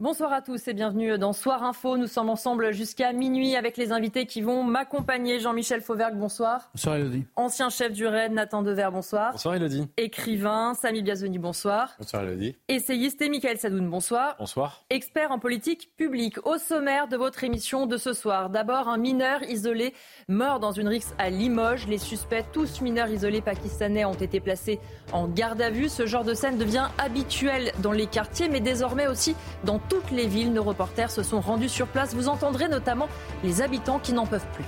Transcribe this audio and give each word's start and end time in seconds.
Bonsoir 0.00 0.32
à 0.32 0.42
tous 0.42 0.68
et 0.68 0.74
bienvenue 0.74 1.18
dans 1.18 1.32
Soir 1.32 1.64
Info. 1.64 1.96
Nous 1.96 2.06
sommes 2.06 2.30
ensemble 2.30 2.72
jusqu'à 2.72 3.12
minuit 3.12 3.56
avec 3.56 3.76
les 3.76 3.90
invités 3.90 4.26
qui 4.26 4.42
vont 4.42 4.62
m'accompagner. 4.62 5.40
Jean-Michel 5.40 5.80
Fauvergue, 5.80 6.14
bonsoir. 6.14 6.70
Bonsoir 6.72 6.94
Elodie. 6.94 7.24
Ancien 7.34 7.68
chef 7.68 7.94
du 7.94 8.06
RAID, 8.06 8.30
Nathan 8.30 8.62
Dever, 8.62 8.90
bonsoir. 8.92 9.32
Bonsoir 9.32 9.56
Elodie. 9.56 9.88
Écrivain, 9.96 10.74
Samy 10.74 11.02
Biazoni, 11.02 11.38
bonsoir. 11.40 11.96
Bonsoir 11.98 12.22
Elodie. 12.22 12.54
Essayiste 12.68 13.20
et 13.22 13.28
Michael 13.28 13.58
Sadoun, 13.58 13.90
bonsoir. 13.90 14.36
Bonsoir. 14.38 14.84
Expert 14.88 15.32
en 15.32 15.40
politique 15.40 15.90
publique. 15.96 16.46
Au 16.46 16.58
sommaire 16.58 17.08
de 17.08 17.16
votre 17.16 17.42
émission 17.42 17.86
de 17.86 17.96
ce 17.96 18.12
soir, 18.12 18.50
d'abord 18.50 18.86
un 18.86 18.98
mineur 18.98 19.42
isolé 19.42 19.94
mort 20.28 20.60
dans 20.60 20.70
une 20.70 20.86
rixe 20.86 21.12
à 21.18 21.28
Limoges. 21.28 21.88
Les 21.88 21.98
suspects, 21.98 22.44
tous 22.52 22.82
mineurs 22.82 23.08
isolés 23.08 23.40
pakistanais, 23.40 24.04
ont 24.04 24.14
été 24.14 24.38
placés 24.38 24.78
en 25.12 25.26
garde 25.26 25.60
à 25.60 25.70
vue. 25.70 25.88
Ce 25.88 26.06
genre 26.06 26.22
de 26.22 26.34
scène 26.34 26.56
devient 26.56 26.86
habituel 26.98 27.72
dans 27.82 27.90
les 27.90 28.06
quartiers, 28.06 28.48
mais 28.48 28.60
désormais 28.60 29.08
aussi 29.08 29.34
dans 29.64 29.80
toutes 29.88 30.10
les 30.10 30.26
villes. 30.26 30.52
Nos 30.52 30.62
reporters 30.62 31.10
se 31.10 31.22
sont 31.22 31.40
rendus 31.40 31.68
sur 31.68 31.86
place. 31.86 32.14
Vous 32.14 32.28
entendrez 32.28 32.68
notamment 32.68 33.08
les 33.44 33.62
habitants 33.62 33.98
qui 33.98 34.12
n'en 34.12 34.26
peuvent 34.26 34.46
plus. 34.54 34.64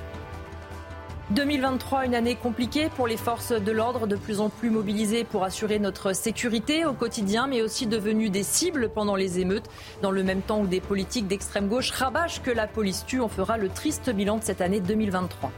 2023, 1.30 2.06
une 2.06 2.16
année 2.16 2.34
compliquée 2.34 2.88
pour 2.96 3.06
les 3.06 3.16
forces 3.16 3.52
de 3.52 3.70
l'ordre, 3.70 4.08
de 4.08 4.16
plus 4.16 4.40
en 4.40 4.48
plus 4.48 4.68
mobilisées 4.68 5.22
pour 5.22 5.44
assurer 5.44 5.78
notre 5.78 6.12
sécurité 6.12 6.84
au 6.84 6.92
quotidien, 6.92 7.46
mais 7.46 7.62
aussi 7.62 7.86
devenues 7.86 8.30
des 8.30 8.42
cibles 8.42 8.88
pendant 8.88 9.14
les 9.14 9.38
émeutes. 9.38 9.70
Dans 10.02 10.10
le 10.10 10.24
même 10.24 10.42
temps 10.42 10.60
où 10.60 10.66
des 10.66 10.80
politiques 10.80 11.28
d'extrême 11.28 11.68
gauche 11.68 11.92
rabâchent 11.92 12.42
que 12.42 12.50
la 12.50 12.66
police 12.66 13.04
tue, 13.06 13.20
on 13.20 13.28
fera 13.28 13.58
le 13.58 13.68
triste 13.68 14.10
bilan 14.10 14.38
de 14.38 14.42
cette 14.42 14.60
année 14.60 14.80
2023. 14.80 15.52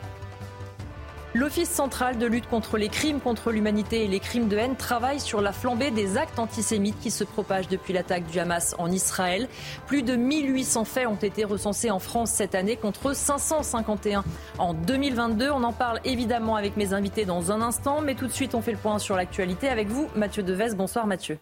L'Office 1.34 1.70
central 1.70 2.18
de 2.18 2.26
lutte 2.26 2.46
contre 2.46 2.76
les 2.76 2.90
crimes 2.90 3.18
contre 3.18 3.52
l'humanité 3.52 4.04
et 4.04 4.08
les 4.08 4.20
crimes 4.20 4.48
de 4.48 4.58
haine 4.58 4.76
travaille 4.76 5.18
sur 5.18 5.40
la 5.40 5.52
flambée 5.52 5.90
des 5.90 6.18
actes 6.18 6.38
antisémites 6.38 7.00
qui 7.00 7.10
se 7.10 7.24
propagent 7.24 7.68
depuis 7.68 7.94
l'attaque 7.94 8.26
du 8.26 8.38
Hamas 8.38 8.74
en 8.78 8.90
Israël. 8.90 9.48
Plus 9.86 10.02
de 10.02 10.14
1800 10.14 10.84
faits 10.84 11.06
ont 11.06 11.14
été 11.14 11.44
recensés 11.44 11.90
en 11.90 12.00
France 12.00 12.30
cette 12.32 12.54
année 12.54 12.76
contre 12.76 13.16
551 13.16 14.24
en 14.58 14.74
2022. 14.74 15.50
On 15.50 15.62
en 15.62 15.72
parle 15.72 16.00
évidemment 16.04 16.56
avec 16.56 16.76
mes 16.76 16.92
invités 16.92 17.24
dans 17.24 17.50
un 17.50 17.62
instant, 17.62 18.02
mais 18.02 18.14
tout 18.14 18.26
de 18.26 18.32
suite 18.32 18.54
on 18.54 18.60
fait 18.60 18.72
le 18.72 18.78
point 18.78 18.98
sur 18.98 19.16
l'actualité 19.16 19.70
avec 19.70 19.88
vous, 19.88 20.08
Mathieu 20.14 20.42
Deves. 20.42 20.76
Bonsoir 20.76 21.06
Mathieu. 21.06 21.38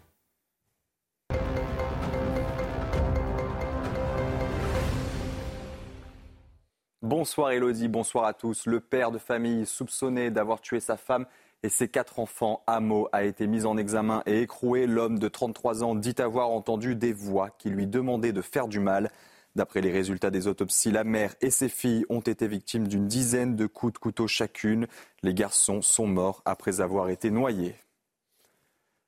Bonsoir 7.03 7.53
Elodie, 7.53 7.89
bonsoir 7.89 8.27
à 8.27 8.35
tous. 8.35 8.67
Le 8.67 8.79
père 8.79 9.11
de 9.11 9.17
famille 9.17 9.65
soupçonné 9.65 10.31
d'avoir 10.31 10.61
tué 10.61 10.81
sa 10.81 10.99
femme 10.99 11.25
et 11.63 11.71
ses 11.71 11.89
quatre 11.89 12.19
enfants 12.19 12.63
à 12.67 12.79
Meaux 12.81 13.09
a 13.13 13.25
été 13.25 13.47
mis 13.47 13.65
en 13.65 13.79
examen 13.79 14.23
et 14.27 14.43
écroué. 14.43 14.87
L'homme 14.87 15.19
de 15.19 15.27
33 15.27 15.83
ans 15.83 15.95
dit 15.95 16.17
avoir 16.19 16.51
entendu 16.51 16.95
des 16.97 17.15
voix 17.15 17.49
qui 17.59 17.71
lui 17.71 17.87
demandaient 17.87 18.35
de 18.35 18.43
faire 18.43 18.69
du 18.69 18.81
mal. 18.81 19.11
D'après 19.57 19.81
les 19.81 19.91
résultats 19.91 20.31
des 20.31 20.47
autopsies, 20.47 20.91
la 20.91 21.05
mère 21.05 21.35
et 21.41 21.49
ses 21.49 21.71
filles 21.71 22.05
ont 22.11 22.21
été 22.21 22.47
victimes 22.47 22.87
d'une 22.87 23.07
dizaine 23.07 23.57
de 23.57 23.67
coups 23.67 23.95
de 23.95 23.99
couteau 23.99 24.27
chacune. 24.27 24.87
Les 25.23 25.33
garçons 25.33 25.81
sont 25.81 26.07
morts 26.07 26.43
après 26.45 26.83
avoir 26.83 27.09
été 27.09 27.31
noyés. 27.31 27.77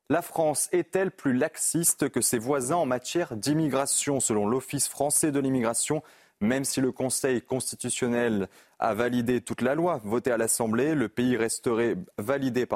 La 0.08 0.22
France 0.22 0.70
est-elle 0.72 1.10
plus 1.10 1.34
laxiste 1.34 2.08
que 2.08 2.22
ses 2.22 2.38
voisins 2.38 2.76
en 2.76 2.86
matière 2.86 3.36
d'immigration? 3.36 4.18
Selon 4.18 4.46
l'Office 4.46 4.88
français 4.88 5.30
de 5.30 5.40
l'immigration, 5.40 6.02
même 6.42 6.64
si 6.64 6.80
le 6.80 6.92
Conseil 6.92 7.40
constitutionnel 7.40 8.48
a 8.78 8.94
validé 8.94 9.40
toute 9.40 9.62
la 9.62 9.74
loi 9.74 10.00
votée 10.04 10.32
à 10.32 10.36
l'Assemblée, 10.36 10.94
le 10.94 11.08
pays 11.08 11.36
resterait 11.36 11.96
validé 12.18 12.66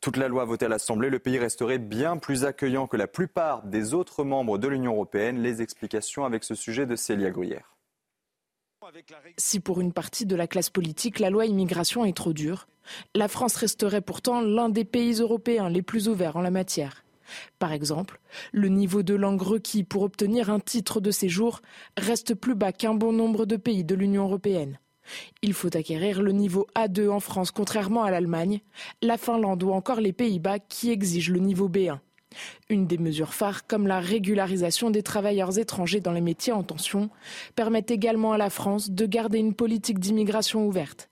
toute 0.00 0.16
la 0.16 0.28
loi 0.28 0.44
votée 0.44 0.66
à 0.66 0.68
l'Assemblée, 0.68 1.10
le 1.10 1.18
pays 1.18 1.38
resterait 1.38 1.78
bien 1.78 2.16
plus 2.16 2.44
accueillant 2.44 2.86
que 2.86 2.96
la 2.96 3.08
plupart 3.08 3.64
des 3.64 3.92
autres 3.92 4.24
membres 4.24 4.56
de 4.56 4.68
l'Union 4.68 4.92
européenne. 4.92 5.42
Les 5.42 5.62
explications 5.62 6.24
avec 6.24 6.44
ce 6.44 6.54
sujet 6.54 6.86
de 6.86 6.94
Célia 6.96 7.30
Gruyère. 7.30 7.74
Si 9.38 9.60
pour 9.60 9.80
une 9.80 9.92
partie 9.92 10.26
de 10.26 10.36
la 10.36 10.46
classe 10.46 10.70
politique, 10.70 11.18
la 11.18 11.30
loi 11.30 11.46
immigration 11.46 12.04
est 12.04 12.16
trop 12.16 12.32
dure, 12.32 12.68
la 13.14 13.28
France 13.28 13.56
resterait 13.56 14.02
pourtant 14.02 14.42
l'un 14.42 14.68
des 14.68 14.84
pays 14.84 15.14
européens 15.20 15.70
les 15.70 15.82
plus 15.82 16.08
ouverts 16.08 16.36
en 16.36 16.42
la 16.42 16.50
matière. 16.50 17.04
Par 17.58 17.72
exemple, 17.72 18.20
le 18.52 18.68
niveau 18.68 19.02
de 19.02 19.14
langue 19.14 19.42
requis 19.42 19.84
pour 19.84 20.02
obtenir 20.02 20.50
un 20.50 20.60
titre 20.60 21.00
de 21.00 21.10
séjour 21.10 21.60
reste 21.96 22.34
plus 22.34 22.54
bas 22.54 22.72
qu'un 22.72 22.94
bon 22.94 23.12
nombre 23.12 23.46
de 23.46 23.56
pays 23.56 23.84
de 23.84 23.94
l'Union 23.94 24.24
européenne. 24.24 24.78
Il 25.42 25.52
faut 25.52 25.76
acquérir 25.76 26.22
le 26.22 26.32
niveau 26.32 26.66
A2 26.74 27.10
en 27.10 27.20
France 27.20 27.50
contrairement 27.50 28.04
à 28.04 28.10
l'Allemagne, 28.10 28.60
la 29.02 29.18
Finlande 29.18 29.62
ou 29.62 29.70
encore 29.70 30.00
les 30.00 30.12
Pays-Bas 30.12 30.58
qui 30.58 30.90
exigent 30.90 31.32
le 31.32 31.40
niveau 31.40 31.68
B1. 31.68 31.98
Une 32.68 32.86
des 32.86 32.98
mesures 32.98 33.34
phares, 33.34 33.66
comme 33.66 33.86
la 33.86 34.00
régularisation 34.00 34.90
des 34.90 35.02
travailleurs 35.02 35.58
étrangers 35.58 36.00
dans 36.00 36.12
les 36.12 36.20
métiers 36.20 36.52
en 36.52 36.62
tension, 36.62 37.10
permet 37.54 37.84
également 37.88 38.32
à 38.32 38.38
la 38.38 38.50
France 38.50 38.90
de 38.90 39.06
garder 39.06 39.38
une 39.38 39.54
politique 39.54 40.00
d'immigration 40.00 40.66
ouverte. 40.66 41.10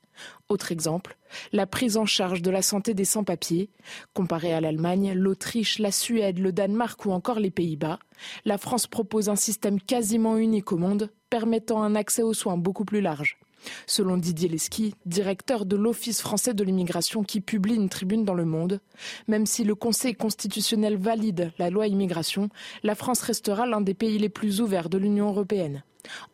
Autre 0.53 0.71
exemple, 0.71 1.17
la 1.53 1.67
prise 1.67 1.97
en 1.97 2.05
charge 2.05 2.43
de 2.43 2.51
la 2.51 2.61
santé 2.61 2.93
des 2.93 3.07
sans-papiers. 3.07 3.71
Comparé 4.13 4.53
à 4.53 4.61
l'Allemagne, 4.61 5.15
l'Autriche, 5.15 5.79
la 5.79 5.91
Suède, 5.91 6.39
le 6.39 6.53
Danemark 6.53 7.07
ou 7.07 7.13
encore 7.13 7.41
les 7.41 7.51
Pays-Bas, 7.51 7.99
la 8.45 8.59
France 8.59 8.87
propose 8.87 9.31
un 9.31 9.35
système 9.35 9.81
quasiment 9.81 10.37
unique 10.37 10.71
au 10.71 10.77
monde, 10.77 11.11
permettant 11.31 11.83
un 11.83 11.95
accès 11.95 12.21
aux 12.21 12.35
soins 12.35 12.59
beaucoup 12.59 12.85
plus 12.85 13.01
large. 13.01 13.39
Selon 13.87 14.17
Didier 14.17 14.49
Lesky, 14.49 14.95
directeur 15.07 15.67
de 15.67 15.77
l'Office 15.77 16.21
français 16.21 16.55
de 16.55 16.65
l'immigration 16.65 17.23
qui 17.23 17.41
publie 17.41 17.75
une 17.75 17.89
tribune 17.89 18.25
dans 18.25 18.35
Le 18.35 18.45
Monde, 18.45 18.81
même 19.29 19.47
si 19.47 19.65
le 19.65 19.75
Conseil 19.75 20.15
constitutionnel 20.15 20.97
valide 20.97 21.53
la 21.59 21.71
loi 21.71 21.87
immigration, 21.87 22.49
la 22.83 22.95
France 22.95 23.23
restera 23.23 23.67
l'un 23.67 23.81
des 23.81 23.95
pays 23.95 24.19
les 24.19 24.29
plus 24.29 24.61
ouverts 24.61 24.89
de 24.89 24.99
l'Union 24.99 25.29
européenne. 25.29 25.83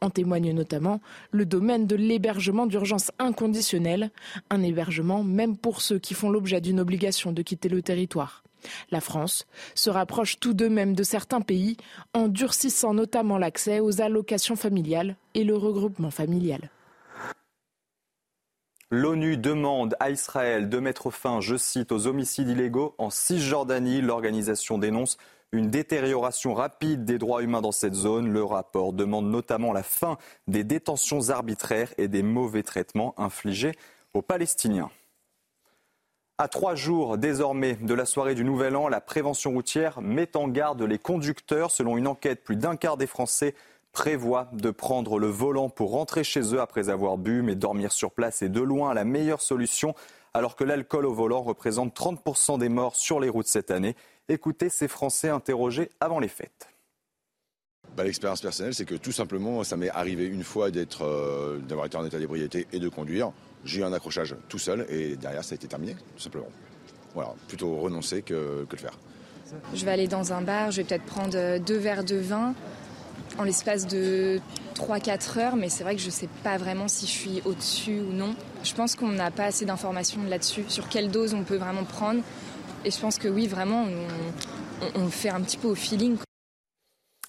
En 0.00 0.10
témoigne 0.10 0.52
notamment 0.52 1.00
le 1.30 1.44
domaine 1.44 1.86
de 1.86 1.96
l'hébergement 1.96 2.66
d'urgence 2.66 3.10
inconditionnel, 3.18 4.10
un 4.50 4.62
hébergement 4.62 5.22
même 5.22 5.56
pour 5.56 5.82
ceux 5.82 5.98
qui 5.98 6.14
font 6.14 6.30
l'objet 6.30 6.60
d'une 6.60 6.80
obligation 6.80 7.32
de 7.32 7.42
quitter 7.42 7.68
le 7.68 7.82
territoire. 7.82 8.42
La 8.90 9.00
France 9.00 9.46
se 9.74 9.90
rapproche 9.90 10.40
tout 10.40 10.54
de 10.54 10.68
même 10.68 10.94
de 10.94 11.02
certains 11.02 11.40
pays 11.40 11.76
en 12.12 12.28
durcissant 12.28 12.94
notamment 12.94 13.38
l'accès 13.38 13.80
aux 13.80 14.00
allocations 14.00 14.56
familiales 14.56 15.16
et 15.34 15.44
le 15.44 15.56
regroupement 15.56 16.10
familial. 16.10 16.70
L'ONU 18.90 19.36
demande 19.36 19.96
à 20.00 20.08
Israël 20.08 20.70
de 20.70 20.78
mettre 20.78 21.10
fin, 21.10 21.42
je 21.42 21.56
cite, 21.56 21.92
aux 21.92 22.06
homicides 22.06 22.48
illégaux 22.48 22.94
en 22.96 23.10
Cisjordanie. 23.10 24.00
L'organisation 24.00 24.78
dénonce 24.78 25.18
une 25.52 25.68
détérioration 25.68 26.54
rapide 26.54 27.04
des 27.04 27.18
droits 27.18 27.42
humains 27.42 27.60
dans 27.60 27.72
cette 27.72 27.92
zone. 27.92 28.32
Le 28.32 28.42
rapport 28.42 28.94
demande 28.94 29.26
notamment 29.26 29.74
la 29.74 29.82
fin 29.82 30.16
des 30.46 30.64
détentions 30.64 31.28
arbitraires 31.28 31.92
et 31.98 32.08
des 32.08 32.22
mauvais 32.22 32.62
traitements 32.62 33.12
infligés 33.18 33.72
aux 34.14 34.22
Palestiniens. 34.22 34.90
À 36.38 36.48
trois 36.48 36.74
jours 36.74 37.18
désormais 37.18 37.74
de 37.74 37.92
la 37.92 38.06
soirée 38.06 38.34
du 38.34 38.44
Nouvel 38.44 38.74
An, 38.74 38.88
la 38.88 39.02
prévention 39.02 39.50
routière 39.50 40.00
met 40.00 40.34
en 40.34 40.48
garde 40.48 40.80
les 40.80 40.98
conducteurs. 40.98 41.70
Selon 41.72 41.98
une 41.98 42.06
enquête, 42.06 42.42
plus 42.42 42.56
d'un 42.56 42.76
quart 42.76 42.96
des 42.96 43.06
Français 43.06 43.54
prévoient 43.98 44.48
de 44.52 44.70
prendre 44.70 45.18
le 45.18 45.26
volant 45.26 45.68
pour 45.68 45.90
rentrer 45.90 46.22
chez 46.22 46.54
eux 46.54 46.60
après 46.60 46.88
avoir 46.88 47.18
bu, 47.18 47.42
mais 47.42 47.56
dormir 47.56 47.90
sur 47.90 48.12
place 48.12 48.42
est 48.42 48.48
de 48.48 48.60
loin 48.60 48.94
la 48.94 49.02
meilleure 49.02 49.40
solution, 49.40 49.92
alors 50.34 50.54
que 50.54 50.62
l'alcool 50.62 51.04
au 51.04 51.12
volant 51.12 51.42
représente 51.42 51.98
30% 51.98 52.60
des 52.60 52.68
morts 52.68 52.94
sur 52.94 53.18
les 53.18 53.28
routes 53.28 53.48
cette 53.48 53.72
année. 53.72 53.96
Écoutez 54.28 54.68
ces 54.68 54.86
Français 54.86 55.30
interrogés 55.30 55.90
avant 55.98 56.20
les 56.20 56.28
fêtes. 56.28 56.68
Bah, 57.96 58.04
L'expérience 58.04 58.40
personnelle, 58.40 58.72
c'est 58.72 58.84
que 58.84 58.94
tout 58.94 59.10
simplement, 59.10 59.64
ça 59.64 59.76
m'est 59.76 59.90
arrivé 59.90 60.26
une 60.26 60.44
fois 60.44 60.70
d'être, 60.70 61.02
euh, 61.02 61.58
d'avoir 61.58 61.86
été 61.86 61.96
en 61.96 62.06
état 62.06 62.20
d'ébriété 62.20 62.68
et 62.72 62.78
de 62.78 62.88
conduire. 62.88 63.32
J'ai 63.64 63.80
eu 63.80 63.84
un 63.84 63.92
accrochage 63.92 64.36
tout 64.48 64.60
seul 64.60 64.86
et 64.88 65.16
derrière, 65.16 65.42
ça 65.42 65.54
a 65.54 65.56
été 65.56 65.66
terminé, 65.66 65.96
tout 66.14 66.22
simplement. 66.22 66.50
Voilà, 67.14 67.34
plutôt 67.48 67.74
renoncer 67.80 68.22
que, 68.22 68.64
que 68.64 68.76
le 68.76 68.80
faire. 68.80 68.96
Je 69.74 69.84
vais 69.84 69.90
aller 69.90 70.06
dans 70.06 70.32
un 70.32 70.42
bar, 70.42 70.70
je 70.70 70.82
vais 70.82 70.84
peut-être 70.84 71.06
prendre 71.06 71.36
euh, 71.36 71.58
deux 71.58 71.78
verres 71.78 72.04
de 72.04 72.16
vin 72.16 72.54
en 73.38 73.44
l'espace 73.44 73.86
de 73.86 74.40
3-4 74.74 75.38
heures, 75.38 75.56
mais 75.56 75.68
c'est 75.68 75.84
vrai 75.84 75.94
que 75.94 76.00
je 76.00 76.06
ne 76.06 76.12
sais 76.12 76.28
pas 76.42 76.58
vraiment 76.58 76.88
si 76.88 77.06
je 77.06 77.10
suis 77.10 77.42
au-dessus 77.44 78.00
ou 78.00 78.12
non. 78.12 78.34
Je 78.62 78.74
pense 78.74 78.96
qu'on 78.96 79.08
n'a 79.08 79.30
pas 79.30 79.44
assez 79.44 79.64
d'informations 79.64 80.22
là-dessus, 80.24 80.64
sur 80.68 80.88
quelle 80.88 81.10
dose 81.10 81.34
on 81.34 81.44
peut 81.44 81.56
vraiment 81.56 81.84
prendre 81.84 82.22
Et 82.84 82.90
je 82.90 83.00
pense 83.00 83.18
que 83.18 83.28
oui, 83.28 83.46
vraiment, 83.46 83.84
on, 83.84 85.00
on 85.00 85.08
fait 85.08 85.30
un 85.30 85.40
petit 85.40 85.56
peu 85.56 85.68
au 85.68 85.74
feeling. 85.74 86.18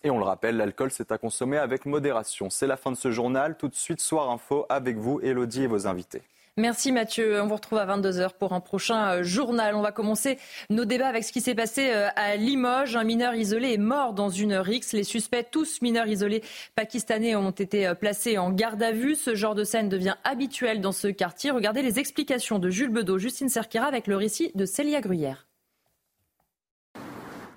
Et 0.04 0.10
on 0.10 0.18
le 0.18 0.24
rappelle, 0.24 0.58
l'alcool, 0.58 0.92
c'est 0.92 1.12
à 1.12 1.18
consommer 1.18 1.58
avec 1.58 1.86
modération. 1.86 2.50
C'est 2.50 2.68
la 2.68 2.78
fin 2.78 2.92
de 2.92 2.98
ce 2.98 3.12
journal. 3.12 3.58
Tout 3.58 3.68
de 3.68 3.76
suite, 3.76 4.00
Soir 4.00 4.30
Info 4.30 4.66
avec 4.70 4.98
vous, 4.98 5.20
Elodie 5.22 5.64
et 5.64 5.68
vos 5.68 5.88
invités. 5.88 6.22
Merci 6.58 6.92
Mathieu. 6.92 7.42
On 7.42 7.48
vous 7.48 7.56
retrouve 7.56 7.80
à 7.80 7.86
22h 7.86 8.32
pour 8.38 8.54
un 8.54 8.60
prochain 8.60 9.14
euh, 9.14 9.24
journal. 9.24 9.76
On 9.76 9.82
va 9.82 9.92
commencer 9.92 10.38
nos 10.70 10.86
débats 10.86 11.08
avec 11.08 11.24
ce 11.24 11.32
qui 11.32 11.42
s'est 11.42 11.56
passé 11.56 11.90
euh, 11.90 12.10
à 12.16 12.36
Limoges. 12.36 12.96
Un 12.96 13.04
mineur 13.04 13.34
isolé 13.36 13.74
est 13.74 13.78
mort 13.78 14.14
dans 14.14 14.30
une 14.30 14.56
rixe. 14.56 14.94
Les 14.94 15.04
suspects, 15.04 15.48
tous 15.52 15.82
mineurs 15.82 16.08
isolés 16.08 16.44
pakistanais, 16.76 17.36
ont 17.36 17.52
été 17.52 17.88
euh, 17.88 17.94
placés 17.94 18.38
en 18.38 18.52
garde 18.52 18.84
à 18.84 18.92
vue. 18.92 19.16
Ce 19.16 19.36
genre 19.36 19.56
de 19.56 19.64
scène 19.64 19.90
devient 19.90 20.16
habituel 20.24 20.82
dans 20.82 20.92
ce 20.92 21.08
quartier. 21.08 21.52
Regardez 21.52 21.82
les 21.82 22.00
explications 22.00 22.60
de 22.60 22.70
Jules 22.70 22.92
Bedeau, 22.92 23.18
Justine 23.18 23.50
Serkira 23.50 23.86
avec 23.86 24.08
le 24.08 24.18
récit 24.18 24.52
de 24.56 24.66
Célia 24.66 25.02
Gruyère. 25.02 25.48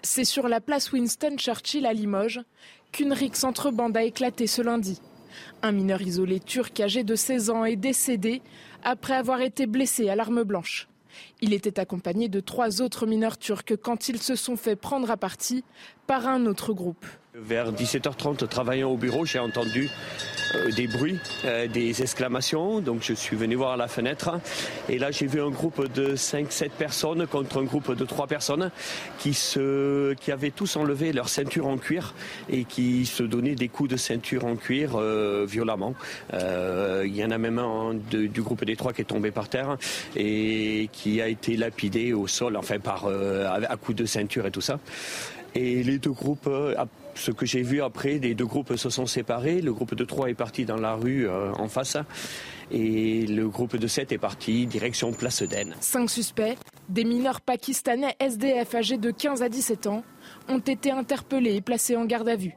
C'est 0.05 0.25
sur 0.25 0.49
la 0.49 0.61
place 0.61 0.93
Winston 0.93 1.37
Churchill 1.37 1.87
à 1.87 1.93
Limoges 1.93 2.41
qu'une 2.93 3.13
rixe 3.13 3.45
entre 3.45 3.71
bandes 3.71 3.97
a 3.97 4.03
éclaté 4.03 4.47
ce 4.47 4.63
lundi. 4.63 5.01
Un 5.63 5.73
mineur 5.73 6.03
isolé 6.03 6.41
turc 6.41 6.79
âgé 6.81 7.05
de 7.05 7.15
16 7.15 7.51
ans 7.51 7.65
est 7.65 7.77
décédé 7.77 8.43
après 8.83 9.15
avoir 9.15 9.41
été 9.41 9.67
blessé 9.67 10.09
à 10.09 10.17
l'arme 10.17 10.43
blanche. 10.43 10.89
Il 11.41 11.53
était 11.53 11.79
accompagné 11.79 12.29
de 12.29 12.41
trois 12.41 12.81
autres 12.81 13.07
mineurs 13.07 13.39
turcs 13.39 13.77
quand 13.83 14.09
ils 14.09 14.23
se 14.23 14.35
sont 14.35 14.57
fait 14.57 14.77
prendre 14.77 15.11
à 15.11 15.17
partie 15.17 15.65
par 16.07 16.27
un 16.27 16.47
autre 16.47 16.73
groupe. 16.73 17.07
Vers 17.35 17.73
17h30, 17.73 18.47
travaillant 18.47 18.91
au 18.91 18.99
bureau, 18.99 19.25
j'ai 19.25 19.39
entendu 19.39 19.89
euh, 20.55 20.71
des 20.71 20.87
bruits, 20.87 21.19
euh, 21.47 21.67
des 21.67 22.03
exclamations. 22.03 22.81
Donc 22.81 22.99
je 23.01 23.15
suis 23.15 23.37
venu 23.37 23.55
voir 23.55 23.73
à 23.73 23.77
la 23.79 23.89
fenêtre. 23.89 24.39
Et 24.91 24.99
là, 24.99 25.11
j'ai 25.11 25.27
vu 25.27 25.41
un 25.41 25.49
groupe 25.49 25.91
de 25.95 26.15
5-7 26.15 26.69
personnes 26.73 27.27
contre 27.27 27.59
un 27.59 27.65
groupe 27.65 27.97
de 27.97 28.05
3 28.05 28.27
personnes 28.27 28.71
qui, 29.19 29.33
se, 29.33 30.13
qui 30.13 30.31
avaient 30.31 30.51
tous 30.51 30.77
enlevé 30.77 31.15
leur 31.15 31.31
ceinture 31.31 31.69
en 31.69 31.79
cuir 31.79 32.13
et 32.51 32.65
qui 32.65 33.07
se 33.07 33.23
donnaient 33.23 33.55
des 33.55 33.69
coups 33.69 33.89
de 33.89 33.97
ceinture 33.97 34.45
en 34.45 34.57
cuir 34.57 34.91
euh, 34.97 35.47
violemment. 35.49 35.95
Il 36.35 37.17
y 37.17 37.25
en 37.25 37.31
a 37.31 37.39
même 37.39 37.59
un 37.59 37.95
du 37.95 38.43
groupe 38.43 38.67
des 38.67 38.77
trois 38.77 38.93
qui 38.93 39.01
est 39.01 39.07
tombé 39.07 39.31
par 39.31 39.49
terre 39.49 39.79
et 40.17 40.91
qui 40.93 41.23
a 41.23 41.29
été 41.29 41.57
lapidé 41.57 42.13
au 42.13 42.27
sol, 42.27 42.59
enfin 42.59 42.79
par 42.79 43.07
à 43.07 43.77
coups 43.79 43.97
de 43.97 44.05
ceinture 44.05 44.47
et 44.47 44.51
tout 44.51 44.61
ça. 44.61 44.79
Et 45.55 45.83
les 45.83 45.99
deux 45.99 46.13
groupes, 46.13 46.47
euh, 46.47 46.75
ce 47.15 47.31
que 47.31 47.47
j'ai 47.47 47.63
vu 47.63 47.83
après, 47.83 48.19
les 48.19 48.35
deux 48.35 48.47
groupes 48.47 48.77
se 48.77 48.91
sont 48.91 49.07
séparés. 49.07 49.61
Le 49.61 49.73
groupe 49.73 49.95
de 49.95 50.05
3 50.05 50.31
est 50.31 50.35
parti 50.35 50.65
dans 50.65 50.77
la 50.77 50.95
rue 50.95 51.29
euh, 51.29 51.53
en 51.53 51.69
face 51.69 51.97
et 52.71 53.27
le 53.27 53.49
groupe 53.49 53.77
de 53.77 53.87
7 53.87 54.13
est 54.13 54.19
parti 54.19 54.67
direction 54.67 55.13
Place 55.13 55.43
d'Aisne. 55.43 55.75
Cinq 55.81 56.09
suspects, 56.09 56.57
des 56.89 57.05
mineurs 57.05 57.41
pakistanais 57.41 58.17
SDF 58.19 58.75
âgés 58.75 58.99
de 58.99 59.11
15 59.11 59.43
à 59.43 59.49
17 59.49 59.87
ans, 59.87 60.05
ont 60.49 60.59
été 60.59 60.91
interpellés 60.91 61.57
et 61.57 61.61
placés 61.61 61.97
en 61.97 62.05
garde 62.05 62.29
à 62.29 62.37
vue. 62.37 62.55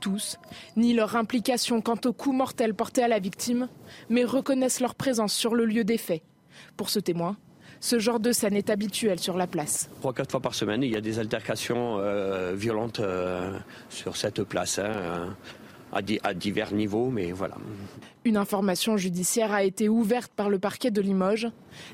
Tous 0.00 0.38
ni 0.76 0.94
leur 0.94 1.16
implication 1.16 1.80
quant 1.80 1.98
au 2.04 2.12
coup 2.12 2.32
mortel 2.32 2.74
porté 2.74 3.02
à 3.02 3.08
la 3.08 3.18
victime, 3.18 3.68
mais 4.08 4.24
reconnaissent 4.24 4.80
leur 4.80 4.94
présence 4.94 5.32
sur 5.32 5.54
le 5.54 5.64
lieu 5.64 5.84
des 5.84 5.98
faits. 5.98 6.22
Pour 6.76 6.90
ce 6.90 7.00
témoin, 7.00 7.36
ce 7.84 7.98
genre 7.98 8.18
de 8.18 8.32
scène 8.32 8.56
est 8.56 8.70
habituel 8.70 9.18
sur 9.18 9.36
la 9.36 9.46
place. 9.46 9.90
Trois, 10.00 10.14
quatre 10.14 10.30
fois 10.30 10.40
par 10.40 10.54
semaine, 10.54 10.82
il 10.82 10.90
y 10.90 10.96
a 10.96 11.02
des 11.02 11.18
altercations 11.18 11.98
euh, 11.98 12.54
violentes 12.56 13.00
euh, 13.00 13.58
sur 13.90 14.16
cette 14.16 14.42
place. 14.42 14.78
Hein, 14.78 15.36
à, 15.92 16.34
divers 16.34 16.72
niveaux, 16.72 17.08
mais 17.08 17.30
voilà. 17.30 17.54
Une 18.24 18.36
information 18.36 18.96
judiciaire 18.96 19.52
a 19.52 19.62
été 19.62 19.88
ouverte 19.88 20.32
par 20.34 20.50
le 20.50 20.58
parquet 20.58 20.90
de 20.90 21.00
Limoges. 21.00 21.46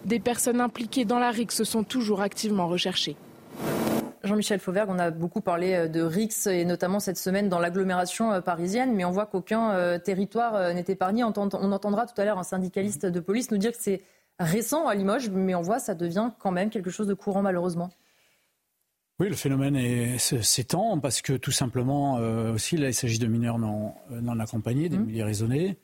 Des 0.06 0.20
personnes 0.20 0.60
impliquées 0.60 1.04
dans 1.04 1.18
la 1.18 1.30
RIX 1.30 1.64
sont 1.64 1.84
toujours 1.84 2.22
activement 2.22 2.66
recherchées. 2.66 3.16
Jean-Michel 4.22 4.58
Fauvergue, 4.58 4.88
on 4.90 4.98
a 4.98 5.10
beaucoup 5.10 5.42
parlé 5.42 5.74
euh, 5.74 5.88
de 5.88 6.00
RIX 6.00 6.46
et 6.46 6.64
notamment 6.64 7.00
cette 7.00 7.18
semaine 7.18 7.50
dans 7.50 7.58
l'agglomération 7.58 8.40
parisienne, 8.40 8.94
mais 8.94 9.04
on 9.04 9.10
voit 9.10 9.26
qu'aucun 9.26 9.98
territoire 9.98 10.72
n'est 10.72 10.84
épargné. 10.86 11.24
On 11.24 11.32
entendra 11.32 12.06
tout 12.06 12.18
à 12.18 12.24
l'heure 12.24 12.38
un 12.38 12.44
syndicaliste 12.44 13.04
de 13.04 13.20
police 13.20 13.50
nous 13.50 13.58
dire 13.58 13.72
que 13.72 13.78
c'est 13.80 14.02
récent 14.40 14.88
à 14.88 14.94
Limoges, 14.94 15.30
mais 15.30 15.54
on 15.54 15.62
voit 15.62 15.78
ça 15.78 15.94
devient 15.94 16.30
quand 16.40 16.50
même 16.50 16.70
quelque 16.70 16.90
chose 16.90 17.06
de 17.06 17.14
courant 17.14 17.42
malheureusement. 17.42 17.90
Oui, 19.20 19.28
le 19.28 19.36
phénomène 19.36 20.18
s'étend 20.18 20.98
parce 20.98 21.20
que 21.20 21.34
tout 21.34 21.50
simplement 21.50 22.16
euh, 22.16 22.54
aussi 22.54 22.78
là 22.78 22.88
il 22.88 22.94
s'agit 22.94 23.18
de 23.18 23.26
mineurs 23.26 23.58
non, 23.58 23.92
euh, 24.10 24.22
non 24.22 24.40
accompagnés, 24.40 24.88
des 24.88 24.96
mmh. 24.96 25.04
mineurs 25.04 25.28
isolés, 25.28 25.76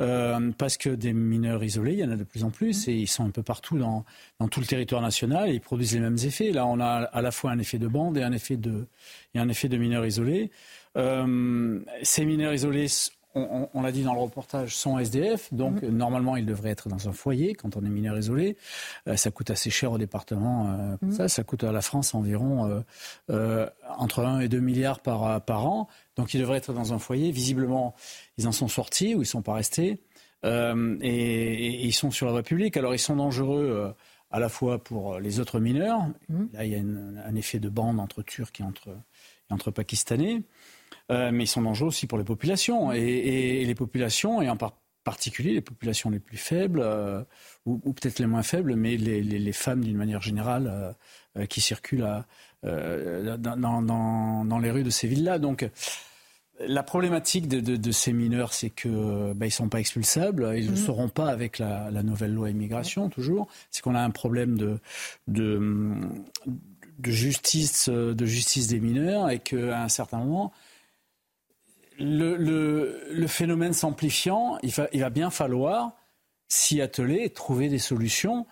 euh, 0.00 0.52
parce 0.56 0.76
que 0.76 0.90
des 0.90 1.12
mineurs 1.12 1.64
isolés 1.64 1.94
il 1.94 1.98
y 1.98 2.04
en 2.04 2.12
a 2.12 2.16
de 2.16 2.22
plus 2.22 2.44
en 2.44 2.50
plus 2.50 2.86
mmh. 2.86 2.90
et 2.90 2.94
ils 2.94 3.08
sont 3.08 3.24
un 3.24 3.30
peu 3.30 3.42
partout 3.42 3.76
dans, 3.76 4.04
dans 4.38 4.46
tout 4.46 4.60
le 4.60 4.66
territoire 4.66 5.02
national 5.02 5.48
et 5.48 5.54
ils 5.54 5.60
produisent 5.60 5.94
les 5.94 6.00
mêmes 6.00 6.18
effets. 6.22 6.52
Là 6.52 6.64
on 6.64 6.78
a 6.78 7.08
à 7.12 7.22
la 7.22 7.32
fois 7.32 7.50
un 7.50 7.58
effet 7.58 7.78
de 7.78 7.88
bande 7.88 8.18
et 8.18 8.22
un 8.22 8.30
effet 8.30 8.56
de, 8.56 8.86
et 9.34 9.40
un 9.40 9.48
effet 9.48 9.68
de 9.68 9.78
mineurs 9.78 10.06
isolés. 10.06 10.52
ces 10.94 12.24
mineurs 12.24 12.54
isolés 12.54 12.86
on, 13.36 13.82
l'a 13.82 13.92
dit 13.92 14.02
dans 14.02 14.14
le 14.14 14.20
reportage, 14.20 14.74
sont 14.74 14.98
SDF. 14.98 15.52
Donc, 15.52 15.82
mhm. 15.82 15.90
normalement, 15.90 16.36
ils 16.36 16.46
devraient 16.46 16.70
être 16.70 16.88
dans 16.88 17.08
un 17.08 17.12
foyer 17.12 17.54
quand 17.54 17.76
on 17.76 17.84
est 17.84 17.88
mineur 17.88 18.16
isolé. 18.18 18.56
Euh, 19.06 19.16
ça 19.16 19.30
coûte 19.30 19.50
assez 19.50 19.70
cher 19.70 19.92
au 19.92 19.98
département. 19.98 20.70
Euh, 20.70 20.96
mhm. 21.02 21.12
ça, 21.12 21.28
ça 21.28 21.42
coûte 21.42 21.64
à 21.64 21.72
la 21.72 21.82
France 21.82 22.14
environ 22.14 22.82
euh, 23.30 23.68
entre 23.98 24.24
1 24.24 24.40
et 24.40 24.48
2 24.48 24.60
milliards 24.60 25.00
par, 25.00 25.40
par 25.42 25.66
an. 25.66 25.88
Donc, 26.16 26.34
ils 26.34 26.40
devraient 26.40 26.58
être 26.58 26.72
dans 26.72 26.92
un 26.92 26.98
foyer. 26.98 27.30
Visiblement, 27.30 27.94
ils 28.38 28.48
en 28.48 28.52
sont 28.52 28.68
sortis 28.68 29.14
ou 29.14 29.18
ils 29.18 29.20
ne 29.20 29.24
sont 29.24 29.42
pas 29.42 29.54
restés. 29.54 30.00
Et, 30.44 31.86
ils 31.86 31.92
sont 31.92 32.10
sur 32.10 32.26
la 32.26 32.32
voie 32.32 32.42
publique. 32.42 32.76
Alors, 32.76 32.94
ils 32.94 32.98
sont 32.98 33.16
dangereux 33.16 33.94
à 34.30 34.40
la 34.40 34.48
fois 34.48 34.82
pour 34.82 35.18
les 35.18 35.40
autres 35.40 35.60
mineurs. 35.60 36.08
Mhm. 36.28 36.48
Là, 36.54 36.64
il 36.64 36.72
y 36.72 36.76
a 36.76 36.78
un 36.78 37.34
effet 37.34 37.58
de 37.58 37.68
bande 37.68 38.00
entre 38.00 38.22
Turcs 38.22 38.60
et 38.60 38.62
entre, 38.62 38.88
et 38.88 39.52
entre 39.52 39.70
Pakistanais. 39.70 40.42
Euh, 41.10 41.30
mais 41.32 41.44
ils 41.44 41.48
sont 41.48 41.62
dangereux 41.62 41.88
aussi 41.88 42.06
pour 42.06 42.18
les 42.18 42.24
populations. 42.24 42.92
Et, 42.92 43.64
les 43.64 43.74
populations, 43.74 44.42
et 44.42 44.48
en 44.48 44.56
particulier 45.04 45.52
les 45.52 45.60
populations 45.60 46.10
les 46.10 46.18
plus 46.18 46.36
faibles, 46.36 46.80
euh, 46.82 47.22
ou, 47.64 47.92
peut-être 47.92 48.18
les 48.18 48.26
moins 48.26 48.42
faibles, 48.42 48.74
mais 48.74 48.96
les, 48.96 49.52
femmes 49.52 49.84
d'une 49.84 49.96
manière 49.96 50.20
générale 50.20 50.94
euh, 51.36 51.46
qui 51.46 51.60
circulent 51.60 52.06
dans, 52.62 54.58
les 54.60 54.70
rues 54.70 54.84
de 54.84 54.90
ces 54.90 55.06
villes-là. 55.06 55.38
Donc, 55.38 55.68
la 56.58 56.82
problématique 56.82 57.48
de, 57.48 57.92
ces 57.92 58.12
mineurs, 58.14 58.52
c'est 58.52 58.70
qu'ils 58.70 58.90
bah, 59.36 59.46
ne 59.46 59.50
sont 59.50 59.68
pas 59.68 59.78
expulsables, 59.78 60.54
ils 60.56 60.64
ne 60.64 60.70
le 60.70 60.72
mmh. 60.72 60.86
seront 60.86 61.08
pas 61.08 61.28
avec 61.28 61.58
la, 61.58 61.90
nouvelle 62.02 62.32
loi 62.32 62.50
immigration, 62.50 63.10
toujours. 63.10 63.46
C'est 63.70 63.82
qu'on 63.82 63.94
a 63.94 64.00
un 64.00 64.10
problème 64.10 64.56
de, 64.56 64.80
de, 65.28 65.92
justice, 67.04 67.88
de 67.90 68.24
justice 68.24 68.68
des 68.68 68.80
mineurs 68.80 69.30
et 69.30 69.38
qu'à 69.38 69.82
un 69.82 69.88
certain 69.88 70.18
moment, 70.18 70.52
le, 71.98 73.26
phénomène 73.26 73.72
s'amplifiant, 73.72 74.58
il 74.62 74.70
va, 74.70 74.88
il 74.92 75.00
va 75.00 75.10
bien 75.10 75.30
falloir 75.30 75.92
s'y 76.48 76.80
atteler 76.80 77.22
et 77.22 77.30
trouver 77.30 77.68
des 77.68 77.78
solutions 77.78 78.46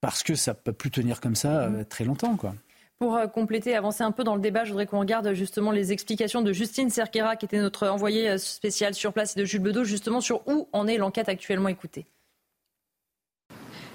parce 0.00 0.22
que 0.22 0.34
ça 0.34 0.52
ne 0.52 0.56
peut 0.56 0.72
plus 0.72 0.90
tenir 0.90 1.20
comme 1.20 1.36
ça 1.36 1.62
euh, 1.62 1.84
très 1.84 2.04
longtemps. 2.04 2.36
Quoi. 2.36 2.54
Pour 2.98 3.16
euh, 3.16 3.26
compléter, 3.28 3.74
avancer 3.74 4.02
un 4.02 4.10
peu 4.10 4.24
dans 4.24 4.34
le 4.34 4.40
débat, 4.40 4.64
je 4.64 4.70
voudrais 4.70 4.86
qu'on 4.86 4.98
regarde 4.98 5.32
justement 5.32 5.70
les 5.70 5.92
explications 5.92 6.42
de 6.42 6.52
Justine 6.52 6.90
Cerquera, 6.90 7.36
qui 7.36 7.46
était 7.46 7.60
notre 7.60 7.88
envoyée 7.88 8.28
euh, 8.28 8.38
spéciale 8.38 8.94
sur 8.94 9.12
place, 9.12 9.36
et 9.36 9.40
de 9.40 9.44
Jules 9.44 9.62
Bedeau, 9.62 9.84
justement 9.84 10.20
sur 10.20 10.46
où 10.48 10.68
en 10.72 10.86
est 10.86 10.98
l'enquête 10.98 11.28
actuellement 11.28 11.68
écoutée. 11.68 12.06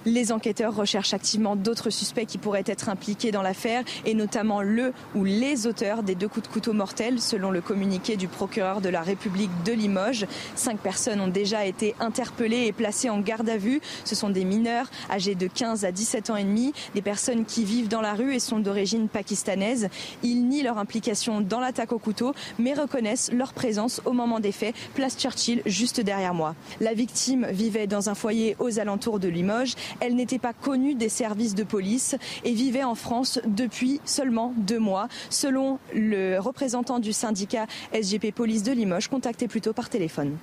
Les 0.08 0.32
enquêteurs 0.32 0.74
recherchent 0.74 1.14
activement 1.14 1.58
d'autres 1.58 1.90
suspects 1.90 2.26
qui 2.26 2.38
pourraient 2.38 2.64
être 2.66 2.88
impliqués 2.88 3.32
dans 3.32 3.42
l'affaire 3.42 3.84
et 4.06 4.14
notamment 4.14 4.62
le 4.62 4.94
ou 5.16 5.26
les 5.26 5.68
auteurs 5.68 6.02
des 6.02 6.16
deux 6.16 6.30
coups 6.30 6.48
de 6.48 6.54
couteau 6.54 6.72
mortels 6.72 7.20
selon 7.20 7.52
le 7.52 7.60
communiqué 7.60 8.16
du 8.16 8.30
procureur 8.30 8.80
de 8.80 8.88
la 8.88 9.02
République 9.02 9.52
de 9.66 9.74
Limoges. 9.74 10.26
Cinq 10.56 10.80
personnes 10.80 11.20
ont 11.20 11.28
déjà 11.28 11.66
été 11.66 11.94
interpellées 12.00 12.68
et 12.68 12.72
placées 12.72 13.10
en 13.10 13.20
garde 13.20 13.50
à 13.50 13.58
vue. 13.58 13.82
Ce 14.06 14.16
sont 14.16 14.30
des 14.30 14.46
mineurs 14.46 14.90
âgés 15.12 15.36
de 15.36 15.48
15 15.48 15.84
à 15.84 15.92
17 15.92 16.30
ans 16.30 16.38
et 16.38 16.46
demi, 16.46 16.72
des 16.96 17.02
personnes 17.02 17.44
qui 17.44 17.66
vivent 17.66 17.90
dans 17.90 18.00
la 18.00 18.14
rue 18.14 18.34
et 18.34 18.40
sont 18.40 18.60
d'origine 18.60 19.10
pakistanaise. 19.10 19.90
Ils 20.24 20.48
nient 20.48 20.64
leur 20.64 20.78
implication 20.78 21.42
dans 21.42 21.60
l'attaque 21.60 21.92
au 21.92 22.00
couteau 22.00 22.34
mais 22.60 22.74
reconnaissent 22.74 23.30
leur 23.34 23.52
présence 23.52 24.02
au 24.06 24.14
moment 24.14 24.40
des 24.40 24.54
faits, 24.54 24.74
place 24.94 25.18
Churchill 25.18 25.62
juste 25.66 26.00
derrière 26.00 26.34
moi. 26.34 26.56
La 26.80 26.94
victime 26.94 27.46
vivait 27.52 27.88
dans 27.88 28.10
un 28.10 28.16
foyer 28.16 28.56
aux 28.60 28.80
alentours 28.80 29.20
de 29.20 29.28
Limoges. 29.28 29.76
Elle 30.00 30.16
n'était 30.16 30.40
pas 30.40 30.54
connue 30.54 30.96
des 30.96 31.10
services 31.10 31.56
de 31.56 31.64
police 31.64 32.16
et 32.44 32.54
vivait 32.54 32.84
en 32.84 32.96
France 32.96 33.40
depuis 33.46 34.00
seulement 34.06 34.54
deux 34.58 34.80
mois, 34.80 35.08
selon 35.30 35.80
le 35.94 36.38
représentant 36.40 37.00
du 37.00 37.14
syndicat 37.14 37.66
SGP 37.94 38.34
Police 38.34 38.64
de 38.64 38.72
Limoges, 38.72 39.08
contacté 39.08 39.48
plutôt 39.48 39.74
par 39.74 39.90
téléphone. 39.90 40.38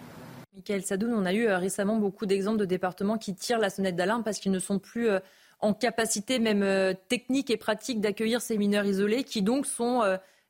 Michael 0.55 0.85
Sadoun, 0.85 1.13
on 1.13 1.25
a 1.25 1.33
eu 1.33 1.47
euh, 1.47 1.59
récemment 1.59 1.97
beaucoup 1.97 2.27
d'exemples 2.27 2.59
de 2.59 2.65
départements 2.65 3.19
qui 3.19 3.35
tirent 3.35 3.59
la 3.59 3.71
sonnette 3.71 3.97
d'alarme 3.97 4.23
parce 4.23 4.39
qu'ils 4.39 4.53
ne 4.53 4.59
sont 4.59 4.79
plus 4.79 5.09
euh, 5.09 5.19
en 5.61 5.75
capacité 5.75 6.39
même 6.39 6.63
euh, 6.63 6.95
technique 7.09 7.51
et 7.51 7.57
pratique 7.57 8.01
d'accueillir 8.01 8.41
ces 8.41 8.57
mineurs 8.57 8.85
isolés 8.85 9.25
qui 9.25 9.43
donc 9.43 9.67
sont 9.67 10.03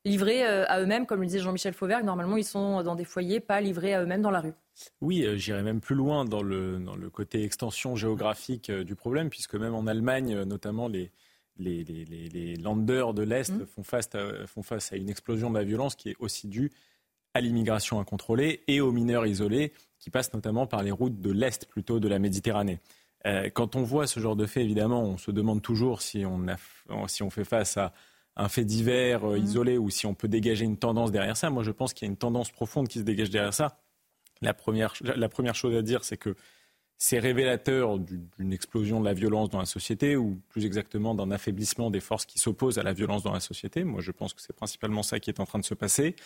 livrés 0.04 0.44
à 0.44 0.80
eux-mêmes, 0.80 1.06
comme 1.06 1.20
le 1.20 1.26
disait 1.26 1.38
Jean-Michel 1.38 1.73
Fauvergue. 1.73 2.04
Normalement, 2.04 2.37
ils 2.37 2.44
sont 2.44 2.82
dans 2.82 2.94
des 2.94 3.04
foyers, 3.04 3.40
pas 3.40 3.61
livrés 3.61 3.94
à 3.94 4.02
eux-mêmes 4.02 4.23
dans 4.23 4.30
la 4.30 4.40
rue. 4.40 4.54
Oui, 5.00 5.25
euh, 5.25 5.37
j'irais 5.37 5.62
même 5.62 5.80
plus 5.80 5.94
loin 5.94 6.25
dans 6.25 6.42
le, 6.42 6.78
dans 6.78 6.96
le 6.96 7.08
côté 7.11 7.44
extension 7.44 7.96
géographique 7.96 8.70
euh, 8.70 8.84
du 8.84 8.96
problème, 8.96 9.30
puisque 9.30 9.54
même 9.54 9.75
en 9.75 9.87
Allemagne, 9.87 10.34
euh, 10.34 10.44
notamment 10.44 10.88
les, 10.88 11.11
les, 11.58 11.84
les, 11.84 12.56
landers 12.56 13.14
de 13.14 13.23
l'Est 13.23 13.52
mmh. 13.52 13.66
font, 13.66 13.82
face 13.82 14.14
à, 14.14 14.46
font 14.46 14.62
face 14.62 14.92
à 14.92 14.96
une 14.96 15.08
explosion 15.08 15.50
de 15.50 15.58
la 15.58 15.64
violence 15.64 15.94
qui 15.94 16.11
est 16.11 16.16
aussi 16.18 16.49
due 16.49 16.73
à 17.34 17.40
l'immigration 17.40 18.00
incontrôlée 18.00 18.62
et 18.68 18.80
aux 18.80 18.92
mineurs 18.92 19.26
isolés 19.26 19.73
qui 19.99 20.11
passent 20.11 20.32
notamment 20.34 20.66
par 20.66 20.82
les 20.82 20.90
routes 20.90 21.20
de 21.20 21.30
l'Est 21.30 21.66
plutôt 21.66 22.00
de 22.00 22.08
la 22.08 22.18
Méditerranée. 22.18 22.80
Euh, 23.26 23.50
quand 23.50 23.75
on 23.76 23.82
voit 23.82 24.06
ce 24.06 24.20
genre 24.20 24.37
de 24.37 24.46
fait, 24.46 24.62
évidemment, 24.62 25.02
on 25.02 25.16
se 25.16 25.30
demande 25.30 25.62
toujours 25.62 26.02
si 26.02 26.25
on, 26.26 26.46
a, 26.49 27.08
si 27.08 27.23
on 27.23 27.30
fait 27.30 27.44
face 27.44 27.76
à 27.76 27.92
un 28.37 28.49
fait 28.49 28.64
divers 28.64 29.25
euh, 29.25 29.38
mmh. 29.38 29.45
isolé 29.45 29.79
ou 29.79 29.91
si 29.91 30.07
on 30.07 30.14
peut 30.14 30.29
dégager 30.29 30.64
une 30.64 30.76
tendance 30.76 31.12
derrière 31.12 31.37
ça. 31.37 31.50
Moi, 31.50 31.62
je 31.62 31.71
pense 31.71 31.93
qu'il 31.93 32.07
y 32.07 32.09
a 32.09 32.11
une 32.11 32.17
tendance 32.17 32.50
profonde 32.50 32.88
qui 32.88 32.99
se 32.99 33.05
dégage 33.05 33.31
derrière 33.31 33.55
ça. 33.55 33.81
La 34.43 34.55
première, 34.55 34.95
la 35.00 35.29
première 35.29 35.55
chose 35.55 35.76
à 35.76 35.83
dire, 35.83 36.05
c'est 36.05 36.17
que 36.17 36.35
c'est 36.97 37.19
révélateur 37.19 37.99
d'une 37.99 38.53
explosion 38.53 39.00
de 39.00 39.05
la 39.05 39.14
violence 39.14 39.50
dans 39.50 39.59
la 39.59 39.67
société, 39.67 40.17
ou 40.17 40.41
plus 40.49 40.64
exactement 40.64 41.14
d'un 41.14 41.31
affaiblissement 41.31 41.91
des 41.91 42.00
forces 42.00 42.25
qui 42.25 42.38
s'opposent 42.38 42.79
à 42.79 42.83
la 42.83 42.93
violence 42.93 43.23
dans 43.23 43.33
la 43.33 43.41
société. 43.41 43.85
Moi, 43.85 44.00
je 44.00 44.11
pense 44.11 44.33
que 44.33 44.41
c'est 44.41 44.55
principalement 44.55 45.03
ça 45.03 45.21
qui 45.21 45.31
est 45.31 45.41
en 45.41 45.47
train 45.47 45.59
de 45.59 45.64
se 45.64 45.75
passer. 45.75 46.17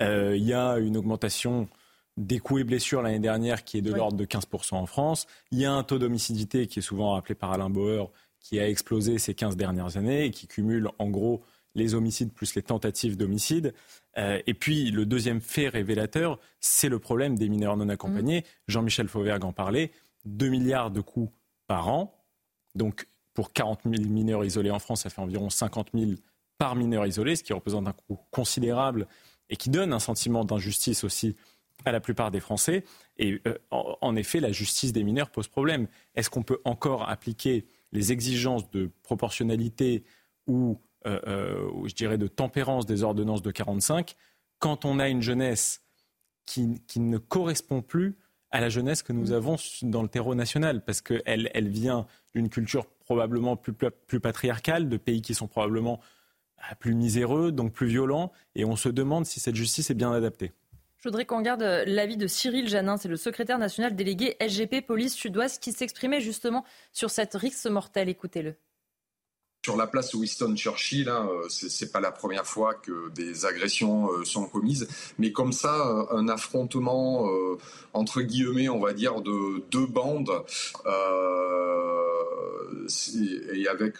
Euh, 0.00 0.36
il 0.36 0.44
y 0.44 0.52
a 0.52 0.78
une 0.78 0.96
augmentation 0.96 1.68
des 2.16 2.40
coups 2.40 2.60
et 2.60 2.64
blessures 2.64 3.02
l'année 3.02 3.18
dernière 3.18 3.64
qui 3.64 3.78
est 3.78 3.82
de 3.82 3.92
l'ordre 3.92 4.16
de 4.16 4.24
15% 4.24 4.74
en 4.74 4.86
France. 4.86 5.26
Il 5.50 5.58
y 5.58 5.64
a 5.64 5.72
un 5.72 5.82
taux 5.82 5.98
d'homicidité 5.98 6.66
qui 6.66 6.80
est 6.80 6.82
souvent 6.82 7.12
rappelé 7.12 7.34
par 7.34 7.52
Alain 7.52 7.70
Bauer 7.70 8.10
qui 8.42 8.58
a 8.60 8.68
explosé 8.68 9.18
ces 9.18 9.34
15 9.34 9.56
dernières 9.56 9.96
années 9.96 10.24
et 10.26 10.30
qui 10.30 10.46
cumule 10.46 10.88
en 10.98 11.08
gros 11.08 11.42
les 11.74 11.94
homicides 11.94 12.32
plus 12.32 12.54
les 12.54 12.62
tentatives 12.62 13.16
d'homicide. 13.16 13.72
Euh, 14.18 14.40
et 14.46 14.54
puis 14.54 14.90
le 14.90 15.06
deuxième 15.06 15.40
fait 15.40 15.68
révélateur, 15.68 16.38
c'est 16.60 16.88
le 16.88 16.98
problème 16.98 17.38
des 17.38 17.48
mineurs 17.48 17.76
non 17.76 17.88
accompagnés. 17.88 18.40
Mmh. 18.40 18.44
Jean-Michel 18.68 19.08
Fauvergue 19.08 19.44
en 19.44 19.52
parlait. 19.52 19.90
2 20.24 20.48
milliards 20.48 20.90
de 20.90 21.00
coûts 21.00 21.30
par 21.66 21.88
an. 21.88 22.14
Donc 22.74 23.08
pour 23.34 23.52
40 23.52 23.80
000 23.84 24.08
mineurs 24.08 24.44
isolés 24.44 24.70
en 24.70 24.78
France, 24.78 25.02
ça 25.02 25.10
fait 25.10 25.20
environ 25.20 25.48
50 25.48 25.88
000 25.94 26.12
par 26.58 26.76
mineur 26.76 27.06
isolé, 27.06 27.36
ce 27.36 27.42
qui 27.42 27.52
représente 27.52 27.88
un 27.88 27.92
coût 27.92 28.18
considérable 28.30 29.06
et 29.48 29.56
qui 29.56 29.70
donne 29.70 29.92
un 29.92 29.98
sentiment 29.98 30.44
d'injustice 30.44 31.04
aussi 31.04 31.34
à 31.84 31.92
la 31.92 32.00
plupart 32.00 32.30
des 32.30 32.40
Français. 32.40 32.84
Et 33.18 33.40
euh, 33.46 33.58
en, 33.70 34.16
effet, 34.16 34.40
la 34.40 34.52
justice 34.52 34.92
des 34.92 35.02
mineurs 35.02 35.30
pose 35.30 35.48
problème. 35.48 35.88
Est-ce 36.14 36.30
qu'on 36.30 36.42
peut 36.42 36.60
encore 36.64 37.08
appliquer 37.08 37.66
les 37.92 38.12
exigences 38.12 38.68
de 38.70 38.90
proportionnalité 39.02 40.04
ou, 40.46 40.80
euh, 41.06 41.20
euh, 41.26 41.86
je 41.86 41.94
dirais, 41.94 42.18
de 42.18 42.26
tempérance 42.26 42.86
des 42.86 43.02
ordonnances 43.02 43.42
de 43.42 43.50
45 43.50 44.16
quand 44.58 44.84
on 44.84 44.98
a 44.98 45.08
une 45.08 45.22
jeunesse 45.22 45.82
qui, 46.46 46.80
ne 46.96 47.18
correspond 47.18 47.82
plus 47.82 48.16
à 48.50 48.60
la 48.60 48.68
jeunesse 48.68 49.02
que 49.02 49.12
nous 49.12 49.30
mm. 49.30 49.34
avons 49.34 49.56
dans 49.82 50.02
le 50.02 50.08
terreau 50.08 50.34
national, 50.34 50.84
parce 50.84 51.00
qu'elle 51.00 51.50
elle 51.54 51.68
vient 51.68 52.06
d'une 52.34 52.48
culture 52.48 52.86
probablement 52.86 53.56
plus, 53.56 53.72
plus 53.72 54.20
patriarcale, 54.20 54.88
de 54.88 54.96
pays 54.96 55.22
qui 55.22 55.34
sont 55.34 55.48
probablement 55.48 56.00
ah, 56.58 56.74
plus 56.76 56.94
miséreux, 56.94 57.50
donc 57.50 57.72
plus 57.72 57.88
violents, 57.88 58.32
et 58.54 58.64
on 58.64 58.76
se 58.76 58.88
demande 58.88 59.26
si 59.26 59.40
cette 59.40 59.56
justice 59.56 59.90
est 59.90 59.94
bien 59.94 60.12
adaptée. 60.12 60.52
Je 61.02 61.08
voudrais 61.08 61.24
qu'on 61.26 61.38
regarde 61.38 61.62
euh, 61.62 61.82
l'avis 61.84 62.16
de 62.16 62.28
Cyril 62.28 62.68
Janin, 62.68 62.96
c'est 62.96 63.08
le 63.08 63.16
secrétaire 63.16 63.58
national 63.58 63.96
délégué 63.96 64.36
SGP 64.40 64.86
Police 64.86 65.14
Sud-Ouest 65.14 65.60
qui 65.60 65.72
s'exprimait 65.72 66.20
justement 66.20 66.64
sur 66.92 67.10
cette 67.10 67.34
rixe 67.34 67.66
mortelle. 67.66 68.08
Écoutez-le. 68.08 68.54
Sur 69.64 69.76
la 69.76 69.88
place 69.88 70.14
Winston 70.14 70.54
Churchill, 70.54 71.08
hein, 71.08 71.28
euh, 71.28 71.48
c'est 71.48 71.90
pas 71.90 71.98
la 71.98 72.12
première 72.12 72.46
fois 72.46 72.74
que 72.74 73.10
des 73.10 73.46
agressions 73.46 74.12
euh, 74.12 74.24
sont 74.24 74.46
commises, 74.46 74.86
mais 75.18 75.32
comme 75.32 75.52
ça, 75.52 76.06
un 76.12 76.28
affrontement 76.28 77.28
entre 77.92 78.22
guillemets, 78.22 78.68
on 78.68 78.78
va 78.78 78.92
dire, 78.92 79.22
de 79.22 79.60
deux 79.72 79.86
bandes 79.86 80.30
et 83.56 83.68
avec 83.68 83.98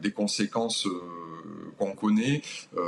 des 0.00 0.12
conséquences 0.12 0.86
qu'on 1.80 1.94
connaît, 1.94 2.42
euh, 2.76 2.82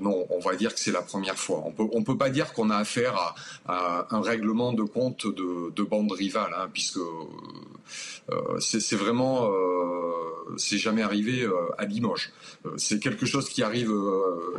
non, 0.00 0.26
on 0.30 0.38
va 0.38 0.54
dire 0.54 0.74
que 0.74 0.80
c'est 0.80 0.92
la 0.92 1.02
première 1.02 1.38
fois. 1.38 1.62
On 1.64 1.72
peut, 1.72 1.88
on 1.92 2.04
peut 2.04 2.16
pas 2.16 2.28
dire 2.28 2.52
qu'on 2.52 2.68
a 2.70 2.76
affaire 2.76 3.34
à, 3.66 4.06
un 4.10 4.20
règlement 4.20 4.72
de 4.72 4.82
compte 4.82 5.26
de, 5.26 5.70
de 5.70 5.82
bande 5.82 6.12
rivale, 6.12 6.52
hein, 6.56 6.68
puisque 6.72 6.98
euh, 6.98 8.60
c'est 8.60 8.96
vraiment, 8.96 9.50
euh, 9.50 10.54
c'est 10.58 10.78
jamais 10.78 11.02
arrivé 11.02 11.48
à 11.78 11.86
Limoges. 11.86 12.32
c'est 12.76 13.00
quelque 13.00 13.24
chose 13.24 13.48
qui 13.48 13.62
arrive, 13.62 13.92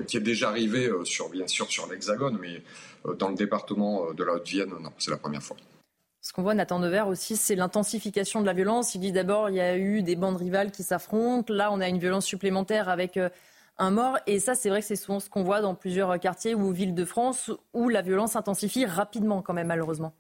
qui 0.08 0.18
est 0.18 0.28
déjà 0.34 0.50
arrivé 0.50 0.92
sur, 1.04 1.30
bien 1.30 1.48
sûr, 1.48 1.70
sur 1.70 1.88
l'Hexagone, 1.88 2.38
mais 2.42 2.64
dans 3.20 3.30
le 3.30 3.36
département 3.36 4.14
de 4.14 4.24
la 4.24 4.34
Haute-Vienne, 4.34 4.74
non, 4.82 4.92
c'est 4.98 5.12
la 5.12 5.18
première 5.18 5.44
fois. 5.44 5.58
Ce 6.22 6.34
qu'on 6.34 6.42
voit, 6.42 6.56
Nathan 6.56 6.80
Devers 6.80 7.08
aussi, 7.08 7.38
c'est 7.38 7.54
l'intensification 7.54 8.42
de 8.42 8.48
la 8.48 8.54
violence. 8.54 8.96
Il 8.96 9.00
dit 9.00 9.12
d'abord, 9.12 9.52
il 9.52 9.58
y 9.58 9.62
a 9.62 9.78
eu 9.78 10.02
des 10.02 10.16
bandes 10.16 10.38
rivales 10.38 10.72
qui 10.72 10.82
s'affrontent. 10.82 11.54
Là, 11.54 11.72
on 11.72 11.80
a 11.80 11.88
une 11.88 12.00
violence 12.00 12.26
supplémentaire 12.26 12.90
avec 12.90 13.20
un 13.78 13.92
mort. 13.92 14.18
Et 14.28 14.40
ça, 14.40 14.56
c'est 14.56 14.70
vrai 14.70 14.82
que 14.82 14.88
c'est 14.88 14.96
souvent 14.96 15.20
ce 15.20 15.30
qu'on 15.30 15.44
voit 15.44 15.62
dans 15.62 15.76
plusieurs 15.76 16.20
quartiers 16.20 16.56
ou 16.56 16.72
villes 16.72 16.96
de 16.96 17.06
France 17.06 17.52
où 17.74 17.90
la 17.90 18.02
violence 18.02 18.32
s'intensifie 18.34 18.86
rapidement 18.86 19.42
quand 19.42 19.54
même, 19.54 19.68
malheureusement. 19.68 20.14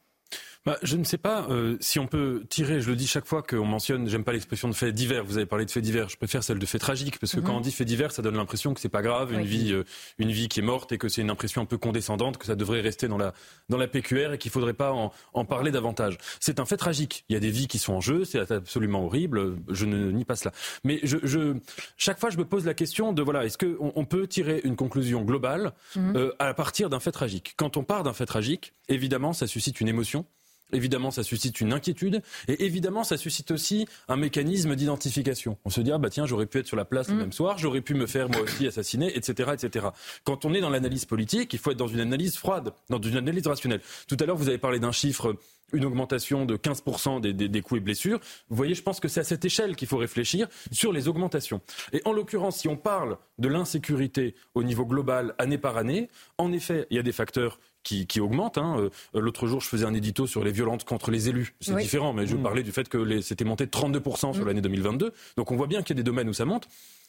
Bah, 0.66 0.80
je 0.82 0.98
ne 0.98 1.04
sais 1.04 1.20
pas 1.20 1.46
euh, 1.52 1.78
si 1.80 2.00
on 2.00 2.08
peut 2.08 2.44
tirer, 2.50 2.82
je 2.82 2.90
le 2.90 2.96
dis 2.96 3.06
chaque 3.06 3.28
fois 3.28 3.44
qu'on 3.44 3.66
mentionne, 3.66 4.10
j'aime 4.10 4.24
pas 4.24 4.34
l'expression 4.34 4.68
de 4.68 4.74
faits 4.74 4.96
divers, 4.96 5.24
vous 5.24 5.38
avez 5.38 5.46
parlé 5.46 5.64
de 5.64 5.70
faits 5.70 5.84
divers, 5.84 6.10
je 6.10 6.18
préfère 6.18 6.44
celle 6.44 6.58
de 6.58 6.66
faits 6.66 6.82
tragiques, 6.82 7.20
parce 7.20 7.36
que 7.36 7.40
quand 7.40 7.52
mhm. 7.52 7.58
on 7.58 7.62
dit 7.62 7.72
faits 7.72 7.88
divers, 7.88 8.12
ça 8.12 8.24
donne 8.24 8.36
l'impression 8.36 8.74
que 8.74 8.80
c'est 8.80 8.90
pas 8.90 9.04
grave, 9.04 9.32
une, 9.32 9.44
vie, 9.44 9.74
euh, 9.74 9.84
une 10.18 10.32
vie 10.32 10.48
qui 10.48 10.62
est 10.62 10.64
morte 10.64 10.92
et 10.92 10.98
que 10.98 11.08
c'est 11.08 11.22
une 11.22 11.30
impression 11.30 11.62
un 11.62 11.66
peu 11.66 11.78
condescendante, 11.78 12.40
que 12.40 12.48
ça 12.48 12.56
devrait 12.56 12.82
rester 12.82 13.08
dans 13.08 13.20
la, 13.20 13.36
dans 13.70 13.78
la 13.78 13.88
PQR 13.88 14.34
et 14.34 14.38
qu'il 14.40 14.50
faudrait 14.50 14.74
pas 14.74 14.92
en, 14.92 15.14
en 15.34 15.46
parler 15.46 15.70
davantage. 15.70 16.18
C'est 16.40 16.60
un 16.60 16.66
fait 16.66 16.78
tragique, 16.78 17.26
il 17.30 17.34
y 17.34 17.36
a 17.36 17.40
des 17.40 17.52
vies 17.52 17.68
qui 17.68 17.78
sont 17.78 17.94
en 17.94 18.02
jeu, 18.02 18.26
c'est 18.26 18.52
absolument 18.52 19.06
horrible, 19.06 19.58
je 19.70 19.86
ne 19.86 20.10
nie 20.10 20.26
pas 20.26 20.36
cela. 20.36 20.52
Mais 20.84 21.00
je, 21.04 21.18
je, 21.22 21.54
chaque 21.96 22.20
fois, 22.20 22.32
je 22.32 22.38
me 22.40 22.46
pose 22.46 22.66
la 22.66 22.74
question 22.74 23.14
de, 23.14 23.22
voilà, 23.22 23.46
est-ce 23.46 23.60
qu'on 23.60 23.92
on 23.96 24.06
peut 24.06 24.26
tirer 24.26 24.62
une 24.64 24.76
conclusion 24.76 25.22
globale 25.22 25.74
mhm. 25.96 26.16
euh, 26.16 26.32
à 26.40 26.52
partir 26.56 26.90
d'un 26.90 27.00
fait 27.00 27.12
tragique? 27.12 27.54
Quand 27.56 27.78
on 27.78 27.84
part 27.84 28.02
d'un 28.02 28.14
fait 28.14 28.26
tragique, 28.26 28.74
évidemment, 28.90 29.32
ça 29.32 29.46
suscite 29.46 29.80
une 29.80 29.90
émotion. 29.90 30.26
Évidemment, 30.74 31.12
ça 31.12 31.24
suscite 31.24 31.62
une 31.62 31.74
inquiétude 31.74 32.22
et 32.48 32.66
évidemment, 32.66 33.04
ça 33.04 33.18
suscite 33.18 33.52
aussi 33.52 33.88
un 34.08 34.18
mécanisme 34.18 34.76
d'identification. 34.76 35.58
On 35.64 35.70
se 35.70 35.82
dit, 35.82 35.92
ah, 35.92 35.98
bah 35.98 36.10
tiens, 36.10 36.26
j'aurais 36.26 36.48
pu 36.48 36.60
être 36.60 36.68
sur 36.68 36.78
la 36.78 36.86
place 36.86 37.08
le 37.10 37.16
mm. 37.16 37.20
même 37.20 37.32
soir, 37.32 37.58
j'aurais 37.58 37.82
pu 37.82 37.94
me 37.94 38.08
faire 38.08 38.30
moi 38.30 38.42
aussi 38.42 38.68
assassiner, 38.68 39.16
etc., 39.16 39.52
etc. 39.54 39.88
Quand 40.24 40.46
on 40.46 40.54
est 40.54 40.62
dans 40.62 40.70
l'analyse 40.70 41.06
politique, 41.06 41.54
il 41.54 41.60
faut 41.60 41.72
être 41.72 41.78
dans 41.78 41.88
une 41.88 42.00
analyse 42.00 42.36
froide, 42.38 42.74
dans 42.90 43.02
une 43.02 43.18
analyse 43.18 43.46
rationnelle. 43.48 43.82
Tout 44.08 44.18
à 44.20 44.26
l'heure, 44.26 44.38
vous 44.38 44.50
avez 44.50 44.58
parlé 44.58 44.80
d'un 44.80 44.92
chiffre 44.92 45.38
une 45.74 45.86
augmentation 45.86 46.46
de 46.46 46.58
15% 46.58 47.22
des, 47.22 47.34
des, 47.34 47.50
des, 47.50 47.62
coûts 47.62 47.78
et 47.78 47.80
blessures. 47.80 48.20
Vous 48.50 48.56
voyez, 48.56 48.76
je 48.76 48.84
pense 48.84 49.00
que 49.00 49.08
c'est 49.08 49.20
à 49.20 49.24
cette 49.24 49.46
échelle 49.46 49.76
qu'il 49.76 49.88
faut 49.88 49.98
réfléchir 49.98 50.48
sur 50.72 50.94
les 50.94 51.08
augmentations. 51.08 51.62
Et 51.92 52.02
en 52.06 52.14
l'occurrence, 52.14 52.58
si 52.58 52.68
on 52.68 52.78
parle 52.78 53.18
de 53.40 53.48
l'insécurité 53.48 54.36
au 54.54 54.64
niveau 54.64 54.86
global 54.86 55.34
année 55.38 55.58
par 55.58 55.78
année, 55.78 56.10
en 56.38 56.52
effet, 56.54 56.88
il 56.90 56.98
y 56.98 57.00
a 57.00 57.04
des 57.04 57.12
facteurs 57.12 57.60
qui, 57.86 58.08
qui 58.08 58.20
augmente. 58.20 58.58
Hein. 58.58 58.90
Euh, 59.16 59.22
l'autre 59.22 59.48
jour, 59.48 59.62
je 59.62 59.70
faisais 59.70 59.86
un 59.86 59.94
édito 59.94 60.28
sur 60.28 60.44
les 60.44 60.52
violences 60.52 60.84
contre 60.84 61.12
les 61.12 61.30
élus. 61.30 61.56
C'est 61.62 61.78
différent, 61.78 62.12
mais 62.12 62.28
je 62.28 62.36
mmh. 62.36 62.44
parlais 62.44 62.64
du 62.64 62.74
fait 62.74 62.90
que 62.90 63.22
c'était 63.22 63.46
monté 63.46 63.66
de 63.66 63.72
32% 63.72 64.34
sur 64.34 64.44
mmh. 64.44 64.48
l'année 64.48 64.62
2022. 64.62 65.14
Donc 65.38 65.52
on 65.52 65.56
voit 65.56 65.68
bien 65.68 65.82
qu'il 65.82 65.96
y 65.96 66.00
a 66.00 66.02
des 66.02 66.04
domaines 66.04 66.28
où 66.28 66.34
ça 66.34 66.44
monte. 66.44 66.68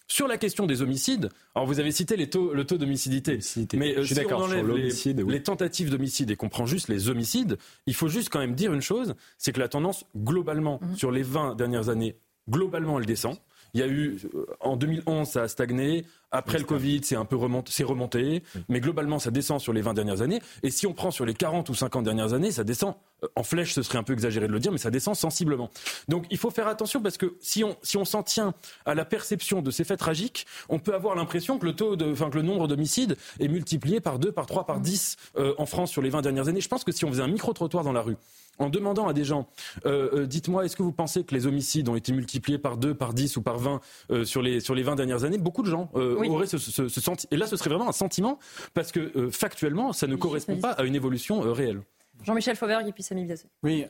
Sur 0.08 0.28
la 0.28 0.38
question 0.38 0.66
des 0.66 0.82
homicides, 0.82 1.30
alors 1.56 1.66
vous 1.66 1.80
avez 1.80 1.90
cité 1.90 2.16
les 2.16 2.30
taux, 2.30 2.54
le 2.54 2.64
taux 2.64 2.78
d'homicidité, 2.78 3.40
mais 3.74 3.98
euh, 3.98 4.04
si 4.04 4.14
on 4.24 4.36
enlève 4.36 4.68
les, 4.68 5.14
les, 5.14 5.42
tentatives 5.42 5.90
d'homicide 5.90 6.30
et 6.30 6.36
qu'on 6.36 6.48
prend 6.48 6.64
juste 6.64 6.86
les 6.86 7.08
homicides, 7.08 7.58
il 7.86 7.94
faut 7.94 8.06
juste 8.06 8.28
quand 8.28 8.38
même 8.38 8.54
dire 8.54 8.72
une 8.72 8.82
chose, 8.82 9.16
c'est 9.36 9.50
que 9.50 9.58
la 9.58 9.66
tendance 9.66 10.04
globalement 10.16 10.78
mmh. 10.80 10.94
sur 10.94 11.10
les 11.10 11.24
20 11.24 11.56
dernières 11.56 11.88
années, 11.88 12.14
globalement 12.48 13.00
elle 13.00 13.06
descend. 13.06 13.36
Il 13.74 13.80
y 13.80 13.82
a 13.82 13.88
eu, 13.88 14.16
euh, 14.34 14.46
en 14.60 14.76
2011, 14.76 15.28
ça 15.28 15.42
a 15.42 15.48
stagné. 15.48 16.04
Après 16.36 16.58
le 16.58 16.64
Covid, 16.64 17.00
c'est 17.02 17.16
un 17.16 17.24
peu 17.24 17.36
remonté, 17.36 17.72
c'est 17.72 17.84
remonté. 17.84 18.42
Mais 18.68 18.80
globalement, 18.80 19.18
ça 19.18 19.30
descend 19.30 19.60
sur 19.60 19.72
les 19.72 19.82
20 19.82 19.94
dernières 19.94 20.22
années. 20.22 20.40
Et 20.62 20.70
si 20.70 20.86
on 20.86 20.92
prend 20.92 21.10
sur 21.10 21.24
les 21.24 21.34
40 21.34 21.68
ou 21.68 21.74
50 21.74 22.04
dernières 22.04 22.32
années, 22.32 22.50
ça 22.50 22.64
descend 22.64 22.94
euh, 23.24 23.28
en 23.36 23.42
flèche, 23.42 23.72
ce 23.72 23.82
serait 23.82 23.98
un 23.98 24.02
peu 24.02 24.12
exagéré 24.12 24.46
de 24.46 24.52
le 24.52 24.60
dire, 24.60 24.72
mais 24.72 24.78
ça 24.78 24.90
descend 24.90 25.14
sensiblement. 25.14 25.70
Donc 26.08 26.26
il 26.30 26.38
faut 26.38 26.50
faire 26.50 26.68
attention 26.68 27.00
parce 27.00 27.16
que 27.16 27.36
si 27.40 27.64
on, 27.64 27.76
si 27.82 27.96
on 27.96 28.04
s'en 28.04 28.22
tient 28.22 28.54
à 28.84 28.94
la 28.94 29.04
perception 29.04 29.62
de 29.62 29.70
ces 29.70 29.84
faits 29.84 29.98
tragiques, 29.98 30.46
on 30.68 30.78
peut 30.78 30.94
avoir 30.94 31.14
l'impression 31.14 31.58
que 31.58 31.66
le 31.66 31.74
taux 31.74 31.96
de, 31.96 32.12
enfin, 32.12 32.30
que 32.30 32.36
le 32.36 32.42
nombre 32.42 32.68
d'homicides 32.68 33.16
est 33.40 33.48
multiplié 33.48 34.00
par 34.00 34.18
2, 34.18 34.32
par 34.32 34.46
3, 34.46 34.66
par 34.66 34.80
10 34.80 35.16
euh, 35.36 35.54
en 35.58 35.66
France 35.66 35.90
sur 35.90 36.02
les 36.02 36.10
20 36.10 36.22
dernières 36.22 36.48
années. 36.48 36.60
Je 36.60 36.68
pense 36.68 36.84
que 36.84 36.92
si 36.92 37.04
on 37.04 37.08
faisait 37.08 37.22
un 37.22 37.28
micro-trottoir 37.28 37.84
dans 37.84 37.92
la 37.92 38.02
rue, 38.02 38.16
en 38.58 38.68
demandant 38.68 39.06
à 39.06 39.12
des 39.12 39.24
gens, 39.24 39.46
euh, 39.84 40.08
euh, 40.12 40.26
dites-moi, 40.26 40.64
est-ce 40.64 40.76
que 40.76 40.82
vous 40.82 40.92
pensez 40.92 41.24
que 41.24 41.34
les 41.34 41.46
homicides 41.46 41.88
ont 41.88 41.96
été 41.96 42.12
multipliés 42.12 42.58
par 42.58 42.76
2, 42.76 42.94
par 42.94 43.12
10 43.12 43.36
ou 43.36 43.42
par 43.42 43.58
20 43.58 43.80
euh, 44.10 44.24
sur, 44.24 44.42
les, 44.42 44.60
sur 44.60 44.74
les 44.74 44.82
20 44.82 44.96
dernières 44.96 45.24
années? 45.24 45.38
Beaucoup 45.38 45.62
de 45.62 45.70
gens 45.70 45.90
auraient 46.28 46.46
ce, 46.46 46.58
ce, 46.58 46.88
sentiment. 46.88 47.28
Et 47.30 47.36
là, 47.36 47.46
ce 47.46 47.56
serait 47.56 47.70
vraiment 47.70 47.88
un 47.88 47.92
sentiment, 47.92 48.38
parce 48.74 48.92
que 48.92 49.30
factuellement, 49.30 49.92
ça 49.92 50.06
ne 50.06 50.16
correspond 50.16 50.56
pas 50.56 50.72
à 50.72 50.84
une 50.84 50.94
évolution 50.94 51.40
réelle. 51.40 51.82
Jean-Michel 52.24 52.56
Fauvergue 52.56 52.88
et 52.88 52.92
puis 52.92 53.02
Samy 53.02 53.24
Biazet. 53.24 53.48
Oui, 53.62 53.86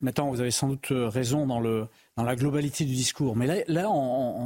maintenant, 0.00 0.30
vous 0.30 0.40
avez 0.40 0.50
sans 0.50 0.68
doute 0.68 0.88
raison 0.90 1.46
dans, 1.46 1.60
le, 1.60 1.86
dans 2.16 2.24
la 2.24 2.36
globalité 2.36 2.84
du 2.84 2.94
discours. 2.94 3.36
Mais 3.36 3.46
là, 3.46 3.56
là 3.68 3.88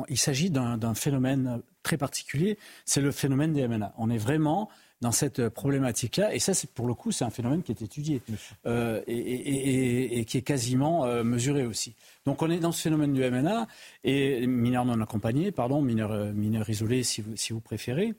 il 0.08 0.18
s'agit 0.18 0.50
d'un 0.50 0.94
phénomène 0.94 1.62
très 1.82 1.96
particulier, 1.96 2.58
c'est 2.84 3.00
le 3.00 3.10
phénomène 3.10 3.52
des 3.52 3.66
MNA. 3.66 3.94
On 3.98 4.10
est 4.10 4.18
vraiment 4.18 4.68
dans 5.00 5.12
cette 5.12 5.48
problématique-là. 5.48 6.34
Et 6.34 6.38
ça, 6.38 6.52
pour 6.74 6.86
le 6.86 6.94
coup, 6.94 7.12
c'est 7.12 7.24
un 7.24 7.30
phénomène 7.30 7.62
qui 7.62 7.72
est 7.72 7.82
étudié 7.82 8.20
euh, 8.66 9.00
et, 9.06 10.24
qui 10.24 10.38
est 10.38 10.42
quasiment 10.42 11.04
euh, 11.04 11.22
mesuré 11.22 11.64
aussi. 11.64 11.94
Donc 12.26 12.42
on 12.42 12.50
est 12.50 12.58
dans 12.58 12.72
ce 12.72 12.82
phénomène 12.82 13.12
du 13.12 13.20
MNA 13.20 13.68
et 14.04 14.46
mineurs 14.46 14.84
non 14.84 15.00
accompagnés, 15.00 15.52
pardon, 15.52 15.82
mineurs, 15.82 16.12
euh, 16.12 16.32
mineurs 16.32 16.68
isolés 16.68 17.04
si 17.04 17.22
vous, 17.22 17.36
si 17.36 17.52
vous 17.52 17.60
préférez, 17.60 18.14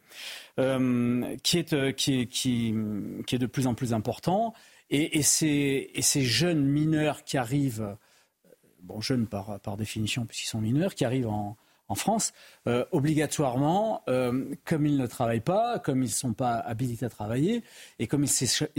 qui, 0.57 1.57
est, 1.57 1.95
qui, 1.95 2.27
qui, 2.27 2.75
qui 3.27 3.35
est 3.35 3.39
de 3.39 3.45
plus 3.45 3.67
en 3.67 3.73
plus 3.73 3.93
important. 3.93 4.53
Et, 4.89 5.21
ces, 5.21 5.91
ces 5.99 6.23
jeunes 6.23 6.65
mineurs 6.65 7.23
qui 7.23 7.37
arrivent, 7.37 7.95
bon 8.81 9.01
jeunes 9.01 9.27
par, 9.27 9.59
par 9.59 9.77
définition 9.77 10.25
puisqu'ils 10.25 10.49
sont 10.49 10.61
mineurs, 10.61 10.95
qui 10.95 11.05
arrivent 11.05 11.27
en, 11.27 11.57
en 11.89 11.95
France, 11.95 12.33
euh, 12.67 12.85
obligatoirement, 12.91 14.03
euh, 14.07 14.53
comme 14.63 14.85
ils 14.85 14.97
ne 14.97 15.07
travaillent 15.07 15.39
pas, 15.39 15.79
comme 15.79 16.03
ils 16.03 16.07
ne 16.07 16.11
sont 16.11 16.33
pas 16.33 16.53
habilités 16.53 17.05
à 17.05 17.09
travailler, 17.09 17.63
et 17.97 18.05
comme 18.05 18.23
ils 18.23 18.29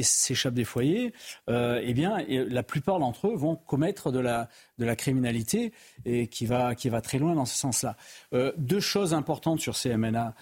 s'échappent 0.05 0.55
des 0.55 0.65
foyers, 0.65 1.13
euh, 1.49 1.81
eh 1.83 1.93
bien, 1.93 2.25
la 2.29 2.63
plupart 2.63 3.01
d'entre 3.01 3.27
eux 3.29 3.35
vont 3.35 3.57
commettre 3.57 4.13
de 4.13 4.21
la, 4.21 4.49
criminalité 4.97 5.73
et 6.05 6.29
qui 6.29 6.47
va, 6.47 6.75
très 6.75 7.19
loin 7.19 7.35
dans 7.35 7.45
ce 7.45 7.57
sens-là. 7.57 7.97
deux 8.57 8.81
choses 8.81 9.13
importantes 9.13 9.61
sur 9.61 9.77
ces 9.77 9.97
MNA. 9.97 10.35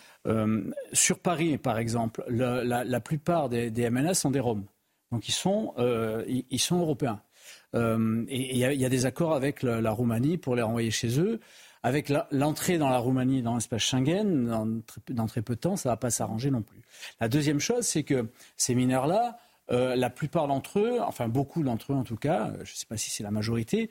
sur 0.92 1.18
Paris, 1.18 1.58
par 1.58 1.78
exemple, 1.78 2.24
la, 2.28 3.00
plupart 3.00 3.48
des, 3.48 3.90
MNA 3.90 4.14
sont 4.14 4.30
des 4.30 4.40
Roms. 4.40 4.64
Donc 5.10 5.28
ils 5.28 5.32
sont, 5.32 5.74
européens. 5.78 7.20
et 7.74 8.50
il 8.50 8.58
y, 8.58 8.84
a 8.84 8.88
des 8.88 9.06
accords 9.06 9.34
avec 9.34 9.62
la 9.62 9.90
Roumanie 9.90 10.36
pour 10.38 10.54
les 10.54 10.62
renvoyer 10.62 10.90
chez 10.90 11.18
eux 11.18 11.40
avec 11.88 12.12
l'entrée 12.32 12.76
dans 12.76 12.90
la 12.90 12.98
Roumanie 12.98 13.40
dans 13.40 13.54
l'espace 13.54 13.80
Schengen, 13.80 14.82
dans 15.08 15.26
très, 15.26 15.40
peu 15.40 15.54
de 15.54 15.60
temps, 15.60 15.76
ça 15.76 15.88
ne 15.88 15.92
va 15.92 15.96
pas 15.96 16.10
s'arranger 16.10 16.50
non 16.50 16.60
plus. 16.60 16.82
La 17.18 17.28
deuxième 17.28 17.60
chose, 17.60 17.86
c'est 17.86 18.02
que 18.02 18.28
ces 18.58 18.74
mineurs-là, 18.74 19.38
euh, 19.70 19.96
la 19.96 20.10
plupart 20.10 20.48
d'entre 20.48 20.80
eux, 20.80 21.00
enfin 21.00 21.28
beaucoup 21.28 21.62
d'entre 21.62 21.94
eux 21.94 21.96
en 21.96 22.04
tout 22.04 22.16
cas, 22.16 22.52
je 22.62 22.72
ne 22.72 22.76
sais 22.76 22.84
pas 22.84 22.98
si 22.98 23.08
c'est 23.08 23.22
la 23.22 23.30
majorité, 23.30 23.88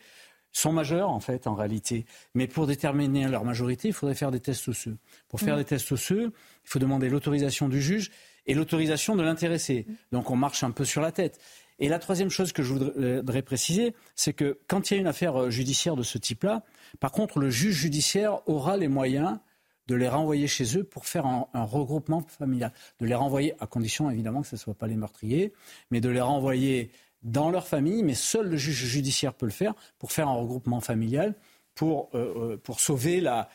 sont 0.52 0.72
majeurs 0.72 1.10
en 1.10 1.20
fait 1.20 1.48
en 1.48 1.56
réalité. 1.56 2.06
Mais 2.36 2.46
pour 2.46 2.68
déterminer 2.68 3.28
leur 3.28 3.44
majorité, 3.44 3.88
il 3.88 3.96
faudrait 3.96 4.14
faire 4.14 4.30
des 4.30 4.42
tests 4.42 4.68
osseux. 4.68 4.98
Pour 5.28 5.40
faire 5.40 5.56
mm. 5.56 5.60
des 5.60 5.66
tests 5.66 5.92
osseux, 5.92 6.32
il 6.66 6.70
faut 6.70 6.80
demander 6.80 7.10
l'autorisation 7.10 7.68
du 7.68 7.82
juge 7.82 8.12
et 8.46 8.54
l'autorisation 8.54 9.16
de 9.16 9.24
l'intéressé. 9.24 9.88
Mm. 9.88 9.94
Donc 10.12 10.30
on 10.30 10.36
marche 10.36 10.62
un 10.64 10.72
peu 10.72 10.86
sur 10.86 11.02
la 11.02 11.12
tête. 11.12 11.40
Et 11.80 11.90
la 11.90 11.98
troisième 11.98 12.30
chose 12.30 12.54
que 12.54 12.62
je 12.62 12.74
voudrais 12.74 13.42
préciser, 13.42 13.96
c'est 14.16 14.34
que 14.34 14.60
quand 14.68 14.90
il 14.90 14.96
y 14.96 14.98
a 14.98 15.00
une 15.00 15.08
affaire 15.08 15.42
euh, 15.42 15.50
judiciaire 15.50 15.96
de 15.96 16.04
ce 16.04 16.18
type-là, 16.18 16.64
par 17.00 17.12
contre, 17.12 17.40
le 17.40 17.50
juge 17.50 17.76
judiciaire 17.76 18.48
aura 18.48 18.78
les 18.78 18.88
moyens 18.88 19.40
de 19.88 19.96
les 19.96 20.08
renvoyer 20.08 20.48
chez 20.48 20.78
eux 20.78 20.84
pour 20.84 21.06
faire 21.06 21.26
un, 21.26 21.48
regroupement 21.54 22.22
familial. 22.22 22.72
De 23.00 23.06
les 23.06 23.16
renvoyer, 23.16 23.54
à 23.60 23.68
condition 23.68 24.10
évidemment 24.10 24.42
que 24.42 24.48
ce 24.48 24.56
ne 24.56 24.60
soient 24.60 24.74
pas 24.74 24.88
les 24.88 24.96
meurtriers, 24.96 25.54
mais 25.92 26.02
de 26.02 26.10
les 26.10 26.22
renvoyer 26.22 26.92
dans 27.24 27.50
leur 27.50 27.68
famille, 27.68 28.04
mais 28.04 28.14
seul 28.14 28.50
le 28.50 28.58
juge 28.58 28.86
judiciaire 28.86 29.34
peut 29.34 29.46
le 29.46 29.52
faire 29.52 29.74
pour 29.98 30.12
faire 30.12 30.28
un 30.28 30.36
regroupement 30.36 30.82
familial, 30.82 31.36
pour, 31.74 32.10
euh, 32.16 32.58
euh, 32.68 32.74
sauver 32.78 33.22
la, 33.22 33.50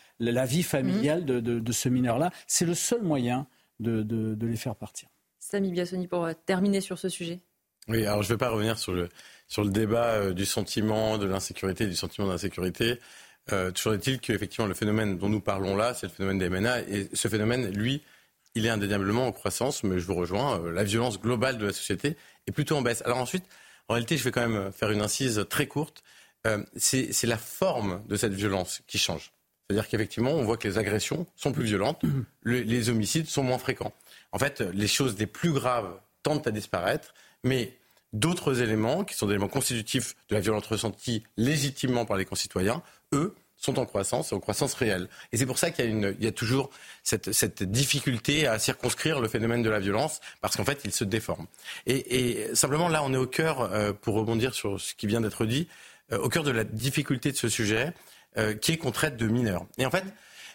vie 0.47 0.62
familiale 0.62 1.25
de, 1.25 1.73
ce 1.73 1.89
mineur-là. 1.89 2.31
C'est 2.47 2.65
le 2.65 2.75
seul 2.75 3.03
moyen 3.03 3.47
de, 3.81 4.37
les 4.41 4.57
faire 4.57 4.77
partir. 4.77 5.09
Samy 5.39 5.71
Biassoni, 5.71 6.07
pour 6.07 6.29
terminer 6.47 6.81
sur 6.81 6.99
ce 6.99 7.09
sujet. 7.09 7.41
Oui, 7.89 8.07
alors 8.07 8.23
je 8.23 8.29
ne 8.29 8.35
vais 8.35 8.39
pas 8.39 8.51
revenir 8.51 8.79
sur 8.79 8.93
le, 8.93 9.09
sur 9.49 9.65
le 9.65 9.71
débat 9.71 10.12
euh, 10.15 10.33
du 10.33 10.47
sentiment 10.47 11.19
de 11.19 11.27
l'insécurité, 11.27 11.87
du 11.87 11.97
sentiment 11.97 12.29
d'insécurité. 12.29 13.01
Euh, 13.53 13.71
toujours 13.73 13.95
est-il 13.95 14.21
qu'effectivement, 14.21 14.67
le 14.67 14.75
phénomène 14.75 15.19
dont 15.19 15.29
nous 15.29 15.41
parlons 15.41 15.77
là, 15.77 15.95
c'est 15.95 16.07
le 16.07 16.12
phénomène 16.12 16.39
des 16.39 16.49
MNA. 16.49 16.81
Et 16.83 17.09
ce 17.12 17.29
phénomène, 17.29 17.71
lui, 17.71 18.03
il 18.55 18.67
est 18.67 18.71
indéniablement 18.71 19.27
en 19.27 19.33
croissance, 19.33 19.83
mais 19.83 19.99
je 19.99 20.07
vous 20.07 20.15
rejoins, 20.15 20.61
euh, 20.61 20.73
la 20.73 20.85
violence 20.85 21.21
globale 21.21 21.59
de 21.59 21.67
la 21.67 21.73
société 21.73 22.17
est 22.47 22.53
plutôt 22.53 22.77
en 22.77 22.83
baisse. 22.83 23.03
Alors 23.05 23.19
ensuite, 23.19 23.45
en 23.89 23.95
réalité, 23.95 24.17
je 24.17 24.25
vais 24.25 24.31
quand 24.31 24.47
même 24.47 24.73
faire 24.73 24.91
une 24.91 25.01
incise 25.01 25.45
très 25.51 25.67
courte. 25.67 26.03
C'est 26.77 27.25
la 27.25 27.37
forme 27.37 28.03
de 28.09 28.17
cette 28.17 28.33
violence 28.33 28.83
qui 28.89 28.99
change. 28.99 29.33
C'est-à-dire 29.69 29.89
qu'effectivement, 29.89 30.33
on 30.33 30.43
voit 30.45 30.57
que 30.57 30.67
les 30.67 30.79
agressions 30.79 31.27
sont 31.37 31.53
plus 31.53 31.65
violentes, 31.65 32.03
le, 32.43 32.61
les 32.61 32.91
homicides 32.91 33.29
sont 33.29 33.43
moins 33.43 33.59
fréquents. 33.59 33.93
En 34.33 34.39
fait, 34.39 34.61
les 34.61 34.89
choses 34.89 35.17
les 35.19 35.27
plus 35.27 35.53
graves 35.53 36.01
tendent 36.23 36.47
à 36.47 36.51
disparaître, 36.51 37.15
mais 37.45 37.76
d'autres 38.13 38.61
éléments, 38.61 39.05
qui 39.05 39.15
sont 39.15 39.27
des 39.27 39.33
éléments 39.33 39.49
constitutifs 39.49 40.15
de 40.29 40.35
la 40.35 40.41
violence 40.41 40.67
ressentie 40.67 41.23
légitimement 41.37 42.05
par 42.05 42.17
les 42.17 42.25
concitoyens, 42.25 42.83
eux, 43.13 43.35
sont 43.63 43.79
en 43.79 43.87
croissance, 43.87 44.33
en 44.33 44.41
croissance 44.41 44.75
réelle. 44.75 45.09
Et 45.33 45.37
c'est 45.37 45.47
pour 45.47 45.59
ça 45.59 45.71
qu'il 45.71 45.85
y 45.85 45.89
a, 45.89 45.91
une, 45.91 46.17
il 46.19 46.25
y 46.25 46.29
a 46.29 46.33
toujours 46.33 46.71
cette, 47.05 47.33
cette, 47.33 47.63
difficulté 47.63 48.47
à 48.47 48.59
circonscrire 48.59 49.21
le 49.21 49.29
phénomène 49.29 49.63
de 49.63 49.71
la 49.71 49.79
violence, 49.79 50.21
parce 50.41 50.57
qu'en 50.57 50.65
fait, 50.65 50.81
il 50.85 50.93
se 50.93 51.05
déforme. 51.05 51.47
Et, 51.87 52.41
et, 52.41 52.55
simplement, 52.55 52.89
là, 52.89 53.03
on 53.05 53.15
est 53.15 53.19
au 53.19 53.27
cœur, 53.27 53.61
euh, 53.61 53.93
pour 53.93 54.15
rebondir 54.15 54.55
sur 54.55 54.81
ce 54.81 54.95
qui 54.95 55.07
vient 55.07 55.21
d'être 55.21 55.47
dit, 55.47 55.69
euh, 56.13 56.19
au 56.19 56.29
cœur 56.29 56.43
de 56.43 56.51
la 56.51 56.65
difficulté 56.65 57.31
de 57.31 57.37
ce 57.37 57.49
sujet, 57.49 57.93
euh, 58.37 58.55
qui 58.55 58.73
est 58.73 58.77
qu'on 58.79 58.91
traite 58.91 59.17
de 59.17 59.29
mineurs. 59.29 59.65
Et 59.79 59.87
en 59.87 59.91
fait, 59.91 60.05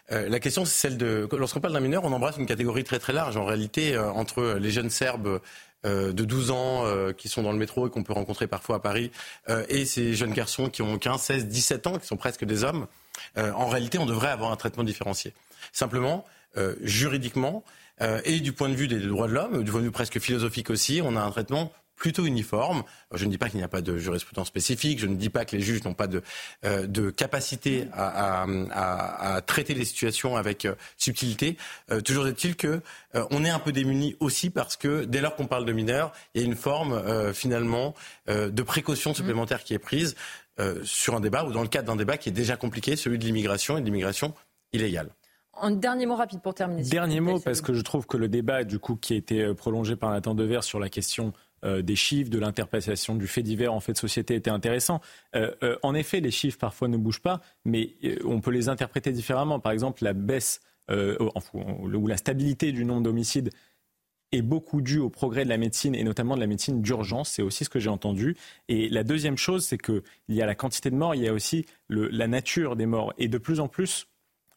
la 0.09 0.39
question, 0.39 0.63
c'est 0.63 0.87
celle 0.87 0.97
de. 0.97 1.27
Lorsqu'on 1.33 1.59
parle 1.59 1.73
d'un 1.73 1.81
mineur, 1.81 2.05
on 2.05 2.13
embrasse 2.13 2.37
une 2.37 2.45
catégorie 2.45 2.85
très 2.85 2.97
très 2.97 3.11
large. 3.11 3.35
En 3.35 3.43
réalité, 3.43 3.97
entre 3.97 4.53
les 4.57 4.71
jeunes 4.71 4.89
Serbes 4.89 5.27
euh, 5.27 5.39
de 5.87 6.25
12 6.25 6.51
ans 6.51 6.85
euh, 6.85 7.13
qui 7.13 7.29
sont 7.29 7.43
dans 7.43 7.51
le 7.51 7.57
métro 7.57 7.87
et 7.87 7.89
qu'on 7.89 8.03
peut 8.03 8.13
rencontrer 8.13 8.47
parfois 8.47 8.77
à 8.77 8.79
Paris, 8.79 9.11
euh, 9.49 9.65
et 9.69 9.85
ces 9.85 10.13
jeunes 10.13 10.33
garçons 10.33 10.69
qui 10.69 10.81
ont 10.81 10.97
15, 10.97 11.21
16, 11.21 11.47
17 11.47 11.87
ans, 11.87 11.97
qui 11.97 12.07
sont 12.07 12.17
presque 12.17 12.45
des 12.45 12.63
hommes, 12.63 12.87
en 13.35 13.67
réalité, 13.67 13.97
on 13.97 14.05
devrait 14.05 14.29
avoir 14.29 14.51
un 14.51 14.55
traitement 14.55 14.83
différencié. 14.83 15.33
Simplement, 15.71 16.23
juridiquement, 16.81 17.63
et 18.25 18.39
du 18.39 18.53
point 18.53 18.69
de 18.69 18.75
vue 18.75 18.87
des 18.87 18.99
droits 18.99 19.27
de 19.27 19.33
l'homme, 19.33 19.63
du 19.63 19.71
point 19.71 19.79
de 19.79 19.85
vue 19.85 19.91
presque 19.91 20.19
philosophique 20.19 20.69
aussi, 20.69 21.01
on 21.03 21.15
a 21.15 21.21
un 21.21 21.31
traitement 21.31 21.71
plutôt 21.97 22.25
uniforme. 22.25 22.83
Je 23.13 23.25
ne 23.25 23.31
dis 23.31 23.37
pas 23.37 23.49
qu'il 23.49 23.57
n'y 23.57 23.63
a 23.63 23.67
pas 23.67 23.81
de 23.81 23.97
jurisprudence 23.97 24.47
spécifique, 24.47 24.99
je 24.99 25.07
ne 25.07 25.15
dis 25.15 25.29
pas 25.29 25.43
que 25.43 25.55
les 25.55 25.61
juges 25.61 25.83
n'ont 25.83 25.93
pas 25.93 26.07
de, 26.07 26.21
euh, 26.63 26.87
de 26.87 27.09
capacité 27.09 27.87
à, 27.91 28.43
à, 28.43 29.35
à, 29.35 29.41
traiter 29.41 29.73
les 29.73 29.83
situations 29.83 30.37
avec 30.37 30.65
euh, 30.65 30.75
subtilité. 30.95 31.57
Euh, 31.91 31.99
toujours 31.99 32.27
est-il 32.27 32.55
que 32.55 32.81
on 33.31 33.43
est 33.43 33.49
un 33.49 33.57
peu 33.57 33.71
démunis 33.71 34.15
aussi 34.19 34.51
parce 34.51 34.77
que 34.77 35.03
dès 35.05 35.21
lors 35.21 35.35
qu'on 35.35 35.47
parle 35.47 35.65
de 35.65 35.73
mineurs, 35.73 36.13
il 36.35 36.41
y 36.41 36.43
a 36.43 36.47
une 36.47 36.55
forme 36.55 37.33
finalement 37.33 37.95
de 38.27 38.61
précaution 38.61 39.15
supplémentaire 39.15 39.63
qui 39.63 39.73
est 39.73 39.79
prise 39.79 40.15
sur 40.83 41.15
un 41.15 41.19
débat 41.19 41.43
ou 41.43 41.51
dans 41.51 41.63
le 41.63 41.67
cadre 41.67 41.87
d'un 41.87 41.95
débat 41.95 42.17
qui 42.17 42.29
est 42.29 42.31
déjà 42.31 42.57
compliqué, 42.57 42.95
celui 42.95 43.17
de 43.17 43.25
l'immigration 43.25 43.75
et 43.75 43.81
de 43.81 43.85
l'immigration 43.85 44.35
illégale. 44.71 45.09
Un 45.59 45.71
dernier 45.71 46.05
mot 46.05 46.15
rapide 46.15 46.41
pour 46.41 46.53
terminer. 46.53 46.83
Dernier 46.83 47.19
mot, 47.19 47.39
parce 47.39 47.61
que 47.61 47.73
je 47.73 47.81
trouve 47.81 48.05
que 48.05 48.17
le 48.17 48.27
débat, 48.27 48.63
du 48.63 48.77
coup, 48.77 48.95
qui 48.95 49.13
a 49.13 49.17
été 49.17 49.51
prolongé 49.55 49.95
par 49.95 50.11
Nathan 50.11 50.35
Dever 50.35 50.61
sur 50.61 50.79
la 50.79 50.89
question 50.89 51.33
euh, 51.65 51.81
des 51.81 51.95
chiffres, 51.95 52.29
de 52.29 52.39
l'interprétation 52.39 53.15
du 53.15 53.27
fait 53.27 53.41
divers 53.41 53.73
en 53.73 53.79
fait 53.79 53.93
de 53.93 53.97
société 53.97 54.35
était 54.35 54.49
intéressant. 54.49 55.01
Euh, 55.35 55.53
euh, 55.63 55.77
en 55.83 55.95
effet, 55.95 56.19
les 56.19 56.31
chiffres 56.31 56.57
parfois 56.57 56.87
ne 56.87 56.97
bougent 56.97 57.21
pas, 57.21 57.41
mais 57.65 57.95
on 58.23 58.41
peut 58.41 58.51
les 58.51 58.69
interpréter 58.69 59.11
différemment. 59.11 59.59
Par 59.59 59.71
exemple, 59.71 60.03
la 60.03 60.13
baisse 60.13 60.61
ou 60.89 62.07
la 62.07 62.15
stabilité 62.15 62.71
du 62.71 62.85
nombre 62.85 63.01
d'homicides 63.01 63.49
est 64.31 64.41
beaucoup 64.41 64.81
due 64.81 64.99
au 64.99 65.09
progrès 65.09 65.43
de 65.43 65.49
la 65.49 65.57
médecine 65.57 65.95
et 65.95 66.03
notamment 66.03 66.35
de 66.35 66.39
la 66.39 66.47
médecine 66.47 66.81
d'urgence. 66.81 67.29
C'est 67.29 67.41
aussi 67.41 67.65
ce 67.65 67.69
que 67.69 67.79
j'ai 67.79 67.89
entendu. 67.89 68.37
Et 68.69 68.87
la 68.87 69.03
deuxième 69.03 69.37
chose, 69.37 69.65
c'est 69.65 69.77
qu'il 69.77 70.01
y 70.29 70.41
a 70.41 70.45
la 70.45 70.55
quantité 70.55 70.89
de 70.89 70.95
morts, 70.95 71.15
il 71.15 71.23
y 71.23 71.27
a 71.27 71.33
aussi 71.33 71.65
la 71.89 72.27
nature 72.27 72.77
des 72.77 72.85
morts. 72.85 73.13
Et 73.17 73.27
de 73.27 73.37
plus 73.37 73.59
en 73.59 73.67
plus, 73.67 74.07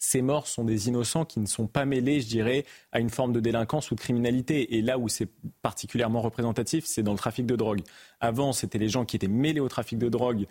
ces 0.00 0.22
morts 0.22 0.48
sont 0.48 0.64
des 0.64 0.88
innocents 0.88 1.26
qui 1.26 1.40
ne 1.40 1.46
sont 1.46 1.66
pas 1.66 1.84
mêlés, 1.84 2.22
je 2.22 2.26
dirais, 2.26 2.64
à 2.90 3.00
une 3.00 3.10
forme 3.10 3.34
de 3.34 3.38
délinquance 3.38 3.90
ou 3.90 3.94
de 3.94 4.00
criminalité. 4.00 4.76
Et 4.76 4.82
là 4.82 4.98
où 4.98 5.08
c'est 5.08 5.28
particulièrement 5.60 6.22
représentatif, 6.22 6.86
c'est 6.86 7.02
dans 7.02 7.12
le 7.12 7.18
trafic 7.18 7.44
de 7.44 7.54
drogue. 7.54 7.82
Avant, 8.18 8.52
c'était 8.52 8.78
les 8.78 8.88
gens 8.88 9.04
qui 9.04 9.16
étaient 9.16 9.28
mêlés 9.28 9.60
au 9.60 9.68
trafic 9.68 9.98
de 9.98 10.08
drogue, 10.08 10.46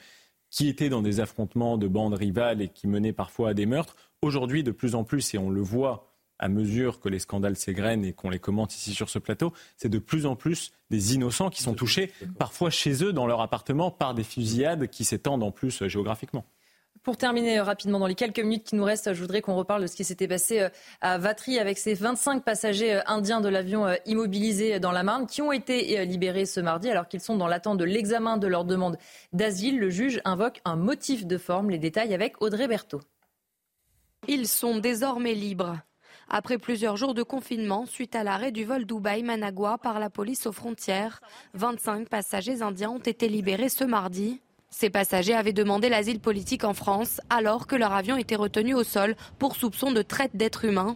qui 0.51 0.69
étaient 0.69 0.89
dans 0.89 1.01
des 1.01 1.19
affrontements 1.19 1.79
de 1.79 1.87
bandes 1.87 2.13
rivales 2.13 2.61
et 2.61 2.69
qui 2.69 2.87
menaient 2.87 3.11
parfois 3.11 3.49
à 3.49 3.53
des 3.55 3.65
meurtres. 3.65 3.95
Aujourd'hui, 4.21 4.63
de 4.63 4.71
plus 4.71 4.93
en 4.93 5.03
plus, 5.03 5.33
et 5.33 5.39
on 5.39 5.49
le 5.49 5.61
voit 5.61 6.05
à 6.37 6.47
mesure 6.47 6.99
que 6.99 7.09
les 7.09 7.19
scandales 7.19 7.55
s'égrènent 7.55 8.05
et 8.05 8.13
qu'on 8.13 8.29
les 8.29 8.39
commente 8.39 8.75
ici 8.75 8.93
sur 8.93 9.09
ce 9.09 9.17
plateau, 9.17 9.51
c'est 9.77 9.89
de 9.89 9.99
plus 9.99 10.27
en 10.27 10.35
plus 10.35 10.71
des 10.91 11.15
innocents 11.15 11.49
qui 11.49 11.63
sont 11.63 11.73
touchés, 11.73 12.11
parfois 12.37 12.69
chez 12.69 13.03
eux, 13.03 13.13
dans 13.13 13.25
leur 13.25 13.41
appartement, 13.41 13.89
par 13.89 14.13
des 14.13 14.23
fusillades 14.23 14.87
qui 14.87 15.05
s'étendent 15.05 15.43
en 15.43 15.51
plus 15.51 15.81
euh, 15.81 15.87
géographiquement. 15.89 16.45
Pour 17.03 17.17
terminer 17.17 17.59
euh, 17.59 17.63
rapidement, 17.63 17.99
dans 17.99 18.07
les 18.07 18.15
quelques 18.15 18.39
minutes 18.39 18.65
qui 18.65 18.75
nous 18.75 18.83
restent, 18.83 19.13
je 19.13 19.21
voudrais 19.21 19.41
qu'on 19.41 19.55
reparle 19.55 19.81
de 19.83 19.87
ce 19.87 19.95
qui 19.95 20.03
s'était 20.03 20.27
passé 20.27 20.59
euh, 20.59 20.69
à 21.01 21.17
Vatry 21.17 21.57
avec 21.57 21.77
ces 21.77 21.93
25 21.93 22.43
passagers 22.43 22.95
euh, 22.95 23.01
indiens 23.05 23.41
de 23.41 23.47
l'avion 23.47 23.87
immobilisé 24.05 24.79
dans 24.79 24.91
la 24.91 25.03
Marne 25.03 25.25
qui 25.25 25.41
ont 25.41 25.51
été 25.51 26.05
libérés 26.05 26.45
ce 26.45 26.59
mardi 26.59 26.89
alors 26.89 27.07
qu'ils 27.07 27.21
sont 27.21 27.37
dans 27.37 27.47
l'attente 27.47 27.77
de 27.77 27.85
l'examen 27.85 28.37
de 28.37 28.47
leur 28.47 28.65
demande 28.65 28.97
d'asile. 29.33 29.79
Le 29.79 29.89
juge 29.89 30.21
invoque 30.25 30.61
un 30.65 30.75
motif 30.75 31.25
de 31.25 31.37
forme. 31.37 31.69
Les 31.69 31.77
détails 31.77 32.13
avec 32.13 32.41
Audrey 32.41 32.67
Berthaud. 32.67 33.01
Ils 34.27 34.47
sont 34.47 34.77
désormais 34.77 35.33
libres. 35.33 35.77
Après 36.29 36.57
plusieurs 36.57 36.97
jours 36.97 37.13
de 37.13 37.23
confinement, 37.23 37.85
suite 37.85 38.15
à 38.15 38.23
l'arrêt 38.23 38.51
du 38.51 38.65
vol 38.65 38.85
Dubaï-Managua 38.85 39.77
par 39.77 39.99
la 39.99 40.09
police 40.09 40.45
aux 40.45 40.51
frontières, 40.51 41.21
25 41.53 42.07
passagers 42.07 42.61
indiens 42.61 42.91
ont 42.91 42.99
été 42.99 43.27
libérés 43.29 43.69
ce 43.69 43.83
mardi. 43.83 44.41
Ces 44.69 44.89
passagers 44.89 45.33
avaient 45.33 45.53
demandé 45.53 45.89
l'asile 45.89 46.19
politique 46.19 46.63
en 46.63 46.73
France 46.73 47.19
alors 47.29 47.67
que 47.67 47.75
leur 47.75 47.91
avion 47.91 48.17
était 48.17 48.35
retenu 48.35 48.75
au 48.75 48.83
sol 48.83 49.15
pour 49.39 49.55
soupçon 49.55 49.91
de 49.91 50.01
traite 50.01 50.35
d'êtres 50.35 50.65
humains. 50.65 50.95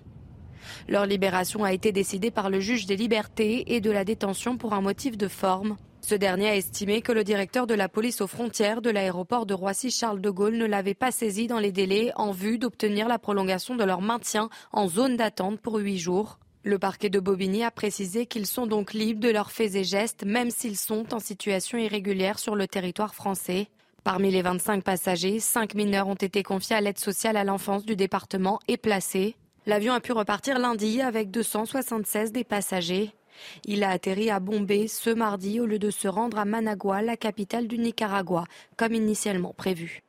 Leur 0.87 1.05
libération 1.05 1.63
a 1.63 1.73
été 1.73 1.91
décidée 1.91 2.31
par 2.31 2.49
le 2.49 2.59
juge 2.59 2.85
des 2.85 2.95
libertés 2.95 3.73
et 3.73 3.81
de 3.81 3.91
la 3.91 4.05
détention 4.05 4.57
pour 4.57 4.73
un 4.73 4.81
motif 4.81 5.17
de 5.17 5.27
forme. 5.27 5.75
Ce 6.01 6.15
dernier 6.15 6.49
a 6.49 6.55
estimé 6.55 7.01
que 7.01 7.11
le 7.11 7.23
directeur 7.23 7.65
de 7.65 7.73
la 7.73 7.89
police 7.89 8.21
aux 8.21 8.27
frontières 8.27 8.81
de 8.81 8.89
l'aéroport 8.89 9.45
de 9.45 9.53
Roissy-Charles 9.53 10.21
de 10.21 10.29
Gaulle 10.29 10.57
ne 10.57 10.65
l'avait 10.65 10.93
pas 10.93 11.11
saisi 11.11 11.47
dans 11.47 11.59
les 11.59 11.71
délais 11.71 12.11
en 12.15 12.31
vue 12.31 12.57
d'obtenir 12.57 13.07
la 13.07 13.19
prolongation 13.19 13.75
de 13.75 13.83
leur 13.83 14.01
maintien 14.01 14.49
en 14.71 14.87
zone 14.87 15.17
d'attente 15.17 15.59
pour 15.59 15.77
huit 15.77 15.97
jours. 15.97 16.39
Le 16.65 16.79
parquet 16.79 17.09
de 17.09 17.19
Bobigny 17.19 17.65
a 17.65 17.71
précisé 17.71 18.25
qu'ils 18.25 18.45
sont 18.45 18.67
donc 18.67 18.93
libres 18.93 19.19
de 19.19 19.27
leurs 19.27 19.51
faits 19.51 19.75
et 19.75 19.83
gestes, 19.83 20.23
même 20.23 20.49
s'ils 20.49 20.77
sont 20.77 21.13
en 21.13 21.19
situation 21.19 21.77
irrégulière 21.77 22.39
sur 22.39 22.55
le 22.55 22.69
territoire 22.69 23.13
français. 23.13 23.67
Parmi 24.05 24.31
les 24.31 24.41
25 24.41 24.81
passagers, 24.81 25.41
5 25.41 25.75
mineurs 25.75 26.07
ont 26.07 26.15
été 26.15 26.41
confiés 26.41 26.77
à 26.77 26.81
l'aide 26.81 26.99
sociale 26.99 27.35
à 27.35 27.43
l'enfance 27.43 27.83
du 27.83 27.97
département 27.97 28.59
et 28.69 28.77
placés. 28.77 29.35
L'avion 29.65 29.93
a 29.93 29.99
pu 29.99 30.13
repartir 30.13 30.57
lundi 30.57 31.01
avec 31.01 31.31
276 31.31 32.31
des 32.31 32.45
passagers. 32.45 33.11
Il 33.65 33.83
a 33.83 33.89
atterri 33.89 34.29
à 34.29 34.39
Bombay 34.39 34.87
ce 34.87 35.09
mardi 35.09 35.59
au 35.59 35.65
lieu 35.65 35.79
de 35.79 35.89
se 35.89 36.07
rendre 36.07 36.37
à 36.37 36.45
Managua, 36.45 37.01
la 37.01 37.17
capitale 37.17 37.67
du 37.67 37.77
Nicaragua, 37.77 38.45
comme 38.77 38.93
initialement 38.93 39.53
prévu. 39.53 40.01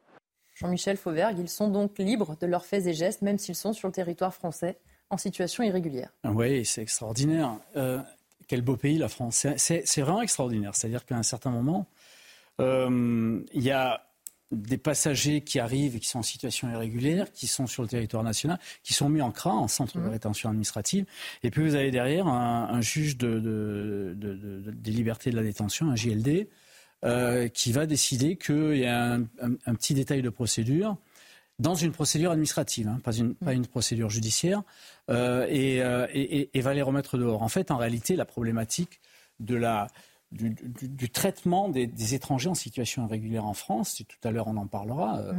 Jean-Michel 0.54 0.98
Fauvergue, 0.98 1.40
ils 1.40 1.48
sont 1.48 1.68
donc 1.68 1.98
libres 1.98 2.36
de 2.40 2.46
leurs 2.46 2.64
faits 2.64 2.86
et 2.86 2.94
gestes, 2.94 3.22
même 3.22 3.38
s'ils 3.38 3.56
sont 3.56 3.72
sur 3.72 3.88
le 3.88 3.92
territoire 3.92 4.32
français 4.32 4.78
en 5.10 5.16
situation 5.16 5.62
irrégulière. 5.62 6.10
Oui, 6.24 6.64
c'est 6.64 6.82
extraordinaire. 6.82 7.56
Euh, 7.76 8.00
quel 8.48 8.62
beau 8.62 8.76
pays 8.76 8.98
la 8.98 9.08
France. 9.08 9.46
C'est 9.56 10.00
vraiment 10.00 10.22
extraordinaire. 10.22 10.74
C'est-à-dire 10.74 11.04
qu'à 11.04 11.16
un 11.16 11.22
certain 11.22 11.50
moment, 11.50 11.86
euh, 12.60 13.40
il 13.52 13.62
y 13.62 13.70
a 13.70 14.06
des 14.52 14.78
passagers 14.78 15.40
qui 15.40 15.58
arrivent 15.58 15.96
et 15.96 16.00
qui 16.00 16.08
sont 16.08 16.20
en 16.20 16.24
situation 16.24 16.70
irrégulière, 16.70 17.32
qui 17.32 17.46
sont 17.46 17.66
sur 17.66 17.82
le 17.82 17.88
territoire 17.88 18.22
national, 18.22 18.58
qui 18.82 18.94
sont 18.94 19.08
mis 19.08 19.20
en 19.20 19.32
CRA, 19.32 19.50
en 19.50 19.68
centre 19.68 19.98
de 19.98 20.02
mmh. 20.02 20.10
rétention 20.10 20.48
administrative. 20.48 21.06
Et 21.42 21.50
puis 21.50 21.62
vous 21.62 21.74
avez 21.74 21.90
derrière 21.90 22.28
un, 22.28 22.80
juge 22.80 23.16
de, 23.16 24.14
des 24.16 24.90
libertés 24.90 25.30
de 25.30 25.36
la 25.36 25.42
détention, 25.42 25.90
un 25.90 25.96
JLD, 25.96 26.48
euh, 27.04 27.48
qui 27.48 27.72
va 27.72 27.86
décider 27.86 28.36
qu'il 28.36 28.76
y 28.76 28.86
a 28.86 29.14
un, 29.14 29.74
petit 29.74 29.94
détail 29.94 30.22
de 30.22 30.30
procédure 30.30 30.96
dans 31.58 31.74
une 31.74 31.92
procédure 31.92 32.32
administrative, 32.32 32.88
hein, 32.88 33.00
pas, 33.04 33.12
une, 33.12 33.34
pas, 33.34 33.52
une, 33.52 33.66
procédure 33.66 34.10
judiciaire, 34.10 34.62
euh, 35.10 35.46
et, 35.48 35.82
euh, 35.82 36.06
et, 36.12 36.50
et, 36.52 36.60
va 36.60 36.74
les 36.74 36.82
remettre 36.82 37.16
dehors. 37.16 37.42
En 37.42 37.48
fait, 37.48 37.70
en 37.70 37.76
réalité, 37.76 38.16
la 38.16 38.24
problématique 38.24 39.00
de 39.40 39.54
la 39.54 39.86
du, 40.34 41.10
traitement 41.10 41.68
des, 41.68 42.14
étrangers 42.14 42.48
en 42.48 42.54
situation 42.54 43.06
irrégulière 43.06 43.44
en 43.44 43.54
France. 43.54 44.02
Tout 44.08 44.28
à 44.28 44.30
l'heure, 44.30 44.48
on 44.48 44.56
en 44.56 44.66
parlera 44.66 45.18
euh, 45.18 45.32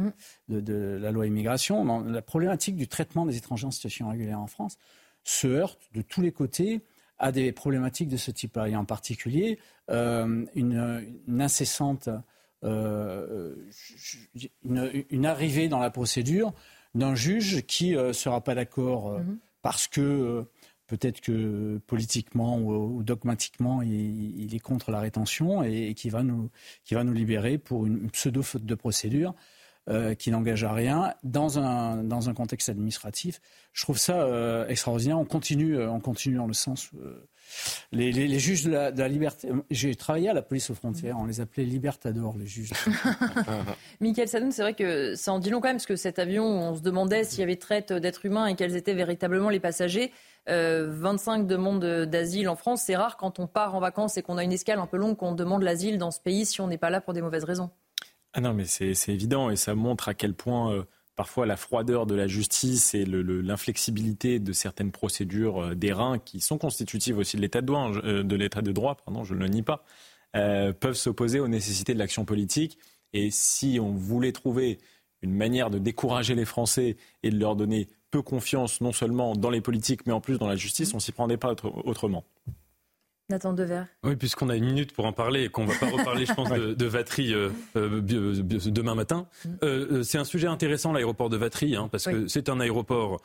mm. 0.48 0.60
de, 0.60 0.98
la 1.00 1.10
loi 1.10 1.26
immigration. 1.26 2.02
La 2.04 2.22
problématique 2.22 2.76
du 2.76 2.88
traitement 2.88 3.26
des 3.26 3.36
étrangers 3.36 3.66
en 3.66 3.70
situation 3.70 4.08
irrégulière 4.08 4.40
en 4.40 4.46
France 4.46 4.78
se 5.24 5.46
heurte 5.46 5.80
de 5.94 6.02
tous 6.02 6.22
les 6.22 6.32
côtés 6.32 6.82
à 7.18 7.32
des 7.32 7.52
problématiques 7.52 8.08
de 8.08 8.16
ce 8.16 8.30
type-là, 8.30 8.68
et 8.68 8.76
en 8.76 8.84
particulier 8.84 9.58
euh, 9.90 10.44
une, 10.54 11.06
incessante 11.40 12.10
euh, 12.64 13.54
une, 14.64 15.26
arrivée 15.26 15.68
dans 15.68 15.78
la 15.78 15.90
procédure 15.90 16.52
d'un 16.94 17.14
juge 17.14 17.62
qui 17.66 17.92
ne 17.92 18.12
sera 18.12 18.40
pas 18.42 18.54
d'accord 18.54 19.18
mm-hmm. 19.18 19.36
parce 19.62 19.86
que 19.88 20.46
peut-être 20.86 21.20
que 21.20 21.78
politiquement 21.86 22.58
ou, 22.58 23.02
dogmatiquement, 23.02 23.82
il, 23.82 24.54
est 24.54 24.60
contre 24.60 24.90
la 24.90 25.00
rétention 25.00 25.62
et, 25.62 25.94
qui, 25.94 26.10
va 26.10 26.22
nous, 26.22 26.50
qui 26.84 26.94
va 26.94 27.04
nous 27.04 27.12
libérer 27.12 27.58
pour 27.58 27.86
une 27.86 28.10
pseudo-faute 28.10 28.64
de 28.64 28.74
procédure 28.74 29.34
euh, 29.88 30.14
qui 30.14 30.30
n'engage 30.30 30.64
à 30.64 30.72
rien 30.72 31.14
dans 31.22 31.58
un, 31.58 32.02
dans 32.02 32.28
un 32.28 32.34
contexte 32.34 32.68
administratif. 32.68 33.40
Je 33.72 33.82
trouve 33.82 33.98
ça 33.98 34.22
euh, 34.22 34.66
extraordinaire. 34.66 35.18
On 35.18 35.24
continue, 35.24 35.76
euh, 35.76 35.90
on 35.90 36.00
continue 36.00 36.36
dans 36.36 36.46
le 36.46 36.54
sens. 36.54 36.90
Les, 37.92 38.38
juges 38.38 38.64
de 38.64 38.70
la, 38.70 39.08
liberté. 39.08 39.48
J'ai 39.70 39.94
travaillé 39.94 40.28
à 40.28 40.34
la 40.34 40.42
police 40.42 40.70
aux 40.70 40.74
frontières. 40.74 41.16
On 41.18 41.26
les 41.26 41.40
appelait 41.40 41.64
libertadors, 41.64 42.36
les 42.36 42.46
juges. 42.46 42.72
Michael 44.00 44.28
Sadoun, 44.28 44.50
c'est 44.50 44.62
vrai 44.62 44.74
que 44.74 45.14
ça 45.14 45.32
en 45.32 45.38
dit 45.38 45.50
long 45.50 45.60
quand 45.60 45.68
même, 45.68 45.76
parce 45.76 45.86
que 45.86 45.94
cet 45.94 46.18
avion, 46.18 46.44
on 46.44 46.74
se 46.74 46.82
demandait 46.82 47.22
s'il 47.22 47.40
y 47.40 47.42
avait 47.42 47.56
traite 47.56 47.92
d'êtres 47.92 48.26
humains 48.26 48.46
et 48.46 48.56
quels 48.56 48.74
étaient 48.76 48.94
véritablement 48.94 49.50
les 49.50 49.60
passagers. 49.60 50.10
25 50.48 50.50
euh, 50.50 51.44
demandes 51.44 51.84
d'asile 52.06 52.48
en 52.48 52.56
France, 52.56 52.82
c'est 52.84 52.96
rare 52.96 53.16
quand 53.16 53.38
on 53.40 53.46
part 53.46 53.74
en 53.74 53.80
vacances 53.80 54.16
et 54.16 54.22
qu'on 54.22 54.38
a 54.38 54.44
une 54.44 54.52
escale 54.52 54.78
un 54.78 54.86
peu 54.86 54.96
longue 54.96 55.16
qu'on 55.16 55.32
demande 55.32 55.62
l'asile 55.62 55.98
dans 55.98 56.10
ce 56.10 56.20
pays 56.20 56.46
si 56.46 56.60
on 56.60 56.68
n'est 56.68 56.78
pas 56.78 56.90
là 56.90 57.00
pour 57.00 57.14
des 57.14 57.22
mauvaises 57.22 57.44
raisons. 57.44 57.70
Ah 58.38 58.42
non, 58.42 58.52
mais 58.52 58.66
c'est 58.66 58.92
évident 59.08 59.48
et 59.48 59.56
ça 59.56 59.74
montre 59.74 60.10
à 60.10 60.14
quel 60.14 60.34
point 60.34 60.70
euh, 60.70 60.84
parfois 61.14 61.46
la 61.46 61.56
froideur 61.56 62.04
de 62.04 62.14
la 62.14 62.26
justice 62.26 62.92
et 62.92 63.06
l'inflexibilité 63.06 64.38
de 64.40 64.52
certaines 64.52 64.92
procédures 64.92 65.62
euh, 65.62 65.74
des 65.74 65.90
reins 65.90 66.18
qui 66.18 66.40
sont 66.40 66.58
constitutives 66.58 67.16
aussi 67.16 67.38
de 67.38 67.40
l'état 67.40 67.62
de, 67.62 67.66
droit, 67.66 67.90
de 67.92 68.36
l'état 68.36 68.60
de 68.60 68.72
droit, 68.72 68.96
pardon, 68.96 69.24
je 69.24 69.32
ne 69.32 69.40
le 69.40 69.48
nie 69.48 69.62
pas, 69.62 69.84
peuvent 70.34 70.92
s'opposer 70.92 71.40
aux 71.40 71.48
nécessités 71.48 71.94
de 71.94 71.98
l'action 71.98 72.26
politique. 72.26 72.76
Et 73.14 73.30
si 73.30 73.78
on 73.80 73.92
voulait 73.94 74.32
trouver 74.32 74.80
une 75.22 75.32
manière 75.32 75.70
de 75.70 75.78
décourager 75.78 76.34
les 76.34 76.44
Français 76.44 76.98
et 77.22 77.30
de 77.30 77.38
leur 77.38 77.56
donner 77.56 77.88
peu 78.10 78.20
confiance 78.20 78.82
non 78.82 78.92
seulement 78.92 79.34
dans 79.34 79.48
les 79.48 79.62
politiques, 79.62 80.04
mais 80.04 80.12
en 80.12 80.20
plus 80.20 80.36
dans 80.36 80.46
la 80.46 80.56
justice, 80.56 80.92
on 80.92 81.00
s'y 81.00 81.12
prendrait 81.12 81.38
pas 81.38 81.54
autrement. 81.84 82.26
Nathan 83.28 83.52
Dever. 83.52 83.84
Oui, 84.04 84.16
puisqu'on 84.16 84.48
a 84.48 84.56
une 84.56 84.64
minute 84.64 84.92
pour 84.92 85.06
en 85.06 85.12
parler 85.12 85.44
et 85.44 85.48
qu'on 85.48 85.64
ne 85.64 85.72
va 85.72 85.78
pas 85.78 85.90
reparler, 85.90 86.26
je 86.26 86.34
pense, 86.34 86.48
de, 86.50 86.74
de 86.74 86.86
Vatry 86.86 87.34
euh, 87.34 87.50
euh, 87.76 88.00
demain 88.00 88.94
matin. 88.94 89.26
Mm. 89.44 89.48
Euh, 89.62 90.02
c'est 90.02 90.18
un 90.18 90.24
sujet 90.24 90.46
intéressant, 90.46 90.92
l'aéroport 90.92 91.28
de 91.28 91.36
Vatry, 91.36 91.76
hein, 91.76 91.88
parce 91.90 92.04
que 92.04 92.28
c'est 92.28 92.48
un 92.48 92.60
aéroport. 92.60 93.22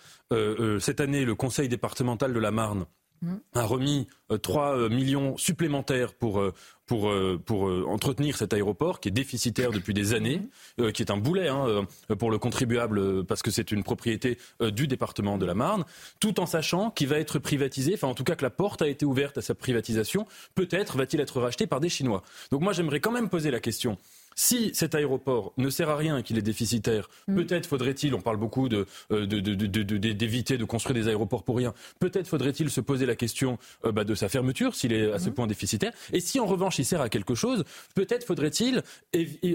cette 0.79 1.01
année, 1.01 1.25
le 1.25 1.35
conseil 1.35 1.69
départemental 1.69 2.33
de 2.33 2.39
la 2.39 2.51
Marne 2.51 2.85
Mmh. 3.23 3.35
a 3.53 3.65
remis 3.65 4.07
3 4.41 4.75
euh, 4.75 4.85
euh, 4.85 4.89
millions 4.89 5.37
supplémentaires 5.37 6.15
pour, 6.15 6.39
euh, 6.39 6.55
pour, 6.91 7.09
pour 7.45 7.63
entretenir 7.87 8.35
cet 8.35 8.51
aéroport 8.53 8.99
qui 8.99 9.07
est 9.07 9.11
déficitaire 9.13 9.71
depuis 9.71 9.93
des 9.93 10.13
années, 10.13 10.41
mmh. 10.77 10.91
qui 10.91 11.01
est 11.01 11.09
un 11.09 11.15
boulet 11.15 11.47
hein, 11.47 11.85
pour 12.19 12.31
le 12.31 12.37
contribuable 12.37 13.23
parce 13.23 13.41
que 13.41 13.49
c'est 13.49 13.71
une 13.71 13.81
propriété 13.81 14.37
du 14.59 14.87
département 14.87 15.37
de 15.37 15.45
la 15.45 15.53
Marne, 15.53 15.85
tout 16.19 16.41
en 16.41 16.45
sachant 16.45 16.91
qu'il 16.91 17.07
va 17.07 17.17
être 17.17 17.39
privatisé, 17.39 17.93
enfin 17.93 18.09
en 18.09 18.13
tout 18.13 18.25
cas 18.25 18.35
que 18.35 18.43
la 18.43 18.49
porte 18.49 18.81
a 18.81 18.89
été 18.89 19.05
ouverte 19.05 19.37
à 19.37 19.41
sa 19.41 19.55
privatisation, 19.55 20.27
peut-être 20.53 20.97
va-t-il 20.97 21.21
être 21.21 21.39
racheté 21.39 21.65
par 21.65 21.79
des 21.79 21.87
Chinois. 21.87 22.23
Donc 22.51 22.59
moi 22.59 22.73
j'aimerais 22.73 22.99
quand 22.99 23.11
même 23.11 23.29
poser 23.29 23.51
la 23.51 23.61
question. 23.61 23.97
Si 24.35 24.71
cet 24.73 24.95
aéroport 24.95 25.53
ne 25.57 25.69
sert 25.69 25.89
à 25.89 25.95
rien 25.95 26.17
et 26.17 26.23
qu'il 26.23 26.37
est 26.37 26.41
déficitaire, 26.41 27.09
mm. 27.27 27.35
peut-être 27.35 27.65
faudrait-il, 27.65 28.15
on 28.15 28.21
parle 28.21 28.37
beaucoup 28.37 28.67
euh, 28.71 29.25
d'éviter 29.25 30.57
de, 30.57 30.65
construire 30.65 30.95
des 30.95 31.07
aéroports 31.07 31.43
pour 31.43 31.57
rien, 31.57 31.73
peut-être 31.99 32.27
faudrait-il 32.27 32.69
se 32.69 32.81
poser 32.81 33.05
la 33.05 33.15
question 33.15 33.57
euh, 33.85 33.91
bah, 33.91 34.03
de 34.03 34.15
sa 34.15 34.29
fermeture 34.29 34.75
s'il 34.75 34.93
est 34.93 35.11
à 35.11 35.19
ce 35.19 35.29
mm. 35.29 35.33
point 35.33 35.47
déficitaire. 35.47 35.91
Et 36.13 36.19
si 36.19 36.39
en 36.39 36.45
revanche 36.45 36.79
il 36.79 36.85
sert 36.85 37.01
à 37.01 37.09
quelque 37.09 37.35
chose, 37.35 37.65
peut-être 37.93 38.25
faudrait-il 38.25 38.83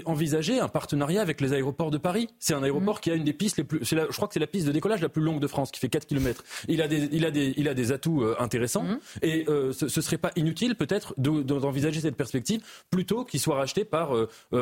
envisager 0.05 0.59
un 0.59 0.67
partenariat 0.67 1.21
avec 1.21 1.41
les 1.41 1.53
aéroports 1.53 1.91
de 1.91 1.97
Paris. 1.97 2.29
C'est 2.39 2.53
un 2.53 2.63
aéroport 2.63 2.97
mm. 2.97 3.01
qui 3.01 3.11
a 3.11 3.15
une 3.15 3.23
des 3.23 3.33
pistes 3.33 3.57
les 3.57 3.63
plus, 3.63 3.79
je 3.83 3.95
crois 4.15 4.27
que 4.27 4.33
c'est 4.33 4.39
la 4.39 4.47
piste 4.47 4.67
de 4.67 4.71
décollage 4.71 5.01
la 5.01 5.09
plus 5.09 5.23
longue 5.23 5.39
de 5.39 5.47
France, 5.47 5.71
qui 5.71 5.79
fait 5.79 5.89
4 5.89 6.05
km. 6.05 6.43
Il 6.67 6.81
a 6.81 6.87
des, 6.87 7.09
il 7.11 7.25
a 7.25 7.31
des, 7.31 7.53
il 7.57 7.67
a 7.67 7.73
des 7.73 7.91
atouts 7.91 8.23
euh, 8.23 8.35
intéressants 8.39 8.85
et 9.21 9.45
ce, 9.47 9.85
ne 9.85 10.01
serait 10.01 10.17
pas 10.17 10.31
inutile 10.35 10.75
peut-être 10.75 11.13
d'envisager 11.17 12.01
cette 12.01 12.15
perspective 12.15 12.61
plutôt 12.91 13.25
qu'il 13.25 13.39
soit 13.39 13.55
racheté 13.55 13.83
par 13.83 14.11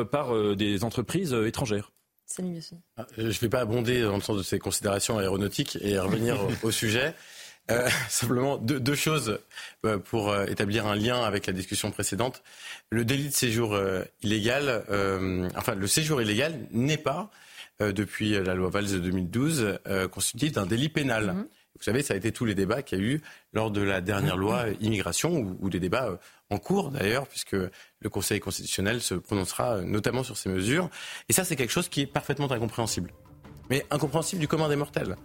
par 0.06 0.34
euh, 0.34 0.56
des 0.56 0.84
entreprises 0.84 1.34
euh, 1.34 1.46
étrangères. 1.46 1.92
Ah, 2.96 3.06
je 3.16 3.22
ne 3.22 3.30
vais 3.30 3.48
pas 3.48 3.60
abonder 3.60 4.02
dans 4.02 4.16
le 4.16 4.20
sens 4.20 4.36
de 4.36 4.42
ces 4.42 4.58
considérations 4.58 5.18
aéronautiques 5.18 5.78
et 5.80 5.96
revenir 5.98 6.36
au, 6.64 6.70
sujet. 6.72 7.14
Euh, 7.70 7.88
simplement 8.08 8.56
deux, 8.56 8.94
choses 8.96 9.38
pour 10.04 10.36
établir 10.36 10.86
un 10.86 10.96
lien 10.96 11.22
avec 11.22 11.46
la 11.46 11.52
discussion 11.52 11.92
précédente. 11.92 12.42
Le 12.90 13.04
délit 13.04 13.28
de 13.28 13.34
séjour 13.34 13.78
illégal, 14.22 14.84
enfin 15.56 15.76
le 15.76 15.86
séjour 15.86 16.20
illégal 16.20 16.66
n'est 16.72 16.96
pas, 16.96 17.30
depuis 17.78 18.30
la 18.30 18.54
loi 18.54 18.70
Valls 18.70 18.90
de 18.90 18.98
2012, 18.98 19.78
constitué 20.10 20.50
d'un 20.50 20.66
délit 20.66 20.88
pénal. 20.88 21.26
Mm-hmm. 21.26 21.46
Vous 21.78 21.84
savez, 21.84 22.02
ça 22.02 22.14
a 22.14 22.16
été 22.16 22.32
tous 22.32 22.44
les 22.44 22.54
débats 22.54 22.82
qu'il 22.82 22.98
y 22.98 23.02
a 23.02 23.04
eu 23.04 23.20
lors 23.52 23.70
de 23.70 23.82
la 23.82 24.00
dernière 24.00 24.36
loi 24.36 24.64
immigration, 24.80 25.56
ou, 25.60 25.70
des 25.70 25.80
débats 25.80 26.06
euh, 26.06 26.16
en 26.50 26.58
cours 26.58 26.90
d'ailleurs, 26.90 27.26
puisque 27.26 27.52
le 27.52 28.08
Conseil 28.08 28.40
constitutionnel 28.40 29.00
se 29.00 29.14
prononcera 29.14 29.76
euh, 29.76 29.82
notamment 29.82 30.22
sur 30.22 30.36
ces 30.36 30.48
mesures. 30.48 30.88
Et 31.28 31.32
ça, 31.32 31.44
c'est 31.44 31.56
quelque 31.56 31.72
chose 31.72 31.88
qui 31.88 32.02
est 32.02 32.06
parfaitement 32.06 32.50
incompréhensible. 32.50 33.12
Mais 33.68 33.84
incompréhensible 33.90 34.40
du 34.40 34.48
commun 34.48 34.68
des 34.68 34.76
mortels. 34.76 35.16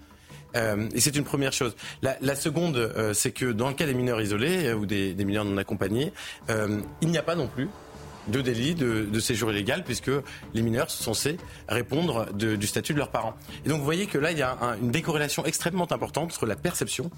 Euh, 0.55 0.89
et 0.93 0.99
c'est 0.99 1.15
une 1.15 1.23
première 1.23 1.53
chose. 1.53 1.75
La, 2.01 2.35
seconde, 2.35 3.13
c'est 3.13 3.31
que 3.31 3.45
dans 3.45 3.69
le 3.69 3.75
cas 3.75 3.85
des 3.85 3.93
mineurs 3.93 4.21
isolés 4.21 4.73
ou 4.73 4.85
des, 4.85 5.13
des 5.13 5.25
mineurs 5.25 5.45
non 5.45 5.55
accompagnés, 5.57 6.11
il 6.49 7.07
n'y 7.07 7.17
a 7.17 7.23
pas 7.23 7.35
non 7.35 7.47
plus 7.47 7.69
de 8.27 8.41
délit 8.41 8.75
de, 8.75 9.19
séjour 9.19 9.51
illégal, 9.51 9.83
puisque 9.83 10.11
les 10.53 10.61
mineurs 10.61 10.89
sont 10.89 11.13
censés 11.13 11.37
répondre 11.67 12.31
du 12.33 12.67
statut 12.67 12.93
de 12.93 12.97
leurs 12.97 13.11
parents. 13.11 13.33
Et 13.65 13.69
donc 13.69 13.79
vous 13.79 13.85
voyez 13.85 14.07
que 14.07 14.17
là, 14.17 14.31
il 14.31 14.37
y 14.37 14.41
a 14.41 14.57
une 14.81 14.91
décorrélation 14.91 15.45
extrêmement 15.45 15.91
importante 15.91 16.31
entre 16.31 16.45
la 16.45 16.55
perception 16.55 17.11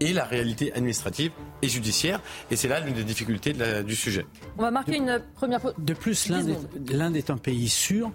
et 0.00 0.12
la 0.12 0.24
réalité 0.24 0.72
administrative 0.72 1.32
et 1.62 1.68
judiciaire. 1.68 2.20
Et 2.50 2.56
c'est 2.56 2.68
là 2.68 2.80
l'une 2.80 2.94
des 2.94 3.04
difficultés 3.04 3.54
du 3.84 3.96
sujet. 3.96 4.26
On 4.58 4.62
va 4.62 4.70
marquer 4.70 4.96
une 4.96 5.20
première 5.34 5.60
De 5.78 5.94
plus, 5.94 6.28
l'Inde 6.28 7.16
est, 7.16 7.30
un 7.30 7.36
pays 7.36 7.68
sûr 7.68 8.10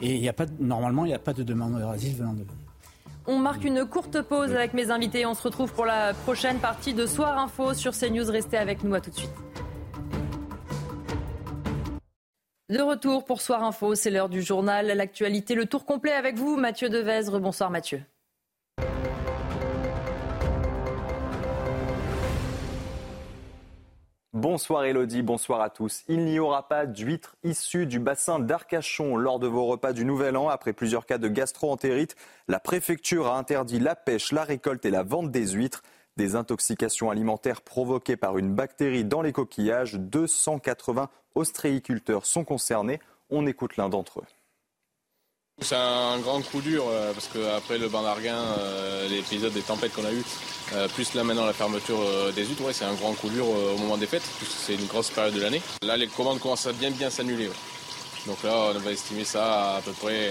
et 0.00 0.14
il 0.14 0.22
y 0.22 0.28
a 0.28 0.32
pas, 0.32 0.46
normalement, 0.60 1.04
il 1.04 1.08
n'y 1.08 1.14
a 1.14 1.20
pas 1.20 1.32
de 1.32 1.42
demande 1.42 1.78
d'asile 1.78 2.16
venant 2.16 2.32
de 2.32 2.44
On 3.26 3.38
marque 3.38 3.64
une 3.64 3.84
courte 3.84 4.20
pause 4.22 4.50
avec 4.50 4.74
mes 4.74 4.90
invités. 4.90 5.24
On 5.26 5.34
se 5.34 5.42
retrouve 5.42 5.72
pour 5.72 5.86
la 5.86 6.12
prochaine 6.12 6.58
partie 6.58 6.92
de 6.92 7.06
Soir 7.06 7.38
Info 7.38 7.72
sur 7.74 7.92
CNews. 7.92 8.30
Restez 8.30 8.56
avec 8.56 8.82
nous. 8.82 8.94
À 8.94 9.00
tout 9.00 9.10
de 9.10 9.16
suite. 9.16 9.51
De 12.72 12.80
retour 12.80 13.26
pour 13.26 13.42
Soir 13.42 13.62
Info, 13.64 13.94
c'est 13.94 14.08
l'heure 14.08 14.30
du 14.30 14.40
journal, 14.40 14.86
l'actualité, 14.86 15.54
le 15.54 15.66
tour 15.66 15.84
complet 15.84 16.12
avec 16.12 16.38
vous, 16.38 16.56
Mathieu 16.56 16.88
Devezre. 16.88 17.38
Bonsoir 17.38 17.68
Mathieu. 17.70 18.02
Bonsoir 24.32 24.84
Elodie, 24.84 25.20
bonsoir 25.20 25.60
à 25.60 25.68
tous. 25.68 26.02
Il 26.08 26.24
n'y 26.24 26.38
aura 26.38 26.66
pas 26.66 26.86
d'huîtres 26.86 27.36
issues 27.44 27.84
du 27.84 27.98
bassin 27.98 28.38
d'Arcachon 28.38 29.16
lors 29.16 29.38
de 29.38 29.46
vos 29.46 29.66
repas 29.66 29.92
du 29.92 30.06
Nouvel 30.06 30.38
An. 30.38 30.48
Après 30.48 30.72
plusieurs 30.72 31.04
cas 31.04 31.18
de 31.18 31.28
gastro-entérite, 31.28 32.16
la 32.48 32.58
préfecture 32.58 33.26
a 33.26 33.36
interdit 33.36 33.80
la 33.80 33.94
pêche, 33.94 34.32
la 34.32 34.44
récolte 34.44 34.86
et 34.86 34.90
la 34.90 35.02
vente 35.02 35.30
des 35.30 35.48
huîtres. 35.48 35.82
Des 36.16 36.36
intoxications 36.36 37.10
alimentaires 37.10 37.62
provoquées 37.62 38.16
par 38.16 38.38
une 38.38 38.54
bactérie 38.54 39.04
dans 39.04 39.22
les 39.22 39.32
coquillages. 39.32 39.94
280 39.94 41.08
ostréiculteurs 41.34 42.26
sont 42.26 42.44
concernés. 42.44 43.00
On 43.30 43.46
écoute 43.46 43.76
l'un 43.76 43.88
d'entre 43.88 44.20
eux. 44.20 44.26
C'est 45.60 45.76
un 45.76 46.18
grand 46.18 46.40
coup 46.40 46.60
dur 46.60 46.84
euh, 46.88 47.12
parce 47.12 47.28
qu'après 47.28 47.78
le 47.78 47.88
bain 47.88 48.02
d'Arguin, 48.02 48.34
euh, 48.58 49.08
l'épisode 49.08 49.52
des 49.52 49.60
tempêtes 49.60 49.92
qu'on 49.92 50.04
a 50.04 50.12
eu, 50.12 50.24
euh, 50.72 50.88
plus 50.88 51.14
là 51.14 51.22
maintenant 51.22 51.46
la 51.46 51.52
fermeture 51.52 52.00
des 52.34 52.44
huîtres, 52.44 52.72
c'est 52.72 52.84
un 52.84 52.94
grand 52.94 53.12
coup 53.12 53.28
dur 53.28 53.46
au 53.48 53.76
moment 53.78 53.96
des 53.96 54.06
fêtes, 54.06 54.24
puisque 54.38 54.52
c'est 54.52 54.74
une 54.74 54.86
grosse 54.86 55.10
période 55.10 55.34
de 55.34 55.40
l'année. 55.40 55.62
Là 55.82 55.96
les 55.96 56.08
commandes 56.08 56.40
commencent 56.40 56.66
à 56.66 56.72
bien 56.72 56.90
bien 56.90 57.10
s'annuler. 57.10 57.50
Donc 58.26 58.42
là 58.42 58.72
on 58.74 58.78
va 58.78 58.92
estimer 58.92 59.24
ça 59.24 59.76
à, 59.76 59.80
peu 59.82 59.92
près 59.92 60.30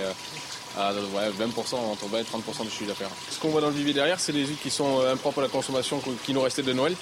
à 0.78 0.94
20%, 0.94 1.76
entre 1.76 2.06
20 2.08 2.20
et 2.20 2.24
30% 2.24 2.64
du 2.64 2.70
chiffre 2.70 2.88
d'affaires. 2.88 3.10
Ce 3.30 3.40
qu'on 3.40 3.50
voit 3.50 3.62
dans 3.62 3.70
le 3.70 3.76
vivier 3.76 3.94
derrière, 3.94 4.20
c'est 4.20 4.34
des 4.34 4.46
huîtres 4.46 4.62
qui 4.62 4.72
sont 4.72 5.02
impropres 5.02 5.40
à 5.40 5.44
la 5.44 5.48
consommation 5.48 6.02
qui 6.26 6.34
nous 6.34 6.42
restaient 6.42 6.64
de 6.64 6.74
Noël 6.74 6.96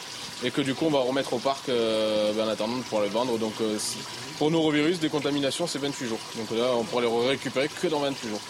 et 0.43 0.51
que 0.51 0.61
du 0.61 0.73
coup 0.73 0.85
on 0.85 0.91
va 0.91 0.99
remettre 0.99 1.33
au 1.33 1.39
parc 1.39 1.67
ben, 1.67 2.45
en 2.45 2.47
attendant 2.47 2.77
de 2.77 2.83
pouvoir 2.83 3.03
les 3.03 3.09
vendre. 3.09 3.37
Donc 3.37 3.53
pour 4.37 4.51
norovirus, 4.51 4.99
des 4.99 5.09
contaminations, 5.09 5.67
c'est 5.67 5.79
28 5.79 6.07
jours. 6.07 6.19
Donc 6.37 6.57
là, 6.57 6.71
on 6.77 6.83
pourra 6.83 7.01
les 7.01 7.27
récupérer 7.27 7.67
que 7.67 7.87
dans 7.87 7.99
28 7.99 8.29
jours. 8.29 8.41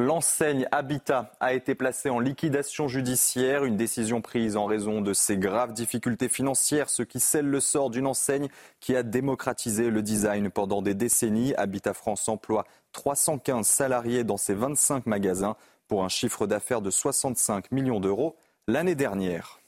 L'enseigne 0.00 0.68
Habitat 0.70 1.32
a 1.40 1.54
été 1.54 1.74
placée 1.74 2.08
en 2.08 2.20
liquidation 2.20 2.86
judiciaire, 2.86 3.64
une 3.64 3.76
décision 3.76 4.20
prise 4.20 4.56
en 4.56 4.64
raison 4.64 5.00
de 5.00 5.12
ses 5.12 5.36
graves 5.36 5.72
difficultés 5.72 6.28
financières, 6.28 6.88
ce 6.88 7.02
qui 7.02 7.18
scelle 7.18 7.46
le 7.46 7.58
sort 7.58 7.90
d'une 7.90 8.06
enseigne 8.06 8.48
qui 8.78 8.94
a 8.94 9.02
démocratisé 9.02 9.90
le 9.90 10.00
design 10.02 10.50
pendant 10.50 10.82
des 10.82 10.94
décennies. 10.94 11.52
Habitat 11.56 11.94
France 11.94 12.28
emploie 12.28 12.64
315 12.92 13.66
salariés 13.66 14.24
dans 14.24 14.36
ses 14.36 14.54
25 14.54 15.06
magasins 15.06 15.56
pour 15.86 16.04
un 16.04 16.08
chiffre 16.08 16.46
d'affaires 16.46 16.82
de 16.82 16.90
65 16.90 17.72
millions 17.72 18.00
d'euros 18.00 18.36
l'année 18.66 18.94
dernière. 18.94 19.60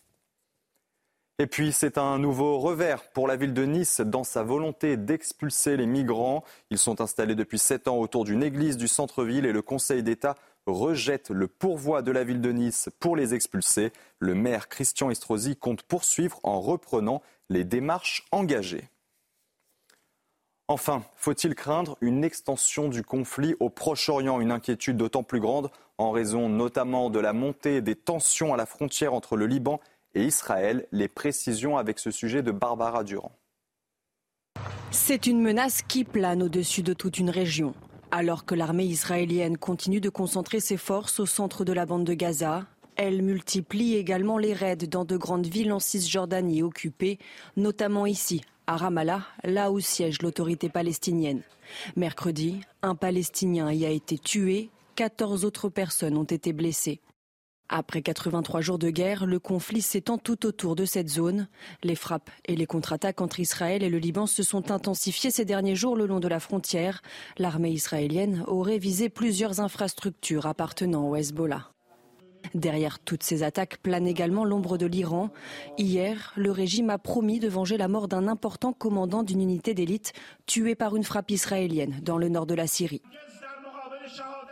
Et 1.41 1.47
puis 1.47 1.73
c'est 1.73 1.97
un 1.97 2.19
nouveau 2.19 2.59
revers 2.59 3.03
pour 3.13 3.27
la 3.27 3.37
ville 3.37 3.55
de 3.55 3.65
Nice 3.65 4.03
dans 4.03 4.25
sa 4.25 4.43
volonté 4.43 4.99
d'expulser 4.99 5.79
les 5.79 5.87
migrants. 5.87 6.45
Ils 6.69 6.77
sont 6.77 7.01
installés 7.01 7.35
depuis 7.35 7.59
sept 7.59 7.89
ans 7.89 7.97
autour 7.97 8.27
d'une 8.27 8.43
église 8.43 8.77
du 8.77 8.89
centre-ville 8.89 9.47
et 9.47 9.53
le 9.53 9.63
Conseil 9.63 10.03
d'État 10.03 10.37
rejette 10.67 11.31
le 11.31 11.49
pourvoi 11.49 12.03
de 12.03 12.13
la 12.13 12.25
ville 12.25 12.43
de 12.43 12.53
Nice 12.53 12.91
pour 13.01 13.17
les 13.17 13.33
expulser. 13.33 13.91
Le 14.19 14.35
maire 14.35 14.69
Christian 14.69 15.11
Estrosi 15.11 15.57
compte 15.57 15.83
poursuivre 15.83 16.41
en 16.43 16.61
reprenant 16.61 17.23
les 17.49 17.65
démarches 17.65 18.27
engagées. 18.33 18.91
Enfin, 20.71 21.03
faut-il 21.17 21.57
craindre 21.57 21.99
une 22.01 22.23
extension 22.23 22.87
du 22.87 23.03
conflit 23.03 23.57
au 23.59 23.71
Proche-Orient 23.71 24.41
Une 24.41 24.53
inquiétude 24.53 24.97
d'autant 24.97 25.25
plus 25.25 25.41
grande 25.41 25.69
en 25.99 26.13
raison 26.13 26.49
notamment 26.49 27.11
de 27.11 27.19
la 27.19 27.33
montée 27.33 27.81
des 27.81 27.97
tensions 27.97 28.55
à 28.55 28.57
la 28.57 28.67
frontière 28.67 29.13
entre 29.13 29.37
le 29.37 29.49
Liban 29.49 29.81
et 30.15 30.23
Israël? 30.23 30.87
Les 30.93 31.09
précisions 31.09 31.77
avec 31.77 31.99
ce 31.99 32.13
sujet 32.13 32.45
de 32.45 32.53
Barbara 32.53 33.03
Durand. 33.03 33.33
C'est 34.93 35.27
une 35.27 35.41
menace 35.41 35.83
qui 35.83 36.05
plane 36.05 36.41
au-dessus 36.41 36.85
de 36.85 36.93
toute 36.93 37.19
une 37.19 37.31
région. 37.31 37.75
Alors 38.13 38.45
que 38.45 38.55
l'armée 38.55 38.85
israélienne 38.85 39.59
continue 39.59 40.01
de 40.01 40.09
concentrer 40.09 40.61
ses 40.61 40.77
forces 40.77 41.19
au 41.19 41.27
centre 41.27 41.65
de 41.65 41.73
la 41.73 41.85
bande 41.85 42.05
de 42.05 42.15
Gaza, 42.15 42.65
elle 42.95 43.23
multiplie 43.23 43.97
également 43.97 44.39
les 44.39 44.53
raids 44.53 44.77
dans 44.77 45.05
de 45.05 45.17
grandes 45.17 45.49
villes 45.49 45.73
en 45.73 45.81
Cisjordanie 45.81 46.63
occupées, 46.63 47.19
notamment 47.57 48.07
ici, 48.07 48.43
à 48.71 48.77
Ramallah, 48.77 49.27
là 49.43 49.73
où 49.73 49.81
siège 49.81 50.23
l'autorité 50.23 50.69
palestinienne. 50.69 51.43
Mercredi, 51.97 52.61
un 52.83 52.95
Palestinien 52.95 53.73
y 53.73 53.85
a 53.85 53.91
été 53.91 54.17
tué, 54.17 54.71
14 54.95 55.45
autres 55.45 55.69
personnes 55.69 56.17
ont 56.17 56.23
été 56.23 56.53
blessées. 56.53 57.01
Après 57.69 58.01
83 58.01 58.61
jours 58.61 58.79
de 58.79 58.91
guerre, 58.91 59.27
le 59.27 59.41
conflit 59.41 59.83
s'étend 59.83 60.19
tout 60.19 60.47
autour 60.47 60.77
de 60.77 60.85
cette 60.85 61.09
zone. 61.09 61.49
Les 61.83 61.97
frappes 61.97 62.31
et 62.47 62.55
les 62.55 62.67
contre-attaques 62.67 63.21
entre 63.21 63.41
Israël 63.41 63.83
et 63.83 63.91
le 63.91 63.99
Liban 63.99 64.27
se 64.27 64.45
sont 64.45 64.71
intensifiées 64.71 65.33
ces 65.33 65.45
derniers 65.45 65.75
jours 65.75 65.97
le 65.97 66.07
long 66.07 66.21
de 66.21 66.29
la 66.29 66.39
frontière. 66.39 67.03
L'armée 67.39 67.73
israélienne 67.73 68.45
aurait 68.47 68.79
visé 68.79 69.09
plusieurs 69.09 69.59
infrastructures 69.59 70.47
appartenant 70.47 71.09
au 71.09 71.17
Hezbollah. 71.17 71.73
Derrière 72.55 72.99
toutes 72.99 73.23
ces 73.23 73.43
attaques 73.43 73.79
plane 73.79 74.07
également 74.07 74.45
l'ombre 74.45 74.77
de 74.77 74.87
l'Iran. 74.87 75.31
Hier, 75.79 76.33
le 76.37 76.51
régime 76.51 76.91
a 76.91 76.99
promis 76.99 77.39
de 77.39 77.49
venger 77.49 77.77
la 77.77 77.89
mort 77.89 78.09
d'un 78.09 78.27
important 78.29 78.73
commandant 78.73 79.23
d'une 79.23 79.41
unité 79.41 79.75
d'élite 79.75 80.13
tué 80.47 80.75
par 80.75 80.97
une 80.97 81.05
frappe 81.05 81.31
israélienne 81.31 82.01
dans 82.03 82.19
le 82.19 82.29
nord 82.29 82.47
de 82.47 82.55
la 82.55 82.67
Syrie. 82.67 83.03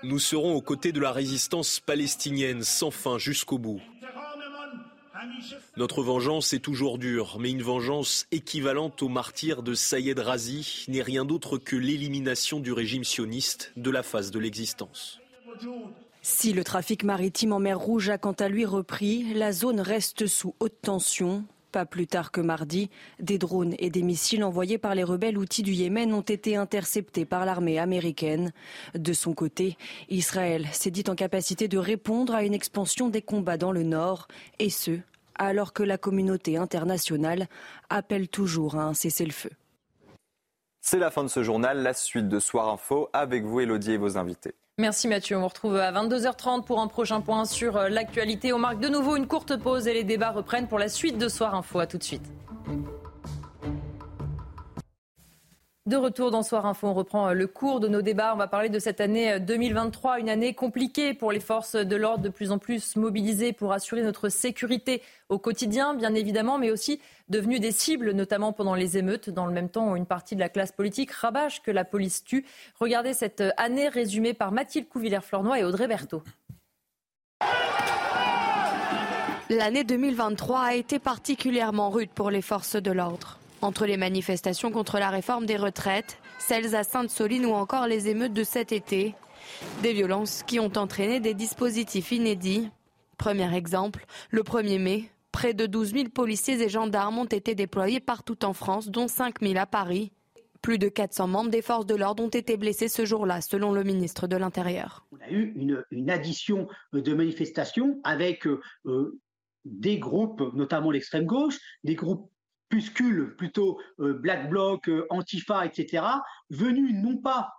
Nous 0.05 0.21
serons 0.21 0.55
aux 0.55 0.63
côtés 0.63 0.93
de 0.93 1.01
la 1.01 1.11
résistance 1.11 1.81
palestinienne 1.81 2.63
sans 2.63 2.93
fin 2.93 3.19
jusqu'au 3.19 3.59
bout. 3.59 3.81
Notre 5.77 6.03
vengeance 6.03 6.53
est 6.53 6.61
toujours 6.61 6.99
dure, 6.99 7.39
mais 7.41 7.51
une 7.51 7.63
vengeance 7.63 8.27
équivalente 8.31 9.03
au 9.03 9.09
martyr 9.09 9.63
de 9.63 9.75
Sayed 9.75 10.19
Razi 10.19 10.85
n'est 10.89 11.03
rien 11.03 11.25
d'autre 11.25 11.59
que 11.59 11.77
l'élimination 11.77 12.61
du 12.61 12.73
régime 12.73 13.05
sioniste 13.05 13.73
de 13.77 13.91
la 13.91 14.03
face 14.03 14.31
de 14.31 14.39
l'existence. 14.39 15.21
Si 16.31 16.53
le 16.53 16.63
trafic 16.63 17.05
maritime 17.05 17.55
en 17.55 17.59
mer 17.59 17.79
Rouge 17.79 18.11
a 18.11 18.19
quant 18.19 18.33
à 18.33 18.51
lui 18.51 18.67
repris, 18.67 19.33
la 19.33 19.51
zone 19.51 19.81
reste 19.81 20.27
sous 20.27 20.55
haute 20.61 20.79
tension. 20.83 21.43
Pas 21.73 21.87
plus 21.87 22.07
tard 22.07 22.33
que 22.33 22.43
mardi, 22.43 22.91
des 23.19 23.39
drones 23.39 23.75
et 23.79 23.89
des 23.89 24.03
missiles 24.03 24.45
envoyés 24.45 24.77
par 24.77 24.95
les 24.95 25.05
rebelles 25.05 25.39
outils 25.39 25.63
du 25.63 25.73
Yémen 25.73 26.13
ont 26.13 26.21
été 26.21 26.55
interceptés 26.55 27.25
par 27.25 27.47
l'armée 27.47 27.79
américaine. 27.79 28.53
De 28.95 29.15
son 29.15 29.33
côté, 29.33 29.79
Israël 30.11 30.67
s'est 30.71 30.91
dit 30.91 31.05
en 31.09 31.15
capacité 31.15 31.67
de 31.67 31.79
répondre 31.79 32.35
à 32.35 32.45
une 32.45 32.55
expansion 32.55 33.09
des 33.09 33.23
combats 33.23 33.57
dans 33.57 33.73
le 33.73 33.83
nord, 33.83 34.29
et 34.59 34.69
ce, 34.69 34.99
alors 35.35 35.73
que 35.73 35.83
la 35.83 35.97
communauté 35.97 36.59
internationale 36.59 37.49
appelle 37.89 38.29
toujours 38.29 38.77
à 38.77 38.85
un 38.85 38.93
cessez-le-feu. 38.93 39.51
C'est 40.83 40.99
la 40.99 41.11
fin 41.11 41.25
de 41.25 41.29
ce 41.29 41.43
journal, 41.43 41.83
la 41.83 41.95
suite 41.95 42.29
de 42.29 42.39
Soir 42.39 42.69
Info 42.69 43.09
avec 43.15 43.45
vous 43.45 43.61
Elodie 43.61 43.93
et 43.93 43.97
vos 43.97 44.19
invités. 44.19 44.55
Merci 44.81 45.09
Mathieu. 45.09 45.37
On 45.37 45.41
vous 45.41 45.49
retrouve 45.49 45.77
à 45.77 45.91
22h30 45.91 46.63
pour 46.63 46.81
un 46.81 46.87
prochain 46.87 47.21
point 47.21 47.45
sur 47.45 47.77
euh, 47.77 47.89
l'actualité. 47.89 48.53
On 48.53 48.61
marque 48.61 48.79
de 48.79 48.89
nouveau 48.89 49.17
une 49.17 49.27
courte 49.27 49.57
pause 49.57 49.89
et 49.89 49.93
les 49.93 50.05
débats 50.05 50.31
reprennent 50.31 50.69
pour 50.69 50.79
la 50.79 50.89
suite 50.89 51.19
de 51.19 51.29
Soir 51.29 51.57
Info. 51.57 51.81
À 51.81 51.89
tout 51.89 51.99
de 51.99 52.05
suite. 52.05 52.31
De 55.89 55.97
retour 55.97 56.31
dans 56.31 56.43
Soir 56.43 56.67
Info, 56.67 56.87
on 56.87 56.93
reprend 56.93 57.31
euh, 57.31 57.33
le 57.33 57.47
cours 57.47 57.81
de 57.81 57.89
nos 57.89 58.03
débats. 58.03 58.35
On 58.35 58.37
va 58.37 58.47
parler 58.47 58.69
de 58.69 58.79
cette 58.79 59.01
année 59.01 59.41
2023, 59.41 60.17
euh, 60.17 60.19
une 60.19 60.29
année 60.29 60.53
compliquée 60.53 61.15
pour 61.15 61.33
les 61.33 61.41
forces 61.41 61.77
de 61.77 61.97
l'ordre, 61.97 62.23
de 62.23 62.29
plus 62.29 62.53
en 62.53 62.59
plus 62.59 62.95
mobilisées 62.97 63.55
pour 63.55 63.73
assurer 63.73 64.03
notre 64.03 64.29
sécurité 64.29 65.01
au 65.31 65.39
quotidien, 65.39 65.95
bien 65.95 66.15
évidemment, 66.15 66.59
mais 66.59 66.71
aussi 66.71 67.01
devenues 67.31 67.59
des 67.59 67.73
cibles, 67.73 68.11
notamment 68.11 68.53
pendant 68.53 68.75
les 68.75 68.99
émeutes. 68.99 69.31
Dans 69.31 69.47
le 69.47 69.55
même 69.55 69.71
temps, 69.71 69.97
une 69.97 70.05
partie 70.05 70.35
de 70.35 70.41
la 70.41 70.51
classe 70.51 70.73
politique 70.73 71.11
rabâche 71.11 71.63
que 71.63 71.71
la 71.71 71.87
police 71.87 72.23
tue. 72.23 72.45
Regardez 72.79 73.15
cette 73.15 73.43
année 73.57 73.89
résumée 73.89 74.35
par 74.35 74.53
Mathilde 74.53 74.91
Couvillère-Flornois 74.91 75.59
et 75.59 75.65
Audrey 75.65 75.89
Berthaud. 75.89 76.23
L'année 79.49 79.85
2023 79.85 80.61
a 80.61 80.75
été 80.75 80.99
particulièrement 80.99 81.89
rude 81.89 82.11
pour 82.11 82.31
les 82.31 82.43
forces 82.43 82.77
de 82.77 82.91
l'ordre. 82.91 83.38
Entre 83.61 83.87
les 83.87 83.97
manifestations 83.97 84.71
contre 84.71 84.99
la 84.99 85.11
réforme 85.11 85.45
des 85.45 85.57
retraites, 85.57 86.19
celles 86.39 86.77
à 86.77 86.85
Sainte-Soline 86.85 87.47
ou 87.47 87.53
encore 87.53 87.89
les 87.89 88.09
émeutes 88.09 88.33
de 88.33 88.45
cet 88.45 88.71
été, 88.71 89.15
des 89.83 89.93
violences 89.93 90.45
qui 90.45 90.61
ont 90.61 90.73
entraîné 90.77 91.19
des 91.19 91.35
dispositifs 91.35 92.13
inédits. 92.13 92.69
Premier 93.17 93.53
exemple, 93.57 94.07
le 94.31 94.43
1er 94.43 94.79
mai, 94.79 95.11
près 95.33 95.55
de 95.55 95.67
12 95.67 95.93
000 95.93 96.09
policiers 96.11 96.63
et 96.63 96.69
gendarmes 96.69 97.19
ont 97.19 97.25
été 97.25 97.57
déployés 97.57 97.99
partout 97.99 98.45
en 98.45 98.53
France, 98.53 98.91
dont 98.91 99.09
5 99.09 99.41
000 99.41 99.59
à 99.59 99.67
Paris. 99.67 100.13
Plus 100.63 100.79
de 100.79 100.89
400 100.89 101.27
membres 101.27 101.51
des 101.51 101.63
forces 101.63 101.87
de 101.87 101.97
l'ordre 101.97 102.23
ont 102.23 102.29
été 102.29 102.57
blessés 102.57 102.89
ce 102.89 103.05
jour-là, 103.05 103.41
selon 103.41 103.73
le 103.73 103.83
ministre 103.83 104.29
de 104.29 104.37
l'Intérieur. 104.37 105.05
On 105.11 105.21
a 105.21 105.31
eu 105.31 105.53
une, 105.91 106.11
addition 106.11 106.69
de 106.93 107.15
manifestations 107.15 108.01
avec 108.05 108.47
euh, 108.47 109.21
des 109.65 109.99
groupes, 109.99 110.43
notamment 110.55 110.93
l'extrême 110.93 111.27
gauche, 111.27 111.59
des 111.83 111.95
groupes 111.97 112.31
puscules 112.69 113.35
plutôt 113.37 113.81
euh, 114.01 114.15
Black 114.15 114.49
Bloc, 114.49 114.89
euh, 114.89 115.07
Antifa, 115.11 115.67
etc., 115.67 116.05
venus 116.51 116.95
non 116.95 117.19
pas 117.19 117.51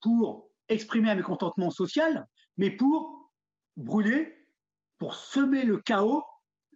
pour 0.00 0.48
exprimer 0.68 1.10
un 1.10 1.14
mécontentement 1.14 1.70
social, 1.70 2.26
mais 2.56 2.70
pour 2.70 3.30
brûler, 3.76 4.34
pour 4.98 5.14
semer 5.14 5.64
le 5.64 5.78
chaos 5.78 6.22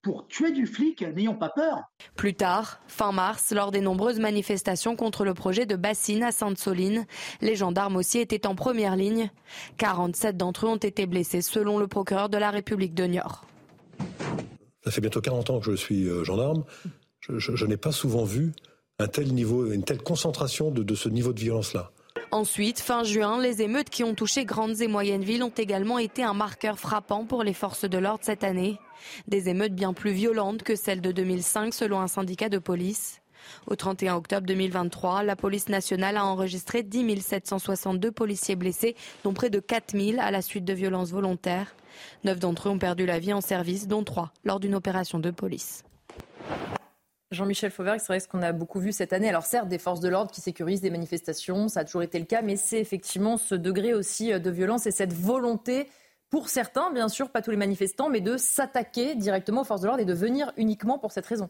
pour 0.06 0.28
tuer 0.28 0.52
du 0.52 0.66
flic, 0.66 1.02
n'ayons 1.02 1.34
pas 1.34 1.48
peur. 1.48 1.80
Plus 2.14 2.32
tard, 2.32 2.80
fin 2.86 3.10
mars, 3.10 3.52
lors 3.52 3.72
des 3.72 3.80
nombreuses 3.80 4.20
manifestations 4.20 4.94
contre 4.94 5.24
le 5.24 5.34
projet 5.34 5.66
de 5.66 5.74
bassine 5.74 6.22
à 6.22 6.30
Sainte-Soline, 6.30 7.06
les 7.40 7.56
gendarmes 7.56 7.96
aussi 7.96 8.20
étaient 8.20 8.46
en 8.46 8.54
première 8.54 8.94
ligne. 8.94 9.30
47 9.78 10.36
d'entre 10.36 10.66
eux 10.66 10.68
ont 10.68 10.76
été 10.76 11.06
blessés 11.06 11.42
selon 11.42 11.76
le 11.76 11.88
procureur 11.88 12.28
de 12.28 12.38
la 12.38 12.52
République 12.52 12.94
de 12.94 13.02
Niort. 13.02 13.46
Ça 14.84 14.92
fait 14.92 15.00
bientôt 15.00 15.20
40 15.20 15.50
ans 15.50 15.58
que 15.58 15.72
je 15.72 15.76
suis 15.76 16.08
euh, 16.08 16.22
gendarme. 16.22 16.62
Je, 17.28 17.66
n'ai 17.66 17.76
pas 17.76 17.92
souvent 17.92 18.24
vu 18.24 18.52
un 18.98 19.08
tel 19.08 19.32
niveau, 19.34 19.70
une 19.70 19.84
telle 19.84 20.02
concentration 20.02 20.70
de 20.70 20.94
ce 20.94 21.08
niveau 21.08 21.32
de 21.32 21.40
violence-là. 21.40 21.90
Ensuite, 22.32 22.80
fin 22.80 23.04
juin, 23.04 23.40
les 23.40 23.62
émeutes 23.62 23.88
qui 23.88 24.02
ont 24.02 24.14
touché 24.14 24.44
grandes 24.44 24.80
et 24.80 24.88
moyennes 24.88 25.22
villes 25.22 25.44
ont 25.44 25.52
également 25.56 25.98
été 25.98 26.22
un 26.22 26.34
marqueur 26.34 26.78
frappant 26.78 27.24
pour 27.24 27.44
les 27.44 27.54
forces 27.54 27.88
de 27.88 27.98
l'ordre 27.98 28.24
cette 28.24 28.44
année. 28.44 28.78
Des 29.28 29.48
émeutes 29.48 29.74
bien 29.74 29.92
plus 29.92 30.10
violentes 30.10 30.62
que 30.62 30.74
celles 30.74 31.00
de 31.00 31.12
2005 31.12 31.72
selon 31.72 32.00
un 32.00 32.08
syndicat 32.08 32.48
de 32.48 32.58
police. 32.58 33.20
Au 33.68 33.76
31 33.76 34.16
octobre 34.16 34.46
2023, 34.46 35.22
la 35.22 35.36
police 35.36 35.68
nationale 35.68 36.16
a 36.16 36.24
enregistré 36.24 36.82
10 36.82 37.20
762 37.20 38.10
policiers 38.10 38.56
blessés, 38.56 38.96
dont 39.22 39.32
près 39.32 39.50
de 39.50 39.60
4 39.60 39.96
000 39.96 40.18
à 40.20 40.32
la 40.32 40.42
suite 40.42 40.64
de 40.64 40.72
violences 40.72 41.12
volontaires. 41.12 41.76
Neuf 42.24 42.40
d'entre 42.40 42.68
eux 42.68 42.72
ont 42.72 42.78
perdu 42.78 43.06
la 43.06 43.20
vie 43.20 43.32
en 43.32 43.40
service, 43.40 43.86
dont 43.86 44.02
trois 44.02 44.32
lors 44.44 44.58
d'une 44.58 44.74
opération 44.74 45.20
de 45.20 45.30
police. 45.30 45.84
Jean-Michel 47.36 47.70
Fauvergue, 47.70 48.00
c'est 48.00 48.08
vrai 48.08 48.20
ce 48.20 48.26
qu'on 48.26 48.42
a 48.42 48.52
beaucoup 48.52 48.80
vu 48.80 48.92
cette 48.92 49.12
année. 49.12 49.28
Alors 49.28 49.44
certes, 49.44 49.68
des 49.68 49.78
forces 49.78 50.00
de 50.00 50.08
l'ordre 50.08 50.30
qui 50.30 50.40
sécurisent 50.40 50.80
des 50.80 50.90
manifestations, 50.90 51.68
ça 51.68 51.80
a 51.80 51.84
toujours 51.84 52.02
été 52.02 52.18
le 52.18 52.24
cas, 52.24 52.42
mais 52.42 52.56
c'est 52.56 52.80
effectivement 52.80 53.36
ce 53.36 53.54
degré 53.54 53.94
aussi 53.94 54.32
euh, 54.32 54.38
de 54.38 54.50
violence 54.50 54.86
et 54.86 54.90
cette 54.90 55.12
volonté, 55.12 55.86
pour 56.30 56.48
certains, 56.48 56.90
bien 56.92 57.08
sûr, 57.08 57.30
pas 57.30 57.42
tous 57.42 57.52
les 57.52 57.56
manifestants, 57.56 58.10
mais 58.10 58.20
de 58.20 58.36
s'attaquer 58.36 59.14
directement 59.14 59.60
aux 59.60 59.64
forces 59.64 59.82
de 59.82 59.86
l'ordre 59.86 60.02
et 60.02 60.06
de 60.06 60.14
venir 60.14 60.52
uniquement 60.56 60.98
pour 60.98 61.12
cette 61.12 61.26
raison. 61.26 61.48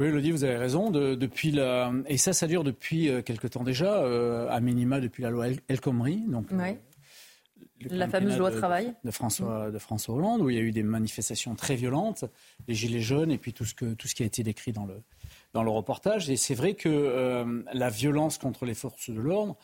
Oui, 0.00 0.06
Elodie, 0.08 0.32
vous 0.32 0.42
avez 0.42 0.56
raison. 0.56 0.90
depuis 0.90 1.52
la... 1.52 1.92
Et 2.06 2.16
ça, 2.16 2.32
ça 2.32 2.46
dure 2.46 2.64
depuis 2.64 3.08
euh, 3.08 3.22
quelque 3.22 3.46
temps 3.46 3.62
déjà, 3.62 4.02
euh, 4.02 4.48
à 4.48 4.60
minima 4.60 5.00
depuis 5.00 5.22
la 5.22 5.30
loi 5.30 5.46
El 5.68 5.80
Khomri. 5.80 6.24
Donc, 6.26 6.46
la 7.90 8.08
fameuse 8.08 8.38
loi 8.38 8.50
de 8.50 8.56
travail 8.56 8.94
de 9.04 9.10
François, 9.10 9.70
de 9.70 9.78
François 9.78 10.14
Hollande, 10.14 10.40
où 10.40 10.50
il 10.50 10.56
y 10.56 10.58
a 10.58 10.62
eu 10.62 10.72
des 10.72 10.82
manifestations 10.82 11.54
très 11.54 11.76
violentes, 11.76 12.24
les 12.68 12.74
gilets 12.74 13.00
jaunes 13.00 13.30
et 13.30 13.38
puis 13.38 13.52
tout 13.52 13.64
ce, 13.64 13.74
que, 13.74 13.94
tout 13.94 14.08
ce 14.08 14.14
qui 14.14 14.22
a 14.22 14.26
été 14.26 14.42
décrit 14.42 14.72
dans 14.72 14.86
le, 14.86 15.02
dans 15.52 15.62
le 15.62 15.70
reportage. 15.70 16.30
Et 16.30 16.36
c'est 16.36 16.54
vrai 16.54 16.74
que 16.74 16.88
euh, 16.88 17.62
la 17.72 17.90
violence 17.90 18.38
contre 18.38 18.64
les 18.64 18.74
forces 18.74 19.10
de 19.10 19.20
l'ordre, 19.20 19.56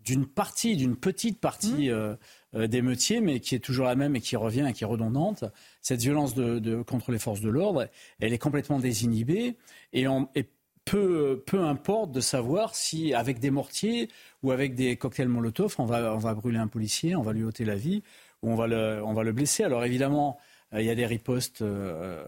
d'une 0.00 0.26
partie, 0.26 0.76
d'une 0.76 0.96
petite 0.96 1.40
partie 1.40 1.88
mmh. 1.88 1.92
euh, 1.92 2.16
euh, 2.54 2.66
des 2.66 2.82
métiers, 2.82 3.20
mais 3.20 3.40
qui 3.40 3.54
est 3.54 3.58
toujours 3.58 3.86
la 3.86 3.94
même 3.94 4.16
et 4.16 4.20
qui 4.20 4.36
revient 4.36 4.66
et 4.68 4.72
qui 4.72 4.84
est 4.84 4.86
redondante, 4.86 5.44
cette 5.82 6.00
violence 6.00 6.34
de, 6.34 6.82
contre 6.82 7.12
les 7.12 7.18
forces 7.18 7.40
de 7.40 7.50
l'ordre, 7.50 7.88
elle 8.20 8.32
est 8.32 8.38
complètement 8.38 8.78
désinhibée 8.78 9.56
et, 9.92 10.08
on, 10.08 10.28
et 10.34 10.48
peu, 10.90 11.42
peu 11.46 11.60
importe 11.60 12.12
de 12.12 12.20
savoir 12.20 12.74
si, 12.74 13.14
avec 13.14 13.38
des 13.38 13.50
mortiers 13.50 14.08
ou 14.42 14.52
avec 14.52 14.74
des 14.74 14.96
cocktails 14.96 15.28
Molotov, 15.28 15.74
on 15.78 15.84
va, 15.84 16.14
on 16.14 16.18
va 16.18 16.34
brûler 16.34 16.58
un 16.58 16.68
policier, 16.68 17.14
on 17.14 17.22
va 17.22 17.32
lui 17.32 17.44
ôter 17.44 17.64
la 17.64 17.76
vie 17.76 18.02
ou 18.42 18.50
on 18.50 18.54
va 18.54 18.66
le, 18.66 19.02
on 19.04 19.12
va 19.12 19.22
le 19.22 19.32
blesser. 19.32 19.64
Alors 19.64 19.84
évidemment, 19.84 20.38
euh, 20.74 20.80
il 20.80 20.86
y 20.86 20.90
a 20.90 20.94
des 20.94 21.06
ripostes 21.06 21.62
euh, 21.62 22.24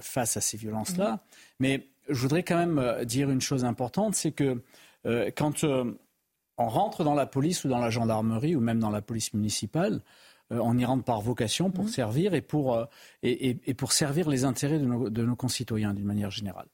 face 0.00 0.36
à 0.36 0.40
ces 0.40 0.56
violences-là. 0.56 1.12
Mhm. 1.12 1.18
Mais 1.60 1.88
je 2.08 2.20
voudrais 2.20 2.42
quand 2.42 2.56
même 2.56 2.78
euh, 2.78 3.04
dire 3.04 3.30
une 3.30 3.40
chose 3.40 3.64
importante, 3.64 4.14
c'est 4.14 4.32
que 4.32 4.62
quand 5.34 5.64
on 5.64 6.68
rentre 6.68 7.04
dans 7.04 7.14
la 7.14 7.24
police 7.24 7.64
ou 7.64 7.68
dans 7.68 7.78
la 7.78 7.88
gendarmerie 7.88 8.54
ou 8.54 8.60
même 8.60 8.78
dans 8.78 8.90
la 8.90 9.00
police 9.00 9.32
municipale, 9.32 10.02
on 10.50 10.76
y 10.76 10.84
rentre 10.84 11.04
par 11.04 11.22
vocation 11.22 11.70
pour 11.70 11.84
mhm. 11.84 11.90
servir 11.90 12.34
et 12.34 12.42
pour, 12.42 12.86
et, 13.22 13.56
et, 13.64 13.72
pour 13.72 13.92
servir 13.92 14.28
les 14.28 14.44
intérêts 14.44 14.78
de 14.78 14.84
nos, 14.84 15.08
de 15.08 15.24
nos 15.24 15.36
concitoyens 15.36 15.94
d'une 15.94 16.04
manière 16.04 16.30
générale. 16.30 16.66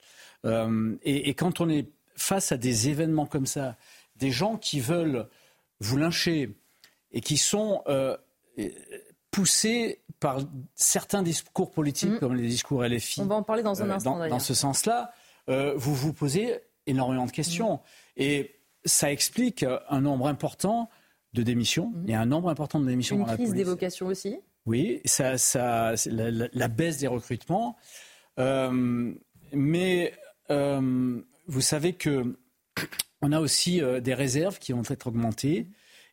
Euh, 0.46 0.96
et, 1.02 1.34
quand 1.34 1.60
on 1.60 1.68
est 1.68 1.88
face 2.14 2.52
à 2.52 2.56
des 2.56 2.88
événements 2.88 3.26
comme 3.26 3.46
ça, 3.46 3.76
des 4.16 4.30
gens 4.30 4.56
qui 4.56 4.80
veulent 4.80 5.28
vous 5.80 5.96
lyncher 5.96 6.56
et 7.12 7.20
qui 7.20 7.36
sont 7.36 7.82
euh, 7.88 8.16
poussés 9.30 10.00
par 10.20 10.40
certains 10.74 11.22
discours 11.22 11.70
politiques, 11.70 12.12
mm. 12.12 12.18
comme 12.18 12.34
les 12.34 12.48
discours 12.48 12.84
LFI. 12.84 13.20
On 13.20 13.26
va 13.26 13.34
en 13.34 13.42
parler 13.42 13.62
dans 13.62 13.82
un 13.82 13.90
euh, 13.90 13.94
instant. 13.94 14.28
dans, 14.28 14.38
ce 14.38 14.54
sens-là, 14.54 15.12
vous 15.48 15.94
vous 15.94 16.12
posez 16.12 16.60
énormément 16.86 17.26
de 17.26 17.32
questions. 17.32 17.74
Mm. 17.74 17.80
Et 18.18 18.54
ça 18.84 19.12
explique 19.12 19.64
un 19.88 20.00
nombre 20.00 20.28
important 20.28 20.88
de 21.34 21.42
démissions. 21.42 21.92
Il 22.04 22.10
y 22.10 22.14
a 22.14 22.20
un 22.20 22.26
nombre 22.26 22.48
important 22.48 22.80
de 22.80 22.86
démissions 22.86 23.16
Une 23.16 23.22
dans 23.24 23.30
la 23.30 23.36
crise 23.36 23.52
des 23.52 23.64
vocations 23.64 24.06
aussi. 24.06 24.38
Oui, 24.64 25.00
ça, 25.04 25.38
ça, 25.38 25.94
la, 26.06 26.48
la, 26.52 26.68
baisse 26.68 26.98
des 26.98 27.06
recrutements. 27.06 27.76
mais 29.52 30.12
euh, 30.50 31.20
vous 31.46 31.60
savez 31.60 31.92
que 31.92 32.36
on 33.22 33.32
a 33.32 33.40
aussi 33.40 33.80
euh, 33.82 34.00
des 34.00 34.14
réserves 34.14 34.58
qui 34.58 34.72
vont 34.72 34.82
être 34.88 35.06
augmentées 35.06 35.68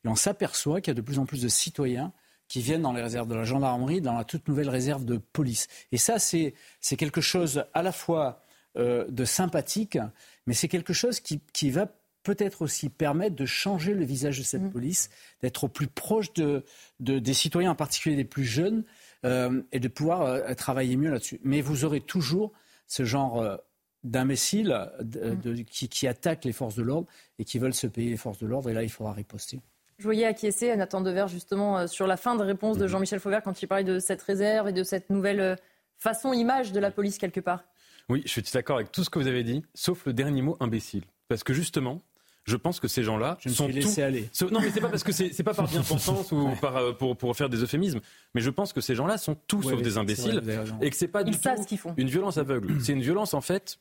et 0.05 0.07
on 0.07 0.15
s'aperçoit 0.15 0.81
qu'il 0.81 0.91
y 0.91 0.95
a 0.95 0.95
de 0.95 1.01
plus 1.01 1.19
en 1.19 1.25
plus 1.25 1.41
de 1.41 1.47
citoyens 1.47 2.11
qui 2.47 2.61
viennent 2.61 2.81
dans 2.81 2.93
les 2.93 3.01
réserves 3.01 3.27
de 3.27 3.35
la 3.35 3.45
gendarmerie, 3.45 4.01
dans 4.01 4.13
la 4.13 4.23
toute 4.23 4.47
nouvelle 4.47 4.69
réserve 4.69 5.05
de 5.05 5.17
police. 5.17 5.67
Et 5.91 5.97
ça, 5.97 6.19
c'est 6.19 6.53
quelque 6.97 7.21
chose 7.21 7.65
à 7.73 7.81
la 7.81 7.91
fois 7.91 8.41
euh, 8.77 9.05
de 9.09 9.25
sympathique, 9.25 9.97
mais 10.45 10.53
c'est 10.53 10.67
quelque 10.67 10.93
chose 10.93 11.19
qui, 11.19 11.41
qui 11.53 11.71
va 11.71 11.87
peut-être 12.21 12.61
aussi 12.61 12.89
permettre 12.89 13.35
de 13.35 13.45
changer 13.45 13.93
le 13.93 14.05
visage 14.05 14.37
de 14.37 14.43
cette 14.43 14.61
mmh. 14.61 14.71
police, 14.71 15.09
d'être 15.41 15.65
au 15.65 15.67
plus 15.67 15.87
proche 15.87 16.31
de, 16.33 16.63
de, 16.99 17.19
des 17.19 17.33
citoyens, 17.33 17.71
en 17.71 17.75
particulier 17.75 18.15
des 18.15 18.23
plus 18.23 18.45
jeunes, 18.45 18.83
euh, 19.25 19.61
et 19.71 19.79
de 19.79 19.87
pouvoir 19.87 20.21
euh, 20.21 20.53
travailler 20.53 20.95
mieux 20.95 21.11
là-dessus. 21.11 21.39
Mais 21.43 21.61
vous 21.61 21.85
aurez 21.85 22.01
toujours 22.01 22.51
ce 22.87 23.03
genre 23.03 23.59
d'imbéciles 24.03 24.89
mm. 25.01 25.63
qui, 25.63 25.89
qui, 25.89 26.07
attaquent 26.07 26.45
les 26.45 26.53
forces 26.53 26.75
de 26.75 26.83
l'ordre 26.83 27.07
et 27.39 27.45
qui 27.45 27.59
veulent 27.59 27.73
se 27.73 27.87
payer 27.87 28.09
les 28.09 28.17
forces 28.17 28.39
de 28.39 28.47
l'ordre. 28.47 28.69
Et 28.69 28.73
là, 28.73 28.83
il 28.83 28.89
faudra 28.89 29.13
riposter. 29.13 29.59
Je 29.97 30.03
voyais 30.03 30.25
acquiescer 30.25 30.75
Nathan 30.75 31.01
Dever 31.01 31.25
justement 31.29 31.77
euh, 31.77 31.87
sur 31.87 32.07
la 32.07 32.17
fin 32.17 32.35
de 32.35 32.43
réponse 32.43 32.77
de 32.77 32.85
mm-hmm. 32.85 32.89
Jean-Michel 32.89 33.19
Fauvert 33.19 33.43
quand 33.43 33.61
il 33.61 33.67
parlait 33.67 33.83
de 33.83 33.99
cette 33.99 34.21
réserve 34.21 34.69
et 34.69 34.73
de 34.73 34.83
cette 34.83 35.09
nouvelle 35.09 35.39
euh, 35.39 35.55
façon, 35.97 36.33
image 36.33 36.71
de 36.71 36.79
la 36.79 36.91
police 36.91 37.17
quelque 37.17 37.39
part. 37.39 37.63
Oui, 38.09 38.21
je 38.25 38.31
suis 38.31 38.43
d'accord 38.53 38.77
avec 38.77 38.91
tout 38.91 39.03
ce 39.03 39.09
que 39.09 39.19
vous 39.19 39.27
avez 39.27 39.43
dit, 39.43 39.63
sauf 39.73 40.05
le 40.05 40.13
dernier 40.13 40.41
mot 40.41 40.57
imbécile. 40.59 41.03
Parce 41.29 41.43
que 41.43 41.53
justement, 41.53 42.01
je 42.45 42.55
pense 42.57 42.79
que 42.79 42.87
ces 42.87 43.03
gens-là 43.03 43.37
sont 43.47 43.69
tous... 43.69 43.97
aller. 43.99 44.29
Non, 44.51 44.59
mais 44.59 44.69
c'est 44.71 44.81
pas 44.81 44.89
parce 44.89 45.03
que 45.03 45.11
c'est 45.11 45.43
pas 45.43 45.53
par 45.53 45.67
bien-pensance 45.69 46.31
ou 46.31 46.49
par, 46.61 46.77
euh, 46.77 46.93
pour, 46.93 47.15
pour 47.15 47.35
faire 47.35 47.49
des 47.49 47.63
euphémismes, 47.63 48.01
mais 48.33 48.41
je 48.41 48.49
pense 48.49 48.73
que 48.73 48.81
ces 48.81 48.95
gens-là 48.95 49.17
sont 49.17 49.35
tous 49.47 49.63
sauf 49.63 49.81
des 49.81 49.97
imbéciles 49.97 50.41
et 50.81 50.89
que 50.89 50.95
c'est 50.95 51.07
pas 51.07 51.23
du 51.23 51.31
tout 51.31 51.49
une 51.97 52.09
violence 52.09 52.37
aveugle. 52.37 52.75
C'est 52.83 52.93
une 52.93 53.01
violence 53.01 53.33
en 53.33 53.41
fait 53.41 53.77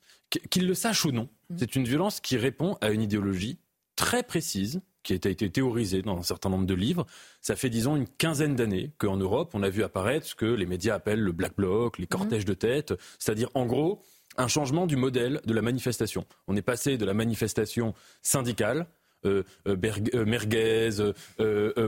qu'ils 0.51 0.67
le 0.67 0.75
sachent 0.75 1.05
ou 1.05 1.13
non. 1.13 1.29
Mm. 1.51 1.57
C'est 1.59 1.77
une 1.77 1.85
violence 1.85 2.21
qui 2.21 2.37
répond 2.37 2.77
à 2.81 2.91
une 2.91 3.03
idéologie 3.03 3.59
très 3.97 4.23
précise 4.23 4.81
qui 5.03 5.13
a 5.13 5.17
été 5.17 5.51
théorisée 5.51 6.03
dans 6.03 6.19
un 6.19 6.23
certain 6.23 6.49
nombre 6.49 6.67
de 6.67 6.75
livres. 6.75 7.07
Ça 7.41 7.57
fait, 7.57 7.71
disons, 7.71 7.97
une 7.97 8.07
quinzaine 8.07 8.55
d'années 8.55 8.93
qu'en 8.99 9.17
Europe, 9.17 9.51
on 9.55 9.63
a 9.63 9.69
vu 9.69 9.83
apparaître 9.83 10.27
ce 10.27 10.35
que 10.35 10.47
les 10.47 10.67
médias 10.67 10.95
appellent 10.95 11.21
le 11.21 11.33
black 11.33 11.57
bloc, 11.57 11.99
les 11.99 12.07
cortèges 12.07 12.45
de 12.45 12.55
tête, 12.55 12.95
c'est-à-dire, 13.19 13.49
en 13.55 13.67
gros, 13.67 14.03
un 14.37 14.49
changement 14.49 14.87
du 14.87 14.97
modèle 14.97 15.41
de 15.45 15.53
la 15.55 15.63
manifestation. 15.63 16.25
On 16.49 16.57
est 16.57 16.63
passé 16.63 16.97
de 16.97 17.05
la 17.05 17.15
manifestation 17.15 17.95
syndicale 18.23 18.87
euh, 19.25 19.45
euh, 19.69 19.77
euh, 20.15 20.25
merguez, 20.25 20.91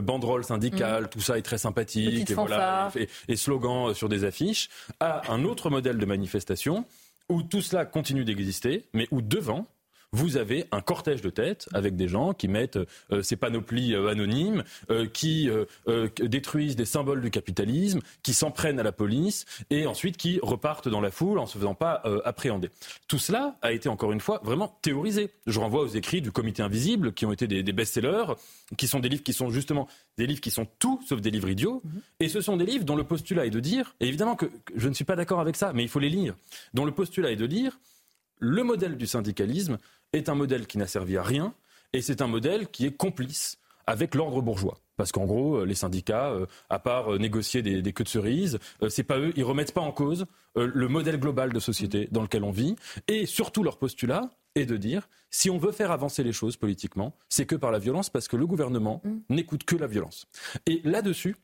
banderole 0.02 0.44
syndicale, 0.44 1.04
mm. 1.04 1.09
tout 1.09 1.20
ça 1.20 1.37
est 1.37 1.42
très 1.42 1.59
sympathique, 1.59 2.30
et, 2.30 2.35
voilà, 2.35 2.92
et, 3.28 3.37
slogans 3.37 3.92
sur 3.92 4.09
des 4.09 4.24
affiches, 4.24 4.68
à 5.00 5.33
un 5.33 5.44
autre 5.44 5.68
modèle 5.68 5.98
de 5.98 6.07
manifestation 6.07 6.85
où 7.28 7.42
tout 7.42 7.62
cela 7.62 7.87
continue 7.87 8.24
d'exister, 8.24 8.85
mais 8.92 9.09
où 9.11 9.22
devant, 9.22 9.66
vous 10.14 10.37
avez 10.37 10.66
un 10.70 10.81
cortège 10.81 11.22
de 11.22 11.31
tête 11.31 11.68
avec 11.72 11.96
des 11.96 12.07
gens 12.07 12.35
qui 12.35 12.46
mettent 12.46 12.79
euh, 13.11 13.22
ces 13.22 13.35
panoplies 13.35 13.94
euh, 13.94 14.09
anonymes, 14.09 14.62
euh, 14.90 15.07
qui 15.07 15.50
détruisent 16.20 16.77
des 16.77 16.85
symboles 16.85 17.20
du 17.20 17.31
capitalisme, 17.31 18.00
qui 18.22 18.33
s'en 18.33 18.50
prennent 18.50 18.79
à 18.79 18.83
la 18.83 18.92
police 18.92 19.44
et 19.70 19.87
ensuite 19.87 20.16
qui 20.16 20.38
repartent 20.42 20.88
dans 20.88 21.00
la 21.00 21.11
foule 21.11 21.38
en 21.38 21.46
se 21.46 21.59
faisant 21.59 21.74
pas 21.74 22.03
appréhender. 22.24 22.70
Tout 23.09 23.18
cela 23.18 23.57
a 23.62 23.72
été 23.72 23.88
encore 23.88 24.12
une 24.12 24.20
fois 24.20 24.40
vraiment 24.44 24.79
théorisé. 24.83 25.31
Je 25.46 25.59
renvoie 25.59 25.83
aux 25.83 25.88
écrits 25.88 26.22
du 26.22 26.33
Comité 26.33 26.62
invisible 26.62 27.12
qui 27.12 27.27
ont 27.27 27.33
été 27.33 27.46
des, 27.46 27.72
best-sellers, 27.72 28.35
qui 28.77 28.87
sont 28.87 29.00
des 29.00 29.09
livres 29.09 29.22
qui 29.22 29.33
sont 29.33 29.50
justement 29.50 29.89
des 30.16 30.26
livres 30.26 30.41
qui 30.41 30.51
sont 30.51 30.66
tout 30.78 31.01
sauf 31.07 31.20
des 31.20 31.30
livres 31.30 31.49
idiots, 31.49 31.82
mhm. 31.84 32.01
et 32.20 32.28
ce 32.28 32.41
sont 32.41 32.57
des 32.57 32.66
livres 32.66 32.84
dont 32.84 32.97
le 32.97 33.05
postulat 33.05 33.47
est 33.47 33.51
de 33.51 33.61
dire, 33.61 33.95
et 34.01 34.07
évidemment 34.07 34.36
que 34.36 34.47
je 34.76 34.89
ne 34.89 34.95
suis 34.95 35.05
pas 35.05 35.16
d'accord 35.16 35.41
avec 35.41 35.57
ça, 35.57 35.72
mais 35.72 35.82
il 35.82 35.89
faut 35.89 36.01
les 36.01 36.11
lire, 36.11 36.34
dont 36.72 36.84
le 36.84 36.93
postulat 36.93 37.32
est 37.32 37.36
de 37.36 37.47
dire 37.47 37.78
le 38.39 38.62
modèle 38.62 38.97
du 38.97 39.07
syndicalisme 39.07 39.78
est 40.15 40.29
un 40.29 40.35
modèle 40.35 40.67
qui 40.67 40.79
n'a 40.79 40.87
servi 40.87 41.17
à 41.17 41.23
rien 41.23 41.55
et 41.93 42.03
c'est 42.03 42.23
un 42.23 42.27
modèle 42.27 42.69
qui 42.69 42.87
est 42.87 42.97
complice 42.97 43.59
avec 43.87 44.15
l'ordre 44.15 44.41
bourgeois. 44.41 44.79
Parce 44.97 45.12
qu'en 45.12 45.25
gros, 45.25 45.57
euh, 45.57 45.65
les 45.65 45.75
syndicats, 45.75 46.31
euh, 46.31 46.47
à 46.71 46.79
part 46.79 47.15
euh, 47.15 47.19
négocier 47.19 47.62
des, 47.62 47.93
queues 47.93 48.05
de 48.05 48.09
cerises, 48.09 48.59
c'est 48.89 49.03
pas 49.03 49.19
eux, 49.19 49.33
ils 49.37 49.45
remettent 49.45 49.75
pas 49.75 49.81
en 49.81 49.93
cause 49.93 50.27
le 50.57 50.87
modèle 50.87 51.19
global 51.19 51.53
de 51.53 51.59
société 51.59 52.09
dans 52.12 52.23
lequel 52.23 52.45
on 52.45 52.53
vit. 52.53 52.77
Et 53.09 53.27
surtout, 53.27 53.65
leur 53.65 53.77
postulat 53.77 54.31
est 54.55 54.67
de 54.67 54.77
dire, 54.77 55.09
si 55.31 55.51
on 55.51 55.59
veut 55.59 55.73
faire 55.73 55.91
avancer 55.91 56.23
les 56.23 56.33
choses 56.33 56.57
politiquement, 56.57 57.17
c'est 57.29 57.45
que 57.45 57.57
par 57.57 57.73
la 57.73 57.81
violence, 57.81 58.09
parce 58.09 58.29
que 58.29 58.37
le 58.37 58.47
gouvernement 58.47 59.03
mm. 59.05 59.35
n'écoute 59.35 59.65
que 59.65 59.75
la 59.75 59.89
violence. 59.89 60.27
Et 60.67 60.81
là-dessus, 60.85 61.35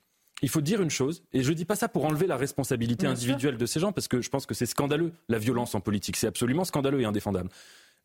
il 0.42 0.48
faut 0.48 0.60
dire 0.60 0.80
une 0.80 0.90
chose, 0.90 1.24
et 1.32 1.42
je 1.42 1.50
ne 1.50 1.54
dis 1.54 1.64
pas 1.64 1.74
ça 1.74 1.88
pour 1.88 2.04
enlever 2.04 2.28
la 2.28 2.36
responsabilité 2.36 3.06
individuelle 3.06 3.56
de 3.56 3.66
ces 3.66 3.80
gens, 3.80 3.90
parce 3.90 4.06
que 4.06 4.22
je 4.22 4.30
pense 4.30 4.46
que 4.46 4.54
c'est 4.54 4.66
scandaleux, 4.66 5.12
la 5.28 5.38
violence 5.38 5.74
en 5.74 5.80
politique. 5.80 6.16
C'est 6.16 6.28
absolument 6.28 6.64
scandaleux 6.64 7.00
et 7.00 7.04
indéfendable. 7.04 7.50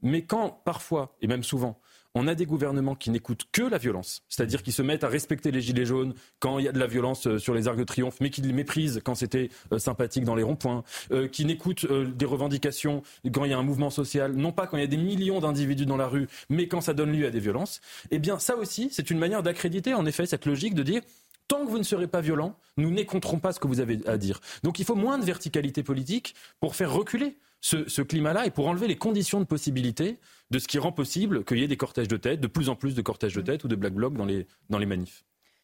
Mais 0.06 0.22
quand, 0.22 0.62
parfois, 0.64 1.16
et 1.22 1.28
même 1.28 1.44
souvent, 1.44 1.80
on 2.14 2.28
a 2.28 2.36
des 2.36 2.46
gouvernements 2.46 2.96
qui 2.96 3.10
n'écoutent 3.10 3.46
que 3.52 3.64
la 3.64 3.80
violence, 3.80 4.24
c'est-à-dire 4.30 4.62
qui 4.62 4.72
se 4.72 4.84
mettent 4.84 5.04
à 5.04 5.10
respecter 5.10 5.52
les 5.52 5.62
gilets 5.62 5.86
jaunes 5.86 6.14
quand 6.40 6.60
il 6.60 6.66
y 6.66 6.68
a 6.68 6.72
de 6.72 6.80
la 6.80 6.86
violence 6.86 7.26
euh, 7.28 7.40
sur 7.40 7.56
les 7.56 7.68
arcs 7.68 7.78
de 7.78 7.84
triomphe, 7.84 8.22
mais 8.22 8.30
qui 8.30 8.42
les 8.42 8.54
méprisent 8.54 9.02
quand 9.04 9.16
c'était 9.16 9.50
euh, 9.74 9.80
sympathique 9.80 10.24
dans 10.24 10.36
les 10.36 10.44
ronds-points, 10.44 10.84
euh, 11.12 11.28
qui 11.28 11.44
n'écoutent 11.44 11.86
des 11.92 12.26
revendications 12.26 13.02
quand 13.34 13.46
il 13.46 13.52
y 13.52 13.54
a 13.54 13.58
un 13.58 13.64
mouvement 13.64 13.90
social, 13.90 14.34
non 14.34 14.52
pas 14.52 14.68
quand 14.68 14.78
il 14.78 14.82
y 14.82 14.84
a 14.84 14.88
des 14.88 14.96
millions 14.96 15.40
d'individus 15.40 15.88
dans 15.88 15.98
la 15.98 16.08
rue, 16.08 16.28
mais 16.50 16.68
quand 16.68 16.82
ça 16.82 16.94
donne 16.94 17.12
lieu 17.12 17.26
à 17.26 17.32
des 17.32 17.40
violences, 17.40 17.82
eh 18.12 18.20
bien 18.20 18.38
ça 18.38 18.56
aussi, 18.56 18.90
c'est 18.92 19.10
une 19.10 19.18
manière 19.18 19.42
d'accréditer 19.42 19.96
en 19.96 20.06
effet 20.06 20.28
cette 20.28 20.46
logique 20.46 20.76
de 20.76 20.84
dire 20.84 21.02
tant 21.48 21.66
que 21.66 21.70
vous 21.70 21.78
ne 21.80 21.84
serez 21.84 22.08
pas 22.08 22.22
violent, 22.22 22.56
nous 22.78 22.92
n'écouterons 22.92 23.40
pas 23.40 23.54
ce 23.54 23.60
que 23.60 23.68
vous 23.68 23.80
avez 23.80 24.00
à 24.08 24.18
dire. 24.18 24.40
Donc 24.64 24.80
il 24.80 24.86
faut 24.86 24.96
moins 24.96 25.18
de 25.18 25.26
verticalité 25.26 25.84
politique 25.84 26.36
pour 26.60 26.76
faire 26.76 26.94
reculer 26.94 27.38
ce, 27.66 28.02
climat-là 28.02 28.46
et 28.46 28.52
pour 28.52 28.68
enlever 28.68 28.88
les 28.88 28.96
conditions 28.96 29.40
de 29.40 29.46
possibilité 29.46 30.20
de 30.52 30.60
ce 30.60 30.68
qui 30.68 30.78
rend 30.78 30.92
possible 30.92 31.44
qu'il 31.44 31.58
y 31.58 31.64
ait 31.64 31.68
des 31.68 31.78
cortèges 31.78 32.08
de 32.08 32.18
tête, 32.18 32.40
de 32.40 32.48
plus 32.48 32.70
en 32.70 32.76
plus 32.76 32.94
de 32.94 33.02
cortèges 33.02 33.34
de 33.34 33.42
tête 33.42 33.64
ou 33.64 33.68
de 33.68 33.76
black 33.76 33.94
blocs 33.94 34.14
dans 34.14 34.26
les, 34.26 34.46
dans 34.70 34.78
les 34.78 34.86
manifs. 34.86 35.24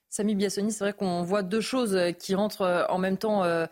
Samy 0.10 0.34
Biassoni, 0.34 0.72
c'est 0.72 0.84
vrai 0.84 0.93
qu'on 0.93 1.22
voit 1.22 1.43
deux 1.43 1.62
choses 1.62 1.95
euh, 1.95 2.12
qui 2.12 2.34
rentrent 2.34 2.64
euh, 2.64 2.84
en 2.89 2.97
même 2.97 3.18
temps 3.18 3.43
euh, 3.43 3.68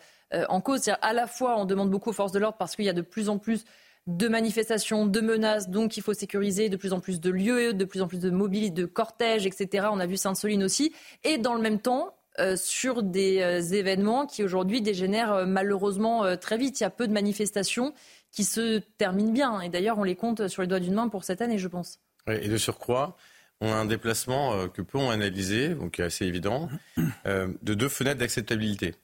en 0.47 0.61
cause. 0.61 0.81
C'est-à-dire 0.81 1.03
à 1.03 1.13
la 1.13 1.25
fois, 1.25 1.59
on 1.59 1.65
demande 1.65 1.89
beaucoup 1.89 2.11
aux 2.11 2.13
forces 2.13 2.31
de 2.31 2.37
l'ordre 2.37 2.57
parce 2.57 2.75
qu'il 2.75 2.85
y 2.85 2.89
a 2.89 2.93
de 2.93 3.01
plus 3.01 3.29
en 3.29 3.39
plus 3.39 3.65
de 4.05 4.27
manifestations, 4.27 5.07
de 5.07 5.21
menaces, 5.21 5.69
donc 5.69 5.97
il 5.97 6.03
faut 6.03 6.13
sécuriser 6.13 6.69
de 6.69 6.77
plus 6.77 6.93
en 6.93 6.99
plus 6.99 7.19
de 7.19 7.29
lieux, 7.29 7.73
de 7.73 7.85
plus 7.85 8.01
en 8.01 8.07
plus 8.07 8.19
de 8.19 8.29
mobilités, 8.29 8.81
de 8.81 8.85
cortèges, 8.85 9.45
etc. 9.45 9.87
On 9.91 9.99
a 9.99 10.05
vu 10.05 10.17
Sainte-Soline 10.17 10.63
aussi. 10.63 10.93
Et 11.23 11.37
dans 11.37 11.53
le 11.53 11.61
même 11.61 11.79
temps, 11.79 12.15
sur 12.55 13.03
des 13.03 13.75
événements 13.75 14.25
qui 14.25 14.45
aujourd'hui 14.45 14.81
dégénèrent 14.81 15.45
malheureusement 15.45 16.37
très 16.37 16.57
vite. 16.57 16.79
Il 16.79 16.83
y 16.83 16.85
a 16.85 16.89
peu 16.89 17.05
de 17.05 17.11
manifestations 17.11 17.93
qui 18.31 18.43
se 18.43 18.79
terminent 18.97 19.31
bien. 19.31 19.61
Et 19.61 19.69
d'ailleurs, 19.69 19.97
on 19.97 20.03
les 20.03 20.15
compte 20.15 20.47
sur 20.47 20.61
les 20.61 20.67
doigts 20.67 20.79
d'une 20.79 20.93
main 20.93 21.09
pour 21.09 21.23
cette 21.23 21.41
année, 21.41 21.57
je 21.57 21.67
pense. 21.67 21.99
et 22.27 22.47
de 22.47 22.57
surcroît, 22.57 23.17
on 23.61 23.71
a 23.71 23.75
un 23.75 23.85
déplacement 23.85 24.53
euh, 24.53 24.67
que 24.67 24.81
peu 24.81 24.97
ont 24.97 25.09
analysé, 25.09 25.69
donc 25.69 25.91
qui 25.91 26.01
est 26.01 26.05
assez 26.05 26.25
évident, 26.25 26.69
euh, 27.25 27.51
de 27.61 27.73
deux 27.73 27.89
fenêtres 27.89 28.19
d'acceptabilité. 28.19 28.95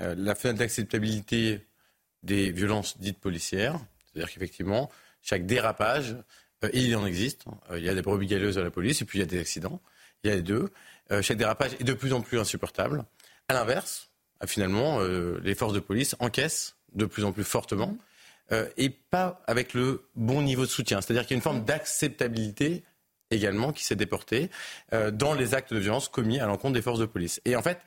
Euh, 0.00 0.14
la 0.16 0.34
fenêtre 0.34 0.58
d'acceptabilité 0.58 1.66
des 2.22 2.50
violences 2.52 2.98
dites 2.98 3.18
policières, 3.18 3.78
c'est-à-dire 4.06 4.32
qu'effectivement, 4.32 4.90
chaque 5.22 5.46
dérapage, 5.46 6.16
et 6.72 6.80
il 6.80 6.94
en 6.94 7.06
existe, 7.06 7.44
il 7.74 7.82
y 7.82 7.88
a 7.88 7.94
des 7.94 8.02
brebis 8.02 8.28
galeuses 8.28 8.56
à 8.56 8.62
la 8.62 8.70
police, 8.70 9.02
et 9.02 9.04
puis 9.04 9.18
il 9.18 9.22
y 9.22 9.24
a 9.24 9.26
des 9.26 9.40
accidents, 9.40 9.80
il 10.22 10.30
y 10.30 10.32
a 10.32 10.36
les 10.36 10.42
deux, 10.42 10.70
chaque 11.22 11.36
dérapage 11.36 11.72
est 11.80 11.84
de 11.84 11.92
plus 11.92 12.12
en 12.12 12.20
plus 12.20 12.38
insupportable. 12.38 13.04
À 13.48 13.54
l'inverse, 13.54 14.10
finalement, 14.46 15.00
les 15.00 15.56
forces 15.56 15.72
de 15.72 15.80
police 15.80 16.14
encaissent 16.20 16.76
de 16.94 17.04
plus 17.04 17.24
en 17.24 17.32
plus 17.32 17.42
fortement. 17.42 17.96
Euh, 18.50 18.68
et 18.76 18.90
pas 18.90 19.40
avec 19.46 19.72
le 19.72 20.04
bon 20.14 20.42
niveau 20.42 20.62
de 20.62 20.70
soutien. 20.70 21.00
C'est-à-dire 21.00 21.22
qu'il 21.22 21.32
y 21.32 21.36
a 21.36 21.38
une 21.38 21.42
forme 21.42 21.64
d'acceptabilité 21.64 22.82
également 23.30 23.72
qui 23.72 23.84
s'est 23.84 23.96
déportée 23.96 24.50
euh, 24.92 25.10
dans 25.10 25.32
les 25.32 25.54
actes 25.54 25.72
de 25.72 25.78
violence 25.78 26.08
commis 26.08 26.38
à 26.40 26.46
l'encontre 26.46 26.74
des 26.74 26.82
forces 26.82 26.98
de 26.98 27.06
police. 27.06 27.40
Et 27.44 27.56
en 27.56 27.62
fait, 27.62 27.78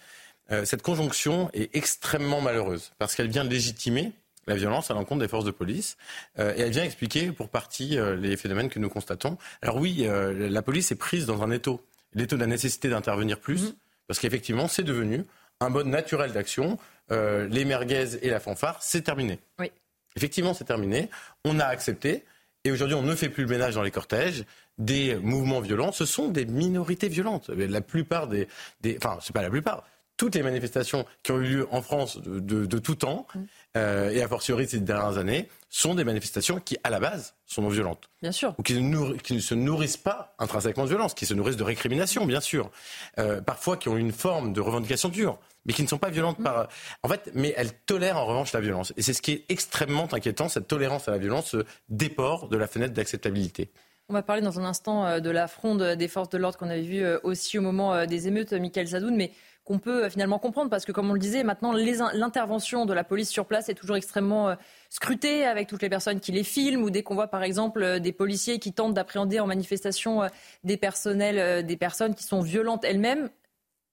euh, 0.51 0.65
cette 0.65 0.81
conjonction 0.81 1.49
est 1.53 1.75
extrêmement 1.75 2.41
malheureuse 2.41 2.93
parce 2.97 3.15
qu'elle 3.15 3.27
vient 3.27 3.43
légitimer 3.43 4.13
la 4.47 4.55
violence 4.55 4.89
à 4.91 4.93
l'encontre 4.93 5.21
des 5.21 5.27
forces 5.27 5.45
de 5.45 5.51
police 5.51 5.97
et 6.37 6.41
elle 6.61 6.69
vient 6.69 6.83
expliquer 6.83 7.31
pour 7.31 7.49
partie 7.49 7.97
les 8.19 8.37
phénomènes 8.37 8.69
que 8.69 8.77
nous 8.77 8.89
constatons. 8.91 9.39
Alors 9.63 9.77
oui, 9.77 10.05
la 10.07 10.61
police 10.61 10.91
est 10.91 10.95
prise 10.95 11.25
dans 11.25 11.41
un 11.41 11.49
étau, 11.49 11.83
l'étau 12.13 12.35
de 12.35 12.41
la 12.41 12.45
nécessité 12.45 12.87
d'intervenir 12.87 13.39
plus, 13.39 13.63
mm-hmm. 13.63 13.75
parce 14.05 14.19
qu'effectivement, 14.19 14.67
c'est 14.67 14.83
devenu 14.83 15.25
un 15.61 15.69
mode 15.69 15.87
naturel 15.87 16.31
d'action. 16.31 16.77
les 17.09 17.65
merguez 17.65 18.23
et 18.23 18.29
la 18.29 18.39
fanfare, 18.39 18.83
c'est 18.83 19.01
terminé. 19.01 19.39
Oui. 19.57 19.71
Effectivement, 20.15 20.53
c'est 20.53 20.65
terminé. 20.65 21.09
On 21.43 21.59
a 21.59 21.65
accepté. 21.65 22.23
Et 22.63 22.71
aujourd'hui, 22.71 22.95
on 22.95 23.03
ne 23.03 23.15
fait 23.15 23.29
plus 23.29 23.43
le 23.43 23.49
ménage 23.49 23.75
dans 23.75 23.83
les 23.83 23.91
cortèges. 23.91 24.43
Des 24.77 25.15
mouvements 25.15 25.61
violents, 25.61 25.91
ce 25.91 26.05
sont 26.05 26.29
des 26.29 26.45
minorités 26.45 27.07
violentes. 27.07 27.49
La 27.49 27.81
plupart 27.81 28.27
des, 28.27 28.47
des 28.81 28.97
enfin, 28.97 29.19
c'est 29.21 29.33
pas 29.33 29.41
la 29.41 29.49
plupart. 29.49 29.83
Toutes 30.17 30.35
les 30.35 30.43
manifestations 30.43 31.05
qui 31.23 31.31
ont 31.31 31.39
eu 31.39 31.47
lieu 31.47 31.67
en 31.71 31.81
France 31.81 32.19
de, 32.21 32.79
tout 32.79 32.95
temps, 32.95 33.27
mm. 33.35 33.39
Euh, 33.75 34.11
et 34.11 34.21
a 34.21 34.27
fortiori 34.27 34.67
ces 34.67 34.79
dernières 34.79 35.17
années, 35.17 35.49
sont 35.69 35.93
des 35.93 36.05
manifestations 36.05 36.59
qui, 36.59 36.77
à 36.85 36.89
la 36.89 36.99
base, 36.99 37.33
sont 37.45 37.61
non 37.61 37.67
violentes. 37.67 38.09
Bien 38.21 38.31
sûr. 38.31 38.55
Ou 38.57 38.63
qui 38.63 38.81
ne, 38.81 39.17
qui 39.17 39.33
ne 39.33 39.39
se 39.39 39.53
nourrissent 39.53 39.97
pas 39.97 40.33
intrinsèquement 40.39 40.83
de 40.83 40.89
violence, 40.89 41.13
qui 41.13 41.25
se 41.25 41.33
nourrissent 41.33 41.57
de 41.57 41.63
récrimination, 41.63 42.25
bien 42.25 42.39
sûr. 42.39 42.71
Euh, 43.19 43.41
parfois 43.41 43.75
qui 43.75 43.89
ont 43.89 43.97
une 43.97 44.13
forme 44.13 44.53
de 44.53 44.61
revendication 44.61 45.09
dure 45.09 45.39
mais 45.65 45.73
qui 45.73 45.81
ne 45.81 45.87
sont 45.87 45.97
pas 45.97 46.11
violentes 46.11 46.43
par. 46.43 46.67
En 47.01 47.09
fait, 47.09 47.31
mais 47.33 47.51
elles 47.57 47.73
tolèrent 47.87 48.17
en 48.17 48.25
revanche 48.25 48.53
la 48.53 48.59
violence. 48.59 48.93
Et 48.97 49.01
c'est 49.01 49.13
ce 49.13 49.21
qui 49.23 49.31
est 49.31 49.45
extrêmement 49.49 50.07
inquiétant, 50.13 50.47
cette 50.47 50.67
tolérance 50.67 51.07
à 51.07 51.11
la 51.11 51.17
violence, 51.17 51.49
ce 51.49 51.65
déport 51.89 52.49
de 52.49 52.55
la 52.57 52.67
fenêtre 52.67 52.93
d'acceptabilité. 52.93 53.71
On 54.07 54.13
va 54.13 54.21
parler 54.21 54.43
dans 54.43 54.59
un 54.59 54.63
instant 54.63 55.07
euh, 55.07 55.19
de 55.19 55.31
la 55.31 55.47
fronde 55.47 55.81
des 55.81 56.07
forces 56.07 56.29
de 56.29 56.37
l'ordre 56.37 56.59
qu'on 56.59 56.69
avait 56.69 56.83
vu 56.83 57.03
euh, 57.03 57.17
aussi 57.23 57.57
au 57.57 57.63
moment 57.63 58.05
des 58.05 58.27
émeutes, 58.27 58.53
Michael 58.53 58.87
Sadoun, 58.87 59.15
mais 59.15 59.31
qu'on 59.65 59.79
peut 59.79 60.07
finalement 60.09 60.39
comprendre 60.39 60.69
parce 60.69 60.85
que, 60.85 60.91
comme 60.91 61.09
on 61.09 61.13
le 61.13 61.19
disait, 61.19 61.43
maintenant 61.43 61.73
l'intervention 61.73 62.85
de 62.85 62.93
la 62.93 63.03
police 63.03 63.29
sur 63.29 63.45
place 63.45 63.67
est 63.67 63.73
toujours 63.73 63.97
extrêmement 63.97 64.55
scrutée 64.89 65.45
avec 65.45 65.67
toutes 65.67 65.81
les 65.81 65.89
personnes 65.89 66.19
qui 66.19 66.31
les 66.31 66.43
filment 66.43 66.83
ou 66.83 66.89
dès 66.89 67.03
qu'on 67.03 67.15
voit 67.15 67.27
par 67.27 67.43
exemple 67.43 67.99
des 67.99 68.13
policiers 68.13 68.59
qui 68.59 68.71
tentent 68.71 68.93
d'appréhender 68.93 69.39
en 69.39 69.47
manifestation 69.47 70.21
des 70.63 70.77
personnels, 70.77 71.65
des 71.65 71.77
personnes 71.77 72.15
qui 72.15 72.23
sont 72.23 72.41
violentes 72.41 72.85
elles-mêmes, 72.85 73.29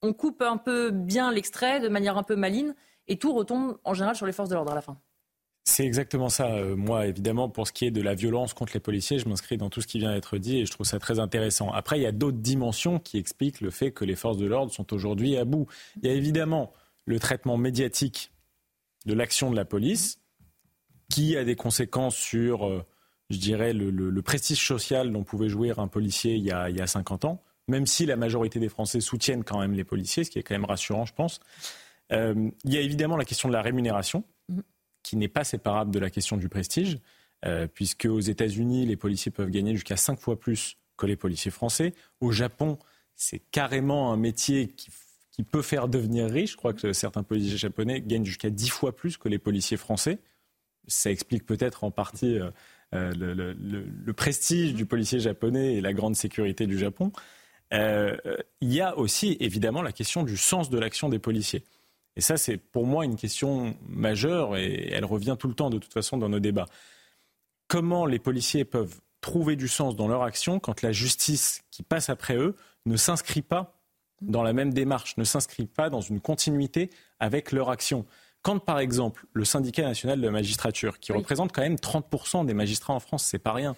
on 0.03 0.13
coupe 0.13 0.43
un 0.43 0.59
peu 0.59 0.91
bien 0.91 1.33
l'extrait 1.33 1.81
de 1.81 1.89
manière 1.89 2.19
un 2.19 2.23
peu 2.23 2.37
maligne 2.37 2.75
et 3.09 3.19
tout 3.19 3.33
retombe 3.33 3.79
en 3.85 3.95
général 3.95 4.15
sur 4.15 4.27
les 4.27 4.33
forces 4.33 4.49
de 4.49 4.55
l'ordre 4.55 4.73
à 4.73 4.75
la 4.75 4.83
fin. 4.83 4.99
C'est 5.65 5.85
exactement 5.85 6.29
ça. 6.29 6.53
Euh, 6.55 6.75
moi, 6.75 7.07
évidemment, 7.07 7.49
pour 7.49 7.69
ce 7.69 7.73
qui 7.73 7.87
est 7.87 7.91
de 7.91 8.03
la 8.03 8.15
violence 8.15 8.53
contre 8.53 8.73
les 8.75 8.81
policiers, 8.81 9.19
je 9.19 9.29
m'inscris 9.29 9.57
dans 9.57 9.71
tout 9.71 9.81
ce 9.81 9.87
qui 9.87 9.99
vient 9.99 10.13
d'être 10.13 10.39
dit 10.39 10.59
et 10.59 10.67
je 10.67 10.73
trouve 10.73 10.87
ça 10.87 10.99
très 10.99 11.21
intéressant. 11.21 11.71
Après, 11.71 11.99
il 11.99 12.03
y 12.03 12.07
a 12.07 12.13
d'autres 12.13 12.39
dimensions 12.39 12.99
qui 12.99 13.19
expliquent 13.19 13.61
le 13.61 13.71
fait 13.71 13.93
que 13.93 14.05
les 14.05 14.17
forces 14.17 14.39
de 14.39 14.47
l'ordre 14.47 14.73
sont 14.73 14.93
aujourd'hui 14.93 15.37
à 15.37 15.45
bout. 15.45 15.67
Il 16.03 16.09
y 16.09 16.13
a 16.13 16.15
évidemment 16.15 16.73
le 17.07 17.21
traitement 17.21 17.57
médiatique 17.57 18.33
de 19.07 19.15
l'action 19.15 19.51
de 19.51 19.57
la 19.57 19.65
police 19.65 20.19
qui 21.11 21.37
a 21.37 21.45
des 21.45 21.57
conséquences 21.57 22.17
sur, 22.17 22.67
euh, 22.67 22.85
je 23.31 23.39
dirais, 23.39 23.73
le, 23.73 24.23
prestige 24.23 24.67
social 24.67 25.13
dont 25.13 25.23
pouvait 25.23 25.49
jouir 25.49 25.79
un 25.79 25.89
policier 25.89 26.35
il 26.35 26.45
y 26.45 26.51
a, 26.51 26.71
il 26.71 26.77
y 26.77 26.81
a 26.81 26.87
50 26.87 27.25
ans 27.25 27.43
même 27.69 27.87
si 27.87 28.07
la 28.07 28.17
majorité 28.17 28.59
des 28.59 28.69
Français 28.69 29.01
soutiennent 29.01 29.45
quand 29.45 29.61
même 29.61 29.73
les 29.73 29.85
policiers, 29.85 30.25
ce 30.25 30.31
qui 30.31 30.39
est 30.39 30.43
quand 30.43 30.55
même 30.55 30.65
rassurant, 30.65 31.05
je 31.05 31.15
pense. 31.15 31.41
Euh, 32.13 32.51
il 32.65 32.75
y 32.75 32.77
a 32.77 32.81
évidemment 32.81 33.17
la 33.17 33.25
question 33.25 33.49
de 33.49 33.55
la 33.55 33.63
rémunération, 33.63 34.25
mhm. 34.49 34.63
Qui 35.03 35.17
n'est 35.17 35.29
pas 35.29 35.45
séparable 35.45 35.91
de 35.91 35.99
la 35.99 36.11
question 36.11 36.37
du 36.37 36.49
prestige, 36.49 36.99
euh, 37.45 37.67
puisque 37.67 38.07
aux 38.07 38.21
États-Unis, 38.21 38.87
les 38.87 38.97
policiers 38.97 39.33
peuvent 39.33 39.51
gagner 39.51 39.75
jusqu'à 39.75 39.97
cinq 39.97 40.19
fois 40.21 40.39
plus 40.39 40.77
que 40.97 41.07
les 41.07 41.17
policiers 41.17 41.51
français. 41.51 41.95
Au 42.21 42.31
Japon, 42.31 42.79
c'est 43.17 43.41
carrément 43.51 44.13
un 44.13 44.17
métier 44.17 44.69
qui, 44.69 44.91
peut 45.51 45.63
faire 45.63 45.89
devenir 45.89 46.31
riche. 46.31 46.53
Je 46.53 46.57
crois 46.57 46.73
que 46.73 46.93
certains 46.93 47.25
policiers 47.25 47.59
japonais 47.59 48.01
gagnent 48.01 48.25
jusqu'à 48.25 48.49
dix 48.49 48.69
fois 48.69 48.95
plus 48.95 49.17
que 49.17 49.29
les 49.29 49.39
policiers 49.39 49.77
français. 49.77 50.21
Ça 50.87 51.11
explique 51.11 51.45
peut-être 51.45 51.83
en 51.83 51.91
partie 51.91 52.39
euh, 52.95 53.13
le, 53.17 54.13
prestige 54.13 54.75
du 54.75 54.87
policier 54.87 55.19
japonais 55.19 55.75
et 55.75 55.81
la 55.81 55.93
grande 55.93 56.15
sécurité 56.15 56.69
du 56.69 56.79
Japon. 56.79 57.11
Euh, 57.73 58.17
il 58.61 58.73
y 58.73 58.81
a 58.81 58.97
aussi 58.99 59.37
évidemment 59.41 59.83
la 59.83 59.93
question 59.93 60.23
du 60.23 60.37
sens 60.37 60.71
de 60.71 60.79
l'action 60.79 61.09
des 61.09 61.19
policiers. 61.19 61.65
Et 62.17 62.21
ça, 62.21 62.37
c'est 62.37 62.59
pour 62.59 62.87
moi 62.87 63.05
une 63.05 63.17
question 63.17 63.75
majeure 63.89 64.57
et 64.57 64.91
elle 64.93 65.05
revient 65.05 65.37
tout 65.39 65.49
le 65.49 65.55
temps 65.55 65.71
de 65.71 65.79
toute 65.79 65.93
façon 65.93 66.19
dans 66.19 66.29
nos 66.29 66.41
débats. 66.41 66.67
Comment 67.69 68.05
les 68.05 68.19
policiers 68.19 68.65
peuvent 68.65 69.01
trouver 69.21 69.57
du 69.57 69.69
sens 69.69 69.97
dans 69.97 70.09
leur 70.09 70.23
action 70.23 70.61
quand 70.61 70.83
la 70.83 70.93
justice 70.93 71.63
qui 71.71 71.83
passe 71.83 72.11
après 72.11 72.37
eux 72.37 72.55
ne 72.85 72.97
s'inscrit 72.97 73.43
pas 73.43 73.79
dans 74.21 74.43
la 74.43 74.53
même 74.53 74.73
démarche, 74.73 75.17
ne 75.17 75.25
s'inscrit 75.25 75.67
pas 75.67 75.89
dans 75.91 76.01
une 76.01 76.21
continuité 76.21 76.91
avec 77.19 77.53
leur 77.53 77.71
action? 77.71 78.05
Quand, 78.43 78.59
par 78.59 78.81
exemple, 78.81 79.27
le 79.33 79.45
syndicat 79.45 79.83
national 79.83 80.21
de 80.21 80.27
la 80.27 80.33
magistrature, 80.33 80.99
qui 80.99 81.13
représente 81.13 81.53
quand 81.53 81.63
même 81.63 81.77
30% 81.77 82.45
des 82.45 82.55
magistrats 82.55 82.93
en 82.93 83.01
France, 83.01 83.25
c'est 83.25 83.39
pas 83.39 83.53
rien, 83.53 83.77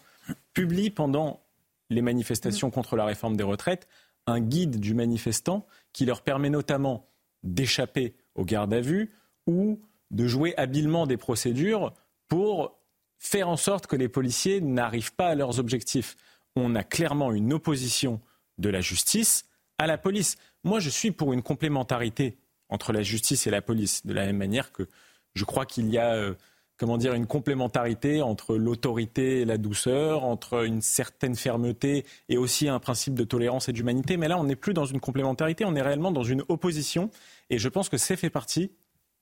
publie 0.54 0.90
pendant 0.90 1.42
les 1.90 2.00
manifestations 2.00 2.70
contre 2.70 2.96
la 2.96 3.04
réforme 3.04 3.36
des 3.36 3.44
retraites, 3.44 3.86
un 4.26 4.40
guide 4.40 4.80
du 4.80 4.94
manifestant 4.94 5.66
qui 5.92 6.06
leur 6.06 6.22
permet 6.22 6.48
notamment 6.48 7.06
d'échapper 7.42 8.14
aux 8.34 8.44
gardes 8.44 8.74
à 8.74 8.80
vue 8.80 9.12
ou 9.46 9.80
de 10.10 10.26
jouer 10.26 10.54
habilement 10.56 11.06
des 11.06 11.16
procédures 11.16 11.92
pour 12.28 12.78
faire 13.18 13.48
en 13.48 13.56
sorte 13.56 13.86
que 13.86 13.96
les 13.96 14.08
policiers 14.08 14.60
n'arrivent 14.60 15.14
pas 15.14 15.28
à 15.28 15.34
leurs 15.34 15.58
objectifs. 15.58 16.16
On 16.56 16.74
a 16.74 16.84
clairement 16.84 17.32
une 17.32 17.52
opposition 17.52 18.20
de 18.58 18.68
la 18.68 18.80
justice 18.80 19.46
à 19.78 19.86
la 19.86 19.98
police. 19.98 20.36
Moi, 20.62 20.78
je 20.80 20.90
suis 20.90 21.10
pour 21.10 21.32
une 21.32 21.42
complémentarité 21.42 22.36
entre 22.68 22.92
la 22.92 23.02
justice 23.02 23.46
et 23.46 23.50
la 23.50 23.62
police, 23.62 24.06
de 24.06 24.12
la 24.12 24.26
même 24.26 24.36
manière 24.36 24.72
que 24.72 24.88
je 25.34 25.44
crois 25.44 25.66
qu'il 25.66 25.88
y 25.90 25.98
a 25.98 26.14
euh, 26.14 26.34
comment 26.76 26.98
dire, 26.98 27.14
une 27.14 27.26
complémentarité 27.26 28.22
entre 28.22 28.56
l'autorité 28.56 29.40
et 29.40 29.44
la 29.44 29.58
douceur, 29.58 30.24
entre 30.24 30.64
une 30.64 30.82
certaine 30.82 31.36
fermeté 31.36 32.04
et 32.28 32.36
aussi 32.36 32.68
un 32.68 32.78
principe 32.78 33.14
de 33.14 33.24
tolérance 33.24 33.68
et 33.68 33.72
d'humanité. 33.72 34.16
Mais 34.16 34.28
là, 34.28 34.38
on 34.38 34.44
n'est 34.44 34.56
plus 34.56 34.74
dans 34.74 34.86
une 34.86 35.00
complémentarité, 35.00 35.64
on 35.64 35.74
est 35.74 35.82
réellement 35.82 36.12
dans 36.12 36.24
une 36.24 36.42
opposition. 36.48 37.10
Et 37.50 37.58
je 37.58 37.68
pense 37.68 37.88
que 37.88 37.96
c'est 37.96 38.16
fait 38.16 38.30
partie 38.30 38.72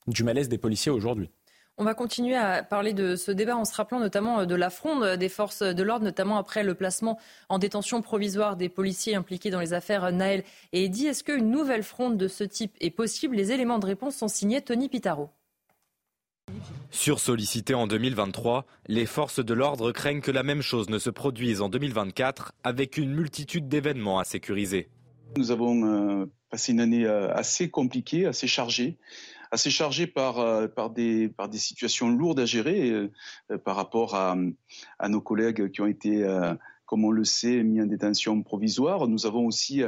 du 0.06 0.24
malaise 0.24 0.48
des 0.48 0.58
policiers 0.58 0.90
aujourd'hui. 0.90 1.30
On 1.78 1.84
va 1.84 1.94
continuer 1.94 2.36
à 2.36 2.62
parler 2.62 2.92
de 2.92 3.16
ce 3.16 3.32
débat 3.32 3.56
en 3.56 3.64
se 3.64 3.74
rappelant 3.74 3.98
notamment 3.98 4.40
euh, 4.40 4.46
de 4.46 4.54
la 4.54 4.68
fronde 4.68 5.16
des 5.16 5.30
forces 5.30 5.62
de 5.62 5.82
l'ordre, 5.82 6.04
notamment 6.04 6.36
après 6.36 6.62
le 6.62 6.74
placement 6.74 7.18
en 7.48 7.58
détention 7.58 8.02
provisoire 8.02 8.56
des 8.56 8.68
policiers 8.68 9.14
impliqués 9.14 9.50
dans 9.50 9.60
les 9.60 9.72
affaires 9.72 10.12
Naël 10.12 10.44
et 10.72 10.84
Eddy. 10.84 11.06
Est-ce 11.06 11.24
qu'une 11.24 11.50
nouvelle 11.50 11.82
fronde 11.82 12.18
de 12.18 12.28
ce 12.28 12.44
type 12.44 12.76
est 12.80 12.90
possible? 12.90 13.36
Les 13.36 13.52
éléments 13.52 13.78
de 13.78 13.86
réponse 13.86 14.16
sont 14.16 14.28
signés 14.28 14.60
Tony 14.60 14.90
Pitaro. 14.90 15.30
Sursollicitées 16.92 17.72
en 17.72 17.86
2023, 17.86 18.66
les 18.86 19.06
forces 19.06 19.42
de 19.42 19.54
l'ordre 19.54 19.92
craignent 19.92 20.20
que 20.20 20.30
la 20.30 20.42
même 20.42 20.60
chose 20.60 20.90
ne 20.90 20.98
se 20.98 21.08
produise 21.08 21.62
en 21.62 21.70
2024 21.70 22.52
avec 22.64 22.98
une 22.98 23.14
multitude 23.14 23.66
d'événements 23.66 24.18
à 24.18 24.24
sécuriser. 24.24 24.90
Nous 25.38 25.50
avons 25.50 25.86
euh, 25.86 26.26
passé 26.50 26.72
une 26.72 26.80
année 26.80 27.06
euh, 27.06 27.32
assez 27.32 27.70
compliquée, 27.70 28.26
assez 28.26 28.46
chargée 28.46 28.98
assez 29.50 29.70
chargée 29.70 30.06
par, 30.06 30.38
euh, 30.38 30.66
des, 30.94 31.30
situations 31.54 32.10
lourdes 32.10 32.40
à 32.40 32.46
gérer 32.46 33.10
par 33.64 33.76
rapport 33.76 34.14
à, 34.14 34.34
nos 35.08 35.20
collègues 35.20 35.70
qui 35.70 35.82
ont 35.82 35.86
été, 35.86 36.26
comme 36.86 37.04
on 37.04 37.10
le 37.10 37.24
sait, 37.24 37.62
mis 37.62 37.82
en 37.82 37.84
détention 37.84 38.42
provisoire. 38.42 39.08
Nous 39.08 39.26
avons 39.26 39.44
aussi 39.44 39.82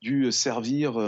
dû 0.00 0.30
servir 0.30 1.00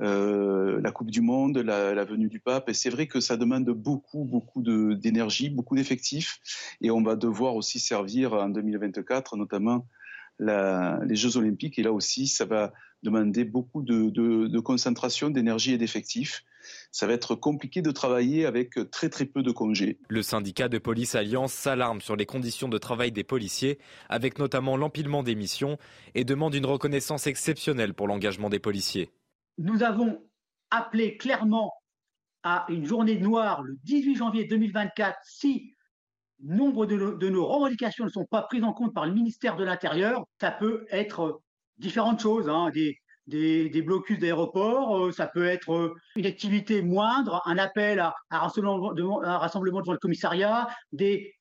euh, 0.00 0.80
la 0.82 0.92
Coupe 0.92 1.10
du 1.10 1.20
Monde, 1.20 1.58
la, 1.58 2.04
venue 2.04 2.28
du 2.28 2.40
pape. 2.40 2.68
Et 2.68 2.74
c'est 2.74 2.90
vrai 2.90 3.06
que 3.06 3.20
ça 3.20 3.36
demande 3.36 3.68
beaucoup, 3.70 4.24
beaucoup 4.24 4.62
d'énergie, 4.62 5.50
beaucoup 5.50 5.76
d'effectifs. 5.76 6.40
Et 6.80 6.90
on 6.90 7.02
va 7.02 7.16
devoir 7.16 7.54
aussi 7.54 7.78
servir 7.78 8.32
en 8.32 8.48
2024, 8.48 9.36
notamment 9.36 9.86
les 10.38 11.16
Jeux 11.16 11.36
Olympiques. 11.36 11.78
Et 11.78 11.82
là 11.82 11.92
aussi, 11.92 12.26
ça 12.26 12.46
va 12.46 12.72
demander 13.02 13.44
beaucoup 13.44 13.82
de, 13.82 14.58
concentration, 14.60 15.30
d'énergie 15.30 15.72
et 15.72 15.78
d'effectifs. 15.78 16.44
Ça 16.92 17.06
va 17.06 17.14
être 17.14 17.34
compliqué 17.34 17.80
de 17.80 17.90
travailler 17.90 18.44
avec 18.44 18.78
très 18.90 19.08
très 19.08 19.24
peu 19.24 19.42
de 19.42 19.50
congés. 19.50 19.98
Le 20.08 20.22
syndicat 20.22 20.68
de 20.68 20.78
police 20.78 21.14
Alliance 21.14 21.52
s'alarme 21.52 22.00
sur 22.02 22.16
les 22.16 22.26
conditions 22.26 22.68
de 22.68 22.76
travail 22.76 23.12
des 23.12 23.24
policiers, 23.24 23.78
avec 24.08 24.38
notamment 24.38 24.76
l'empilement 24.76 25.22
des 25.22 25.34
missions, 25.34 25.78
et 26.14 26.24
demande 26.24 26.54
une 26.54 26.66
reconnaissance 26.66 27.26
exceptionnelle 27.26 27.94
pour 27.94 28.08
l'engagement 28.08 28.50
des 28.50 28.58
policiers 28.58 29.10
nous 29.60 29.82
avons 29.82 30.22
appelé 30.70 31.16
clairement 31.16 31.72
à 32.42 32.64
une 32.70 32.86
journée 32.86 33.18
noire 33.18 33.62
le 33.62 33.76
18 33.84 34.16
janvier 34.16 34.44
2024 34.46 35.18
si 35.22 35.74
nombre 36.42 36.86
de, 36.86 37.28
nos 37.28 37.46
revendications 37.46 38.04
ne 38.04 38.10
sont 38.10 38.24
pas 38.24 38.42
prises 38.42 38.64
en 38.64 38.72
compte 38.72 38.94
par 38.94 39.04
le 39.04 39.12
ministère 39.12 39.56
de 39.56 39.64
l'Intérieur. 39.64 40.24
Ça 40.40 40.50
peut 40.50 40.86
être 40.90 41.42
différentes 41.76 42.20
choses, 42.20 42.48
hein, 42.48 42.70
des, 43.26 43.82
blocus 43.82 44.18
d'aéroports, 44.18 44.96
euh, 44.96 45.12
ça 45.12 45.26
peut 45.26 45.44
être 45.44 45.72
euh, 45.72 45.94
une 46.16 46.24
activité 46.24 46.80
moindre, 46.80 47.42
un 47.44 47.58
appel 47.58 48.00
à, 48.00 48.14
un, 48.30 48.38
rassemblement, 48.38 48.92
devant 48.92 49.20
le 49.20 49.98
commissariat, 49.98 50.68
des, 50.92 51.34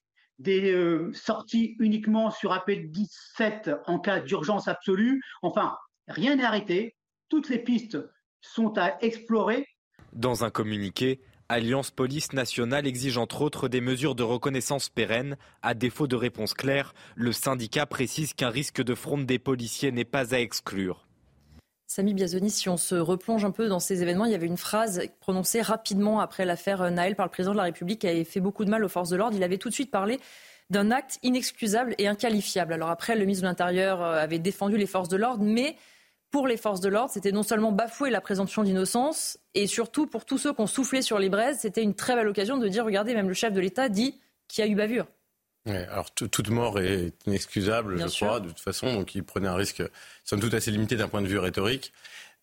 euh, 0.46 1.14
sorties 1.14 1.78
uniquement 1.80 2.32
sur 2.32 2.52
appel 2.52 2.92
17 2.92 3.72
en 3.88 4.00
cas 4.00 4.20
d'urgence 4.20 4.68
absolue. 4.68 5.22
Enfin, 5.42 5.78
rien 6.10 6.36
n'est 6.36 6.44
arrêté 6.44 6.98
toutes 7.30 7.50
les 7.50 7.60
pistes 7.60 7.98
sont 8.42 8.78
à 8.78 8.98
explorer. 9.02 9.66
Dans 10.14 10.44
un 10.44 10.50
communiqué, 10.50 11.22
Alliance 11.48 11.92
Police 11.92 12.34
Nationale 12.34 12.86
exige 12.86 13.18
entre 13.18 13.42
autres 13.42 13.68
des 13.68 13.82
mesures 13.82 14.16
de 14.16 14.24
reconnaissance 14.24 14.90
pérennes. 14.90 15.38
À 15.62 15.74
défaut 15.74 16.08
de 16.08 16.16
réponse 16.16 16.54
claire, 16.54 16.94
le 17.16 17.32
syndicat 17.32 17.86
précise 17.86 18.34
qu'un 18.34 18.50
risque 18.50 18.84
de 18.84 18.96
fronde 18.96 19.26
des 19.26 19.40
policiers 19.40 19.92
n'est 19.92 20.06
pas 20.06 20.36
à 20.36 20.40
exclure. 20.40 21.08
Samy 21.88 22.14
Biazoni, 22.14 22.52
si 22.52 22.70
on 22.70 22.78
se 22.78 22.94
replonge 22.94 23.46
un 23.46 23.52
peu 23.52 23.68
dans 23.68 23.80
ces 23.80 24.04
événements, 24.04 24.26
il 24.26 24.32
y 24.32 24.36
avait 24.36 24.46
une 24.46 24.58
phrase 24.58 25.02
prononcée 25.22 25.62
rapidement 25.62 26.20
après 26.20 26.46
l'affaire 26.46 26.92
Naël 26.92 27.16
par 27.16 27.26
le 27.26 27.32
président 27.32 27.54
de 27.54 27.58
la 27.58 27.64
République 27.64 28.02
qui 28.02 28.08
avait 28.08 28.26
fait 28.26 28.40
beaucoup 28.40 28.64
de 28.64 28.70
mal 28.70 28.84
aux 28.84 28.90
forces 28.90 29.10
de 29.10 29.16
l'ordre. 29.16 29.36
Il 29.36 29.44
avait 29.44 29.58
tout 29.58 29.70
de 29.70 29.74
suite 29.74 29.90
parlé 29.90 30.20
d'un 30.70 30.92
acte 30.92 31.18
inexcusable 31.24 31.96
et 31.98 32.08
inqualifiable. 32.08 32.74
Alors 32.74 32.90
après, 32.90 33.16
le 33.16 33.22
ministre 33.22 33.42
de 33.42 33.48
l'Intérieur 33.48 34.04
euh, 34.04 34.22
avait 34.22 34.38
défendu 34.38 34.78
les 34.78 34.86
forces 34.86 35.10
de 35.10 35.18
l'ordre, 35.18 35.44
mais 35.44 35.76
pour 36.32 36.48
les 36.48 36.58
forces 36.58 36.82
de 36.82 36.90
l'ordre, 36.90 37.12
c'était 37.12 37.32
non 37.32 37.44
seulement 37.44 37.72
bafouer 37.72 38.10
la 38.10 38.22
présomption 38.22 38.64
d'innocence, 38.64 39.38
et 39.56 39.68
surtout 39.68 40.06
pour 40.06 40.26
tous 40.26 40.38
ceux 40.38 40.54
qui 40.54 40.62
ont 40.62 40.68
soufflé 40.68 41.02
sur 41.02 41.20
les 41.20 41.30
braises, 41.30 41.60
c'était 41.62 41.84
une 41.84 41.96
très 41.96 42.16
belle 42.16 42.28
occasion 42.28 42.58
de 42.58 42.68
dire, 42.68 42.86
regardez, 42.86 43.14
même 43.14 43.28
le 43.28 43.34
chef 43.34 43.54
de 43.54 43.60
l'État 43.60 43.90
dit 43.90 44.20
qu'il 44.48 44.64
y 44.64 44.68
a 44.68 44.72
eu 44.72 44.76
bavure. 44.76 45.08
alors 45.66 46.12
toute 46.12 46.50
mort 46.50 46.80
est 46.80 47.14
inexcusable, 47.26 48.00
je 48.00 48.16
crois, 48.16 48.40
de 48.40 48.48
toute 48.48 48.60
façon, 48.60 48.94
donc 48.94 49.16
il 49.16 49.24
prenait 49.24 49.48
un 49.48 49.56
risque, 49.56 49.84
somme 50.24 50.40
toute, 50.40 50.54
assez 50.54 50.72
limité 50.72 50.96
d'un 50.96 51.08
point 51.08 51.22
de 51.22 51.28
vue 51.28 51.40
rhétorique. 51.40 51.94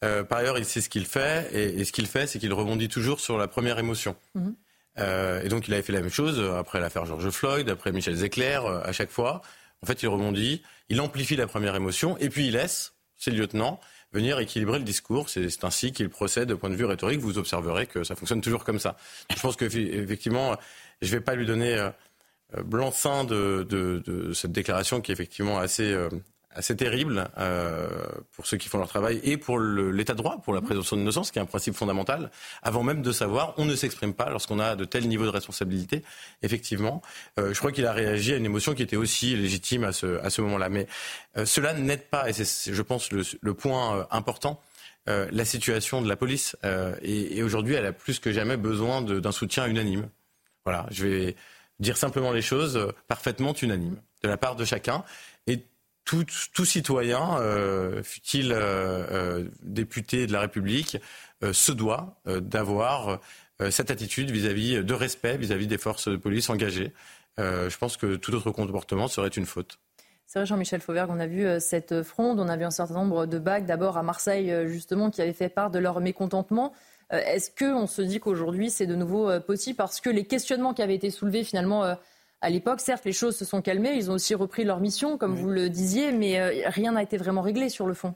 Euh, 0.04 0.24
par 0.24 0.38
ailleurs, 0.38 0.58
il 0.58 0.64
sait 0.64 0.80
ce 0.80 0.88
qu'il 0.88 1.06
fait, 1.06 1.48
et, 1.54 1.84
ce 1.84 1.92
qu'il 1.92 2.06
fait, 2.06 2.26
c'est 2.26 2.38
qu'il 2.38 2.52
rebondit 2.52 2.88
toujours 2.88 3.20
sur 3.20 3.38
la 3.38 3.48
première 3.48 3.78
émotion. 3.78 4.16
Mhm. 4.34 4.54
Euh, 4.98 5.42
et 5.42 5.48
donc 5.48 5.68
il 5.68 5.74
avait 5.74 5.82
fait 5.82 5.92
la 5.92 6.00
même 6.00 6.10
chose 6.10 6.40
après 6.56 6.80
l'affaire 6.80 7.04
George 7.04 7.28
Floyd, 7.28 7.68
après 7.68 7.92
Michel 7.92 8.14
Zecler, 8.14 8.60
euh, 8.64 8.82
à 8.82 8.92
chaque 8.92 9.10
fois. 9.10 9.42
En 9.82 9.86
fait, 9.86 10.02
il 10.02 10.08
rebondit, 10.08 10.62
il 10.88 11.00
amplifie 11.00 11.36
la 11.36 11.46
première 11.46 11.76
émotion, 11.76 12.16
et 12.18 12.30
puis 12.30 12.46
il 12.46 12.54
laisse 12.54 12.95
c'est 13.16 13.30
le 13.30 13.38
lieutenant, 13.38 13.80
venir 14.12 14.38
équilibrer 14.38 14.78
le 14.78 14.84
discours. 14.84 15.28
C'est 15.28 15.64
ainsi 15.64 15.92
qu'il 15.92 16.08
procède 16.08 16.50
au 16.52 16.58
point 16.58 16.70
de 16.70 16.76
vue 16.76 16.84
rhétorique. 16.84 17.20
Vous 17.20 17.38
observerez 17.38 17.86
que 17.86 18.04
ça 18.04 18.14
fonctionne 18.16 18.40
toujours 18.40 18.64
comme 18.64 18.78
ça. 18.78 18.96
Je 19.34 19.40
pense 19.40 19.56
qu'effectivement, 19.56 20.56
je 21.02 21.06
ne 21.08 21.12
vais 21.12 21.20
pas 21.20 21.34
lui 21.34 21.46
donner 21.46 21.74
euh, 21.74 22.62
blanc-seing 22.62 23.24
de, 23.24 24.32
cette 24.34 24.52
déclaration 24.52 25.00
qui 25.00 25.12
est 25.12 25.14
effectivement 25.14 25.58
assez, 25.58 25.92
euh, 25.92 26.08
assez 26.56 26.74
terrible 26.74 27.28
euh, 27.38 27.88
pour 28.32 28.46
ceux 28.46 28.56
qui 28.56 28.68
font 28.68 28.78
leur 28.78 28.88
travail 28.88 29.20
et 29.22 29.36
pour 29.36 29.58
l'état 29.58 30.14
de 30.14 30.18
droit, 30.18 30.40
pour 30.42 30.54
la 30.54 30.60
présomption 30.60 30.96
d'innocence, 30.96 31.30
qui 31.30 31.38
est 31.38 31.42
un 31.42 31.46
principe 31.46 31.74
fondamental. 31.74 32.30
Avant 32.62 32.82
même 32.82 33.02
de 33.02 33.12
savoir, 33.12 33.54
on 33.58 33.64
ne 33.64 33.76
s'exprime 33.76 34.14
pas 34.14 34.30
lorsqu'on 34.30 34.58
a 34.58 34.74
de 34.74 34.84
tels 34.84 35.06
niveaux 35.06 35.26
de 35.26 35.30
responsabilité. 35.30 36.02
Effectivement, 36.42 37.02
euh, 37.38 37.52
je 37.52 37.58
crois 37.58 37.72
qu'il 37.72 37.86
a 37.86 37.92
réagi 37.92 38.32
à 38.32 38.36
une 38.36 38.46
émotion 38.46 38.74
qui 38.74 38.82
était 38.82 38.96
aussi 38.96 39.36
légitime 39.36 39.84
à 39.84 39.92
ce, 39.92 40.18
à 40.24 40.30
ce 40.30 40.40
moment-là. 40.42 40.68
Mais 40.68 40.86
euh, 41.36 41.44
cela 41.44 41.74
n'aide 41.74 42.08
pas, 42.08 42.28
et 42.28 42.32
c'est, 42.32 42.72
je 42.72 42.82
pense, 42.82 43.12
le, 43.12 43.22
le 43.40 43.54
point 43.54 44.06
important. 44.10 44.60
La 45.08 45.44
situation 45.44 46.02
de 46.02 46.08
la 46.08 46.16
police 46.16 46.56
et, 47.00 47.38
et 47.38 47.42
aujourd'hui, 47.44 47.74
elle 47.74 47.86
a 47.86 47.92
plus 47.92 48.18
que 48.18 48.32
jamais 48.32 48.56
besoin 48.56 49.02
d'un 49.02 49.30
soutien 49.30 49.64
unanime. 49.66 50.08
Voilà, 50.64 50.86
je 50.90 51.06
vais 51.06 51.36
dire 51.78 51.96
simplement 51.96 52.32
les 52.32 52.42
choses 52.42 52.92
parfaitement 53.06 53.52
unanimes 53.52 54.00
de 54.24 54.28
la 54.28 54.36
part 54.36 54.56
de 54.56 54.64
chacun. 54.64 55.04
Tout, 56.06 56.64
citoyen, 56.64 57.36
euh, 57.40 58.00
fut-il 58.04 58.52
euh, 58.52 58.56
euh, 59.10 59.44
député 59.62 60.28
de 60.28 60.32
la 60.32 60.40
République, 60.40 60.98
se 61.52 61.72
doit 61.72 62.16
d'avoir 62.24 63.20
cette 63.68 63.90
attitude 63.90 64.30
vis-à-vis 64.30 64.82
de 64.82 64.94
respect 64.94 65.36
vis-à-vis 65.36 65.66
des 65.66 65.76
forces 65.76 66.08
de 66.08 66.16
police 66.16 66.48
engagées. 66.48 66.94
je 67.36 67.76
pense 67.76 67.98
que 67.98 68.16
tout 68.16 68.34
autre 68.34 68.50
comportement 68.52 69.06
serait 69.06 69.28
une 69.28 69.44
faute. 69.44 69.78
C'est 70.24 70.38
vrai, 70.38 70.46
Jean-Michel 70.46 70.80
Fauvergue, 70.80 71.10
on 71.12 71.20
a 71.20 71.26
vu 71.26 71.46
cette 71.60 72.02
fronde, 72.02 72.40
on 72.40 72.48
a 72.48 72.56
vu 72.56 72.64
un 72.64 72.70
certain 72.70 72.94
nombre 72.94 73.26
de 73.26 73.38
bagues, 73.38 73.66
d'abord 73.66 73.98
à 73.98 74.02
Marseille, 74.02 74.50
justement, 74.66 75.10
qui 75.10 75.20
avaient 75.20 75.34
fait 75.34 75.50
part 75.50 75.70
de 75.70 75.78
leur 75.78 76.00
mécontentement. 76.00 76.72
Est-ce 77.10 77.50
qu'on 77.50 77.86
se 77.86 78.00
dit 78.00 78.18
qu'aujourd'hui, 78.18 78.70
c'est 78.70 78.86
de 78.86 78.94
nouveau 78.94 79.38
possible? 79.40 79.76
Parce 79.76 80.00
que 80.00 80.08
les 80.08 80.24
questionnements 80.24 80.72
qui 80.72 80.80
avaient 80.80 80.94
été 80.94 81.10
soulevés, 81.10 81.44
finalement, 81.44 81.96
à 82.40 82.50
l'époque, 82.50 82.80
certes, 82.80 83.04
les 83.04 83.12
choses 83.12 83.36
se 83.36 83.44
sont 83.44 83.62
calmées, 83.62 83.94
ils 83.94 84.10
ont 84.10 84.14
aussi 84.14 84.34
repris 84.34 84.64
leur 84.64 84.80
mission, 84.80 85.16
comme 85.16 85.34
vous 85.34 85.48
le 85.48 85.70
disiez, 85.70 86.12
mais 86.12 86.38
euh, 86.38 86.68
rien 86.68 86.92
n'a 86.92 87.02
été 87.02 87.16
vraiment 87.16 87.42
réglé 87.42 87.68
sur 87.68 87.86
le 87.86 87.94
fond. 87.94 88.14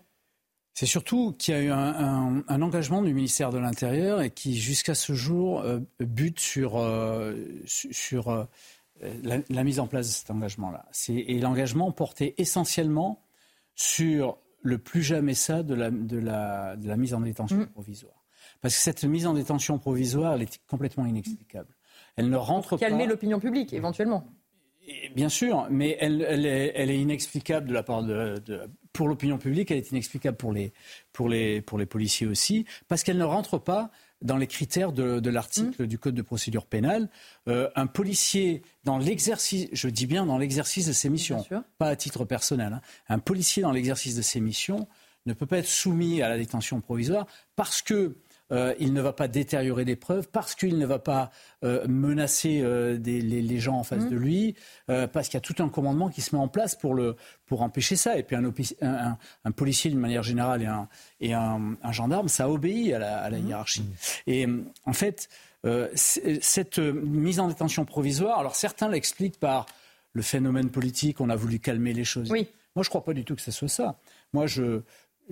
C'est 0.74 0.86
surtout 0.86 1.32
qu'il 1.32 1.54
y 1.54 1.56
a 1.56 1.62
eu 1.62 1.70
un, 1.70 2.62
engagement 2.62 3.02
du 3.02 3.12
ministère 3.12 3.50
de 3.50 3.58
l'Intérieur 3.58 4.22
et 4.22 4.30
qui, 4.30 4.56
jusqu'à 4.56 4.94
ce 4.94 5.14
jour, 5.14 5.60
euh, 5.60 5.80
bute 5.98 6.38
sur, 6.38 6.78
euh, 6.78 7.34
sur 7.66 8.46
la, 9.22 9.64
mise 9.64 9.80
en 9.80 9.86
place 9.86 10.06
de 10.06 10.12
cet 10.12 10.30
engagement-là. 10.30 10.86
Et 11.08 11.38
l'engagement 11.40 11.90
portait 11.90 12.34
essentiellement 12.38 13.22
sur 13.74 14.38
le 14.62 14.78
plus 14.78 15.02
jamais 15.02 15.34
ça 15.34 15.62
de 15.62 15.74
la, 15.74 15.90
de 15.90 16.18
la, 16.18 16.76
de 16.76 16.86
la 16.86 16.96
mise 16.96 17.14
en 17.14 17.20
détention 17.20 17.56
mm. 17.56 17.66
provisoire. 17.66 18.24
Parce 18.60 18.76
que 18.76 18.82
cette 18.82 19.04
mise 19.04 19.26
en 19.26 19.34
détention 19.34 19.78
provisoire, 19.78 20.34
elle 20.34 20.42
est 20.42 20.60
complètement 20.66 21.06
inexplicable. 21.06 21.74
Elle 22.16 22.28
ne 22.28 22.36
rentre 22.36 22.70
Pour 22.70 22.80
calmer 22.80 23.06
l'opinion 23.06 23.40
publique, 23.40 23.72
éventuellement. 23.72 24.26
Bien 25.14 25.28
sûr, 25.28 25.66
mais 25.70 25.96
elle, 26.00 26.22
est, 26.46 26.98
inexplicable 26.98 27.68
de 27.68 27.72
la 27.72 27.82
part 27.82 28.02
de, 28.02 28.42
pour 28.92 29.08
l'opinion 29.08 29.38
publique, 29.38 29.70
elle 29.70 29.78
est 29.78 29.90
inexplicable 29.90 30.36
pour 30.36 30.52
les, 30.52 30.72
pour 31.12 31.28
les, 31.28 31.60
pour 31.60 31.78
les 31.78 31.86
policiers 31.86 32.26
aussi, 32.26 32.64
parce 32.88 33.04
qu'elle 33.04 33.18
ne 33.18 33.24
rentre 33.24 33.58
pas 33.58 33.90
dans 34.22 34.36
les 34.36 34.46
critères 34.46 34.92
de, 34.92 35.30
l'article 35.30 35.84
mmh. 35.84 35.86
du 35.86 35.98
Code 35.98 36.14
de 36.14 36.22
procédure 36.22 36.66
pénale. 36.66 37.08
Euh, 37.48 37.70
un 37.76 37.86
policier, 37.86 38.62
dans 38.84 38.98
l'exercice, 38.98 39.68
je 39.72 39.88
dis 39.88 40.06
bien 40.06 40.26
dans 40.26 40.38
l'exercice 40.38 40.86
de 40.86 40.92
ses 40.92 41.08
missions, 41.08 41.44
pas 41.78 41.88
à 41.88 41.96
titre 41.96 42.24
personnel, 42.24 42.72
hein, 42.72 42.80
un 43.08 43.18
policier 43.18 43.62
dans 43.62 43.72
l'exercice 43.72 44.16
de 44.16 44.22
ses 44.22 44.40
missions 44.40 44.88
ne 45.26 45.34
peut 45.34 45.46
pas 45.46 45.58
être 45.58 45.68
soumis 45.68 46.22
à 46.22 46.28
la 46.28 46.38
détention 46.38 46.80
provisoire 46.80 47.26
parce 47.56 47.82
que 47.82 48.16
euh, 48.52 48.74
il 48.78 48.92
ne 48.92 49.00
va 49.00 49.12
pas 49.12 49.28
détériorer 49.28 49.84
des 49.84 49.96
preuves, 49.96 50.28
parce 50.28 50.54
qu'il 50.54 50.78
ne 50.78 50.86
va 50.86 50.98
pas 50.98 51.30
euh, 51.64 51.86
menacer 51.88 52.60
euh, 52.62 52.98
les, 52.98 53.58
gens 53.58 53.78
en 53.78 53.84
face 53.84 54.04
mmh. 54.04 54.10
de 54.10 54.16
lui, 54.16 54.54
parce 54.86 55.28
qu'il 55.28 55.34
y 55.34 55.36
a 55.36 55.40
tout 55.40 55.62
un 55.62 55.68
commandement 55.68 56.08
qui 56.08 56.20
se 56.20 56.34
met 56.34 56.40
en 56.40 56.48
place 56.48 56.74
pour, 56.74 56.94
le, 56.94 57.16
pour 57.46 57.62
empêcher 57.62 57.96
ça. 57.96 58.16
Et 58.18 58.22
puis 58.22 58.36
un, 58.36 59.18
un, 59.44 59.50
policier, 59.52 59.90
d'une 59.90 60.00
manière 60.00 60.22
générale, 60.22 60.62
et 60.62 60.66
un, 60.66 60.88
et 61.20 61.34
un, 61.34 61.76
gendarme, 61.92 62.28
ça 62.28 62.48
obéit 62.48 62.94
à 62.94 62.98
la, 62.98 63.18
à 63.18 63.30
la 63.30 63.38
mmh. 63.38 63.48
hiérarchie. 63.48 63.84
Et 64.26 64.46
en 64.84 64.92
fait, 64.92 65.28
cette 65.94 66.78
mise 66.78 67.40
en 67.40 67.48
détention 67.48 67.84
provisoire, 67.84 68.38
alors 68.38 68.56
certains 68.56 68.88
l'expliquent 68.88 69.38
par 69.38 69.66
le 70.12 70.22
phénomène 70.22 70.70
politique, 70.70 71.20
on 71.20 71.28
a 71.28 71.36
voulu 71.36 71.58
calmer 71.58 71.92
les 71.92 72.04
choses. 72.04 72.30
Oui. 72.30 72.48
Moi, 72.76 72.82
je 72.82 72.88
ne 72.88 72.90
crois 72.90 73.04
pas 73.04 73.14
du 73.14 73.24
tout 73.24 73.34
que 73.34 73.42
ce 73.42 73.50
soit 73.50 73.68
ça. 73.68 73.98
Moi, 74.32 74.46
je, 74.46 74.82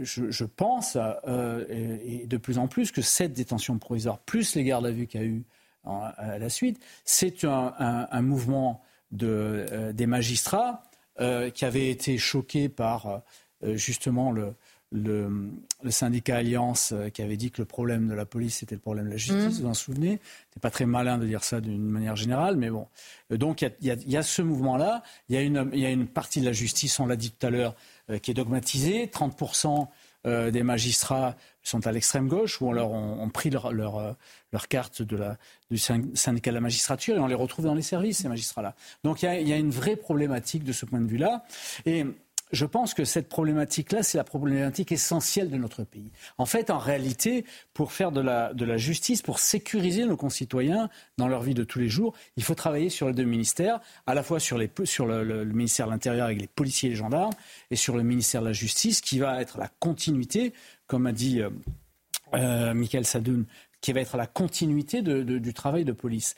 je, 0.01 0.45
pense, 0.45 0.97
euh, 0.97 1.97
et, 2.03 2.27
de 2.27 2.37
plus 2.37 2.59
en 2.59 2.69
plus, 2.69 2.93
que 2.93 3.03
cette 3.03 3.33
détention 3.33 3.79
provisoire, 3.79 4.19
plus 4.19 4.55
les 4.55 4.65
gardes 4.65 4.87
à 4.87 4.91
vue 4.91 5.07
qu'il 5.07 5.21
y 5.21 5.25
a 5.25 5.27
eu 5.27 5.45
à 5.85 6.39
la 6.39 6.51
suite, 6.51 6.83
c'est 7.05 7.45
un, 7.45 8.23
mouvement 8.23 8.83
de, 9.11 9.67
euh, 9.73 9.93
des 9.93 10.07
magistrats 10.07 10.83
euh, 11.21 11.51
qui 11.51 11.65
avait 11.65 11.91
été 11.91 12.19
choqué 12.19 12.69
par 12.69 13.23
justement 13.63 14.31
le, 14.31 14.55
le, 14.93 15.51
syndicat 15.89 16.37
Alliance 16.37 16.95
qui 17.13 17.23
avait 17.23 17.37
dit 17.37 17.51
que 17.51 17.61
le 17.61 17.67
problème 17.67 18.07
de 18.07 18.15
la 18.15 18.25
police 18.25 18.59
c'était 18.59 18.77
le 18.77 18.81
problème 18.81 19.07
de 19.07 19.11
la 19.13 19.17
justice, 19.17 19.37
mmh. 19.37 19.49
vous 19.49 19.63
vous 19.63 19.67
en 19.67 19.75
souvenez? 19.75 20.21
C'est 20.53 20.63
pas 20.63 20.71
très 20.71 20.87
malin 20.87 21.19
de 21.19 21.27
dire 21.27 21.43
ça 21.43 21.61
d'une 21.61 21.89
manière 21.89 22.15
générale, 22.17 22.57
mais 22.57 22.71
bon. 22.71 22.87
Donc 23.31 23.63
il 23.63 23.73
y, 23.81 24.17
a, 24.17 24.23
ce 24.23 24.43
mouvement-là, 24.43 25.03
il 25.29 25.41
y, 25.41 25.79
y, 25.81 25.87
a 25.87 25.91
une 25.91 26.07
partie 26.07 26.41
de 26.41 26.45
la 26.45 26.53
justice, 26.53 27.01
on 27.01 27.07
l'a 27.07 27.17
dit 27.17 27.33
tout 27.33 27.47
à 27.47 27.51
l'heure, 27.51 27.75
qui 28.23 28.31
est 28.31 28.35
dogmatisé. 28.35 29.07
30% 29.07 29.89
euh, 30.27 30.51
des 30.51 30.65
magistrats 30.65 31.37
sont 31.63 31.87
à 31.87 31.93
l'extrême 31.93 32.27
gauche, 32.27 32.61
ou 32.61 32.71
alors 32.71 32.93
ont, 32.93 33.29
pris 33.29 33.51
leur, 33.51 33.73
leur, 33.73 33.99
euh, 33.99 34.13
leur, 34.53 34.67
carte 34.67 35.01
de 35.01 35.17
la, 35.17 35.37
du 35.71 35.79
syndicat 35.79 36.51
de 36.51 36.55
la 36.55 36.61
magistrature 36.61 37.17
et 37.17 37.21
on 37.21 37.29
les 37.29 37.37
retrouve 37.37 37.67
dans 37.67 37.75
les 37.75 37.83
services, 37.83 38.19
ces 38.19 38.29
magistrats-là. 38.29 38.75
Donc 39.05 39.23
il 39.23 39.31
y, 39.43 39.49
y, 39.51 39.53
a, 39.53 39.57
une 39.57 39.71
vraie 39.71 39.95
problématique 39.97 40.65
de 40.65 40.73
ce 40.73 40.87
point 40.87 41.01
de 41.01 41.07
vue-là. 41.07 41.45
Et 41.87 42.05
je 42.53 42.65
pense 42.65 42.95
que 42.95 43.05
cette 43.05 43.29
problématique-là, 43.29 44.03
c'est 44.03 44.19
la 44.19 44.25
problématique 44.25 44.93
essentielle 44.93 45.51
de 45.51 45.57
notre 45.57 45.85
pays. 45.85 46.11
En 46.39 46.47
fait, 46.47 46.71
en 46.71 46.79
réalité, 46.79 47.45
pour 47.75 47.93
faire 47.93 48.13
de 48.13 48.21
la, 48.21 48.77
justice, 48.77 49.23
pour 49.23 49.39
sécuriser 49.39 50.05
nos 50.05 50.17
concitoyens 50.17 50.89
dans 51.17 51.29
leur 51.29 51.43
vie 51.43 51.55
de 51.55 51.65
tous 51.65 51.79
les 51.79 51.89
jours, 51.89 52.15
il 52.37 52.43
faut 52.43 52.55
travailler 52.55 52.91
sur 52.91 53.07
les 53.07 53.15
deux 53.15 53.25
ministères, 53.25 53.81
à 54.07 54.15
la 54.15 54.23
fois 54.23 54.41
sur 54.41 54.59
le, 54.59 55.45
ministère 55.45 55.87
de 55.87 55.93
l'Intérieur 55.93 56.27
avec 56.27 56.41
les 56.41 56.47
policiers 56.47 56.89
et 56.89 56.93
les 56.93 56.97
gendarmes, 56.97 57.35
et 57.71 57.77
sur 57.77 57.97
le 57.97 58.03
ministère 58.03 58.43
de 58.43 58.47
la 58.47 58.53
Justice, 58.53 59.01
qui 59.01 59.19
va 59.19 59.41
être 59.41 59.59
la 59.59 59.69
continuité, 59.81 60.53
comme 60.87 61.07
a 61.07 61.13
dit 61.13 61.41
euh, 61.41 61.51
euh 62.35 62.75
Michael 62.75 63.05
Sadoun, 63.05 63.47
qui 63.81 63.93
va 63.93 64.01
être 64.01 64.17
la 64.17 64.27
continuité 64.27 65.03
du 65.03 65.55
travail 65.55 65.85
de 65.85 65.93
police. 65.93 66.35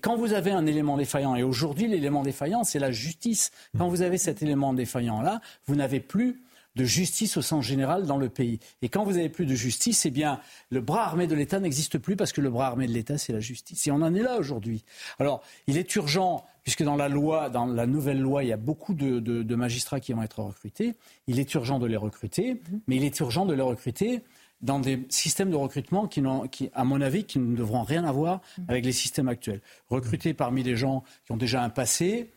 Quand 0.00 0.16
vous 0.16 0.32
avez 0.32 0.50
un 0.50 0.66
élément 0.66 0.96
défaillant, 0.96 1.36
et 1.36 1.42
aujourd'hui 1.42 1.88
l'élément 1.88 2.22
défaillant, 2.22 2.64
c'est 2.64 2.78
la 2.78 2.92
justice. 2.92 3.50
Quand 3.78 3.88
vous 3.88 4.02
avez 4.02 4.18
cet 4.18 4.42
élément 4.42 4.74
défaillant-là, 4.74 5.40
vous 5.66 5.76
n'avez 5.76 6.00
plus 6.00 6.42
de 6.76 6.84
justice 6.84 7.36
au 7.36 7.42
sens 7.42 7.64
général 7.64 8.06
dans 8.06 8.16
le 8.16 8.28
pays. 8.28 8.60
Et 8.82 8.88
quand 8.88 9.04
vous 9.04 9.12
n'avez 9.12 9.28
plus 9.28 9.46
de 9.46 9.54
justice, 9.54 10.06
eh 10.06 10.10
bien, 10.10 10.40
le 10.70 10.80
bras 10.80 11.04
armé 11.04 11.26
de 11.26 11.34
l'État 11.34 11.58
n'existe 11.58 11.98
plus 11.98 12.16
parce 12.16 12.32
que 12.32 12.40
le 12.40 12.50
bras 12.50 12.68
armé 12.68 12.86
de 12.86 12.92
l'État, 12.92 13.18
c'est 13.18 13.32
la 13.32 13.40
justice. 13.40 13.86
Et 13.86 13.90
on 13.90 13.96
en 13.96 14.14
est 14.14 14.22
là 14.22 14.38
aujourd'hui. 14.38 14.84
Alors, 15.18 15.42
il 15.66 15.76
est 15.76 15.94
urgent, 15.96 16.44
puisque 16.62 16.84
dans 16.84 16.96
la 16.96 17.08
loi, 17.08 17.50
dans 17.50 17.66
la 17.66 17.86
nouvelle 17.86 18.20
loi, 18.20 18.44
il 18.44 18.48
y 18.48 18.52
a 18.52 18.56
beaucoup 18.56 18.94
de, 18.94 19.18
de 19.18 19.54
magistrats 19.54 20.00
qui 20.00 20.12
vont 20.12 20.22
être 20.22 20.42
recrutés. 20.42 20.94
Il 21.26 21.40
est 21.40 21.52
urgent 21.54 21.78
de 21.78 21.86
les 21.86 21.96
recruter, 21.96 22.62
mais 22.86 22.96
il 22.96 23.04
est 23.04 23.18
urgent 23.18 23.46
de 23.46 23.54
les 23.54 23.62
recruter 23.62 24.22
dans 24.62 24.78
des 24.78 25.06
systèmes 25.08 25.50
de 25.50 25.56
recrutement 25.56 26.06
qui, 26.06 26.22
qui, 26.50 26.70
à 26.74 26.84
mon 26.84 27.00
avis, 27.00 27.24
qui 27.24 27.38
ne 27.38 27.56
devront 27.56 27.82
rien 27.82 28.04
avoir 28.04 28.40
avec 28.68 28.84
les 28.84 28.92
systèmes 28.92 29.28
actuels. 29.28 29.60
Recruter 29.88 30.34
parmi 30.34 30.62
des 30.62 30.76
gens 30.76 31.02
qui 31.24 31.32
ont 31.32 31.36
déjà 31.36 31.62
un 31.62 31.70
passé 31.70 32.30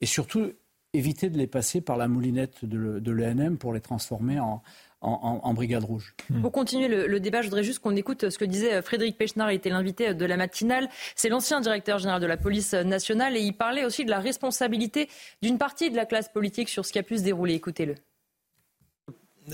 et 0.00 0.06
surtout 0.06 0.52
éviter 0.92 1.30
de 1.30 1.38
les 1.38 1.46
passer 1.46 1.80
par 1.80 1.96
la 1.96 2.08
moulinette 2.08 2.64
de 2.64 3.10
l'ENM 3.10 3.58
pour 3.58 3.72
les 3.72 3.80
transformer 3.80 4.40
en, 4.40 4.62
en, 5.00 5.54
brigade 5.54 5.84
rouge. 5.84 6.14
Pour 6.42 6.52
continuer 6.52 6.88
le, 6.88 7.20
débat, 7.20 7.42
je 7.42 7.46
voudrais 7.46 7.62
juste 7.62 7.78
qu'on 7.78 7.96
écoute 7.96 8.28
ce 8.28 8.38
que 8.38 8.44
disait 8.44 8.82
Frédéric 8.82 9.16
Pechnard, 9.16 9.50
il 9.50 9.56
était 9.56 9.70
l'invité 9.70 10.14
de 10.14 10.24
la 10.24 10.36
matinale. 10.36 10.88
C'est 11.14 11.28
l'ancien 11.28 11.60
directeur 11.60 11.98
général 11.98 12.20
de 12.20 12.26
la 12.26 12.36
police 12.36 12.74
nationale 12.74 13.36
et 13.36 13.40
il 13.40 13.52
parlait 13.52 13.84
aussi 13.84 14.04
de 14.04 14.10
la 14.10 14.20
responsabilité 14.20 15.08
d'une 15.42 15.58
partie 15.58 15.90
de 15.90 15.96
la 15.96 16.06
classe 16.06 16.28
politique 16.28 16.68
sur 16.68 16.84
ce 16.84 16.92
qui 16.92 16.98
a 16.98 17.02
pu 17.02 17.18
se 17.18 17.22
dérouler. 17.22 17.54
Écoutez-le 17.54 17.94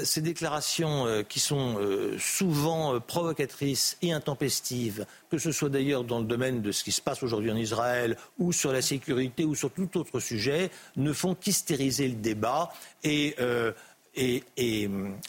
ces 0.05 0.21
déclarations 0.21 1.07
euh, 1.07 1.23
qui 1.23 1.41
sont 1.41 1.77
euh, 1.79 2.17
souvent 2.19 2.95
euh, 2.95 3.01
provocatrices 3.01 3.97
et 4.03 4.13
intempestives, 4.13 5.07
que 5.31 5.39
ce 5.39 5.53
soit 5.53 5.69
d'ailleurs 5.69 6.05
dans 6.05 6.19
le 6.19 6.25
domaine 6.25 6.63
de 6.63 6.73
ce 6.73 6.85
qui 6.85 6.93
se 6.93 7.01
passe 7.01 7.23
aujourd'hui 7.23 7.51
en 7.51 7.57
Israël 7.57 8.17
ou 8.39 8.53
sur 8.53 8.73
la 8.73 8.83
sécurité 8.83 9.45
ou 9.45 9.55
sur 9.55 9.71
tout 9.71 9.97
autre 9.99 10.21
sujet, 10.21 10.71
ne 10.97 11.13
font 11.13 11.35
qu'hystériser 11.35 12.09
le 12.09 12.15
débat 12.15 12.73
et, 13.03 13.35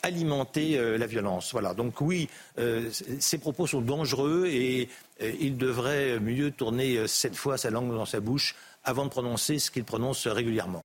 alimenter 0.02 0.98
la 0.98 1.06
violence. 1.08 1.52
Voilà. 1.52 1.74
Donc 1.74 2.00
oui, 2.00 2.30
ces 3.20 3.38
propos 3.38 3.68
sont 3.68 3.82
dangereux 3.82 4.48
et 4.48 4.88
il 5.20 5.58
devrait 5.58 6.20
mieux 6.22 6.52
tourner 6.52 7.06
cette 7.08 7.36
fois 7.36 7.58
sa 7.58 7.70
langue 7.70 7.92
dans 7.92 8.06
sa 8.06 8.22
bouche 8.22 8.56
avant 8.86 9.04
de 9.04 9.10
prononcer 9.10 9.60
ce 9.60 9.72
qu'il 9.72 9.84
prononce 9.84 10.26
régulièrement. 10.28 10.84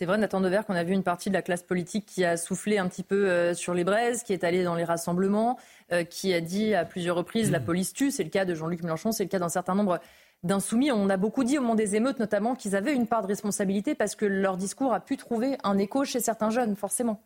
C'est 0.00 0.06
vrai, 0.06 0.16
Nathan 0.16 0.40
Dever, 0.40 0.62
qu'on 0.66 0.76
a 0.76 0.82
vu 0.82 0.94
une 0.94 1.02
partie 1.02 1.28
de 1.28 1.34
la 1.34 1.42
classe 1.42 1.62
politique 1.62 2.06
qui 2.06 2.24
a 2.24 2.38
soufflé 2.38 2.78
un 2.78 2.88
petit 2.88 3.02
peu 3.02 3.28
euh, 3.28 3.52
sur 3.52 3.74
les 3.74 3.84
braises, 3.84 4.22
qui 4.22 4.32
est 4.32 4.44
allée 4.44 4.64
dans 4.64 4.74
les 4.74 4.84
rassemblements, 4.84 5.58
euh, 5.92 6.04
qui 6.04 6.32
a 6.32 6.40
dit 6.40 6.72
à 6.72 6.86
plusieurs 6.86 7.16
reprises 7.16 7.50
la 7.50 7.60
police 7.60 7.92
tue. 7.92 8.10
C'est 8.10 8.24
le 8.24 8.30
cas 8.30 8.46
de 8.46 8.54
Jean-Luc 8.54 8.82
Mélenchon, 8.82 9.12
c'est 9.12 9.24
le 9.24 9.28
cas 9.28 9.38
d'un 9.38 9.50
certain 9.50 9.74
nombre 9.74 10.00
d'insoumis. 10.42 10.90
On 10.90 11.10
a 11.10 11.18
beaucoup 11.18 11.44
dit 11.44 11.58
au 11.58 11.60
moment 11.60 11.74
des 11.74 11.96
émeutes, 11.96 12.18
notamment, 12.18 12.54
qu'ils 12.54 12.76
avaient 12.76 12.94
une 12.94 13.08
part 13.08 13.20
de 13.20 13.26
responsabilité 13.26 13.94
parce 13.94 14.16
que 14.16 14.24
leur 14.24 14.56
discours 14.56 14.94
a 14.94 15.00
pu 15.00 15.18
trouver 15.18 15.58
un 15.64 15.76
écho 15.76 16.06
chez 16.06 16.20
certains 16.20 16.48
jeunes, 16.48 16.76
forcément. 16.76 17.22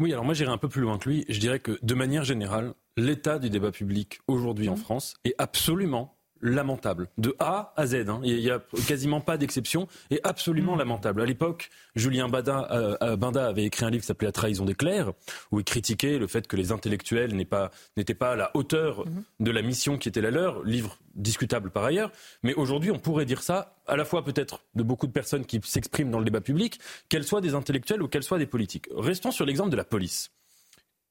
Oui, 0.00 0.12
alors 0.12 0.24
moi 0.24 0.34
j'irai 0.34 0.50
un 0.50 0.58
peu 0.58 0.68
plus 0.68 0.82
loin 0.82 0.98
que 0.98 1.08
lui. 1.08 1.24
Je 1.28 1.38
dirais 1.38 1.60
que 1.60 1.78
de 1.80 1.94
manière 1.94 2.24
générale, 2.24 2.74
l'état 2.96 3.38
du 3.38 3.50
débat 3.50 3.70
public 3.70 4.18
aujourd'hui 4.26 4.68
en 4.68 4.74
mmh. 4.74 4.78
France 4.78 5.14
est 5.24 5.36
absolument 5.38 6.18
lamentable, 6.40 7.08
de 7.18 7.34
A 7.38 7.72
à 7.76 7.86
Z. 7.86 8.08
Hein. 8.08 8.20
Il 8.24 8.36
n'y 8.36 8.50
a 8.50 8.60
quasiment 8.86 9.20
pas 9.20 9.36
d'exception, 9.36 9.88
et 10.10 10.20
absolument 10.24 10.74
mm. 10.74 10.78
lamentable. 10.78 11.22
À 11.22 11.26
l'époque, 11.26 11.70
Julien 11.94 12.28
Bada, 12.28 12.68
euh, 12.70 12.96
euh, 13.02 13.16
Binda 13.16 13.46
avait 13.46 13.64
écrit 13.64 13.84
un 13.84 13.90
livre 13.90 14.02
qui 14.02 14.06
s'appelait 14.06 14.28
La 14.28 14.32
trahison 14.32 14.64
des 14.64 14.74
clercs, 14.74 15.12
où 15.52 15.60
il 15.60 15.64
critiquait 15.64 16.18
le 16.18 16.26
fait 16.26 16.46
que 16.46 16.56
les 16.56 16.72
intellectuels 16.72 17.34
n'étaient 17.34 17.44
pas, 17.44 17.70
pas 18.18 18.32
à 18.32 18.36
la 18.36 18.50
hauteur 18.54 19.04
mm-hmm. 19.04 19.22
de 19.40 19.50
la 19.50 19.62
mission 19.62 19.98
qui 19.98 20.08
était 20.08 20.20
la 20.20 20.30
leur, 20.30 20.62
livre 20.64 20.98
discutable 21.14 21.70
par 21.70 21.84
ailleurs. 21.84 22.12
Mais 22.42 22.54
aujourd'hui, 22.54 22.90
on 22.90 22.98
pourrait 22.98 23.26
dire 23.26 23.42
ça, 23.42 23.76
à 23.86 23.96
la 23.96 24.04
fois 24.04 24.24
peut-être 24.24 24.62
de 24.74 24.82
beaucoup 24.82 25.06
de 25.06 25.12
personnes 25.12 25.44
qui 25.44 25.60
s'expriment 25.64 26.10
dans 26.10 26.18
le 26.18 26.24
débat 26.24 26.40
public, 26.40 26.78
qu'elles 27.08 27.24
soient 27.24 27.40
des 27.40 27.54
intellectuels 27.54 28.02
ou 28.02 28.08
qu'elles 28.08 28.22
soient 28.22 28.38
des 28.38 28.46
politiques. 28.46 28.88
Restons 28.96 29.30
sur 29.30 29.44
l'exemple 29.44 29.70
de 29.70 29.76
la 29.76 29.84
police. 29.84 30.30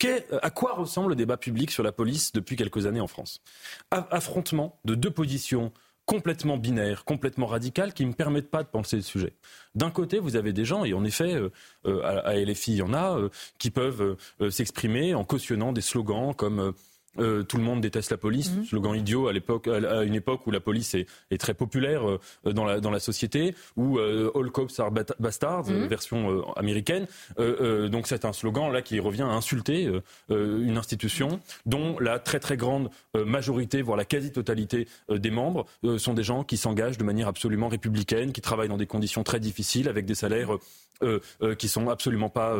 Euh, 0.05 0.39
à 0.41 0.49
quoi 0.49 0.73
ressemble 0.73 1.09
le 1.09 1.15
débat 1.15 1.37
public 1.37 1.71
sur 1.71 1.83
la 1.83 1.91
police 1.91 2.31
depuis 2.31 2.55
quelques 2.55 2.85
années 2.85 3.01
en 3.01 3.07
France? 3.07 3.41
Affrontement 3.91 4.79
de 4.85 4.95
deux 4.95 5.11
positions 5.11 5.71
complètement 6.05 6.57
binaires, 6.57 7.05
complètement 7.05 7.45
radicales, 7.45 7.93
qui 7.93 8.05
ne 8.05 8.13
permettent 8.13 8.49
pas 8.49 8.63
de 8.63 8.67
penser 8.67 8.95
le 8.95 9.03
sujet. 9.03 9.33
D'un 9.75 9.91
côté, 9.91 10.17
vous 10.17 10.35
avez 10.35 10.53
des 10.53 10.65
gens, 10.65 10.83
et 10.83 10.93
en 10.93 11.03
effet, 11.03 11.35
euh, 11.35 11.51
euh, 11.85 12.01
à, 12.03 12.33
LFI, 12.33 12.71
il 12.73 12.77
y 12.77 12.81
en 12.81 12.93
a, 12.93 13.19
qui 13.59 13.69
peuvent 13.69 14.17
s'exprimer 14.49 15.13
en 15.13 15.23
cautionnant 15.23 15.71
des 15.71 15.81
slogans 15.81 16.33
comme 16.33 16.73
euh, 17.19 17.43
tout 17.43 17.57
le 17.57 17.63
monde 17.63 17.81
déteste 17.81 18.11
la 18.11 18.17
police, 18.17 18.51
mhm. 18.51 18.65
slogan 18.65 18.95
idiot 18.95 19.27
à 19.27 19.33
l'époque, 19.33 19.67
à 19.67 20.03
une 20.03 20.15
époque 20.15 20.45
où 20.47 20.51
la 20.51 20.59
police 20.59 20.95
est, 20.95 21.37
très 21.37 21.53
populaire 21.53 22.07
euh, 22.07 22.19
dans, 22.45 22.65
la, 22.65 22.79
dans 22.79 22.91
la 22.91 22.99
société, 22.99 23.55
où 23.75 23.97
euh, 23.97 24.31
all 24.35 24.51
cops 24.51 24.79
are 24.79 24.91
bastards, 25.19 25.69
mhm. 25.69 25.87
version 25.87 26.53
américaine. 26.55 27.07
donc 27.37 28.07
c'est 28.07 28.25
un 28.25 28.33
slogan 28.33 28.71
là 28.71 28.81
qui 28.81 28.99
revient 28.99 29.23
à 29.23 29.33
insulter 29.33 29.89
une 30.29 30.77
institution 30.77 31.39
dont 31.65 31.97
la 31.99 32.19
très 32.19 32.39
très 32.39 32.57
grande 32.57 32.89
majorité, 33.13 33.81
voire 33.81 33.97
la 33.97 34.05
quasi-totalité 34.05 34.87
des 35.09 35.31
membres 35.31 35.65
sont 35.97 36.13
des 36.13 36.23
gens 36.23 36.43
qui 36.43 36.57
s'engagent 36.57 36.97
de 36.97 37.03
manière 37.03 37.27
absolument 37.27 37.67
républicaine, 37.67 38.31
qui 38.31 38.41
travaillent 38.41 38.69
dans 38.69 38.77
des 38.77 38.87
conditions 38.87 39.23
très 39.23 39.39
difficiles 39.39 39.87
avec 39.87 40.05
des 40.05 40.15
salaires 40.15 40.57
qui 41.57 41.67
sont 41.67 41.89
absolument 41.89 42.29
pas 42.29 42.57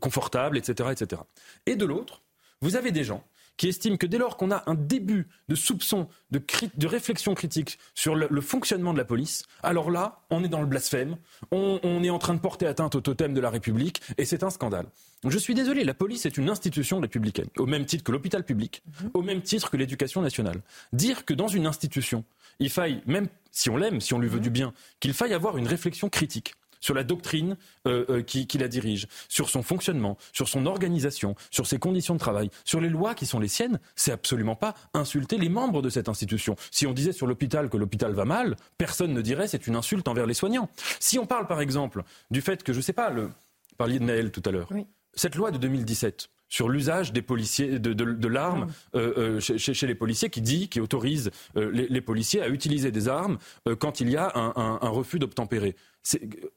confortables, 0.00 0.58
etc., 0.58 0.90
etc. 0.92 1.22
Et 1.66 1.76
de 1.76 1.84
l'autre 1.84 2.22
vous 2.60 2.76
avez 2.76 2.92
des 2.92 3.04
gens 3.04 3.24
qui 3.56 3.68
estiment 3.68 3.98
que 3.98 4.06
dès 4.06 4.16
lors 4.16 4.38
qu'on 4.38 4.50
a 4.50 4.62
un 4.66 4.74
début 4.74 5.28
de 5.48 5.54
soupçon, 5.54 6.08
de, 6.30 6.40
de 6.78 6.86
réflexion 6.86 7.34
critique 7.34 7.78
sur 7.94 8.14
le, 8.14 8.40
fonctionnement 8.40 8.94
de 8.94 8.98
la 8.98 9.04
police, 9.04 9.42
alors 9.62 9.90
là, 9.90 10.22
on 10.30 10.42
est 10.42 10.48
dans 10.48 10.62
le 10.62 10.66
blasphème, 10.66 11.18
on, 11.50 12.02
est 12.02 12.08
en 12.08 12.18
train 12.18 12.32
de 12.32 12.38
porter 12.38 12.66
atteinte 12.66 12.94
au 12.94 13.02
totem 13.02 13.34
de 13.34 13.40
la 13.40 13.50
République, 13.50 14.00
et 14.16 14.24
c'est 14.24 14.44
un 14.44 14.50
scandale. 14.50 14.86
Je 15.26 15.36
suis 15.36 15.52
désolé, 15.52 15.84
la 15.84 15.92
police 15.92 16.24
est 16.24 16.38
une 16.38 16.48
institution 16.48 17.00
républicaine, 17.00 17.48
au 17.58 17.66
même 17.66 17.84
titre 17.84 18.02
que 18.02 18.12
l'hôpital 18.12 18.44
public, 18.44 18.82
mhm. 19.02 19.10
au 19.12 19.20
même 19.20 19.42
titre 19.42 19.70
que 19.70 19.76
l'éducation 19.76 20.22
nationale. 20.22 20.62
Dire 20.94 21.26
que 21.26 21.34
dans 21.34 21.48
une 21.48 21.66
institution, 21.66 22.24
il 22.60 22.70
faille, 22.70 23.02
même 23.04 23.28
si 23.50 23.68
on 23.68 23.76
l'aime, 23.76 24.00
si 24.00 24.14
on 24.14 24.18
lui 24.18 24.28
veut 24.28 24.36
mhm. 24.36 24.42
du 24.42 24.50
bien, 24.50 24.72
qu'il 25.00 25.12
faille 25.12 25.34
avoir 25.34 25.58
une 25.58 25.66
réflexion 25.66 26.08
critique 26.08 26.54
sur 26.80 26.94
la 26.94 27.04
doctrine 27.04 27.56
euh, 27.86 28.04
euh, 28.10 28.22
qui, 28.22 28.46
la 28.58 28.68
dirige, 28.68 29.06
sur 29.28 29.48
son 29.48 29.62
fonctionnement, 29.62 30.16
sur 30.32 30.48
son 30.48 30.66
organisation, 30.66 31.34
sur 31.50 31.66
ses 31.66 31.78
conditions 31.78 32.14
de 32.14 32.18
travail, 32.18 32.50
sur 32.64 32.80
les 32.80 32.88
lois 32.88 33.14
qui 33.14 33.26
sont 33.26 33.38
les 33.38 33.48
siennes, 33.48 33.78
c'est 33.94 34.12
absolument 34.12 34.56
pas 34.56 34.74
insulter 34.94 35.38
les 35.38 35.48
membres 35.48 35.82
de 35.82 35.90
cette 35.90 36.08
institution. 36.08 36.56
Si 36.70 36.86
on 36.86 36.92
disait 36.92 37.12
sur 37.12 37.26
l'hôpital 37.26 37.68
que 37.68 37.76
l'hôpital 37.76 38.12
va 38.12 38.24
mal, 38.24 38.56
personne 38.78 39.12
ne 39.12 39.22
dirait 39.22 39.48
c'est 39.48 39.66
une 39.66 39.76
insulte 39.76 40.08
envers 40.08 40.26
les 40.26 40.34
soignants. 40.34 40.68
Si 40.98 41.18
on 41.18 41.26
parle 41.26 41.46
par 41.46 41.60
exemple 41.60 42.02
du 42.30 42.40
fait 42.40 42.62
que, 42.62 42.72
je 42.72 42.80
sais 42.80 42.92
pas, 42.92 43.10
le, 43.10 43.30
parliez 43.76 43.98
de 43.98 44.04
Naël 44.04 44.30
tout 44.30 44.42
à 44.44 44.50
l'heure, 44.50 44.68
cette 45.14 45.34
loi 45.34 45.50
de 45.50 45.58
2017, 45.58 46.28
sur 46.50 46.68
l'usage 46.68 47.12
des 47.12 47.22
policiers 47.22 47.78
de, 47.78 48.28
l'arme 48.28 48.66
ah. 48.68 48.98
euh, 48.98 49.38
euh, 49.38 49.40
chez, 49.40 49.86
les 49.86 49.94
policiers 49.94 50.28
qui 50.28 50.42
dit 50.42 50.68
qui 50.68 50.80
autorise 50.80 51.30
euh, 51.56 51.70
les, 51.70 52.00
policiers 52.00 52.42
à 52.42 52.48
utiliser 52.48 52.90
des 52.90 53.08
armes 53.08 53.38
quand 53.78 54.00
il 54.00 54.10
y 54.10 54.16
a 54.16 54.32
un, 54.34 54.78
un 54.82 54.88
refus 54.88 55.18
d'obtempérer. 55.18 55.76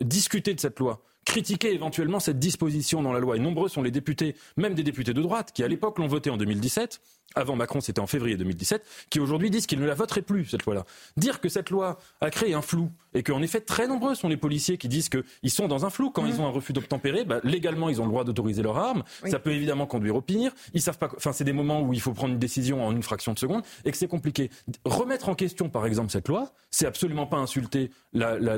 Discuter 0.01 0.53
de 0.53 0.59
cette 0.59 0.79
loi, 0.79 1.03
critiquer 1.25 1.73
éventuellement 1.73 2.19
cette 2.19 2.39
disposition 2.39 3.01
dans 3.01 3.13
la 3.13 3.19
loi. 3.19 3.35
Et 3.35 3.39
nombreux 3.39 3.69
sont 3.69 3.81
les 3.81 3.91
députés, 3.91 4.35
même 4.57 4.73
des 4.73 4.83
députés 4.83 5.13
de 5.13 5.21
droite, 5.21 5.51
qui 5.53 5.63
à 5.63 5.67
l'époque 5.67 5.99
l'ont 5.99 6.07
voté 6.07 6.29
en 6.29 6.37
2017, 6.37 7.01
avant 7.35 7.55
Macron 7.55 7.81
c'était 7.81 7.99
en 7.99 8.07
février 8.07 8.37
2017, 8.37 8.83
qui 9.09 9.19
aujourd'hui 9.19 9.49
disent 9.49 9.65
qu'ils 9.65 9.79
ne 9.79 9.85
la 9.85 9.95
voteraient 9.95 10.21
plus, 10.21 10.45
cette 10.45 10.65
loi-là. 10.65 10.85
Dire 11.17 11.41
que 11.41 11.49
cette 11.49 11.69
loi 11.69 11.97
a 12.21 12.29
créé 12.29 12.53
un 12.53 12.61
flou, 12.61 12.91
et 13.13 13.23
qu'en 13.23 13.41
effet 13.41 13.61
très 13.61 13.87
nombreux 13.87 14.15
sont 14.15 14.27
les 14.27 14.37
policiers 14.37 14.77
qui 14.77 14.87
disent 14.87 15.09
qu'ils 15.09 15.51
sont 15.51 15.67
dans 15.67 15.85
un 15.85 15.89
flou 15.89 16.11
quand 16.11 16.25
ils 16.25 16.35
mmh. 16.35 16.39
ont 16.39 16.47
un 16.47 16.51
refus 16.51 16.73
d'obtempérer, 16.73 17.25
bah, 17.25 17.39
légalement 17.43 17.89
ils 17.89 18.01
ont 18.01 18.05
le 18.05 18.09
droit 18.09 18.23
d'autoriser 18.23 18.61
leur 18.61 18.77
arme, 18.77 19.03
ça 19.25 19.39
peut 19.39 19.51
évidemment 19.51 19.85
conduire 19.85 20.15
au 20.15 20.21
pire, 20.21 20.51
ils 20.73 20.81
savent 20.81 20.97
pas, 20.97 21.09
enfin 21.15 21.31
c'est 21.31 21.43
des 21.43 21.53
moments 21.53 21.81
où 21.81 21.93
il 21.93 22.01
faut 22.01 22.13
prendre 22.13 22.33
une 22.33 22.39
décision 22.39 22.85
en 22.85 22.91
une 22.91 23.03
fraction 23.03 23.33
de 23.33 23.39
seconde, 23.39 23.63
et 23.85 23.91
que 23.91 23.97
c'est 23.97 24.07
compliqué. 24.07 24.49
Remettre 24.85 25.29
en 25.29 25.35
question 25.35 25.69
par 25.69 25.85
exemple 25.85 26.11
cette 26.11 26.27
loi, 26.27 26.51
c'est 26.69 26.85
absolument 26.85 27.25
pas 27.25 27.37
insulter 27.37 27.91
la, 28.13 28.37
la, 28.37 28.57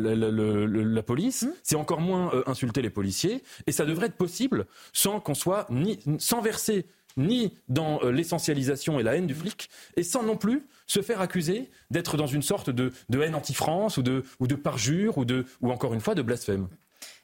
police, 1.02 1.44
mmh. 1.44 1.54
c'est 1.64 1.76
encore 1.76 2.02
moins 2.02 2.34
euh, 2.34 2.44
insulter 2.48 2.82
les 2.82 2.90
policiers, 2.90 3.44
et 3.68 3.72
ça 3.72 3.86
devrait 3.86 4.08
être 4.08 4.16
possible 4.16 4.66
sans 4.94 5.20
qu'on 5.20 5.34
soit 5.34 5.68
ni 5.70 6.00
sans 6.20 6.42
verser 6.42 6.86
ni 7.18 7.54
dans 7.70 8.02
euh, 8.04 8.12
l'essentialisation 8.12 9.00
et 9.00 9.04
la 9.04 9.16
haine 9.16 9.28
du 9.28 9.36
flic, 9.36 9.70
et 9.96 10.04
sans 10.04 10.24
non 10.24 10.38
plus 10.38 10.66
se 10.88 11.02
faire 11.02 11.22
accuser 11.22 11.70
d'être 11.92 12.18
dans 12.18 12.28
une 12.28 12.42
sorte 12.42 12.70
de, 12.70 12.92
haine 13.14 13.36
anti-France 13.36 13.98
ou 13.98 14.04
de, 14.04 14.24
ou 14.40 14.48
de 14.48 14.56
parjure 14.56 15.18
ou, 15.18 15.26
de, 15.26 15.46
ou 15.62 15.72
encore 15.72 15.94
une 15.94 16.02
fois 16.02 16.16
de 16.16 16.22
blasphème. 16.22 16.68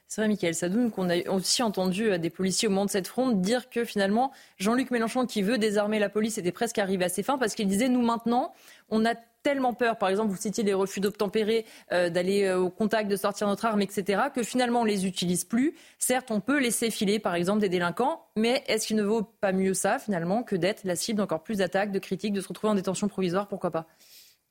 C'est 0.08 0.20
vrai, 0.20 0.28
Michael 0.28 0.54
Sadoun, 0.54 0.90
qu'on 0.90 1.08
a 1.08 1.26
aussi 1.30 1.62
entendu 1.62 2.10
euh, 2.10 2.18
des 2.18 2.28
policiers 2.28 2.68
au 2.68 2.70
moment 2.70 2.84
de 2.84 2.90
cette 2.90 3.06
fronde 3.06 3.40
dire 3.40 3.70
que 3.70 3.84
finalement, 3.84 4.30
Jean-Luc 4.58 4.90
Mélenchon, 4.90 5.26
qui 5.26 5.40
veut 5.40 5.56
désarmer 5.56 5.98
la 5.98 6.10
police, 6.10 6.36
était 6.36 6.52
presque 6.52 6.78
arrivé 6.78 7.06
à 7.06 7.08
ses 7.08 7.22
fins 7.22 7.38
parce 7.38 7.54
qu'il 7.54 7.66
disait 7.66 7.88
Nous, 7.88 8.02
maintenant, 8.02 8.52
on 8.90 9.06
a 9.06 9.14
tellement 9.42 9.74
peur, 9.74 9.98
par 9.98 10.08
exemple, 10.08 10.30
vous 10.30 10.40
citiez 10.40 10.64
les 10.64 10.74
refus 10.74 11.00
d'obtempérer, 11.00 11.66
euh, 11.92 12.10
d'aller 12.10 12.44
euh, 12.44 12.58
au 12.58 12.70
contact, 12.70 13.10
de 13.10 13.16
sortir 13.16 13.46
notre 13.46 13.64
arme, 13.64 13.82
etc., 13.82 14.22
que 14.34 14.42
finalement 14.42 14.82
on 14.82 14.84
les 14.84 15.06
utilise 15.06 15.44
plus. 15.44 15.74
Certes, 15.98 16.30
on 16.30 16.40
peut 16.40 16.60
laisser 16.60 16.90
filer, 16.90 17.18
par 17.18 17.34
exemple, 17.34 17.60
des 17.60 17.68
délinquants, 17.68 18.24
mais 18.36 18.62
est-ce 18.66 18.86
qu'il 18.86 18.96
ne 18.96 19.02
vaut 19.02 19.22
pas 19.22 19.52
mieux 19.52 19.74
ça, 19.74 19.98
finalement, 19.98 20.42
que 20.42 20.56
d'être 20.56 20.84
la 20.84 20.96
cible 20.96 21.18
d'encore 21.18 21.42
plus 21.42 21.58
d'attaques, 21.58 21.92
de 21.92 21.98
critiques, 21.98 22.32
de 22.32 22.40
se 22.40 22.48
retrouver 22.48 22.72
en 22.72 22.76
détention 22.76 23.08
provisoire, 23.08 23.48
pourquoi 23.48 23.70
pas? 23.70 23.86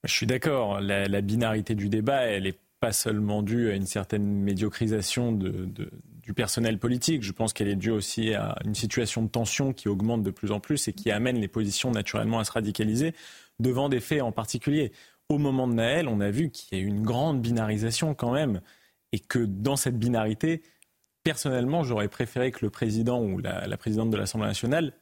Je 0.04 0.14
suis 0.14 0.26
d'accord. 0.26 0.82
La, 0.82 1.22
binarité 1.22 1.76
du 1.76 1.88
débat, 1.88 2.22
elle 2.22 2.44
n'est 2.44 2.58
pas 2.80 2.92
seulement 2.92 3.44
due 3.44 3.70
à 3.70 3.76
une 3.76 3.86
certaine 3.86 4.26
médiocrisation 4.26 5.32
du 5.32 6.34
personnel 6.34 6.80
politique. 6.80 7.22
Je 7.22 7.32
pense 7.32 7.54
qu'elle 7.54 7.68
est 7.68 7.76
due 7.76 7.92
aussi 7.92 8.34
à 8.34 8.58
une 8.66 8.74
situation 8.74 9.22
de 9.22 9.28
tension 9.28 9.74
qui 9.74 9.88
augmente 9.88 10.24
de 10.24 10.32
plus 10.32 10.52
en 10.52 10.60
plus 10.60 10.88
et 10.88 10.94
qui 10.94 11.12
amène 11.12 11.38
les 11.38 11.48
positions 11.48 11.92
naturellement 11.92 12.40
à 12.40 12.44
se 12.44 12.52
radicaliser 12.52 13.14
devant 13.62 13.90
des 13.90 14.00
faits 14.00 14.22
en 14.22 14.32
particulier. 14.32 14.92
Au 15.30 15.38
moment 15.38 15.68
de 15.68 15.74
Naël, 15.74 16.08
on 16.08 16.20
a 16.20 16.32
vu 16.32 16.50
qu'il 16.50 16.78
y 16.78 16.82
a 16.82 16.84
eu 16.84 16.88
une 16.88 17.04
grande 17.04 17.42
binarisation 17.42 18.14
quand 18.14 18.32
même, 18.32 18.62
et 19.12 19.20
que 19.20 19.40
dans 19.40 19.76
cette 19.76 19.98
binarité, 19.98 20.62
personnellement, 21.24 21.84
j'aurais 21.84 22.08
préféré 22.08 22.52
que 22.52 22.66
le 22.66 22.70
président 22.70 23.22
ou 23.22 23.40
la, 23.40 23.78
présidente 23.78 24.10
de 24.10 24.18
l'Assemblée 24.18 24.48
nationale 24.48 24.94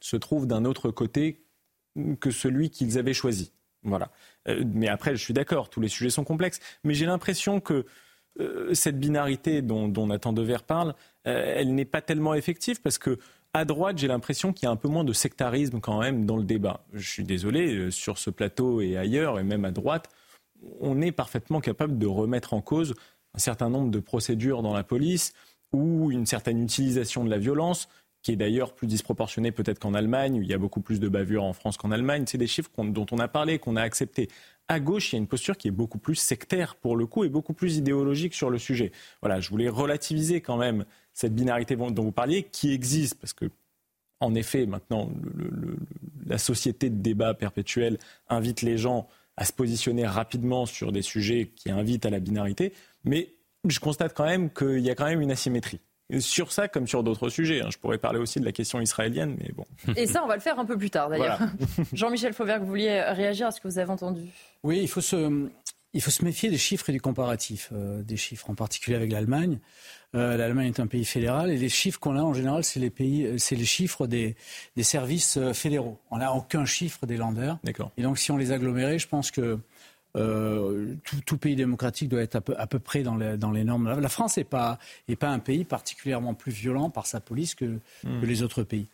se 0.00 0.16
trouve 0.16 0.46
d'un 0.46 0.64
autre 0.64 0.90
côté 0.90 1.44
que 2.20 2.30
celui 2.30 2.70
qu'ils 2.70 2.98
avaient 2.98 3.14
choisi. 3.14 3.52
Voilà. 3.82 4.10
Euh, 4.48 4.64
mais 4.66 4.88
après, 4.88 5.16
je 5.16 5.22
suis 5.22 5.32
d'accord, 5.32 5.70
tous 5.70 5.80
les 5.80 5.88
sujets 5.88 6.10
sont 6.10 6.24
complexes. 6.24 6.60
Mais 6.84 6.94
j'ai 6.94 7.06
l'impression 7.06 7.60
que 7.60 7.86
euh, 8.40 8.74
cette 8.74 8.98
binarité 8.98 9.62
dont, 9.62 9.88
Nathan 10.06 10.32
Dever 10.32 10.58
parle, 10.66 10.94
euh, 11.26 11.54
elle 11.56 11.74
n'est 11.74 11.86
pas 11.86 12.02
tellement 12.02 12.34
effective 12.34 12.82
parce 12.82 12.98
que 12.98 13.18
à 13.56 13.64
droite, 13.64 13.98
j'ai 13.98 14.08
l'impression 14.08 14.52
qu'il 14.52 14.66
y 14.66 14.68
a 14.68 14.72
un 14.72 14.76
peu 14.76 14.88
moins 14.88 15.04
de 15.04 15.12
sectarisme 15.12 15.80
quand 15.80 16.00
même 16.00 16.26
dans 16.26 16.36
le 16.36 16.44
débat. 16.44 16.84
Je 16.92 17.08
suis 17.08 17.24
désolé, 17.24 17.74
euh, 17.74 17.90
sur 17.90 18.18
ce 18.18 18.30
plateau 18.30 18.80
et 18.80 18.96
ailleurs, 18.96 19.38
et 19.38 19.42
même 19.42 19.64
à 19.64 19.70
droite, 19.70 20.08
on 20.80 21.00
est 21.00 21.12
parfaitement 21.12 21.60
capable 21.60 21.98
de 21.98 22.06
remettre 22.06 22.54
en 22.54 22.60
cause 22.60 22.94
un 23.34 23.38
certain 23.38 23.68
nombre 23.68 23.90
de 23.90 24.00
procédures 24.00 24.62
dans 24.62 24.72
la 24.72 24.82
police 24.82 25.32
ou 25.72 26.10
une 26.10 26.26
certaine 26.26 26.62
utilisation 26.62 27.24
de 27.24 27.30
la 27.30 27.38
violence, 27.38 27.88
qui 28.22 28.32
est 28.32 28.36
d'ailleurs 28.36 28.74
plus 28.74 28.86
disproportionnée 28.86 29.52
peut-être 29.52 29.78
qu'en 29.78 29.94
Allemagne, 29.94 30.38
où 30.38 30.42
il 30.42 30.48
y 30.48 30.54
a 30.54 30.58
beaucoup 30.58 30.80
plus 30.80 30.98
de 30.98 31.08
bavures 31.08 31.44
en 31.44 31.52
France 31.52 31.76
qu'en 31.76 31.90
Allemagne. 31.90 32.24
C'est 32.26 32.38
des 32.38 32.46
chiffres 32.46 32.70
dont 32.78 33.06
on 33.10 33.18
a 33.18 33.28
parlé, 33.28 33.58
qu'on 33.58 33.76
a 33.76 33.82
acceptés. 33.82 34.28
À 34.68 34.80
gauche, 34.80 35.12
il 35.12 35.16
y 35.16 35.18
a 35.18 35.20
une 35.20 35.28
posture 35.28 35.56
qui 35.56 35.68
est 35.68 35.72
beaucoup 35.72 35.98
plus 35.98 36.16
sectaire 36.16 36.74
pour 36.74 36.96
le 36.96 37.06
coup 37.06 37.22
et 37.22 37.28
beaucoup 37.28 37.52
plus 37.52 37.76
idéologique 37.76 38.34
sur 38.34 38.50
le 38.50 38.58
sujet. 38.58 38.90
Voilà, 39.22 39.40
je 39.40 39.48
voulais 39.50 39.68
relativiser 39.68 40.40
quand 40.40 40.56
même 40.56 40.84
cette 41.12 41.34
binarité 41.34 41.76
dont 41.76 42.02
vous 42.02 42.12
parliez, 42.12 42.42
qui 42.42 42.72
existe, 42.72 43.14
parce 43.20 43.32
que, 43.32 43.46
en 44.18 44.34
effet, 44.34 44.66
maintenant, 44.66 45.10
la 46.26 46.38
société 46.38 46.90
de 46.90 46.96
débat 46.96 47.34
perpétuel 47.34 47.98
invite 48.28 48.62
les 48.62 48.76
gens 48.76 49.08
à 49.36 49.44
se 49.44 49.52
positionner 49.52 50.06
rapidement 50.06 50.66
sur 50.66 50.90
des 50.90 51.02
sujets 51.02 51.52
qui 51.54 51.70
invitent 51.70 52.06
à 52.06 52.10
la 52.10 52.18
binarité, 52.18 52.72
mais 53.04 53.34
je 53.68 53.78
constate 53.78 54.14
quand 54.14 54.24
même 54.24 54.50
qu'il 54.50 54.80
y 54.80 54.90
a 54.90 54.94
quand 54.94 55.06
même 55.06 55.20
une 55.20 55.30
asymétrie. 55.30 55.80
Sur 56.20 56.52
ça, 56.52 56.68
comme 56.68 56.86
sur 56.86 57.02
d'autres 57.02 57.28
sujets. 57.28 57.62
Hein. 57.62 57.68
Je 57.72 57.78
pourrais 57.78 57.98
parler 57.98 58.20
aussi 58.20 58.38
de 58.38 58.44
la 58.44 58.52
question 58.52 58.80
israélienne, 58.80 59.36
mais 59.40 59.50
bon. 59.52 59.64
Et 59.96 60.06
ça, 60.06 60.22
on 60.22 60.28
va 60.28 60.36
le 60.36 60.40
faire 60.40 60.58
un 60.58 60.64
peu 60.64 60.78
plus 60.78 60.90
tard, 60.90 61.08
d'ailleurs. 61.08 61.40
Jean-Michel 61.92 62.32
Fauvert, 62.32 62.60
vous 62.60 62.66
vouliez 62.66 63.00
réagir 63.00 63.48
à 63.48 63.50
ce 63.50 63.60
que 63.60 63.66
vous 63.66 63.78
avez 63.78 63.90
entendu? 63.90 64.22
Oui, 64.62 64.78
il 64.80 64.88
faut 64.88 65.00
se, 65.00 65.48
il 65.94 66.02
faut 66.02 66.10
se 66.10 66.24
méfier 66.24 66.50
des 66.50 66.58
chiffres 66.58 66.90
et 66.90 66.92
du 66.92 67.00
comparatif, 67.00 67.70
euh, 67.72 68.02
des 68.02 68.16
chiffres, 68.16 68.50
en 68.50 68.54
particulier 68.54 68.96
avec 68.96 69.10
l'Allemagne. 69.10 69.58
Euh, 70.14 70.36
L'Allemagne 70.36 70.68
est 70.68 70.80
un 70.80 70.86
pays 70.86 71.04
fédéral 71.04 71.50
et 71.50 71.56
les 71.56 71.68
chiffres 71.68 71.98
qu'on 71.98 72.16
a 72.16 72.22
en 72.22 72.34
général, 72.34 72.62
c'est 72.64 72.78
les 72.78 72.90
pays, 72.90 73.24
euh, 73.24 73.38
c'est 73.38 73.56
les 73.56 73.64
chiffres 73.64 74.06
des, 74.06 74.36
des 74.76 74.82
services 74.82 75.38
fédéraux. 75.54 75.98
On 76.10 76.18
n'a 76.18 76.32
aucun 76.34 76.64
chiffre 76.66 77.06
des 77.06 77.16
landers. 77.16 77.58
D'accord. 77.64 77.90
Et 77.96 78.02
donc, 78.02 78.18
si 78.18 78.30
on 78.30 78.36
les 78.36 78.52
agglomérait, 78.52 78.98
je 78.98 79.08
pense 79.08 79.30
que 79.30 79.58
euh, 80.16 80.94
tout, 81.26 81.36
pays 81.36 81.56
démocratique 81.56 82.08
doit 82.08 82.22
être 82.22 82.36
à 82.56 82.66
peu, 82.66 82.78
près 82.78 83.02
dans 83.02 83.16
les, 83.16 83.36
dans 83.36 83.50
les, 83.50 83.64
normes. 83.64 84.00
La 84.00 84.08
France 84.08 84.38
n'est 84.38 84.44
pas, 84.44 84.78
est 85.08 85.16
pas 85.16 85.28
un 85.28 85.38
pays 85.38 85.64
particulièrement 85.64 86.34
plus 86.34 86.52
violent 86.52 86.88
par 86.90 87.06
sa 87.06 87.20
police 87.20 87.54
que, 87.54 87.78
hmm. 88.04 88.22
les 88.22 88.42
autres 88.42 88.62
pays. 88.62 88.86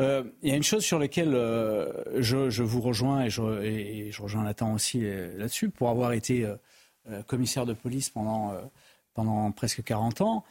Euh, 0.00 0.24
il 0.42 0.50
y 0.50 0.52
a 0.52 0.56
une 0.56 0.62
chose 0.62 0.84
sur 0.84 0.98
laquelle 0.98 1.34
euh, 1.34 2.20
je, 2.20 2.62
vous 2.62 2.80
rejoins 2.80 3.24
et 3.24 3.30
je, 3.30 3.62
et 3.62 4.12
je 4.12 4.22
rejoins 4.22 4.44
Nathan 4.44 4.74
aussi 4.74 5.00
là-dessus, 5.00 5.70
pour 5.70 5.88
avoir 5.88 6.12
été 6.12 6.46
commissaire 7.26 7.66
de 7.66 7.72
police 7.72 8.10
pendant, 8.10 8.52
pendant 9.14 9.50
presque 9.52 9.82
40 9.82 10.20
ans. 10.20 10.44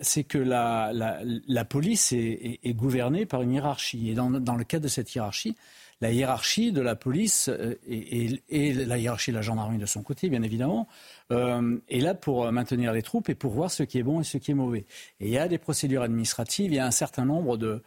c'est 0.00 0.24
que 0.24 0.38
la, 0.38 0.92
la, 0.92 1.64
police 1.64 2.12
est, 2.12 2.60
est, 2.62 2.74
gouvernée 2.74 3.26
par 3.26 3.42
une 3.42 3.52
hiérarchie. 3.52 4.10
Et 4.10 4.14
dans, 4.14 4.30
dans 4.30 4.56
le 4.56 4.64
cadre 4.64 4.84
de 4.84 4.88
cette 4.88 5.14
hiérarchie, 5.14 5.56
la 6.00 6.12
hiérarchie 6.12 6.72
de 6.72 6.80
la 6.80 6.96
police 6.96 7.48
euh, 7.48 7.74
et, 7.86 8.72
la 8.72 8.98
hiérarchie 8.98 9.30
de 9.30 9.36
la 9.36 9.42
gendarmerie 9.42 9.78
de 9.78 9.86
son 9.86 10.02
côté, 10.02 10.28
bien 10.28 10.42
évidemment, 10.42 10.88
euh, 11.30 11.78
est 11.88 12.00
là 12.00 12.14
pour 12.14 12.50
maintenir 12.50 12.92
les 12.92 13.02
troupes 13.02 13.28
et 13.28 13.34
pour 13.34 13.52
voir 13.52 13.70
ce 13.70 13.82
qui 13.82 13.98
est 13.98 14.02
bon 14.02 14.20
et 14.20 14.24
ce 14.24 14.38
qui 14.38 14.50
est 14.50 14.54
mauvais. 14.54 14.86
Et 15.20 15.26
il 15.26 15.30
y 15.30 15.38
a 15.38 15.48
des 15.48 15.58
procédures 15.58 16.02
administratives, 16.02 16.72
il 16.72 16.76
y 16.76 16.78
a 16.78 16.86
un 16.86 16.90
certain 16.90 17.24
nombre 17.24 17.56
de, 17.56 17.82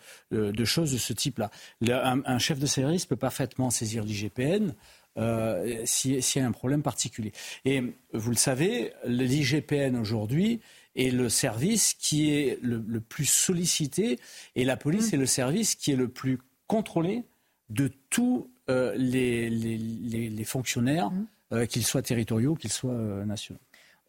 choses 0.66 0.94
de 0.94 0.98
ce 0.98 1.14
type-là. 1.14 1.50
Un, 1.90 2.40
chef 2.40 2.60
de 2.60 2.66
service 2.66 3.06
peut 3.06 3.16
parfaitement 3.16 3.70
saisir 3.70 4.04
l'IGPN. 4.04 4.74
Euh, 5.20 5.84
s'il 5.86 6.16
y 6.16 6.40
a 6.40 6.48
un 6.48 6.52
problème 6.52 6.82
particulier. 6.82 7.34
Et 7.66 7.84
vous 8.14 8.32
le 8.32 8.36
savez, 8.36 8.94
l'IGPN 9.06 9.96
aujourd'hui 9.96 10.60
est 10.96 11.12
le 11.12 11.30
service 11.30 11.94
qui 11.94 12.32
est 12.32 12.58
le, 12.64 13.00
plus 13.00 13.30
sollicité 13.30 14.18
et 14.56 14.66
la 14.66 14.76
police 14.76 15.12
mmh. 15.12 15.16
est 15.16 15.20
le 15.20 15.26
service 15.28 15.76
qui 15.76 15.92
est 15.92 15.96
le 15.96 16.08
plus 16.08 16.40
contrôlé 16.66 17.26
de 17.70 17.92
tous 18.10 18.50
euh, 18.70 18.94
les, 18.96 20.44
fonctionnaires, 20.46 21.12
mmh. 21.12 21.26
euh, 21.54 21.66
qu'ils 21.66 21.86
soient 21.86 22.02
territoriaux, 22.02 22.56
qu'ils 22.56 22.72
soient 22.72 22.92
euh, 22.92 23.26
nationaux. 23.26 23.60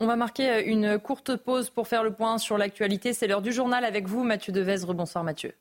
On 0.01 0.07
va 0.07 0.17
marquer 0.17 0.65
une 0.65 0.99
courte 0.99 1.37
pause 1.37 1.71
pour 1.71 1.87
faire 1.87 2.03
le 2.03 2.13
point 2.13 2.39
sur 2.39 2.59
l'actualité. 2.59 3.13
C'est 3.13 3.27
l'heure 3.27 3.43
du 3.43 3.53
journal 3.53 3.85
avec 3.85 4.07
vous, 4.07 4.25
Mathieu 4.25 4.53
Devez. 4.53 4.87
Bonsoir 4.89 5.25
Mathieu. 5.25 5.53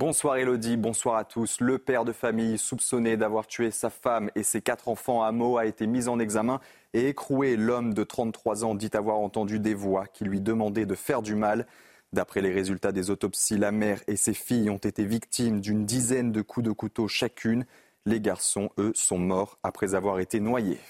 Bonsoir 0.00 0.38
Elodie, 0.38 0.78
bonsoir 0.78 1.16
à 1.16 1.24
tous. 1.24 1.60
Le 1.60 1.76
père 1.76 2.06
de 2.06 2.12
famille 2.12 2.56
soupçonné 2.56 3.18
d'avoir 3.18 3.46
tué 3.46 3.70
sa 3.70 3.90
femme 3.90 4.30
et 4.34 4.42
ses 4.42 4.62
quatre 4.62 4.88
enfants 4.88 5.22
à 5.22 5.30
Meaux 5.30 5.58
a 5.58 5.66
été 5.66 5.86
mis 5.86 6.08
en 6.08 6.18
examen 6.18 6.58
et 6.94 7.08
écroué. 7.08 7.54
L'homme 7.54 7.92
de 7.92 8.02
33 8.02 8.64
ans 8.64 8.74
dit 8.74 8.88
avoir 8.94 9.18
entendu 9.18 9.60
des 9.60 9.74
voix 9.74 10.06
qui 10.06 10.24
lui 10.24 10.40
demandaient 10.40 10.86
de 10.86 10.94
faire 10.94 11.20
du 11.20 11.34
mal. 11.34 11.66
D'après 12.14 12.40
les 12.40 12.50
résultats 12.50 12.92
des 12.92 13.10
autopsies, 13.10 13.58
la 13.58 13.72
mère 13.72 14.00
et 14.06 14.16
ses 14.16 14.32
filles 14.32 14.70
ont 14.70 14.78
été 14.78 15.04
victimes 15.04 15.60
d'une 15.60 15.84
dizaine 15.84 16.32
de 16.32 16.40
coups 16.40 16.64
de 16.64 16.72
couteau 16.72 17.06
chacune. 17.06 17.66
Les 18.06 18.22
garçons, 18.22 18.70
eux, 18.78 18.92
sont 18.94 19.18
morts 19.18 19.58
après 19.62 19.94
avoir 19.94 20.18
été 20.18 20.40
noyés. 20.40 20.80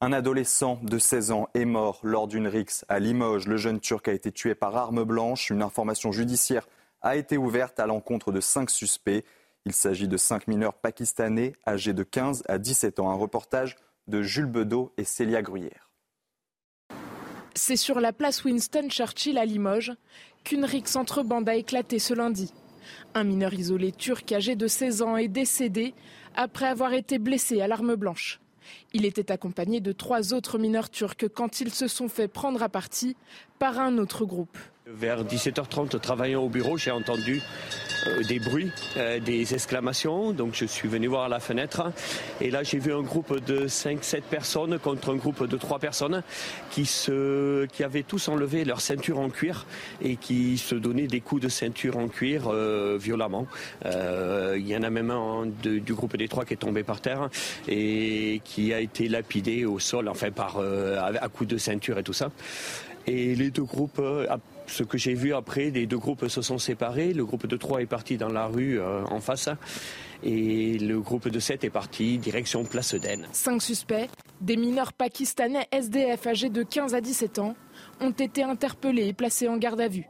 Un 0.00 0.12
adolescent 0.12 0.78
de 0.82 0.98
16 0.98 1.30
ans 1.30 1.48
est 1.54 1.64
mort 1.64 2.00
lors 2.02 2.26
d'une 2.26 2.48
rixe 2.48 2.84
à 2.88 2.98
Limoges. 2.98 3.46
Le 3.46 3.56
jeune 3.56 3.80
Turc 3.80 4.08
a 4.08 4.12
été 4.12 4.32
tué 4.32 4.54
par 4.54 4.76
arme 4.76 5.04
blanche. 5.04 5.50
Une 5.50 5.62
information 5.62 6.12
judiciaire 6.12 6.68
a 7.00 7.16
été 7.16 7.38
ouverte 7.38 7.78
à 7.78 7.86
l'encontre 7.86 8.32
de 8.32 8.40
cinq 8.40 8.70
suspects. 8.70 9.24
Il 9.64 9.72
s'agit 9.72 10.08
de 10.08 10.16
cinq 10.16 10.46
mineurs 10.46 10.74
pakistanais 10.74 11.52
âgés 11.66 11.94
de 11.94 12.02
15 12.02 12.42
à 12.48 12.58
17 12.58 12.98
ans. 12.98 13.10
Un 13.10 13.14
reportage 13.14 13.76
de 14.08 14.20
Jules 14.20 14.46
Bedeau 14.46 14.92
et 14.98 15.04
Célia 15.04 15.42
Gruyère. 15.42 15.90
C'est 17.54 17.76
sur 17.76 18.00
la 18.00 18.12
place 18.12 18.44
Winston 18.44 18.88
Churchill 18.90 19.38
à 19.38 19.44
Limoges 19.44 19.92
qu'une 20.42 20.64
rixe 20.64 20.96
entre 20.96 21.22
bandes 21.22 21.48
a 21.48 21.54
éclaté 21.54 21.98
ce 21.98 22.12
lundi. 22.12 22.52
Un 23.14 23.24
mineur 23.24 23.54
isolé 23.54 23.92
turc 23.92 24.30
âgé 24.32 24.56
de 24.56 24.66
16 24.66 25.02
ans 25.02 25.16
est 25.16 25.28
décédé 25.28 25.94
après 26.34 26.66
avoir 26.66 26.92
été 26.92 27.18
blessé 27.18 27.62
à 27.62 27.68
l'arme 27.68 27.94
blanche. 27.94 28.40
Il 28.96 29.04
était 29.06 29.32
accompagné 29.32 29.80
de 29.80 29.90
trois 29.90 30.34
autres 30.34 30.56
mineurs 30.56 30.88
turcs 30.88 31.28
quand 31.34 31.60
ils 31.60 31.74
se 31.74 31.88
sont 31.88 32.08
fait 32.08 32.28
prendre 32.28 32.62
à 32.62 32.68
partie 32.68 33.16
par 33.58 33.80
un 33.80 33.98
autre 33.98 34.24
groupe. 34.24 34.56
Vers 34.86 35.24
17h30, 35.24 35.98
travaillant 35.98 36.42
au 36.42 36.50
bureau, 36.50 36.76
j'ai 36.76 36.90
entendu 36.90 37.40
euh, 38.06 38.22
des 38.22 38.38
bruits, 38.38 38.70
euh, 38.98 39.18
des 39.18 39.54
exclamations. 39.54 40.32
Donc 40.32 40.52
je 40.52 40.66
suis 40.66 40.88
venu 40.88 41.06
voir 41.06 41.24
à 41.24 41.28
la 41.28 41.40
fenêtre. 41.40 41.90
Et 42.42 42.50
là, 42.50 42.62
j'ai 42.62 42.78
vu 42.78 42.92
un 42.92 43.00
groupe 43.00 43.42
de 43.46 43.66
5-7 43.66 44.20
personnes 44.20 44.78
contre 44.78 45.10
un 45.10 45.16
groupe 45.16 45.48
de 45.48 45.56
3 45.56 45.78
personnes 45.78 46.22
qui, 46.70 46.84
se, 46.84 47.64
qui 47.64 47.82
avaient 47.82 48.02
tous 48.02 48.28
enlevé 48.28 48.66
leur 48.66 48.82
ceinture 48.82 49.18
en 49.18 49.30
cuir 49.30 49.64
et 50.02 50.16
qui 50.16 50.58
se 50.58 50.74
donnaient 50.74 51.06
des 51.06 51.22
coups 51.22 51.40
de 51.40 51.48
ceinture 51.48 51.96
en 51.96 52.08
cuir 52.08 52.48
euh, 52.48 52.98
violemment. 53.00 53.46
Il 53.84 54.68
y 54.68 54.76
en 54.76 54.82
a 54.82 54.90
même 54.90 55.10
un 55.10 55.46
du 55.46 55.94
groupe 55.94 56.16
des 56.18 56.28
trois 56.28 56.44
qui 56.44 56.52
est 56.52 56.58
tombé 56.58 56.82
par 56.82 57.00
terre 57.00 57.30
et 57.68 58.42
qui 58.44 58.74
a 58.74 58.80
été 58.84 59.08
lapidé 59.08 59.64
au 59.64 59.78
sol, 59.78 60.08
enfin 60.08 60.30
par 60.30 60.58
à 60.60 61.28
coups 61.28 61.50
de 61.50 61.58
ceinture 61.58 61.98
et 61.98 62.02
tout 62.02 62.12
ça. 62.12 62.30
Et 63.06 63.34
les 63.34 63.50
deux 63.50 63.64
groupes, 63.64 64.00
ce 64.66 64.82
que 64.82 64.98
j'ai 64.98 65.14
vu 65.14 65.34
après, 65.34 65.70
les 65.70 65.86
deux 65.86 65.98
groupes 65.98 66.28
se 66.28 66.42
sont 66.42 66.58
séparés. 66.58 67.12
Le 67.12 67.24
groupe 67.24 67.46
de 67.46 67.56
3 67.56 67.82
est 67.82 67.86
parti 67.86 68.16
dans 68.16 68.28
la 68.28 68.46
rue 68.46 68.80
euh, 68.80 69.04
en 69.04 69.20
face 69.20 69.48
et 70.22 70.78
le 70.78 71.00
groupe 71.00 71.28
de 71.28 71.38
7 71.38 71.64
est 71.64 71.70
parti 71.70 72.18
direction 72.18 72.64
Place 72.64 72.94
d'Aisne. 72.94 73.26
Cinq 73.32 73.60
suspects, 73.60 74.08
des 74.40 74.56
mineurs 74.56 74.92
pakistanais 74.92 75.66
SDF 75.70 76.26
âgés 76.26 76.48
de 76.48 76.62
15 76.62 76.94
à 76.94 77.00
17 77.00 77.38
ans, 77.40 77.56
ont 78.00 78.10
été 78.10 78.42
interpellés 78.42 79.08
et 79.08 79.12
placés 79.12 79.48
en 79.48 79.58
garde 79.58 79.80
à 79.80 79.88
vue. 79.88 80.06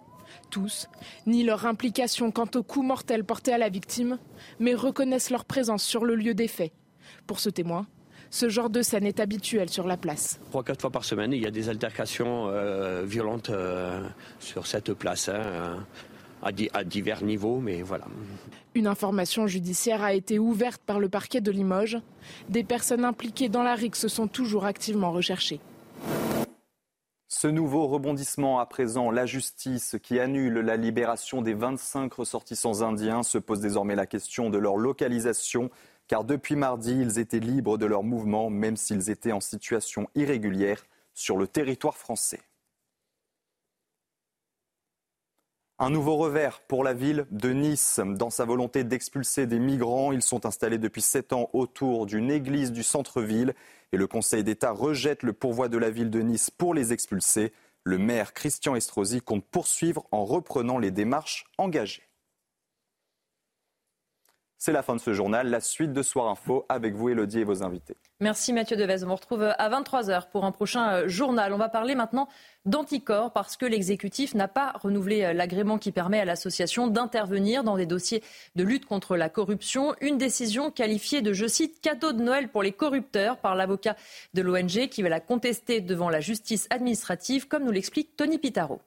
Tous 0.51 0.89
ni 1.27 1.43
leur 1.43 1.66
implication 1.66 2.31
quant 2.31 2.49
au 2.55 2.62
coup 2.62 2.83
mortel 2.83 3.25
porté 3.25 3.53
à 3.53 3.59
la 3.59 3.68
victime, 3.68 4.18
mais 4.61 4.75
reconnaissent 4.75 5.31
leur 5.31 5.45
présence 5.45 5.83
sur 5.83 6.05
le 6.05 6.14
lieu 6.14 6.35
des 6.35 6.49
faits. 6.49 6.72
Pour 7.27 7.41
ce 7.41 7.51
témoin, 7.51 7.87
ce 8.35 8.49
genre 8.49 8.68
de 8.68 8.82
scène 8.82 9.07
est 9.07 9.20
habituel 9.20 9.70
sur 9.70 9.87
la 9.87 9.97
place. 9.97 10.41
Trois, 10.51 10.64
quatre 10.64 10.80
fois 10.80 10.91
par 10.91 11.05
semaine, 11.05 11.32
il 11.32 11.41
y 11.41 11.47
a 11.47 11.53
des 11.53 11.68
altercations 11.68 12.49
euh, 12.49 13.05
violentes 13.05 13.51
euh, 13.51 14.03
sur 14.41 14.66
cette 14.66 14.93
place. 14.93 15.28
Hein, 15.28 15.87
à, 16.43 16.85
divers 16.85 17.24
niveaux, 17.24 17.59
mais 17.59 17.80
voilà. 17.80 18.05
Une 18.74 18.87
information 18.87 19.47
judiciaire 19.47 20.03
a 20.03 20.12
été 20.12 20.39
ouverte 20.39 20.82
par 20.85 21.01
le 21.01 21.09
parquet 21.09 21.41
de 21.41 21.51
Limoges. 21.51 21.97
Des 22.51 22.64
personnes 22.64 23.05
impliquées 23.05 23.49
dans 23.49 23.62
la 23.62 23.76
se 23.95 24.09
sont 24.09 24.26
toujours 24.26 24.66
activement 24.66 25.11
recherchées. 25.11 25.61
Ce 27.28 27.49
nouveau 27.49 27.87
rebondissement 27.87 28.59
à 28.59 28.66
présent, 28.66 29.11
la 29.11 29.26
justice 29.26 29.97
qui 30.03 30.20
annule 30.20 30.59
la 30.59 30.76
libération 30.76 31.41
des 31.41 31.55
25 31.55 32.12
ressortissants 32.12 32.82
indiens, 32.82 33.22
se 33.22 33.39
pose 33.39 33.61
désormais 33.61 33.95
la 33.95 34.07
question 34.07 34.51
de 34.51 34.59
leur 34.59 34.76
localisation 34.76 35.70
car 36.07 36.24
depuis 36.24 36.57
mardi, 36.57 36.92
ils 36.92 37.18
étaient 37.18 37.40
libres 37.40 37.78
de 37.78 37.86
leur 37.86 38.02
mouvement, 38.02 38.50
même 38.50 38.76
s'ils 38.76 39.11
étaient 39.11 39.32
en 39.32 39.40
situation 39.40 40.09
irrégulière 40.14 40.84
sur 41.14 41.36
le 41.36 41.46
territoire 41.46 41.96
français. 41.96 42.40
Un 45.80 45.90
nouveau 45.90 46.16
revers 46.16 46.61
pour 46.61 46.84
la 46.84 46.94
ville 46.94 47.26
de 47.32 47.50
Nice. 47.50 48.00
Dans 48.05 48.30
sa 48.30 48.44
volonté 48.44 48.84
d'expulser 48.84 49.46
des 49.48 49.59
migrants, 49.59 50.12
ils 50.12 50.22
sont 50.22 50.46
installés 50.46 50.78
depuis 50.78 51.02
sept 51.02 51.32
ans 51.32 51.50
autour 51.52 52.07
d'une 52.07 52.30
église 52.30 52.70
du 52.70 52.84
centre-ville 52.84 53.55
et 53.92 53.96
le 53.96 54.07
Conseil 54.07 54.44
d'État 54.44 54.70
rejette 54.70 55.24
le 55.24 55.32
pourvoi 55.32 55.68
de 55.68 55.76
la 55.76 55.90
ville 55.90 56.11
de 56.11 56.20
Nice 56.20 56.48
pour 56.48 56.74
les 56.74 56.92
expulser. 56.92 57.52
Le 57.82 57.98
maire 57.98 58.34
Christian 58.34 58.76
Estrosi 58.76 59.20
compte 59.20 59.44
poursuivre 59.44 60.07
en 60.12 60.24
reprenant 60.24 60.78
les 60.78 60.92
démarches 60.92 61.46
engagées. 61.59 62.02
C'est 64.64 64.72
la 64.72 64.80
fin 64.80 64.96
de 64.96 65.00
ce 65.00 65.12
journal. 65.12 65.50
La 65.50 65.60
suite 65.60 65.92
de 65.92 66.00
Soir 66.00 66.26
Info 66.26 66.64
avec 66.70 66.94
vous, 66.94 67.10
Elodie, 67.10 67.40
et 67.40 67.44
vos 67.44 67.62
invités. 67.62 67.98
Merci 68.20 68.54
Mathieu 68.54 68.78
Devez. 68.78 69.04
On 69.04 69.08
vous 69.08 69.14
retrouve 69.16 69.42
à 69.42 69.68
23h 69.68 70.30
pour 70.32 70.46
un 70.46 70.52
prochain 70.52 70.90
euh, 70.90 71.06
journal. 71.06 71.52
On 71.52 71.58
va 71.58 71.68
parler 71.68 71.94
maintenant 71.94 72.30
d'anticorps 72.64 73.34
parce 73.34 73.58
que 73.58 73.66
l'exécutif 73.66 74.34
n'a 74.34 74.48
pas 74.48 74.72
renouvelé 74.72 75.22
euh, 75.22 75.32
l'agrément 75.34 75.76
qui 75.76 75.92
permet 75.92 76.18
à 76.18 76.24
l'association 76.24 76.86
d'intervenir 76.86 77.62
dans 77.62 77.76
des 77.76 77.84
dossiers 77.84 78.22
de 78.56 78.64
lutte 78.64 78.86
contre 78.86 79.18
la 79.18 79.28
corruption. 79.28 79.94
Une 80.00 80.16
décision 80.16 80.70
qualifiée 80.70 81.20
de, 81.20 81.34
je 81.34 81.46
cite, 81.46 81.82
cadeau 81.82 82.14
de 82.14 82.22
Noël 82.22 82.48
pour 82.48 82.62
les 82.62 82.72
corrupteurs 82.72 83.36
par 83.36 83.56
l'avocat 83.56 83.96
de 84.32 84.40
l'ONG 84.40 84.88
qui 84.88 85.02
va 85.02 85.10
la 85.10 85.20
contester 85.20 85.82
devant 85.82 86.08
la 86.08 86.20
justice 86.20 86.68
administrative, 86.70 87.48
comme 87.48 87.64
nous 87.64 87.70
l'explique 87.70 88.16
Tony 88.16 88.38
Pitaro. 88.38 88.80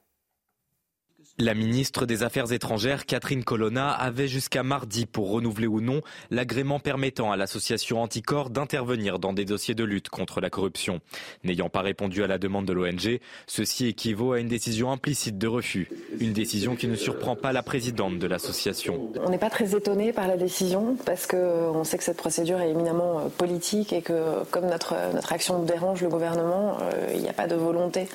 La 1.39 1.53
ministre 1.53 2.07
des 2.07 2.23
Affaires 2.23 2.51
étrangères, 2.51 3.05
Catherine 3.05 3.43
Colonna, 3.43 3.91
avait 3.91 4.27
jusqu'à 4.27 4.63
mardi 4.63 5.05
pour 5.05 5.29
renouveler 5.29 5.67
ou 5.67 5.81
non 5.81 6.01
l'agrément 6.31 6.79
permettant 6.79 7.31
à 7.31 7.37
l'association 7.37 8.01
Anticor 8.01 8.49
d'intervenir 8.49 9.19
dans 9.19 9.33
des 9.33 9.45
dossiers 9.45 9.75
de 9.75 9.83
lutte 9.83 10.09
contre 10.09 10.41
la 10.41 10.49
corruption. 10.49 10.99
N'ayant 11.43 11.69
pas 11.69 11.81
répondu 11.81 12.23
à 12.23 12.27
la 12.27 12.39
demande 12.39 12.65
de 12.65 12.73
l'ONG, 12.73 13.19
ceci 13.45 13.85
équivaut 13.85 14.31
à 14.33 14.39
une 14.39 14.47
décision 14.47 14.91
implicite 14.91 15.37
de 15.37 15.45
refus. 15.45 15.91
Une 16.19 16.33
décision 16.33 16.75
qui 16.75 16.87
ne 16.87 16.95
surprend 16.95 17.35
pas 17.35 17.53
la 17.53 17.61
présidente 17.61 18.17
de 18.17 18.25
l'association. 18.25 19.11
On 19.23 19.29
n'est 19.29 19.37
pas 19.37 19.51
très 19.51 19.75
étonné 19.75 20.13
par 20.13 20.27
la 20.27 20.37
décision 20.37 20.97
parce 21.05 21.27
qu'on 21.27 21.83
sait 21.83 21.99
que 21.99 22.03
cette 22.03 22.17
procédure 22.17 22.61
est 22.61 22.71
éminemment 22.71 23.19
euh, 23.19 23.27
politique 23.29 23.93
et 23.93 24.01
que 24.01 24.43
comme 24.49 24.65
notre, 24.65 24.95
notre 25.13 25.33
action 25.33 25.61
dérange 25.61 26.01
le 26.01 26.09
gouvernement, 26.09 26.79
euh, 26.81 27.11
il 27.13 27.21
n'y 27.21 27.29
a 27.29 27.33
pas 27.33 27.45
de 27.45 27.55
volonté 27.55 28.07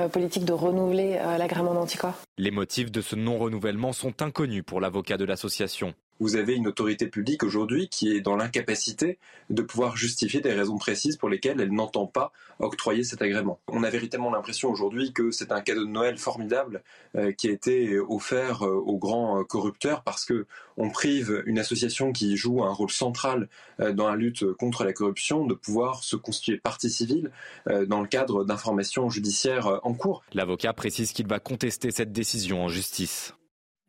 euh, 0.00 0.08
politique 0.08 0.46
de 0.46 0.54
renouveler 0.54 1.20
l'agrément 1.36 1.74
d'Anticor. 1.74 2.14
Les 2.38 2.50
motifs 2.50 2.90
de 2.90 3.02
ce 3.02 3.14
non-renouvellement 3.14 3.92
sont 3.92 4.22
inconnus 4.22 4.62
pour 4.66 4.80
l'avocat 4.80 5.18
de 5.18 5.26
l'association. 5.26 5.94
Vous 6.22 6.36
avez 6.36 6.54
une 6.54 6.68
autorité 6.68 7.08
publique 7.08 7.42
aujourd'hui 7.42 7.88
qui 7.88 8.14
est 8.14 8.20
dans 8.20 8.36
l'incapacité 8.36 9.18
de 9.50 9.60
pouvoir 9.60 9.96
justifier 9.96 10.40
des 10.40 10.52
raisons 10.52 10.78
précises 10.78 11.16
pour 11.16 11.28
lesquelles 11.28 11.60
elle 11.60 11.72
n'entend 11.72 12.06
pas 12.06 12.30
octroyer 12.60 13.02
cet 13.02 13.22
agrément. 13.22 13.58
On 13.66 13.82
a 13.82 13.90
véritablement 13.90 14.30
l'impression 14.30 14.70
aujourd'hui 14.70 15.12
que 15.12 15.32
c'est 15.32 15.50
un 15.50 15.60
cadeau 15.60 15.84
de 15.84 15.90
Noël 15.90 16.18
formidable 16.18 16.84
euh, 17.16 17.32
qui 17.32 17.48
a 17.48 17.50
été 17.50 17.98
offert 17.98 18.64
euh, 18.64 18.70
aux 18.70 18.98
grands 18.98 19.40
euh, 19.40 19.42
corrupteurs 19.42 20.04
parce 20.04 20.24
que 20.24 20.46
on 20.76 20.90
prive 20.90 21.42
une 21.46 21.58
association 21.58 22.12
qui 22.12 22.36
joue 22.36 22.62
un 22.62 22.72
rôle 22.72 22.92
central 22.92 23.48
dans 23.80 24.08
la 24.08 24.14
lutte 24.14 24.44
contre 24.52 24.84
la 24.84 24.92
corruption 24.92 25.44
de 25.44 25.54
pouvoir 25.54 26.04
se 26.04 26.14
constituer 26.14 26.56
partie 26.56 26.88
civile 26.88 27.30
dans 27.66 28.00
le 28.00 28.06
cadre 28.06 28.44
d'informations 28.44 29.10
judiciaires 29.10 29.80
en 29.82 29.92
cours. 29.92 30.22
L'avocat 30.32 30.72
précise 30.72 31.12
qu'il 31.12 31.26
va 31.26 31.40
contester 31.40 31.90
cette 31.90 32.12
décision 32.12 32.64
en 32.64 32.68
justice. 32.68 33.34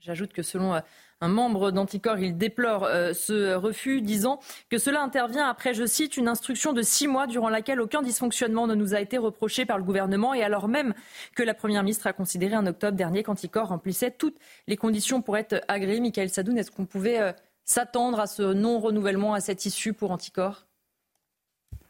J'ajoute 0.01 0.33
que 0.33 0.43
selon 0.43 0.81
un 1.23 1.29
membre 1.29 1.71
d'Anticor, 1.71 2.17
il 2.19 2.37
déplore 2.37 2.83
euh, 2.83 3.13
ce 3.13 3.55
refus, 3.55 4.01
disant 4.01 4.39
que 4.69 4.77
cela 4.77 5.01
intervient 5.01 5.47
après, 5.47 5.73
je 5.73 5.85
cite, 5.85 6.17
une 6.17 6.27
instruction 6.27 6.73
de 6.73 6.81
six 6.81 7.07
mois 7.07 7.27
durant 7.27 7.47
laquelle 7.47 7.79
aucun 7.79 8.01
dysfonctionnement 8.01 8.67
ne 8.67 8.75
nous 8.75 8.93
a 8.93 8.99
été 8.99 9.17
reproché 9.17 9.65
par 9.65 9.77
le 9.77 9.85
gouvernement 9.85 10.33
et 10.33 10.43
alors 10.43 10.67
même 10.67 10.93
que 11.33 11.41
la 11.41 11.53
Première 11.53 11.81
ministre 11.83 12.07
a 12.07 12.13
considéré 12.13 12.57
en 12.57 12.65
octobre 12.65 12.97
dernier 12.97 13.23
qu'Anticor 13.23 13.69
remplissait 13.69 14.11
toutes 14.11 14.37
les 14.67 14.75
conditions 14.75 15.21
pour 15.21 15.37
être 15.37 15.61
agréé. 15.69 16.01
Michael 16.01 16.29
Sadoun, 16.29 16.57
est-ce 16.57 16.71
qu'on 16.71 16.85
pouvait 16.85 17.21
euh, 17.21 17.31
s'attendre 17.63 18.19
à 18.19 18.27
ce 18.27 18.41
non-renouvellement, 18.41 19.33
à 19.33 19.39
cette 19.39 19.65
issue 19.65 19.93
pour 19.93 20.11
Anticor? 20.11 20.67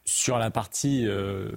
Sur 0.06 0.38
la 0.38 0.52
partie 0.52 1.08
euh, 1.08 1.50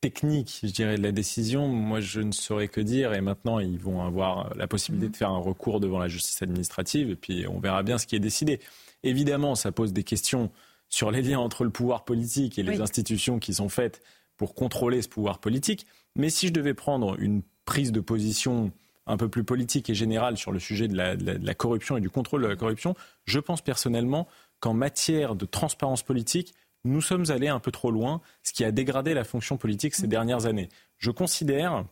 technique, 0.00 0.60
je 0.62 0.68
dirais, 0.68 0.96
de 0.96 1.02
la 1.02 1.12
décision, 1.12 1.68
moi, 1.68 2.00
je 2.00 2.20
ne 2.20 2.32
saurais 2.32 2.68
que 2.68 2.80
dire. 2.80 3.14
Et 3.14 3.20
maintenant, 3.20 3.58
ils 3.58 3.78
vont 3.78 4.02
avoir 4.02 4.54
la 4.56 4.66
possibilité 4.66 5.10
de 5.10 5.16
faire 5.16 5.30
un 5.30 5.38
recours 5.38 5.80
devant 5.80 5.98
la 5.98 6.08
justice 6.08 6.42
administrative. 6.42 7.10
Et 7.10 7.16
puis, 7.16 7.46
on 7.48 7.58
verra 7.58 7.82
bien 7.82 7.98
ce 7.98 8.06
qui 8.06 8.16
est 8.16 8.20
décidé. 8.20 8.60
Évidemment, 9.02 9.54
ça 9.54 9.72
pose 9.72 9.92
des 9.92 10.04
questions 10.04 10.50
sur 10.88 11.10
les 11.10 11.22
liens 11.22 11.40
entre 11.40 11.64
le 11.64 11.70
pouvoir 11.70 12.04
politique 12.04 12.58
et 12.58 12.62
les 12.62 12.80
institutions 12.80 13.38
qui 13.38 13.54
sont 13.54 13.68
faites 13.68 14.00
pour 14.36 14.54
contrôler 14.54 15.02
ce 15.02 15.08
pouvoir 15.08 15.40
politique. 15.40 15.86
Mais 16.14 16.30
si 16.30 16.48
je 16.48 16.52
devais 16.52 16.74
prendre 16.74 17.18
une 17.20 17.42
prise 17.64 17.92
de 17.92 18.00
position 18.00 18.72
un 19.06 19.16
peu 19.16 19.28
plus 19.28 19.44
politique 19.44 19.88
et 19.90 19.94
générale 19.94 20.36
sur 20.36 20.52
le 20.52 20.58
sujet 20.58 20.88
de 20.88 20.96
la, 20.96 21.16
de 21.16 21.44
la 21.44 21.54
corruption 21.54 21.96
et 21.96 22.00
du 22.00 22.10
contrôle 22.10 22.42
de 22.42 22.46
la 22.46 22.56
corruption, 22.56 22.94
je 23.24 23.38
pense 23.38 23.62
personnellement 23.62 24.26
qu'en 24.60 24.74
matière 24.74 25.34
de 25.34 25.46
transparence 25.46 26.02
politique, 26.02 26.54
nous 26.86 27.00
sommes 27.00 27.30
allés 27.30 27.48
un 27.48 27.60
peu 27.60 27.70
trop 27.70 27.90
loin, 27.90 28.20
ce 28.42 28.52
qui 28.52 28.64
a 28.64 28.72
dégradé 28.72 29.14
la 29.14 29.24
fonction 29.24 29.56
politique 29.56 29.94
ces 29.94 30.06
dernières 30.06 30.46
années. 30.46 30.68
Je 30.98 31.10
considère, 31.10 31.84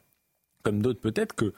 comme 0.63 0.83
d'autres 0.83 1.01
peut-être, 1.01 1.35
que 1.35 1.53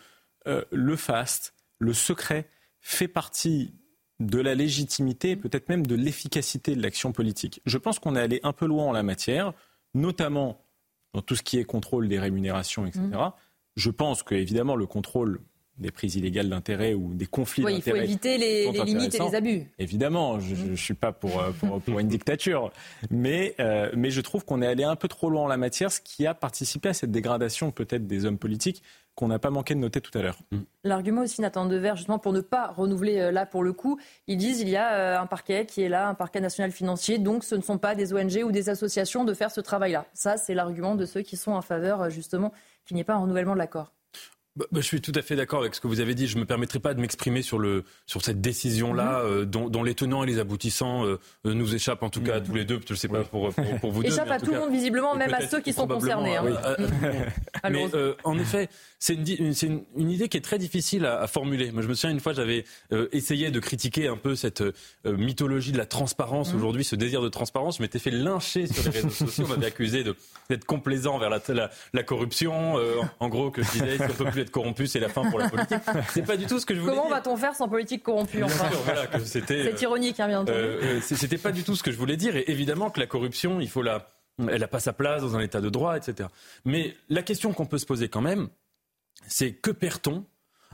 euh, 0.47 0.65
le 0.71 0.97
faste, 0.97 1.55
le 1.79 1.93
secret, 1.93 2.49
fait 2.81 3.09
partie 3.09 3.75
de 4.21 4.41
la 4.41 4.55
légitimité, 4.55 5.37
peut-être 5.37 5.69
même 5.69 5.87
de 5.87 5.95
l'efficacité 5.95 6.75
de 6.75 6.83
l'action 6.83 7.13
politique. 7.13 7.61
Je 7.67 7.79
pense 7.79 7.99
qu'on 7.99 8.17
est 8.17 8.21
allé 8.21 8.41
un 8.43 8.53
peu 8.53 8.67
loin 8.67 8.87
en 8.87 8.93
la 8.93 9.03
matière, 9.03 9.53
notamment 9.95 10.65
dans 11.13 11.23
tout 11.23 11.37
ce 11.37 11.43
qui 11.43 11.59
est 11.59 11.65
contrôle 11.65 12.09
des 12.09 12.19
rémunérations, 12.19 12.87
etc. 12.87 13.05
Mmh. 13.05 13.33
Je 13.77 13.91
pense 13.91 14.23
que, 14.23 14.35
évidemment, 14.35 14.77
le 14.77 14.87
contrôle 14.87 15.41
des 15.79 15.91
prises 15.91 16.17
illégales 16.17 16.49
d'intérêt 16.49 16.95
ou 16.95 17.13
des 17.15 17.27
conflits 17.27 17.65
oui, 17.65 17.75
d'intérêt. 17.75 17.99
Il 17.99 18.03
faut 18.03 18.07
éviter 18.07 18.39
les, 18.39 18.71
les 18.71 18.85
limites 18.85 19.15
et 19.15 19.19
les 19.19 19.35
abus. 19.35 19.71
Évidemment, 19.79 20.41
je 20.41 20.55
ne 20.55 20.77
suis 20.77 20.95
pas 20.95 21.13
pour, 21.13 21.41
euh, 21.41 21.51
pour, 21.51 21.81
pour, 21.81 21.99
une 21.99 22.09
dictature, 22.09 22.73
mais, 23.11 23.55
euh, 23.61 23.91
mais 23.95 24.11
je 24.11 24.21
trouve 24.21 24.45
qu'on 24.45 24.63
est 24.63 24.67
allé 24.67 24.85
un 24.85 24.97
peu 24.97 25.09
trop 25.09 25.29
loin 25.29 25.43
en 25.43 25.49
la 25.49 25.59
matière, 25.59 25.93
ce 25.93 26.01
qui 26.01 26.27
a 26.27 26.35
participé 26.35 26.89
à 26.89 26.95
cette 26.95 27.11
dégradation 27.11 27.71
peut-être 27.71 28.07
des 28.07 28.25
hommes 28.25 28.39
politiques 28.39 28.83
qu'on 29.15 29.29
n'a 29.29 29.39
pas 29.39 29.49
manqué 29.49 29.75
de 29.75 29.81
noter 29.81 30.03
tout 30.03 30.17
à 30.19 30.23
l'heure. 30.23 30.39
Mm. 30.51 30.59
L'argument 30.85 31.23
aussi, 31.23 31.41
Nathan 31.41 31.65
Dever, 31.67 31.93
justement 31.97 32.19
pour 32.19 32.33
ne 32.33 32.41
pas 32.41 32.69
renouveler 32.69 33.19
euh, 33.19 33.31
là 33.33 33.47
pour 33.47 33.63
le 33.63 33.73
coup, 33.73 33.99
ils 34.27 34.37
disent 34.37 34.61
il 34.61 34.69
y 34.69 34.77
a 34.77 35.21
un 35.21 35.27
parquet 35.27 35.67
qui 35.67 35.83
est 35.83 35.89
là, 35.89 36.09
un 36.09 36.15
parquet 36.15 36.41
national 36.41 36.71
financier, 36.71 37.19
donc 37.19 37.45
ce 37.45 37.55
ne 37.55 37.63
sont 37.63 37.79
pas 37.79 37.95
des 37.95 38.15
ONG 38.15 38.43
ou 38.45 38.53
des 38.53 38.69
associations 38.71 39.25
de 39.25 39.35
faire 39.35 39.51
ce 39.51 39.61
travail-là. 39.61 40.07
Ça, 40.15 40.37
c'est 40.37 40.55
l'argument 40.55 40.95
de 40.95 41.05
ceux 41.05 41.23
qui 41.23 41.37
sont 41.37 41.53
en 41.53 41.63
faveur 41.63 42.09
justement 42.11 42.53
qu'il 42.87 42.95
n'y 42.95 43.01
ait 43.01 43.05
pas 43.05 43.15
un 43.15 43.21
renouvellement 43.21 43.55
de 43.55 43.59
l'accord. 43.59 43.93
Bah, 44.57 44.65
bah, 44.73 44.81
je 44.81 44.87
suis 44.87 45.03
tout 45.03 45.13
à 45.15 45.21
fait 45.21 45.37
d'accord 45.37 45.61
avec 45.61 45.75
ce 45.75 45.81
que 45.81 45.87
vous 45.87 46.01
avez 46.01 46.15
dit. 46.15 46.27
Je 46.27 46.37
ne 46.37 46.41
me 46.41 46.47
permettrai 46.47 46.79
pas 46.79 46.95
de 46.95 47.01
m'exprimer 47.01 47.43
sur, 47.43 47.59
le, 47.59 47.85
sur 48.07 48.23
cette 48.23 48.41
décision-là, 48.41 49.23
mhm. 49.23 49.31
euh, 49.31 49.45
dont, 49.45 49.69
dont, 49.69 49.83
les 49.83 49.95
tenants 49.95 50.25
et 50.25 50.27
les 50.27 50.39
aboutissants 50.39 51.05
euh, 51.05 51.21
euh, 51.45 51.53
nous 51.53 51.75
échappent, 51.75 52.03
en 52.03 52.09
tout 52.09 52.23
cas, 52.23 52.37
à 52.37 52.41
tous 52.41 52.55
les 52.55 52.65
deux. 52.65 52.81
Je 52.87 52.95
ne 52.95 52.97
sais 52.97 53.09
pas 53.09 53.23
pour, 53.23 53.53
pour, 53.53 53.81
pour 53.81 53.93
vous 53.93 54.03
deux. 54.03 54.13
Échappe 54.13 54.31
à 54.31 54.41
tout 54.41 54.53
le 54.53 54.61
monde, 54.61 54.73
visiblement, 54.73 55.15
même 55.15 55.35
à 55.35 55.47
ceux 55.47 55.61
qui 55.61 55.75
sont 55.75 55.87
concernés. 55.87 56.37
Hein. 56.37 56.45
mais 57.71 57.87
en 58.25 58.39
effet, 58.39 58.69
c'est 58.99 59.15
une, 59.15 59.27
une, 59.29 59.85
une, 59.97 60.11
idée 60.11 60.29
qui 60.29 60.39
est 60.39 60.43
très 60.43 60.59
difficile 60.59 61.05
à, 61.05 61.21
à, 61.21 61.27
formuler. 61.27 61.71
Moi, 61.71 61.83
je 61.83 61.89
me 61.89 61.95
souviens 61.95 62.13
une 62.13 62.21
fois, 62.21 62.33
j'avais 62.33 62.65
essayé 63.13 63.51
de 63.51 63.61
critiquer 63.61 64.09
un 64.09 64.17
peu 64.17 64.37
cette 64.37 64.65
mythologie 65.05 65.73
de 65.73 65.79
la 65.79 65.87
transparence. 65.87 66.53
Mhm. 66.53 66.57
Aujourd'hui, 66.57 66.85
ce 66.85 66.97
désir 66.97 67.21
de 67.21 67.29
transparence, 67.29 67.77
je 67.77 67.83
m'étais 67.83 67.99
fait 67.99 68.11
lyncher 68.11 68.67
sur 68.67 68.85
les 68.85 68.91
réseaux 68.91 69.11
sociaux. 69.11 69.45
On 69.47 69.51
m'avait 69.51 69.67
accusé 69.67 70.03
d'être 70.49 70.65
complaisant 70.65 71.19
vers 71.19 71.29
la, 71.29 71.41
la, 71.49 71.71
la 71.93 72.03
corruption. 72.03 72.77
en, 73.21 73.29
gros, 73.29 73.51
que 73.51 73.63
je 73.63 73.71
disais, 73.73 73.97
si 73.99 74.05
on 74.05 74.25
peut 74.25 74.31
plus 74.31 74.46
corrompu, 74.51 74.87
c'est 74.87 75.01
la 75.01 75.09
fin 75.09 75.29
pour 75.29 75.39
la 75.39 75.49
politique. 75.49 75.79
C'est 76.13 76.23
pas 76.23 76.37
du 76.37 76.47
tout 76.47 76.59
ce 76.59 76.67
que 76.67 76.75
je 76.75 76.81
voulais 76.81 76.95
Comment 76.95 77.09
va-t-on 77.09 77.37
faire 77.37 77.55
sans 77.55 77.69
politique 77.69 78.03
corrompue 78.03 78.43
enfin 78.43 78.69
C'est 79.25 79.51
euh, 79.51 79.73
ironique, 79.81 80.21
hein, 80.21 80.29
bien 80.29 80.41
entendu. 80.41 80.59
Euh, 80.59 80.99
euh, 80.99 81.01
c'était 81.01 81.39
pas 81.39 81.53
du 81.53 81.63
tout 81.65 81.77
ce 81.77 81.83
que 81.83 81.91
je 81.91 81.97
voulais 81.97 82.17
dire. 82.17 82.37
Et 82.37 82.51
évidemment 82.51 82.91
que 82.91 83.01
la 83.01 83.07
corruption, 83.07 83.61
il 83.61 83.69
faut 83.69 83.83
la, 83.83 84.11
elle 84.39 84.61
n'a 84.61 84.69
pas 84.69 84.81
sa 84.81 84.93
place 84.93 85.23
dans 85.23 85.37
un 85.37 85.41
état 85.41 85.61
de 85.61 85.69
droit, 85.69 85.97
etc. 85.97 86.29
Mais 86.65 86.97
la 87.09 87.23
question 87.23 87.53
qu'on 87.53 87.67
peut 87.67 87.79
se 87.79 87.87
poser 87.87 88.09
quand 88.09 88.21
même, 88.21 88.49
c'est 89.27 89.53
que 89.53 89.71
perd-on 89.71 90.25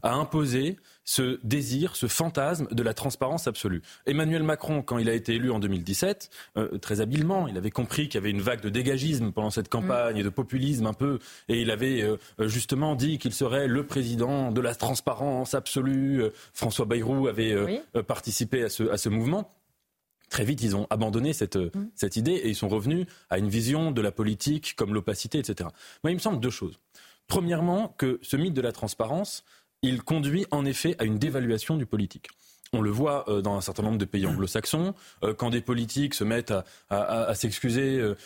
à 0.03 0.15
imposer 0.15 0.77
ce 1.05 1.41
désir, 1.43 1.97
ce 1.97 2.07
fantasme 2.07 2.69
de 2.71 2.83
la 2.83 2.95
transparence 2.95 3.47
absolue. 3.47 3.83
Emmanuel 4.07 4.43
Macron, 4.43 4.83
quand 4.83 4.99
il 4.99 5.09
a 5.09 5.15
été 5.15 5.35
élu 5.35 5.51
en 5.51 5.59
2017, 5.59 6.31
euh, 6.57 6.79
très 6.79 7.01
habilement, 7.01 7.49
il 7.49 7.57
avait 7.57 7.71
compris 7.71 8.09
qu'il 8.09 8.15
y 8.15 8.19
avait 8.19 8.31
une 8.31 8.41
vague 8.41 8.61
de 8.61 8.69
dégagisme 8.69 9.33
pendant 9.33 9.51
cette 9.51 9.69
campagne 9.69 10.19
et 10.19 10.23
de 10.23 10.29
populisme 10.29 10.87
un 10.87 10.93
peu, 10.93 11.19
et 11.49 11.61
il 11.61 11.71
avait 11.71 12.03
euh, 12.03 12.17
justement 12.49 12.95
dit 12.95 13.19
qu'il 13.19 13.33
serait 13.33 13.67
le 13.67 13.87
président 13.87 14.53
de 14.53 14.61
la 14.61 14.75
transparence 14.75 15.55
absolue. 15.55 16.25
François 16.53 16.87
Bayrou 16.87 17.27
avait 17.27 17.53
euh, 17.53 18.03
participé 18.03 18.65
à 18.65 18.69
ce, 18.69 18.85
à 18.85 18.97
ce 18.97 19.09
mouvement 19.09 19.51
très 20.31 20.45
vite, 20.45 20.63
ils 20.63 20.75
ont 20.75 20.87
abandonné 20.89 21.35
cette, 21.35 21.57
mm. 21.57 21.91
cette 21.95 22.17
idée 22.17 22.33
et 22.33 22.49
ils 22.49 22.57
sont 22.57 22.69
revenus 22.69 23.07
à 23.29 23.37
une 23.37 23.51
vision 23.51 23.91
de 23.91 24.01
la 24.01 24.11
politique 24.11 24.75
comme 24.77 24.95
l'opacité, 24.95 25.39
etc. 25.39 25.69
Moi, 26.03 26.11
il 26.11 26.15
me 26.15 26.21
semble 26.21 26.41
deux 26.41 26.49
choses. 26.49 26.81
Premièrement, 27.29 27.95
que 27.99 28.19
ce 28.23 28.37
mythe 28.37 28.55
de 28.55 28.63
la 28.63 28.73
transparence, 28.73 29.45
il 29.83 30.03
conduit 30.03 30.47
en 30.51 30.65
effet 30.65 30.95
à 30.99 31.05
une 31.05 31.19
dévaluation 31.19 31.77
du 31.77 31.87
politique. 31.87 32.29
On 32.75 32.81
le 32.81 32.91
voit 32.91 33.29
euh, 33.29 33.43
dans 33.43 33.55
un 33.55 33.61
certain 33.61 33.83
nombre 33.83 33.99
de 33.99 34.07
pays 34.07 34.27
anglo-saxons, 34.27 34.95
euh, 35.25 35.35
quand 35.35 35.51
des 35.51 35.61
politiques 35.61 36.15
se 36.15 36.25
mettent 36.25 36.55
à, 36.89 37.35
s'excuser 37.35 38.01
euh, 38.01 38.17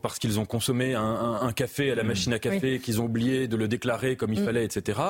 parce 0.00 0.20
qu'ils 0.20 0.38
ont 0.38 0.44
consommé 0.44 0.94
un, 0.94 1.52
café 1.52 1.90
à 1.90 1.96
la 1.96 2.04
mmh. 2.04 2.06
machine 2.06 2.32
à 2.32 2.38
café, 2.38 2.78
qu'ils 2.78 3.00
ont 3.00 3.06
oublié 3.06 3.48
de 3.48 3.56
le 3.56 3.66
déclarer 3.66 4.14
comme 4.14 4.32
il 4.32 4.42
mmh. 4.42 4.44
fallait, 4.44 4.64
etc. 4.64 5.00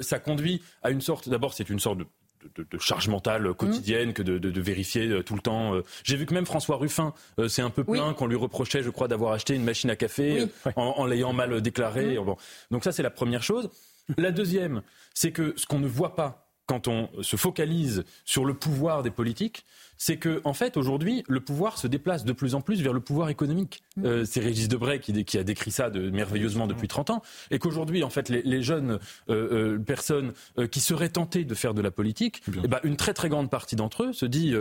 ça 0.00 0.18
conduit 0.18 0.60
à 0.82 0.90
une 0.90 1.00
sorte, 1.00 1.28
d'abord 1.28 1.54
c'est 1.54 1.70
une 1.70 1.78
sorte 1.78 1.98
de 1.98 2.78
charge 2.78 3.08
mentale 3.08 3.54
quotidienne 3.54 4.12
que 4.12 4.22
de, 4.22 4.60
vérifier 4.60 5.22
tout 5.24 5.34
le 5.34 5.40
temps. 5.40 5.74
J'ai 6.02 6.16
vu 6.16 6.26
que 6.26 6.34
même 6.34 6.46
François 6.46 6.76
Ruffin 6.76 7.12
c'est 7.48 7.62
un 7.62 7.70
peu 7.70 7.84
plein 7.84 8.12
qu'on 8.14 8.26
lui 8.26 8.36
reprochait, 8.36 8.82
je 8.82 8.90
crois, 8.90 9.06
d'avoir 9.06 9.32
acheté 9.32 9.54
une 9.54 9.64
machine 9.64 9.90
à 9.90 9.96
café 9.96 10.48
en, 10.74 11.06
l'ayant 11.06 11.32
mal 11.32 11.60
déclaré. 11.60 12.18
Mmh. 12.18 12.34
Donc 12.72 12.82
ça, 12.82 12.90
c'est 12.90 13.04
la 13.04 13.10
première 13.10 13.42
chose. 13.42 13.70
La 14.18 14.30
deuxième, 14.30 14.82
c'est 15.14 15.32
que 15.32 15.54
ce 15.56 15.66
qu'on 15.66 15.78
ne 15.78 15.88
voit 15.88 16.14
pas 16.14 16.46
quand 16.66 16.88
on 16.88 17.08
se 17.22 17.36
focalise 17.36 18.04
sur 18.24 18.44
le 18.44 18.52
pouvoir 18.52 19.02
des 19.02 19.10
politiques, 19.10 19.64
c'est 19.98 20.16
que 20.16 20.40
en 20.44 20.52
fait 20.52 20.76
aujourd'hui 20.76 21.24
le 21.28 21.40
pouvoir 21.40 21.78
se 21.78 21.86
déplace 21.86 22.24
de 22.24 22.32
plus 22.32 22.54
en 22.54 22.60
plus 22.60 22.82
vers 22.82 22.92
le 22.92 23.00
pouvoir 23.00 23.28
économique. 23.28 23.82
Mmh. 23.96 24.04
Euh, 24.04 24.24
c'est 24.24 24.40
Régis 24.40 24.68
Debray 24.68 24.98
qui, 24.98 25.38
a 25.38 25.44
décrit 25.44 25.70
ça 25.70 25.90
de, 25.90 26.10
merveilleusement 26.10 26.66
depuis 26.66 26.88
30 26.88 27.10
ans, 27.10 27.22
et 27.50 27.58
qu'aujourd'hui 27.58 28.02
en 28.02 28.10
fait 28.10 28.28
les, 28.28 28.62
jeunes 28.62 28.98
euh, 29.30 29.76
euh, 29.76 29.78
personnes 29.78 30.32
qui 30.70 30.80
seraient 30.80 31.08
tentées 31.08 31.44
de 31.44 31.54
faire 31.54 31.72
de 31.72 31.82
la 31.82 31.90
politique, 31.90 32.42
eh 32.48 32.66
ben, 32.66 32.80
une 32.82 32.96
très 32.96 33.14
très 33.14 33.28
grande 33.28 33.48
partie 33.48 33.76
d'entre 33.76 34.04
eux 34.04 34.12
se 34.12 34.26
dit 34.26 34.54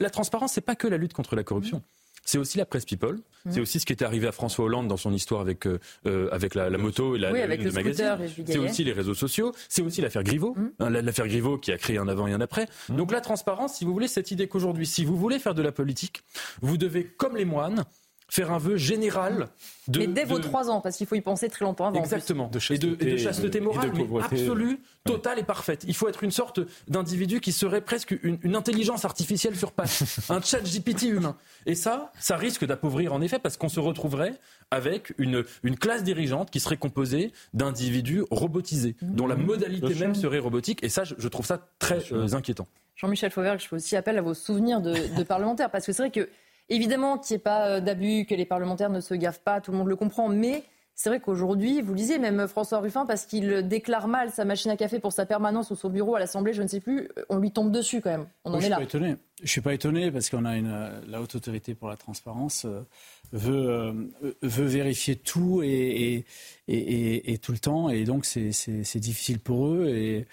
la 0.00 0.10
transparence 0.10 0.52
c'est 0.52 0.60
pas 0.60 0.76
que 0.76 0.88
la 0.88 0.96
lutte 0.96 1.12
contre 1.12 1.36
la 1.36 1.44
corruption. 1.44 1.82
C'est 2.24 2.38
aussi 2.38 2.58
la 2.58 2.66
presse 2.66 2.84
people. 2.84 3.18
C'est 3.50 3.60
aussi 3.60 3.78
ce 3.78 3.84
qui 3.84 3.92
était 3.92 4.06
arrivé 4.06 4.26
à 4.26 4.32
François 4.32 4.64
Hollande 4.64 4.88
dans 4.88 4.96
son 4.96 5.12
histoire 5.12 5.42
avec, 5.42 5.66
euh, 5.66 5.78
euh, 6.06 6.30
avec 6.32 6.54
la, 6.54 6.70
moto 6.78 7.14
et 7.14 7.18
la, 7.18 7.30
oui, 7.30 7.42
avec 7.42 7.62
le, 7.62 7.70
magazine. 7.70 8.16
C'est 8.46 8.58
aussi 8.58 8.84
les 8.84 8.92
réseaux 8.92 9.14
sociaux. 9.14 9.52
C'est 9.68 9.82
aussi 9.82 10.00
l'affaire 10.00 10.22
Griveaux. 10.22 10.54
Mm. 10.56 10.70
Hein, 10.80 10.90
l'affaire 10.90 11.28
Griveaux 11.28 11.58
qui 11.58 11.70
a 11.70 11.76
créé 11.76 11.98
un 11.98 12.08
avant 12.08 12.26
et 12.26 12.32
un 12.32 12.40
après. 12.40 12.66
Mm. 12.88 12.96
Donc 12.96 13.12
la 13.12 13.20
transparence, 13.20 13.74
si 13.74 13.84
vous 13.84 13.92
voulez, 13.92 14.08
cette 14.08 14.30
idée 14.30 14.48
qu'aujourd'hui, 14.48 14.86
si 14.86 15.04
vous 15.04 15.16
voulez 15.16 15.38
faire 15.38 15.54
de 15.54 15.60
la 15.60 15.72
politique, 15.72 16.22
vous 16.62 16.78
devez, 16.78 17.04
comme 17.04 17.36
les 17.36 17.44
moines, 17.44 17.84
faire 18.28 18.52
un 18.52 18.58
vœu 18.58 18.76
général 18.76 19.48
de. 19.88 20.00
Mais 20.00 20.06
dès 20.06 20.24
vos 20.24 20.38
trois 20.38 20.70
ans, 20.70 20.80
parce 20.80 20.96
qu'il 20.96 21.06
faut 21.06 21.14
y 21.14 21.20
penser 21.20 21.48
très 21.48 21.64
longtemps 21.64 21.86
avant. 21.86 22.00
Exactement. 22.00 22.48
De 22.48 22.58
chasteté, 22.58 23.08
et, 23.08 23.12
de, 23.12 23.16
chasteté 23.16 23.60
morale, 23.60 23.92
absolue, 24.22 24.80
totale 25.04 25.38
et 25.38 25.42
parfaite. 25.42 25.84
Il 25.86 25.94
faut 25.94 26.08
être 26.08 26.24
une 26.24 26.30
sorte 26.30 26.60
d'individu 26.88 27.40
qui 27.40 27.52
serait 27.52 27.82
presque 27.82 28.16
une, 28.22 28.56
intelligence 28.56 29.04
artificielle 29.04 29.56
sur 29.56 29.72
pattes, 29.72 30.02
un 30.30 30.40
chat 30.40 30.60
GPT 30.60 31.04
humain. 31.04 31.36
Et 31.66 31.74
ça, 31.74 32.12
ça 32.18 32.36
risque 32.36 32.64
d'appauvrir 32.64 33.12
en 33.12 33.20
effet, 33.20 33.38
parce 33.38 33.56
qu'on 33.56 33.68
se 33.68 33.80
retrouverait 33.80 34.34
avec 34.70 35.12
une, 35.18 35.44
une 35.62 35.76
classe 35.76 36.02
dirigeante 36.02 36.50
qui 36.50 36.60
serait 36.60 36.76
composée 36.76 37.32
d'individus 37.52 38.24
robotisés, 38.30 38.96
dont 39.02 39.26
la 39.26 39.36
modalité 39.36 39.94
même 39.94 40.14
serait 40.14 40.38
robotique. 40.38 40.82
Et 40.82 40.88
ça, 40.88 41.04
je, 41.04 41.28
trouve 41.28 41.46
ça 41.46 41.68
très 41.78 42.12
euh, 42.12 42.32
inquiétant. 42.32 42.66
Jean-Michel 42.96 43.30
Fauvergue, 43.30 43.60
je 43.60 43.68
fais 43.68 43.76
aussi 43.76 43.96
appel 43.96 44.16
à 44.18 44.22
vos 44.22 44.34
souvenirs 44.34 44.80
de, 44.80 45.16
de 45.16 45.22
parlementaires, 45.24 45.70
parce 45.70 45.84
que 45.84 45.92
c'est 45.92 46.02
vrai 46.02 46.10
que 46.10 46.28
Évidemment 46.68 47.18
qu'il 47.18 47.34
n'y 47.34 47.40
ait 47.40 47.42
pas 47.42 47.66
euh, 47.68 47.80
d'abus, 47.80 48.26
que 48.26 48.34
les 48.34 48.46
parlementaires 48.46 48.90
ne 48.90 49.00
se 49.00 49.14
gavent 49.14 49.40
pas, 49.40 49.60
tout 49.60 49.72
le 49.72 49.78
monde 49.78 49.88
le 49.88 49.96
comprend, 49.96 50.28
mais 50.28 50.64
c'est 50.96 51.08
vrai 51.08 51.18
qu'aujourd'hui, 51.18 51.82
vous 51.82 51.92
lisez 51.92 52.18
même 52.18 52.46
François 52.46 52.78
Ruffin, 52.78 53.04
parce 53.04 53.26
qu'il 53.26 53.66
déclare 53.66 54.06
mal 54.06 54.30
sa 54.30 54.44
machine 54.44 54.70
à 54.70 54.76
café 54.76 55.00
pour 55.00 55.12
sa 55.12 55.26
permanence 55.26 55.72
ou 55.72 55.74
son 55.74 55.90
bureau 55.90 56.14
à 56.14 56.20
l'Assemblée, 56.20 56.52
je 56.52 56.62
ne 56.62 56.68
sais 56.68 56.80
plus, 56.80 57.08
on 57.28 57.38
lui 57.38 57.50
tombe 57.50 57.72
dessus 57.72 58.00
quand 58.00 58.10
même. 58.10 58.26
On 58.44 58.54
en 58.54 58.60
est 58.60 58.68
là. 58.68 58.76
Pas 58.76 58.84
étonné. 58.84 59.16
Je 59.38 59.42
ne 59.42 59.48
suis 59.48 59.60
pas 59.60 59.74
étonné 59.74 60.12
parce 60.12 60.30
qu'on 60.30 60.44
a 60.44 60.56
une, 60.56 60.70
euh, 60.70 61.00
la 61.08 61.20
haute 61.20 61.34
autorité 61.34 61.74
pour 61.74 61.88
la 61.88 61.96
transparence 61.96 62.64
euh, 62.64 62.82
veut, 63.32 64.12
veut 64.40 64.66
vérifier 64.66 65.16
tout 65.16 65.62
et, 65.64 66.24
et, 66.68 67.32
et, 67.32 67.38
tout 67.38 67.50
le 67.50 67.58
temps, 67.58 67.90
et 67.90 68.04
donc 68.04 68.24
c'est 68.24 68.98
difficile 68.98 69.40
pour 69.40 69.66
eux. 69.66 69.88
Et, 69.88 70.26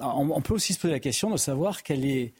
on, 0.00 0.40
peut 0.42 0.52
aussi 0.52 0.74
se 0.74 0.78
poser 0.78 0.92
la 0.92 1.00
question 1.00 1.30
de 1.30 1.38
savoir 1.38 1.82
quelle 1.82 2.04
est 2.04 2.34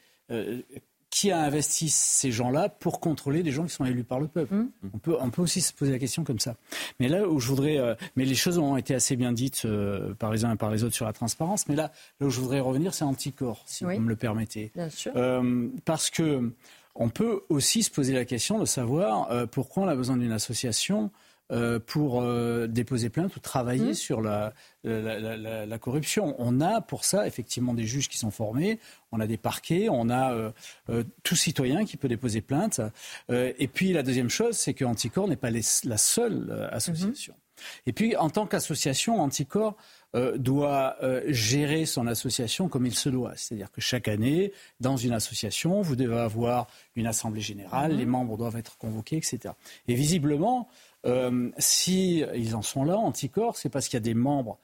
qui 1.13 1.29
a 1.29 1.39
investi 1.43 1.89
ces 1.89 2.31
gens-là 2.31 2.69
pour 2.69 2.99
contrôler 2.99 3.43
des 3.43 3.51
gens 3.51 3.65
qui 3.65 3.69
sont 3.69 3.85
élus 3.85 4.03
par 4.03 4.19
le 4.19 4.27
peuple 4.27 4.55
mmh. 4.55 4.69
on, 4.95 4.97
peut, 4.97 5.15
on 5.19 5.29
peut 5.29 5.43
aussi 5.43 5.61
se 5.61 5.71
poser 5.71 5.91
la 5.91 5.99
question 5.99 6.23
comme 6.23 6.39
ça. 6.39 6.55
Mais 6.99 7.07
là 7.07 7.27
où 7.27 7.39
je 7.39 7.47
voudrais, 7.49 7.77
euh, 7.77 7.93
mais 8.15 8.25
les 8.25 8.33
choses 8.33 8.57
ont 8.57 8.77
été 8.77 8.95
assez 8.95 9.15
bien 9.15 9.31
dites 9.31 9.61
euh, 9.65 10.15
par 10.15 10.31
les 10.31 10.43
uns 10.43 10.53
et 10.53 10.57
par 10.57 10.71
les 10.71 10.83
autres 10.83 10.95
sur 10.95 11.05
la 11.05 11.13
transparence. 11.13 11.67
Mais 11.67 11.75
là, 11.75 11.91
là 12.19 12.25
où 12.25 12.31
je 12.31 12.39
voudrais 12.39 12.61
revenir, 12.61 12.95
c'est 12.95 13.03
Anticor, 13.03 13.61
si 13.67 13.83
vous 13.83 13.91
me 13.91 14.09
le 14.09 14.15
permettez. 14.15 14.71
Bien 14.73 14.89
sûr. 14.89 15.11
Euh, 15.15 15.67
parce 15.85 16.09
que 16.09 16.51
on 16.95 17.09
peut 17.09 17.41
aussi 17.49 17.83
se 17.83 17.91
poser 17.91 18.13
la 18.13 18.25
question 18.25 18.57
de 18.57 18.65
savoir 18.65 19.47
pourquoi 19.49 19.83
on 19.83 19.87
a 19.87 19.95
besoin 19.95 20.17
d'une 20.17 20.31
association 20.31 21.11
euh, 21.51 21.77
pour 21.77 22.21
euh, 22.21 22.67
déposer 22.67 23.09
plainte 23.09 23.35
ou 23.35 23.39
travailler 23.41 23.91
mmh. 23.91 23.95
sur 23.95 24.21
la, 24.21 24.53
la, 24.85 25.77
corruption. 25.77 26.35
On 26.39 26.61
a 26.61 26.79
pour 26.79 27.03
ça 27.03 27.27
effectivement 27.27 27.73
des 27.73 27.85
juges 27.85 28.07
qui 28.07 28.17
sont 28.17 28.31
formés, 28.31 28.79
on 29.11 29.19
a 29.19 29.27
des 29.27 29.35
parquets, 29.35 29.87
on 29.91 30.09
a 30.09 30.33
euh, 30.89 31.03
tout 31.23 31.35
citoyen 31.35 31.83
qui 31.83 31.97
peut 31.97 32.07
déposer 32.07 32.39
plainte. 32.39 32.79
et 33.29 33.67
puis 33.67 33.91
la 33.91 34.03
deuxième 34.03 34.29
chose, 34.29 34.55
c'est 34.55 34.73
que 34.73 34.85
Anticor 34.85 35.27
n'est 35.27 35.35
pas 35.35 35.51
la 35.51 35.97
seule 35.97 36.69
association. 36.71 37.33
Mmh. 37.33 37.63
Et 37.87 37.93
puis 37.93 38.15
en 38.15 38.29
tant 38.29 38.47
qu'association, 38.47 39.21
Anticor 39.21 39.75
doit 40.35 40.95
gérer 41.27 41.85
son 41.85 42.07
association 42.07 42.69
comme 42.69 42.85
il 42.85 42.95
se 42.95 43.09
doit. 43.09 43.33
C'est-à-dire 43.35 43.71
que 43.71 43.81
chaque 43.81 44.07
année, 44.07 44.53
dans 44.79 44.95
une 44.95 45.11
association, 45.11 45.81
vous 45.81 45.95
devez 45.95 46.19
avoir 46.19 46.67
une 46.95 47.05
assemblée 47.05 47.41
générale, 47.41 47.93
mmh. 47.93 47.97
les 47.97 48.05
membres 48.05 48.37
doivent 48.37 48.57
être 48.57 48.77
convoqués, 48.77 49.17
etc. 49.17 49.53
Et 49.87 49.93
visiblement, 49.93 50.69
euh, 51.05 51.49
si 51.57 52.23
ils 52.35 52.55
en 52.55 52.61
sont 52.61 52.83
là, 52.83 52.97
anticorps, 52.97 53.57
c'est 53.57 53.69
parce 53.69 53.87
qu'il 53.87 53.97
y 53.97 54.01
a 54.01 54.05
des 54.05 54.13
membres 54.13 54.59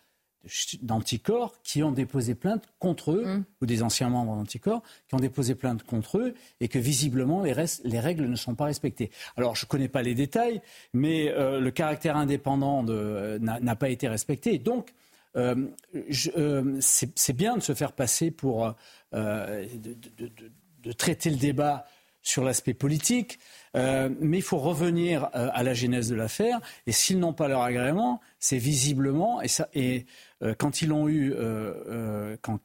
d'anticorps 0.82 1.62
qui 1.64 1.84
ont 1.84 1.92
déposé 1.92 2.34
plainte 2.34 2.64
contre 2.80 3.12
eux, 3.12 3.26
mm. 3.26 3.44
ou 3.62 3.66
des 3.66 3.84
anciens 3.84 4.10
membres 4.10 4.36
d'anticorps 4.36 4.82
qui 5.08 5.16
ont 5.16 5.20
déposé 5.20 5.56
plainte 5.56 5.84
contre 5.84 6.18
eux, 6.18 6.34
et 6.62 6.68
que 6.68 6.80
visiblement 6.80 7.44
les, 7.44 7.54
les 7.84 8.00
règles 8.00 8.26
ne 8.26 8.36
sont 8.36 8.56
pas 8.56 8.66
respectées. 8.66 9.12
Alors 9.36 9.56
je 9.56 9.66
ne 9.66 9.70
connais 9.70 9.90
pas 9.90 10.02
les 10.02 10.16
détails, 10.16 10.62
mais 10.94 11.30
euh, 11.30 11.60
le 11.60 11.72
caractère 11.72 12.16
indépendant 12.16 12.84
n'a 12.84 13.76
pas 13.76 13.90
été 13.90 14.08
respecté. 14.08 14.60
Donc 14.60 14.94
euh, 15.36 15.68
euh, 16.38 16.78
c'est 16.80 17.36
bien 17.36 17.58
de 17.58 17.62
se 17.62 17.74
faire 17.74 17.92
passer 17.92 18.32
pour 18.32 18.74
de, 19.12 19.68
de, 20.82 20.92
traiter 20.94 21.30
le 21.30 21.36
débat 21.36 21.86
sur 22.22 22.44
l'aspect 22.44 22.74
politique, 22.74 23.40
euh, 23.76 24.10
mais 24.20 24.38
il 24.38 24.44
faut 24.44 24.58
revenir 24.58 25.30
euh, 25.36 25.50
à 25.54 25.64
la 25.64 25.74
genèse 25.74 26.10
de 26.10 26.16
l'affaire. 26.16 26.60
Et 26.88 26.92
s'ils 26.92 27.20
n'ont 27.20 27.34
pas 27.34 27.48
leur 27.48 27.62
agrément, 27.62 28.22
c'est 28.40 28.58
visiblement, 28.58 29.42
et, 29.42 29.48
ça, 29.48 29.70
et 29.74 30.06
euh, 30.42 30.54
quand 30.58 30.82
ils 30.82 30.90
l'ont 30.90 31.08
eu, 31.08 31.34
quand 32.42 32.60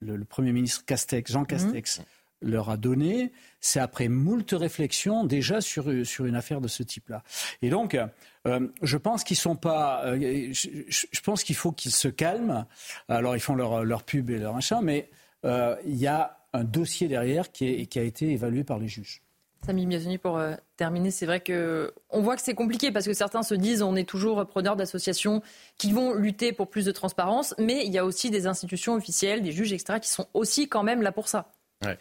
le, 0.00 0.24
Premier 0.24 0.52
ministre 0.52 0.84
Castex, 0.84 1.32
Jean 1.32 1.44
Castex, 1.44 1.98
mhm. 1.98 2.50
leur 2.50 2.70
a 2.70 2.76
donné, 2.76 3.32
c'est 3.60 3.80
après 3.80 4.08
moult 4.08 4.50
réflexions 4.52 5.24
déjà 5.24 5.60
sur, 5.60 6.06
sur 6.06 6.26
une 6.26 6.36
affaire 6.36 6.60
de 6.60 6.68
ce 6.68 6.82
type-là. 6.82 7.22
Et 7.62 7.70
donc, 7.70 7.98
je 8.44 8.96
pense 8.96 9.24
qu'ils 9.24 9.36
sont 9.36 9.56
pas. 9.56 10.14
Je, 10.16 11.20
pense 11.22 11.42
qu'il 11.42 11.56
faut 11.56 11.72
qu'ils 11.72 11.92
se 11.92 12.08
calment. 12.08 12.66
Alors, 13.08 13.36
ils 13.36 13.40
font 13.40 13.54
leur, 13.54 13.84
leur 13.84 14.04
pub 14.04 14.30
et 14.30 14.38
leur 14.38 14.54
machin, 14.54 14.80
mais 14.82 15.10
il 15.44 15.96
y 15.96 16.06
a 16.06 16.38
un 16.52 16.64
dossier 16.64 17.08
derrière 17.08 17.50
qui, 17.52 17.66
est, 17.66 17.86
qui 17.86 17.98
a 17.98 18.02
été 18.02 18.30
évalué 18.30 18.64
par 18.64 18.78
les 18.78 18.88
juges. 18.88 19.22
Samy 19.66 19.84
Biasoni, 19.84 20.16
pour 20.16 20.38
euh, 20.38 20.54
terminer, 20.76 21.10
c'est 21.10 21.26
vrai 21.26 21.40
que 21.40 21.92
on 22.10 22.20
voit 22.20 22.36
que 22.36 22.42
c'est 22.42 22.54
compliqué 22.54 22.92
parce 22.92 23.04
que 23.04 23.12
certains 23.12 23.42
se 23.42 23.54
disent 23.54 23.82
on 23.82 23.96
est 23.96 24.08
toujours 24.08 24.46
preneur 24.46 24.76
d'associations 24.76 25.42
qui 25.76 25.90
vont 25.90 26.14
lutter 26.14 26.52
pour 26.52 26.70
plus 26.70 26.84
de 26.84 26.92
transparence, 26.92 27.52
mais 27.58 27.84
il 27.84 27.92
y 27.92 27.98
a 27.98 28.04
aussi 28.04 28.30
des 28.30 28.46
institutions 28.46 28.94
officielles, 28.94 29.42
des 29.42 29.50
juges, 29.50 29.72
etc., 29.72 29.98
qui 30.00 30.08
sont 30.08 30.28
aussi 30.34 30.68
quand 30.68 30.84
même 30.84 31.02
là 31.02 31.10
pour 31.10 31.26
ça. 31.26 31.50
Euh, 31.84 31.94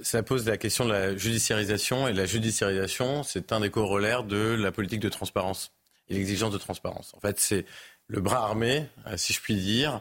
ça 0.00 0.22
pose 0.22 0.46
la 0.46 0.56
question 0.56 0.86
de 0.86 0.92
la 0.92 1.14
judiciarisation, 1.14 2.08
et 2.08 2.14
la 2.14 2.24
judiciarisation, 2.24 3.22
c'est 3.22 3.52
un 3.52 3.60
des 3.60 3.70
corollaires 3.70 4.24
de 4.24 4.56
la 4.58 4.72
politique 4.72 5.00
de 5.00 5.10
transparence 5.10 5.72
et 6.08 6.14
l'exigence 6.14 6.52
de 6.52 6.58
transparence. 6.58 7.12
En 7.14 7.20
fait, 7.20 7.38
c'est 7.38 7.66
le 8.06 8.22
bras 8.22 8.44
armé, 8.44 8.86
euh, 9.06 9.18
si 9.18 9.34
je 9.34 9.42
puis 9.42 9.56
dire, 9.56 10.00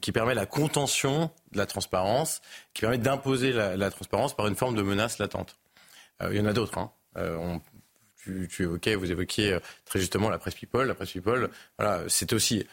qui 0.00 0.12
permet 0.12 0.34
la 0.34 0.46
contention 0.46 1.32
de 1.50 1.58
la 1.58 1.66
transparence, 1.66 2.42
qui 2.74 2.82
permet 2.82 2.98
d'imposer 2.98 3.52
la, 3.52 3.90
transparence 3.90 4.36
par 4.36 4.46
une 4.46 4.56
forme 4.56 4.76
de 4.76 4.82
menace 4.82 5.18
latente. 5.18 5.56
Euh, 6.22 6.30
il 6.32 6.38
y 6.38 6.40
en 6.40 6.46
a 6.46 6.52
d'autres. 6.52 6.78
Hein. 6.78 6.90
tu, 8.16 8.62
évoquais, 8.62 8.94
vous 8.94 9.10
évoquiez 9.10 9.58
très 9.84 10.00
justement 10.00 10.30
la 10.30 10.38
presse 10.38 10.54
people. 10.54 10.86
La 10.86 10.94
presse 10.94 11.12
people, 11.12 11.50
voilà, 11.78 12.04
c'est 12.08 12.32
aussi 12.32 12.66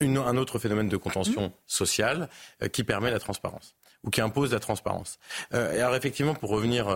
un 0.00 0.36
autre 0.36 0.58
phénomène 0.58 0.88
de 0.88 0.96
contention 0.96 1.52
sociale 1.66 2.28
qui 2.72 2.84
permet 2.84 3.10
la 3.10 3.18
transparence 3.18 3.74
ou 4.04 4.10
qui 4.10 4.20
impose 4.20 4.52
la 4.52 4.60
transparence. 4.60 5.18
alors 5.52 5.96
effectivement, 5.96 6.34
pour 6.34 6.50
revenir 6.50 6.86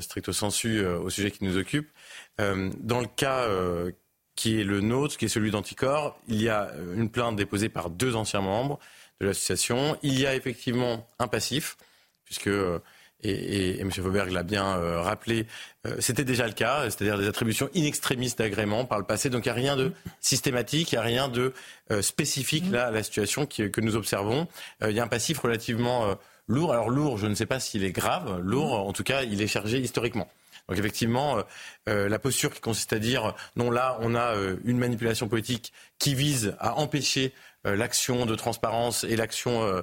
stricto 0.00 0.32
sensu 0.32 0.82
au 0.84 1.10
sujet 1.10 1.30
qui 1.30 1.44
nous 1.44 1.58
occupe, 1.58 1.90
dans 2.38 3.00
le 3.00 3.06
cas 3.06 3.46
qui 4.38 4.60
est 4.60 4.64
le 4.64 4.80
nôtre, 4.80 5.16
qui 5.16 5.24
est 5.24 5.28
celui 5.28 5.50
d'Anticor. 5.50 6.16
Il 6.28 6.40
y 6.40 6.48
a 6.48 6.70
euh, 6.70 6.94
une 6.94 7.10
plainte 7.10 7.34
déposée 7.34 7.68
par 7.68 7.90
deux 7.90 8.14
anciens 8.14 8.40
membres 8.40 8.78
de 9.20 9.26
l'association. 9.26 9.98
Il 10.04 10.16
y 10.16 10.28
a 10.28 10.36
effectivement 10.36 11.08
un 11.18 11.26
passif, 11.26 11.76
puisque, 12.24 12.48
euh, 13.24 13.28
et, 13.28 13.80
M. 13.80 13.90
Fauberg 13.90 14.30
l'a 14.30 14.42
bien 14.42 14.76
euh, 14.76 15.00
rappelé, 15.00 15.46
c'était 16.00 16.24
déjà 16.24 16.46
le 16.46 16.52
cas, 16.52 16.82
c'est-à-dire 16.84 17.16
des 17.16 17.26
attributions 17.26 17.70
in 17.74 17.84
extremis 17.84 18.34
d'agrément 18.36 18.84
par 18.84 18.98
le 18.98 19.06
passé. 19.06 19.30
Donc 19.30 19.46
il 19.46 19.48
n'y 19.48 19.52
a 19.52 19.54
rien 19.54 19.76
de 19.76 19.92
systématique, 20.20 20.92
il 20.92 20.96
n'y 20.96 20.98
a 20.98 21.02
rien 21.02 21.28
de 21.28 21.54
spécifique 22.02 22.64
là 22.70 22.88
à 22.88 22.90
la 22.90 23.02
situation 23.02 23.46
que 23.46 23.80
nous 23.80 23.96
observons. 23.96 24.48
il 24.82 24.90
y 24.90 25.00
a 25.00 25.04
un 25.04 25.08
passif 25.08 25.38
relativement 25.38 26.14
lourd. 26.46 26.74
Alors 26.74 26.90
lourd, 26.90 27.16
je 27.16 27.26
ne 27.26 27.34
sais 27.34 27.46
pas 27.46 27.58
s'il 27.58 27.84
est 27.84 27.92
grave. 27.92 28.38
Lourd, 28.42 28.86
en 28.86 28.92
tout 28.92 29.02
cas, 29.02 29.22
il 29.22 29.40
est 29.40 29.46
chargé 29.46 29.78
historiquement. 29.78 30.28
Donc 30.68 30.78
effectivement, 30.78 31.38
euh, 31.38 31.42
euh, 31.88 32.08
la 32.08 32.18
posture 32.18 32.52
qui 32.52 32.60
consiste 32.60 32.92
à 32.92 32.98
dire 32.98 33.34
non, 33.56 33.70
là, 33.70 33.98
on 34.00 34.14
a 34.14 34.36
euh, 34.36 34.56
une 34.64 34.78
manipulation 34.78 35.28
politique 35.28 35.72
qui 35.98 36.14
vise 36.14 36.54
à 36.58 36.78
empêcher 36.78 37.32
l'action 37.64 38.24
de 38.24 38.34
transparence 38.36 39.04
et 39.04 39.16
l'action 39.16 39.82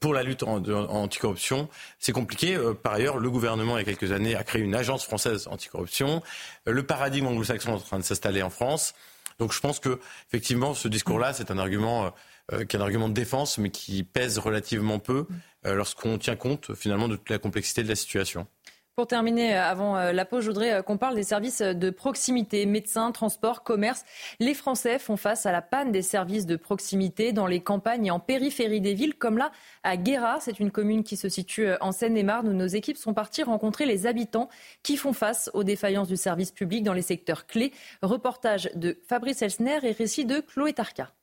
pour 0.00 0.14
la 0.14 0.22
lutte 0.22 0.42
anticorruption, 0.42 1.68
c'est 1.98 2.12
compliqué. 2.12 2.58
par 2.82 2.94
ailleurs, 2.94 3.18
le 3.18 3.30
gouvernement, 3.30 3.76
il 3.78 3.86
y 3.86 3.90
a 3.90 3.96
quelques 3.96 4.12
années, 4.12 4.34
a 4.34 4.44
créé 4.44 4.62
une 4.62 4.74
agence 4.74 5.04
française 5.04 5.48
anticorruption. 5.48 6.22
le 6.66 6.82
paradigme 6.82 7.26
anglo-saxon 7.26 7.72
est 7.72 7.74
en 7.74 7.78
train 7.78 7.98
de 7.98 8.04
s'installer 8.04 8.42
en 8.42 8.50
France. 8.50 8.94
Donc 9.38 9.52
je 9.52 9.60
pense 9.60 9.80
que 9.80 9.98
effectivement, 10.28 10.74
ce 10.74 10.88
discours-là, 10.88 11.32
c'est 11.32 11.50
un 11.50 11.58
argument 11.58 12.12
est 12.50 12.74
un 12.74 12.80
argument 12.80 13.08
de 13.08 13.14
défense, 13.14 13.56
mais 13.56 13.70
qui 13.70 14.02
pèse 14.02 14.38
relativement 14.38 14.98
peu 14.98 15.26
lorsqu'on 15.64 16.18
tient 16.18 16.36
compte 16.36 16.74
finalement 16.74 17.08
de 17.08 17.16
toute 17.16 17.30
la 17.30 17.38
complexité 17.38 17.82
de 17.82 17.88
la 17.88 17.96
situation. 17.96 18.46
Pour 18.94 19.06
terminer, 19.06 19.56
euh, 19.56 19.64
avant 19.64 19.96
euh, 19.96 20.12
la 20.12 20.26
pause, 20.26 20.44
je 20.44 20.50
voudrais 20.50 20.74
euh, 20.74 20.82
qu'on 20.82 20.98
parle 20.98 21.14
des 21.14 21.22
services 21.22 21.62
de 21.62 21.88
proximité, 21.88 22.66
médecins, 22.66 23.10
transports, 23.10 23.62
commerce. 23.62 24.04
Les 24.38 24.52
Français 24.52 24.98
font 24.98 25.16
face 25.16 25.46
à 25.46 25.52
la 25.52 25.62
panne 25.62 25.92
des 25.92 26.02
services 26.02 26.44
de 26.44 26.56
proximité 26.56 27.32
dans 27.32 27.46
les 27.46 27.60
campagnes 27.60 28.04
et 28.04 28.10
en 28.10 28.20
périphérie 28.20 28.82
des 28.82 28.92
villes, 28.92 29.14
comme 29.14 29.38
là 29.38 29.50
à 29.82 29.96
Guérard. 29.96 30.42
C'est 30.42 30.60
une 30.60 30.70
commune 30.70 31.04
qui 31.04 31.16
se 31.16 31.30
situe 31.30 31.68
en 31.80 31.90
Seine-et-Marne 31.90 32.48
où 32.48 32.52
nos 32.52 32.66
équipes 32.66 32.98
sont 32.98 33.14
parties 33.14 33.42
rencontrer 33.42 33.86
les 33.86 34.06
habitants 34.06 34.50
qui 34.82 34.98
font 34.98 35.14
face 35.14 35.50
aux 35.54 35.64
défaillances 35.64 36.08
du 36.08 36.18
service 36.18 36.50
public 36.50 36.82
dans 36.82 36.92
les 36.92 37.00
secteurs 37.00 37.46
clés. 37.46 37.72
Reportage 38.02 38.68
de 38.74 38.98
Fabrice 39.08 39.40
Elsner 39.40 39.78
et 39.84 39.92
récit 39.92 40.26
de 40.26 40.40
Chloé 40.40 40.74
Tarka. 40.74 41.14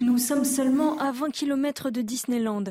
Nous 0.00 0.16
sommes 0.16 0.44
seulement 0.44 0.98
à 0.98 1.12
20 1.12 1.30
km 1.30 1.90
de 1.90 2.00
Disneyland. 2.00 2.64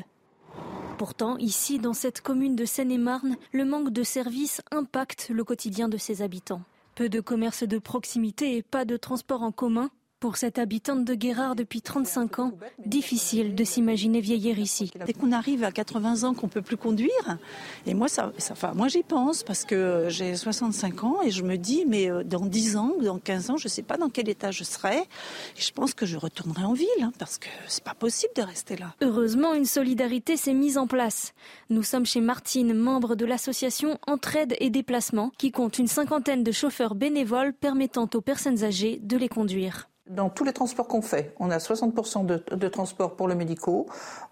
Pourtant, 1.04 1.36
ici, 1.36 1.78
dans 1.78 1.92
cette 1.92 2.22
commune 2.22 2.56
de 2.56 2.64
Seine-et-Marne, 2.64 3.36
le 3.52 3.66
manque 3.66 3.90
de 3.90 4.02
services 4.02 4.62
impacte 4.70 5.28
le 5.28 5.44
quotidien 5.44 5.90
de 5.90 5.98
ses 5.98 6.22
habitants. 6.22 6.62
Peu 6.94 7.10
de 7.10 7.20
commerces 7.20 7.64
de 7.64 7.76
proximité 7.76 8.56
et 8.56 8.62
pas 8.62 8.86
de 8.86 8.96
transport 8.96 9.42
en 9.42 9.52
commun 9.52 9.90
pour 10.24 10.38
cette 10.38 10.58
habitante 10.58 11.04
de 11.04 11.14
Guérard 11.14 11.54
depuis 11.54 11.82
35 11.82 12.38
ans, 12.38 12.52
difficile 12.86 13.54
de 13.54 13.62
s'imaginer 13.62 14.22
vieillir 14.22 14.58
ici. 14.58 14.90
Dès 15.04 15.12
qu'on 15.12 15.32
arrive 15.32 15.64
à 15.64 15.70
80 15.70 16.22
ans 16.22 16.32
qu'on 16.32 16.48
peut 16.48 16.62
plus 16.62 16.78
conduire, 16.78 17.36
et 17.84 17.92
moi, 17.92 18.08
ça, 18.08 18.32
moi 18.74 18.88
j'y 18.88 19.02
pense 19.02 19.42
parce 19.42 19.66
que 19.66 20.06
j'ai 20.08 20.34
65 20.34 21.04
ans 21.04 21.18
et 21.22 21.30
je 21.30 21.42
me 21.42 21.58
dis, 21.58 21.84
mais 21.86 22.10
euh, 22.10 22.24
dans 22.24 22.46
10 22.46 22.76
ans, 22.78 22.94
dans 23.02 23.18
15 23.18 23.50
ans, 23.50 23.56
je 23.58 23.66
ne 23.66 23.68
sais 23.68 23.82
pas 23.82 23.98
dans 23.98 24.08
quel 24.08 24.30
état 24.30 24.50
je 24.50 24.64
serai. 24.64 24.96
Et 24.96 25.60
je 25.60 25.70
pense 25.72 25.92
que 25.92 26.06
je 26.06 26.16
retournerai 26.16 26.64
en 26.64 26.72
ville 26.72 26.88
hein, 27.02 27.12
parce 27.18 27.36
que 27.36 27.48
c'est 27.68 27.84
pas 27.84 27.92
possible 27.92 28.32
de 28.34 28.40
rester 28.40 28.76
là. 28.78 28.94
Heureusement, 29.02 29.52
une 29.52 29.66
solidarité 29.66 30.38
s'est 30.38 30.54
mise 30.54 30.78
en 30.78 30.86
place. 30.86 31.34
Nous 31.68 31.82
sommes 31.82 32.06
chez 32.06 32.22
Martine, 32.22 32.72
membre 32.72 33.14
de 33.14 33.26
l'association 33.26 33.98
Entraide 34.06 34.56
et 34.58 34.70
Déplacement, 34.70 35.32
qui 35.36 35.52
compte 35.52 35.78
une 35.78 35.86
cinquantaine 35.86 36.42
de 36.42 36.50
chauffeurs 36.50 36.94
bénévoles 36.94 37.52
permettant 37.52 38.08
aux 38.14 38.22
personnes 38.22 38.64
âgées 38.64 38.98
de 39.02 39.18
les 39.18 39.28
conduire. 39.28 39.90
Dans 40.08 40.28
tous 40.28 40.44
les 40.44 40.52
transports 40.52 40.86
qu'on 40.86 41.00
fait, 41.00 41.34
on 41.38 41.50
a 41.50 41.56
60% 41.56 42.26
de, 42.26 42.44
de 42.54 42.68
transport 42.68 43.16
pour 43.16 43.26
le 43.26 43.34
médicaux, 43.34 43.86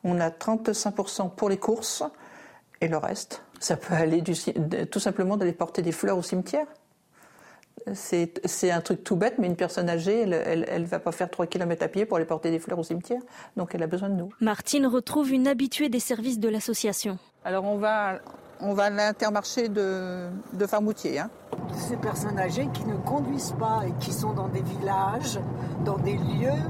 on 0.05 0.21
a 0.21 0.29
35% 0.29 1.31
pour 1.35 1.49
les 1.49 1.57
courses, 1.57 2.03
et 2.83 2.89
le 2.89 2.99
reste, 2.99 3.43
ça 3.61 3.77
peut 3.77 3.95
aller 3.95 4.21
du, 4.21 4.35
tout 4.91 4.99
simplement 4.99 5.37
d'aller 5.37 5.53
porter 5.53 5.83
des 5.83 5.93
fleurs 5.93 6.19
au 6.19 6.23
cimetière. 6.23 6.67
C'est 7.95 8.71
un 8.71 8.81
truc 8.81 9.03
tout 9.03 9.17
bête, 9.17 9.37
mais 9.39 9.47
une 9.47 9.57
personne 9.57 9.89
âgée, 9.89 10.21
elle 10.21 10.83
ne 10.83 10.87
va 10.87 10.99
pas 10.99 11.11
faire 11.11 11.31
3 11.31 11.47
km 11.47 11.83
à 11.83 11.89
pied 11.89 12.05
pour 12.05 12.17
aller 12.17 12.27
porter 12.27 12.51
des 12.51 12.59
fleurs 12.59 12.79
au 12.79 12.85
cimetière. 12.85 13.21
Donc 13.57 13.75
elle 13.75 13.83
a 13.83 13.87
besoin 13.87 14.09
de 14.09 14.15
nous. 14.15 14.31
Martine 14.41 14.87
retrouve 14.87 15.33
une 15.33 15.49
habituée 15.49 15.89
des 15.89 16.01
services 16.01 16.39
de 16.39 16.49
l'association. 16.49 17.19
Alors 17.45 17.65
on 17.65 17.79
va, 17.79 18.21
on 18.63 18.75
va 18.75 18.85
à 18.85 18.91
l'intermarché 18.91 19.69
de, 19.69 20.29
de 20.53 20.67
Farmoutier. 20.67 21.19
Hein. 21.19 21.31
Ces 21.75 21.97
personnes 21.97 22.39
âgées 22.39 22.69
qui 22.73 22.85
ne 22.85 22.97
conduisent 22.97 23.55
pas 23.59 23.83
et 23.87 23.93
qui 24.01 24.13
sont 24.13 24.33
dans 24.33 24.49
des 24.49 24.63
villages, 24.63 25.39
dans 25.85 25.99
des 25.99 26.17
lieux 26.17 26.63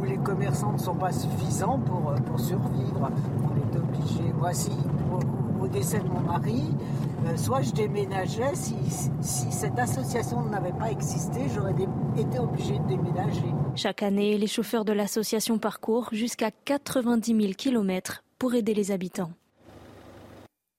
où 0.00 0.04
les 0.04 0.16
commerçants 0.16 0.72
ne 0.72 0.78
sont 0.78 0.94
pas 0.94 1.12
suffisants 1.12 1.78
pour, 1.78 2.14
pour 2.26 2.40
survivre. 2.40 3.10
On 3.44 3.56
est 3.56 3.78
obligé. 3.78 4.22
Moi, 4.38 4.52
si, 4.52 4.70
au, 5.60 5.66
décès 5.68 5.98
de 5.98 6.08
mon 6.08 6.20
mari, 6.20 6.64
euh, 7.26 7.36
soit 7.36 7.62
je 7.62 7.72
déménageais, 7.72 8.54
si, 8.54 8.74
si 9.20 9.52
cette 9.52 9.78
association 9.78 10.42
n'avait 10.42 10.72
pas 10.72 10.90
existé, 10.90 11.42
j'aurais 11.54 11.74
été 12.16 12.38
obligé 12.38 12.78
de 12.78 12.86
déménager. 12.86 13.54
Chaque 13.74 14.02
année, 14.02 14.38
les 14.38 14.46
chauffeurs 14.46 14.84
de 14.84 14.92
l'association 14.92 15.58
parcourent 15.58 16.08
jusqu'à 16.12 16.50
90 16.64 17.40
000 17.40 17.52
km 17.56 18.22
pour 18.38 18.54
aider 18.54 18.74
les 18.74 18.90
habitants. 18.90 19.30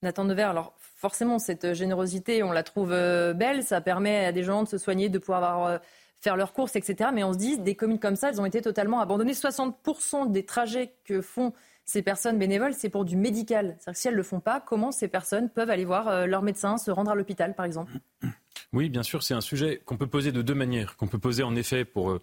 Nathan 0.02 0.26
Devers, 0.26 0.50
alors 0.50 0.74
forcément, 0.80 1.40
cette 1.40 1.74
générosité, 1.74 2.44
on 2.44 2.52
la 2.52 2.64
trouve 2.64 2.92
euh, 2.92 3.34
belle. 3.34 3.64
Ça 3.64 3.82
permet 3.82 4.26
à 4.26 4.32
des 4.32 4.44
gens 4.44 4.64
de 4.64 4.68
se 4.68 4.78
soigner, 4.78 5.10
de 5.10 5.20
pouvoir 5.20 5.66
euh, 5.66 5.78
faire 6.20 6.36
leurs 6.36 6.54
courses, 6.54 6.76
etc. 6.76 7.10
Mais 7.14 7.24
on 7.24 7.34
se 7.34 7.38
dit, 7.38 7.60
des 7.60 7.76
communes 7.76 8.00
comme 8.00 8.16
ça, 8.16 8.30
elles 8.30 8.42
ont 8.42 8.46
été 8.46 8.62
totalement 8.62 9.00
abandonnées. 9.00 9.34
60% 9.34 10.32
des 10.32 10.46
trajets 10.46 10.94
que 11.06 11.22
font 11.22 11.54
ces 11.86 12.02
personnes 12.02 12.38
bénévoles, 12.38 12.74
c'est 12.74 12.90
pour 12.90 13.06
du 13.06 13.18
médical. 13.18 13.76
C'est-à-dire 13.80 13.94
que 13.94 14.00
si 14.00 14.08
elles 14.08 14.14
ne 14.14 14.18
le 14.18 14.24
font 14.24 14.40
pas, 14.40 14.60
comment 14.60 14.92
ces 14.92 15.08
personnes 15.08 15.50
peuvent 15.50 15.70
aller 15.70 15.86
voir 15.86 16.08
euh, 16.08 16.26
leur 16.26 16.42
médecin, 16.42 16.78
se 16.78 16.90
rendre 16.92 17.12
à 17.12 17.16
l'hôpital, 17.16 17.56
par 17.56 17.66
exemple? 17.66 17.92
Oui, 18.74 18.90
bien 18.90 19.04
sûr, 19.04 19.22
c'est 19.22 19.34
un 19.34 19.42
sujet 19.42 19.82
qu'on 19.86 19.98
peut 19.98 20.08
poser 20.08 20.32
de 20.32 20.42
deux 20.42 20.54
manières. 20.54 20.96
Qu'on 20.96 21.08
peut 21.08 21.20
poser 21.20 21.44
en 21.44 21.56
effet 21.56 21.84
pour 21.84 22.20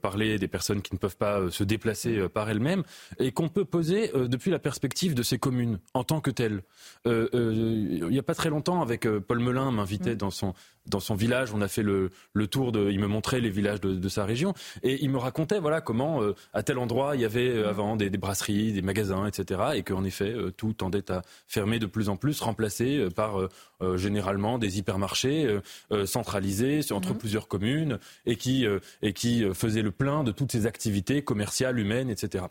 parler 0.00 0.38
des 0.38 0.48
personnes 0.48 0.82
qui 0.82 0.94
ne 0.94 0.98
peuvent 0.98 1.16
pas 1.16 1.50
se 1.50 1.64
déplacer 1.64 2.28
par 2.28 2.50
elles-mêmes, 2.50 2.82
et 3.18 3.32
qu'on 3.32 3.48
peut 3.48 3.64
poser 3.64 4.10
depuis 4.14 4.50
la 4.50 4.58
perspective 4.58 5.14
de 5.14 5.22
ces 5.22 5.38
communes 5.38 5.78
en 5.94 6.04
tant 6.04 6.20
que 6.20 6.30
telles. 6.30 6.62
il 7.04 8.06
n'y 8.10 8.18
a 8.18 8.22
pas 8.22 8.34
très 8.34 8.50
longtemps, 8.50 8.82
avec 8.82 9.08
Paul 9.08 9.40
Melun 9.40 9.70
m'invitait 9.70 10.14
mm. 10.14 10.18
dans 10.18 10.30
son 10.30 10.54
dans 10.86 11.00
son 11.00 11.14
village. 11.14 11.52
On 11.54 11.60
a 11.60 11.68
fait 11.68 11.82
le, 11.82 12.10
le, 12.32 12.46
tour 12.46 12.72
de, 12.72 12.90
il 12.90 12.98
me 12.98 13.06
montrait 13.06 13.40
les 13.40 13.50
villages 13.50 13.80
de, 13.80 13.94
de, 13.94 14.08
sa 14.08 14.24
région 14.24 14.54
et 14.82 15.02
il 15.02 15.10
me 15.10 15.18
racontait 15.18 15.60
voilà 15.60 15.80
comment 15.80 16.22
euh, 16.22 16.34
à 16.52 16.62
tel 16.62 16.78
endroit 16.78 17.14
il 17.14 17.22
y 17.22 17.24
avait 17.24 17.48
euh, 17.48 17.68
avant 17.68 17.96
des, 17.96 18.10
des, 18.10 18.18
brasseries, 18.18 18.72
des 18.72 18.82
magasins, 18.82 19.26
etc. 19.26 19.60
Et 19.74 19.82
qu'en 19.82 20.04
effet 20.04 20.32
euh, 20.32 20.50
tout 20.50 20.72
tendait 20.72 21.10
à 21.10 21.22
fermer 21.46 21.78
de 21.78 21.86
plus 21.86 22.08
en 22.08 22.16
plus, 22.16 22.40
remplacé 22.40 23.08
par 23.14 23.48
généralement 23.96 24.58
des 24.58 24.78
hypermarchés 24.78 25.60
centralisés 26.04 26.80
entre 26.92 27.14
mmh. 27.14 27.18
plusieurs 27.18 27.48
communes 27.48 27.98
et 28.26 28.36
qui 28.36 28.66
et 29.02 29.12
qui 29.12 29.44
faisaient 29.54 29.82
le 29.82 29.90
plein 29.90 30.24
de 30.24 30.32
toutes 30.32 30.52
ces 30.52 30.66
activités 30.66 31.22
commerciales, 31.22 31.78
humaines, 31.78 32.10
etc. 32.10 32.44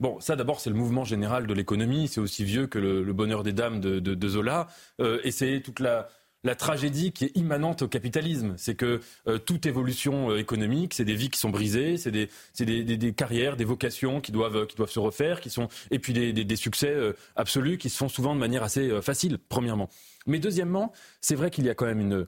Bon, 0.00 0.20
ça 0.20 0.36
d'abord, 0.36 0.60
c'est 0.60 0.70
le 0.70 0.76
mouvement 0.76 1.04
général 1.04 1.46
de 1.46 1.54
l'économie. 1.54 2.08
C'est 2.08 2.20
aussi 2.20 2.44
vieux 2.44 2.66
que 2.66 2.78
le, 2.78 3.02
le, 3.02 3.12
bonheur 3.12 3.42
des 3.42 3.52
dames 3.52 3.80
de, 3.80 3.98
de, 4.00 4.14
de 4.14 4.28
Zola. 4.28 4.68
Euh, 5.00 5.20
et 5.24 5.30
c'est 5.30 5.60
toute 5.60 5.80
la, 5.80 6.08
la 6.44 6.54
tragédie 6.54 7.12
qui 7.12 7.26
est 7.26 7.36
immanente 7.36 7.82
au 7.82 7.88
capitalisme. 7.88 8.54
C'est 8.56 8.74
que 8.74 9.00
euh, 9.26 9.38
toute 9.38 9.66
évolution 9.66 10.30
euh, 10.30 10.38
économique, 10.38 10.94
c'est 10.94 11.04
des 11.04 11.14
vies 11.14 11.30
qui 11.30 11.38
sont 11.38 11.50
brisées, 11.50 11.96
c'est 11.96 12.10
des, 12.10 12.28
des, 12.58 12.96
des, 12.96 13.12
carrières, 13.12 13.56
des 13.56 13.64
vocations 13.64 14.20
qui 14.20 14.32
doivent, 14.32 14.66
qui 14.66 14.76
doivent 14.76 14.90
se 14.90 15.00
refaire, 15.00 15.40
qui 15.40 15.50
sont, 15.50 15.68
et 15.90 15.98
puis 15.98 16.12
des, 16.12 16.56
succès 16.56 16.90
euh, 16.90 17.12
absolus 17.36 17.78
qui 17.78 17.90
se 17.90 17.96
font 17.96 18.08
souvent 18.08 18.34
de 18.34 18.40
manière 18.40 18.62
assez 18.62 19.00
facile, 19.02 19.38
premièrement. 19.48 19.88
Mais 20.26 20.38
deuxièmement, 20.38 20.92
c'est 21.20 21.34
vrai 21.34 21.50
qu'il 21.50 21.64
y 21.64 21.70
a 21.70 21.74
quand 21.74 21.86
même 21.86 22.00
une, 22.00 22.26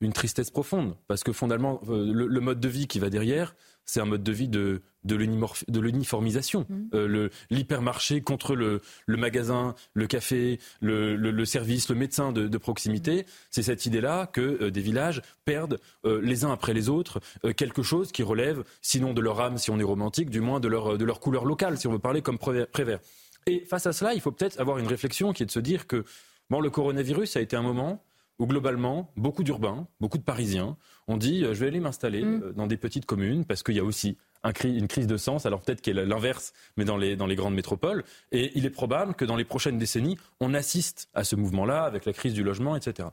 une 0.00 0.12
tristesse 0.12 0.50
profonde, 0.50 0.96
parce 1.08 1.24
que 1.24 1.32
fondamentalement, 1.32 1.80
le 1.88 2.40
mode 2.40 2.60
de 2.60 2.68
vie 2.68 2.86
qui 2.86 2.98
va 2.98 3.10
derrière, 3.10 3.54
c'est 3.86 4.00
un 4.00 4.06
mode 4.06 4.22
de 4.22 4.32
vie 4.32 4.48
de, 4.48 4.82
de 5.04 5.80
l'uniformisation. 5.80 6.66
Mmh. 6.68 6.88
Euh, 6.94 7.28
l'hypermarché 7.50 8.22
contre 8.22 8.54
le, 8.54 8.80
le, 9.06 9.16
magasin, 9.16 9.74
le 9.92 10.06
café, 10.06 10.58
le, 10.80 11.16
le, 11.16 11.44
service, 11.44 11.88
le 11.88 11.94
médecin 11.94 12.32
de, 12.32 12.48
de 12.48 12.58
proximité. 12.58 13.22
Mmh. 13.22 13.24
C'est 13.50 13.62
cette 13.62 13.86
idée-là 13.86 14.26
que 14.26 14.40
euh, 14.40 14.70
des 14.70 14.80
villages 14.80 15.22
perdent 15.44 15.78
euh, 16.04 16.20
les 16.22 16.44
uns 16.44 16.52
après 16.52 16.72
les 16.72 16.88
autres 16.88 17.20
quelque 17.56 17.82
chose 17.82 18.12
qui 18.12 18.22
relève, 18.22 18.64
sinon 18.80 19.12
de 19.12 19.20
leur 19.20 19.40
âme 19.40 19.58
si 19.58 19.70
on 19.70 19.78
est 19.78 19.84
romantique, 19.84 20.30
du 20.30 20.40
moins 20.40 20.60
de 20.60 20.68
leur, 20.68 20.96
de 20.96 21.04
leur 21.04 21.20
couleur 21.20 21.44
locale, 21.44 21.78
si 21.78 21.86
on 21.86 21.92
veut 21.92 21.98
parler 21.98 22.22
comme 22.22 22.38
Prévert. 22.38 23.00
Et 23.46 23.64
face 23.66 23.86
à 23.86 23.92
cela, 23.92 24.14
il 24.14 24.20
faut 24.20 24.32
peut-être 24.32 24.58
avoir 24.60 24.78
une 24.78 24.86
réflexion 24.86 25.32
qui 25.32 25.42
est 25.42 25.46
de 25.46 25.50
se 25.50 25.60
dire 25.60 25.86
que 25.86 26.04
bon, 26.48 26.60
le 26.60 26.70
coronavirus 26.70 27.36
a 27.36 27.40
été 27.40 27.56
un 27.56 27.62
moment 27.62 28.02
où 28.38 28.46
globalement, 28.46 29.12
beaucoup 29.16 29.44
d'urbains, 29.44 29.86
beaucoup 30.00 30.18
de 30.18 30.22
Parisiens 30.22 30.76
ont 31.06 31.16
dit 31.16 31.44
euh, 31.44 31.54
je 31.54 31.60
vais 31.60 31.68
aller 31.68 31.80
m'installer 31.80 32.24
mm. 32.24 32.42
euh, 32.42 32.52
dans 32.52 32.66
des 32.66 32.76
petites 32.76 33.06
communes 33.06 33.44
parce 33.44 33.62
qu'il 33.62 33.76
y 33.76 33.80
a 33.80 33.84
aussi 33.84 34.16
une 34.64 34.88
crise 34.88 35.06
de 35.06 35.16
sens, 35.16 35.46
alors 35.46 35.62
peut-être 35.62 35.80
qu'elle 35.80 35.98
est 35.98 36.04
l'inverse, 36.04 36.52
mais 36.76 36.84
dans 36.84 36.98
les, 36.98 37.16
dans 37.16 37.26
les 37.26 37.34
grandes 37.34 37.54
métropoles. 37.54 38.04
Et 38.30 38.52
il 38.56 38.66
est 38.66 38.70
probable 38.70 39.14
que 39.14 39.24
dans 39.24 39.36
les 39.36 39.44
prochaines 39.44 39.78
décennies, 39.78 40.18
on 40.38 40.52
assiste 40.52 41.08
à 41.14 41.24
ce 41.24 41.34
mouvement-là 41.34 41.84
avec 41.84 42.04
la 42.04 42.12
crise 42.12 42.34
du 42.34 42.42
logement, 42.42 42.76
etc. 42.76 43.08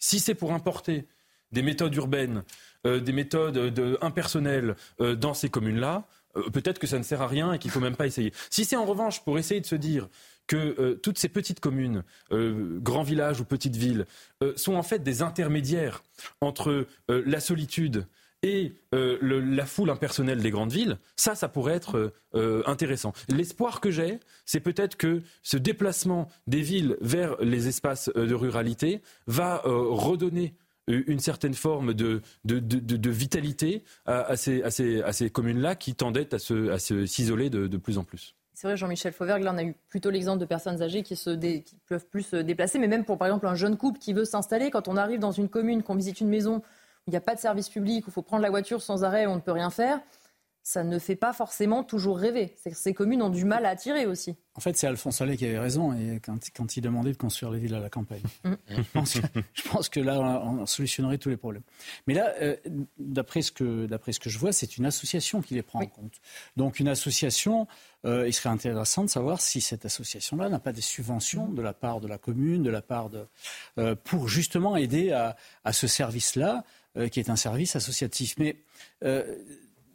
Si 0.00 0.18
c'est 0.18 0.34
pour 0.34 0.52
importer 0.52 1.06
des 1.52 1.62
méthodes 1.62 1.94
urbaines, 1.94 2.42
euh, 2.86 2.98
des 2.98 3.12
méthodes 3.12 3.72
de, 3.72 3.98
impersonnelles 4.00 4.74
dans 4.98 5.32
ces 5.32 5.48
communes-là, 5.48 6.08
peut-être 6.52 6.80
que 6.80 6.88
ça 6.88 6.98
ne 6.98 7.04
sert 7.04 7.22
à 7.22 7.28
rien 7.28 7.52
et 7.52 7.60
qu'il 7.60 7.68
ne 7.68 7.72
faut 7.72 7.80
même 7.80 7.94
pas 7.94 8.08
essayer. 8.08 8.32
Si 8.50 8.64
c'est 8.64 8.74
en 8.74 8.84
revanche 8.84 9.22
pour 9.22 9.38
essayer 9.38 9.60
de 9.60 9.66
se 9.66 9.76
dire 9.76 10.08
que 10.46 10.56
euh, 10.78 10.94
toutes 10.94 11.18
ces 11.18 11.28
petites 11.28 11.60
communes, 11.60 12.04
euh, 12.32 12.78
grands 12.80 13.02
villages 13.02 13.40
ou 13.40 13.44
petites 13.44 13.76
villes, 13.76 14.06
euh, 14.42 14.52
sont 14.56 14.74
en 14.74 14.82
fait 14.82 15.02
des 15.02 15.22
intermédiaires 15.22 16.02
entre 16.40 16.86
la 17.08 17.40
solitude 17.40 18.06
et 18.42 18.74
la 18.92 19.64
foule 19.64 19.88
impersonnelle 19.88 20.42
des 20.42 20.50
grandes 20.50 20.72
villes, 20.72 20.98
ça, 21.16 21.34
ça 21.34 21.48
pourrait 21.48 21.74
être 21.74 22.12
intéressant. 22.66 23.12
L'espoir 23.28 23.80
que 23.80 23.90
j'ai, 23.90 24.20
c'est 24.44 24.60
peut-être 24.60 24.96
que 24.96 25.22
ce 25.42 25.56
déplacement 25.56 26.28
des 26.46 26.60
villes 26.60 26.96
vers 27.00 27.36
les 27.40 27.68
espaces 27.68 28.10
de 28.14 28.34
ruralité 28.34 29.00
va 29.26 29.62
redonner 29.64 30.54
une 30.88 31.20
certaine 31.20 31.54
forme 31.54 31.94
de, 31.94 32.20
vitalité 32.44 33.82
à, 34.04 34.36
ces, 34.36 35.30
communes-là 35.32 35.74
qui 35.74 35.94
tendaient 35.94 36.34
à 36.34 36.38
s'isoler 36.38 37.46
se, 37.50 37.66
de 37.66 37.76
plus 37.78 37.96
en 37.98 38.04
plus. 38.04 38.34
C'est 38.54 38.68
vrai, 38.68 38.76
Jean-Michel 38.76 39.12
Fauvergue, 39.12 39.42
là, 39.42 39.52
on 39.52 39.58
a 39.58 39.64
eu 39.64 39.74
plutôt 39.88 40.10
l'exemple 40.10 40.38
de 40.38 40.44
personnes 40.44 40.80
âgées 40.80 41.02
qui, 41.02 41.16
se 41.16 41.30
peuvent 41.88 42.06
plus 42.06 42.22
se 42.22 42.36
déplacer, 42.36 42.78
mais 42.78 42.86
même 42.86 43.04
pour, 43.04 43.18
par 43.18 43.26
exemple, 43.26 43.48
un 43.48 43.56
jeune 43.56 43.76
couple 43.76 43.98
qui 43.98 44.12
veut 44.12 44.24
s'installer, 44.24 44.70
quand 44.70 44.86
on 44.86 44.96
arrive 44.96 45.18
dans 45.18 45.32
une 45.32 45.48
commune, 45.48 45.82
qu'on 45.82 45.96
visite 45.96 46.20
une 46.20 46.28
maison 46.28 46.58
où 46.58 46.62
il 47.08 47.10
n'y 47.10 47.16
a 47.16 47.20
pas 47.20 47.34
de 47.34 47.40
service 47.40 47.68
public, 47.68 48.06
où 48.06 48.10
il 48.10 48.12
faut 48.12 48.22
prendre 48.22 48.42
la 48.42 48.50
voiture 48.50 48.80
sans 48.80 49.02
arrêt, 49.02 49.26
où 49.26 49.30
on 49.30 49.36
ne 49.36 49.40
peut 49.40 49.50
rien 49.50 49.70
faire, 49.70 50.00
ça 50.66 50.82
ne 50.82 50.98
fait 50.98 51.14
pas 51.14 51.34
forcément 51.34 51.84
toujours 51.84 52.18
rêver. 52.18 52.56
Ces 52.72 52.94
communes 52.94 53.20
ont 53.20 53.28
du 53.28 53.44
mal 53.44 53.66
à 53.66 53.68
attirer 53.68 54.06
aussi. 54.06 54.34
En 54.54 54.60
fait, 54.60 54.74
c'est 54.78 54.86
Alphonse 54.86 55.20
Allais 55.20 55.36
qui 55.36 55.44
avait 55.44 55.58
raison 55.58 55.92
et 55.92 56.20
quand, 56.24 56.38
quand, 56.56 56.74
il 56.78 56.80
demandait 56.80 57.12
de 57.12 57.18
construire 57.18 57.52
les 57.52 57.58
villes 57.58 57.74
à 57.74 57.80
la 57.80 57.90
campagne. 57.90 58.22
Mm. 58.44 58.54
je, 59.52 59.68
pense 59.68 59.90
que, 59.90 60.00
là, 60.00 60.18
on, 60.42 60.64
solutionnerait 60.64 61.18
tous 61.18 61.28
les 61.28 61.36
problèmes. 61.36 61.62
Mais 62.06 62.14
là, 62.14 62.32
euh, 62.40 62.56
d'après 62.96 63.42
ce, 63.42 63.52
que, 63.52 63.86
ce 64.10 64.18
que 64.18 64.30
je 64.30 64.38
vois, 64.38 64.52
c'est 64.52 64.78
une 64.78 64.86
association 64.86 65.42
qui 65.42 65.52
les 65.52 65.62
prend 65.62 65.82
en 65.82 65.86
compte. 65.86 66.14
Donc 66.56 66.80
une 66.80 66.88
association, 66.88 67.68
euh, 68.06 68.26
il 68.26 68.32
serait 68.32 68.48
intéressant 68.48 69.04
de 69.04 69.10
savoir 69.10 69.42
si 69.42 69.60
cette 69.60 69.84
association-là 69.84 70.48
n'a 70.48 70.60
pas 70.60 70.72
des 70.72 70.80
subventions 70.80 71.48
de 71.48 71.60
la 71.60 71.74
part 71.74 72.00
de 72.00 72.08
la 72.08 72.16
commune, 72.16 72.62
de 72.62 72.70
la 72.70 72.82
part 72.82 73.10
de... 73.10 73.26
Euh, 73.76 73.94
pour 74.02 74.28
justement 74.28 74.76
aider 74.76 75.12
à, 75.12 75.36
à 75.64 75.74
ce 75.74 75.86
service-là, 75.86 76.64
qui 77.10 77.18
est 77.18 77.28
un 77.28 77.34
service 77.34 77.74
associatif. 77.74 78.36
Mais 78.38 78.56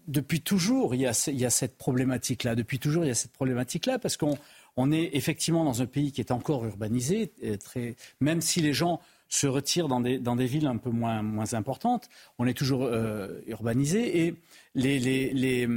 depuis 0.07 0.41
toujours, 0.41 0.95
il 0.95 1.01
y 1.01 1.05
a, 1.05 1.13
cette 1.13 1.77
problématique-là. 1.77 2.55
Depuis 2.55 2.79
toujours, 2.79 3.05
il 3.05 3.07
y 3.07 3.11
a 3.11 3.15
cette 3.15 3.33
problématique-là 3.33 3.99
parce 3.99 4.17
qu'on 4.17 4.91
est 4.91 5.09
effectivement 5.13 5.63
dans 5.63 5.81
un 5.81 5.85
pays 5.85 6.11
qui 6.11 6.21
est 6.21 6.31
encore 6.31 6.65
urbanisé, 6.65 7.31
très, 7.63 7.95
même 8.19 8.41
si 8.41 8.61
les 8.61 8.73
gens 8.73 9.01
se 9.29 9.45
retirent 9.45 9.87
dans 9.87 10.01
des, 10.01 10.45
villes 10.45 10.67
un 10.67 10.77
peu 10.77 10.89
moins, 10.89 11.53
importantes, 11.53 12.09
on 12.39 12.47
est 12.47 12.55
toujours 12.55 12.83
euh, 12.83 13.41
urbanisé 13.47 14.25
et 14.25 14.35
les, 14.75 15.67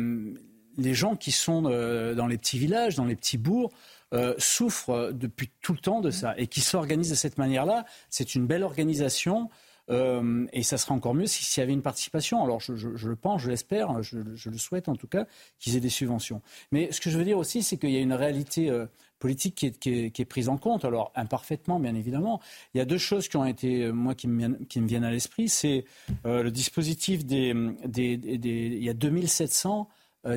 gens 0.94 1.16
qui 1.16 1.32
sont 1.32 1.64
euh, 1.66 2.14
dans 2.14 2.26
les 2.26 2.38
petits 2.38 2.58
villages, 2.58 2.96
dans 2.96 3.04
les 3.04 3.16
petits 3.16 3.38
bourgs, 3.38 3.70
euh, 4.14 4.34
souffrent 4.38 5.10
depuis 5.12 5.50
tout 5.60 5.72
le 5.72 5.78
temps 5.78 6.00
de 6.00 6.10
ça 6.10 6.34
et 6.38 6.46
qui 6.46 6.60
s'organisent 6.60 7.10
de 7.10 7.14
cette 7.14 7.38
manière-là. 7.38 7.84
C'est 8.10 8.34
une 8.34 8.46
belle 8.46 8.62
organisation. 8.62 9.50
Euh, 9.92 10.46
et 10.52 10.62
ça 10.62 10.78
serait 10.78 10.92
encore 10.92 11.14
mieux 11.14 11.26
s'il 11.26 11.60
y 11.60 11.62
avait 11.62 11.72
une 11.72 11.82
participation. 11.82 12.42
Alors 12.42 12.60
je, 12.60 12.72
le 12.72 13.16
pense, 13.16 13.42
je 13.42 13.50
l'espère, 13.50 14.02
je, 14.02 14.18
le 14.18 14.58
souhaite 14.58 14.88
en 14.88 14.96
tout 14.96 15.06
cas, 15.06 15.26
qu'ils 15.58 15.76
aient 15.76 15.80
des 15.80 15.88
subventions. 15.88 16.40
Mais 16.70 16.90
ce 16.92 17.00
que 17.00 17.10
je 17.10 17.18
veux 17.18 17.24
dire 17.24 17.38
aussi, 17.38 17.62
c'est 17.62 17.76
qu'il 17.76 17.90
y 17.90 17.96
a 17.96 18.00
une 18.00 18.12
réalité 18.12 18.70
euh, 18.70 18.86
politique 19.18 19.54
qui 19.78 20.12
est, 20.16 20.24
prise 20.24 20.48
en 20.48 20.56
compte. 20.56 20.84
Alors 20.84 21.12
imparfaitement, 21.14 21.78
bien 21.78 21.94
évidemment. 21.94 22.40
Il 22.74 22.78
y 22.78 22.80
a 22.80 22.84
deux 22.84 22.98
choses 22.98 23.28
qui 23.28 23.36
ont 23.36 23.44
été, 23.44 23.84
euh, 23.84 23.92
moi, 23.92 24.14
qui 24.14 24.28
me, 24.28 24.56
viennent 24.86 25.04
à 25.04 25.10
l'esprit. 25.10 25.48
C'est 25.48 25.84
le 26.24 26.50
dispositif 26.50 27.24
des, 27.24 27.50
Il 27.50 28.84
y 28.84 28.88
a 28.88 28.94
2700 28.94 29.88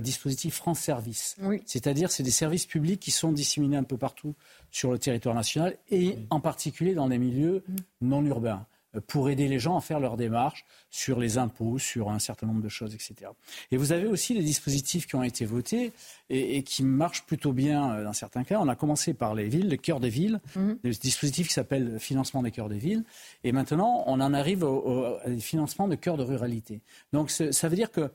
dispositifs 0.02 0.56
France 0.56 0.80
Service. 0.80 1.38
C'est-à-dire, 1.66 2.12
c'est 2.12 2.24
des 2.24 2.32
services 2.32 2.66
publics 2.66 3.00
qui 3.00 3.12
sont 3.12 3.32
disséminés 3.32 3.78
un 3.78 3.84
peu 3.84 3.98
partout 3.98 4.34
sur 4.72 4.92
le 4.92 4.98
territoire 4.98 5.36
national 5.36 5.78
et 5.92 6.18
en 6.32 6.40
particulier 6.40 6.96
dans 6.96 7.08
des 7.08 7.20
milieux 7.20 7.64
mm. 7.68 7.76
non 8.02 8.26
urbains 8.26 8.66
pour 9.02 9.30
aider 9.30 9.48
les 9.48 9.60
gens 9.60 9.78
à 9.78 9.82
faire 9.82 10.00
leurs 10.00 10.18
démarches 10.18 10.66
sur 10.90 11.20
les 11.20 11.38
impôts, 11.38 11.78
sur 11.78 12.10
un 12.10 12.20
certain 12.20 12.48
nombre 12.48 12.62
de 12.62 12.70
choses, 12.70 12.94
etc. 12.94 13.32
Et 13.72 13.78
vous 13.78 13.92
avez 13.92 14.08
aussi 14.08 14.34
des 14.34 14.44
dispositifs 14.44 15.08
qui 15.08 15.16
ont 15.16 15.24
été 15.24 15.46
votés 15.46 15.92
et, 16.30 16.64
qui 16.64 16.84
marchent 16.84 17.26
plutôt 17.26 17.54
bien 17.54 17.96
euh, 17.96 18.04
dans 18.04 18.14
certains 18.14 18.44
cas. 18.44 18.60
On 18.60 18.68
a 18.68 18.76
commencé 18.76 19.14
par 19.14 19.36
les 19.36 19.48
villes, 19.48 19.70
le 19.70 19.78
cœur 19.78 20.00
des 20.00 20.10
villes, 20.10 20.40
mmh. 20.56 20.74
le 20.84 20.92
dispositif 20.92 21.48
qui 21.48 21.54
s'appelle 21.54 22.00
financement 22.00 22.42
des 22.42 22.52
cœurs 22.52 22.70
des 22.70 22.78
villes. 22.78 23.04
Et 23.44 23.52
maintenant, 23.52 24.04
on 24.08 24.20
en 24.22 24.34
arrive 24.34 24.64
au, 24.64 25.18
financement 25.40 25.88
de 25.88 25.96
cœurs 25.96 26.18
de 26.18 26.24
ruralité. 26.24 26.82
Donc 27.14 27.30
ça 27.32 27.70
veut 27.70 27.76
dire 27.76 27.92
que 27.92 28.12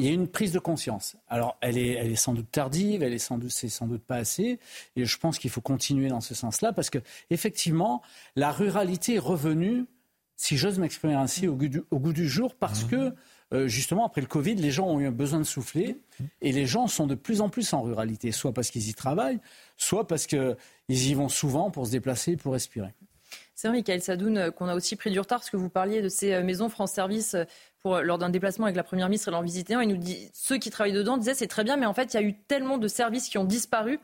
il 0.00 0.06
y 0.06 0.08
a 0.08 0.12
une 0.12 0.28
prise 0.28 0.52
de 0.52 0.58
conscience. 0.58 1.16
Alors, 1.28 1.58
elle 1.60 1.76
est, 1.76 1.90
elle 1.90 2.10
est 2.10 2.16
sans 2.16 2.32
doute 2.32 2.50
tardive, 2.50 3.02
elle 3.02 3.12
est 3.12 3.18
sans 3.18 3.36
doute, 3.36 3.50
c'est 3.50 3.68
sans 3.68 3.86
doute 3.86 4.02
pas 4.02 4.16
assez. 4.16 4.58
Et 4.96 5.04
je 5.04 5.18
pense 5.18 5.38
qu'il 5.38 5.50
faut 5.50 5.60
continuer 5.60 6.08
dans 6.08 6.22
ce 6.22 6.34
sens-là 6.34 6.72
parce 6.72 6.88
que, 6.88 6.98
effectivement, 7.28 8.00
la 8.34 8.50
ruralité 8.50 9.16
est 9.16 9.18
revenue 9.18 9.84
si 10.40 10.56
j'ose 10.56 10.78
m'exprimer 10.78 11.12
ainsi, 11.12 11.48
au 11.48 11.54
goût 11.54 12.12
du, 12.14 12.26
jour, 12.26 12.54
parce 12.54 12.84
que 12.84 13.12
euh, 13.52 13.68
justement, 13.68 14.06
après 14.06 14.22
le 14.22 14.26
Covid, 14.26 14.54
les 14.54 14.70
gens 14.70 14.86
ont 14.86 14.98
eu 14.98 15.10
besoin 15.10 15.38
de 15.38 15.44
souffler 15.44 15.98
et 16.40 16.50
les 16.50 16.64
gens 16.64 16.86
sont 16.86 17.06
de 17.06 17.14
plus 17.14 17.42
en 17.42 17.50
plus 17.50 17.74
en 17.74 17.82
ruralité, 17.82 18.32
soit 18.32 18.54
parce 18.54 18.70
qu'ils 18.70 18.88
y 18.88 18.94
travaillent, 18.94 19.38
soit 19.76 20.06
parce 20.06 20.26
qu'ils 20.26 20.56
y 20.88 21.12
vont 21.12 21.28
souvent 21.28 21.70
pour 21.70 21.86
se 21.86 21.90
déplacer, 21.90 22.38
pour 22.38 22.54
respirer. 22.54 22.94
C'est 23.54 23.68
vrai, 23.68 23.76
Michael 23.76 24.00
Sadoun, 24.00 24.38
euh, 24.38 24.50
qu'on 24.50 24.68
a 24.68 24.74
aussi 24.74 24.96
pris 24.96 25.10
du 25.10 25.20
retard, 25.20 25.40
parce 25.40 25.50
que 25.50 25.58
vous 25.58 25.68
parliez 25.68 26.00
de 26.00 26.08
ces 26.08 26.32
euh, 26.32 26.42
maisons 26.42 26.70
France 26.70 26.92
Service 26.92 27.36
pour, 27.82 28.00
lors 28.00 28.16
d'un 28.16 28.30
déplacement 28.30 28.64
avec 28.64 28.76
la 28.76 28.82
Première 28.82 29.08
ministre, 29.10 29.28
elle 29.28 29.34
en 29.34 29.42
visitait 29.42 29.74
un. 29.74 29.82
Il 29.82 29.90
nous 29.90 29.98
dit, 29.98 30.30
ceux 30.32 30.56
qui 30.56 30.70
travaillent 30.70 30.94
dedans 30.94 31.18
disaient 31.18 31.34
c'est 31.34 31.48
très 31.48 31.64
bien, 31.64 31.76
mais 31.76 31.84
en 31.84 31.92
fait, 31.92 32.14
il 32.14 32.16
y 32.16 32.20
a 32.20 32.22
eu 32.22 32.34
tellement 32.48 32.78
de 32.78 32.88
services 32.88 33.28
qui 33.28 33.36
ont 33.36 33.44
disparu 33.44 34.00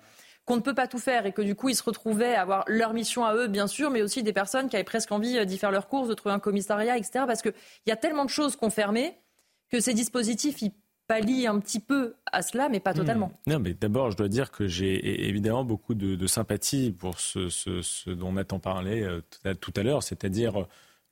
qu'on 0.46 0.56
ne 0.56 0.62
peut 0.62 0.74
pas 0.74 0.86
tout 0.86 0.98
faire 0.98 1.26
et 1.26 1.32
que 1.32 1.42
du 1.42 1.54
coup 1.54 1.68
ils 1.68 1.74
se 1.74 1.82
retrouvaient 1.82 2.34
à 2.34 2.40
avoir 2.40 2.64
leur 2.66 2.94
mission 2.94 3.26
à 3.26 3.34
eux, 3.34 3.48
bien 3.48 3.66
sûr, 3.66 3.90
mais 3.90 4.00
aussi 4.00 4.22
des 4.22 4.32
personnes 4.32 4.70
qui 4.70 4.76
avaient 4.76 4.84
presque 4.84 5.12
envie 5.12 5.44
d'y 5.44 5.58
faire 5.58 5.70
leurs 5.70 5.88
courses, 5.88 6.08
de 6.08 6.14
trouver 6.14 6.34
un 6.34 6.38
commissariat, 6.38 6.96
etc. 6.96 7.24
Parce 7.26 7.42
qu'il 7.42 7.52
y 7.86 7.90
a 7.90 7.96
tellement 7.96 8.24
de 8.24 8.30
choses 8.30 8.56
qu'on 8.56 8.70
fermait 8.70 9.18
que 9.68 9.80
ces 9.80 9.92
dispositifs, 9.92 10.62
ils 10.62 10.72
pallie 11.06 11.46
un 11.46 11.58
petit 11.60 11.80
peu 11.80 12.14
à 12.32 12.42
cela, 12.42 12.68
mais 12.68 12.80
pas 12.80 12.92
hmm. 12.92 12.96
totalement. 12.96 13.32
Non, 13.46 13.58
mais 13.58 13.74
d'abord, 13.74 14.10
je 14.10 14.16
dois 14.16 14.28
dire 14.28 14.50
que 14.50 14.66
j'ai 14.66 15.28
évidemment 15.28 15.64
beaucoup 15.64 15.94
de, 15.94 16.26
sympathie 16.26 16.90
pour 16.90 17.20
ce, 17.20 18.10
dont 18.10 18.32
Nathan 18.32 18.58
parlait 18.58 19.02
euh, 19.02 19.54
tout 19.54 19.72
à 19.76 19.82
l'heure, 19.82 20.02
c'est-à-dire 20.02 20.62
euh, 20.62 20.66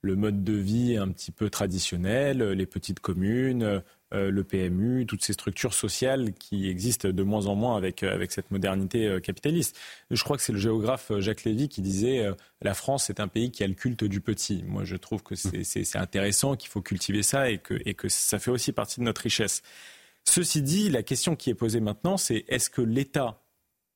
le 0.04 0.16
mode 0.16 0.44
de 0.44 0.52
vie 0.52 0.96
un 0.96 1.08
petit 1.08 1.32
peu 1.32 1.48
traditionnel, 1.48 2.42
euh, 2.42 2.54
les 2.54 2.66
petites 2.66 3.00
communes, 3.00 3.62
euh, 3.62 3.80
le 4.14 4.44
PMU, 4.44 5.06
toutes 5.06 5.24
ces 5.24 5.32
structures 5.32 5.74
sociales 5.74 6.32
qui 6.34 6.68
existent 6.68 7.08
de 7.08 7.22
moins 7.22 7.46
en 7.46 7.54
moins 7.54 7.76
avec, 7.76 8.02
euh, 8.02 8.14
avec 8.14 8.32
cette 8.32 8.50
modernité 8.50 9.18
capitaliste. 9.22 9.78
Je 10.10 10.22
crois 10.22 10.36
que 10.36 10.42
c'est 10.42 10.52
le 10.52 10.58
géographe 10.58 11.12
Jacques 11.18 11.44
Lévy 11.44 11.68
qui 11.68 11.82
disait 11.82 12.26
la 12.62 12.74
France 12.74 13.10
est 13.10 13.20
un 13.20 13.28
pays 13.28 13.50
qui 13.50 13.64
a 13.64 13.66
le 13.66 13.74
culte 13.74 14.04
du 14.04 14.20
petit. 14.20 14.64
Moi, 14.66 14.84
je 14.84 14.96
trouve 14.96 15.22
que 15.22 15.34
c'est 15.34 15.96
intéressant, 15.96 16.56
qu'il 16.56 16.70
faut 16.70 16.82
cultiver 16.82 17.22
ça 17.22 17.50
et 17.50 17.58
que, 17.58 17.74
et 17.84 17.94
que 17.94 18.08
ça 18.08 18.38
fait 18.38 18.50
aussi 18.50 18.72
partie 18.72 19.00
de 19.00 19.04
notre 19.04 19.22
richesse. 19.22 19.62
Ceci 20.24 20.62
dit, 20.62 20.90
la 20.90 21.02
question 21.02 21.36
qui 21.36 21.50
est 21.50 21.54
posée 21.54 21.80
maintenant, 21.80 22.16
c'est 22.16 22.44
est-ce 22.48 22.70
que 22.70 22.82
l'État, 22.82 23.42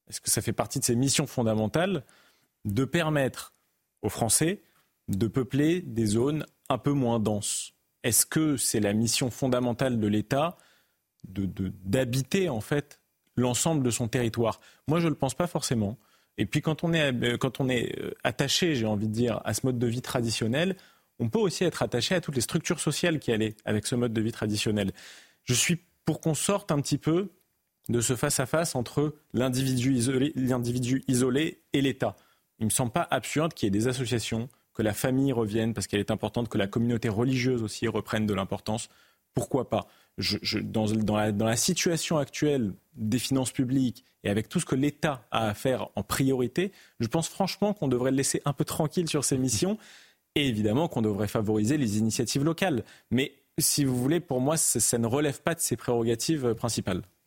est-ce 0.09 0.21
que 0.21 0.31
ça 0.31 0.43
fait 0.43 0.53
partie 0.53 0.79
de 0.79 0.85
ses 0.85 0.95
missions 0.95 1.27
fondamentales 1.27 2.05
de 2.65 2.85
permettre 2.85 3.55
aux 4.03 4.09
Français 4.11 4.63
de 5.09 5.27
peupler 5.27 5.81
des 5.81 6.07
zones 6.07 6.45
un 6.69 6.79
peu 6.79 6.93
moins 6.93 7.19
denses? 7.19 7.73
Est-ce 8.03 8.27
que 8.27 8.57
c'est 8.57 8.81
la 8.81 8.93
mission 8.93 9.31
fondamentale 9.31 9.99
de 9.99 10.07
l'État 10.07 10.57
d'habiter 11.25 12.49
en 12.49 12.61
fait 12.61 13.01
l'ensemble 13.37 13.83
de 13.83 13.91
son 13.91 14.09
territoire? 14.09 14.61
Moi, 14.87 15.01
je 15.01 15.05
ne 15.05 15.11
le 15.11 15.17
pense 15.17 15.35
pas 15.35 15.47
forcément. 15.47 15.99
Et 16.39 16.47
puis 16.47 16.63
quand 16.63 16.85
on 16.85 16.93
est, 16.93 17.13
euh, 17.25 17.37
quand 17.37 17.61
on 17.61 17.69
est 17.69 17.99
euh, 18.01 18.15
attaché, 18.23 18.77
j'ai 18.77 18.87
envie 18.87 19.09
de 19.09 19.13
dire, 19.13 19.41
à 19.45 19.55
ce 19.55 19.67
mode 19.67 19.79
de 19.79 19.87
vie 19.87 20.03
traditionnel, 20.03 20.77
on 21.19 21.29
peut 21.29 21.41
aussi 21.41 21.65
être 21.65 21.83
attaché 21.83 22.15
à 22.15 22.21
toutes 22.21 22.37
les 22.37 22.41
structures 22.41 22.79
sociales 22.79 23.19
qui 23.19 23.33
allaient 23.33 23.57
avec 23.65 23.87
ce 23.87 23.97
mode 23.97 24.13
de 24.13 24.21
vie 24.21 24.33
traditionnel. 24.33 24.93
Je 25.45 25.55
suis 25.55 25.81
pour 26.05 26.21
qu'on 26.21 26.35
sorte 26.35 26.71
un 26.71 26.81
petit 26.81 26.97
peu 26.99 27.33
de 27.89 28.01
ce 28.01 28.15
face-à-face 28.15 28.75
entre 28.75 29.17
l'individu 29.33 29.95
isolé, 29.95 30.33
isolé 31.09 31.63
et 31.73 31.81
l'État. 31.81 32.17
Il 32.59 32.63
ne 32.63 32.67
me 32.67 32.71
semble 32.71 32.93
pas 32.93 33.07
absurde 33.11 33.55
qu'il 33.55 33.67
y 33.67 33.69
ait 33.69 33.71
des 33.71 33.89
associations 33.89 34.49
que 34.79 34.83
la 34.85 34.95
famille 34.95 35.33
revienne, 35.33 35.75
parce 35.75 35.89
qu'elle 35.89 35.99
est 35.99 36.13
importante, 36.13 36.49
que 36.49 36.57
la 36.57 36.69
communauté 36.69 37.09
religieuse 37.09 37.65
aussi 37.65 37.89
reprenne 37.89 38.27
de 38.27 38.35
l'importance. 38.35 38.89
Pourquoi 39.35 39.69
pas? 39.69 39.89
Dans, 40.63 41.17
la, 41.17 41.57
situation 41.57 42.17
actuelle 42.17 42.73
des 42.95 43.19
finances 43.19 43.51
publiques 43.51 44.05
et 44.23 44.31
avec 44.31 44.49
tout 44.49 44.61
ce 44.61 44.67
que 44.67 44.77
l'État 44.77 45.27
a 45.33 45.49
à 45.49 45.55
faire 45.55 45.89
en 45.97 46.05
priorité, 46.05 46.71
je 47.01 47.09
pense 47.09 47.29
franchement 47.29 47.75
qu'on 47.75 47.89
devrait 47.89 48.13
le 48.13 48.19
laisser 48.19 48.41
un 48.45 48.53
peu 48.53 48.65
tranquille 48.65 49.09
sur 49.09 49.25
ses 49.25 49.37
missions 49.37 49.79
et 50.37 50.47
évidemment 50.47 50.87
qu'on 50.87 51.03
devrait 51.03 51.29
favoriser 51.29 51.77
les 51.77 51.99
initiatives 51.99 52.45
locales. 52.45 52.85
Mais 53.11 53.33
si 53.59 53.85
vous 53.85 53.97
voulez, 53.97 54.21
pour 54.21 54.41
moi, 54.41 54.57
ça 54.57 54.99
ne 54.99 55.07
relève 55.07 55.43
pas 55.43 55.55
de 55.55 55.61
ses 55.61 55.77
prérogatives 55.77 56.47
euh, 56.47 56.55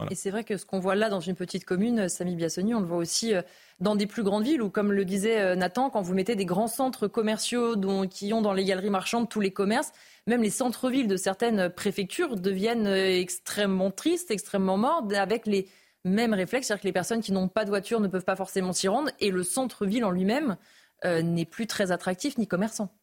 Et 0.10 0.16
c'est 0.16 0.32
vrai 0.32 0.44
que 0.44 0.58
ce 0.58 0.66
qu'on 0.66 0.80
voit 0.80 0.96
là 0.96 1.10
dans 1.10 1.20
une 1.20 1.36
petite 1.36 1.66
commune, 1.66 2.02
euh, 2.02 2.08
Samy 2.08 2.36
Biassoni, 2.36 2.74
on 2.74 2.80
le 2.80 2.86
voit 2.86 2.98
aussi 2.98 3.34
euh, 3.34 3.42
dans 3.80 3.96
des 3.96 4.08
plus 4.08 4.24
grandes 4.24 4.44
villes 4.44 4.62
où, 4.62 4.70
comme 4.70 4.92
le 4.92 5.06
disait 5.06 5.56
Nathan, 5.56 5.90
quand 5.90 6.02
vous 6.02 6.14
mettez 6.14 6.36
des 6.36 6.46
grands 6.46 6.68
centres 6.68 7.08
commerciaux 7.08 7.76
dont, 7.76 8.08
qui 8.08 8.32
ont 8.34 8.42
dans 8.42 8.54
les 8.54 8.64
galeries 8.64 8.90
marchandes 8.90 9.30
tous 9.30 9.40
les 9.40 9.52
commerces, 9.52 9.92
même 10.28 10.44
les 10.44 10.52
centres-villes 10.52 11.08
de 11.08 11.18
certaines 11.18 11.70
préfectures 11.70 12.36
deviennent 12.36 12.86
extrêmement 12.86 13.90
tristes, 13.90 14.30
extrêmement 14.30 14.78
mortes, 14.78 15.12
avec 15.14 15.48
les 15.48 15.68
mêmes 16.06 16.36
réflexes, 16.36 16.68
c'est-à-dire 16.68 16.82
que 16.82 16.88
les 16.88 16.94
personnes 16.94 17.22
qui 17.22 17.32
n'ont 17.32 17.48
pas 17.48 17.66
de 17.66 17.70
voiture 17.70 18.00
ne 18.00 18.08
peuvent 18.08 18.24
pas 18.24 18.36
forcément 18.36 18.72
s'y 18.72 18.88
rendre, 18.88 19.10
et 19.20 19.32
le 19.32 19.42
centre-ville 19.42 20.06
en 20.06 20.12
lui-même 20.12 20.58
n'est 21.04 21.46
plus 21.46 21.66
très 21.66 21.92
attractif 21.92 22.38
ni 22.38 22.48
commerçant. 22.48 22.94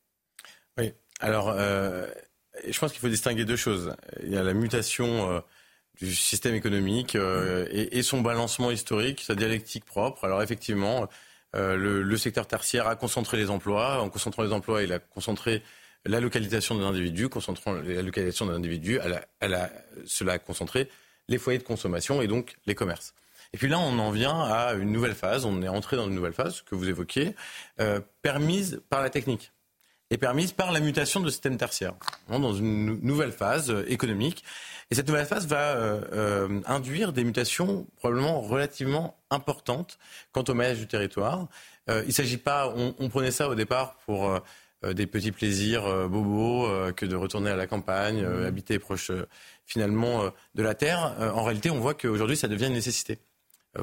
Oui, 0.78 0.92
alors 1.18 1.52
je 2.66 2.78
pense 2.78 2.92
qu'il 2.92 3.00
faut 3.00 3.08
distinguer 3.08 3.44
deux 3.44 3.56
choses. 3.56 3.94
Il 4.22 4.32
y 4.32 4.36
a 4.36 4.42
la 4.42 4.54
mutation 4.54 5.30
euh, 5.30 5.40
du 5.98 6.14
système 6.14 6.54
économique 6.54 7.16
euh, 7.16 7.66
et, 7.70 8.02
son 8.02 8.20
balancement 8.20 8.70
historique, 8.70 9.20
sa 9.20 9.34
dialectique 9.34 9.84
propre. 9.84 10.24
Alors 10.24 10.42
effectivement, 10.42 11.08
euh, 11.56 11.76
le, 11.76 12.16
secteur 12.16 12.46
tertiaire 12.46 12.86
a 12.86 12.96
concentré 12.96 13.36
les 13.36 13.50
emplois. 13.50 14.00
En 14.00 14.08
concentrant 14.08 14.42
les 14.42 14.52
emplois, 14.52 14.82
il 14.82 14.92
a 14.92 15.00
concentré 15.00 15.62
la 16.04 16.20
localisation 16.20 16.76
de 16.76 16.82
l'individu. 16.82 17.28
Concentrant 17.28 17.72
la 17.72 18.02
localisation 18.02 18.46
de 18.46 18.52
l'individu, 18.52 19.00
cela 20.06 20.32
a 20.32 20.38
concentré 20.38 20.88
les 21.28 21.38
foyers 21.38 21.58
de 21.58 21.64
consommation 21.64 22.22
et 22.22 22.28
donc 22.28 22.56
les 22.66 22.74
commerces. 22.74 23.14
Et 23.52 23.58
puis 23.58 23.68
là, 23.68 23.78
on 23.78 23.98
en 23.98 24.10
vient 24.10 24.40
à 24.40 24.74
une 24.74 24.92
nouvelle 24.92 25.14
phase. 25.14 25.44
On 25.44 25.62
est 25.62 25.68
entré 25.68 25.96
dans 25.96 26.06
une 26.06 26.14
nouvelle 26.14 26.32
phase 26.32 26.62
que 26.62 26.76
vous 26.76 26.88
évoquiez, 26.88 27.34
permise 28.22 28.82
par 28.88 29.02
la 29.02 29.10
technique 29.10 29.50
est 30.10 30.16
permise 30.16 30.52
par 30.52 30.72
la 30.72 30.80
mutation 30.80 31.20
de 31.20 31.28
système 31.28 31.56
tertiaire, 31.56 31.94
dans 32.28 32.54
une 32.54 32.98
nouvelle 33.02 33.32
phase 33.32 33.70
euh, 33.70 33.84
économique. 33.88 34.42
Et 34.90 34.94
cette 34.94 35.06
nouvelle 35.08 35.26
phase 35.26 35.46
va 35.46 35.76
euh, 35.76 36.00
euh, 36.12 36.60
induire 36.66 37.12
des 37.12 37.24
mutations 37.24 37.86
probablement 37.96 38.40
relativement 38.40 39.18
importantes 39.30 39.98
quant 40.32 40.44
au 40.48 40.54
maillage 40.54 40.78
du 40.78 40.86
territoire. 40.86 41.46
il 41.88 42.06
ne 42.06 42.12
s'agit 42.12 42.38
pas, 42.38 42.72
on, 42.74 43.08
prenait 43.08 43.30
ça 43.30 43.48
au 43.48 43.54
départ 43.54 43.96
pour 44.06 44.40
des 44.82 45.06
petits 45.06 45.32
plaisirs 45.32 46.08
bobos 46.08 46.68
que 46.94 47.04
de 47.04 47.16
retourner 47.16 47.50
à 47.50 47.56
la 47.56 47.66
campagne, 47.66 48.22
mmh. 48.22 48.44
habiter 48.44 48.78
proche 48.78 49.10
finalement 49.66 50.30
de 50.54 50.62
la 50.62 50.74
terre. 50.74 51.14
en 51.18 51.42
réalité, 51.42 51.70
on 51.70 51.80
voit 51.80 51.94
qu'aujourd'hui, 51.94 52.36
ça 52.36 52.48
devient 52.48 52.66
une 52.66 52.74
nécessité. 52.74 53.18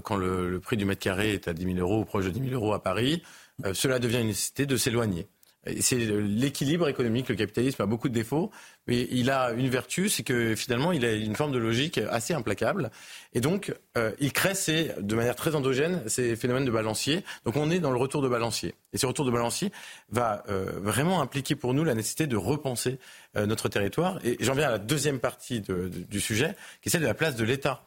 quand 0.03 0.17
le, 0.17 0.49
le, 0.49 0.59
prix 0.59 0.77
du 0.77 0.85
mètre 0.85 1.01
carré 1.01 1.33
est 1.33 1.47
à 1.47 1.53
10 1.53 1.65
000 1.75 1.77
euros 1.79 2.01
ou 2.01 2.05
proche 2.05 2.25
de 2.25 2.31
10 2.31 2.49
000 2.49 2.53
euros 2.53 2.73
à 2.73 2.81
Paris, 2.81 3.21
cela 3.73 3.99
devient 3.99 4.21
une 4.21 4.27
nécessité 4.27 4.65
de 4.65 4.77
s'éloigner. 4.77 5.27
C'est 5.79 5.97
l'équilibre 5.97 6.87
économique. 6.87 7.29
Le 7.29 7.35
capitalisme 7.35 7.81
a 7.81 7.85
beaucoup 7.85 8.09
de 8.09 8.13
défauts, 8.13 8.51
mais 8.87 9.07
il 9.11 9.31
a 9.31 9.51
une 9.51 9.69
vertu, 9.69 10.09
c'est 10.09 10.23
que 10.23 10.55
finalement, 10.55 10.91
il 10.91 11.05
a 11.05 11.13
une 11.13 11.35
forme 11.35 11.51
de 11.51 11.57
logique 11.57 11.97
assez 11.97 12.33
implacable. 12.33 12.91
Et 13.33 13.41
donc, 13.41 13.73
euh, 13.97 14.11
il 14.19 14.31
crée 14.31 14.53
de 14.99 15.15
manière 15.15 15.35
très 15.35 15.55
endogène 15.55 16.03
ces 16.07 16.35
phénomènes 16.35 16.65
de 16.65 16.71
balancier. 16.71 17.23
Donc, 17.45 17.55
on 17.55 17.69
est 17.71 17.79
dans 17.79 17.91
le 17.91 17.97
retour 17.97 18.21
de 18.21 18.29
balancier. 18.29 18.75
Et 18.93 18.97
ce 18.97 19.05
retour 19.05 19.25
de 19.25 19.31
balancier 19.31 19.71
va 20.09 20.43
euh, 20.49 20.79
vraiment 20.81 21.21
impliquer 21.21 21.55
pour 21.55 21.73
nous 21.73 21.83
la 21.83 21.95
nécessité 21.95 22.27
de 22.27 22.37
repenser 22.37 22.99
euh, 23.35 23.45
notre 23.45 23.69
territoire. 23.69 24.19
Et 24.23 24.37
j'en 24.39 24.53
viens 24.53 24.67
à 24.67 24.71
la 24.71 24.79
deuxième 24.79 25.19
partie 25.19 25.61
du 25.61 26.21
sujet, 26.21 26.55
qui 26.81 26.89
est 26.89 26.91
celle 26.91 27.01
de 27.01 27.07
la 27.07 27.13
place 27.13 27.35
de 27.35 27.43
l'État. 27.43 27.83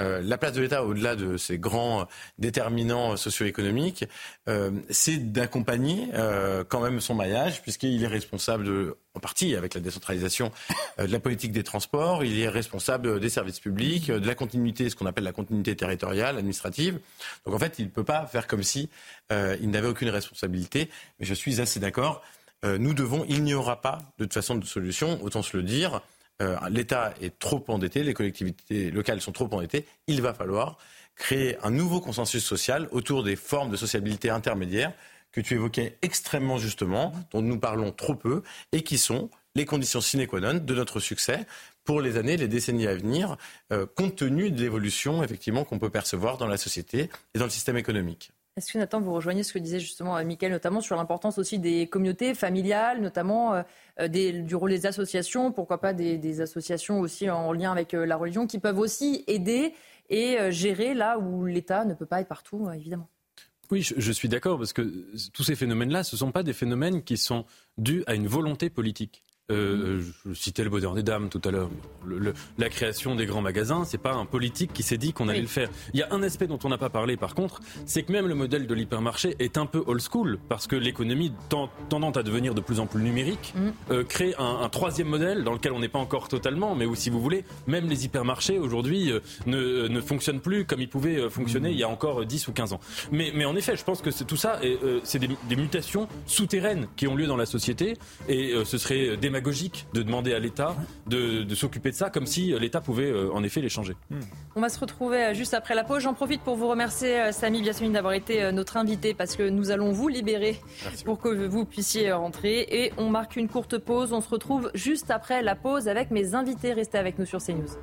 Euh, 0.00 0.22
la 0.22 0.38
place 0.38 0.52
de 0.52 0.62
l'État, 0.62 0.84
au-delà 0.84 1.16
de 1.16 1.36
ces 1.36 1.58
grands 1.58 2.06
déterminants 2.38 3.16
socio-économiques, 3.16 4.06
euh, 4.48 4.70
c'est 4.88 5.32
d'accompagner 5.32 6.08
euh, 6.14 6.64
quand 6.66 6.80
même 6.80 7.00
son 7.00 7.14
maillage, 7.14 7.60
puisqu'il 7.60 8.02
est 8.02 8.08
responsable, 8.08 8.94
en 9.14 9.20
partie 9.20 9.54
avec 9.54 9.74
la 9.74 9.80
décentralisation, 9.80 10.50
de 10.98 11.04
la 11.04 11.20
politique 11.20 11.52
des 11.52 11.62
transports, 11.62 12.24
il 12.24 12.40
est 12.40 12.48
responsable 12.48 13.20
des 13.20 13.28
services 13.28 13.60
publics, 13.60 14.10
de 14.10 14.26
la 14.26 14.34
continuité, 14.34 14.88
ce 14.88 14.96
qu'on 14.96 15.06
appelle 15.06 15.24
la 15.24 15.32
continuité 15.32 15.76
territoriale, 15.76 16.38
administrative. 16.38 16.98
Donc 17.44 17.54
en 17.54 17.58
fait, 17.58 17.78
il 17.78 17.86
ne 17.86 17.90
peut 17.90 18.04
pas 18.04 18.26
faire 18.26 18.46
comme 18.46 18.62
si 18.62 18.88
il 19.30 19.70
n'avait 19.70 19.88
aucune 19.88 20.08
responsabilité. 20.08 20.90
Mais 21.18 21.26
je 21.26 21.34
suis 21.34 21.60
assez 21.60 21.80
d'accord. 21.80 22.22
nous 22.64 22.94
devons, 22.94 23.24
il 23.28 23.42
n'y 23.42 23.54
aura 23.54 23.80
pas 23.80 23.98
de 24.18 24.24
toute 24.24 24.34
façon 24.34 24.54
de 24.54 24.64
solution, 24.64 25.22
autant 25.22 25.42
se 25.42 25.56
le 25.56 25.62
dire. 25.62 26.00
Euh, 26.42 26.56
l'État 26.70 27.14
est 27.20 27.38
trop 27.38 27.64
endetté, 27.68 28.02
les 28.02 28.14
collectivités 28.14 28.90
locales 28.90 29.20
sont 29.20 29.32
trop 29.32 29.48
endettées, 29.52 29.86
il 30.08 30.20
va 30.20 30.34
falloir 30.34 30.76
créer 31.14 31.56
un 31.62 31.70
nouveau 31.70 32.00
consensus 32.00 32.44
social 32.44 32.88
autour 32.90 33.22
des 33.22 33.36
formes 33.36 33.70
de 33.70 33.76
sociabilité 33.76 34.28
intermédiaires 34.30 34.92
que 35.30 35.40
tu 35.40 35.54
évoquais 35.54 35.96
extrêmement 36.02 36.58
justement, 36.58 37.12
dont 37.30 37.42
nous 37.42 37.58
parlons 37.58 37.92
trop 37.92 38.14
peu, 38.14 38.42
et 38.72 38.82
qui 38.82 38.98
sont 38.98 39.30
les 39.54 39.64
conditions 39.64 40.00
sine 40.00 40.26
qua 40.26 40.40
non 40.40 40.54
de 40.54 40.74
notre 40.74 41.00
succès 41.00 41.46
pour 41.84 42.00
les 42.00 42.16
années, 42.16 42.36
les 42.36 42.48
décennies 42.48 42.86
à 42.86 42.94
venir, 42.94 43.36
euh, 43.72 43.86
compte 43.86 44.16
tenu 44.16 44.50
de 44.50 44.60
l'évolution 44.60 45.22
effectivement 45.22 45.64
qu'on 45.64 45.78
peut 45.78 45.90
percevoir 45.90 46.38
dans 46.38 46.46
la 46.46 46.56
société 46.56 47.10
et 47.34 47.38
dans 47.38 47.44
le 47.44 47.50
système 47.50 47.76
économique. 47.76 48.32
Est-ce 48.56 48.70
que 48.70 48.76
Nathan, 48.76 49.00
vous 49.00 49.14
rejoignez 49.14 49.44
ce 49.44 49.54
que 49.54 49.58
disait 49.58 49.80
justement 49.80 50.14
euh, 50.14 50.24
Mickaël, 50.24 50.52
notamment 50.52 50.82
sur 50.82 50.94
l'importance 50.96 51.38
aussi 51.38 51.58
des 51.58 51.86
communautés 51.86 52.34
familiales, 52.34 53.00
notamment 53.00 53.54
euh, 53.54 53.62
euh, 54.00 54.08
du 54.08 54.54
rôle 54.54 54.70
des 54.70 54.84
associations, 54.84 55.52
pourquoi 55.52 55.80
pas 55.80 55.94
des, 55.94 56.40
associations 56.42 57.00
aussi 57.00 57.30
en 57.30 57.52
lien 57.52 57.72
avec 57.72 57.92
la 57.92 58.16
religion, 58.16 58.46
qui 58.46 58.58
peuvent 58.58 58.78
aussi 58.78 59.24
aider 59.26 59.72
et 60.10 60.50
gérer 60.50 60.92
là 60.92 61.18
où 61.18 61.46
l'État 61.46 61.84
ne 61.84 61.94
peut 61.94 62.06
pas 62.06 62.20
être 62.20 62.28
partout, 62.28 62.68
évidemment 62.70 63.08
oui, 63.70 63.80
je, 63.80 64.12
suis 64.12 64.28
d'accord, 64.28 64.58
parce 64.58 64.74
que 64.74 64.82
tous 65.32 65.44
ces 65.44 65.56
phénomènes-là, 65.56 66.04
ce 66.04 66.14
ne 66.14 66.18
sont 66.18 66.30
pas 66.30 66.42
des 66.42 66.52
phénomènes 66.52 67.02
qui 67.02 67.16
sont 67.16 67.46
dus 67.78 68.04
à 68.06 68.14
une 68.14 68.26
volonté 68.26 68.68
politique. 68.68 69.22
Euh, 69.50 70.00
je 70.24 70.34
citais 70.34 70.62
le 70.62 70.70
bonheur 70.70 70.94
des 70.94 71.02
dames 71.02 71.28
tout 71.28 71.40
à 71.44 71.50
l'heure. 71.50 71.68
la 72.58 72.68
création 72.68 73.16
des 73.16 73.26
grands 73.26 73.42
magasins, 73.42 73.84
c'est 73.84 73.98
pas 73.98 74.12
un 74.12 74.24
politique 74.24 74.72
qui 74.72 74.84
s'est 74.84 74.98
dit 74.98 75.12
qu'on 75.12 75.28
allait 75.28 75.40
le 75.40 75.48
faire. 75.48 75.68
Il 75.92 75.98
y 75.98 76.02
a 76.04 76.12
un 76.12 76.22
aspect 76.22 76.46
dont 76.46 76.60
on 76.62 76.68
n'a 76.68 76.78
pas 76.78 76.90
parlé, 76.90 77.16
par 77.16 77.34
contre, 77.34 77.60
c'est 77.84 78.04
que 78.04 78.12
même 78.12 78.28
le 78.28 78.36
modèle 78.36 78.68
de 78.68 78.74
l'hypermarché 78.74 79.34
est 79.40 79.58
un 79.58 79.66
peu 79.66 79.82
old 79.86 80.00
school 80.00 80.38
parce 80.48 80.68
que 80.68 80.76
l'économie 80.76 81.32
tendant 81.88 82.12
à 82.12 82.22
devenir 82.22 82.54
de 82.54 82.60
plus 82.60 82.78
en 82.78 82.86
plus 82.86 83.02
numérique 83.02 83.52
mm. 83.56 83.68
euh, 83.90 84.04
crée 84.04 84.32
un, 84.38 84.68
troisième 84.68 85.08
modèle 85.08 85.42
dans 85.42 85.52
lequel 85.52 85.72
on 85.72 85.80
n'est 85.80 85.88
pas 85.88 85.98
encore 85.98 86.28
totalement, 86.28 86.76
mais 86.76 86.86
où, 86.86 86.94
si 86.94 87.10
vous 87.10 87.20
voulez, 87.20 87.44
même 87.66 87.88
les 87.88 88.04
hypermarchés 88.04 88.60
aujourd'hui 88.60 89.10
euh, 89.10 89.18
ne, 89.46 89.88
ne, 89.88 90.00
fonctionnent 90.00 90.40
plus 90.40 90.64
comme 90.64 90.80
ils 90.80 90.88
pouvaient 90.88 91.28
fonctionner 91.30 91.70
mm. 91.70 91.72
il 91.72 91.78
y 91.78 91.84
a 91.84 91.88
encore 91.88 92.24
10 92.24 92.46
ou 92.46 92.52
15 92.52 92.74
ans. 92.74 92.80
Mais, 93.10 93.32
mais 93.34 93.44
en 93.44 93.56
effet, 93.56 93.76
je 93.76 93.82
pense 93.82 94.02
que 94.02 94.10
tout 94.22 94.36
ça, 94.36 94.60
c'est 95.02 95.18
des, 95.18 95.28
des, 95.48 95.56
mutations 95.56 96.06
souterraines 96.26 96.86
qui 96.96 97.08
ont 97.08 97.16
lieu 97.16 97.26
dans 97.26 97.36
la 97.36 97.46
société 97.46 97.96
et 98.28 98.54
ce 98.64 98.78
serait 98.78 99.16
démagogique 99.32 99.86
de 99.94 100.02
demander 100.02 100.34
à 100.34 100.38
l'État 100.38 100.76
de, 101.06 101.54
s'occuper 101.54 101.90
de 101.90 101.94
ça, 101.94 102.10
comme 102.10 102.26
si 102.26 102.52
l'État 102.58 102.80
pouvait 102.80 103.10
euh, 103.10 103.32
en 103.32 103.42
effet 103.42 103.62
les 103.62 103.70
changer. 103.70 103.94
On 104.56 104.60
va 104.60 104.68
se 104.68 104.78
retrouver 104.78 105.24
euh, 105.24 105.34
juste 105.34 105.54
après 105.54 105.74
la 105.74 105.84
pause. 105.84 106.02
J'en 106.02 106.12
profite 106.12 106.42
pour 106.42 106.56
vous 106.56 106.68
remercier, 106.68 107.18
euh, 107.18 107.32
Samy 107.32 107.62
Biasmine, 107.62 107.92
d'avoir 107.92 108.12
été 108.12 108.52
notre 108.52 108.76
invité, 108.76 109.14
parce 109.14 109.36
que 109.36 109.48
nous 109.48 109.70
allons 109.70 109.92
vous 109.92 110.08
libérer 110.08 110.60
pour 111.04 111.18
que 111.18 111.28
vous 111.46 111.64
puissiez 111.64 112.12
rentrer. 112.12 112.66
Et 112.70 112.92
on 112.98 113.08
marque 113.08 113.36
une 113.36 113.48
courte 113.48 113.78
pause. 113.78 114.12
On 114.12 114.20
se 114.20 114.28
retrouve 114.28 114.70
juste 114.74 115.10
après 115.10 115.42
la 115.42 115.54
pause 115.54 115.88
avec 115.88 116.10
mes 116.10 116.34
invités. 116.34 116.74
Restez 116.74 116.98
avec 116.98 117.18
nous 117.18 117.26
sur 117.26 117.42
CNews. 117.42 117.78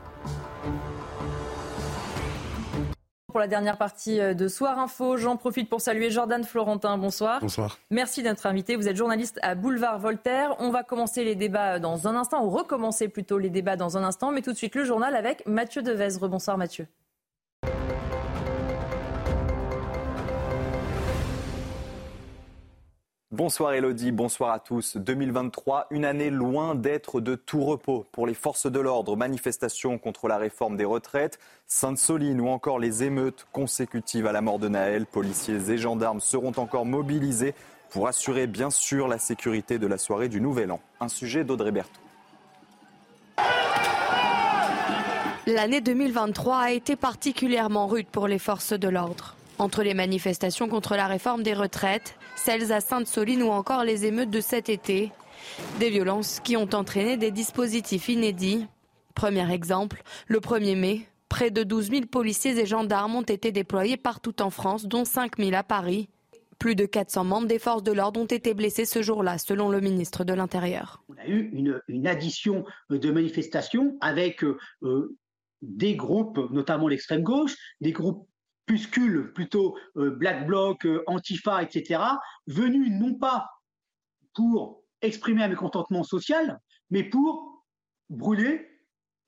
Pour 3.29 3.39
la 3.39 3.47
dernière 3.47 3.77
partie 3.77 4.19
euh, 4.19 4.33
de 4.33 4.47
Soir 4.47 4.79
Info, 4.79 5.15
j'en 5.15 5.37
profite 5.37 5.69
pour 5.69 5.81
saluer 5.81 6.09
Jordan 6.09 6.43
Florentin. 6.43 6.97
Bonsoir. 6.97 7.39
Bonsoir. 7.41 7.77
Merci 7.91 8.23
d'être 8.23 8.47
invité. 8.47 8.75
Vous 8.75 8.87
êtes 8.87 8.95
journaliste 8.95 9.39
à 9.43 9.53
Boulevard 9.53 9.99
Voltaire. 9.99 10.55
On 10.57 10.71
va 10.71 10.83
commencer 10.83 11.23
les 11.23 11.35
débats 11.35 11.77
dans 11.77 12.07
un 12.07 12.15
instant, 12.15 12.43
ou 12.43 12.49
recommencer 12.49 13.07
plutôt 13.07 13.37
les 13.37 13.51
débats 13.51 13.75
dans 13.75 13.97
un 13.97 14.03
instant, 14.03 14.31
mais 14.31 14.41
tout 14.41 14.51
de 14.51 14.57
suite 14.57 14.73
le 14.73 14.83
journal 14.83 15.15
avec 15.15 15.45
Mathieu 15.45 15.83
Devez. 15.83 16.17
Bonsoir 16.27 16.57
Mathieu. 16.57 16.87
Bonsoir 23.31 23.73
Elodie, 23.73 24.11
bonsoir 24.11 24.51
à 24.51 24.59
tous. 24.59 24.97
2023, 24.97 25.85
une 25.91 26.03
année 26.03 26.31
loin 26.31 26.73
d'être 26.73 27.21
de 27.21 27.35
tout 27.35 27.63
repos 27.63 28.07
pour 28.11 28.25
les 28.25 28.33
forces 28.33 28.65
de 28.65 28.79
l'ordre, 28.79 29.15
manifestations 29.15 29.99
contre 29.99 30.27
la 30.27 30.39
réforme 30.39 30.75
des 30.75 30.83
retraites, 30.83 31.37
Sainte-Soline 31.67 32.41
ou 32.41 32.47
encore 32.47 32.79
les 32.79 33.03
émeutes 33.03 33.45
consécutives 33.51 34.25
à 34.25 34.31
la 34.31 34.41
mort 34.41 34.57
de 34.57 34.67
Naël. 34.67 35.05
Policiers 35.05 35.69
et 35.69 35.77
gendarmes 35.77 36.21
seront 36.21 36.53
encore 36.57 36.87
mobilisés 36.87 37.53
pour 37.91 38.07
assurer 38.07 38.47
bien 38.47 38.71
sûr 38.71 39.07
la 39.07 39.19
sécurité 39.19 39.77
de 39.77 39.85
la 39.85 39.99
soirée 39.99 40.27
du 40.27 40.41
Nouvel 40.41 40.71
An. 40.71 40.79
Un 40.99 41.07
sujet 41.07 41.43
d'Audrey 41.43 41.71
Berthaud. 41.71 42.01
L'année 45.45 45.81
2023 45.81 46.57
a 46.57 46.71
été 46.71 46.95
particulièrement 46.95 47.85
rude 47.85 48.07
pour 48.07 48.27
les 48.27 48.39
forces 48.39 48.73
de 48.73 48.87
l'ordre. 48.89 49.35
Entre 49.59 49.83
les 49.83 49.93
manifestations 49.93 50.67
contre 50.67 50.95
la 50.95 51.05
réforme 51.05 51.43
des 51.43 51.53
retraites, 51.53 52.15
celles 52.39 52.71
à 52.71 52.79
Sainte-Soline 52.79 53.43
ou 53.43 53.49
encore 53.49 53.83
les 53.83 54.05
émeutes 54.05 54.29
de 54.29 54.39
cet 54.39 54.69
été, 54.69 55.11
des 55.79 55.89
violences 55.89 56.39
qui 56.39 56.55
ont 56.55 56.69
entraîné 56.73 57.17
des 57.17 57.31
dispositifs 57.31 58.07
inédits. 58.07 58.65
Premier 59.13 59.51
exemple, 59.51 60.01
le 60.27 60.39
1er 60.39 60.77
mai, 60.77 61.01
près 61.27 61.51
de 61.51 61.63
12 61.63 61.89
000 61.89 62.01
policiers 62.05 62.57
et 62.57 62.65
gendarmes 62.65 63.15
ont 63.15 63.23
été 63.23 63.51
déployés 63.51 63.97
partout 63.97 64.41
en 64.41 64.49
France, 64.49 64.85
dont 64.85 65.03
5 65.03 65.37
000 65.37 65.53
à 65.53 65.63
Paris. 65.63 66.07
Plus 66.59 66.75
de 66.75 66.85
400 66.85 67.23
membres 67.25 67.47
des 67.47 67.59
forces 67.59 67.83
de 67.83 67.91
l'ordre 67.91 68.19
ont 68.21 68.25
été 68.25 68.53
blessés 68.53 68.85
ce 68.85 69.01
jour-là, 69.01 69.37
selon 69.37 69.69
le 69.69 69.81
ministre 69.81 70.23
de 70.23 70.33
l'Intérieur. 70.33 71.03
On 71.09 71.17
a 71.17 71.27
eu 71.27 71.51
une, 71.87 72.07
addition 72.07 72.63
de 72.89 73.11
manifestations 73.11 73.97
avec 74.01 74.43
euh, 74.43 75.17
des 75.61 75.95
groupes, 75.95 76.39
notamment 76.51 76.87
l'extrême 76.87 77.23
gauche, 77.23 77.55
des 77.81 77.91
groupes 77.91 78.25
plutôt 79.33 79.75
euh, 79.97 80.11
Black 80.11 80.45
Bloc, 80.45 80.85
euh, 80.85 81.03
Antifa, 81.07 81.63
etc., 81.63 82.01
venus 82.47 82.91
non 82.91 83.15
pas 83.15 83.47
pour 84.33 84.83
exprimer 85.01 85.43
un 85.43 85.47
mécontentement 85.47 86.03
social, 86.03 86.59
mais 86.89 87.03
pour 87.03 87.65
brûler, 88.09 88.67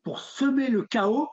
pour 0.04 0.20
semer 0.20 0.70
le 0.70 0.84
chaos 0.84 1.28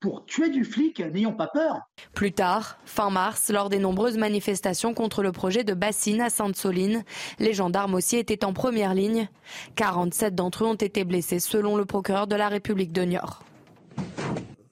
pour 0.00 0.26
tuer 0.26 0.48
du 0.50 0.64
flic, 0.64 1.00
n'ayons 1.00 1.32
pas 1.32 1.48
peur. 1.48 1.80
Plus 2.14 2.32
tard, 2.32 2.78
fin 2.84 3.10
mars, 3.10 3.50
lors 3.50 3.68
des 3.68 3.78
nombreuses 3.78 4.16
manifestations 4.16 4.94
contre 4.94 5.22
le 5.22 5.32
projet 5.32 5.64
de 5.64 5.74
bassine 5.74 6.20
à 6.20 6.30
Sainte-Soline, 6.30 7.04
les 7.38 7.52
gendarmes 7.52 7.94
aussi 7.94 8.16
étaient 8.16 8.44
en 8.44 8.52
première 8.52 8.94
ligne. 8.94 9.28
47 9.74 10.34
d'entre 10.34 10.64
eux 10.64 10.68
ont 10.68 10.74
été 10.74 11.04
blessés 11.04 11.40
selon 11.40 11.76
le 11.76 11.84
procureur 11.84 12.26
de 12.26 12.36
la 12.36 12.48
République 12.48 12.92
de 12.92 13.02
Niort. 13.02 13.42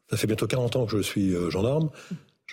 Ça 0.08 0.16
fait 0.16 0.28
bientôt 0.28 0.46
40 0.46 0.76
ans 0.76 0.86
que 0.86 0.96
je 0.96 1.02
suis 1.02 1.34
euh, 1.34 1.50
gendarme 1.50 1.90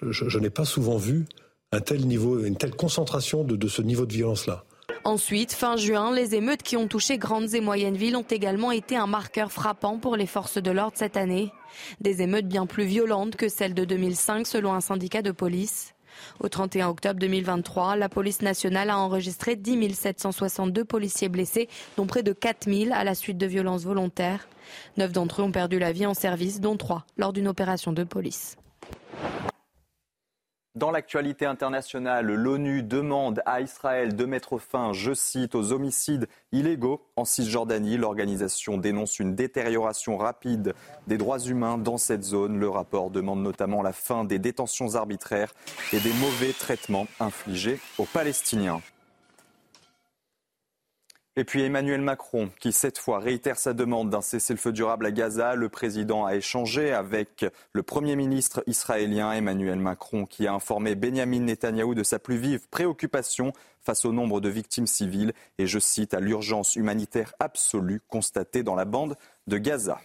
je, 0.01 0.39
n'ai 0.39 0.49
pas 0.49 0.65
souvent 0.65 0.97
vu 0.97 1.25
une 1.71 2.57
telle 2.57 2.75
concentration 2.75 3.43
de, 3.43 3.67
ce 3.67 3.81
niveau 3.81 4.05
de 4.05 4.13
violence-là. 4.13 4.63
Ensuite, 5.05 5.53
fin 5.53 5.75
juin, 5.75 6.13
les 6.13 6.35
émeutes 6.35 6.63
qui 6.63 6.77
ont 6.77 6.87
touché 6.87 7.17
grandes 7.17 7.53
et 7.53 7.61
moyennes 7.61 7.97
villes 7.97 8.15
ont 8.15 8.25
également 8.29 8.71
été 8.71 8.95
un 8.95 9.07
marqueur 9.07 9.51
frappant 9.51 9.97
pour 9.97 10.15
les 10.15 10.25
forces 10.25 10.61
de 10.61 10.71
l'ordre 10.71 10.95
cette 10.95 11.17
année. 11.17 11.51
Des 11.99 12.21
émeutes 12.21 12.47
bien 12.47 12.65
plus 12.65 12.85
violentes 12.85 13.35
que 13.35 13.49
celles 13.49 13.73
de 13.73 13.85
2005 13.85 14.47
selon 14.47 14.73
un 14.73 14.81
syndicat 14.81 15.21
de 15.21 15.31
police. 15.31 15.93
Au 16.39 16.47
31 16.47 16.89
octobre 16.89 17.19
2023, 17.19 17.95
la 17.95 18.07
police 18.07 18.41
nationale 18.41 18.89
a 18.89 18.97
enregistré 18.97 19.55
10 19.55 19.93
762 19.93 20.85
policiers 20.85 21.29
blessés, 21.29 21.67
dont 21.97 22.05
près 22.05 22.23
de 22.23 22.33
4 22.33 22.71
000 22.71 22.91
à 22.93 23.03
la 23.03 23.15
suite 23.15 23.37
de 23.37 23.47
violences 23.47 23.83
volontaires. 23.83 24.47
Neuf 24.97 25.11
d'entre 25.11 25.41
eux 25.41 25.45
ont 25.45 25.51
perdu 25.51 25.79
la 25.79 25.91
vie 25.91 26.05
en 26.05 26.13
service, 26.13 26.61
dont 26.61 26.77
trois 26.77 27.05
lors 27.17 27.33
d'une 27.33 27.47
opération 27.47 27.91
de 27.91 28.03
police. 28.03 28.57
Dans 30.75 30.89
l'actualité 30.89 31.45
internationale, 31.45 32.25
l'ONU 32.25 32.81
demande 32.81 33.43
à 33.45 33.61
Israël 33.61 34.15
de 34.15 34.25
mettre 34.25 34.57
fin, 34.57 34.91
je 34.91 35.13
cite, 35.13 35.53
aux 35.53 35.71
homicides 35.71 36.27
illégaux 36.51 37.05
en 37.15 37.25
Cisjordanie. 37.25 37.95
L'organisation 37.95 38.79
dénonce 38.79 39.19
une 39.19 39.35
détérioration 39.35 40.17
rapide 40.17 40.73
des 41.05 41.19
droits 41.19 41.37
humains 41.37 41.77
dans 41.77 41.99
cette 41.99 42.23
zone. 42.23 42.57
Le 42.57 42.69
rapport 42.69 43.11
demande 43.11 43.43
notamment 43.43 43.83
la 43.83 43.93
fin 43.93 44.23
des 44.23 44.39
détentions 44.39 44.95
arbitraires 44.95 45.53
et 45.91 45.99
des 45.99 46.13
mauvais 46.13 46.53
traitements 46.53 47.05
infligés 47.19 47.79
aux 47.99 48.05
Palestiniens. 48.05 48.81
Et 51.35 51.45
puis 51.45 51.63
Emmanuel 51.63 52.01
Macron, 52.01 52.51
qui 52.59 52.71
cette 52.71 52.99
fois 52.99 53.17
réitère 53.17 53.57
sa 53.57 53.73
demande 53.73 54.11
d'un 54.11 54.21
cessez-le-feu 54.21 54.71
durable 54.71 55.07
à 55.07 55.11
Gaza. 55.11 55.55
Le 55.55 55.67
président 55.67 56.25
a 56.25 56.35
échangé 56.35 56.93
avec 56.93 57.43
le 57.71 57.81
Premier 57.81 58.15
ministre 58.15 58.63
israélien 58.67 59.31
Emmanuel 59.31 59.79
Macron, 59.79 60.27
qui 60.27 60.45
a 60.45 60.53
informé 60.53 60.93
Benjamin 60.93 61.39
Netanyahou 61.39 61.95
de 61.95 62.03
sa 62.03 62.19
plus 62.19 62.37
vive 62.37 62.67
préoccupation 62.69 63.51
face 63.81 64.05
au 64.05 64.13
nombre 64.13 64.41
de 64.41 64.49
victimes 64.49 64.85
civiles 64.85 65.33
et, 65.57 65.65
je 65.65 65.79
cite, 65.79 66.13
à 66.13 66.19
l'urgence 66.19 66.75
humanitaire 66.75 67.33
absolue 67.39 68.01
constatée 68.07 68.61
dans 68.61 68.75
la 68.75 68.85
bande 68.85 69.17
de 69.47 69.57
Gaza. 69.57 69.99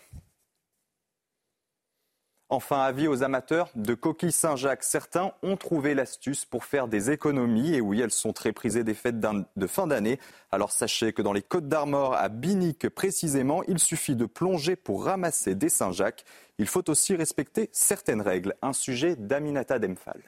Enfin, 2.50 2.80
avis 2.80 3.08
aux 3.08 3.22
amateurs 3.22 3.68
de 3.74 3.92
coquilles 3.92 4.32
Saint-Jacques. 4.32 4.82
Certains 4.82 5.32
ont 5.42 5.58
trouvé 5.58 5.94
l'astuce 5.94 6.46
pour 6.46 6.64
faire 6.64 6.88
des 6.88 7.10
économies. 7.10 7.74
Et 7.74 7.82
oui, 7.82 8.00
elles 8.00 8.10
sont 8.10 8.32
très 8.32 8.52
prisées 8.52 8.84
des 8.84 8.94
fêtes 8.94 9.20
de 9.20 9.66
fin 9.66 9.86
d'année. 9.86 10.18
Alors 10.50 10.72
sachez 10.72 11.12
que 11.12 11.20
dans 11.20 11.34
les 11.34 11.42
Côtes 11.42 11.68
d'Armor, 11.68 12.14
à 12.14 12.30
Binic 12.30 12.88
précisément, 12.88 13.62
il 13.64 13.78
suffit 13.78 14.16
de 14.16 14.24
plonger 14.24 14.76
pour 14.76 15.04
ramasser 15.04 15.54
des 15.54 15.68
Saint-Jacques. 15.68 16.24
Il 16.56 16.66
faut 16.66 16.88
aussi 16.88 17.14
respecter 17.16 17.68
certaines 17.70 18.22
règles. 18.22 18.54
Un 18.62 18.72
sujet 18.72 19.14
d'Aminata 19.14 19.78
Demphal. 19.78 20.22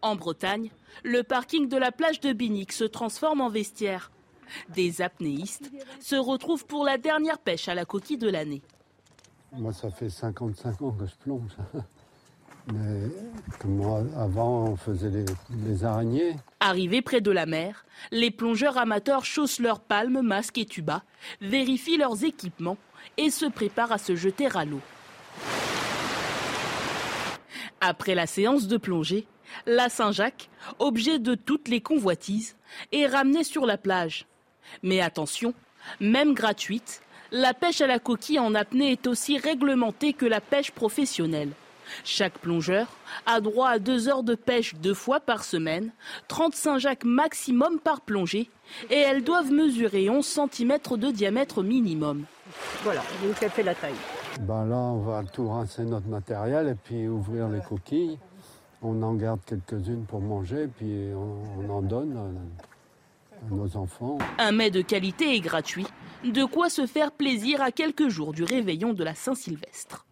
En 0.00 0.16
Bretagne, 0.16 0.70
le 1.02 1.22
parking 1.22 1.68
de 1.68 1.76
la 1.76 1.92
plage 1.92 2.20
de 2.20 2.32
Binic 2.32 2.72
se 2.72 2.84
transforme 2.84 3.42
en 3.42 3.50
vestiaire. 3.50 4.10
Des 4.70 5.02
apnéistes 5.02 5.70
se 6.00 6.16
retrouvent 6.16 6.64
pour 6.64 6.84
la 6.84 6.96
dernière 6.96 7.38
pêche 7.38 7.68
à 7.68 7.74
la 7.74 7.84
coquille 7.84 8.16
de 8.16 8.30
l'année. 8.30 8.62
Moi, 9.52 9.72
ça 9.72 9.90
fait 9.90 10.08
55 10.08 10.82
ans 10.82 10.92
que 10.92 11.06
je 11.06 11.14
plonge. 11.16 11.50
Mais 12.72 13.10
avant, 14.16 14.64
on 14.68 14.76
faisait 14.76 15.10
les, 15.66 15.84
araignées. 15.84 16.36
Arrivés 16.60 17.02
près 17.02 17.20
de 17.20 17.30
la 17.30 17.46
mer, 17.46 17.84
les 18.12 18.30
plongeurs 18.30 18.78
amateurs 18.78 19.24
chaussent 19.24 19.58
leurs 19.58 19.80
palmes, 19.80 20.20
masques 20.20 20.58
et 20.58 20.66
tubas, 20.66 21.02
vérifient 21.40 21.96
leurs 21.96 22.22
équipements 22.22 22.76
et 23.16 23.30
se 23.30 23.46
préparent 23.46 23.92
à 23.92 23.98
se 23.98 24.14
jeter 24.14 24.46
à 24.54 24.64
l'eau. 24.64 24.80
Après 27.80 28.14
la 28.14 28.26
séance 28.26 28.68
de 28.68 28.76
plongée, 28.76 29.26
la 29.66 29.88
Saint-Jacques, 29.88 30.50
objet 30.78 31.18
de 31.18 31.34
toutes 31.34 31.68
les 31.68 31.80
convoitises, 31.80 32.56
est 32.92 33.06
ramenée 33.06 33.44
sur 33.44 33.66
la 33.66 33.78
plage. 33.78 34.26
Mais 34.82 35.00
attention, 35.00 35.54
même 35.98 36.34
gratuite, 36.34 37.02
la 37.32 37.54
pêche 37.54 37.80
à 37.80 37.86
la 37.86 37.98
coquille 37.98 38.38
en 38.38 38.54
apnée 38.54 38.92
est 38.92 39.06
aussi 39.06 39.38
réglementée 39.38 40.12
que 40.12 40.26
la 40.26 40.40
pêche 40.40 40.70
professionnelle. 40.70 41.50
Chaque 42.04 42.38
plongeur 42.38 42.86
a 43.26 43.40
droit 43.40 43.68
à 43.68 43.78
deux 43.78 44.08
heures 44.08 44.22
de 44.22 44.34
pêche 44.34 44.74
deux 44.76 44.94
fois 44.94 45.20
par 45.20 45.44
semaine, 45.44 45.90
35 46.28 46.78
jacques 46.78 47.04
maximum 47.04 47.78
par 47.78 48.00
plongée, 48.00 48.48
et 48.90 48.98
elles 48.98 49.24
doivent 49.24 49.52
mesurer 49.52 50.08
11 50.08 50.24
cm 50.24 50.78
de 50.96 51.10
diamètre 51.10 51.62
minimum. 51.62 52.24
Voilà, 52.82 53.02
vous 53.22 53.32
fait 53.32 53.62
la 53.62 53.74
taille. 53.74 53.94
Ben 54.40 54.64
là, 54.66 54.76
on 54.76 54.98
va 54.98 55.22
tout 55.24 55.48
rincer 55.48 55.82
notre 55.82 56.06
matériel 56.06 56.68
et 56.68 56.74
puis 56.74 57.08
ouvrir 57.08 57.48
les 57.48 57.60
coquilles. 57.60 58.18
On 58.82 59.02
en 59.02 59.14
garde 59.14 59.40
quelques-unes 59.44 60.04
pour 60.04 60.20
manger, 60.20 60.68
puis 60.78 61.08
on, 61.14 61.70
en 61.70 61.82
donne 61.82 62.16
à 63.46 63.54
nos 63.54 63.76
enfants. 63.76 64.18
Un 64.38 64.52
mets 64.52 64.70
de 64.70 64.82
qualité 64.82 65.34
et 65.34 65.40
gratuit, 65.40 65.86
de 66.24 66.44
quoi 66.44 66.70
se 66.70 66.86
faire 66.86 67.12
plaisir 67.12 67.62
à 67.62 67.70
quelques 67.70 68.08
jours 68.08 68.32
du 68.32 68.44
réveillon 68.44 68.92
de 68.92 69.04
la 69.04 69.14
Saint-Sylvestre. 69.14 70.06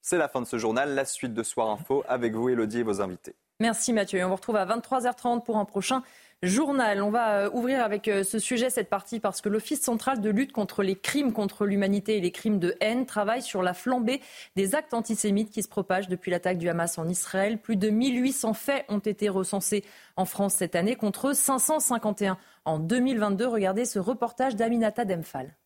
C'est 0.00 0.18
la 0.18 0.28
fin 0.28 0.40
de 0.40 0.46
ce 0.46 0.56
journal. 0.56 0.94
La 0.94 1.04
suite 1.04 1.34
de 1.34 1.42
Soir 1.42 1.68
Info 1.68 2.02
avec 2.08 2.34
vous, 2.34 2.48
Elodie, 2.48 2.78
et 2.78 2.82
vos 2.82 3.02
invités. 3.02 3.34
Merci 3.60 3.92
Mathieu. 3.92 4.24
On 4.24 4.28
vous 4.28 4.36
retrouve 4.36 4.56
à 4.56 4.64
23h30 4.64 5.44
pour 5.44 5.58
un 5.58 5.64
prochain 5.64 6.02
journal. 6.42 7.02
On 7.02 7.10
va 7.10 7.40
euh, 7.40 7.50
ouvrir 7.52 7.82
avec 7.82 8.08
euh, 8.08 8.22
ce 8.22 8.38
sujet 8.38 8.70
cette 8.70 8.88
partie 8.88 9.20
parce 9.20 9.40
que 9.40 9.48
l'Office 9.48 9.80
central 9.80 10.20
de 10.20 10.30
lutte 10.30 10.52
contre 10.52 10.82
les 10.82 10.94
crimes 10.94 11.32
contre 11.32 11.66
l'humanité 11.66 12.16
et 12.16 12.20
les 12.20 12.30
crimes 12.30 12.58
de 12.58 12.76
haine 12.80 13.06
travaille 13.06 13.42
sur 13.42 13.62
la 13.62 13.74
flambée 13.74 14.20
des 14.56 14.74
actes 14.74 14.94
antisémites 14.94 15.50
qui 15.50 15.62
se 15.62 15.68
propagent 15.68 16.08
depuis 16.08 16.30
l'attaque 16.30 16.58
du 16.58 16.68
Hamas 16.68 16.98
en 16.98 17.08
Israël. 17.08 17.58
Plus 17.58 17.76
de 17.76 17.90
1800 17.90 18.54
faits 18.54 18.84
ont 18.88 18.98
été 18.98 19.28
recensés 19.28 19.84
en 20.16 20.24
France 20.24 20.54
cette 20.54 20.76
année 20.76 20.96
contre 20.96 21.34
551 21.34 22.38
en 22.64 22.78
2022. 22.78 23.46
Regardez 23.46 23.84
ce 23.84 23.98
reportage 23.98 24.54
d'Aminata 24.56 25.04
Demphal. 25.04 25.56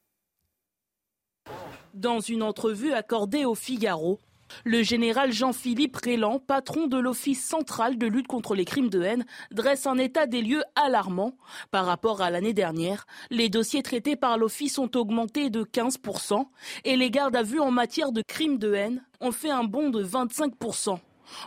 Dans 1.95 2.21
une 2.21 2.43
entrevue 2.43 2.93
accordée 2.93 3.45
au 3.45 3.55
Figaro, 3.55 4.19
le 4.65 4.83
général 4.83 5.33
Jean-Philippe 5.33 5.97
Rélan, 5.97 6.39
patron 6.39 6.87
de 6.87 6.99
l'Office 6.99 7.45
central 7.45 7.99
de 7.99 8.07
lutte 8.07 8.27
contre 8.27 8.55
les 8.55 8.65
crimes 8.65 8.91
de 8.91 9.03
haine, 9.03 9.25
dresse 9.51 9.87
un 9.87 9.99
état 9.99 10.27
des 10.27 10.43
lieux 10.43 10.65
alarmant. 10.77 11.37
Par 11.71 11.87
rapport 11.87 12.23
à 12.23 12.31
l'année 12.31 12.55
dernière, 12.55 13.07
les 13.31 13.49
dossiers 13.49 13.83
traités 13.83 14.17
par 14.17 14.39
l'Office 14.39 14.79
ont 14.79 14.91
augmenté 14.95 15.51
de 15.51 15.65
15% 15.65 16.47
et 16.85 16.97
les 16.97 17.11
gardes 17.11 17.37
à 17.37 17.43
vue 17.43 17.61
en 17.61 17.71
matière 17.71 18.13
de 18.13 18.23
crimes 18.23 18.59
de 18.59 18.75
haine 18.75 19.05
ont 19.21 19.33
fait 19.33 19.51
un 19.51 19.65
bond 19.65 19.91
de 19.91 20.05
25%. 20.05 20.99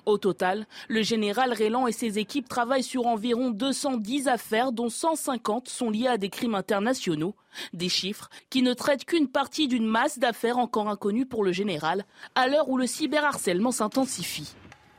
Au 0.05 0.17
total, 0.17 0.65
le 0.87 1.01
général 1.01 1.53
Rélan 1.53 1.87
et 1.87 1.91
ses 1.91 2.19
équipes 2.19 2.49
travaillent 2.49 2.83
sur 2.83 3.07
environ 3.07 3.49
210 3.49 4.27
affaires, 4.27 4.71
dont 4.71 4.89
150 4.89 5.67
sont 5.67 5.89
liées 5.89 6.07
à 6.07 6.17
des 6.17 6.29
crimes 6.29 6.55
internationaux. 6.55 7.35
Des 7.73 7.89
chiffres 7.89 8.29
qui 8.49 8.61
ne 8.61 8.73
traitent 8.73 9.05
qu'une 9.05 9.27
partie 9.27 9.67
d'une 9.67 9.87
masse 9.87 10.19
d'affaires 10.19 10.57
encore 10.57 10.89
inconnues 10.89 11.25
pour 11.25 11.43
le 11.43 11.51
général, 11.51 12.05
à 12.35 12.47
l'heure 12.47 12.69
où 12.69 12.77
le 12.77 12.87
cyberharcèlement 12.87 13.71
s'intensifie. 13.71 14.55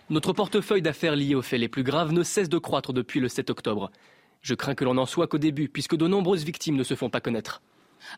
Notre 0.08 0.32
portefeuille 0.32 0.82
d'affaires 0.82 1.16
liées 1.16 1.34
aux 1.34 1.42
faits 1.42 1.60
les 1.60 1.68
plus 1.68 1.82
graves 1.82 2.12
ne 2.12 2.22
cesse 2.22 2.48
de 2.48 2.58
croître 2.58 2.92
depuis 2.92 3.20
le 3.20 3.28
7 3.28 3.50
octobre. 3.50 3.90
Je 4.40 4.54
crains 4.54 4.76
que 4.76 4.84
l'on 4.84 4.94
n'en 4.94 5.06
soit 5.06 5.26
qu'au 5.26 5.38
début, 5.38 5.68
puisque 5.68 5.96
de 5.96 6.06
nombreuses 6.06 6.44
victimes 6.44 6.76
ne 6.76 6.84
se 6.84 6.94
font 6.94 7.10
pas 7.10 7.20
connaître. 7.20 7.60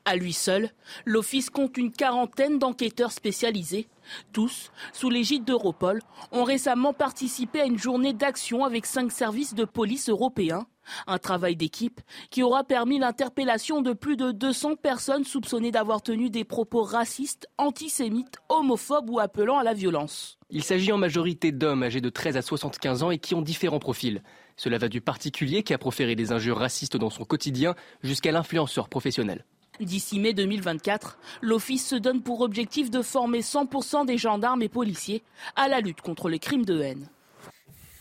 À 0.05 0.17
lui 0.17 0.33
seul, 0.33 0.71
l'Office 1.05 1.51
compte 1.51 1.77
une 1.77 1.93
quarantaine 1.93 2.59
d'enquêteurs 2.59 3.13
spécialisés. 3.13 3.89
Tous, 4.33 4.71
sous 4.93 5.11
l'égide 5.11 5.45
d'Europol, 5.45 6.01
ont 6.33 6.45
récemment 6.45 6.93
participé 6.93 7.61
à 7.61 7.67
une 7.67 7.79
journée 7.79 8.13
d'action 8.13 8.65
avec 8.65 8.87
cinq 8.87 9.13
services 9.13 9.55
de 9.55 9.65
police 9.65 10.09
européens. 10.09 10.67
Un 11.07 11.19
travail 11.19 11.55
d'équipe 11.55 12.01
qui 12.31 12.43
aura 12.43 12.65
permis 12.65 12.99
l'interpellation 12.99 13.83
de 13.83 13.93
plus 13.93 14.17
de 14.17 14.33
200 14.33 14.77
personnes 14.77 15.25
soupçonnées 15.25 15.71
d'avoir 15.71 16.01
tenu 16.01 16.31
des 16.31 16.45
propos 16.45 16.83
racistes, 16.83 17.47
antisémites, 17.59 18.39
homophobes 18.49 19.11
ou 19.11 19.19
appelant 19.19 19.59
à 19.59 19.65
la 19.65 19.75
violence. 19.75 20.39
Il 20.49 20.65
s'agit 20.65 20.93
en 20.93 20.97
majorité 20.97 21.53
d'hommes 21.53 21.83
âgés 21.83 22.01
de 22.01 22.09
13 22.09 22.39
à 22.39 22.43
75 22.43 23.03
ans 23.03 23.11
et 23.11 23.19
qui 23.19 23.35
ont 23.35 23.43
différents 23.43 23.81
profils. 23.81 24.23
Cela 24.57 24.79
va 24.79 24.89
du 24.89 25.03
particulier 25.03 25.63
qui 25.63 25.75
a 25.75 25.79
proféré 25.79 26.17
des 26.17 26.33
injures 26.33 26.57
racistes 26.57 26.97
dans 26.97 27.11
son 27.11 27.25
quotidien 27.25 27.75
jusqu'à 28.03 28.33
l'influenceur 28.33 28.89
professionnel. 28.89 29.45
D'ici 29.81 30.19
mai 30.19 30.33
2024, 30.33 31.19
l'Office 31.41 31.87
se 31.87 31.95
donne 31.95 32.23
pour 32.23 32.41
objectif 32.41 32.91
de 32.91 33.01
former 33.01 33.41
100% 33.41 34.07
des 34.07 34.19
gendarmes 34.19 34.63
et 34.63 34.69
policiers 34.69 35.23
à 35.55 35.69
la 35.69 35.81
lutte 35.81 36.01
contre 36.01 36.29
les 36.29 36.41
crimes 36.41 36.65
de 36.65 36.81
haine. 36.81 37.09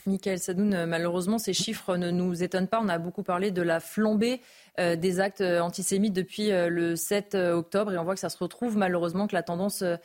Michael 0.08 0.40
Sadoun, 0.40 0.86
malheureusement, 0.86 1.38
ces 1.38 1.54
chiffres 1.54 1.98
ne 1.98 2.10
nous 2.10 2.42
étonnent 2.42 2.68
pas. 2.68 2.80
On 2.82 2.90
a 2.90 2.98
beaucoup 2.98 3.24
parlé 3.24 3.52
de 3.52 3.62
la 3.62 3.80
flambée 3.80 4.42
euh, 4.80 4.96
des 4.96 5.20
actes 5.20 5.42
antisémites 5.42 6.14
depuis 6.14 6.52
euh, 6.52 6.70
le 6.70 6.96
7 6.96 7.36
octobre 7.36 7.94
et 7.94 7.98
on 7.98 8.04
voit 8.04 8.14
que 8.14 8.20
ça 8.20 8.30
se 8.30 8.38
retrouve 8.38 8.78
malheureusement 8.78 9.28
que 9.28 9.36
la 9.36 9.44
tendance 9.44 9.82
euh, 9.82 9.98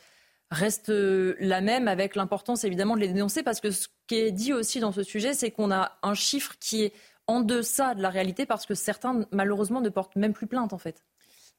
reste 0.51 0.89
la 0.89 1.61
même 1.61 1.87
avec 1.87 2.15
l'importance 2.15 2.63
évidemment 2.63 2.95
de 2.95 3.01
les 3.01 3.07
dénoncer 3.07 3.41
parce 3.41 3.59
que 3.59 3.71
ce 3.71 3.87
qui 4.07 4.15
est 4.15 4.31
dit 4.31 4.53
aussi 4.53 4.79
dans 4.79 4.91
ce 4.91 5.01
sujet, 5.01 5.33
c'est 5.33 5.49
qu'on 5.49 5.71
a 5.71 5.97
un 6.03 6.13
chiffre 6.13 6.53
qui 6.59 6.83
est 6.83 6.93
en 7.25 7.39
deçà 7.41 7.95
de 7.95 8.01
la 8.01 8.09
réalité 8.09 8.45
parce 8.45 8.65
que 8.65 8.75
certains 8.75 9.25
malheureusement 9.31 9.81
ne 9.81 9.89
portent 9.89 10.15
même 10.15 10.33
plus 10.33 10.47
plainte 10.47 10.73
en 10.73 10.77
fait. 10.77 11.03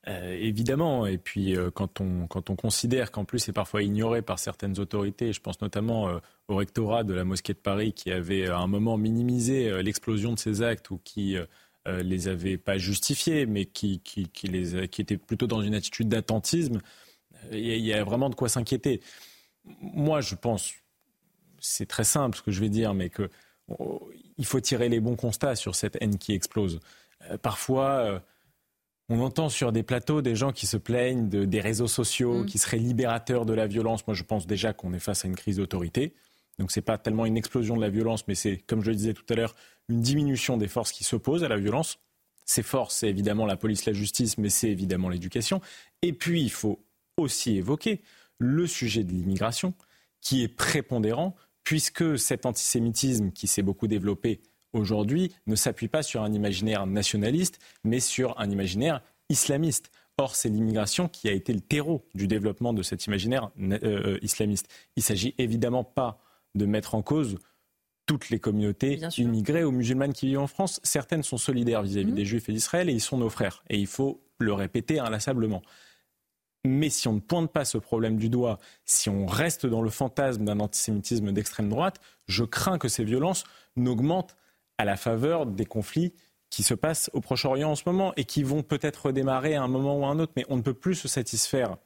Euh, 0.06 0.36
évidemment, 0.39 1.06
et 1.06 1.16
puis 1.16 1.56
euh, 1.56 1.70
quand, 1.70 2.02
on, 2.02 2.26
quand 2.26 2.51
on 2.51 2.56
considère 2.56 3.10
qu'en 3.10 3.24
plus 3.24 3.39
c'est 3.39 3.55
parfois 3.55 3.82
ignoré 3.82 4.20
par 4.20 4.39
certaines 4.39 4.78
autorités, 4.78 5.32
je 5.32 5.40
pense 5.40 5.62
notamment 5.62 6.09
euh, 6.09 6.18
au 6.48 6.56
rectorat 6.56 7.05
de 7.05 7.14
la 7.14 7.24
mosquée 7.24 7.55
de 7.55 7.59
Paris 7.59 7.94
qui 7.94 8.12
avait 8.12 8.48
à 8.48 8.59
un 8.59 8.66
moment 8.66 8.98
minimisé 8.98 9.82
l'explosion 9.82 10.35
de 10.35 10.39
ces 10.39 10.60
actes 10.60 10.90
ou 10.90 11.01
qui 11.02 11.36
les 11.86 12.28
avait 12.28 12.59
pas 12.59 12.76
justifiés, 12.76 13.47
mais 13.47 13.64
qui, 13.64 14.01
qui, 14.01 14.28
qui, 14.28 14.47
les, 14.48 14.89
qui 14.89 15.01
était 15.01 15.16
plutôt 15.16 15.47
dans 15.47 15.62
une 15.62 15.74
attitude 15.74 16.09
d'attentisme, 16.09 16.81
il 17.51 17.60
y, 17.60 17.93
a 17.94 18.05
vraiment 18.05 18.28
de 18.28 18.35
quoi 18.35 18.51
s'inquiéter. 18.51 19.01
Moi, 19.81 20.20
je 20.20 20.35
pense, 20.35 20.74
c'est 21.60 21.86
très 21.86 22.05
simple 22.05 22.36
ce 22.36 22.43
que 22.43 22.51
je 22.51 22.60
vais 22.60 22.68
dire, 22.68 22.93
mais 22.93 23.09
que 23.09 23.31
oh, 23.68 24.10
faut 24.43 24.60
tirer 24.60 24.90
les 24.90 25.01
bons 25.01 25.16
constats 25.16 25.56
sur 25.56 25.74
cette 25.74 25.97
haine 26.02 26.18
qui 26.18 26.32
explose. 26.35 26.81
parfois 27.40 28.22
on 29.09 29.20
entend 29.20 29.48
sur 29.48 29.72
des 29.72 29.82
plateaux 29.82 30.22
des 30.22 30.35
gens 30.35 30.52
qui 30.52 30.66
se 30.66 30.76
plaignent 30.76 31.28
de, 31.28 31.44
des 31.44 31.60
réseaux 31.60 31.89
sociaux, 31.89 32.43
mm. 32.43 32.47
qui 32.47 32.59
seraient 32.59 32.78
libérateurs 32.78 33.44
de 33.44 33.52
la 33.52 33.66
violence. 33.66 34.06
Moi, 34.06 34.14
je 34.14 34.22
pense 34.22 34.47
déjà 34.47 34.72
qu'on 34.72 34.93
est 34.93 34.98
face 35.01 35.24
à 35.24 35.28
une 35.28 35.36
crise 35.36 35.56
d'autorité. 35.56 36.14
Donc, 36.59 36.70
ce 36.70 36.78
n'est 36.78 36.85
pas 36.85 36.98
tellement 36.98 37.26
une 37.26 37.36
explosion 37.36 37.76
de 37.76 37.81
la 37.81 37.90
violence, 37.90 38.26
mais 38.28 38.35
c'est, 38.35 38.59
comme 38.59 38.82
je 38.82 38.90
le 38.90 38.97
disais 38.97 39.14
tout 39.14 39.24
à 39.28 39.35
l'heure, 39.35 39.55
une 39.89 40.01
diminution 40.01 40.56
des 40.56 40.68
forces 40.68 40.93
qui 40.93 41.05
s'opposent 41.05 41.44
à 41.44 41.48
la 41.48 41.56
violence. 41.56 41.98
Ces 42.47 42.62
forces, 42.62 42.97
c'est 42.97 43.09
évidemment 43.09 43.47
la 43.47 43.56
police, 43.56 43.86
la 43.86 43.93
justice, 43.93 44.39
mais 44.39 44.51
c'est 44.51 44.70
évidemment 44.70 45.09
l'éducation. 45.09 45.60
Et 46.02 46.12
puis, 46.12 46.43
il 46.43 46.51
faut 46.51 46.85
aussi 47.16 47.56
évoquer 47.56 48.02
le 48.39 48.66
sujet 48.66 49.05
de 49.05 49.12
l'immigration, 49.12 49.74
qui 50.20 50.43
est 50.43 50.48
prépondérant, 50.48 51.35
puisque 51.64 52.18
cet 52.18 52.47
antisémitisme 52.47 53.31
qui 53.32 53.47
s'est 53.47 53.62
beaucoup 53.62 53.86
développé 53.86 54.40
aujourd'hui 54.74 55.32
ne 55.46 55.56
s'appuie 55.56 55.88
pas 55.88 56.02
sur 56.02 56.22
un 56.22 56.32
imaginaire 56.32 56.86
nationaliste, 56.86 57.59
mais 57.84 58.01
sur 58.01 58.38
un 58.38 58.51
imaginaire 58.51 59.01
islamiste. 59.28 59.90
Or, 60.18 60.36
c'est 60.36 60.48
l'immigration 60.48 61.09
qui 61.09 61.28
a 61.28 61.32
été 61.32 61.52
le 61.52 61.60
terreau 61.60 62.06
du 62.14 62.28
développement 62.28 62.72
de 62.72 62.82
cet 62.82 63.06
imaginaire 63.06 63.51
euh, 63.59 63.78
euh, 63.82 64.18
islamiste. 64.22 64.68
Il 64.96 65.01
ne 65.01 65.05
s'agit 65.05 65.34
évidemment 65.38 65.82
pas 65.82 66.20
de 66.55 66.66
mettre 66.66 66.94
en 66.94 67.02
cause 67.02 67.38
toutes 68.06 68.30
les 68.30 68.38
communautés 68.38 69.01
immigrées 69.16 69.64
ou 69.64 69.72
musulmanes 69.72 70.12
qui 70.12 70.26
vivent 70.26 70.40
en 70.40 70.46
France. 70.46 70.78
Certaines 70.84 71.22
sont 71.22 71.38
solidaires 71.38 71.82
vis-à-vis 71.82 72.10
mhm. 72.10 72.14
des 72.14 72.24
Juifs 72.24 72.48
et 72.48 72.52
d'Israël 72.52 72.90
et 72.90 72.92
ils 72.92 73.01
sont 73.01 73.18
nos 73.18 73.30
frères. 73.30 73.64
Et 73.70 73.78
il 73.78 73.86
faut 73.86 74.22
le 74.38 74.52
répéter 74.52 74.98
inlassablement. 74.98 75.62
Mais 76.64 76.88
si 76.90 77.09
on 77.09 77.14
ne 77.14 77.20
pointe 77.20 77.52
pas 77.52 77.64
ce 77.64 77.76
problème 77.76 78.16
du 78.16 78.30
doigt, 78.30 78.59
si 78.84 79.10
on 79.10 79.26
reste 79.26 79.66
dans 79.66 79.82
le 79.82 79.90
fantasme 79.90 80.44
d'un 80.44 80.60
antisémitisme 80.60 81.32
d'extrême 81.32 81.68
droite, 81.68 82.01
je 82.26 82.44
crains 82.44 82.78
que 82.78 82.88
ces 82.88 83.05
violences 83.05 83.44
n'augmentent 83.76 84.36
à 84.78 84.84
la 84.84 84.96
faveur 84.96 85.46
des 85.46 85.64
conflits 85.64 86.12
qui 86.51 86.62
se 86.62 86.74
passent 86.74 87.10
au 87.14 87.20
Proche-Orient 87.20 87.70
en 87.70 87.74
ce 87.74 87.82
moment 87.86 88.12
et 88.16 88.24
qui 88.24 88.42
vont 88.42 88.62
peut-être 88.62 89.06
redémarrer 89.06 89.55
à 89.55 89.62
un 89.62 89.68
moment 89.68 89.98
ou 89.98 90.05
à 90.05 90.09
un 90.09 90.18
autre. 90.18 90.32
Mais 90.36 90.44
on 90.48 90.56
ne 90.56 90.62
peut 90.62 90.74
plus 90.74 90.94
se 90.94 91.09
satisfaire 91.09 91.76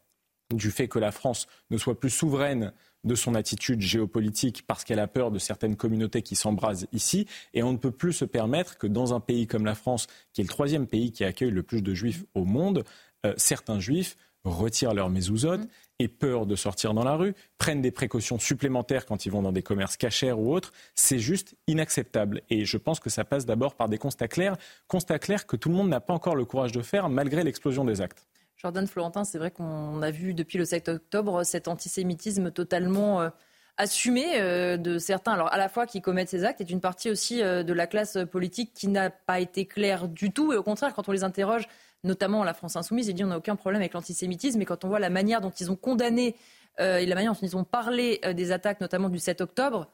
du 0.55 0.71
fait 0.71 0.89
que 0.89 0.99
la 0.99 1.13
France 1.13 1.47
ne 1.71 1.79
soit 1.79 1.99
plus 1.99 2.11
souveraine 2.11 2.73
de 3.05 3.15
son 3.15 3.35
attitude 3.35 3.81
géopolitique 3.81 4.67
parce 4.67 4.85
qu'elle 4.85 4.99
a 4.99 5.07
peur 5.07 5.31
de 5.31 5.39
certaines 5.39 5.77
communautés 5.77 6.23
qui 6.23 6.37
s'embrasent 6.37 6.87
ici. 6.93 7.27
Et 7.55 7.63
on 7.63 7.73
ne 7.73 7.79
peut 7.79 7.91
plus 7.91 8.13
se 8.13 8.25
permettre 8.25 8.77
que 8.77 8.87
dans 8.87 9.15
un 9.15 9.21
pays 9.21 9.47
comme 9.47 9.65
la 9.65 9.75
France, 9.75 10.07
qui 10.33 10.41
est 10.41 10.45
le 10.45 10.49
troisième 10.49 10.87
pays 10.87 11.13
qui 11.13 11.25
accueille 11.25 11.51
le 11.51 11.63
plus 11.63 11.83
de 11.83 11.95
juifs 11.95 12.25
au 12.35 12.45
monde, 12.45 12.85
euh, 13.25 13.35
certains 13.37 13.81
juifs 13.81 14.17
retirent 14.45 14.95
leur 14.95 15.11
mésouzote 15.11 15.63
aient 15.99 16.09
peur 16.09 16.47
de 16.47 16.55
sortir 16.55 16.95
dans 16.95 17.05
la 17.05 17.17
rue, 17.17 17.35
prennent 17.59 17.83
des 17.83 17.91
précautions 17.91 18.39
supplémentaires 18.39 19.05
quand 19.05 19.27
ils 19.27 19.33
vont 19.33 19.43
dans 19.43 19.53
des 19.53 19.63
commerces 19.63 19.97
cachers 19.97 20.33
ou 20.33 20.53
autres, 20.53 20.73
c'est 20.95 21.19
juste 21.19 21.57
inacceptable. 21.67 22.43
Et 22.51 22.65
je 22.65 22.77
pense 22.77 23.01
que 23.01 23.11
ça 23.11 23.25
passe 23.25 23.47
d'abord 23.47 23.75
par 23.75 23.89
des 23.89 23.99
constats 23.99 24.29
clairs, 24.29 24.57
constats 24.87 25.19
clairs 25.19 25.47
que 25.47 25.57
tout 25.57 25.69
le 25.69 25.75
monde 25.75 25.89
n'a 25.89 26.01
pas 26.01 26.15
encore 26.15 26.37
le 26.37 26.45
courage 26.45 26.73
de 26.73 26.83
faire 26.83 27.09
malgré 27.09 27.43
l'explosion 27.43 27.85
des 27.85 28.01
actes. 28.01 28.27
Jordan 28.57 28.87
Florentin, 28.87 29.25
c'est 29.25 29.39
vrai 29.39 29.51
qu'on 29.51 30.03
a 30.03 30.11
vu 30.11 30.35
depuis 30.35 30.59
le 30.59 30.65
7 30.65 30.89
octobre 30.89 31.45
cet 31.45 31.69
antisémitisme 31.69 32.51
totalement 32.51 33.21
euh, 33.21 33.31
assumé 33.77 34.41
euh, 34.41 34.77
de 34.77 34.99
certains, 34.99 35.33
alors 35.33 35.53
à 35.53 35.57
la 35.57 35.69
fois 35.69 35.87
qui 35.87 36.01
commettent 36.01 36.29
ces 36.29 36.45
actes, 36.45 36.61
et 36.61 36.65
d'une 36.65 36.81
partie 36.81 37.09
aussi 37.09 37.41
euh, 37.41 37.63
de 37.63 37.73
la 37.73 37.87
classe 37.87 38.19
politique 38.31 38.75
qui 38.75 38.89
n'a 38.89 39.11
pas 39.11 39.39
été 39.39 39.65
claire 39.65 40.09
du 40.09 40.33
tout. 40.33 40.53
Et 40.53 40.57
au 40.57 40.65
contraire, 40.65 40.93
quand 40.93 41.09
on 41.09 41.13
les 41.13 41.23
interroge, 41.23 41.69
notamment 42.05 42.45
la 42.45 42.55
France 42.55 42.77
insoumise, 42.77 43.09
et 43.09 43.13
dit 43.13 43.25
on 43.25 43.29
n'a 43.29 43.39
aucun 43.39 43.57
problème 43.57 43.83
avec 43.83 43.95
l'antisémitisme. 43.95 44.59
Mais 44.59 44.65
quand 44.65 44.85
on 44.85 44.89
voit 44.89 45.01
la 45.01 45.11
manière 45.11 45.41
dont 45.41 45.51
ils 45.51 45.71
ont 45.71 45.77
condamné 45.77 46.37
et 46.79 47.07
la 47.07 47.15
manière 47.17 47.33
dont 47.33 47.41
ils 47.43 47.57
ont 47.57 47.65
parlé 47.65 48.21
des 48.37 48.53
attaques, 48.53 48.81
notamment 48.81 49.09
du 49.09 49.19
7 49.19 49.41
octobre, 49.41 49.89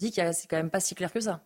on 0.00 0.06
dit 0.06 0.10
que 0.10 0.32
c'est 0.32 0.48
quand 0.48 0.56
même 0.56 0.70
pas 0.70 0.80
si 0.80 0.94
clair 0.94 1.12
que 1.12 1.20
ça. 1.20 1.44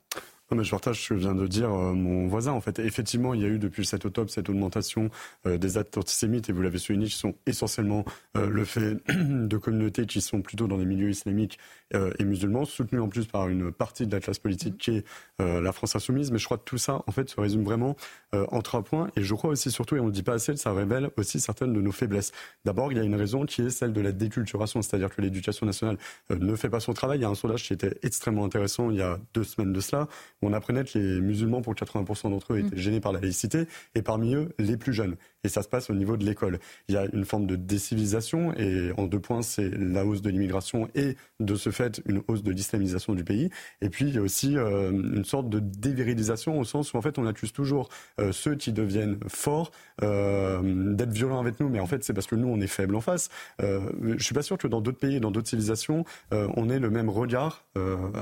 Non, 0.50 0.58
mais 0.58 0.64
je 0.64 0.70
partage 0.70 1.02
ce 1.02 1.08
que 1.08 1.14
vient 1.14 1.34
de 1.34 1.46
dire 1.46 1.72
euh, 1.72 1.94
mon 1.94 2.26
voisin. 2.26 2.52
En 2.52 2.60
fait, 2.60 2.78
effectivement, 2.78 3.32
il 3.32 3.40
y 3.40 3.44
a 3.44 3.48
eu 3.48 3.58
depuis 3.58 3.80
le 3.80 3.86
7 3.86 4.04
octobre 4.04 4.30
cette 4.30 4.50
augmentation 4.50 5.10
euh, 5.46 5.56
des 5.56 5.78
actes 5.78 5.96
antisémites, 5.96 6.50
et 6.50 6.52
vous 6.52 6.60
l'avez 6.60 6.78
souligné, 6.78 7.06
qui 7.06 7.16
sont 7.16 7.34
essentiellement 7.46 8.04
euh, 8.36 8.48
le 8.50 8.64
fait 8.66 8.98
de 9.08 9.56
communautés 9.56 10.04
qui 10.04 10.20
sont 10.20 10.42
plutôt 10.42 10.66
dans 10.66 10.76
les 10.76 10.84
milieux 10.84 11.08
islamiques 11.08 11.58
et 12.18 12.24
musulmans, 12.24 12.64
soutenus 12.64 13.00
en 13.00 13.08
plus 13.08 13.26
par 13.26 13.48
une 13.48 13.72
partie 13.72 14.06
de 14.06 14.12
la 14.12 14.20
classe 14.20 14.38
politique 14.38 14.78
qui 14.78 14.96
est 14.96 15.04
la 15.38 15.72
France 15.72 15.94
insoumise. 15.96 16.30
Mais 16.30 16.38
je 16.38 16.44
crois 16.44 16.58
que 16.58 16.64
tout 16.64 16.78
ça, 16.78 17.02
en 17.06 17.12
fait, 17.12 17.28
se 17.28 17.40
résume 17.40 17.62
vraiment 17.62 17.96
en 18.32 18.62
trois 18.62 18.82
points. 18.82 19.08
Et 19.16 19.22
je 19.22 19.34
crois 19.34 19.50
aussi, 19.50 19.70
surtout, 19.70 19.96
et 19.96 20.00
on 20.00 20.06
ne 20.06 20.10
dit 20.10 20.22
pas 20.22 20.34
assez, 20.34 20.56
ça 20.56 20.72
révèle 20.72 21.10
aussi 21.16 21.40
certaines 21.40 21.72
de 21.72 21.80
nos 21.80 21.92
faiblesses. 21.92 22.32
D'abord, 22.64 22.92
il 22.92 22.98
y 22.98 23.00
a 23.00 23.04
une 23.04 23.14
raison 23.14 23.44
qui 23.46 23.62
est 23.62 23.70
celle 23.70 23.92
de 23.92 24.00
la 24.00 24.12
déculturation, 24.12 24.82
c'est-à-dire 24.82 25.14
que 25.14 25.20
l'éducation 25.22 25.66
nationale 25.66 25.96
ne 26.30 26.56
fait 26.56 26.70
pas 26.70 26.80
son 26.80 26.92
travail. 26.92 27.18
Il 27.18 27.22
y 27.22 27.26
a 27.26 27.28
un 27.28 27.34
sondage 27.34 27.64
qui 27.64 27.72
était 27.72 27.96
extrêmement 28.02 28.44
intéressant 28.44 28.90
il 28.90 28.96
y 28.96 29.02
a 29.02 29.18
deux 29.32 29.44
semaines 29.44 29.72
de 29.72 29.80
cela 29.80 30.08
on 30.42 30.52
apprenait 30.52 30.84
que 30.84 30.98
les 30.98 31.20
musulmans, 31.20 31.62
pour 31.62 31.74
80% 31.74 32.30
d'entre 32.30 32.52
eux, 32.52 32.58
étaient 32.58 32.76
mm. 32.76 32.78
gênés 32.78 33.00
par 33.00 33.12
la 33.12 33.20
laïcité, 33.20 33.66
et 33.94 34.02
parmi 34.02 34.34
eux, 34.34 34.50
les 34.58 34.76
plus 34.76 34.92
jeunes. 34.92 35.16
Et 35.42 35.48
ça 35.48 35.62
se 35.62 35.68
passe 35.68 35.90
au 35.90 35.94
niveau 35.94 36.16
de 36.16 36.24
l'école. 36.24 36.58
Il 36.88 36.94
y 36.94 36.98
a 36.98 37.06
une 37.12 37.24
forme 37.24 37.46
de 37.46 37.56
décivilisation, 37.56 38.54
et 38.54 38.92
en 38.96 39.06
deux 39.06 39.20
points, 39.20 39.42
c'est 39.42 39.70
la 39.70 40.04
hausse 40.04 40.22
de 40.22 40.30
l'immigration 40.30 40.88
et, 40.94 41.16
de 41.40 41.54
ce 41.54 41.70
fait, 41.70 41.83
une 42.06 42.22
hausse 42.28 42.42
de 42.42 42.50
l'islamisation 42.50 43.14
du 43.14 43.24
pays. 43.24 43.50
Et 43.80 43.88
puis, 43.88 44.06
il 44.06 44.14
y 44.14 44.18
a 44.18 44.22
aussi 44.22 44.56
euh, 44.56 44.90
une 44.90 45.24
sorte 45.24 45.48
de 45.48 45.58
dévirilisation, 45.60 46.58
au 46.58 46.64
sens 46.64 46.92
où, 46.92 46.96
en 46.96 47.02
fait, 47.02 47.18
on 47.18 47.26
accuse 47.26 47.52
toujours 47.52 47.88
euh, 48.20 48.32
ceux 48.32 48.54
qui 48.54 48.72
deviennent 48.72 49.18
forts 49.28 49.70
euh, 50.02 50.60
d'être 50.94 51.12
violents 51.12 51.40
avec 51.40 51.60
nous, 51.60 51.68
mais 51.68 51.80
en 51.80 51.86
fait, 51.86 52.04
c'est 52.04 52.14
parce 52.14 52.26
que 52.26 52.34
nous, 52.34 52.48
on 52.48 52.60
est 52.60 52.66
faibles 52.66 52.96
en 52.96 53.00
face. 53.00 53.28
je 53.60 54.22
suis 54.22 54.34
pas 54.34 54.42
sûr 54.42 54.58
que 54.58 54.66
dans 54.66 54.80
d'autres 54.80 54.98
pays, 54.98 55.20
dans 55.20 55.30
d'autres 55.30 55.48
civilisations, 55.48 56.04
on 56.30 56.68
ait 56.68 56.78
le 56.78 56.90
même 56.90 57.08
regard 57.08 57.64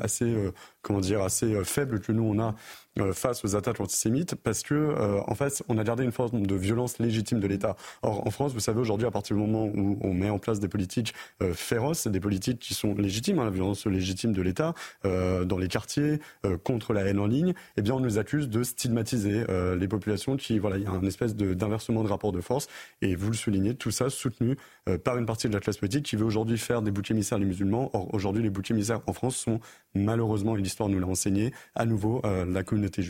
assez, 0.01 0.34
comment 0.82 1.00
dire, 1.00 1.22
assez 1.22 1.64
faible 1.64 2.00
que 2.00 2.12
nous 2.12 2.24
on 2.24 2.38
a 2.38 2.54
euh, 3.00 3.14
face 3.14 3.42
aux 3.42 3.56
attaques 3.56 3.80
antisémites 3.80 4.34
parce 4.34 4.62
que 4.62 4.74
euh, 4.74 5.18
en 5.26 5.34
fait 5.34 5.62
on 5.70 5.78
a 5.78 5.84
gardé 5.84 6.04
une 6.04 6.12
forme 6.12 6.46
de 6.46 6.54
violence 6.54 6.98
légitime 6.98 7.40
de 7.40 7.46
l'État. 7.46 7.74
Or 8.02 8.26
en 8.26 8.30
France, 8.30 8.52
vous 8.52 8.60
savez 8.60 8.80
aujourd'hui 8.80 9.06
à 9.06 9.10
partir 9.10 9.34
du 9.34 9.42
moment 9.42 9.64
où 9.64 9.98
on 10.02 10.12
met 10.12 10.28
en 10.28 10.38
place 10.38 10.60
des 10.60 10.68
politiques 10.68 11.14
euh, 11.42 11.54
féroces, 11.54 12.06
des 12.06 12.20
politiques 12.20 12.59
qui 12.59 12.74
sont 12.74 12.94
légitimes, 12.94 13.38
hein, 13.38 13.44
la 13.44 13.50
violence 13.50 13.86
légitime 13.86 14.34
de 14.34 14.42
l'État 14.42 14.74
dans 15.04 15.59
les 15.59 15.68
quartiers 15.68 16.20
contre 16.64 16.92
la 16.92 17.02
haine 17.02 17.18
en 17.18 17.26
ligne, 17.26 17.54
eh 17.76 17.82
bien 17.82 17.94
on 17.94 18.00
nous 18.00 18.18
accuse 18.18 18.48
de 18.48 18.62
stigmatiser 18.62 19.44
les 19.78 19.88
populations 19.88 20.36
qui 20.36 20.59
voilà 20.59 20.76
il 20.76 20.84
y 20.84 20.86
a 20.86 20.90
un 20.90 21.04
espèce 21.04 21.34
d'inversement 21.34 22.02
de, 22.02 22.09
rapport 22.09 22.32
de 22.32 22.40
force 22.40 22.68
et 23.00 23.14
vous 23.14 23.28
le 23.28 23.36
soulignez 23.36 23.74
tout 23.74 23.90
ça 23.90 24.10
soutenu 24.10 24.56
par 25.04 25.16
une 25.16 25.26
partie 25.26 25.48
de 25.48 25.54
la 25.54 25.60
classe 25.60 25.78
politique 25.78 26.04
qui 26.04 26.16
veut 26.16 26.24
aujourd'hui 26.24 26.59
faire 26.59 26.82
des 26.82 26.90
boucs 26.90 27.10
émissaires 27.10 27.38
les 27.38 27.44
musulmans. 27.44 27.90
Or 27.92 28.12
aujourd'hui 28.14 28.42
les 28.42 28.50
boucs 28.50 28.70
émissaires 28.70 29.00
en 29.06 29.12
France 29.12 29.36
sont 29.36 29.60
malheureusement 29.94 30.54
l'histoire 30.73 30.89
nous 30.89 30.99
l'a 30.99 31.07
enseigné 31.07 31.53
à 31.74 31.85
nouveau 31.85 32.23
la 32.24 32.62
communauté 32.62 33.03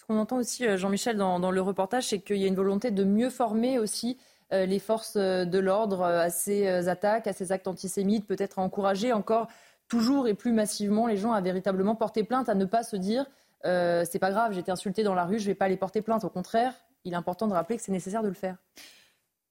ce 0.00 0.06
qu'on 0.06 0.16
entend 0.16 0.38
aussi, 0.38 0.66
euh, 0.66 0.78
Jean-Michel, 0.78 1.18
dans, 1.18 1.50
le 1.50 1.60
reportage, 1.60 2.08
c'est 2.08 2.20
qu'il 2.20 2.38
y 2.38 2.44
a 2.44 2.46
une 2.46 2.54
volonté 2.54 2.90
de 2.90 3.04
mieux 3.04 3.28
former 3.28 3.78
aussi 3.78 4.16
euh, 4.50 4.64
les 4.64 4.78
forces 4.78 5.16
euh, 5.16 5.44
de 5.44 5.58
l'ordre 5.58 6.02
à 6.04 6.30
ces 6.30 6.88
attaques, 6.88 7.26
à 7.26 7.34
ces 7.34 7.52
actes 7.52 7.68
antisémites, 7.68 8.26
peut-être 8.26 8.58
à 8.58 8.62
encourager 8.62 9.12
encore 9.12 9.48
toujours 9.88 10.26
et 10.26 10.32
plus 10.32 10.52
massivement 10.52 11.06
les 11.06 11.18
gens 11.18 11.32
à 11.32 11.42
véritablement 11.42 11.96
porter 11.96 12.24
plainte, 12.24 12.48
à 12.48 12.54
ne 12.54 12.64
pas 12.64 12.82
se 12.82 12.96
dire 12.96 13.26
c'est 13.62 14.18
pas 14.18 14.30
grave, 14.30 14.54
j'ai 14.54 14.60
été 14.60 14.70
insulté 14.70 15.02
dans 15.02 15.14
la 15.14 15.26
rue, 15.26 15.38
je 15.38 15.44
vais 15.44 15.54
pas 15.54 15.66
aller 15.66 15.76
porter 15.76 16.00
plainte. 16.00 16.24
Au 16.24 16.30
contraire, 16.30 16.72
il 17.04 17.12
est 17.12 17.16
important 17.16 17.46
de 17.46 17.52
rappeler 17.52 17.76
que 17.76 17.82
c'est 17.82 17.92
nécessaire 17.92 18.22
de 18.22 18.28
le 18.28 18.34
faire. 18.34 18.56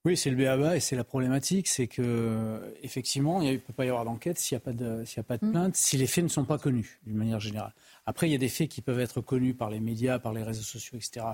Oui, 0.05 0.15
c'est 0.15 0.29
le 0.29 0.37
BABA 0.37 0.77
et 0.77 0.79
c'est 0.79 0.95
la 0.95 1.03
problématique, 1.03 1.67
c'est 1.67 1.87
que 1.87 2.73
effectivement, 2.83 3.41
il 3.41 3.51
ne 3.51 3.57
peut 3.57 3.73
pas 3.73 3.83
y 3.83 3.89
avoir 3.89 4.05
d'enquête 4.05 4.39
s'il 4.39 4.55
n'y 4.55 4.61
a 4.61 4.63
pas 4.63 4.71
de, 4.71 5.03
s'il 5.03 5.19
a 5.19 5.23
pas 5.23 5.37
de 5.37 5.45
mm. 5.45 5.51
plainte, 5.51 5.75
si 5.75 5.97
les 5.97 6.07
faits 6.07 6.23
ne 6.23 6.29
sont 6.29 6.45
pas 6.45 6.57
connus 6.57 6.99
d'une 7.05 7.17
manière 7.17 7.41
générale. 7.41 7.73
Après, 8.05 8.29
il 8.29 8.31
y 8.31 8.35
a 8.35 8.39
des 8.39 8.47
faits 8.47 8.69
qui 8.69 8.81
peuvent 8.81 9.01
être 9.01 9.19
connus 9.19 9.53
par 9.53 9.69
les 9.69 9.81
médias, 9.81 10.17
par 10.17 10.31
les 10.31 10.41
réseaux 10.41 10.63
sociaux, 10.63 10.97
etc. 10.97 11.25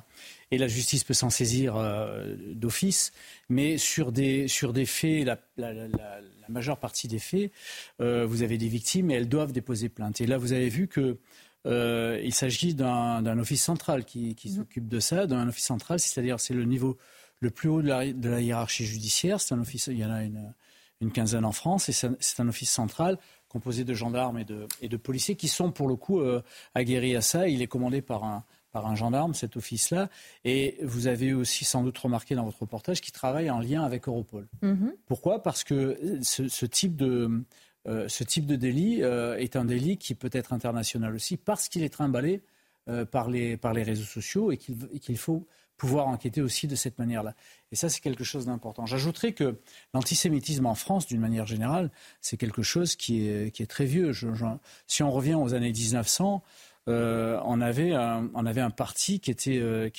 Et 0.50 0.58
la 0.58 0.68
justice 0.68 1.04
peut 1.04 1.14
s'en 1.14 1.30
saisir 1.30 1.76
euh, 1.78 2.36
d'office. 2.54 3.14
Mais 3.50 3.78
sur 3.78 4.12
des, 4.12 4.48
sur 4.48 4.74
des 4.74 4.88
faits, 4.88 5.26
la, 5.26 5.70
majeure 6.50 6.80
partie 6.80 7.08
des 7.08 7.20
faits, 7.20 7.52
euh, 8.02 8.26
vous 8.26 8.42
avez 8.42 8.58
des 8.58 8.68
victimes 8.68 9.12
et 9.12 9.14
elles 9.14 9.30
doivent 9.30 9.52
déposer 9.52 9.90
plainte. 9.90 10.22
Et 10.22 10.28
là, 10.28 10.40
vous 10.40 10.54
avez 10.54 10.70
vu 10.70 10.88
que 10.88 11.18
euh, 11.68 12.20
il 12.24 12.34
s'agit 12.34 12.74
d'un 12.74 13.40
office 13.40 13.64
central 13.64 14.06
qui, 14.06 14.34
qui 14.34 14.50
mmh. 14.50 14.56
s'occupe 14.56 14.88
de 14.88 15.00
ça, 15.00 15.28
d'un 15.28 15.48
office 15.48 15.66
central, 15.66 16.00
c'est-à-dire 16.00 16.40
c'est 16.40 16.54
le 16.56 16.66
niveau 16.66 16.98
le 17.40 17.50
plus 17.50 17.70
haut 17.70 17.82
de 17.82 17.88
la, 17.88 18.12
de 18.12 18.30
la 18.30 18.42
hiérarchie 18.42 18.86
judiciaire. 18.86 19.40
C'est 19.42 19.54
un 19.54 19.60
office, 19.60 19.88
il 19.88 19.98
y 19.98 20.06
en 20.06 20.12
a 20.12 20.24
une, 20.24 20.54
une 21.02 21.12
quinzaine 21.12 21.46
en 21.46 21.52
France, 21.52 21.90
et 21.90 21.92
c'est 21.92 22.40
un 22.40 22.48
office 22.48 22.72
central 22.72 23.18
composé 23.48 23.86
de 23.86 23.94
gendarmes 23.94 24.38
et 24.40 24.44
de, 24.44 24.68
et 24.82 24.90
de 24.90 24.98
policiers 24.98 25.36
qui 25.36 25.48
sont 25.48 25.72
pour 25.72 25.88
le 25.88 25.96
coup 25.96 26.20
euh, 26.20 26.42
aguerris 26.74 27.16
à 27.16 27.22
ça. 27.22 27.48
Il 27.48 27.62
est 27.62 27.68
commandé 27.68 28.02
par 28.02 28.26
un, 28.26 28.44
par 28.72 28.86
un 28.86 28.96
gendarme, 28.96 29.34
cet 29.34 29.56
office-là. 29.56 30.10
Et 30.44 30.78
vous 30.82 31.08
avez 31.08 31.34
aussi 31.34 31.64
sans 31.64 31.82
doute 31.82 31.98
remarqué 31.98 32.36
dans 32.36 32.44
votre 32.44 32.60
reportage 32.60 33.00
qu'il 33.00 33.14
travaille 33.14 33.50
en 33.50 33.60
lien 33.60 33.84
avec 33.84 34.10
Europol. 34.10 34.48
Mm-hmm. 34.62 34.92
Pourquoi? 35.06 35.42
Parce 35.42 35.64
que 35.64 36.20
ce, 36.22 36.66
type 36.66 36.98
de, 36.98 37.44
euh, 37.88 38.10
ce 38.10 38.26
type 38.26 38.46
de 38.46 38.58
délit 38.58 39.04
euh, 39.04 39.38
est 39.38 39.56
un 39.56 39.64
délit 39.64 39.98
qui 39.98 40.16
peut 40.16 40.32
être 40.34 40.52
international 40.52 41.16
aussi 41.16 41.38
parce 41.38 41.70
qu'il 41.70 41.84
est 41.84 41.94
trimballé 41.94 42.42
par, 43.10 43.32
les, 43.32 43.58
par 43.58 43.74
les 43.74 43.82
réseaux 43.82 44.04
sociaux 44.04 44.52
et 44.52 44.58
qu'il 44.58 45.18
faut 45.18 45.48
pouvoir 45.78 46.08
enquêter 46.08 46.42
aussi 46.42 46.68
de 46.68 46.76
cette 46.76 46.98
manière-là. 47.00 47.36
Et 47.72 47.76
ça, 47.76 47.90
c'est 47.90 48.02
quelque 48.02 48.24
chose 48.24 48.46
d'important. 48.46 48.86
J'ajouterais 48.86 49.34
que 49.34 49.60
l'antisémitisme 49.94 50.66
en 50.66 50.76
France, 50.76 51.08
d'une 51.08 51.20
manière 51.20 51.46
générale, 51.46 51.92
c'est 52.22 52.38
quelque 52.38 52.64
chose 52.64 52.96
qui 52.96 53.28
est, 53.28 53.70
très 53.70 53.86
vieux. 53.86 54.12
si 54.88 55.04
on 55.04 55.12
revient 55.12 55.36
aux 55.36 55.54
années 55.54 55.72
1900, 55.72 56.44
euh, 56.88 57.40
on, 57.44 57.62
avait 57.62 57.92
un, 57.94 58.70
parti 58.70 59.20
qui 59.20 59.32
était, 59.32 59.58
euh, 59.58 59.90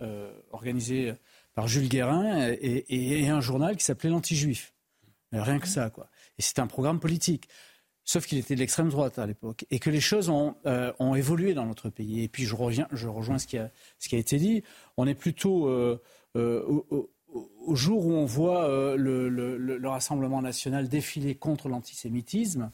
euh, 0.00 0.32
organisé 0.50 1.14
par 1.54 1.68
Jules 1.68 1.88
Guérin 1.88 2.52
et 2.60 3.28
un 3.28 3.40
journal 3.40 3.76
qui 3.76 3.84
s'appelait 3.84 4.10
l'Anti-Juif. 4.10 4.72
Rien 5.32 5.58
que 5.58 5.68
ça, 5.68 5.90
quoi. 5.90 6.08
Et 6.38 6.42
c'est 6.42 6.58
un 6.58 6.66
programme 6.66 7.00
politique. 7.00 7.48
Sauf 8.06 8.26
qu'il 8.26 8.36
était 8.36 8.54
de 8.54 8.60
l'extrême 8.60 8.90
droite 8.90 9.18
à 9.18 9.26
l'époque 9.26 9.64
et 9.70 9.78
que 9.78 9.88
les 9.88 10.00
choses 10.00 10.28
ont, 10.28 10.56
euh, 10.66 10.92
ont, 10.98 11.14
évolué 11.14 11.54
dans 11.54 11.64
notre 11.64 11.88
pays. 11.88 12.22
Et 12.22 12.28
puis 12.28 12.44
je, 12.44 12.54
reviens, 12.54 12.86
je 12.92 13.08
rejoins 13.08 13.38
ce 13.38 13.46
qui, 13.46 13.56
a, 13.56 13.70
ce 13.98 14.10
qui 14.10 14.14
a 14.14 14.18
été 14.18 14.36
dit. 14.36 14.62
On 14.98 15.06
est 15.06 15.14
plutôt 15.14 15.68
euh, 15.68 16.02
euh, 16.36 16.62
au, 16.66 17.10
au, 17.66 17.74
jour 17.74 18.04
où 18.04 18.12
on 18.12 18.26
voit 18.26 18.94
le, 18.96 19.30
le, 19.30 19.56
le, 19.56 19.88
Rassemblement 19.88 20.42
national 20.42 20.88
défiler 20.88 21.34
contre 21.34 21.68
l'antisémitisme, 21.68 22.70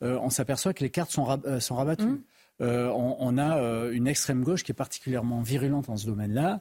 on 0.00 0.30
s'aperçoit 0.30 0.74
que 0.74 0.82
les 0.82 0.90
cartes 0.90 1.12
sont, 1.12 1.40
sont 1.60 1.76
rabattues. 1.76 2.04
Mmh. 2.04 2.24
On, 2.60 3.16
on, 3.20 3.38
a 3.38 3.88
une 3.90 4.08
extrême 4.08 4.42
gauche 4.42 4.64
qui 4.64 4.72
est 4.72 4.74
particulièrement 4.74 5.42
virulente 5.42 5.88
en 5.88 5.96
ce 5.96 6.06
domaine-là. 6.06 6.60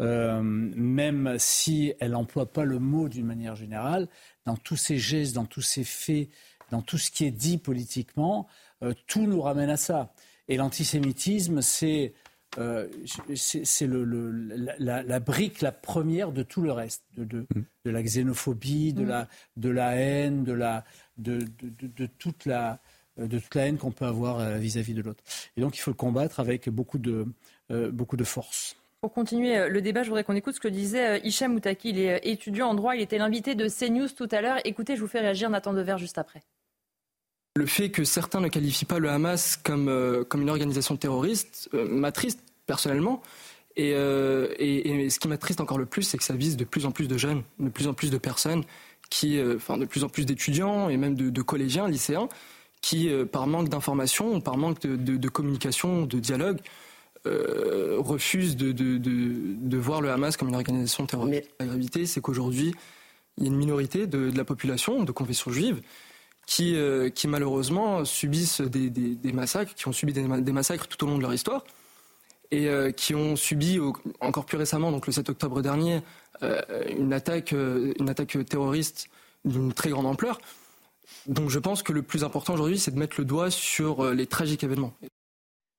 même 0.00 1.36
si 1.38 1.92
elle 2.00 2.12
n'emploie 2.12 2.50
pas 2.50 2.64
le 2.64 2.78
mot 2.78 3.08
d'une 3.08 3.26
manière 3.26 3.54
générale, 3.54 4.08
dans 4.46 4.56
tous 4.56 4.76
ses 4.76 4.96
gestes, 4.96 5.34
dans 5.34 5.44
tous 5.44 5.62
ses 5.62 5.84
faits, 5.84 6.30
dans 6.70 6.82
tout 6.82 6.98
ce 6.98 7.10
qui 7.10 7.24
est 7.24 7.30
dit 7.30 7.58
politiquement, 7.58 8.46
euh, 8.82 8.92
tout 9.06 9.26
nous 9.26 9.40
ramène 9.40 9.70
à 9.70 9.76
ça. 9.76 10.12
Et 10.48 10.56
l'antisémitisme, 10.56 11.62
c'est 11.62 12.12
euh, 12.58 12.88
la, 14.78 15.20
brique, 15.20 15.60
la 15.60 15.72
première 15.72 16.32
de 16.32 16.42
tout 16.42 16.62
le 16.62 16.72
reste, 16.72 17.04
de, 17.16 17.46
mm. 17.54 17.64
la 17.84 18.02
xénophobie, 18.02 18.92
de, 18.92 19.04
mm. 19.04 19.08
la, 19.08 19.28
de 19.56 19.68
la 19.68 19.96
haine, 19.96 20.44
de, 20.44 20.52
la, 20.52 20.84
de, 21.16 21.40
toute 22.18 22.46
la 22.46 22.80
de 23.16 23.40
toute 23.40 23.56
la 23.56 23.66
haine 23.66 23.78
qu'on 23.78 23.90
peut 23.90 24.04
avoir 24.04 24.38
euh, 24.38 24.58
vis-à-vis 24.58 24.94
de 24.94 25.02
l'autre. 25.02 25.24
Et 25.56 25.60
donc 25.60 25.76
il 25.76 25.80
faut 25.80 25.90
le 25.90 25.96
combattre 25.96 26.38
avec 26.38 26.68
beaucoup 26.68 26.98
de, 26.98 27.26
beaucoup 27.68 28.16
de 28.16 28.22
force. 28.22 28.76
Pour 29.00 29.12
continuer 29.12 29.68
le 29.68 29.82
débat, 29.82 30.04
je 30.04 30.08
voudrais 30.08 30.22
qu'on 30.22 30.36
écoute 30.36 30.54
ce 30.54 30.60
que 30.60 30.68
disait 30.68 31.20
Hicham 31.24 31.52
Moutaki. 31.52 31.90
Il 31.90 31.98
est 31.98 32.20
étudiant 32.22 32.68
en 32.68 32.74
droit, 32.74 32.94
il 32.94 33.02
était 33.02 33.18
l'invité 33.18 33.56
de 33.56 33.68
CNews 33.68 34.08
tout 34.10 34.28
à 34.30 34.40
l'heure. 34.40 34.58
Écoutez, 34.64 34.94
je 34.94 35.00
vous 35.00 35.08
fais 35.08 35.18
réagir 35.18 35.50
Nathan 35.50 35.72
Dever 35.72 35.96
juste 35.98 36.16
après 36.16 36.42
le 37.58 37.66
fait 37.66 37.90
que 37.90 38.04
certains 38.04 38.40
ne 38.40 38.48
qualifient 38.48 38.84
pas 38.84 38.98
le 38.98 39.10
Hamas 39.10 39.56
comme, 39.56 39.88
euh, 39.88 40.24
comme 40.24 40.42
une 40.42 40.50
organisation 40.50 40.96
terroriste 40.96 41.68
euh, 41.74 41.86
m'attriste 41.88 42.40
personnellement. 42.66 43.20
Euh, 43.78 44.48
et, 44.58 45.04
et, 45.04 45.10
ce 45.10 45.18
qui 45.18 45.28
m'attriste 45.28 45.60
encore 45.60 45.78
le 45.78 45.86
plus, 45.86 46.02
c'est 46.02 46.18
que 46.18 46.24
ça 46.24 46.34
vise 46.34 46.56
de 46.56 46.64
plus 46.64 46.86
en 46.86 46.90
plus 46.90 47.08
de 47.08 47.18
jeunes, 47.18 47.42
de 47.58 47.68
plus 47.68 47.86
en 47.86 47.94
plus 47.94 48.10
de 48.10 48.18
personnes, 48.18 48.64
qui, 49.10 49.40
enfin 49.54 49.78
de 49.78 49.84
plus 49.84 50.04
en 50.04 50.08
plus 50.08 50.26
d'étudiants 50.26 50.88
et 50.88 50.96
même 50.96 51.14
de, 51.14 51.42
collégiens, 51.42 51.88
lycéens, 51.88 52.28
qui, 52.80 53.08
par 53.30 53.46
manque 53.46 53.68
d'information, 53.68 54.40
par 54.40 54.56
manque 54.56 54.80
de, 54.80 55.28
communication, 55.28 56.06
de 56.06 56.18
dialogue, 56.18 56.58
refusent 57.24 58.56
de, 58.56 58.72
de, 58.72 59.76
voir 59.76 60.00
le 60.00 60.10
Hamas 60.10 60.36
comme 60.36 60.48
une 60.48 60.56
organisation 60.56 61.06
terroriste. 61.06 61.48
La 61.60 61.66
gravité, 61.66 62.04
c'est 62.04 62.20
qu'aujourd'hui, 62.20 62.74
il 63.36 63.44
y 63.44 63.46
a 63.46 63.50
une 63.50 63.56
minorité 63.56 64.08
de, 64.08 64.32
la 64.36 64.44
population 64.44 65.04
de 65.04 65.12
confession 65.12 65.52
juive 65.52 65.80
qui, 66.48 66.76
euh, 66.76 67.10
qui 67.10 67.28
malheureusement 67.28 68.06
subissent 68.06 68.62
des, 68.62 68.88
des, 68.88 69.32
massacres, 69.32 69.74
qui 69.74 69.86
ont 69.86 69.92
subi 69.92 70.14
des, 70.14 70.52
massacres 70.52 70.88
tout 70.88 71.04
au 71.04 71.06
long 71.06 71.18
de 71.18 71.22
leur 71.22 71.34
histoire, 71.34 71.62
et 72.50 72.68
euh, 72.68 72.90
qui 72.90 73.14
ont 73.14 73.36
subi 73.36 73.78
encore 74.20 74.46
plus 74.46 74.56
récemment, 74.56 74.90
donc 74.90 75.06
le 75.06 75.12
7 75.12 75.28
octobre 75.28 75.60
dernier, 75.60 76.00
euh, 76.42 76.62
une 76.88 77.12
attaque, 77.12 77.52
une 77.52 78.08
attaque 78.08 78.38
terroriste 78.48 79.08
d'une 79.44 79.74
très 79.74 79.90
grande 79.90 80.06
ampleur. 80.06 80.40
Donc 81.26 81.50
je 81.50 81.58
pense 81.58 81.82
que 81.82 81.92
le 81.92 82.00
plus 82.00 82.24
important 82.24 82.54
aujourd'hui, 82.54 82.78
c'est 82.78 82.92
de 82.92 82.98
mettre 82.98 83.16
le 83.18 83.26
doigt 83.26 83.50
sur 83.50 84.14
les 84.14 84.26
tragiques 84.26 84.64
événements. 84.64 84.94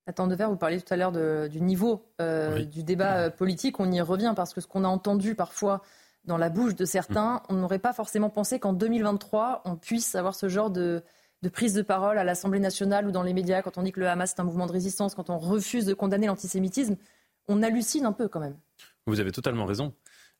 Nathan 0.05 0.27
Dever, 0.27 0.45
vous 0.49 0.55
parliez 0.55 0.79
tout 0.79 0.93
à 0.93 0.97
l'heure 0.97 1.11
du 1.49 1.61
niveau 1.61 2.05
du 2.19 2.83
débat 2.83 3.31
politique. 3.31 3.79
On 3.79 3.91
y 3.91 4.01
revient 4.01 4.33
parce 4.35 4.53
que 4.53 4.61
ce 4.61 4.67
qu'on 4.67 4.83
a 4.83 4.87
entendu 4.87 5.33
parfois 5.33 5.81
dans 6.29 6.37
la 6.37 6.49
bouche 6.49 6.75
de 6.75 6.85
certains, 6.85 7.41
on 7.49 7.55
n'aurait 7.55 7.79
pas 7.79 7.91
forcément 7.91 8.29
pensé 8.29 8.59
qu'en 8.59 8.71
2023, 8.71 9.63
on 9.65 9.75
puisse 9.75 10.13
avoir 10.13 10.35
ce 10.35 10.47
genre 10.47 10.69
de, 10.69 11.03
prise 11.51 11.73
de 11.73 11.81
parole 11.81 12.19
à 12.19 12.23
l'Assemblée 12.23 12.59
nationale 12.59 13.07
ou 13.07 13.11
dans 13.11 13.23
les 13.23 13.33
médias, 13.33 13.63
quand 13.63 13.79
on 13.79 13.83
dit 13.83 13.91
que 13.91 13.99
le 13.99 14.07
Hamas 14.07 14.35
est 14.35 14.39
un 14.39 14.43
mouvement 14.43 14.67
de 14.67 14.71
résistance, 14.71 15.15
quand 15.15 15.31
on 15.31 15.39
refuse 15.39 15.85
de 15.85 15.95
condamner 15.95 16.27
l'antisémitisme, 16.27 16.97
on 17.47 17.63
hallucine 17.63 18.05
un 18.05 18.11
peu 18.11 18.27
quand 18.27 18.39
même. 18.39 18.55
Vous 19.07 19.19
avez 19.19 19.31
totalement 19.31 19.65
raison. 19.65 19.91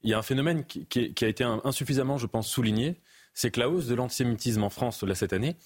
Il 0.04 0.12
y 0.12 0.14
a 0.14 0.20
un 0.20 0.22
phénomène 0.22 0.64
qui, 0.64 0.86
a 1.22 1.28
été 1.28 1.44
insuffisamment, 1.44 2.20
je 2.20 2.28
pense, 2.28 2.48
souligné, 2.48 3.02
c'est 3.34 3.50
que 3.50 3.60
la 3.60 3.68
hausse 3.68 3.88
de 3.88 3.96
l'antisémitisme 3.96 4.64
en 4.64 4.70
France 4.70 5.02
là, 5.02 5.16
cette 5.16 5.34
année, 5.34 5.58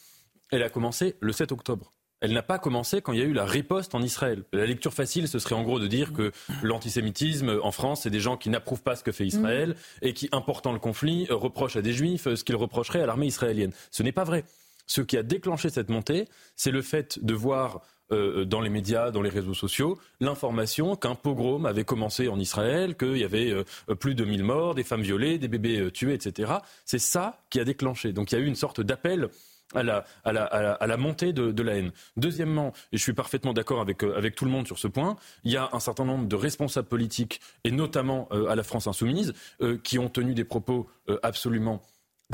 elle 0.51 0.63
a 0.63 0.69
commencé 0.69 1.17
le 1.19 1.33
7 1.33 1.51
octobre. 1.51 1.91
Elle 2.23 2.31
n'a 2.31 2.41
pas 2.41 2.57
commencé 2.57 3.01
quand 3.01 3.11
il 3.11 3.19
y 3.19 3.21
a 3.21 3.25
eu 3.25 3.33
la 3.33 3.43
riposte 3.43 3.95
en 3.95 4.01
Israël. 4.01 4.43
La 4.53 4.65
lecture 4.65 4.93
facile, 4.93 5.27
ce 5.27 5.39
serait 5.39 5.55
en 5.55 5.63
gros 5.63 5.77
de 5.77 5.87
dire 5.87 6.13
que 6.13 6.31
l'antisémitisme 6.61 7.59
en 7.61 7.71
France, 7.71 8.03
c'est 8.03 8.09
des 8.09 8.21
gens 8.21 8.37
qui 8.37 8.49
n'approuvent 8.49 8.81
pas 8.81 8.95
ce 8.95 9.03
que 9.03 9.11
fait 9.11 9.27
Israël 9.27 9.71
mm. 9.71 10.05
et 10.07 10.13
qui, 10.13 10.29
important 10.31 10.71
le 10.71 10.79
conflit, 10.79 11.27
reprochent 11.29 11.75
à 11.75 11.81
des 11.81 11.91
juifs 11.91 12.33
ce 12.33 12.43
qu'ils 12.45 12.55
reprocheraient 12.55 13.01
à 13.01 13.05
l'armée 13.05 13.27
israélienne. 13.27 13.73
Ce 13.91 14.03
n'est 14.03 14.13
pas 14.13 14.23
vrai. 14.23 14.45
Ce 14.87 15.01
qui 15.01 15.17
a 15.17 15.23
déclenché 15.23 15.69
cette 15.69 15.89
montée, 15.89 16.29
c'est 16.55 16.71
le 16.71 16.81
fait 16.81 17.19
de 17.21 17.33
voir 17.33 17.81
euh, 18.13 18.45
dans 18.45 18.61
les 18.61 18.69
médias, 18.69 19.11
dans 19.11 19.21
les 19.21 19.29
réseaux 19.29 19.53
sociaux, 19.53 19.99
l'information 20.21 20.95
qu'un 20.95 21.15
pogrom 21.15 21.65
avait 21.65 21.83
commencé 21.83 22.29
en 22.29 22.39
Israël, 22.39 22.95
qu'il 22.95 23.17
y 23.17 23.25
avait 23.25 23.51
euh, 23.51 23.95
plus 23.95 24.15
de 24.15 24.23
1000 24.23 24.45
morts, 24.45 24.75
des 24.75 24.83
femmes 24.83 25.01
violées, 25.01 25.37
des 25.39 25.49
bébés 25.49 25.79
euh, 25.79 25.91
tués, 25.91 26.13
etc. 26.13 26.53
C'est 26.85 26.99
ça 26.99 27.43
qui 27.49 27.59
a 27.59 27.65
déclenché. 27.65 28.13
Donc 28.13 28.31
il 28.31 28.35
y 28.35 28.37
a 28.37 28.41
eu 28.41 28.47
une 28.47 28.55
sorte 28.55 28.79
d'appel 28.79 29.29
à 29.73 29.83
la, 29.83 30.05
à, 30.23 30.33
la, 30.33 30.43
à, 30.43 30.87
la, 30.87 30.97
montée 30.97 31.33
de, 31.33 31.51
de, 31.51 31.63
la 31.63 31.75
haine. 31.75 31.91
Deuxièmement, 32.17 32.73
et 32.91 32.97
je 32.97 33.01
suis 33.03 33.13
parfaitement 33.13 33.53
d'accord 33.53 33.81
avec, 33.81 34.03
avec 34.03 34.35
tout 34.35 34.45
le 34.45 34.51
monde 34.51 34.67
sur 34.67 34.79
ce 34.79 34.87
point, 34.87 35.15
il 35.43 35.51
y 35.51 35.57
a 35.57 35.69
un 35.73 35.79
certain 35.79 36.05
nombre 36.05 36.27
de 36.27 36.35
responsables 36.35 36.87
politiques, 36.87 37.41
et 37.63 37.71
notamment 37.71 38.27
à 38.49 38.55
la 38.55 38.63
France 38.63 38.87
insoumise, 38.87 39.33
qui 39.83 39.99
ont 39.99 40.09
tenu 40.09 40.33
des 40.33 40.43
propos 40.43 40.87
absolument 41.21 41.81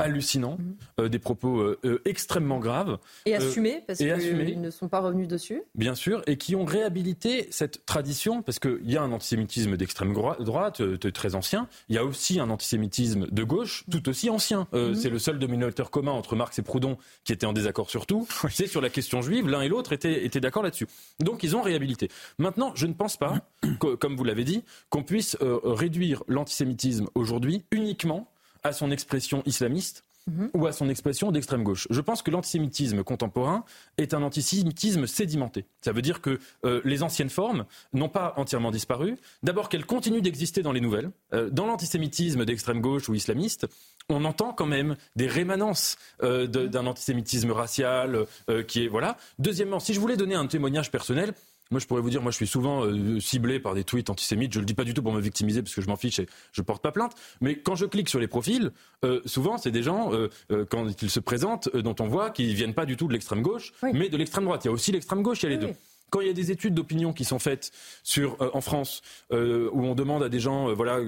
hallucinants, 0.00 0.58
mhm. 0.58 0.76
euh, 1.00 1.08
des 1.08 1.18
propos 1.18 1.60
euh, 1.60 1.78
euh, 1.84 2.00
extrêmement 2.04 2.58
graves. 2.58 2.98
Et 3.26 3.34
assumés, 3.34 3.82
parce 3.86 3.98
qu'ils 3.98 4.60
ne 4.60 4.70
sont 4.70 4.88
pas 4.88 5.00
revenus 5.00 5.28
dessus. 5.28 5.62
Bien 5.74 5.94
sûr, 5.94 6.22
et 6.26 6.36
qui 6.36 6.56
ont 6.56 6.64
réhabilité 6.64 7.46
cette 7.50 7.84
tradition, 7.86 8.42
parce 8.42 8.58
qu'il 8.58 8.90
y 8.90 8.96
a 8.96 9.02
un 9.02 9.12
antisémitisme 9.12 9.76
d'extrême 9.76 10.12
droite, 10.12 10.82
très 11.12 11.34
ancien, 11.34 11.68
il 11.88 11.94
y 11.94 11.98
a 11.98 12.04
aussi 12.04 12.40
un 12.40 12.50
antisémitisme 12.50 13.26
de 13.30 13.44
gauche, 13.44 13.84
tout 13.90 14.08
aussi 14.08 14.30
ancien. 14.30 14.66
Mhm. 14.72 14.94
C'est 14.94 15.10
le 15.10 15.18
seul 15.18 15.38
dominateur 15.38 15.90
commun 15.90 16.12
entre 16.12 16.36
Marx 16.36 16.58
et 16.58 16.62
Proudhon 16.62 16.96
qui 17.24 17.32
était 17.32 17.46
en 17.46 17.52
désaccord 17.52 17.90
sur 17.90 18.06
tout. 18.06 18.26
C'est 18.50 18.66
sur 18.66 18.80
la 18.80 18.90
question 18.90 19.22
juive, 19.22 19.48
l'un 19.48 19.62
et 19.62 19.68
l'autre 19.68 19.92
étaient, 19.92 20.24
étaient 20.24 20.40
d'accord 20.40 20.62
là-dessus. 20.62 20.86
Donc 21.20 21.42
ils 21.42 21.56
ont 21.56 21.62
réhabilité. 21.62 22.08
Maintenant, 22.38 22.72
je 22.74 22.86
ne 22.86 22.92
pense 22.92 23.16
pas, 23.16 23.40
comme 23.78 24.16
vous 24.16 24.24
l'avez 24.24 24.44
dit, 24.44 24.64
qu'on 24.88 25.02
puisse 25.02 25.36
réduire 25.40 26.22
l'antisémitisme 26.26 27.08
aujourd'hui 27.14 27.64
uniquement 27.70 28.29
à 28.62 28.72
son 28.72 28.90
expression 28.90 29.42
islamiste 29.46 30.04
mhm. 30.26 30.50
ou 30.54 30.66
à 30.66 30.72
son 30.72 30.88
expression 30.88 31.32
d'extrême 31.32 31.62
gauche. 31.62 31.86
Je 31.90 32.00
pense 32.00 32.22
que 32.22 32.30
l'antisémitisme 32.30 33.02
contemporain 33.02 33.64
est 33.98 34.14
un 34.14 34.22
antisémitisme 34.22 35.06
sédimenté. 35.06 35.64
Ça 35.80 35.92
veut 35.92 36.02
dire 36.02 36.20
que 36.20 36.38
euh, 36.64 36.80
les 36.84 37.02
anciennes 37.02 37.30
formes 37.30 37.64
n'ont 37.92 38.08
pas 38.08 38.34
entièrement 38.36 38.70
disparu. 38.70 39.16
D'abord 39.42 39.68
qu'elles 39.68 39.86
continuent 39.86 40.22
d'exister 40.22 40.62
dans 40.62 40.72
les 40.72 40.80
nouvelles. 40.80 41.10
Euh, 41.32 41.50
dans 41.50 41.66
l'antisémitisme 41.66 42.44
d'extrême 42.44 42.80
gauche 42.80 43.08
ou 43.08 43.14
islamiste, 43.14 43.66
on 44.08 44.24
entend 44.24 44.52
quand 44.52 44.66
même 44.66 44.96
des 45.16 45.26
rémanences 45.28 45.96
euh, 46.22 46.46
d'un 46.46 46.86
antisémitisme 46.86 47.52
racial 47.52 48.26
qui 48.66 48.84
est 48.84 48.88
voilà. 48.88 49.16
Deuxièmement, 49.38 49.78
si 49.78 49.94
je 49.94 50.00
voulais 50.00 50.16
donner 50.16 50.34
un 50.34 50.46
témoignage 50.46 50.90
personnel, 50.90 51.32
moi, 51.70 51.78
je 51.78 51.86
pourrais 51.86 52.00
vous 52.00 52.10
dire, 52.10 52.20
moi, 52.20 52.32
je 52.32 52.36
suis 52.36 52.48
souvent 52.48 52.84
euh, 52.84 53.20
ciblé 53.20 53.60
par 53.60 53.74
des 53.74 53.84
tweets 53.84 54.10
antisémites. 54.10 54.52
Je 54.52 54.58
le 54.58 54.64
dis 54.64 54.74
pas 54.74 54.84
du 54.84 54.92
tout 54.92 55.02
pour 55.02 55.12
me 55.12 55.20
victimiser 55.20 55.62
parce 55.62 55.74
que 55.74 55.80
je 55.80 55.86
m'en 55.86 55.96
fiche 55.96 56.18
et 56.18 56.26
je 56.52 56.62
porte 56.62 56.82
pas 56.82 56.90
plainte. 56.90 57.12
Mais 57.40 57.56
quand 57.56 57.76
je 57.76 57.86
clique 57.86 58.08
sur 58.08 58.18
les 58.18 58.26
profils, 58.26 58.72
euh, 59.04 59.20
souvent, 59.24 59.56
c'est 59.56 59.70
des 59.70 59.84
gens, 59.84 60.10
euh, 60.12 60.28
quand 60.68 60.86
ils 61.00 61.10
se 61.10 61.20
présentent, 61.20 61.74
dont 61.76 61.94
on 62.00 62.08
voit 62.08 62.30
qu'ils 62.30 62.54
viennent 62.54 62.74
pas 62.74 62.86
du 62.86 62.96
tout 62.96 63.06
de 63.06 63.12
l'extrême 63.12 63.42
gauche, 63.42 63.72
mais 63.82 64.08
de 64.08 64.16
l'extrême 64.16 64.44
droite. 64.44 64.64
Il 64.64 64.68
y 64.68 64.70
a 64.70 64.72
aussi 64.72 64.90
l'extrême 64.90 65.22
gauche, 65.22 65.42
il 65.42 65.44
y 65.44 65.46
a 65.46 65.50
les 65.50 65.58
deux 65.58 65.72
quand 66.12 66.20
il 66.20 66.26
y 66.26 66.30
a 66.30 66.32
des 66.32 66.50
études 66.50 66.74
d'opinion 66.74 67.12
qui 67.12 67.24
sont 67.24 67.38
faites 67.38 67.70
sur, 68.02 68.36
en 68.52 68.60
France, 68.60 69.00
où 69.30 69.36
on 69.36 69.94
demande 69.94 70.24
à 70.24 70.28
des 70.28 70.40
gens, 70.40 70.74
voilà, 70.74 70.98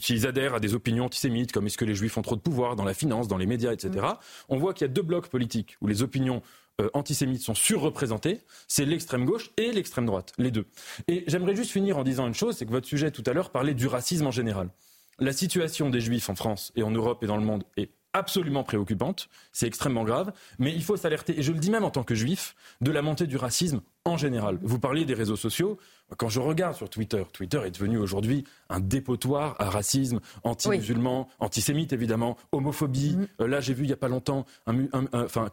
s'ils 0.00 0.26
adhèrent 0.26 0.54
à 0.54 0.58
des 0.58 0.74
opinions 0.74 1.04
antisémites, 1.04 1.52
comme 1.52 1.68
est-ce 1.68 1.78
que 1.78 1.84
les 1.84 1.94
juifs 1.94 2.18
ont 2.18 2.22
trop 2.22 2.34
de 2.34 2.40
pouvoir 2.40 2.74
dans 2.74 2.82
la 2.82 2.92
finance, 2.92 3.28
dans 3.28 3.36
les 3.36 3.46
médias, 3.46 3.72
etc., 3.72 3.90
mm. 3.94 4.16
on 4.48 4.56
voit 4.56 4.74
qu'il 4.74 4.84
y 4.84 4.90
a 4.90 4.92
deux 4.92 5.02
blocs 5.02 5.28
politiques 5.28 5.76
où 5.80 5.86
les 5.86 6.02
opinions 6.02 6.42
euh, 6.80 6.88
antisémites 6.94 7.42
sont 7.42 7.54
surreprésentés, 7.54 8.40
c'est 8.66 8.84
l'extrême 8.84 9.24
gauche 9.24 9.50
et 9.56 9.72
l'extrême 9.72 10.06
droite, 10.06 10.32
les 10.38 10.50
deux. 10.50 10.66
Et 11.08 11.24
j'aimerais 11.26 11.54
juste 11.54 11.70
finir 11.70 11.98
en 11.98 12.04
disant 12.04 12.26
une 12.26 12.34
chose, 12.34 12.56
c'est 12.56 12.66
que 12.66 12.70
votre 12.70 12.88
sujet 12.88 13.10
tout 13.10 13.22
à 13.26 13.32
l'heure 13.32 13.50
parlait 13.50 13.74
du 13.74 13.86
racisme 13.86 14.26
en 14.26 14.30
général. 14.30 14.70
La 15.18 15.32
situation 15.32 15.90
des 15.90 16.00
juifs 16.00 16.30
en 16.30 16.34
France 16.34 16.72
et 16.74 16.82
en 16.82 16.90
Europe 16.90 17.22
et 17.22 17.26
dans 17.26 17.36
le 17.36 17.44
monde 17.44 17.64
est 17.76 17.90
absolument 18.14 18.64
préoccupante, 18.64 19.28
c'est 19.52 19.66
extrêmement 19.66 20.04
grave, 20.04 20.32
mais 20.58 20.72
il 20.72 20.82
faut 20.82 20.96
s'alerter, 20.96 21.38
et 21.38 21.42
je 21.42 21.52
le 21.52 21.58
dis 21.58 21.70
même 21.70 21.84
en 21.84 21.90
tant 21.90 22.02
que 22.02 22.14
juif, 22.14 22.54
de 22.80 22.90
la 22.90 23.02
montée 23.02 23.26
du 23.26 23.36
racisme 23.36 23.80
en 24.04 24.16
général. 24.16 24.58
Vous 24.62 24.78
parliez 24.78 25.04
des 25.04 25.14
réseaux 25.14 25.36
sociaux. 25.36 25.78
Quand 26.16 26.28
je 26.28 26.40
regarde 26.40 26.74
sur 26.74 26.88
Twitter, 26.88 27.22
Twitter 27.32 27.60
est 27.64 27.70
devenu 27.70 27.98
aujourd'hui 27.98 28.44
un 28.68 28.80
dépotoir 28.80 29.56
à 29.58 29.70
racisme, 29.70 30.20
anti-musulman, 30.44 31.28
antisémite 31.38 31.92
évidemment, 31.92 32.36
homophobie. 32.52 33.16
Mm-hmm. 33.16 33.42
Euh, 33.42 33.46
là, 33.48 33.60
j'ai 33.60 33.74
vu 33.74 33.84
il 33.84 33.88
n'y 33.88 33.92
a 33.92 33.96
pas 33.96 34.08
longtemps 34.08 34.46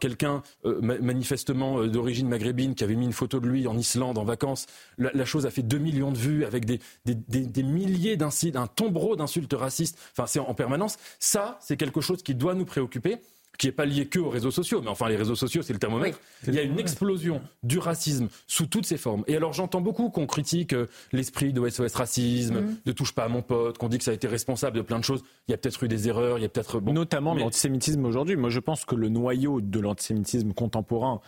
quelqu'un 0.00 0.42
euh, 0.64 0.80
manifestement 0.80 1.78
euh, 1.78 1.88
d'origine 1.88 2.28
maghrébine 2.28 2.74
qui 2.74 2.84
avait 2.84 2.96
mis 2.96 3.06
une 3.06 3.12
photo 3.12 3.40
de 3.40 3.48
lui 3.48 3.66
en 3.66 3.76
Islande 3.76 4.18
en 4.18 4.24
vacances. 4.24 4.66
La, 4.98 5.24
chose 5.24 5.46
a 5.46 5.50
fait 5.50 5.62
2 5.62 5.78
millions 5.78 6.12
de 6.12 6.18
vues 6.18 6.44
avec 6.44 6.64
des, 6.64 6.80
des, 7.04 7.14
des 7.14 7.62
milliers 7.62 8.16
d'insultes, 8.16 8.56
un 8.56 8.66
tombereau 8.66 9.16
d'insultes 9.16 9.52
racistes. 9.52 9.98
Enfin, 10.12 10.26
c'est 10.26 10.40
en 10.40 10.54
permanence. 10.54 10.98
Ça, 11.18 11.58
c'est 11.60 11.76
quelque 11.76 12.00
chose 12.00 12.22
qui 12.22 12.34
doit 12.34 12.54
nous 12.54 12.64
préoccuper 12.64 13.20
qui 13.60 13.66
n'est 13.66 13.72
pas 13.72 13.84
lié 13.84 14.06
que 14.06 14.18
aux 14.18 14.30
réseaux 14.30 14.50
sociaux, 14.50 14.80
mais 14.80 14.88
enfin 14.88 15.06
les 15.10 15.16
réseaux 15.16 15.34
sociaux 15.34 15.60
c'est 15.60 15.74
le 15.74 15.78
thermomètre. 15.78 16.18
Il 16.48 16.54
y 16.54 16.58
a 16.58 16.62
une 16.62 16.78
explosion 16.78 17.42
du 17.62 17.78
racisme 17.78 18.28
sous 18.46 18.66
toutes 18.66 18.86
ses 18.86 18.96
formes. 18.96 19.22
Et 19.26 19.36
alors 19.36 19.52
j'entends 19.52 19.82
beaucoup 19.82 20.08
qu'on 20.08 20.26
critique 20.26 20.72
euh, 20.72 20.86
l'esprit 21.12 21.52
de 21.52 21.68
SOS 21.68 21.94
racisme, 21.94 22.60
mm. 22.60 22.76
ne 22.86 22.92
touche 22.92 23.12
pas 23.12 23.24
à 23.24 23.28
mon 23.28 23.42
pote, 23.42 23.76
qu'on 23.76 23.88
dit 23.88 23.98
que 23.98 24.04
ça 24.04 24.12
a 24.12 24.14
été 24.14 24.28
responsable 24.28 24.78
de 24.78 24.82
plein 24.82 24.98
de 24.98 25.04
choses. 25.04 25.22
Il 25.46 25.50
y 25.50 25.54
a 25.54 25.58
peut-être 25.58 25.84
eu 25.84 25.88
des 25.88 26.08
erreurs, 26.08 26.38
il 26.38 26.42
y 26.42 26.46
a 26.46 26.48
peut-être 26.48 26.80
notamment 26.80 27.34
l'antisémitisme 27.34 28.02
aujourd'hui. 28.06 28.36
Moi 28.36 28.48
je 28.48 28.60
pense 28.60 28.86
que 28.86 28.94
le 28.94 29.10
noyau 29.10 29.60
de 29.60 29.78
l'antisémitisme 29.78 30.54
contemporain 30.54 31.20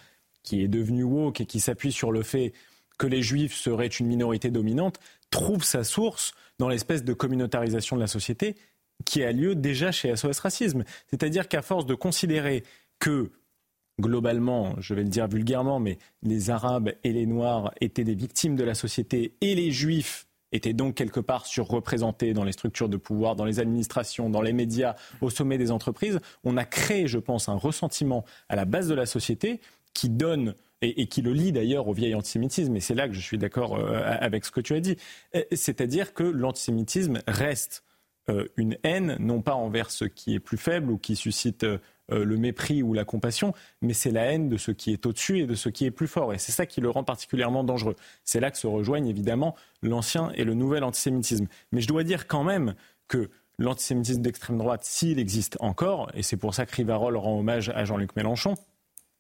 qui 0.43 0.63
est 0.63 0.69
devenu 0.69 1.05
woke 1.05 1.43
et 1.43 1.47
qui 1.47 1.61
s'appuie 1.61 1.93
sur 1.93 2.13
le 2.13 2.23
fait 2.23 2.55
que 2.97 3.07
les 3.07 3.21
juifs 3.21 3.55
seraient 3.55 3.89
une 3.89 4.07
minorité 4.07 4.51
dominante 4.51 4.99
trouve 5.31 5.65
sa 5.65 5.85
source 5.85 6.33
dans 6.59 6.69
l'espèce 6.69 7.05
de 7.05 7.13
communautarisation 7.13 7.97
de 7.97 8.01
la 8.01 8.07
société 8.07 8.55
qui 9.05 9.23
a 9.23 9.33
lieu 9.33 9.55
déjà 9.55 9.93
chez 9.93 10.15
SOS 10.15 10.39
Racisme. 10.41 10.85
C'est-à-dire 11.09 11.49
qu'à 11.49 11.63
force 11.63 11.87
de 11.87 11.95
considérer 11.95 12.65
que 12.99 13.31
globalement, 14.01 14.75
je 14.79 14.95
vais 14.95 15.03
le 15.03 15.09
dire 15.09 15.29
vulgairement, 15.29 15.81
mais 15.81 15.99
les 16.23 16.51
Arabes 16.51 16.93
et 17.05 17.13
les 17.13 17.27
Noirs 17.27 17.73
étaient 17.81 18.05
des 18.05 18.15
victimes 18.15 18.57
de 18.57 18.65
la 18.65 18.75
société 18.75 19.35
et 19.41 19.55
les 19.55 19.71
Juifs 19.71 20.27
étaient 20.53 20.73
donc 20.73 20.95
quelque 20.95 21.21
part 21.21 21.47
surreprésentés 21.47 22.35
dans 22.35 22.45
les 22.45 22.53
structures 22.53 22.89
de 22.89 22.99
pouvoir, 22.99 23.37
dans 23.37 23.45
les 23.45 23.59
administrations, 23.59 24.29
dans 24.29 24.43
les 24.43 24.53
médias, 24.53 24.97
au 25.21 25.31
sommet 25.31 25.57
des 25.57 25.71
entreprises, 25.71 26.21
on 26.45 26.57
a 26.57 26.65
créé, 26.65 27.07
je 27.07 27.19
pense, 27.19 27.49
un 27.49 27.55
ressentiment 27.55 28.25
à 28.49 28.57
la 28.57 28.67
base 28.67 28.89
de 28.89 28.95
la 28.95 29.07
société 29.07 29.61
qui 29.95 30.11
donne 30.11 30.55
et, 30.83 31.07
qui 31.07 31.23
le 31.23 31.33
lie 31.33 31.53
d'ailleurs 31.53 31.87
au 31.89 31.93
vieil 31.93 32.15
antisémitisme, 32.15 32.75
et 32.75 32.81
c'est 32.81 32.95
là 32.95 33.09
que 33.09 33.15
je 33.15 33.21
suis 33.21 33.39
d'accord 33.39 33.77
euh, 33.77 34.03
avec 34.05 34.45
ce 34.45 34.51
que 34.51 34.61
tu 34.61 34.75
as 34.75 34.81
dit, 34.81 34.97
c'est-à-dire 35.53 36.13
que 36.13 36.25
l'antisémitisme 36.25 37.21
reste 37.29 37.85
euh, 37.85 37.92
une 38.57 38.77
haine, 38.85 39.17
non 39.19 39.43
pas 39.43 39.55
envers 39.55 39.91
ce 39.91 40.05
qui 40.05 40.35
est 40.35 40.41
plus 40.41 40.57
faible 40.57 40.91
ou 40.91 40.99
qui 40.99 41.17
suscite 41.17 41.67
euh, 42.13 42.25
le 42.25 42.37
mépris 42.37 42.83
ou 42.83 42.95
la 42.95 43.05
compassion, 43.05 43.55
mais 43.81 43.93
c'est 43.93 44.11
la 44.11 44.25
haine 44.25 44.49
de 44.49 44.57
ce 44.57 44.71
qui 44.71 44.93
est 44.93 45.07
au-dessus 45.07 45.41
et 45.41 45.47
de 45.47 45.55
ce 45.55 45.69
qui 45.69 45.85
est 45.85 45.91
plus 45.91 46.09
fort. 46.09 46.35
Et 46.35 46.39
c'est 46.39 46.53
ça 46.53 46.67
qui 46.67 46.81
le 46.81 46.91
rend 46.91 47.05
particulièrement 47.05 47.65
dangereux. 47.65 47.95
C'est 48.25 48.41
là 48.41 48.51
que 48.51 48.59
se 48.59 48.67
rejoignent 48.67 49.09
évidemment 49.09 49.55
l'ancien 49.83 50.31
et 50.35 50.45
le 50.45 50.55
nouvel 50.55 50.83
antisémitisme. 50.85 51.47
Mais 51.71 51.81
je 51.81 51.89
dois 51.89 52.03
dire 52.03 52.27
quand 52.27 52.43
même 52.43 52.75
que 53.07 53.31
l'antisémitisme 53.59 54.21
d'extrême 54.21 54.59
droite, 54.59 54.85
s'il 54.85 55.21
existe 55.21 55.57
encore, 55.61 56.11
et 56.15 56.23
c'est 56.23 56.37
pour 56.37 56.55
ça 56.55 56.67
que 56.67 56.75
Rivarol 56.75 57.17
rend 57.17 57.39
hommage 57.39 57.71
à 57.71 57.85
Jean-Luc 57.85 58.17
Mélenchon, 58.17 58.55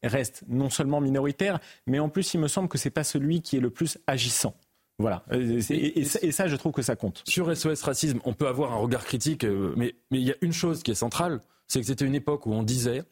reste 0.02 0.42
non 0.48 0.68
seulement 0.68 1.00
minoritaire, 1.00 1.60
mais 1.86 2.00
en 2.00 2.08
plus 2.08 2.34
il 2.34 2.40
me 2.40 2.48
semble 2.48 2.68
que 2.68 2.78
ce 2.78 2.88
n'est 2.88 2.92
pas 2.92 3.04
celui 3.04 3.42
qui 3.42 3.56
est 3.56 3.60
le 3.60 3.70
plus 3.70 3.98
agissant. 4.08 4.54
Voilà. 5.02 5.24
Et, 5.32 6.04
ça, 6.04 6.48
je 6.48 6.56
trouve 6.56 6.72
que 6.72 6.82
ça 6.82 6.96
compte. 6.96 7.22
Sur 7.26 7.54
SOS 7.54 7.82
Racisme, 7.82 8.20
on 8.24 8.32
peut 8.32 8.46
avoir 8.46 8.72
un 8.72 8.76
regard 8.76 9.04
critique, 9.04 9.44
euh, 9.44 9.74
mais 9.76 9.94
il 10.12 10.20
y 10.20 10.30
a 10.30 10.36
une 10.40 10.52
chose 10.52 10.82
qui 10.82 10.92
est 10.92 10.94
centrale, 10.94 11.40
c'est 11.66 11.80
que 11.80 11.86
c'était 11.86 12.04
une 12.04 12.14
époque 12.14 12.46
où 12.46 12.52
on 12.52 12.62
disait 12.62 13.02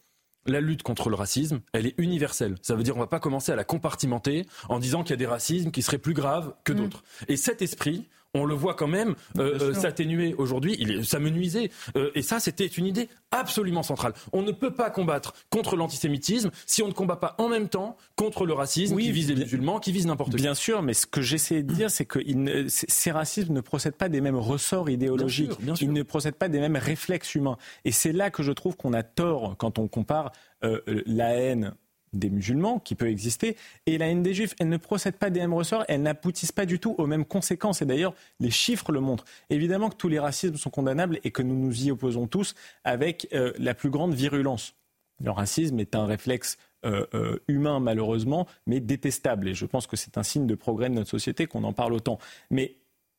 la 0.47 0.61
lutte 0.61 0.83
contre 0.83 1.11
le 1.11 1.17
racisme, 1.17 1.61
elle 1.73 1.87
est 1.87 1.95
universelle. 1.99 2.57
Ça 2.63 2.75
veut 2.75 2.83
dire 2.83 2.95
qu'on 2.95 3.01
va 3.01 3.07
pas 3.07 3.21
commencer 3.21 3.53
à 3.53 3.57
la 3.57 3.65
compartimenter 3.65 4.47
en 4.69 4.79
disant 4.79 5.03
qu'il 5.03 5.11
y 5.11 5.15
a 5.15 5.17
des 5.19 5.27
racismes 5.27 5.71
qui 5.71 5.83
seraient 5.83 5.99
plus 5.99 6.15
graves 6.15 6.55
que 6.65 6.73
mm. 6.73 6.77
d'autres. 6.77 7.03
Et 7.29 7.37
cet 7.37 7.61
esprit, 7.61 8.09
on 8.35 8.45
le 8.45 8.55
voit 8.55 8.75
quand 8.75 8.87
même 8.87 9.15
euh, 9.39 9.59
euh, 9.61 9.75
s'atténuer 9.75 10.35
aujourd'hui. 10.35 10.77
Il 10.79 11.05
ça 11.05 11.19
me 11.19 11.31
nuisait. 11.31 11.71
Euh, 11.97 12.11
et 12.15 12.23
ça, 12.23 12.39
c'était 12.41 12.67
une 12.67 12.87
idée 12.87 13.09
absolument 13.31 13.83
centrale. 13.83 14.13
On 14.33 14.43
ne 14.43 14.53
peut 14.53 14.73
pas 14.73 14.91
combattre 14.91 15.35
contre 15.51 15.77
l'antisémitisme 15.77 16.51
si 16.67 16.83
on 16.83 16.89
ne 16.89 16.93
combat 16.93 17.17
pas 17.17 17.35
en 17.39 17.49
même 17.49 17.69
temps 17.69 17.97
contre 18.17 18.47
le 18.47 18.53
racisme 18.53 18.97
qui 18.97 19.11
vise 19.11 19.29
les 19.29 19.37
musulmans, 19.37 19.81
qui 19.81 19.93
vise 19.93 20.07
n'importe 20.07 20.31
qui. 20.31 20.37
Bien 20.37 20.55
sûr, 20.55 20.83
mais 20.83 20.95
ce 20.95 21.07
que 21.07 21.21
j'essaie 21.21 21.63
de 21.63 21.73
dire, 21.73 21.91
c'est 21.91 22.05
que 22.05 22.19
il 22.25 22.67
ces 22.69 23.11
racismes 23.11 23.53
ne 23.53 23.61
procèdent 23.61 23.97
pas 23.97 24.09
des 24.09 24.21
mêmes 24.21 24.37
ressorts 24.37 24.91
idéologiques. 24.91 25.53
Ils 25.81 25.93
ne 25.93 26.03
procèdent 26.03 26.35
pas 26.35 26.49
des 26.49 26.61
mêmes 26.61 26.77
réflexes 26.77 27.35
humains. 27.35 27.57
Et 27.85 27.93
c'est 27.93 28.13
là 28.13 28.31
que 28.31 28.43
je 28.43 28.53
trouve 28.53 28.77
qu'on 28.77 28.93
a 28.93 29.03
tort 29.03 29.57
quand 29.59 29.79
on 29.79 29.89
compare 29.89 30.33
la 30.63 31.35
haine 31.35 31.75
des 32.13 32.31
musulmans 32.31 32.79
qui 32.79 32.95
peut 32.95 33.09
exister 33.09 33.57
et 33.87 33.99
la 33.99 34.09
haine 34.09 34.23
des 34.23 34.35
juifs. 34.35 34.55
Elle 34.59 34.69
ne 34.69 34.77
procède 34.77 35.17
pas 35.17 35.31
des 35.31 35.41
mêmes 35.41 35.55
ressorts, 35.55 35.85
elles 35.89 36.03
n'aboutissent 36.03 36.53
pas 36.53 36.67
du 36.67 36.79
tout 36.79 36.95
aux 36.99 37.07
mêmes 37.07 37.25
conséquences. 37.25 37.83
Et 37.83 37.87
d'ailleurs, 37.87 38.15
les 38.41 38.51
chiffres 38.51 38.93
le 38.93 39.01
montrent. 39.01 39.25
Évidemment 39.49 39.91
que 39.91 39.97
tous 39.97 40.09
les 40.09 40.19
racismes 40.19 40.57
sont 40.57 40.71
condamnables 40.71 41.21
et 41.25 41.31
que 41.31 41.43
nous 41.43 41.57
nous 41.57 41.87
y 41.87 41.91
opposons 41.91 42.27
tous 42.27 42.55
avec 42.85 43.29
euh, 43.33 43.53
la 43.59 43.75
plus 43.75 43.91
grande 43.91 44.15
virulence. 44.15 44.75
Le 45.23 45.31
racisme 45.31 45.79
est 45.79 45.95
un 45.95 46.07
réflexe 46.07 46.57
euh, 46.87 47.07
euh, 47.13 47.39
humain 47.47 47.79
malheureusement, 47.79 48.47
mais 48.67 48.81
détestable. 48.81 49.49
Et 49.49 49.55
je 49.55 49.67
pense 49.67 49.87
que 49.87 49.97
c'est 49.97 50.17
un 50.17 50.23
signe 50.23 50.47
de 50.47 50.55
progrès 50.55 50.89
de 50.89 50.95
notre 50.95 51.11
société 51.11 51.47
qu'on 51.47 51.65
en 51.65 51.73
parle 51.73 51.93
autant. 51.93 52.19
Mais 52.51 52.77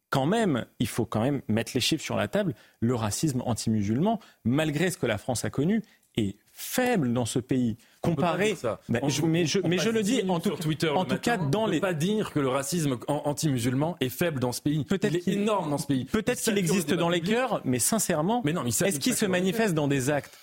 quand 0.09 0.26
même, 0.26 0.65
il 0.80 0.88
faut 0.88 1.05
quand 1.05 1.22
même 1.22 1.41
mettre 1.47 1.72
les 1.73 1.80
chiffres 1.80 2.03
sur 2.03 2.15
la 2.15 2.27
table. 2.27 2.53
Le 2.80 2.95
racisme 2.95 3.41
anti-musulman, 3.45 4.19
malgré 4.43 4.91
ce 4.91 4.97
que 4.97 5.05
la 5.05 5.18
France 5.18 5.45
a 5.45 5.49
connu, 5.49 5.84
est 6.17 6.35
faible 6.51 7.13
dans 7.13 7.25
ce 7.25 7.39
pays. 7.39 7.77
Comparé, 8.01 8.57
mais, 8.89 9.01
je, 9.09 9.21
mais, 9.23 9.45
je, 9.45 9.89
le 9.89 10.01
dis 10.01 10.23
en 10.27 10.39
tout, 10.39 10.55
Twitter 10.55 10.89
en 10.89 11.05
tout 11.05 11.19
cas 11.19 11.38
dans 11.38 11.67
les. 11.67 11.79
pas 11.79 11.93
dire 11.93 12.31
que 12.31 12.39
le 12.39 12.47
racisme 12.47 12.97
anti-musulman 13.07 13.95
est 14.01 14.09
faible 14.09 14.39
dans 14.39 14.51
ce 14.51 14.61
pays. 14.61 14.83
Peut-être 14.85 15.19
qu'il 15.19 15.33
est 15.33 15.38
énorme 15.38 15.69
dans 15.69 15.77
ce 15.77 15.85
pays. 15.85 16.05
Peut-être 16.05 16.41
qu'il 16.41 16.57
existe 16.57 16.93
dans 16.93 17.09
les 17.09 17.21
cœurs, 17.21 17.61
mais 17.63 17.79
sincèrement, 17.79 18.43
est-ce 18.43 18.99
qu'il 18.99 19.13
se 19.13 19.25
manifeste 19.25 19.75
dans 19.75 19.88
des 19.88 20.09
actes 20.09 20.35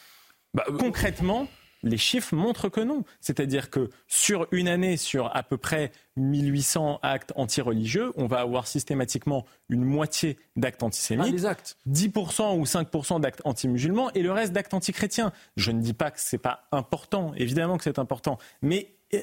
bah, 0.55 0.65
euh, 0.69 0.77
Concrètement, 0.79 1.49
les 1.83 1.97
chiffres 1.97 2.35
montrent 2.35 2.69
que 2.69 2.81
non. 2.81 3.05
C'est-à-dire 3.21 3.71
que 3.71 3.91
sur 4.07 4.47
une 4.53 4.69
année, 4.69 4.97
sur 4.97 5.35
à 5.35 5.43
peu 5.43 5.57
près 5.57 5.93
1800 6.17 7.01
actes 7.03 7.33
antireligieux, 7.37 8.13
on 8.17 8.27
va 8.27 8.41
avoir 8.41 8.67
systématiquement 8.67 9.45
une 9.69 9.85
moitié 9.85 10.37
d'actes 10.57 10.83
antisémites, 10.83 11.45
ah, 11.45 11.51
actes. 11.51 11.77
10% 11.89 12.59
ou 12.59 12.65
5% 12.65 13.21
d'actes 13.21 13.43
anti-musulmans 13.45 14.11
et 14.13 14.23
le 14.23 14.33
reste 14.33 14.53
d'actes 14.53 14.75
antichrétiens. 14.75 15.33
Je 15.57 15.71
ne 15.71 15.81
dis 15.81 15.95
pas 15.95 16.11
que 16.11 16.21
ce 16.21 16.37
n'est 16.37 16.41
pas 16.41 16.65
important, 16.73 17.33
évidemment 17.37 17.77
que 17.77 17.85
c'est 17.85 17.99
important, 17.99 18.39
mais 18.63 18.95
euh, 19.15 19.21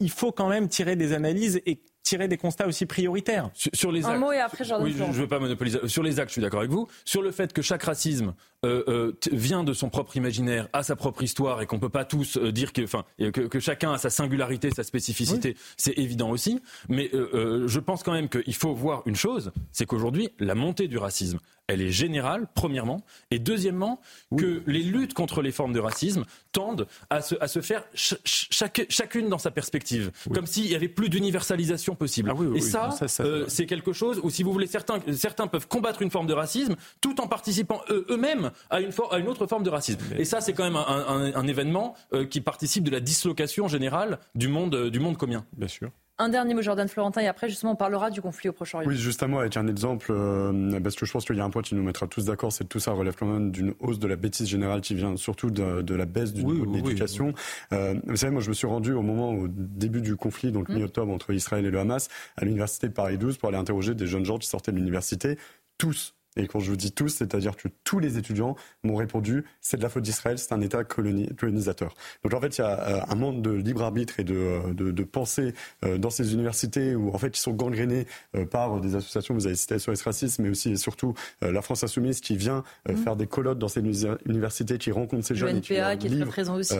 il 0.00 0.10
faut 0.10 0.32
quand 0.32 0.48
même 0.48 0.68
tirer 0.68 0.96
des 0.96 1.12
analyses 1.12 1.60
et 1.66 1.80
tirer 2.02 2.28
des 2.28 2.36
constats 2.36 2.66
aussi 2.66 2.86
prioritaires. 2.86 3.50
Sur, 3.54 3.92
les 3.92 4.04
actes, 4.04 4.14
Un 4.14 4.18
mot 4.18 4.32
et 4.32 4.38
après, 4.38 4.64
oui, 4.80 4.94
je 4.96 5.04
ne 5.04 5.12
veux 5.12 5.28
pas 5.28 5.38
monopoliser. 5.38 5.78
Sur 5.86 6.02
les 6.02 6.20
actes, 6.20 6.30
je 6.30 6.34
suis 6.34 6.42
d'accord 6.42 6.60
avec 6.60 6.70
vous. 6.70 6.88
Sur 7.04 7.22
le 7.22 7.30
fait 7.30 7.52
que 7.52 7.62
chaque 7.62 7.82
racisme 7.82 8.34
euh, 8.64 8.82
euh, 8.88 9.12
vient 9.30 9.62
de 9.62 9.72
son 9.72 9.88
propre 9.88 10.16
imaginaire, 10.16 10.68
a 10.72 10.82
sa 10.82 10.96
propre 10.96 11.22
histoire, 11.22 11.62
et 11.62 11.66
qu'on 11.66 11.76
ne 11.76 11.80
peut 11.80 11.88
pas 11.88 12.04
tous 12.04 12.36
euh, 12.36 12.50
dire 12.50 12.72
que, 12.72 12.82
enfin, 12.82 13.04
que, 13.18 13.28
que, 13.28 13.60
chacun 13.60 13.92
a 13.92 13.98
sa 13.98 14.10
singularité, 14.10 14.70
sa 14.70 14.82
spécificité, 14.82 15.56
c'est 15.76 15.96
évident 15.98 16.30
aussi. 16.30 16.60
Mais 16.88 17.10
je 17.12 17.78
pense 17.78 18.02
quand 18.02 18.12
même 18.12 18.28
qu'il 18.28 18.54
faut 18.54 18.74
voir 18.74 19.02
une 19.06 19.16
chose, 19.16 19.52
c'est 19.72 19.86
qu'aujourd'hui, 19.86 20.30
la 20.38 20.54
montée 20.54 20.88
du 20.88 20.98
racisme, 20.98 21.38
elle 21.68 21.82
est 21.82 21.92
générale, 21.92 22.46
premièrement, 22.54 23.04
et 23.30 23.38
deuxièmement, 23.38 24.00
que 24.36 24.62
les 24.66 24.82
luttes 24.82 25.12
contre 25.14 25.42
les 25.42 25.52
formes 25.52 25.74
de 25.74 25.80
racisme 25.80 26.24
tendent 26.50 26.88
à 27.10 27.20
se, 27.20 27.34
à 27.40 27.46
se 27.46 27.60
faire 27.60 27.84
chacune 27.94 29.28
dans 29.28 29.38
sa 29.38 29.50
perspective, 29.50 30.10
comme 30.32 30.46
s'il 30.46 30.66
y 30.66 30.74
avait 30.74 30.88
plus 30.88 31.10
d'universalisation 31.10 31.87
possible. 31.94 32.32
Ah 32.34 32.42
et 32.54 32.60
ça, 32.60 32.90
euh, 33.20 33.44
c'est 33.48 33.66
quelque 33.66 33.92
chose 33.92 34.20
où, 34.22 34.30
si 34.30 34.42
vous 34.42 34.52
voulez, 34.52 34.66
certains, 34.66 35.00
certains 35.12 35.46
peuvent 35.46 35.68
combattre 35.68 36.02
une 36.02 36.10
forme 36.10 36.26
de 36.26 36.32
racisme 36.32 36.76
tout 37.00 37.20
en 37.20 37.26
participant 37.26 37.80
eux-mêmes 37.90 38.50
à, 38.70 38.80
une 38.80 38.90
à 39.10 39.18
une 39.18 39.28
autre 39.28 39.46
forme 39.46 39.62
de 39.62 39.70
racisme. 39.70 40.00
Et 40.16 40.24
ça, 40.24 40.40
c'est 40.40 40.52
quand 40.52 40.64
même 40.64 40.76
un, 40.76 41.32
un, 41.34 41.46
événement 41.46 41.94
euh, 42.12 42.26
qui 42.26 42.40
participe 42.40 42.84
de 42.84 42.90
la 42.90 43.00
dislocation 43.00 43.68
générale 43.68 44.18
du 44.34 44.48
monde, 44.48 44.90
du 44.90 45.00
monde 45.00 45.16
commun. 45.16 45.44
Bien 45.56 45.68
sûr. 45.68 45.90
Un 46.20 46.30
dernier 46.30 46.54
mot, 46.54 46.62
Jordan 46.62 46.88
Florentin, 46.88 47.20
et 47.20 47.28
après, 47.28 47.48
justement, 47.48 47.72
on 47.72 47.76
parlera 47.76 48.10
du 48.10 48.20
conflit 48.20 48.48
au 48.48 48.52
Proche-Orient. 48.52 48.88
Oui, 48.88 48.96
justement, 48.96 49.38
avec 49.38 49.56
un 49.56 49.68
exemple, 49.68 50.08
euh, 50.10 50.80
parce 50.80 50.96
que 50.96 51.06
je 51.06 51.12
pense 51.12 51.24
qu'il 51.24 51.36
y 51.36 51.40
a 51.40 51.44
un 51.44 51.50
point 51.50 51.62
qui 51.62 51.76
nous 51.76 51.82
mettra 51.82 52.08
tous 52.08 52.24
d'accord, 52.24 52.52
c'est 52.52 52.64
que 52.64 52.68
tout 52.68 52.80
ça 52.80 52.90
relève 52.90 53.14
quand 53.16 53.26
même 53.26 53.52
d'une 53.52 53.72
hausse 53.78 54.00
de 54.00 54.08
la 54.08 54.16
bêtise 54.16 54.48
générale 54.48 54.80
qui 54.80 54.94
vient 54.94 55.16
surtout 55.16 55.50
de, 55.50 55.94
la 55.94 56.06
baisse 56.06 56.32
du 56.32 56.44
niveau 56.44 56.66
de 56.66 56.74
l'éducation. 56.74 57.34
Euh, 57.72 57.94
vous 58.06 58.16
savez, 58.16 58.32
moi, 58.32 58.42
je 58.42 58.48
me 58.48 58.54
suis 58.54 58.66
rendu 58.66 58.92
au 58.92 59.02
moment, 59.02 59.30
au 59.30 59.46
début 59.48 60.00
du 60.00 60.16
conflit, 60.16 60.50
donc 60.50 60.68
mmh. 60.68 60.74
mi-octobre, 60.74 61.12
entre 61.12 61.32
Israël 61.32 61.64
et 61.64 61.70
le 61.70 61.78
Hamas, 61.78 62.08
à 62.36 62.44
l'université 62.44 62.88
de 62.88 62.94
Paris 62.94 63.16
12 63.16 63.38
pour 63.38 63.50
aller 63.50 63.58
interroger 63.58 63.94
des 63.94 64.06
jeunes 64.08 64.24
gens 64.24 64.38
qui 64.38 64.48
sortaient 64.48 64.72
de 64.72 64.76
l'université. 64.76 65.38
Tous 65.78 66.14
et 66.38 66.46
quand 66.46 66.60
je 66.60 66.70
vous 66.70 66.76
dis 66.76 66.92
tous, 66.92 67.08
c'est-à-dire 67.08 67.56
que 67.56 67.68
tous 67.84 67.98
les 67.98 68.16
étudiants 68.16 68.56
m'ont 68.82 68.96
répondu 68.96 69.44
c'est 69.60 69.76
de 69.76 69.82
la 69.82 69.88
faute 69.88 70.02
d'Israël, 70.02 70.38
c'est 70.38 70.52
un 70.52 70.60
État 70.60 70.84
colonisateur. 70.84 71.94
Donc 72.24 72.34
en 72.34 72.40
fait, 72.40 72.58
il 72.58 72.60
y 72.60 72.64
a 72.64 72.80
euh, 72.88 73.00
un 73.08 73.14
monde 73.14 73.42
de 73.42 73.50
libre 73.50 73.82
arbitre 73.82 74.20
et 74.20 74.24
de, 74.24 74.34
euh, 74.34 74.72
de, 74.72 74.90
de 74.90 75.02
pensée 75.04 75.54
euh, 75.84 75.98
dans 75.98 76.10
ces 76.10 76.32
universités 76.32 76.94
où 76.94 77.14
en 77.14 77.18
fait 77.18 77.36
ils 77.36 77.40
sont 77.40 77.52
gangrénés 77.52 78.06
par 78.50 78.80
des 78.80 78.94
associations. 78.94 79.34
Vous 79.34 79.46
avez 79.46 79.56
cité 79.56 79.78
SOS 79.78 80.02
Racisme, 80.02 80.42
mais 80.42 80.50
aussi 80.50 80.70
et 80.70 80.76
surtout 80.76 81.14
la 81.40 81.62
France 81.62 81.84
Insoumise 81.84 82.20
qui 82.20 82.36
vient 82.36 82.62
mmh. 82.88 82.96
faire 82.96 83.16
des 83.16 83.26
colloques 83.26 83.58
dans 83.58 83.68
ces 83.68 83.80
universités, 83.80 84.78
qui 84.78 84.90
rencontre 84.90 85.26
ces 85.26 85.34
jeunes. 85.34 85.52
Le 85.52 85.58
NPA 85.58 85.96
qui, 85.96 86.06
est 86.06 86.10
très 86.10 86.26
présent 86.26 86.56
aussi. 86.56 86.74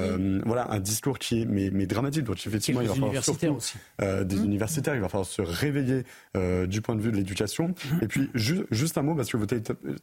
voilà 0.45 0.71
un 0.71 0.81
discours 0.81 1.19
qui 1.19 1.43
est 1.43 1.45
mais, 1.45 1.71
mais 1.73 1.87
dramatique. 1.87 2.25
Donc 2.25 2.45
effectivement, 2.47 2.81
il 2.81 2.89
va 2.89 2.95
falloir 2.95 3.25
surtout 3.25 3.47
aussi. 3.49 3.77
des 3.99 4.37
mmh. 4.37 4.45
universitaires. 4.45 4.95
Il 4.95 5.01
va 5.01 5.09
falloir 5.09 5.27
se 5.27 5.43
réveiller 5.43 6.05
du 6.67 6.81
point 6.81 6.95
de 6.95 7.01
vue 7.01 7.11
de 7.13 7.17
l'éducation. 7.17 7.69
Mmh. 7.69 7.99
Et 8.03 8.09
puis 8.09 8.31
juste 8.35 8.99
un 8.99 9.03
mot 9.03 9.15
parce 9.15 9.31
que 9.31 9.37
vous 9.37 9.43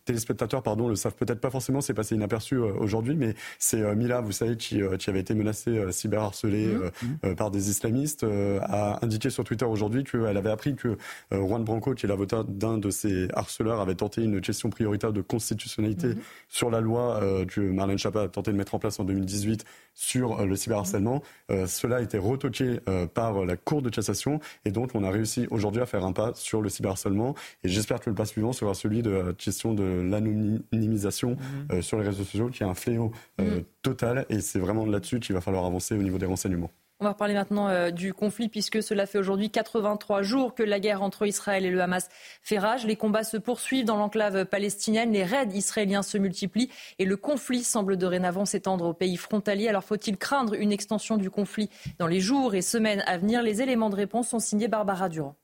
téléspectateurs 0.06 0.64
pardon, 0.64 0.88
le 0.88 0.96
savent 0.96 1.16
peut-être 1.16 1.40
pas 1.40 1.50
forcément, 1.50 1.82
c'est 1.82 1.94
passé 1.94 2.16
inaperçu 2.16 2.56
euh, 2.56 2.74
aujourd'hui, 2.80 3.16
mais 3.16 3.36
c'est 3.60 3.82
euh, 3.82 3.96
Mila, 3.96 4.22
vous 4.22 4.32
savez, 4.32 4.58
qui, 4.58 4.82
euh, 4.82 4.98
qui 4.98 5.10
avait 5.10 5.20
été 5.20 5.34
menacée, 5.34 5.92
cyberharcelée 5.92 6.68
mmh. 6.68 7.30
Mmh. 7.30 7.36
par 7.36 7.52
des 7.52 7.70
islamistes, 7.70 8.26
a 8.62 9.04
indiqué 9.04 9.30
sur 9.30 9.44
Twitter 9.44 9.66
aujourd'hui 9.66 10.04
qu'elle 10.04 10.38
avait 10.38 10.52
appris 10.52 10.76
que 10.76 10.98
Juan 11.32 11.64
Branco, 11.64 11.94
qui 11.94 12.06
est 12.06 12.10
l'avocat 12.10 12.44
d'un 12.48 12.78
de 12.78 12.90
ces 12.90 13.28
harceleurs, 13.34 13.80
avait 13.80 13.96
tenté 13.96 14.24
une 14.24 14.42
question 14.42 14.70
prioritaire 14.70 15.14
de 15.14 15.22
constitutionnalité 15.22 16.08
mmh. 16.08 16.20
sur 16.50 16.70
la 16.70 16.82
loi 16.82 17.22
que 17.48 17.62
Marlène 17.62 17.98
Schiappa 17.98 18.24
a 18.24 18.28
tenté 18.28 18.52
de 18.52 18.58
mettre 18.58 18.76
en 18.76 18.80
place 18.80 19.00
en 19.00 19.04
2018 19.04 19.66
sur 19.94 20.46
le 20.46 20.56
cyberharcèlement. 20.56 21.22
cela 21.68 21.98
a 21.98 22.02
été 22.02 22.18
retoqué 22.18 22.80
par 23.14 23.46
la 23.46 23.56
Cour 23.58 23.82
de 23.82 23.90
cassation 23.90 24.40
et 24.66 24.72
donc 24.72 24.92
on 24.94 25.04
a 25.04 25.10
réussi 25.10 25.48
aujourd'hui 25.50 25.82
à 25.82 25.86
faire 25.86 26.06
un 26.06 26.12
pas 26.12 26.34
sur 26.36 26.62
le 26.62 26.70
cyberharcèlement 26.70 27.36
et 27.64 27.70
j'espère 27.70 28.00
que 28.00 28.10
le 28.10 28.16
pas 28.16 28.26
suivant 28.26 28.54
sera 28.54 28.74
celui 28.74 29.02
de 29.02 29.25
question 29.34 29.74
de 29.74 29.84
l'anonymisation 29.84 31.32
mhm. 31.32 31.38
euh, 31.72 31.82
sur 31.82 32.00
les 32.00 32.06
réseaux 32.06 32.24
sociaux, 32.24 32.50
qui 32.50 32.64
est 32.64 32.66
un 32.66 32.74
fléau 32.74 33.12
euh, 33.40 33.58
mhm. 33.58 33.64
total. 33.82 34.26
Et 34.30 34.42
c'est 34.42 34.60
vraiment 34.60 34.86
là-dessus 34.86 35.20
qu'il 35.20 35.34
va 35.34 35.42
falloir 35.42 35.66
avancer 35.66 35.96
au 35.96 36.04
niveau 36.04 36.18
des 36.18 36.26
renseignements. 36.26 36.72
On 37.02 37.04
va 37.04 37.12
reparler 37.12 37.34
maintenant 37.34 37.68
euh, 37.68 37.92
du 37.92 38.14
conflit 38.14 38.48
puisque 38.48 38.82
cela 38.82 39.06
fait 39.06 39.18
aujourd'hui 39.18 39.50
83 39.50 40.22
jours 40.22 40.56
que 40.56 40.64
la 40.64 40.80
guerre 40.80 41.02
entre 41.02 41.28
Israël 41.28 41.66
et 41.66 41.70
le 41.70 41.82
Hamas 41.82 42.08
fait 42.42 42.58
rage. 42.58 42.86
Les 42.86 42.96
combats 42.96 43.26
se 43.26 43.36
poursuivent 43.36 43.84
dans 43.84 43.98
l'enclave 43.98 44.46
palestinienne, 44.46 45.12
les 45.12 45.26
raids 45.26 45.50
israéliens 45.54 46.04
se 46.04 46.18
multiplient 46.18 46.70
et 46.98 47.04
le 47.04 47.18
conflit 47.18 47.66
semble 47.66 47.98
dorénavant 47.98 48.46
s'étendre 48.46 48.86
au 48.86 48.94
pays 48.94 49.18
frontalier. 49.18 49.68
Alors 49.68 49.84
faut-il 49.84 50.16
craindre 50.16 50.54
une 50.54 50.72
extension 50.72 51.18
du 51.18 51.30
conflit 51.30 51.70
dans 52.00 52.08
les 52.08 52.22
jours 52.22 52.56
et 52.56 52.62
semaines 52.62 53.04
à 53.08 53.18
venir? 53.18 53.44
Les 53.44 53.62
éléments 53.62 53.90
de 53.90 53.98
réponse 53.98 54.30
sont 54.30 54.40
signés 54.40 54.70
Barbara 54.70 55.10
Durand. 55.10 55.36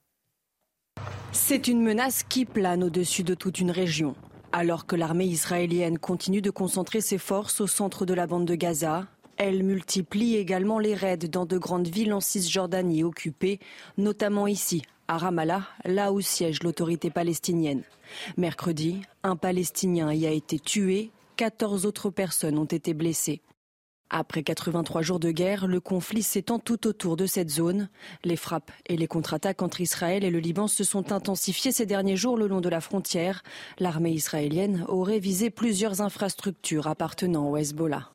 C'est 1.34 1.70
une 1.70 1.82
menace 1.82 2.24
qui 2.24 2.44
plane 2.44 2.84
au-dessus 2.84 3.24
de 3.24 3.34
toute 3.34 3.60
une 3.60 3.72
région. 3.72 4.16
Alors 4.52 4.86
que 4.86 4.98
l'armée 4.98 5.26
israélienne 5.26 5.98
continue 5.98 6.42
de 6.42 6.50
concentrer 6.50 7.00
ses 7.00 7.18
forces 7.18 7.62
au 7.62 7.68
centre 7.68 8.06
de 8.06 8.14
la 8.14 8.28
bande 8.28 8.46
de 8.46 8.56
Gaza, 8.56 9.08
elle 9.38 9.64
multiplie 9.64 10.36
également 10.36 10.78
les 10.78 10.94
raids 10.94 11.18
dans 11.18 11.46
de 11.46 11.58
grandes 11.58 11.88
villes 11.88 12.14
en 12.14 12.20
Cisjordanie 12.20 13.06
occupées, 13.06 13.60
notamment 13.98 14.46
ici, 14.46 14.82
à 15.08 15.18
Ramallah, 15.18 15.64
là 15.86 16.12
où 16.12 16.20
siège 16.20 16.64
l'autorité 16.64 17.10
palestinienne. 17.10 17.84
Mercredi, 18.36 19.02
un 19.24 19.38
Palestinien 19.38 20.12
y 20.12 20.28
a 20.28 20.32
été 20.32 20.60
tué, 20.60 21.12
14 21.38 21.86
autres 21.86 22.10
personnes 22.10 22.58
ont 22.58 22.66
été 22.66 22.94
blessées. 22.94 23.42
Après 24.14 24.44
83 24.44 25.04
jours 25.04 25.22
de 25.22 25.32
guerre, 25.32 25.68
le 25.68 25.80
conflit 25.80 26.22
s'étend 26.22 26.60
tout 26.60 26.86
autour 26.86 27.16
de 27.16 27.26
cette 27.26 27.50
zone. 27.50 27.88
Les 28.26 28.36
frappes 28.36 28.74
et 28.88 28.98
les 28.98 29.08
contre-attaques 29.08 29.62
entre 29.62 29.80
Israël 29.80 30.26
et 30.26 30.30
le 30.30 30.40
Liban 30.40 30.68
se 30.68 30.84
sont 30.84 31.14
intensifiées 31.14 31.72
ces 31.72 31.86
derniers 31.86 32.18
jours 32.18 32.36
le 32.36 32.48
long 32.48 32.60
de 32.60 32.68
la 32.68 32.82
frontière. 32.82 33.42
L'armée 33.80 34.12
israélienne 34.12 34.84
aurait 34.90 35.20
visé 35.20 35.50
plusieurs 35.50 36.02
infrastructures 36.02 36.88
appartenant 36.88 37.50
au 37.50 37.56
Hezbollah. 37.56 38.12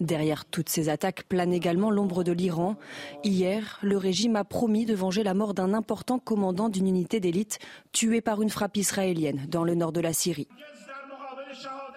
Derrière 0.00 0.44
toutes 0.44 0.68
ces 0.68 0.90
attaques 0.90 1.24
plane 1.24 1.54
également 1.54 1.90
l'ombre 1.90 2.22
de 2.22 2.32
l'Iran. 2.32 2.76
Hier, 3.24 3.78
le 3.80 3.96
régime 3.96 4.36
a 4.36 4.44
promis 4.44 4.84
de 4.84 4.94
venger 4.94 5.22
la 5.22 5.32
mort 5.32 5.54
d'un 5.54 5.72
important 5.72 6.18
commandant 6.18 6.68
d'une 6.68 6.88
unité 6.88 7.20
d'élite 7.20 7.58
tué 7.92 8.20
par 8.20 8.42
une 8.42 8.50
frappe 8.50 8.76
israélienne 8.76 9.46
dans 9.48 9.64
le 9.64 9.76
nord 9.76 9.92
de 9.92 10.00
la 10.00 10.12
Syrie. 10.12 10.48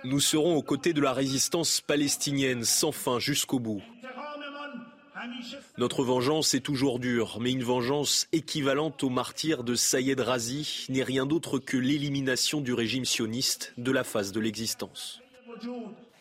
Nous 0.04 0.20
serons 0.20 0.56
aux 0.56 0.62
côtés 0.62 0.94
de 0.94 1.02
la 1.02 1.14
résistance 1.14 1.82
palestinienne 1.82 2.64
sans 2.64 2.92
fin 2.92 3.20
jusqu'au 3.20 3.60
bout. 3.60 3.82
Notre 5.78 6.04
vengeance 6.04 6.54
est 6.54 6.62
toujours 6.62 7.00
dure, 7.00 7.40
mais 7.42 7.52
une 7.52 7.64
vengeance 7.64 8.28
équivalente 8.32 9.04
au 9.04 9.10
martyr 9.10 9.64
de 9.64 9.76
Sayed 9.76 10.20
Razi 10.20 10.86
n'est 10.90 11.04
rien 11.04 11.26
d'autre 11.26 11.60
que 11.60 11.78
l'élimination 11.78 12.62
du 12.62 12.74
régime 12.74 13.06
sioniste 13.06 13.74
de 13.78 13.92
la 13.92 14.04
face 14.04 14.32
de 14.32 14.40
l'existence. 14.40 15.22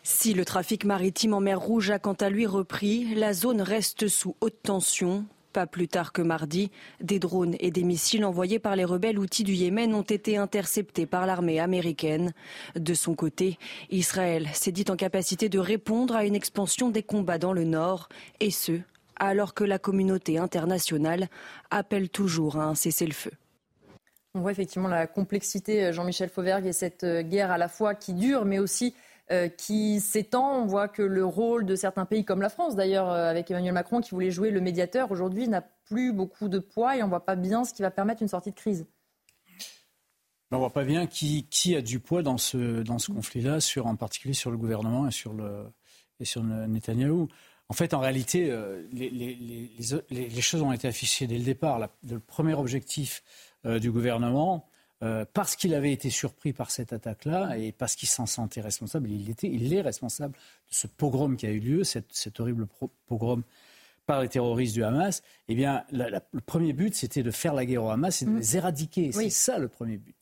Si 0.03 0.33
le 0.33 0.43
trafic 0.43 0.85
maritime 0.85 1.33
en 1.33 1.39
mer 1.39 1.59
Rouge 1.59 1.91
a 1.91 1.99
quant 1.99 2.13
à 2.13 2.29
lui 2.29 2.45
repris, 2.45 3.15
la 3.15 3.33
zone 3.33 3.61
reste 3.61 4.07
sous 4.07 4.35
haute 4.41 4.61
tension. 4.63 5.25
Pas 5.53 5.65
plus 5.65 5.87
tard 5.87 6.13
que 6.13 6.21
mardi, 6.21 6.69
des 7.01 7.17
drones 7.17 7.55
et 7.59 7.71
des 7.71 7.83
missiles 7.83 8.23
envoyés 8.23 8.59
par 8.59 8.75
les 8.75 8.85
rebelles 8.85 9.17
outils 9.17 9.43
du 9.43 9.53
Yémen 9.53 9.95
ont 9.95 10.03
été 10.03 10.37
interceptés 10.37 11.07
par 11.07 11.25
l'armée 11.25 11.59
américaine. 11.59 12.33
De 12.75 12.93
son 12.93 13.15
côté, 13.15 13.57
Israël 13.89 14.47
s'est 14.53 14.71
dit 14.71 14.85
en 14.89 14.95
capacité 14.95 15.49
de 15.49 15.57
répondre 15.57 16.15
à 16.15 16.25
une 16.25 16.35
expansion 16.35 16.89
des 16.89 17.01
combats 17.01 17.39
dans 17.39 17.53
le 17.53 17.63
nord, 17.63 18.09
et 18.39 18.51
ce, 18.51 18.79
alors 19.15 19.55
que 19.55 19.63
la 19.63 19.79
communauté 19.79 20.37
internationale 20.37 21.29
appelle 21.71 22.09
toujours 22.09 22.57
à 22.57 22.65
un 22.65 22.75
cessez-le-feu. 22.75 23.31
On 24.35 24.41
voit 24.41 24.51
effectivement 24.51 24.87
la 24.87 25.07
complexité, 25.07 25.91
Jean-Michel 25.91 26.29
Fauvergue, 26.29 26.67
et 26.67 26.73
cette 26.73 27.03
guerre 27.03 27.49
à 27.49 27.57
la 27.57 27.67
fois 27.67 27.95
qui 27.95 28.13
dure, 28.13 28.45
mais 28.45 28.59
aussi 28.59 28.93
euh, 28.93 29.08
qui 29.57 29.99
s'étend. 29.99 30.63
On 30.63 30.65
voit 30.65 30.87
que 30.87 31.01
le 31.01 31.23
rôle 31.23 31.65
de 31.65 31.75
certains 31.75 32.05
pays, 32.05 32.25
comme 32.25 32.41
la 32.41 32.49
France 32.49 32.75
d'ailleurs, 32.75 33.09
euh, 33.09 33.29
avec 33.29 33.51
Emmanuel 33.51 33.73
Macron 33.73 34.01
qui 34.01 34.11
voulait 34.11 34.31
jouer 34.31 34.51
le 34.51 34.61
médiateur, 34.61 35.11
aujourd'hui 35.11 35.47
n'a 35.47 35.61
plus 35.85 36.13
beaucoup 36.13 36.47
de 36.47 36.59
poids 36.59 36.97
et 36.97 37.03
on 37.03 37.05
ne 37.05 37.09
voit 37.09 37.25
pas 37.25 37.35
bien 37.35 37.63
ce 37.63 37.73
qui 37.73 37.81
va 37.81 37.91
permettre 37.91 38.21
une 38.21 38.27
sortie 38.27 38.51
de 38.51 38.55
crise. 38.55 38.87
On 40.51 40.55
ne 40.55 40.59
voit 40.59 40.71
pas 40.71 40.83
bien 40.83 41.05
qui, 41.05 41.75
a 41.75 41.81
du 41.81 41.99
poids 41.99 42.23
dans 42.23 42.37
ce, 42.39 42.83
conflit-là, 43.11 43.59
en 43.83 43.95
particulier 43.95 44.33
sur 44.33 44.49
le 44.49 44.57
gouvernement 44.57 45.07
et 45.07 45.11
sur, 45.11 45.33
Netanyahou. 46.41 47.27
En 47.67 47.73
fait, 47.75 47.93
en 47.93 47.99
réalité, 47.99 48.49
euh, 48.49 48.81
les, 48.91 50.41
choses 50.41 50.63
ont 50.63 50.71
été 50.71 50.87
affichées 50.87 51.27
dès 51.27 51.37
le 51.37 51.43
départ. 51.43 51.79
le 52.09 52.19
premier 52.19 52.55
objectif 52.55 53.23
du 53.63 53.91
gouvernement, 53.91 54.68
euh, 55.01 55.23
parce 55.33 55.55
qu'il 55.55 55.73
avait 55.75 55.93
été 55.93 56.09
surpris 56.09 56.51
par 56.51 56.71
cette 56.71 56.91
attaque-là 56.91 57.57
et 57.57 57.71
parce 57.71 57.95
qu'il 57.95 58.09
s'en 58.09 58.25
sentait 58.25 58.59
responsable, 58.59 59.09
il, 59.09 59.29
était, 59.29 59.47
il 59.47 59.73
est 59.73 59.79
responsable 59.79 60.33
de 60.33 60.75
ce 60.75 60.87
pogrom 60.87 61.37
qui 61.37 61.45
a 61.47 61.51
eu 61.51 61.59
lieu, 61.59 61.83
cet, 61.85 62.39
horrible 62.39 62.67
pogrom 63.07 63.43
par 64.05 64.21
les 64.21 64.27
terroristes 64.27 64.73
du 64.73 64.83
Hamas, 64.83 65.21
eh 65.47 65.55
bien, 65.55 65.85
le 65.91 66.41
premier 66.45 66.73
but, 66.73 66.95
c'était 66.95 67.23
de 67.23 67.31
faire 67.31 67.53
la 67.53 67.65
guerre 67.65 67.85
au 67.85 67.89
Hamas 67.89 68.21
et 68.21 68.25
de 68.25 68.31
mm. 68.31 68.37
les 68.39 68.57
éradiquer. 68.57 69.11
C'est 69.13 69.29
ça 69.29 69.57
le 69.57 69.69
premier 69.69 69.97
but. 69.97 70.15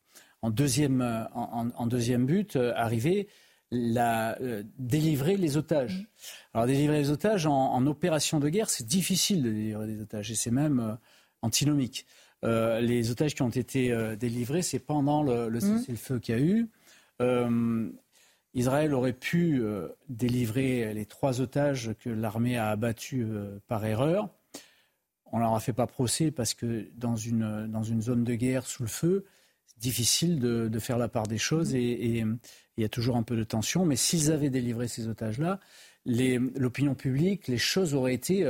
En 0.43 0.51
deuxième, 0.51 1.01
euh, 1.01 1.23
en, 1.33 1.87
deuxième 1.87 2.27
but, 2.27 2.55
euh, 2.55 2.73
arriver 2.75 3.29
la, 3.71 4.37
délivrer 4.77 5.37
les 5.37 5.57
otages. 5.57 6.01
Mm. 6.01 6.05
Alors 6.53 6.67
délivrer 6.67 6.99
les 6.99 7.09
otages 7.09 7.47
en, 7.47 7.83
opération 7.87 8.39
de 8.39 8.49
guerre, 8.49 8.69
c'est 8.69 8.85
difficile 8.85 9.41
de 9.41 9.49
délivrer 9.49 9.87
des 9.87 10.01
otages 10.01 10.29
et 10.29 10.35
c'est 10.35 10.51
même 10.51 10.99
antinomique. 11.41 12.05
Euh, 12.43 12.81
les 12.81 13.11
otages 13.11 13.33
qui 13.33 13.41
ont 13.41 13.49
été 13.49 13.91
euh, 13.91 14.15
délivrés, 14.15 14.61
c'est 14.61 14.79
pendant 14.79 15.23
le, 15.23 15.49
le 15.49 15.57
mmh. 15.57 15.79
cessez-le-feu 15.79 16.19
qu'il 16.19 16.35
y 16.35 16.37
a 16.37 16.41
eu. 16.41 16.69
Euh, 17.21 17.89
Israël 18.53 18.93
aurait 18.93 19.13
pu 19.13 19.61
délivrer 20.09 20.91
les 20.95 21.05
trois 21.05 21.41
otages 21.41 21.91
que 21.99 22.09
l'armée 22.09 22.57
a 22.57 22.69
abattus 22.69 23.27
par 23.67 23.85
erreur. 23.85 24.29
On 25.31 25.37
leur 25.37 25.53
a 25.53 25.59
fait 25.59 25.73
pas 25.73 25.85
procès 25.85 26.31
parce 26.31 26.55
que 26.55 26.87
dans 26.95 27.15
une, 27.15 27.67
dans 27.67 27.83
une 27.83 28.01
zone 28.01 28.23
de 28.23 28.33
guerre 28.33 28.65
sous 28.65 28.81
le 28.81 28.89
feu, 28.89 29.25
c'est 29.67 29.77
difficile 29.77 30.39
de, 30.39 30.69
de, 30.69 30.79
faire 30.79 30.97
la 30.97 31.07
part 31.07 31.27
des 31.27 31.37
choses 31.37 31.73
mmh. 31.73 31.77
et 31.77 32.19
il 32.77 32.81
y 32.81 32.83
a 32.83 32.89
toujours 32.89 33.17
un 33.17 33.21
peu 33.21 33.35
de 33.35 33.43
tension. 33.43 33.85
Mais 33.85 33.95
s'ils 33.95 34.31
avaient 34.31 34.49
délivré 34.49 34.87
ces 34.87 35.07
otages-là, 35.07 35.59
l'opinion 36.07 36.95
publique, 36.95 37.47
les 37.47 37.59
choses 37.59 37.93
auraient 37.93 38.15
été 38.15 38.43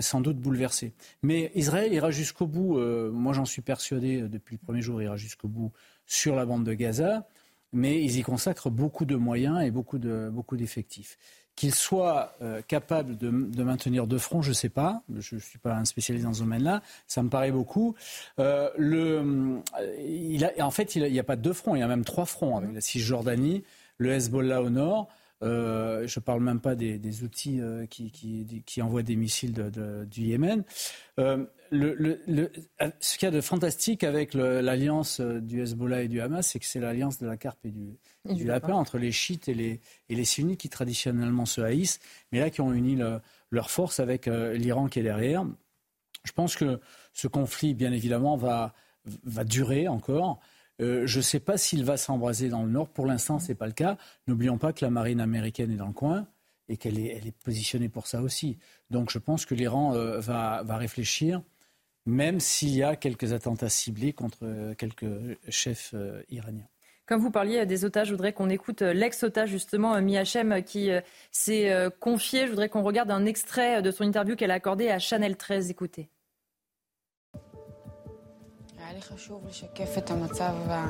sans 0.00 0.20
doute 0.20 0.38
bouleversé. 0.38 0.92
Mais 1.22 1.50
Israël 1.54 1.92
ira 1.92 2.10
jusqu'au 2.10 2.46
bout, 2.46 2.78
euh, 2.78 3.10
moi 3.10 3.32
j'en 3.32 3.44
suis 3.44 3.62
persuadé 3.62 4.22
euh, 4.22 4.28
depuis 4.28 4.56
le 4.56 4.64
premier 4.64 4.82
jour, 4.82 5.02
ira 5.02 5.16
jusqu'au 5.16 5.48
bout 5.48 5.72
sur 6.06 6.36
la 6.36 6.46
bande 6.46 6.64
de 6.64 6.74
Gaza, 6.74 7.26
mais 7.72 8.02
ils 8.02 8.18
y 8.18 8.22
consacrent 8.22 8.70
beaucoup 8.70 9.04
de 9.04 9.16
moyens 9.16 9.62
et 9.62 9.70
beaucoup, 9.70 9.98
de, 9.98 10.30
beaucoup 10.32 10.56
d'effectifs. 10.56 11.18
Qu'ils 11.56 11.74
soient 11.74 12.32
capables 12.66 13.16
de, 13.16 13.30
maintenir 13.30 14.08
deux 14.08 14.18
fronts, 14.18 14.42
je 14.42 14.48
ne 14.48 14.54
sais 14.54 14.68
pas, 14.68 15.04
je 15.16 15.36
ne 15.36 15.40
suis 15.40 15.60
pas 15.60 15.76
un 15.76 15.84
spécialiste 15.84 16.26
dans 16.26 16.32
ce 16.32 16.40
domaine-là, 16.40 16.82
ça 17.06 17.22
me 17.22 17.28
paraît 17.28 17.52
beaucoup. 17.52 17.94
le, 18.38 19.60
en 20.60 20.70
fait, 20.72 20.96
il 20.96 21.04
n'y 21.04 21.18
a, 21.18 21.20
a, 21.20 21.24
pas 21.24 21.36
deux 21.36 21.52
fronts, 21.52 21.76
il 21.76 21.78
y 21.78 21.82
a 21.82 21.86
même 21.86 22.04
trois 22.04 22.24
fronts, 22.24 22.56
avec 22.56 22.74
la 22.74 22.80
Cisjordanie, 22.80 23.62
le 23.98 24.10
Hezbollah 24.10 24.62
au 24.62 24.70
nord, 24.70 25.08
euh, 25.44 26.06
je 26.06 26.18
ne 26.18 26.22
parle 26.22 26.42
même 26.42 26.60
pas 26.60 26.74
des, 26.74 27.22
outils 27.22 27.60
euh, 27.60 27.86
qui, 27.86 28.82
envoient 28.82 29.02
des 29.02 29.16
missiles 29.16 29.52
du 30.10 30.22
Yémen. 30.22 30.64
Euh, 31.18 31.44
ce 31.70 33.18
qu'il 33.18 33.26
y 33.26 33.28
a 33.28 33.30
de 33.30 33.40
fantastique 33.40 34.04
avec 34.04 34.34
l'alliance 34.34 35.20
du 35.20 35.62
Hezbollah 35.62 36.02
et 36.02 36.08
du 36.08 36.20
Hamas, 36.20 36.46
c'est 36.46 36.58
que 36.58 36.66
c'est 36.66 36.80
l'alliance 36.80 37.18
de 37.18 37.26
la 37.26 37.36
carpe 37.36 37.64
et 37.64 37.70
du, 37.70 38.44
lapin 38.44 38.74
entre 38.74 38.98
les 38.98 39.12
chiites 39.12 39.48
et 39.48 39.54
les, 39.54 39.80
et 40.08 40.14
les 40.14 40.24
sunnites 40.24 40.60
qui 40.60 40.68
traditionnellement 40.68 41.46
se 41.46 41.60
haïssent, 41.60 42.00
mais 42.32 42.40
là 42.40 42.50
qui 42.50 42.60
ont 42.60 42.72
uni 42.72 42.98
leurs 43.50 43.70
forces 43.70 44.00
avec 44.00 44.26
l'Iran 44.26 44.86
qui 44.86 45.00
est 45.00 45.04
derrière. 45.04 45.44
Je 46.24 46.32
pense 46.32 46.56
que 46.56 46.80
ce 47.12 47.28
conflit, 47.28 47.74
bien 47.74 47.92
évidemment, 47.92 48.36
va, 48.36 48.74
va 49.24 49.44
durer 49.44 49.88
encore. 49.88 50.40
Euh, 50.80 51.06
je 51.06 51.18
ne 51.18 51.22
sais 51.22 51.40
pas 51.40 51.56
s'il 51.56 51.84
va 51.84 51.96
s'embraser 51.96 52.48
dans 52.48 52.62
le 52.62 52.70
nord. 52.70 52.88
Pour 52.88 53.06
l'instant, 53.06 53.38
ce 53.38 53.48
n'est 53.48 53.54
pas 53.54 53.66
le 53.66 53.72
cas. 53.72 53.96
N'oublions 54.26 54.58
pas 54.58 54.72
que 54.72 54.84
la 54.84 54.90
marine 54.90 55.20
américaine 55.20 55.70
est 55.70 55.76
dans 55.76 55.86
le 55.86 55.92
coin 55.92 56.26
et 56.68 56.76
qu'elle 56.76 56.98
est, 56.98 57.36
positionnée 57.44 57.88
pour 57.88 58.06
ça 58.06 58.22
aussi. 58.22 58.58
Donc 58.90 59.10
je 59.10 59.18
pense 59.18 59.44
que 59.46 59.54
l'Iran 59.54 59.94
euh, 59.94 60.18
va, 60.18 60.62
réfléchir, 60.76 61.42
même 62.06 62.40
s'il 62.40 62.70
y 62.70 62.82
a 62.82 62.96
quelques 62.96 63.32
attentats 63.32 63.68
ciblés 63.68 64.12
contre 64.12 64.38
euh, 64.42 64.74
quelques 64.74 65.06
chefs 65.48 65.94
iraniens. 66.30 66.66
Comme 67.06 67.20
vous 67.20 67.30
parliez 67.30 67.66
des 67.66 67.84
otages, 67.84 68.08
je 68.08 68.12
voudrais 68.12 68.32
qu'on 68.32 68.48
écoute 68.48 68.80
l'ex-otage, 68.80 69.50
justement, 69.50 70.00
Miachem, 70.00 70.62
qui 70.62 70.88
s'est 71.30 71.90
confié. 72.00 72.46
Je 72.46 72.50
voudrais 72.50 72.70
qu'on 72.70 72.82
regarde 72.82 73.10
un 73.10 73.26
extrait 73.26 73.82
de 73.82 73.90
son 73.90 74.04
interview 74.04 74.36
qu'elle 74.36 74.50
a 74.50 74.54
accordé 74.54 74.88
à 74.88 74.98
Chanel 74.98 75.36
13. 75.36 75.68
Écoutez. 75.68 76.08
לי 78.94 79.02
חשוב 79.02 79.46
לשקף 79.48 79.98
את 79.98 80.10
המצב 80.10 80.54
ה... 80.68 80.86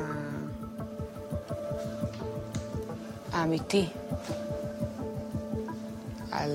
האמיתי 3.33 3.87
על 6.31 6.51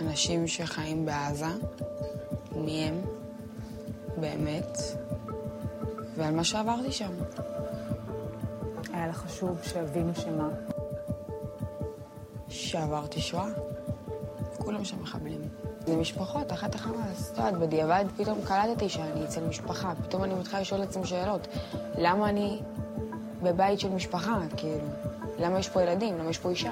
אנשים 0.00 0.46
שחיים 0.46 1.06
בעזה, 1.06 1.46
מי 2.56 2.84
הם 2.84 3.00
באמת, 4.20 4.78
ועל 6.16 6.34
מה 6.34 6.44
שעברתי 6.44 6.92
שם. 6.92 7.12
היה 8.92 9.06
לך 9.06 9.16
חשוב 9.16 9.62
שיבינו 9.62 10.14
שמה? 10.14 10.48
שעברתי 12.48 13.20
שואה. 13.20 13.48
כולם 14.58 14.84
שם 14.84 15.02
מחבלים. 15.02 15.63
זה 15.85 15.95
משפחות, 15.95 16.51
אחת 16.51 16.75
החמאס. 16.75 17.31
את 17.31 17.37
יודעת, 17.37 17.53
בדיעבד 17.53 18.05
פתאום 18.17 18.39
קלטתי 18.47 18.89
שאני 18.89 19.25
אצל 19.25 19.43
משפחה. 19.43 19.93
פתאום 20.03 20.23
אני 20.23 20.33
מתחילה 20.33 20.61
לשאול 20.61 20.79
לעצמי 20.79 21.05
שאלות. 21.05 21.47
למה 21.97 22.29
אני 22.29 22.61
בבית 23.43 23.79
של 23.79 23.89
משפחה? 23.89 24.39
כאילו, 24.57 24.87
למה 25.39 25.59
יש 25.59 25.69
פה 25.69 25.81
ילדים? 25.83 26.17
למה 26.17 26.29
יש 26.29 26.37
פה 26.37 26.49
אישה? 26.49 26.71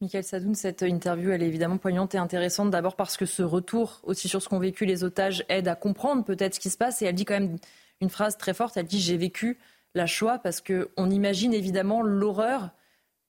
Michael 0.00 0.22
Sadoun, 0.22 0.54
cette 0.54 0.82
interview, 0.82 1.32
elle 1.32 1.42
est 1.42 1.48
évidemment 1.48 1.76
poignante 1.76 2.14
et 2.14 2.18
intéressante. 2.18 2.70
D'abord 2.70 2.94
parce 2.94 3.16
que 3.16 3.26
ce 3.26 3.42
retour 3.42 4.00
aussi 4.04 4.28
sur 4.28 4.40
ce 4.40 4.48
qu'ont 4.48 4.60
vécu 4.60 4.84
les 4.86 5.02
otages 5.02 5.44
aide 5.48 5.66
à 5.66 5.74
comprendre 5.74 6.22
peut-être 6.24 6.54
ce 6.54 6.60
qui 6.60 6.70
se 6.70 6.78
passe. 6.78 7.02
Et 7.02 7.06
elle 7.06 7.16
dit 7.16 7.24
quand 7.24 7.34
même 7.34 7.56
une 8.00 8.08
phrase 8.08 8.36
très 8.36 8.54
forte. 8.54 8.76
Elle 8.76 8.86
dit 8.86 9.00
J'ai 9.00 9.16
vécu 9.16 9.58
la 9.96 10.06
Shoah 10.06 10.38
parce 10.38 10.60
qu'on 10.60 11.10
imagine 11.10 11.52
évidemment 11.52 12.00
l'horreur 12.02 12.70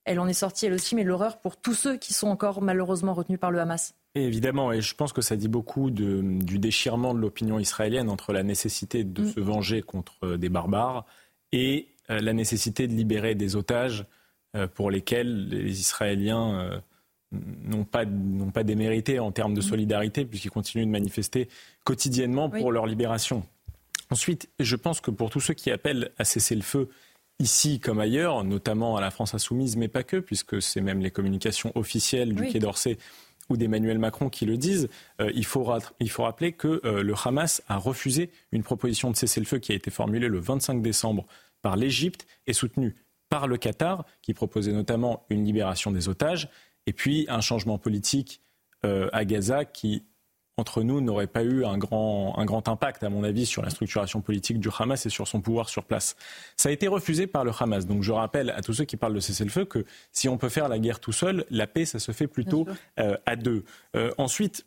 elle 0.04 0.20
en 0.20 0.28
est 0.28 0.34
sortie 0.34 0.66
elle 0.66 0.74
aussi, 0.74 0.94
mais 0.94 1.04
l'horreur 1.04 1.38
pour 1.38 1.56
tous 1.56 1.74
ceux 1.74 1.96
qui 1.96 2.12
sont 2.12 2.28
encore 2.28 2.62
malheureusement 2.62 3.14
retenus 3.14 3.40
par 3.40 3.50
le 3.50 3.60
Hamas. 3.60 3.94
évidemment, 4.14 4.72
et 4.72 4.80
je 4.80 4.94
pense 4.94 5.12
que 5.12 5.22
ça 5.22 5.36
dit 5.36 5.48
beaucoup 5.48 5.90
du 5.90 6.58
déchirement 6.58 7.14
de 7.14 7.20
l'opinion 7.20 7.58
israélienne 7.58 8.08
entre 8.10 8.32
la 8.32 8.42
nécessité 8.42 9.04
de 9.04 9.22
mm. 9.22 9.32
se 9.32 9.40
venger 9.40 9.82
contre 9.82 10.14
euh, 10.22 10.36
des 10.36 10.48
barbares 10.48 11.04
et 11.52 11.88
euh, 12.10 12.20
la 12.20 12.32
nécessité 12.32 12.86
de 12.86 12.92
libérer 12.92 13.34
des 13.34 13.56
otages 13.56 14.04
euh, 14.56 14.66
pour 14.66 14.90
lesquels 14.90 15.48
les 15.48 15.80
Israéliens 15.80 16.80
n'ont 17.32 17.84
pas, 17.84 18.04
pas 18.52 18.62
démérité 18.62 19.18
en 19.18 19.32
termes 19.32 19.54
de 19.54 19.60
mm. 19.60 19.62
solidarité, 19.62 20.24
puisqu'ils 20.26 20.50
continuent 20.50 20.86
de 20.86 20.90
manifester 20.90 21.48
quotidiennement 21.84 22.50
pour 22.50 22.72
leur 22.72 22.86
libération. 22.86 23.42
Ensuite, 24.10 24.50
je 24.60 24.76
pense 24.76 25.00
que 25.00 25.10
pour 25.10 25.30
tous 25.30 25.40
ceux 25.40 25.54
qui 25.54 25.70
appellent 25.70 26.12
à 26.18 26.24
cesser 26.24 26.54
le 26.54 26.62
feu 26.62 26.90
ici 27.38 27.80
comme 27.80 28.00
ailleurs, 28.00 28.44
notamment 28.44 28.96
à 28.96 29.00
la 29.00 29.10
France 29.10 29.34
insoumise, 29.34 29.76
mais 29.76 29.88
pas 29.88 30.02
que, 30.02 30.16
puisque 30.18 30.62
c'est 30.62 30.80
même 30.80 31.00
les 31.00 31.10
communications 31.10 31.72
officielles 31.74 32.34
du 32.34 32.46
Quai 32.46 32.58
d'Orsay 32.58 32.98
ou 33.50 33.56
d'Emmanuel 33.56 33.98
Macron 33.98 34.30
qui 34.30 34.46
le 34.46 34.56
disent, 34.56 34.88
euh, 35.20 35.30
il, 35.34 35.44
faut 35.44 35.70
il, 36.00 36.10
faut 36.10 36.22
rappeler 36.22 36.52
que 36.52 36.80
euh, 36.84 37.02
le 37.02 37.14
Hamas 37.24 37.62
a 37.68 37.76
refusé 37.76 38.30
une 38.52 38.62
proposition 38.62 39.10
de 39.10 39.16
cessez-le-feu 39.16 39.58
qui 39.58 39.72
a 39.72 39.74
été 39.74 39.90
formulée 39.90 40.28
le 40.28 40.38
25 40.38 40.80
décembre 40.80 41.26
par 41.60 41.76
l'Égypte 41.76 42.26
et 42.46 42.52
soutenue 42.52 42.94
par 43.28 43.46
le 43.46 43.56
Qatar, 43.56 44.04
qui 44.22 44.32
proposait 44.32 44.72
notamment 44.72 45.26
une 45.28 45.44
libération 45.44 45.90
des 45.90 46.08
otages, 46.08 46.48
et 46.86 46.92
puis 46.92 47.26
un 47.28 47.40
changement 47.40 47.78
politique 47.78 48.40
euh, 48.84 49.08
à 49.12 49.24
Gaza 49.24 49.64
qui, 49.64 50.04
entre 50.56 50.82
nous, 50.82 51.00
n'aurait 51.00 51.26
pas 51.26 51.42
eu 51.42 51.64
un 51.64 51.78
grand, 51.78 52.38
un 52.38 52.44
grand 52.44 52.68
impact, 52.68 53.02
à 53.02 53.08
mon 53.08 53.24
avis, 53.24 53.46
sur 53.46 53.62
la 53.62 53.70
structuration 53.70 54.20
politique 54.20 54.60
du 54.60 54.68
Hamas 54.78 55.04
et 55.04 55.10
sur 55.10 55.26
son 55.26 55.40
pouvoir 55.40 55.68
sur 55.68 55.84
place. 55.84 56.16
Ça 56.56 56.68
a 56.68 56.72
été 56.72 56.86
refusé 56.86 57.26
par 57.26 57.44
le 57.44 57.50
Hamas. 57.58 57.86
Donc 57.86 58.02
je 58.02 58.12
rappelle 58.12 58.50
à 58.50 58.60
tous 58.62 58.74
ceux 58.74 58.84
qui 58.84 58.96
parlent 58.96 59.14
de 59.14 59.20
cessez-le-feu 59.20 59.64
que 59.64 59.84
si 60.12 60.28
on 60.28 60.38
peut 60.38 60.48
faire 60.48 60.68
la 60.68 60.78
guerre 60.78 61.00
tout 61.00 61.12
seul, 61.12 61.44
la 61.50 61.66
paix, 61.66 61.84
ça 61.84 61.98
se 61.98 62.12
fait 62.12 62.28
plutôt 62.28 62.66
euh, 63.00 63.16
à 63.26 63.36
deux. 63.36 63.64
Euh, 63.96 64.12
ensuite, 64.16 64.64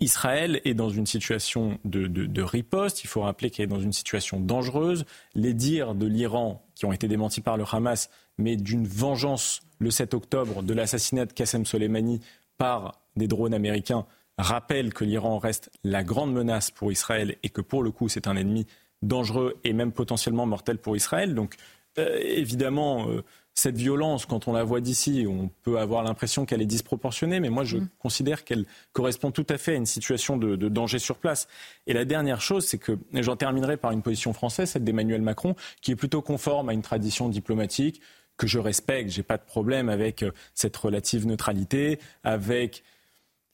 Israël 0.00 0.60
est 0.64 0.74
dans 0.74 0.90
une 0.90 1.06
situation 1.06 1.78
de, 1.84 2.42
riposte. 2.42 3.04
Il 3.04 3.06
faut 3.06 3.22
rappeler 3.22 3.50
qu'elle 3.50 3.64
est 3.64 3.68
dans 3.68 3.80
une 3.80 3.92
situation 3.92 4.40
dangereuse. 4.40 5.04
Les 5.34 5.54
dires 5.54 5.94
de 5.94 6.06
l'Iran, 6.06 6.64
qui 6.74 6.84
ont 6.84 6.92
été 6.92 7.08
démentis 7.08 7.40
par 7.40 7.56
le 7.56 7.64
Hamas, 7.70 8.10
mais 8.38 8.56
d'une 8.56 8.86
vengeance 8.86 9.62
le 9.78 9.90
7 9.90 10.14
octobre 10.14 10.62
de 10.62 10.74
l'assassinat 10.74 11.26
de 11.26 11.32
Qassem 11.32 11.64
Soleimani 11.64 12.20
par 12.58 13.00
des 13.16 13.28
drones 13.28 13.54
américains, 13.54 14.06
rappellent 14.38 14.92
que 14.92 15.04
l'Iran 15.04 15.38
reste 15.38 15.70
la 15.84 16.02
grande 16.02 16.32
menace 16.32 16.70
pour 16.70 16.90
Israël 16.90 17.36
et 17.42 17.48
que 17.48 17.60
pour 17.60 17.82
le 17.82 17.90
coup 17.90 18.08
c'est 18.08 18.26
un 18.26 18.36
ennemi 18.36 18.66
dangereux 19.02 19.56
et 19.64 19.72
même 19.72 19.92
potentiellement 19.92 20.46
mortel 20.46 20.78
pour 20.78 20.96
Israël. 20.96 21.34
Donc 21.34 21.56
euh, 21.98 22.18
évidemment, 22.22 23.08
euh, 23.08 23.22
cette 23.54 23.76
violence, 23.76 24.26
quand 24.26 24.48
on 24.48 24.52
la 24.52 24.64
voit 24.64 24.80
d'ici, 24.80 25.26
on 25.28 25.48
peut 25.62 25.78
avoir 25.78 26.02
l'impression 26.02 26.44
qu'elle 26.44 26.60
est 26.60 26.66
disproportionnée, 26.66 27.38
mais 27.38 27.50
moi 27.50 27.62
je 27.62 27.78
mm. 27.78 27.88
considère 28.00 28.44
qu'elle 28.44 28.66
correspond 28.92 29.30
tout 29.30 29.46
à 29.48 29.58
fait 29.58 29.72
à 29.72 29.76
une 29.76 29.86
situation 29.86 30.36
de, 30.36 30.56
danger 30.68 30.98
sur 30.98 31.18
place. 31.18 31.46
Et 31.86 31.92
la 31.92 32.04
dernière 32.04 32.40
chose, 32.40 32.66
c'est 32.66 32.78
que 32.78 32.98
j'en 33.12 33.36
terminerai 33.36 33.76
par 33.76 33.92
une 33.92 34.02
position 34.02 34.32
française, 34.32 34.70
celle 34.70 34.84
d'Emmanuel 34.84 35.22
Macron, 35.22 35.54
qui 35.80 35.92
est 35.92 35.96
plutôt 35.96 36.20
conforme 36.20 36.68
à 36.68 36.72
une 36.72 36.82
tradition 36.82 37.28
diplomatique 37.28 38.00
que 38.36 38.48
je 38.48 38.58
respecte. 38.58 39.10
J'ai 39.10 39.22
pas 39.22 39.36
de 39.36 39.44
problème 39.44 39.88
avec 39.88 40.24
euh, 40.24 40.32
cette 40.54 40.76
relative 40.76 41.24
neutralité, 41.24 42.00
avec 42.24 42.82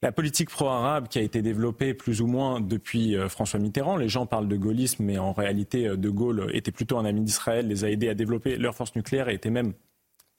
la 0.03 0.13
politique 0.13 0.49
pro-arabe 0.49 1.09
qui 1.09 1.19
a 1.19 1.23
été 1.23 1.43
développée 1.43 1.93
plus 1.93 2.23
ou 2.23 2.27
moins 2.27 2.61
depuis 2.61 3.17
euh, 3.17 3.29
François 3.29 3.61
Mitterrand, 3.61 3.97
les 3.97 4.09
gens 4.09 4.27
parlent 4.27 4.49
de 4.49 4.57
gaullisme, 4.57 5.05
mais 5.05 5.19
en 5.19 5.33
réalité, 5.33 5.89
euh, 5.89 5.97
De 5.97 6.09
Gaulle 6.09 6.51
était 6.55 6.73
plutôt 6.73 6.99
un 6.99 7.05
ami 7.05 7.21
d'Israël, 7.21 7.69
les 7.69 7.85
a 7.85 7.91
aidés 7.91 8.09
à 8.09 8.15
développer 8.15 8.57
leur 8.57 8.75
force 8.75 8.95
nucléaire 8.97 9.29
et 9.29 9.35
était 9.35 9.51
même 9.51 9.75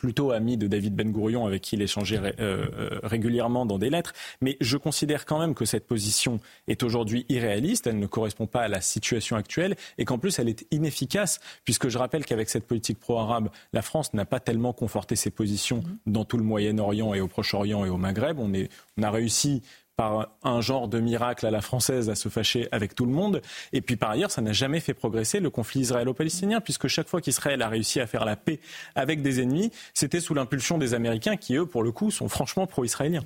plutôt 0.01 0.31
ami 0.31 0.57
de 0.57 0.65
David 0.65 0.95
Ben 0.95 1.11
Gourion 1.11 1.45
avec 1.45 1.61
qui 1.61 1.75
il 1.75 1.81
échangeait 1.83 2.17
euh, 2.17 2.31
euh, 2.39 2.99
régulièrement 3.03 3.67
dans 3.67 3.77
des 3.77 3.91
lettres. 3.91 4.13
Mais 4.41 4.57
je 4.59 4.75
considère 4.75 5.27
quand 5.27 5.37
même 5.37 5.53
que 5.53 5.63
cette 5.63 5.85
position 5.85 6.39
est 6.67 6.81
aujourd'hui 6.81 7.27
irréaliste, 7.29 7.85
elle 7.85 7.99
ne 7.99 8.07
correspond 8.07 8.47
pas 8.47 8.61
à 8.61 8.67
la 8.67 8.81
situation 8.81 9.35
actuelle 9.35 9.75
et 9.99 10.05
qu'en 10.05 10.17
plus 10.17 10.39
elle 10.39 10.49
est 10.49 10.65
inefficace 10.71 11.39
puisque 11.65 11.87
je 11.87 11.99
rappelle 11.99 12.25
qu'avec 12.25 12.49
cette 12.49 12.65
politique 12.65 12.99
pro-arabe, 12.99 13.49
la 13.73 13.83
France 13.83 14.11
n'a 14.15 14.25
pas 14.25 14.39
tellement 14.39 14.73
conforté 14.73 15.15
ses 15.15 15.29
positions 15.29 15.83
mmh. 15.83 16.11
dans 16.11 16.25
tout 16.25 16.37
le 16.37 16.43
Moyen-Orient 16.43 17.13
et 17.13 17.21
au 17.21 17.27
Proche-Orient 17.27 17.85
et 17.85 17.89
au 17.89 17.97
Maghreb. 17.97 18.39
On, 18.39 18.55
est, 18.55 18.71
on 18.97 19.03
a 19.03 19.11
réussi 19.11 19.61
par 19.95 20.29
un 20.43 20.61
genre 20.61 20.87
de 20.87 20.99
miracle 20.99 21.45
à 21.45 21.51
la 21.51 21.61
française 21.61 22.09
à 22.09 22.15
se 22.15 22.29
fâcher 22.29 22.67
avec 22.71 22.95
tout 22.95 23.05
le 23.05 23.11
monde. 23.11 23.41
Et 23.73 23.81
puis 23.81 23.95
par 23.95 24.11
ailleurs, 24.11 24.31
ça 24.31 24.41
n'a 24.41 24.53
jamais 24.53 24.79
fait 24.79 24.93
progresser 24.93 25.39
le 25.39 25.49
conflit 25.49 25.81
israélo-palestinien, 25.81 26.61
puisque 26.61 26.87
chaque 26.87 27.07
fois 27.07 27.21
qu'Israël 27.21 27.61
a 27.61 27.69
réussi 27.69 27.99
à 27.99 28.07
faire 28.07 28.25
la 28.25 28.35
paix 28.35 28.59
avec 28.95 29.21
des 29.21 29.41
ennemis, 29.41 29.71
c'était 29.93 30.19
sous 30.19 30.33
l'impulsion 30.33 30.77
des 30.77 30.93
Américains 30.93 31.37
qui, 31.37 31.55
eux, 31.55 31.65
pour 31.65 31.83
le 31.83 31.91
coup, 31.91 32.11
sont 32.11 32.29
franchement 32.29 32.67
pro-israéliens. 32.67 33.23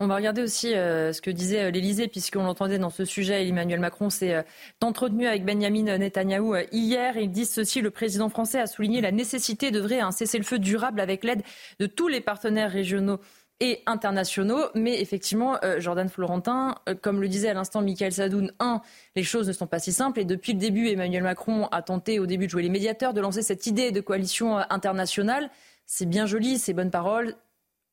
On 0.00 0.06
va 0.06 0.16
regarder 0.16 0.42
aussi 0.42 0.74
euh, 0.74 1.12
ce 1.12 1.20
que 1.20 1.30
disait 1.30 1.64
euh, 1.64 1.70
l'Élysée, 1.70 2.08
puisqu'on 2.08 2.44
l'entendait 2.44 2.78
dans 2.78 2.90
ce 2.90 3.04
sujet. 3.04 3.46
Emmanuel 3.46 3.80
Macron 3.80 4.10
s'est 4.10 4.34
euh, 4.34 4.42
entretenu 4.80 5.26
avec 5.26 5.44
Benjamin 5.44 5.98
Netanyahou 5.98 6.54
hier. 6.72 7.16
Ils 7.16 7.30
disent 7.30 7.52
ceci 7.52 7.80
le 7.80 7.90
président 7.90 8.28
français 8.28 8.60
a 8.60 8.66
souligné 8.66 9.00
la 9.00 9.10
nécessité 9.10 9.70
d'œuvrer 9.70 10.00
à 10.00 10.06
un 10.06 10.12
cessez-le-feu 10.12 10.58
durable 10.58 11.00
avec 11.00 11.24
l'aide 11.24 11.42
de 11.80 11.86
tous 11.86 12.08
les 12.08 12.20
partenaires 12.20 12.70
régionaux 12.70 13.18
et 13.60 13.82
internationaux. 13.86 14.66
Mais 14.74 15.00
effectivement, 15.00 15.58
euh, 15.64 15.80
Jordan 15.80 16.08
Florentin, 16.08 16.76
euh, 16.88 16.94
comme 16.94 17.20
le 17.20 17.28
disait 17.28 17.48
à 17.48 17.54
l'instant 17.54 17.82
Michael 17.82 18.12
Sadoun, 18.12 18.52
un, 18.60 18.80
les 19.16 19.22
choses 19.22 19.48
ne 19.48 19.52
sont 19.52 19.66
pas 19.66 19.78
si 19.78 19.92
simples. 19.92 20.20
Et 20.20 20.24
depuis 20.24 20.52
le 20.52 20.58
début, 20.58 20.88
Emmanuel 20.88 21.22
Macron 21.22 21.66
a 21.66 21.82
tenté 21.82 22.18
au 22.18 22.26
début 22.26 22.46
de 22.46 22.50
jouer 22.50 22.62
les 22.62 22.68
médiateurs, 22.68 23.14
de 23.14 23.20
lancer 23.20 23.42
cette 23.42 23.66
idée 23.66 23.90
de 23.90 24.00
coalition 24.00 24.58
euh, 24.58 24.62
internationale. 24.70 25.50
C'est 25.86 26.06
bien 26.06 26.26
joli, 26.26 26.58
c'est 26.58 26.72
bonnes 26.72 26.90
paroles. 26.90 27.34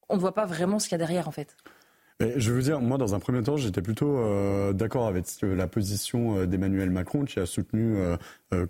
On 0.10 0.16
ne 0.16 0.22
voit 0.22 0.34
pas 0.34 0.46
vraiment 0.46 0.80
ce 0.80 0.88
qu'il 0.88 0.94
y 0.94 1.02
a 1.02 1.06
derrière, 1.06 1.28
en 1.28 1.32
fait. 1.32 1.56
je 2.20 2.52
veux 2.52 2.62
dire, 2.62 2.80
moi, 2.80 2.98
dans 2.98 3.16
un 3.16 3.20
premier 3.20 3.42
temps, 3.42 3.58
j'étais 3.58 3.82
plutôt 3.82 4.22
d'accord 4.74 5.08
avec 5.08 5.26
la 5.42 5.68
position 5.68 6.46
d'Emmanuel 6.46 6.92
Macron, 6.92 7.24
qui 7.24 7.40
a 7.40 7.48
soutenu 7.48 7.98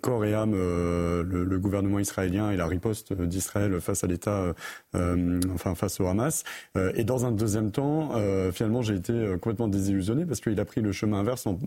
corps 0.00 0.24
et 0.24 0.34
âme 0.34 0.54
euh, 0.54 1.22
le, 1.22 1.58
gouvernement 1.58 1.98
israélien 1.98 2.50
et 2.50 2.56
la 2.56 2.66
riposte 2.66 3.12
d'Israël 3.12 3.80
face 3.80 4.04
à 4.04 4.06
l'État, 4.06 4.54
euh, 4.94 5.40
enfin 5.54 5.74
face 5.74 6.00
au 6.00 6.06
Hamas. 6.06 6.44
et 6.94 7.04
dans 7.04 7.24
un 7.26 7.32
deuxième 7.32 7.70
temps, 7.70 8.12
finalement, 8.52 8.82
j'ai 8.82 8.94
été 8.94 9.12
complètement 9.40 9.68
désillusionné 9.68 10.26
parce 10.26 10.40
qu'il 10.40 10.58
a 10.60 10.64
pris 10.64 10.80
le 10.80 10.92
chemin 10.92 11.18
inverse 11.18 11.46
en, 11.46 11.58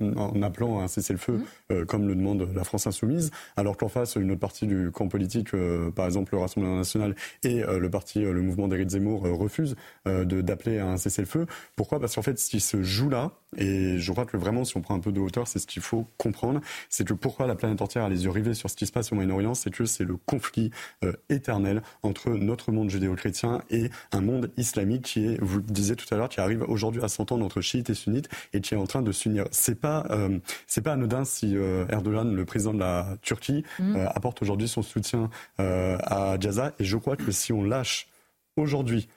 appelant 0.41 0.79
à 0.79 0.83
un 0.83 0.87
cessez-le-feu, 0.87 1.41
mmh. 1.69 1.85
comme 1.85 2.07
le 2.07 2.15
demande 2.15 2.47
la 2.53 2.63
France 2.63 2.87
insoumise, 2.87 3.31
alors 3.57 3.77
qu'en 3.77 3.89
face, 3.89 4.15
une 4.15 4.31
autre 4.31 4.39
partie 4.39 4.67
du 4.67 4.91
camp 4.91 5.07
politique, 5.07 5.49
par 5.95 6.05
exemple 6.05 6.33
le 6.35 6.41
Rassemblement 6.41 6.77
national 6.77 7.15
et 7.43 7.61
le 7.61 7.89
parti, 7.89 8.21
le 8.21 8.41
mouvement 8.41 8.67
d'Éric 8.67 8.89
Zemmour, 8.89 9.23
refuse 9.23 9.75
d'appeler 10.05 10.79
à 10.79 10.87
un 10.87 10.97
cessez-le-feu. 10.97 11.45
Pourquoi? 11.75 11.99
Parce 11.99 12.15
qu'en 12.15 12.21
fait, 12.21 12.39
ce 12.39 12.49
qui 12.49 12.59
se 12.59 12.83
joue 12.83 13.09
là, 13.09 13.31
et 13.57 13.97
je 13.97 14.11
crois 14.11 14.25
que 14.25 14.37
vraiment, 14.37 14.63
si 14.63 14.77
on 14.77 14.81
prend 14.81 14.95
un 14.95 14.99
peu 14.99 15.11
de 15.11 15.19
hauteur, 15.19 15.47
c'est 15.47 15.59
ce 15.59 15.65
qu'il 15.65 15.81
faut 15.81 16.07
comprendre, 16.17 16.61
c'est 16.89 17.05
que 17.05 17.13
pourquoi 17.13 17.47
la 17.47 17.55
planète 17.55 17.81
entière 17.81 18.07
les 18.07 18.25
yeux 18.25 18.29
rivés 18.29 18.53
sur 18.53 18.69
ce 18.69 18.75
qui 18.75 18.85
se 18.85 18.91
passe 18.91 19.11
au 19.11 19.15
Moyen-Orient, 19.15 19.55
c'est 19.55 19.71
que 19.71 19.85
c'est 19.85 20.03
le 20.03 20.17
conflit 20.17 20.71
euh, 21.03 21.13
éternel 21.29 21.81
entre 22.03 22.29
notre 22.29 22.71
monde 22.71 22.89
judéo-chrétien 22.89 23.63
et 23.71 23.89
un 24.11 24.21
monde 24.21 24.51
islamique 24.57 25.01
qui 25.03 25.25
est, 25.25 25.41
vous 25.41 25.57
le 25.57 25.63
disiez 25.63 25.95
tout 25.95 26.05
à 26.13 26.17
l'heure, 26.17 26.29
qui 26.29 26.39
arrive 26.39 26.63
aujourd'hui 26.67 27.01
à 27.03 27.07
s'entendre 27.07 27.43
entre 27.43 27.61
chiites 27.61 27.89
et 27.89 27.95
sunnites 27.95 28.29
et 28.53 28.61
qui 28.61 28.75
est 28.75 28.77
en 28.77 28.87
train 28.87 29.01
de 29.01 29.11
s'unir. 29.11 29.45
C'est 29.51 29.79
pas, 29.79 30.05
euh, 30.11 30.37
c'est 30.67 30.81
pas 30.81 30.93
anodin 30.93 31.25
si 31.25 31.57
euh, 31.57 31.85
Erdogan, 31.89 32.35
le 32.35 32.45
président 32.45 32.73
de 32.73 32.79
la 32.79 33.17
Turquie, 33.21 33.63
mmh. 33.79 33.95
apporte 34.13 34.41
aujourd'hui 34.41 34.67
son 34.67 34.83
soutien 34.83 35.29
à 35.57 36.37
Gaza. 36.39 36.73
Et 36.79 36.83
je 36.83 36.97
crois 36.97 37.15
que 37.15 37.31
si 37.31 37.51
on 37.53 37.63
lâche 37.63 38.07
aujourd'hui 38.55 39.07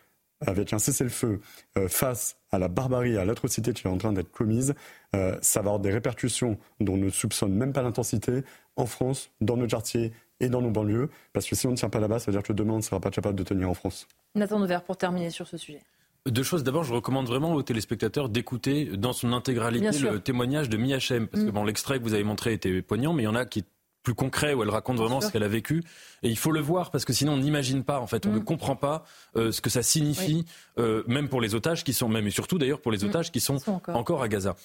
avec 0.47 0.73
un 0.73 0.79
cessez-le-feu 0.79 1.41
face 1.89 2.37
à 2.51 2.59
la 2.59 2.69
barbarie, 2.69 3.17
à 3.17 3.25
l'atrocité 3.25 3.73
qui 3.73 3.87
est 3.87 3.91
en 3.91 3.99
train 3.99 4.13
d'être 4.13 4.31
commise, 4.31 4.75
ça 5.13 5.61
va 5.61 5.71
avoir 5.71 5.81
des 5.81 5.91
répercussions 5.91 6.59
dont 6.81 6.95
on 6.95 6.97
ne 6.97 7.11
soupçonne 7.11 7.55
même 7.55 7.73
pas 7.73 7.83
l'intensité 7.83 8.43
en 8.77 8.87
France, 8.87 9.31
dans 9.41 9.57
nos 9.57 9.67
quartiers 9.67 10.13
et 10.41 10.49
dans 10.49 10.61
nos 10.61 10.71
banlieues, 10.71 11.09
parce 11.33 11.47
que 11.47 11.55
si 11.55 11.67
on 11.67 11.71
ne 11.71 11.77
tient 11.77 11.89
pas 11.89 12.01
là-bas, 12.01 12.19
ça 12.19 12.31
veut 12.31 12.37
dire 12.37 12.43
que 12.43 12.53
demain, 12.53 12.75
on 12.75 12.79
ne 12.79 12.83
sera 12.83 13.01
pas 13.01 13.11
capable 13.11 13.39
de 13.39 13.45
tenir 13.45 13.71
en 13.71 13.75
France. 13.75 14.07
Nathan 14.35 14.61
Dever, 14.61 14.79
pour 14.85 14.97
terminer 14.97 15.31
sur 15.31 15.47
ce 15.47 15.57
sujet. 15.57 15.81
Deux 16.27 16.43
choses. 16.43 16.63
D'abord, 16.63 16.85
je 16.85 16.95
recommande 16.95 17.27
vraiment 17.27 17.53
aux 17.53 17.63
téléspectateurs 17.63 18.29
d'écouter 18.29 18.97
dans 18.97 19.13
son 19.13 19.33
intégralité 19.33 19.91
le 19.99 20.21
témoignage 20.21 20.69
de 20.69 20.77
Mia 20.77 20.99
Parce 20.99 21.09
que 21.09 21.49
mm. 21.49 21.51
bon, 21.51 21.65
l'extrait 21.65 21.99
que 21.99 22.05
vous 22.05 22.15
avez 22.15 22.23
montré 22.23 22.53
était 22.53 22.81
poignant, 22.83 23.13
mais 23.13 23.23
il 23.23 23.27
y 23.27 23.29
en 23.29 23.35
a 23.35 23.45
qui 23.45 23.65
plus 24.03 24.15
concret 24.15 24.55
où 24.55 24.63
elle 24.63 24.71
raconte 24.71 24.97
vraiment 24.97 25.21
ce 25.21 25.31
qu'elle 25.31 25.43
a 25.43 25.49
vécu. 25.49 25.83
Et 26.23 26.29
il 26.29 26.39
faut 26.39 26.53
le 26.53 26.61
voir 26.61 26.91
parce 26.91 27.05
que 27.05 27.13
sinon 27.13 27.35
on 27.35 27.37
n'imagine 27.39 27.85
pas 27.85 28.01
en 28.01 28.07
fait, 28.07 28.27
on 28.27 28.31
mm. 28.31 28.35
ne 28.35 28.39
comprend 28.41 28.77
pas 28.77 29.05
euh, 29.37 29.53
ce 29.53 29.61
que 29.61 29.71
ça 29.71 29.83
signifie, 29.83 30.45
euh, 30.79 31.03
même 31.07 31.29
pour 31.29 31.41
les 31.41 31.55
otages 31.55 31.85
qui 31.85 31.93
sont, 31.93 32.09
même 32.09 32.27
et 32.27 32.31
surtout 32.31 32.59
d'ailleurs 32.59 32.81
pour 32.81 32.93
les 32.93 33.05
mm. 33.05 33.09
otages 33.09 33.33
qui 33.33 33.41
sont, 33.41 33.59
encore. 33.89 34.23
à 34.23 34.29
Gaza. 34.29 34.57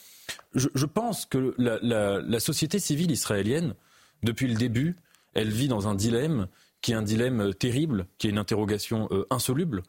Je, 0.55 0.85
pense 0.85 1.25
que 1.25 1.55
la, 1.57 2.39
société 2.39 2.79
civile 2.79 3.11
israélienne, 3.11 3.75
depuis 4.23 4.47
le 4.47 4.55
début, 4.55 4.95
elle 5.33 5.49
vit 5.49 5.67
dans 5.67 5.87
un 5.87 5.95
dilemme 5.95 6.47
qui 6.81 6.91
est 6.91 6.95
un 6.95 7.03
dilemme 7.03 7.41
euh, 7.41 7.53
terrible, 7.53 8.07
qui 8.17 8.27
est 8.27 8.29
une 8.29 8.37
interrogation 8.37 9.09
insoluble, 9.29 9.83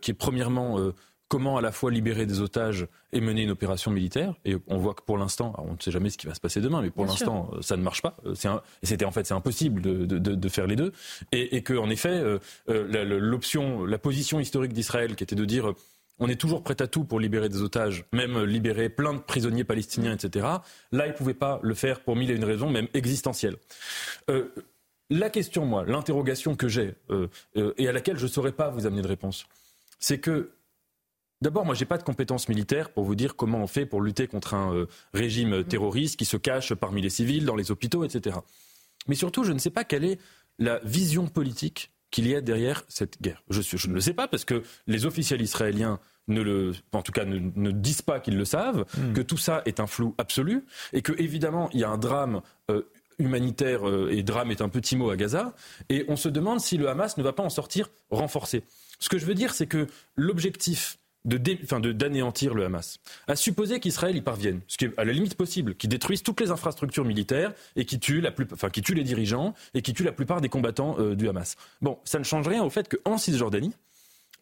qui 0.00 0.10
est 0.10 0.14
premièrement 0.14 0.78
comment 1.30 1.56
à 1.56 1.60
la 1.60 1.70
fois 1.70 1.92
libérer 1.92 2.26
des 2.26 2.40
otages 2.40 2.88
et 3.12 3.20
mener 3.20 3.42
une 3.42 3.52
opération 3.52 3.92
militaire. 3.92 4.34
Et 4.44 4.56
on 4.66 4.78
voit 4.78 4.94
que 4.94 5.02
pour 5.02 5.16
l'instant, 5.16 5.54
on 5.58 5.74
ne 5.74 5.78
sait 5.78 5.92
jamais 5.92 6.10
ce 6.10 6.18
qui 6.18 6.26
va 6.26 6.34
se 6.34 6.40
passer 6.40 6.60
demain, 6.60 6.82
mais 6.82 6.90
pour 6.90 7.06
l'instant, 7.06 7.50
euh, 7.54 7.62
ça 7.62 7.76
ne 7.76 7.82
marche 7.82 8.02
pas. 8.02 8.16
Euh, 8.26 8.34
et 8.82 8.86
c'était 8.86 9.04
en 9.04 9.12
fait, 9.12 9.24
c'est 9.24 9.34
impossible 9.34 9.80
de, 9.80 10.48
faire 10.48 10.66
les 10.66 10.74
deux. 10.74 10.92
Et, 11.30 11.56
et 11.56 11.62
que, 11.62 11.72
en 11.74 11.88
effet, 11.88 12.10
euh, 12.10 12.38
l'option, 13.20 13.84
la 13.84 13.98
position 13.98 14.40
historique 14.40 14.72
d'Israël, 14.72 15.14
qui 15.14 15.22
était 15.22 15.36
de 15.36 15.44
dire 15.44 15.72
on 16.18 16.28
est 16.28 16.38
toujours 16.38 16.62
prêt 16.62 16.82
à 16.82 16.88
tout 16.88 17.04
pour 17.04 17.20
libérer 17.20 17.48
des 17.48 17.62
otages, 17.62 18.04
même 18.12 18.42
libérer 18.42 18.88
plein 18.88 19.14
de 19.14 19.20
prisonniers 19.20 19.64
palestiniens, 19.64 20.12
etc. 20.12 20.46
Là, 20.90 21.06
ils 21.06 21.12
ne 21.12 21.16
pouvaient 21.16 21.32
pas 21.32 21.60
le 21.62 21.74
faire 21.74 22.00
pour 22.00 22.16
mille 22.16 22.30
et 22.32 22.34
une 22.34 22.44
raisons, 22.44 22.68
même 22.68 22.88
existentielles. 22.92 23.56
la 25.08 25.30
question, 25.30 25.64
moi, 25.64 25.84
l'interrogation 25.86 26.56
que 26.56 26.68
j'ai, 26.68 26.94
et 27.54 27.88
à 27.88 27.92
laquelle 27.92 28.18
je 28.18 28.24
ne 28.24 28.30
saurais 28.30 28.52
pas 28.52 28.68
vous 28.68 28.86
amener 28.86 29.00
de 29.00 29.08
réponse, 29.08 29.46
c'est 29.98 30.18
que 30.18 30.50
D'abord, 31.42 31.64
moi, 31.64 31.74
j'ai 31.74 31.86
pas 31.86 31.96
de 31.96 32.02
compétences 32.02 32.48
militaires 32.48 32.90
pour 32.90 33.04
vous 33.04 33.14
dire 33.14 33.34
comment 33.34 33.62
on 33.62 33.66
fait 33.66 33.86
pour 33.86 34.02
lutter 34.02 34.26
contre 34.26 34.52
un 34.54 34.74
euh, 34.74 34.86
régime 35.14 35.64
terroriste 35.64 36.18
qui 36.18 36.26
se 36.26 36.36
cache 36.36 36.74
parmi 36.74 37.00
les 37.00 37.08
civils, 37.08 37.46
dans 37.46 37.56
les 37.56 37.70
hôpitaux, 37.70 38.04
etc. 38.04 38.36
Mais 39.08 39.14
surtout, 39.14 39.42
je 39.42 39.52
ne 39.52 39.58
sais 39.58 39.70
pas 39.70 39.84
quelle 39.84 40.04
est 40.04 40.18
la 40.58 40.80
vision 40.84 41.26
politique 41.26 41.92
qu'il 42.10 42.28
y 42.28 42.34
a 42.34 42.42
derrière 42.42 42.84
cette 42.88 43.22
guerre. 43.22 43.42
Je, 43.48 43.88
ne 43.88 43.94
le 43.94 44.00
sais 44.00 44.12
pas 44.12 44.28
parce 44.28 44.44
que 44.44 44.62
les 44.86 45.06
officiels 45.06 45.40
israéliens 45.40 45.98
ne 46.28 46.42
le, 46.42 46.72
en 46.92 47.02
tout 47.02 47.12
cas, 47.12 47.24
ne, 47.24 47.70
disent 47.70 48.02
pas 48.02 48.20
qu'ils 48.20 48.36
le 48.36 48.44
savent, 48.44 48.84
hmm. 48.98 49.14
que 49.14 49.22
tout 49.22 49.38
ça 49.38 49.62
est 49.64 49.80
un 49.80 49.86
flou 49.86 50.14
absolu 50.18 50.64
et 50.92 51.02
que 51.02 51.12
évidemment 51.18 51.70
il 51.72 51.80
y 51.80 51.84
a 51.84 51.88
un 51.88 51.98
drame 51.98 52.42
euh, 52.70 52.82
humanitaire 53.18 53.82
et 54.10 54.22
drame 54.22 54.50
est 54.50 54.60
un 54.60 54.68
petit 54.68 54.96
mot 54.96 55.10
à 55.10 55.16
Gaza. 55.16 55.54
Et 55.88 56.04
on 56.08 56.16
se 56.16 56.28
demande 56.28 56.60
si 56.60 56.76
le 56.76 56.88
Hamas 56.88 57.16
ne 57.16 57.22
va 57.22 57.32
pas 57.32 57.42
en 57.42 57.50
sortir 57.50 57.90
renforcé. 58.10 58.64
Ce 58.98 59.08
que 59.08 59.18
je 59.18 59.24
veux 59.24 59.34
dire, 59.34 59.54
c'est 59.54 59.66
que 59.66 59.86
l'objectif 60.16 60.98
d'anéantir 61.24 62.54
le 62.54 62.64
Hamas. 62.64 62.98
À 63.28 63.36
supposer 63.36 63.80
qu'Israël 63.80 64.16
y 64.16 64.22
parvienne, 64.22 64.60
ce 64.66 64.76
qui 64.78 64.86
est 64.86 64.98
à 64.98 65.04
la 65.04 65.12
limite 65.12 65.34
possible, 65.34 65.74
qui 65.74 65.88
détruise 65.88 66.22
toutes 66.22 66.40
les 66.40 66.50
infrastructures 66.50 67.04
militaires 67.04 67.52
et 67.76 67.84
qui 67.84 67.98
tue, 67.98 68.24
enfin, 68.52 68.70
tue 68.70 68.94
les 68.94 69.04
dirigeants 69.04 69.54
et 69.74 69.82
qui 69.82 69.92
tue 69.92 70.04
la 70.04 70.12
plupart 70.12 70.40
des 70.40 70.48
combattants 70.48 70.96
euh, 70.98 71.14
du 71.14 71.28
Hamas. 71.28 71.56
Bon, 71.82 71.98
ça 72.04 72.18
ne 72.18 72.24
change 72.24 72.48
rien 72.48 72.62
au 72.62 72.70
fait 72.70 72.88
qu'en 72.88 73.18
Cisjordanie, 73.18 73.74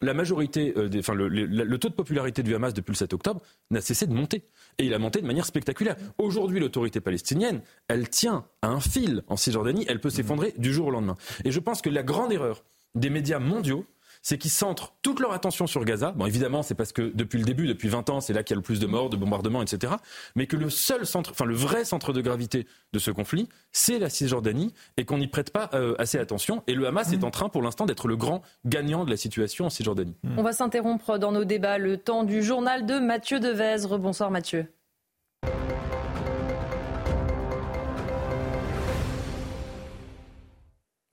la 0.01 0.13
majorité, 0.13 0.73
euh, 0.77 0.89
enfin, 0.97 1.13
le, 1.13 1.77
taux 1.77 1.89
de 1.89 1.93
popularité 1.93 2.41
du 2.43 2.55
Hamas 2.55 2.73
depuis 2.73 2.91
le 2.91 2.97
7 2.97 3.13
octobre 3.13 3.41
n'a 3.69 3.81
cessé 3.81 4.07
de 4.07 4.13
monter. 4.13 4.43
Et 4.77 4.85
il 4.85 4.93
a 4.93 4.99
monté 4.99 5.21
de 5.21 5.27
manière 5.27 5.45
spectaculaire. 5.45 5.97
Aujourd'hui, 6.17 6.59
l'autorité 6.59 7.01
palestinienne, 7.01 7.61
elle 7.89 8.09
tient 8.09 8.45
à 8.61 8.69
un 8.69 8.79
fil 8.79 9.23
en 9.27 9.35
Cisjordanie, 9.35 9.85
elle 9.89 9.99
peut 9.99 10.09
s'effondrer 10.09 10.53
du 10.57 10.73
jour 10.73 10.87
au 10.87 10.91
lendemain. 10.91 11.17
Et 11.43 11.51
je 11.51 11.59
pense 11.59 11.81
que 11.81 11.89
la 11.89 12.03
grande 12.03 12.31
erreur 12.31 12.63
des 12.95 13.09
médias 13.09 13.39
mondiaux, 13.39 13.85
c'est 14.21 14.37
qu'ils 14.37 14.51
centrent 14.51 14.93
toute 15.01 15.19
leur 15.19 15.33
attention 15.33 15.67
sur 15.67 15.85
Gaza. 15.85 16.11
Bon, 16.11 16.25
évidemment, 16.25 16.63
c'est 16.63 16.75
parce 16.75 16.91
que 16.91 17.11
depuis 17.13 17.39
le 17.39 17.45
début, 17.45 17.67
depuis 17.67 17.87
20 17.87 18.09
ans, 18.09 18.21
c'est 18.21 18.33
là 18.33 18.43
qu'il 18.43 18.55
y 18.55 18.57
a 18.57 18.59
le 18.59 18.63
plus 18.63 18.79
de 18.79 18.87
morts, 18.87 19.09
de 19.09 19.17
bombardements, 19.17 19.61
etc. 19.61 19.93
Mais 20.35 20.47
que 20.47 20.55
le 20.55 20.69
seul 20.69 21.05
centre, 21.05 21.31
enfin 21.31 21.45
le 21.45 21.55
vrai 21.55 21.85
centre 21.85 22.13
de 22.13 22.21
gravité 22.21 22.67
de 22.93 22.99
ce 22.99 23.11
conflit, 23.11 23.47
c'est 23.71 23.99
la 23.99 24.09
Cisjordanie 24.09 24.73
et 24.97 25.05
qu'on 25.05 25.17
n'y 25.17 25.27
prête 25.27 25.51
pas 25.51 25.69
euh, 25.73 25.95
assez 25.99 26.17
attention. 26.17 26.63
Et 26.67 26.73
le 26.73 26.87
Hamas 26.87 27.11
est 27.13 27.23
en 27.23 27.31
train, 27.31 27.49
pour 27.49 27.61
l'instant, 27.61 27.85
d'être 27.85 28.07
le 28.07 28.17
grand 28.17 28.41
gagnant 28.65 29.05
de 29.05 29.09
la 29.09 29.17
situation 29.17 29.65
en 29.65 29.69
Cisjordanie. 29.69 30.15
On 30.37 30.43
va 30.43 30.53
s'interrompre 30.53 31.17
dans 31.17 31.31
nos 31.31 31.45
débats. 31.45 31.77
Le 31.77 31.97
temps 31.97 32.23
du 32.23 32.43
journal 32.43 32.85
de 32.85 32.99
Mathieu 32.99 33.39
Devèzre. 33.39 33.99
Bonsoir 33.99 34.31
Mathieu. 34.31 34.67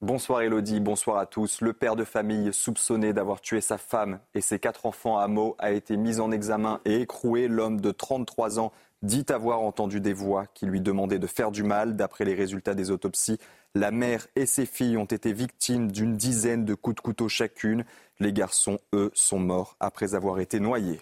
Bonsoir 0.01 0.41
Elodie, 0.41 0.79
bonsoir 0.79 1.17
à 1.17 1.25
tous. 1.25 1.59
Le 1.61 1.73
père 1.73 1.95
de 1.95 2.03
famille 2.03 2.53
soupçonné 2.53 3.13
d'avoir 3.13 3.41
tué 3.41 3.61
sa 3.61 3.79
femme 3.79 4.19
et 4.35 4.41
ses 4.41 4.59
quatre 4.59 4.85
enfants 4.85 5.17
à 5.17 5.27
Meaux 5.27 5.55
a 5.57 5.71
été 5.71 5.97
mis 5.97 6.19
en 6.19 6.31
examen 6.31 6.81
et 6.85 7.01
écroué. 7.01 7.47
L'homme 7.47 7.81
de 7.81 7.89
33 7.89 8.59
ans 8.59 8.71
dit 9.01 9.25
avoir 9.29 9.59
entendu 9.61 9.99
des 9.99 10.13
voix 10.13 10.45
qui 10.53 10.67
lui 10.67 10.81
demandaient 10.81 11.17
de 11.17 11.25
faire 11.25 11.49
du 11.49 11.63
mal. 11.63 11.95
D'après 11.95 12.25
les 12.25 12.35
résultats 12.35 12.75
des 12.75 12.91
autopsies, 12.91 13.39
la 13.73 13.89
mère 13.89 14.27
et 14.35 14.45
ses 14.45 14.67
filles 14.67 14.97
ont 14.97 15.05
été 15.05 15.33
victimes 15.33 15.91
d'une 15.91 16.15
dizaine 16.15 16.63
de 16.63 16.75
coups 16.75 16.97
de 16.97 17.01
couteau 17.01 17.27
chacune. 17.27 17.83
Les 18.19 18.33
garçons, 18.33 18.77
eux, 18.93 19.09
sont 19.15 19.39
morts 19.39 19.77
après 19.79 20.13
avoir 20.13 20.39
été 20.39 20.59
noyés. 20.59 21.01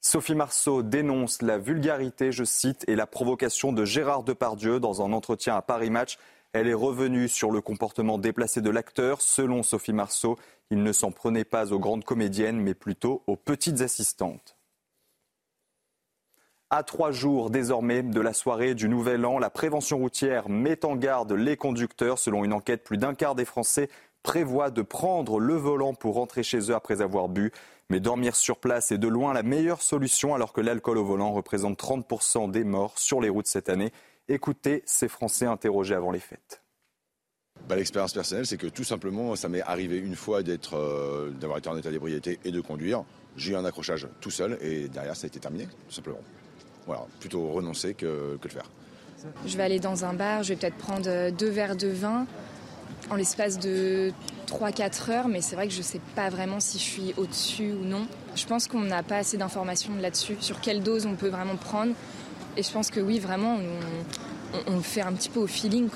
Sophie 0.00 0.36
Marceau 0.36 0.84
dénonce 0.84 1.42
la 1.42 1.58
vulgarité, 1.58 2.30
je 2.30 2.44
cite, 2.44 2.84
et 2.88 2.94
la 2.94 3.06
provocation 3.06 3.72
de 3.72 3.84
Gérard 3.84 4.22
Depardieu 4.22 4.78
dans 4.78 5.02
un 5.02 5.12
entretien 5.12 5.56
à 5.56 5.60
Paris 5.60 5.90
Match. 5.90 6.18
Elle 6.52 6.68
est 6.68 6.74
revenue 6.74 7.28
sur 7.28 7.50
le 7.50 7.60
comportement 7.60 8.18
déplacé 8.18 8.60
de 8.60 8.70
l'acteur. 8.70 9.20
Selon 9.20 9.62
Sophie 9.62 9.92
Marceau, 9.92 10.38
il 10.70 10.82
ne 10.82 10.92
s'en 10.92 11.10
prenait 11.10 11.44
pas 11.44 11.72
aux 11.72 11.78
grandes 11.78 12.04
comédiennes, 12.04 12.60
mais 12.60 12.74
plutôt 12.74 13.22
aux 13.26 13.36
petites 13.36 13.82
assistantes. 13.82 14.56
À 16.70 16.82
trois 16.82 17.12
jours 17.12 17.48
désormais 17.48 18.02
de 18.02 18.20
la 18.20 18.34
soirée 18.34 18.74
du 18.74 18.90
Nouvel 18.90 19.24
An, 19.24 19.38
la 19.38 19.48
prévention 19.48 19.98
routière 19.98 20.50
met 20.50 20.84
en 20.84 20.96
garde 20.96 21.32
les 21.32 21.56
conducteurs. 21.56 22.18
Selon 22.18 22.44
une 22.44 22.52
enquête, 22.52 22.84
plus 22.84 22.98
d'un 22.98 23.14
quart 23.14 23.34
des 23.34 23.46
Français 23.46 23.88
prévoient 24.22 24.70
de 24.70 24.82
prendre 24.82 25.40
le 25.40 25.54
volant 25.54 25.94
pour 25.94 26.14
rentrer 26.14 26.42
chez 26.42 26.70
eux 26.70 26.74
après 26.74 27.00
avoir 27.00 27.28
bu. 27.28 27.52
Mais 27.88 28.00
dormir 28.00 28.36
sur 28.36 28.58
place 28.58 28.92
est 28.92 28.98
de 28.98 29.08
loin 29.08 29.32
la 29.32 29.42
meilleure 29.42 29.80
solution 29.80 30.34
alors 30.34 30.52
que 30.52 30.60
l'alcool 30.60 30.98
au 30.98 31.04
volant 31.04 31.32
représente 31.32 31.78
30% 31.78 32.50
des 32.50 32.64
morts 32.64 32.98
sur 32.98 33.22
les 33.22 33.30
routes 33.30 33.46
cette 33.46 33.70
année. 33.70 33.92
Écoutez 34.30 34.82
ces 34.84 35.08
Français 35.08 35.46
interrogés 35.46 35.94
avant 35.94 36.10
les 36.10 36.20
fêtes. 36.20 36.62
Bah, 37.66 37.76
l'expérience 37.76 38.12
personnelle, 38.12 38.46
c'est 38.46 38.58
que 38.58 38.66
tout 38.66 38.84
simplement, 38.84 39.34
ça 39.36 39.48
m'est 39.48 39.62
arrivé 39.62 39.96
une 39.98 40.16
fois 40.16 40.40
euh, 40.40 41.30
d'avoir 41.30 41.58
été 41.58 41.68
en 41.68 41.76
état 41.76 41.90
d'ébriété 41.90 42.38
et 42.44 42.50
de 42.50 42.60
conduire. 42.60 43.04
J'ai 43.36 43.52
eu 43.52 43.56
un 43.56 43.64
accrochage 43.64 44.06
tout 44.20 44.30
seul 44.30 44.58
et 44.60 44.88
derrière, 44.88 45.16
ça 45.16 45.24
a 45.24 45.28
été 45.28 45.40
terminé, 45.40 45.66
tout 45.66 45.94
simplement. 45.94 46.20
Voilà, 46.86 47.06
plutôt 47.20 47.48
renoncer 47.48 47.94
que, 47.94 48.36
que 48.36 48.48
le 48.48 48.52
faire. 48.52 48.70
Je 49.46 49.56
vais 49.56 49.62
aller 49.62 49.80
dans 49.80 50.04
un 50.04 50.12
bar, 50.12 50.42
je 50.42 50.50
vais 50.50 50.56
peut-être 50.56 50.76
prendre 50.76 51.08
euh, 51.08 51.30
deux 51.30 51.50
verres 51.50 51.76
de 51.76 51.88
vin 51.88 52.26
en 53.10 53.16
l'espace 53.16 53.58
de 53.58 54.12
3-4 54.46 55.10
heures, 55.10 55.28
mais 55.28 55.40
c'est 55.40 55.56
vrai 55.56 55.66
que 55.68 55.72
je 55.72 55.78
ne 55.78 55.84
sais 55.84 56.00
pas 56.14 56.28
vraiment 56.28 56.60
si 56.60 56.78
je 56.78 56.82
suis 56.82 57.14
au-dessus 57.16 57.72
ou 57.72 57.84
non. 57.84 58.06
Je 58.34 58.46
pense 58.46 58.68
qu'on 58.68 58.80
n'a 58.80 59.02
pas 59.02 59.16
assez 59.16 59.36
d'informations 59.36 59.94
là-dessus, 59.96 60.36
sur 60.40 60.60
quelle 60.60 60.82
dose 60.82 61.06
on 61.06 61.14
peut 61.14 61.28
vraiment 61.28 61.56
prendre. 61.56 61.94
Et 62.58 62.64
je 62.64 62.72
pense 62.72 62.90
que 62.90 62.98
oui, 62.98 63.20
vraiment, 63.20 63.56
on, 63.56 64.72
on, 64.74 64.80
fait 64.80 65.00
un 65.00 65.12
petit 65.12 65.28
peu 65.28 65.38
au 65.38 65.46
feeling. 65.46 65.90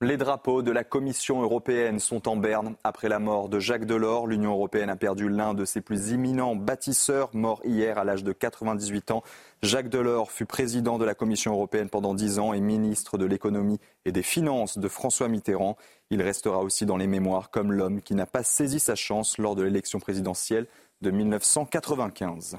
Les 0.00 0.16
drapeaux 0.16 0.62
de 0.62 0.72
la 0.72 0.82
Commission 0.82 1.42
européenne 1.42 2.00
sont 2.00 2.26
en 2.26 2.36
berne. 2.36 2.74
Après 2.82 3.08
la 3.08 3.20
mort 3.20 3.48
de 3.48 3.60
Jacques 3.60 3.84
Delors, 3.84 4.26
l'Union 4.26 4.50
européenne 4.50 4.90
a 4.90 4.96
perdu 4.96 5.28
l'un 5.28 5.54
de 5.54 5.64
ses 5.64 5.80
plus 5.80 6.10
imminents 6.10 6.56
bâtisseurs, 6.56 7.30
mort 7.34 7.60
hier 7.64 7.98
à 7.98 8.04
l'âge 8.04 8.24
de 8.24 8.32
98 8.32 9.12
ans. 9.12 9.22
Jacques 9.62 9.90
Delors 9.90 10.32
fut 10.32 10.44
président 10.44 10.98
de 10.98 11.04
la 11.04 11.14
Commission 11.14 11.52
européenne 11.52 11.88
pendant 11.88 12.12
10 12.12 12.40
ans 12.40 12.52
et 12.52 12.60
ministre 12.60 13.16
de 13.16 13.26
l'économie 13.26 13.78
et 14.06 14.10
des 14.10 14.24
finances 14.24 14.76
de 14.76 14.88
François 14.88 15.28
Mitterrand. 15.28 15.76
Il 16.10 16.20
restera 16.20 16.64
aussi 16.64 16.84
dans 16.84 16.96
les 16.96 17.06
mémoires 17.06 17.50
comme 17.50 17.70
l'homme 17.70 18.02
qui 18.02 18.16
n'a 18.16 18.26
pas 18.26 18.42
saisi 18.42 18.80
sa 18.80 18.96
chance 18.96 19.38
lors 19.38 19.54
de 19.54 19.62
l'élection 19.62 20.00
présidentielle 20.00 20.66
de 21.00 21.12
1995. 21.12 22.58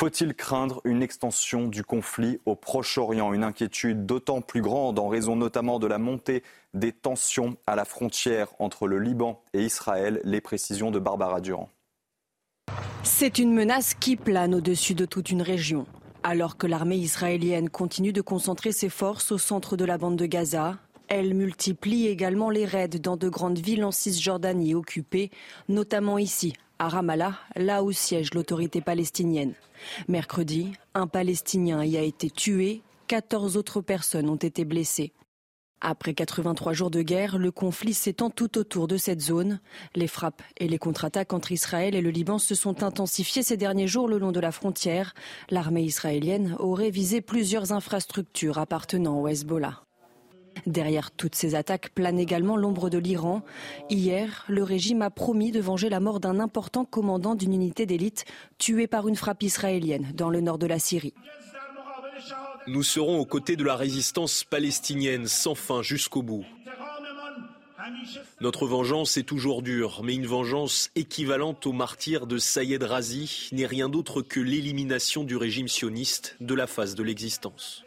Faut-il 0.00 0.32
craindre 0.32 0.80
une 0.84 1.02
extension 1.02 1.68
du 1.68 1.84
conflit 1.84 2.40
au 2.46 2.56
Proche-Orient? 2.56 3.34
Une 3.34 3.44
inquiétude 3.44 4.06
d'autant 4.06 4.40
plus 4.40 4.62
grande 4.62 4.98
en 4.98 5.08
raison 5.08 5.36
notamment 5.36 5.78
de 5.78 5.86
la 5.86 5.98
montée 5.98 6.42
des 6.72 6.90
tensions 6.90 7.58
à 7.66 7.76
la 7.76 7.84
frontière 7.84 8.48
entre 8.58 8.86
le 8.86 8.98
Liban 8.98 9.42
et 9.52 9.62
Israël. 9.62 10.18
Les 10.24 10.40
précisions 10.40 10.90
de 10.90 10.98
Barbara 10.98 11.42
Durand. 11.42 11.68
C'est 13.02 13.38
une 13.38 13.52
menace 13.52 13.92
qui 13.92 14.16
plane 14.16 14.54
au-dessus 14.54 14.94
de 14.94 15.04
toute 15.04 15.28
une 15.28 15.42
région. 15.42 15.84
Alors 16.22 16.56
que 16.56 16.66
l'armée 16.66 16.96
israélienne 16.96 17.68
continue 17.68 18.14
de 18.14 18.22
concentrer 18.22 18.72
ses 18.72 18.88
forces 18.88 19.32
au 19.32 19.36
centre 19.36 19.76
de 19.76 19.84
la 19.84 19.98
bande 19.98 20.16
de 20.16 20.24
Gaza, 20.24 20.78
elle 21.08 21.34
multiplie 21.34 22.06
également 22.06 22.48
les 22.48 22.64
raids 22.64 22.88
dans 22.88 23.18
de 23.18 23.28
grandes 23.28 23.58
villes 23.58 23.84
en 23.84 23.90
Cisjordanie 23.90 24.74
occupées, 24.74 25.30
notamment 25.68 26.16
ici, 26.16 26.54
à 26.80 26.88
Ramallah, 26.88 27.34
là 27.56 27.84
où 27.84 27.92
siège 27.92 28.32
l'autorité 28.32 28.80
palestinienne. 28.80 29.52
Mercredi, 30.08 30.72
un 30.94 31.06
Palestinien 31.06 31.84
y 31.84 31.98
a 31.98 32.02
été 32.02 32.30
tué, 32.30 32.82
14 33.06 33.58
autres 33.58 33.82
personnes 33.82 34.30
ont 34.30 34.36
été 34.36 34.64
blessées. 34.64 35.12
Après 35.82 36.14
83 36.14 36.72
jours 36.72 36.90
de 36.90 37.02
guerre, 37.02 37.36
le 37.36 37.50
conflit 37.50 37.92
s'étend 37.92 38.30
tout 38.30 38.56
autour 38.58 38.88
de 38.88 38.96
cette 38.96 39.20
zone. 39.20 39.60
Les 39.94 40.06
frappes 40.06 40.42
et 40.58 40.68
les 40.68 40.78
contre-attaques 40.78 41.34
entre 41.34 41.52
Israël 41.52 41.94
et 41.94 42.02
le 42.02 42.10
Liban 42.10 42.38
se 42.38 42.54
sont 42.54 42.82
intensifiées 42.82 43.42
ces 43.42 43.56
derniers 43.58 43.86
jours 43.86 44.08
le 44.08 44.18
long 44.18 44.32
de 44.32 44.40
la 44.40 44.52
frontière. 44.52 45.14
L'armée 45.50 45.82
israélienne 45.82 46.56
aurait 46.58 46.90
visé 46.90 47.20
plusieurs 47.20 47.72
infrastructures 47.72 48.58
appartenant 48.58 49.20
au 49.20 49.28
Hezbollah. 49.28 49.82
Derrière 50.66 51.10
toutes 51.10 51.34
ces 51.34 51.54
attaques 51.54 51.90
plane 51.94 52.18
également 52.18 52.56
l'ombre 52.56 52.90
de 52.90 52.98
l'Iran. 52.98 53.42
Hier, 53.88 54.44
le 54.48 54.62
régime 54.62 55.02
a 55.02 55.10
promis 55.10 55.52
de 55.52 55.60
venger 55.60 55.88
la 55.88 56.00
mort 56.00 56.20
d'un 56.20 56.40
important 56.40 56.84
commandant 56.84 57.34
d'une 57.34 57.54
unité 57.54 57.86
d'élite 57.86 58.24
tué 58.58 58.86
par 58.86 59.08
une 59.08 59.16
frappe 59.16 59.42
israélienne 59.42 60.12
dans 60.14 60.30
le 60.30 60.40
nord 60.40 60.58
de 60.58 60.66
la 60.66 60.78
Syrie. 60.78 61.14
Nous 62.66 62.82
serons 62.82 63.18
aux 63.18 63.26
côtés 63.26 63.56
de 63.56 63.64
la 63.64 63.74
résistance 63.74 64.44
palestinienne 64.44 65.26
sans 65.26 65.54
fin 65.54 65.82
jusqu'au 65.82 66.22
bout. 66.22 66.44
Notre 68.40 68.66
vengeance 68.66 69.16
est 69.16 69.24
toujours 69.24 69.62
dure, 69.62 70.02
mais 70.04 70.14
une 70.14 70.26
vengeance 70.26 70.90
équivalente 70.94 71.66
au 71.66 71.72
martyr 71.72 72.26
de 72.26 72.38
Sayed 72.38 72.82
Razi 72.82 73.48
n'est 73.52 73.66
rien 73.66 73.88
d'autre 73.88 74.22
que 74.22 74.40
l'élimination 74.40 75.24
du 75.24 75.36
régime 75.36 75.68
sioniste 75.68 76.36
de 76.40 76.54
la 76.54 76.66
face 76.66 76.94
de 76.94 77.02
l'existence. 77.02 77.84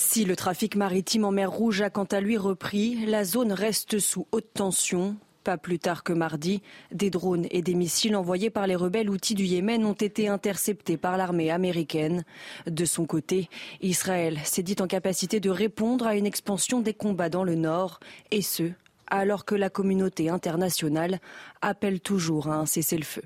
Si 0.00 0.24
le 0.24 0.36
trafic 0.36 0.76
maritime 0.76 1.24
en 1.24 1.32
mer 1.32 1.50
Rouge 1.50 1.82
a 1.82 1.90
quant 1.90 2.04
à 2.04 2.20
lui 2.20 2.36
repris, 2.36 3.04
la 3.06 3.24
zone 3.24 3.50
reste 3.50 3.98
sous 3.98 4.28
haute 4.30 4.54
tension. 4.54 5.16
Pas 5.42 5.58
plus 5.58 5.80
tard 5.80 6.04
que 6.04 6.12
mardi, 6.12 6.62
des 6.92 7.10
drones 7.10 7.48
et 7.50 7.62
des 7.62 7.74
missiles 7.74 8.14
envoyés 8.14 8.48
par 8.48 8.68
les 8.68 8.76
rebelles 8.76 9.10
outils 9.10 9.34
du 9.34 9.42
Yémen 9.42 9.84
ont 9.84 9.94
été 9.94 10.28
interceptés 10.28 10.96
par 10.96 11.16
l'armée 11.16 11.50
américaine. 11.50 12.24
De 12.68 12.84
son 12.84 13.06
côté, 13.06 13.48
Israël 13.80 14.38
s'est 14.44 14.62
dit 14.62 14.76
en 14.78 14.86
capacité 14.86 15.40
de 15.40 15.50
répondre 15.50 16.06
à 16.06 16.14
une 16.14 16.26
expansion 16.26 16.80
des 16.80 16.94
combats 16.94 17.28
dans 17.28 17.42
le 17.42 17.56
nord, 17.56 17.98
et 18.30 18.40
ce, 18.40 18.70
alors 19.08 19.44
que 19.44 19.56
la 19.56 19.68
communauté 19.68 20.28
internationale 20.28 21.18
appelle 21.60 21.98
toujours 21.98 22.46
à 22.46 22.54
un 22.54 22.66
cessez-le-feu. 22.66 23.24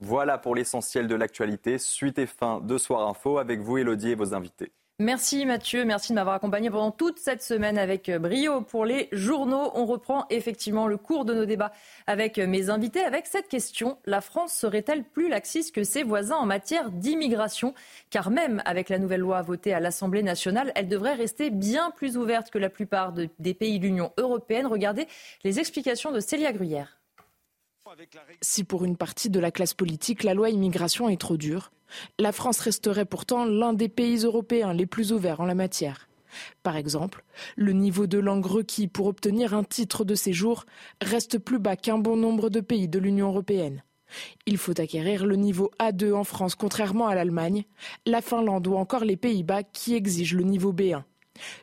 Voilà 0.00 0.38
pour 0.38 0.54
l'essentiel 0.54 1.08
de 1.08 1.14
l'actualité. 1.14 1.78
Suite 1.78 2.18
et 2.18 2.26
fin 2.26 2.60
de 2.60 2.78
Soir 2.78 3.08
Info 3.08 3.38
avec 3.38 3.60
vous, 3.60 3.78
Elodie, 3.78 4.10
et 4.10 4.14
vos 4.14 4.34
invités. 4.34 4.72
Merci 5.00 5.44
Mathieu, 5.44 5.84
merci 5.84 6.12
de 6.12 6.14
m'avoir 6.14 6.36
accompagné 6.36 6.70
pendant 6.70 6.92
toute 6.92 7.18
cette 7.18 7.42
semaine 7.42 7.78
avec 7.78 8.08
euh, 8.08 8.20
brio 8.20 8.60
pour 8.60 8.84
les 8.84 9.08
journaux. 9.10 9.72
On 9.74 9.86
reprend 9.86 10.24
effectivement 10.30 10.86
le 10.86 10.96
cours 10.96 11.24
de 11.24 11.34
nos 11.34 11.46
débats 11.46 11.72
avec 12.06 12.38
euh, 12.38 12.46
mes 12.46 12.70
invités 12.70 13.02
avec 13.02 13.26
cette 13.26 13.48
question. 13.48 13.98
La 14.06 14.20
France 14.20 14.52
serait-elle 14.52 15.02
plus 15.02 15.28
laxiste 15.28 15.74
que 15.74 15.82
ses 15.82 16.04
voisins 16.04 16.36
en 16.36 16.46
matière 16.46 16.92
d'immigration? 16.92 17.74
Car 18.10 18.30
même 18.30 18.62
avec 18.66 18.88
la 18.88 19.00
nouvelle 19.00 19.22
loi 19.22 19.42
votée 19.42 19.74
à 19.74 19.80
l'Assemblée 19.80 20.22
nationale, 20.22 20.70
elle 20.76 20.86
devrait 20.86 21.14
rester 21.14 21.50
bien 21.50 21.90
plus 21.90 22.16
ouverte 22.16 22.52
que 22.52 22.58
la 22.58 22.70
plupart 22.70 23.12
des 23.12 23.54
pays 23.54 23.80
de 23.80 23.86
l'Union 23.86 24.12
européenne. 24.16 24.68
Regardez 24.68 25.08
les 25.42 25.58
explications 25.58 26.12
de 26.12 26.20
Célia 26.20 26.52
Gruyère. 26.52 27.00
Si 28.40 28.64
pour 28.64 28.84
une 28.84 28.96
partie 28.96 29.30
de 29.30 29.40
la 29.40 29.50
classe 29.50 29.74
politique, 29.74 30.22
la 30.22 30.34
loi 30.34 30.50
immigration 30.50 31.08
est 31.08 31.20
trop 31.20 31.36
dure, 31.36 31.70
la 32.18 32.32
France 32.32 32.60
resterait 32.60 33.04
pourtant 33.04 33.44
l'un 33.44 33.72
des 33.72 33.88
pays 33.88 34.18
européens 34.24 34.72
les 34.72 34.86
plus 34.86 35.12
ouverts 35.12 35.40
en 35.40 35.46
la 35.46 35.54
matière. 35.54 36.08
Par 36.62 36.76
exemple, 36.76 37.24
le 37.56 37.72
niveau 37.72 38.06
de 38.06 38.18
langue 38.18 38.46
requis 38.46 38.88
pour 38.88 39.06
obtenir 39.06 39.54
un 39.54 39.64
titre 39.64 40.04
de 40.04 40.14
séjour 40.14 40.64
reste 41.00 41.38
plus 41.38 41.58
bas 41.58 41.76
qu'un 41.76 41.98
bon 41.98 42.16
nombre 42.16 42.50
de 42.50 42.60
pays 42.60 42.88
de 42.88 42.98
l'Union 42.98 43.28
européenne. 43.28 43.84
Il 44.46 44.58
faut 44.58 44.80
acquérir 44.80 45.26
le 45.26 45.36
niveau 45.36 45.70
A2 45.80 46.12
en 46.12 46.24
France 46.24 46.54
contrairement 46.54 47.06
à 47.06 47.14
l'Allemagne, 47.14 47.64
la 48.06 48.20
Finlande 48.20 48.66
ou 48.66 48.74
encore 48.74 49.04
les 49.04 49.16
Pays-Bas 49.16 49.62
qui 49.62 49.94
exigent 49.94 50.36
le 50.36 50.44
niveau 50.44 50.72
B1. 50.72 51.02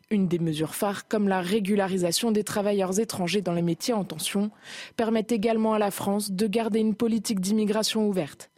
Une 0.10 0.27
des 0.27 0.39
mesures 0.39 0.76
phares, 0.76 1.07
comme 1.07 1.27
la 1.27 1.41
régularisation 1.41 2.31
des 2.31 2.43
travailleurs 2.43 2.99
étrangers 2.99 3.41
dans 3.41 3.53
les 3.53 3.61
métiers 3.61 3.93
en 3.93 4.03
tension, 4.03 4.52
permet 4.98 5.26
également 5.30 5.73
à 5.73 5.80
la 5.80 5.91
France 5.91 6.31
de 6.31 6.48
garder 6.48 6.80
une 6.80 6.95
politique 6.95 7.39
d'immigration 7.39 8.07
ouverte. 8.07 8.52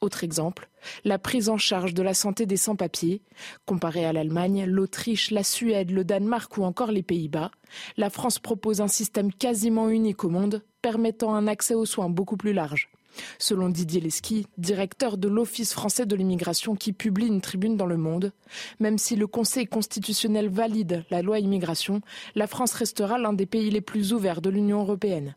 Autre 0.00 0.24
exemple, 0.24 0.68
la 1.04 1.18
prise 1.18 1.48
en 1.48 1.58
charge 1.58 1.94
de 1.94 2.02
la 2.02 2.14
santé 2.14 2.46
des 2.46 2.56
sans-papiers. 2.56 3.22
Comparé 3.66 4.04
à 4.04 4.12
l'Allemagne, 4.12 4.64
l'Autriche, 4.64 5.30
la 5.30 5.44
Suède, 5.44 5.90
le 5.90 6.04
Danemark 6.04 6.56
ou 6.56 6.64
encore 6.64 6.90
les 6.90 7.02
Pays-Bas, 7.02 7.50
la 7.96 8.10
France 8.10 8.38
propose 8.38 8.80
un 8.80 8.88
système 8.88 9.32
quasiment 9.32 9.88
unique 9.88 10.24
au 10.24 10.28
monde, 10.28 10.62
permettant 10.82 11.34
un 11.34 11.46
accès 11.46 11.74
aux 11.74 11.86
soins 11.86 12.08
beaucoup 12.08 12.36
plus 12.36 12.52
large. 12.52 12.90
Selon 13.38 13.68
Didier 13.68 14.00
Lesky, 14.00 14.46
directeur 14.58 15.16
de 15.16 15.28
l'Office 15.28 15.72
français 15.72 16.06
de 16.06 16.16
l'immigration 16.16 16.74
qui 16.74 16.92
publie 16.92 17.26
une 17.26 17.40
tribune 17.40 17.76
dans 17.76 17.86
Le 17.86 17.96
Monde, 17.96 18.32
même 18.78 18.98
si 18.98 19.16
le 19.16 19.26
Conseil 19.26 19.66
constitutionnel 19.66 20.48
valide 20.48 21.04
la 21.10 21.22
loi 21.22 21.38
immigration, 21.38 22.00
la 22.34 22.46
France 22.46 22.72
restera 22.72 23.18
l'un 23.18 23.32
des 23.32 23.46
pays 23.46 23.70
les 23.70 23.80
plus 23.80 24.12
ouverts 24.12 24.40
de 24.40 24.50
l'Union 24.50 24.80
européenne. 24.80 25.34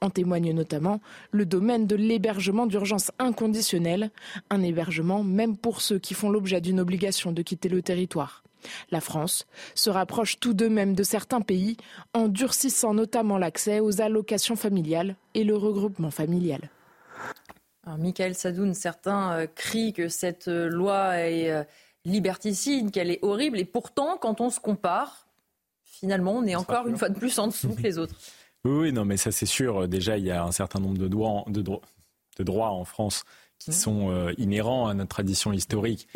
En 0.00 0.10
témoigne 0.10 0.52
notamment 0.52 1.00
le 1.30 1.46
domaine 1.46 1.86
de 1.86 1.96
l'hébergement 1.96 2.66
d'urgence 2.66 3.10
inconditionnel, 3.18 4.10
un 4.50 4.62
hébergement 4.62 5.24
même 5.24 5.56
pour 5.56 5.80
ceux 5.80 5.98
qui 5.98 6.14
font 6.14 6.30
l'objet 6.30 6.60
d'une 6.60 6.80
obligation 6.80 7.32
de 7.32 7.42
quitter 7.42 7.68
le 7.68 7.82
territoire. 7.82 8.44
La 8.90 9.00
France 9.00 9.46
se 9.74 9.90
rapproche 9.90 10.38
tout 10.40 10.54
de 10.54 10.68
même 10.68 10.94
de 10.94 11.02
certains 11.02 11.40
pays 11.40 11.76
en 12.14 12.28
durcissant 12.28 12.94
notamment 12.94 13.38
l'accès 13.38 13.80
aux 13.80 14.00
allocations 14.00 14.56
familiales 14.56 15.16
et 15.34 15.44
le 15.44 15.56
regroupement 15.56 16.10
familial. 16.10 16.70
Alors, 17.84 17.98
Michael 17.98 18.34
Sadoun, 18.34 18.74
certains 18.74 19.32
euh, 19.32 19.46
crient 19.46 19.92
que 19.92 20.08
cette 20.08 20.48
euh, 20.48 20.68
loi 20.68 21.18
est 21.18 21.50
euh, 21.50 21.64
liberticide, 22.04 22.90
qu'elle 22.90 23.10
est 23.10 23.18
horrible, 23.22 23.58
et 23.58 23.64
pourtant, 23.64 24.16
quand 24.16 24.40
on 24.40 24.50
se 24.50 24.60
compare, 24.60 25.26
finalement, 25.84 26.32
on 26.32 26.44
est 26.44 26.54
encore 26.54 26.86
une 26.88 26.96
fois 26.96 27.08
de 27.08 27.18
plus 27.18 27.38
en 27.38 27.48
dessous 27.48 27.74
que 27.74 27.82
les 27.82 27.98
autres. 27.98 28.14
Oui, 28.66 28.94
non, 28.94 29.04
mais 29.04 29.18
ça 29.18 29.30
c'est 29.30 29.44
sûr. 29.44 29.86
Déjà, 29.88 30.16
il 30.16 30.24
y 30.24 30.30
a 30.30 30.42
un 30.42 30.50
certain 30.50 30.80
nombre 30.80 30.96
de, 30.96 31.06
droits, 31.06 31.44
de, 31.48 31.60
de 31.60 32.42
droits 32.42 32.70
en 32.70 32.86
France 32.86 33.24
qui 33.58 33.70
mmh. 33.70 33.74
sont 33.74 34.10
euh, 34.10 34.32
inhérents 34.38 34.88
à 34.88 34.94
notre 34.94 35.10
tradition 35.10 35.52
historique, 35.52 36.08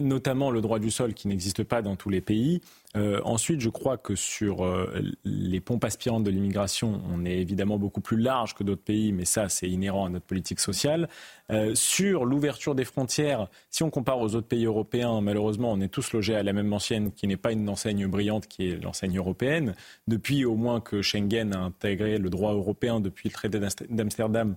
notamment 0.00 0.50
le 0.50 0.60
droit 0.60 0.78
du 0.78 0.90
sol 0.90 1.14
qui 1.14 1.28
n'existe 1.28 1.62
pas 1.64 1.82
dans 1.82 1.96
tous 1.96 2.10
les 2.10 2.20
pays. 2.20 2.60
Euh, 2.96 3.20
ensuite, 3.24 3.60
je 3.60 3.68
crois 3.68 3.98
que 3.98 4.14
sur 4.14 4.64
euh, 4.64 5.02
les 5.24 5.60
pompes 5.60 5.84
aspirantes 5.84 6.24
de 6.24 6.30
l'immigration, 6.30 7.02
on 7.12 7.24
est 7.24 7.38
évidemment 7.38 7.78
beaucoup 7.78 8.00
plus 8.00 8.16
large 8.16 8.54
que 8.54 8.64
d'autres 8.64 8.82
pays, 8.82 9.12
mais 9.12 9.24
ça, 9.24 9.48
c'est 9.48 9.68
inhérent 9.68 10.06
à 10.06 10.08
notre 10.08 10.24
politique 10.24 10.60
sociale. 10.60 11.08
Euh, 11.50 11.74
sur 11.74 12.24
l'ouverture 12.24 12.74
des 12.74 12.84
frontières, 12.84 13.48
si 13.70 13.82
on 13.82 13.90
compare 13.90 14.18
aux 14.20 14.34
autres 14.34 14.46
pays 14.46 14.64
européens, 14.64 15.20
malheureusement, 15.20 15.72
on 15.72 15.80
est 15.80 15.88
tous 15.88 16.12
logés 16.12 16.36
à 16.36 16.42
la 16.42 16.52
même 16.52 16.72
ancienne, 16.72 17.12
qui 17.12 17.26
n'est 17.26 17.36
pas 17.36 17.52
une 17.52 17.68
enseigne 17.68 18.06
brillante, 18.06 18.46
qui 18.46 18.68
est 18.70 18.82
l'enseigne 18.82 19.18
européenne. 19.18 19.74
Depuis 20.08 20.44
au 20.44 20.56
moins 20.56 20.80
que 20.80 21.02
Schengen 21.02 21.54
a 21.54 21.58
intégré 21.58 22.18
le 22.18 22.30
droit 22.30 22.52
européen 22.52 23.00
depuis 23.00 23.28
le 23.28 23.34
traité 23.34 23.60
d'Amsterdam 23.90 24.56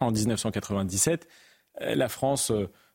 en 0.00 0.10
1997, 0.10 1.28
la 1.80 2.08
France 2.08 2.52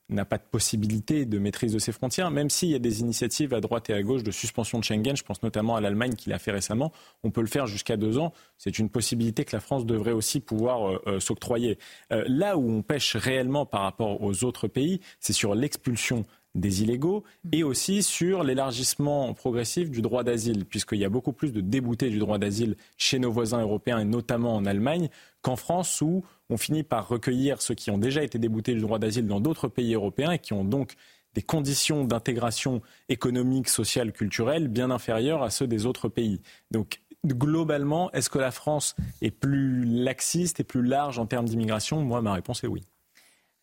n'a 0.10 0.26
pas 0.26 0.38
de 0.38 0.44
possibilité 0.44 1.26
de 1.26 1.40
maîtrise 1.40 1.74
de 1.74 1.80
ses 1.80 1.92
frontières, 1.92 2.30
même 2.30 2.50
s'il 2.50 2.70
y 2.70 2.76
a 2.76 2.80
des 2.80 3.02
initiatives 3.02 3.54
à 3.54 3.62
droite 3.62 3.90
et 3.90 3.94
à 3.94 4.02
gauche 4.04 4.24
de 4.24 4.32
suspension 4.32 4.80
de 4.80 4.84
Schengen, 4.84 5.16
je 5.16 5.24
pense 5.24 5.42
notamment 5.44 5.76
à 5.76 5.82
l'Allemagne 5.82 6.14
qui 6.16 6.30
l'a 6.30 6.40
fait 6.40 6.52
récemment, 6.52 6.92
on 7.24 7.32
peut 7.32 7.42
le 7.42 7.48
faire 7.48 7.68
jusqu'à 7.68 7.98
deux 7.98 8.18
ans. 8.18 8.34
C'est 8.58 8.80
une 8.80 8.90
possibilité 8.90 9.46
que 9.46 9.56
la 9.56 9.62
France 9.62 9.86
devrait 9.86 10.12
aussi 10.12 10.40
pouvoir 10.40 10.90
euh, 10.90 11.02
euh, 11.08 11.20
s'octroyer. 11.20 11.78
Euh, 12.12 12.24
là 12.28 12.58
où 12.58 12.70
on 12.70 12.82
pêche 12.82 13.16
réellement 13.16 13.66
par 13.66 13.82
rapport 13.82 14.22
aux 14.22 14.44
autres 14.44 14.68
pays, 14.68 15.00
c'est 15.20 15.34
sur 15.34 15.56
l'expulsion 15.56 16.26
des 16.56 16.84
illégaux 16.84 17.24
et 17.52 17.64
aussi 17.64 18.04
sur 18.04 18.44
l'élargissement 18.44 19.34
progressif 19.34 19.90
du 19.90 20.02
droit 20.02 20.24
d'asile, 20.24 20.66
puisqu'il 20.66 21.00
y 21.00 21.06
a 21.06 21.10
beaucoup 21.10 21.34
plus 21.34 21.52
de 21.52 21.62
déboutés 21.62 22.10
du 22.10 22.20
droit 22.20 22.38
d'asile 22.38 22.76
chez 22.98 23.20
nos 23.20 23.32
voisins 23.32 23.62
européens 23.62 24.00
et 24.00 24.06
notamment 24.06 24.56
en 24.56 24.66
Allemagne 24.66 25.10
qu'en 25.42 25.56
France 25.56 26.02
où 26.02 26.24
on 26.50 26.58
finit 26.58 26.84
par 26.84 27.08
recueillir 27.08 27.62
ceux 27.62 27.74
qui 27.74 27.90
ont 27.90 27.98
déjà 27.98 28.24
été 28.24 28.38
déboutés 28.38 28.74
du 28.74 28.82
droit 28.82 29.00
d'asile 29.00 29.28
dans 29.28 29.40
d'autres 29.40 29.68
pays 29.68 29.96
européens 29.96 30.32
et 30.32 30.40
qui 30.40 30.54
ont 30.54 30.64
donc 30.64 30.96
des 31.34 31.42
conditions 31.42 32.06
d'intégration 32.06 32.82
économique, 33.10 33.68
sociale, 33.68 34.12
culturelle 34.12 34.68
bien 34.68 34.92
inférieures 34.92 35.42
à 35.42 35.50
ceux 35.50 35.66
des 35.66 35.88
autres 35.88 36.08
pays. 36.08 36.42
Donc 36.70 37.00
globalement, 37.26 38.12
est-ce 38.12 38.30
que 38.30 38.38
la 38.38 38.52
France 38.52 38.96
est 39.22 39.32
plus 39.32 39.86
laxiste 39.86 40.60
et 40.60 40.64
plus 40.64 40.84
large 40.84 41.18
en 41.20 41.26
termes 41.26 41.46
d'immigration? 41.46 42.02
Moi, 42.04 42.22
ma 42.22 42.34
réponse 42.34 42.64
est 42.64 42.68
oui. 42.68 42.84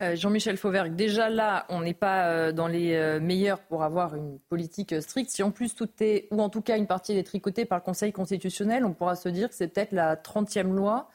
Euh, 0.03 0.17
Jean-Michel 0.17 0.57
Fauvergue, 0.57 0.97
déjà 0.97 1.29
là, 1.29 1.67
on 1.69 1.83
n'est 1.83 1.95
pas 1.95 2.29
euh, 2.29 2.53
dans 2.53 2.69
les 2.69 2.95
euh, 2.95 3.21
meilleurs 3.21 3.61
pour 3.61 3.83
avoir 3.83 4.15
une 4.15 4.39
politique 4.49 4.95
stricte. 5.03 5.31
Si 5.31 5.43
en 5.43 5.51
plus 5.51 5.75
tout 5.75 5.91
est, 6.01 6.27
ou 6.31 6.41
en 6.41 6.49
tout 6.49 6.63
cas 6.63 6.79
une 6.79 6.87
partie 6.87 7.13
est 7.13 7.23
tricotée 7.23 7.67
par 7.67 7.79
le 7.79 7.85
Conseil 7.85 8.13
constitutionnel, 8.13 8.87
on 8.87 8.95
pourra 8.95 9.15
se 9.15 9.29
dire 9.29 9.51
que 9.51 9.55
c'est 9.55 9.69
peut-être 9.69 9.93
la 9.93 10.17
30e 10.17 10.73
loi 10.73 11.11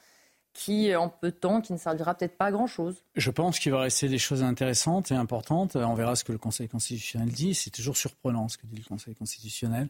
qui, 0.53 0.95
en 0.95 1.10
peu 1.10 1.32
de 1.32 1.36
temps, 1.36 1.62
qui 1.62 1.74
ne 1.74 1.78
servira 1.78 2.14
peut-être 2.14 2.38
pas 2.38 2.45
à 2.45 2.52
grand-chose. 2.52 2.95
Je 3.16 3.32
pense 3.32 3.60
qu'il 3.60 3.72
va 3.72 3.82
rester 3.82 4.07
des 4.07 4.20
choses 4.20 4.44
intéressantes 4.44 5.12
et 5.12 5.16
importantes. 5.16 5.76
On 5.76 5.95
verra 5.95 6.16
ce 6.16 6.24
que 6.24 6.32
le 6.32 6.38
Conseil 6.38 6.70
constitutionnel 6.70 7.30
dit. 7.30 7.56
C'est 7.56 7.72
toujours 7.72 7.98
surprenant 7.98 8.48
ce 8.48 8.57
que 8.57 8.68
dit 8.68 8.78
le 8.78 8.88
Conseil 8.88 9.16
constitutionnel. 9.16 9.90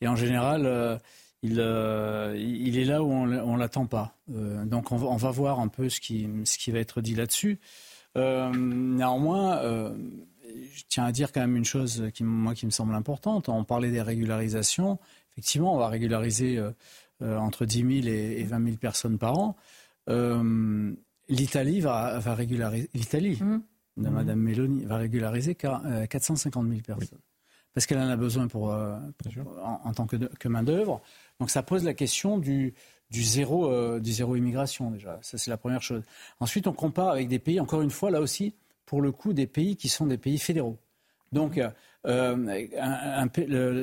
Et 0.00 0.06
en 0.06 0.14
général, 0.14 1.00
il, 1.42 1.58
est 1.58 2.84
là 2.84 3.02
où 3.02 3.10
on 3.10 3.26
ne 3.26 3.58
l'attend 3.58 3.86
pas. 3.86 4.14
donc 4.28 4.92
on 4.92 5.16
va, 5.16 5.30
voir 5.32 5.58
un 5.58 5.66
peu 5.66 5.88
ce 5.88 5.98
qui 5.98 6.70
va 6.70 6.78
être 6.78 7.00
dit 7.00 7.16
là-dessus. 7.16 7.58
Euh, 8.16 8.52
néanmoins, 8.54 9.58
euh, 9.58 9.94
je 10.72 10.82
tiens 10.88 11.04
à 11.04 11.12
dire 11.12 11.32
quand 11.32 11.40
même 11.40 11.56
une 11.56 11.64
chose 11.64 12.10
qui, 12.14 12.24
moi, 12.24 12.54
qui 12.54 12.66
me 12.66 12.70
semble 12.70 12.94
importante. 12.94 13.48
On 13.48 13.64
parlait 13.64 13.90
des 13.90 14.02
régularisations. 14.02 14.98
Effectivement, 15.32 15.74
on 15.74 15.78
va 15.78 15.88
régulariser 15.88 16.58
euh, 16.58 17.38
entre 17.38 17.66
10 17.66 18.02
000 18.02 18.14
et, 18.14 18.44
20 18.44 18.64
000 18.64 18.76
personnes 18.76 19.18
par 19.18 19.38
an. 19.38 19.56
L'Italie 21.28 21.80
va, 21.80 22.18
régulariser. 22.20 22.90
L'Italie 22.94 23.38
mmh. 23.40 23.62
de 23.96 24.08
Mme 24.08 24.38
Meloni 24.38 24.84
va 24.84 24.98
régulariser 24.98 25.54
450 25.54 26.68
000 26.68 26.80
personnes. 26.82 27.18
Parce 27.72 27.86
qu'elle 27.86 27.98
en 27.98 28.08
a 28.08 28.16
besoin 28.16 28.46
pour, 28.46 28.68
en, 28.68 29.92
tant 29.94 30.06
que, 30.06 30.16
que 30.16 30.48
main-d'œuvre. 30.48 31.02
Donc 31.40 31.50
ça 31.50 31.64
pose 31.64 31.82
la 31.82 31.94
question 31.94 32.38
du, 32.38 32.74
du 33.10 33.22
zéro, 33.22 33.70
euh, 33.70 34.00
du 34.00 34.12
zéro 34.12 34.36
immigration 34.36 34.90
déjà. 34.90 35.18
Ça, 35.22 35.38
c'est 35.38 35.50
la 35.50 35.56
première 35.56 35.82
chose. 35.82 36.02
Ensuite, 36.40 36.66
on 36.66 36.72
compare 36.72 37.08
avec 37.10 37.28
des 37.28 37.38
pays, 37.38 37.60
encore 37.60 37.82
une 37.82 37.90
fois, 37.90 38.10
là 38.10 38.20
aussi, 38.20 38.54
pour 38.86 39.00
le 39.00 39.12
coup, 39.12 39.32
des 39.32 39.46
pays 39.46 39.76
qui 39.76 39.88
sont 39.88 40.06
des 40.06 40.18
pays 40.18 40.38
fédéraux. 40.38 40.78
Donc, 41.32 41.60
euh, 42.06 42.72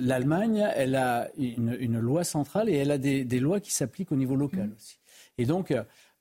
l'Allemagne, 0.01 0.69
elle 0.75 0.95
a 0.95 1.29
une, 1.37 1.99
loi 1.99 2.23
centrale 2.23 2.69
et 2.69 2.75
elle 2.75 2.91
a 2.91 2.97
des, 2.97 3.39
lois 3.39 3.59
qui 3.59 3.71
s'appliquent 3.73 4.11
au 4.11 4.15
niveau 4.15 4.35
local 4.35 4.67
mmh. 4.67 4.75
aussi. 4.77 4.97
Et 5.37 5.45
donc, 5.45 5.73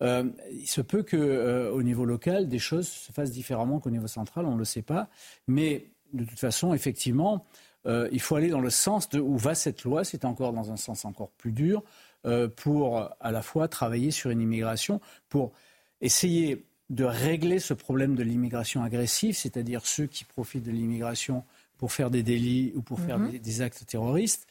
euh, 0.02 0.24
il 0.52 0.66
se 0.66 0.80
peut 0.80 1.02
qu'au 1.02 1.82
niveau 1.82 2.04
local, 2.04 2.48
des 2.48 2.58
choses 2.58 2.88
se 2.88 3.12
fassent 3.12 3.32
différemment 3.32 3.80
qu'au 3.80 3.90
niveau 3.90 4.06
central, 4.06 4.46
on 4.46 4.54
ne 4.54 4.58
le 4.58 4.64
sait 4.64 4.82
pas. 4.82 5.08
Mais 5.46 5.86
de 6.12 6.24
toute 6.24 6.38
façon, 6.38 6.74
effectivement, 6.74 7.44
il 7.86 8.20
faut 8.20 8.36
aller 8.36 8.50
dans 8.50 8.60
le 8.60 8.70
sens 8.70 9.08
de 9.08 9.20
où 9.20 9.36
va 9.36 9.54
cette 9.54 9.84
loi, 9.84 10.04
c'est 10.04 10.24
encore 10.24 10.52
dans 10.52 10.72
un 10.72 10.76
sens 10.76 11.04
encore 11.04 11.30
plus 11.30 11.52
dur, 11.52 11.82
euh, 11.82 12.09
pour 12.56 13.10
à 13.20 13.30
la 13.32 13.42
fois 13.42 13.68
travailler 13.68 14.10
sur 14.10 14.30
une 14.30 14.40
immigration, 14.40 15.00
pour 15.28 15.52
essayer 16.00 16.66
de 16.90 17.04
régler 17.04 17.60
ce 17.60 17.72
problème 17.72 18.16
de 18.16 18.22
l'immigration 18.22 18.82
agressive, 18.82 19.36
c'est-à-dire 19.36 19.86
ceux 19.86 20.06
qui 20.06 20.24
profitent 20.24 20.64
de 20.64 20.72
l'immigration 20.72 21.44
pour 21.78 21.92
faire 21.92 22.10
des 22.10 22.22
délits 22.22 22.72
ou 22.74 22.82
pour 22.82 23.00
faire 23.00 23.18
mhm. 23.18 23.38
des, 23.38 23.62
actes 23.62 23.86
terroristes. 23.86 24.46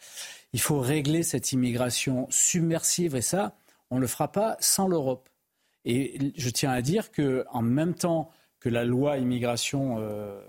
Il 0.54 0.62
faut 0.62 0.80
régler 0.80 1.22
cette 1.22 1.52
immigration 1.52 2.28
submersive 2.32 3.16
et 3.16 3.22
ça, 3.22 3.56
on 3.92 3.98
ne 3.98 4.02
le 4.02 4.08
fera 4.08 4.32
pas 4.32 4.58
sans 4.60 4.88
l'Europe. 4.88 5.30
Et 5.86 6.34
je 6.36 6.50
tiens 6.50 6.72
à 6.72 6.82
dire 6.82 7.12
qu'en 7.12 7.62
même 7.62 7.94
temps 7.94 8.32
que 8.60 8.70
la 8.70 8.84
loi 8.84 9.18
immigration, 9.18 9.98
euh, 10.00 10.42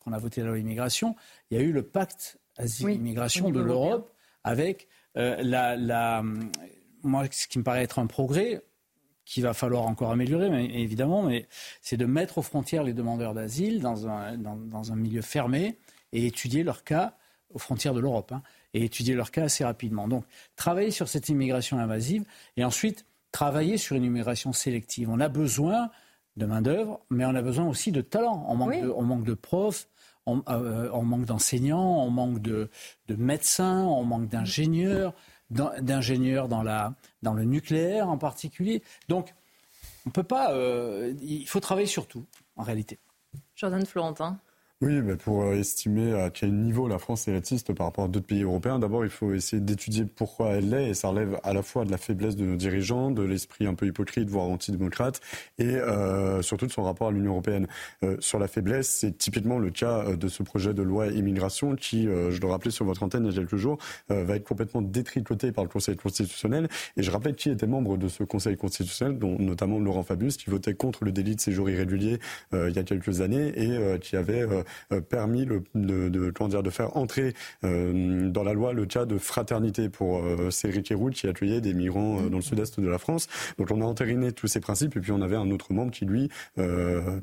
qu'on 0.00 0.12
a 0.12 0.18
voté 0.18 0.40
la 0.40 0.48
loi 0.48 0.58
immigration, 0.58 1.16
il 1.50 1.58
y 1.58 1.60
a 1.60 1.62
eu 1.62 1.72
le 1.72 1.82
pacte 1.82 2.38
asile 2.56 2.90
immigration 2.90 3.50
de 3.50 3.60
l'Europe 3.60 4.12
avec 4.42 4.88
la, 5.16 5.76
la, 5.76 6.22
moi, 7.02 7.24
ce 7.30 7.46
qui 7.46 7.58
me 7.58 7.64
paraît 7.64 7.82
être 7.82 7.98
un 7.98 8.06
progrès, 8.06 8.62
qu'il 9.26 9.42
va 9.42 9.52
falloir 9.52 9.86
encore 9.86 10.12
améliorer, 10.12 10.48
mais, 10.48 10.66
évidemment, 10.66 11.24
mais 11.24 11.46
c'est 11.82 11.96
de 11.96 12.06
mettre 12.06 12.38
aux 12.38 12.42
frontières 12.42 12.84
les 12.84 12.94
demandeurs 12.94 13.34
d'asile 13.34 13.80
dans 13.80 14.08
un, 14.08 14.38
dans, 14.38 14.92
un, 14.92 14.96
milieu 14.96 15.20
fermé 15.20 15.78
et 16.12 16.26
étudier 16.26 16.62
leur 16.62 16.84
cas 16.84 17.16
aux 17.52 17.58
frontières 17.58 17.92
de 17.92 18.00
l'Europe, 18.00 18.32
hein, 18.32 18.42
et 18.72 18.84
étudier 18.84 19.14
leur 19.14 19.30
cas 19.30 19.44
assez 19.44 19.64
rapidement. 19.64 20.06
Donc, 20.08 20.24
travailler 20.54 20.92
sur 20.92 21.08
cette 21.08 21.28
immigration 21.28 21.78
invasive 21.78 22.24
et 22.56 22.64
ensuite 22.64 23.04
travailler 23.32 23.78
sur 23.78 23.96
une 23.96 24.04
immigration 24.04 24.52
sélective. 24.52 25.10
On 25.10 25.20
a 25.20 25.28
besoin 25.28 25.90
de 26.36 26.46
main-d'œuvre, 26.46 27.00
mais 27.10 27.24
on 27.24 27.34
a 27.34 27.42
besoin 27.42 27.66
aussi 27.66 27.92
de 27.92 28.02
talent. 28.02 28.44
On 28.48 28.56
manque, 28.56 28.80
de, 28.80 28.88
on 28.88 29.02
manque 29.02 29.24
de 29.24 29.34
profs, 29.34 29.88
on, 30.26 30.42
euh, 30.48 30.90
manque 31.02 31.24
d'enseignants, 31.24 32.04
on 32.04 32.10
manque 32.10 32.40
de, 32.40 32.68
de, 33.08 33.16
médecins, 33.16 33.82
on 33.84 34.04
manque 34.04 34.28
d'ingénieurs 34.28 35.14
d'ingénieurs 35.50 36.48
dans 36.48 37.34
le 37.34 37.44
nucléaire 37.44 38.08
en 38.08 38.18
particulier. 38.18 38.82
Donc, 39.08 39.32
on 40.06 40.10
peut 40.10 40.22
pas. 40.22 40.52
Euh, 40.52 41.14
il 41.22 41.46
faut 41.46 41.60
travailler 41.60 41.86
sur 41.86 42.06
tout, 42.06 42.24
en 42.56 42.62
réalité. 42.62 42.98
Jordan 43.54 43.84
Florentin. 43.84 44.38
Oui, 44.86 45.02
mais 45.02 45.16
pour 45.16 45.42
euh, 45.42 45.54
estimer 45.54 46.14
à 46.14 46.30
quel 46.30 46.54
niveau 46.54 46.86
la 46.86 47.00
France 47.00 47.26
est 47.26 47.34
raciste 47.34 47.72
par 47.72 47.86
rapport 47.86 48.04
à 48.04 48.08
d'autres 48.08 48.26
pays 48.26 48.44
européens, 48.44 48.78
d'abord 48.78 49.04
il 49.04 49.10
faut 49.10 49.34
essayer 49.34 49.60
d'étudier 49.60 50.04
pourquoi 50.04 50.50
elle 50.50 50.70
l'est, 50.70 50.90
et 50.90 50.94
ça 50.94 51.08
relève 51.08 51.40
à 51.42 51.52
la 51.52 51.62
fois 51.62 51.84
de 51.84 51.90
la 51.90 51.98
faiblesse 51.98 52.36
de 52.36 52.44
nos 52.44 52.54
dirigeants, 52.54 53.10
de 53.10 53.24
l'esprit 53.24 53.66
un 53.66 53.74
peu 53.74 53.86
hypocrite, 53.86 54.30
voire 54.30 54.46
antidémocrate, 54.46 55.20
et 55.58 55.64
euh, 55.64 56.40
surtout 56.40 56.66
de 56.66 56.70
son 56.70 56.84
rapport 56.84 57.08
à 57.08 57.10
l'Union 57.10 57.32
européenne. 57.32 57.66
Euh, 58.04 58.16
sur 58.20 58.38
la 58.38 58.46
faiblesse, 58.46 58.88
c'est 58.88 59.18
typiquement 59.18 59.58
le 59.58 59.70
cas 59.70 60.04
euh, 60.04 60.16
de 60.16 60.28
ce 60.28 60.44
projet 60.44 60.72
de 60.72 60.82
loi 60.82 61.08
immigration 61.08 61.74
qui, 61.74 62.06
euh, 62.06 62.30
je 62.30 62.40
le 62.40 62.46
rappelais 62.46 62.70
sur 62.70 62.84
votre 62.84 63.02
antenne 63.02 63.24
il 63.24 63.32
y 63.32 63.36
a 63.36 63.40
quelques 63.40 63.56
jours, 63.56 63.78
va 64.08 64.36
être 64.36 64.46
complètement 64.46 64.82
détricoté 64.82 65.50
par 65.50 65.64
le 65.64 65.70
Conseil 65.70 65.96
constitutionnel. 65.96 66.68
Et 66.96 67.02
je 67.02 67.10
rappelais 67.10 67.34
qui 67.34 67.50
était 67.50 67.66
membre 67.66 67.96
de 67.96 68.06
ce 68.06 68.22
Conseil 68.22 68.56
constitutionnel, 68.56 69.18
dont 69.18 69.36
notamment 69.36 69.80
Laurent 69.80 70.04
Fabius, 70.04 70.36
qui 70.36 70.48
votait 70.48 70.74
contre 70.74 71.04
le 71.04 71.10
délit 71.10 71.34
de 71.34 71.40
séjour 71.40 71.68
irrégulier 71.68 72.20
il 72.52 72.72
y 72.72 72.78
a 72.78 72.84
quelques 72.84 73.20
années 73.20 73.52
et 73.56 73.98
qui 73.98 74.16
avait 74.16 74.42
euh, 74.42 74.62
permis 75.08 75.44
le, 75.44 75.62
de, 75.74 76.08
de, 76.08 76.48
dire, 76.48 76.62
de 76.62 76.70
faire 76.70 76.96
entrer 76.96 77.34
euh, 77.64 78.28
dans 78.30 78.42
la 78.42 78.52
loi 78.52 78.72
le 78.72 78.86
cas 78.86 79.04
de 79.04 79.18
fraternité 79.18 79.88
pour 79.88 80.18
euh, 80.18 80.50
ces 80.50 80.70
Routes 80.94 81.14
qui 81.14 81.26
accueillait 81.26 81.60
des 81.60 81.74
migrants 81.74 82.22
dans 82.22 82.36
le 82.36 82.42
sud-est 82.42 82.80
de 82.80 82.88
la 82.88 82.98
France. 82.98 83.28
Donc 83.58 83.70
on 83.70 83.80
a 83.80 83.84
entériné 83.84 84.32
tous 84.32 84.46
ces 84.46 84.60
principes 84.60 84.96
et 84.96 85.00
puis 85.00 85.12
on 85.12 85.22
avait 85.22 85.36
un 85.36 85.50
autre 85.50 85.72
membre 85.72 85.90
qui 85.90 86.04
lui 86.04 86.28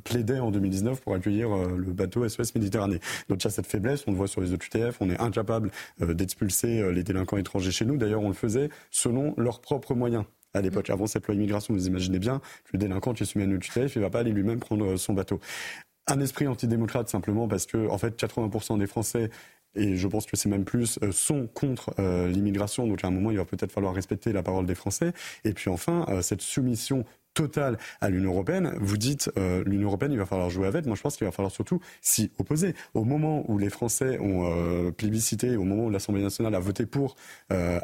plaidait 0.04 0.40
en 0.40 0.52
2019 0.52 1.02
pour 1.02 1.14
accueillir 1.14 1.50
le 1.56 1.94
bateau 1.94 2.28
SOS 2.28 2.56
Méditerranée. 2.56 3.00
Donc 3.30 3.42
il 3.42 3.46
y 3.46 3.48
a 3.48 3.52
cette 3.52 3.68
faiblesse, 3.68 4.04
on 4.08 4.12
le 4.12 4.18
voit 4.18 4.28
sur 4.28 4.42
les 4.42 4.54
OQTF, 4.54 4.98
on 5.00 5.10
est 5.10 5.20
incapable 5.20 5.72
d'expulser 6.00 6.92
les 6.92 7.04
délinquants 7.04 7.38
étrangers 7.38 7.72
chez 7.72 7.86
nous. 7.86 7.98
D'ailleurs 7.98 8.22
on 8.22 8.30
le 8.30 8.34
faisait 8.34 8.70
selon 8.92 9.34
leurs 9.38 9.62
propres 9.62 9.94
moyens 9.94 10.26
à 10.54 10.62
l'époque. 10.62 10.90
Avant 10.90 11.08
cette 11.08 11.28
loi 11.28 11.36
immigration, 11.36 11.74
vous 11.74 11.88
imaginez 11.88 12.20
bien, 12.20 12.42
le 12.72 12.80
délinquant 12.80 13.14
qui 13.14 13.24
est 13.24 13.26
soumis 13.26 13.44
à 13.44 13.48
une 13.48 13.56
OQTF, 13.56 13.96
il 13.96 14.00
ne 14.00 14.04
va 14.04 14.10
pas 14.10 14.20
aller 14.20 14.32
lui-même 14.32 14.60
prendre 14.60 14.96
son 14.98 15.14
bateau 15.14 15.40
un 16.08 16.20
esprit 16.20 16.48
antidémocrate 16.48 17.10
simplement 17.10 17.48
parce 17.48 17.66
que 17.66 17.88
en 17.90 17.98
fait 17.98 18.22
80% 18.22 18.78
des 18.78 18.88
Français 18.88 19.30
et 19.76 19.96
je 19.96 20.08
pense 20.08 20.26
que 20.26 20.38
c'est 20.38 20.50
même 20.50 20.66
plus, 20.66 21.00
euh, 21.04 21.12
sont 21.12 21.48
contre 21.54 21.94
euh, 22.00 22.28
l'immigration. 22.28 22.88
Donc 22.88 23.04
à 23.04 23.08
un 23.08 23.12
moment, 23.12 23.32
il 23.32 23.38
va 23.38 23.46
peut-être 23.46 23.72
falloir 23.72 23.94
respecter 23.94 24.32
la 24.32 24.44
parole 24.44 24.66
des 24.66 24.76
Français. 24.76 25.14
Et 25.44 25.54
puis 25.54 25.70
enfin, 25.70 26.06
euh, 26.10 26.22
cette 26.22 26.42
soumission 26.42 27.06
totale 27.34 27.80
à 28.00 28.12
l'Union 28.12 28.32
européenne. 28.32 28.76
Vous 28.80 28.96
dites 28.96 29.32
l'Union 29.66 29.88
européenne, 29.88 30.12
il 30.12 30.20
va 30.20 30.28
falloir 30.28 30.52
jouer 30.52 30.68
avec. 30.68 30.86
Moi, 30.86 30.96
je 30.96 31.02
pense 31.02 31.18
qu'il 31.18 31.26
va 31.26 31.32
falloir 31.32 31.52
surtout 31.52 31.80
s'y 32.00 32.32
opposer. 32.38 32.76
Au 32.94 33.06
moment 33.06 33.44
où 33.50 33.58
les 33.58 33.72
Français 33.72 34.20
ont 34.20 34.92
plébiscité, 34.92 35.58
au 35.58 35.64
moment 35.64 35.86
où 35.86 35.90
l'Assemblée 35.90 36.22
nationale 36.22 36.54
a 36.54 36.60
voté 36.60 36.86
pour, 36.86 37.16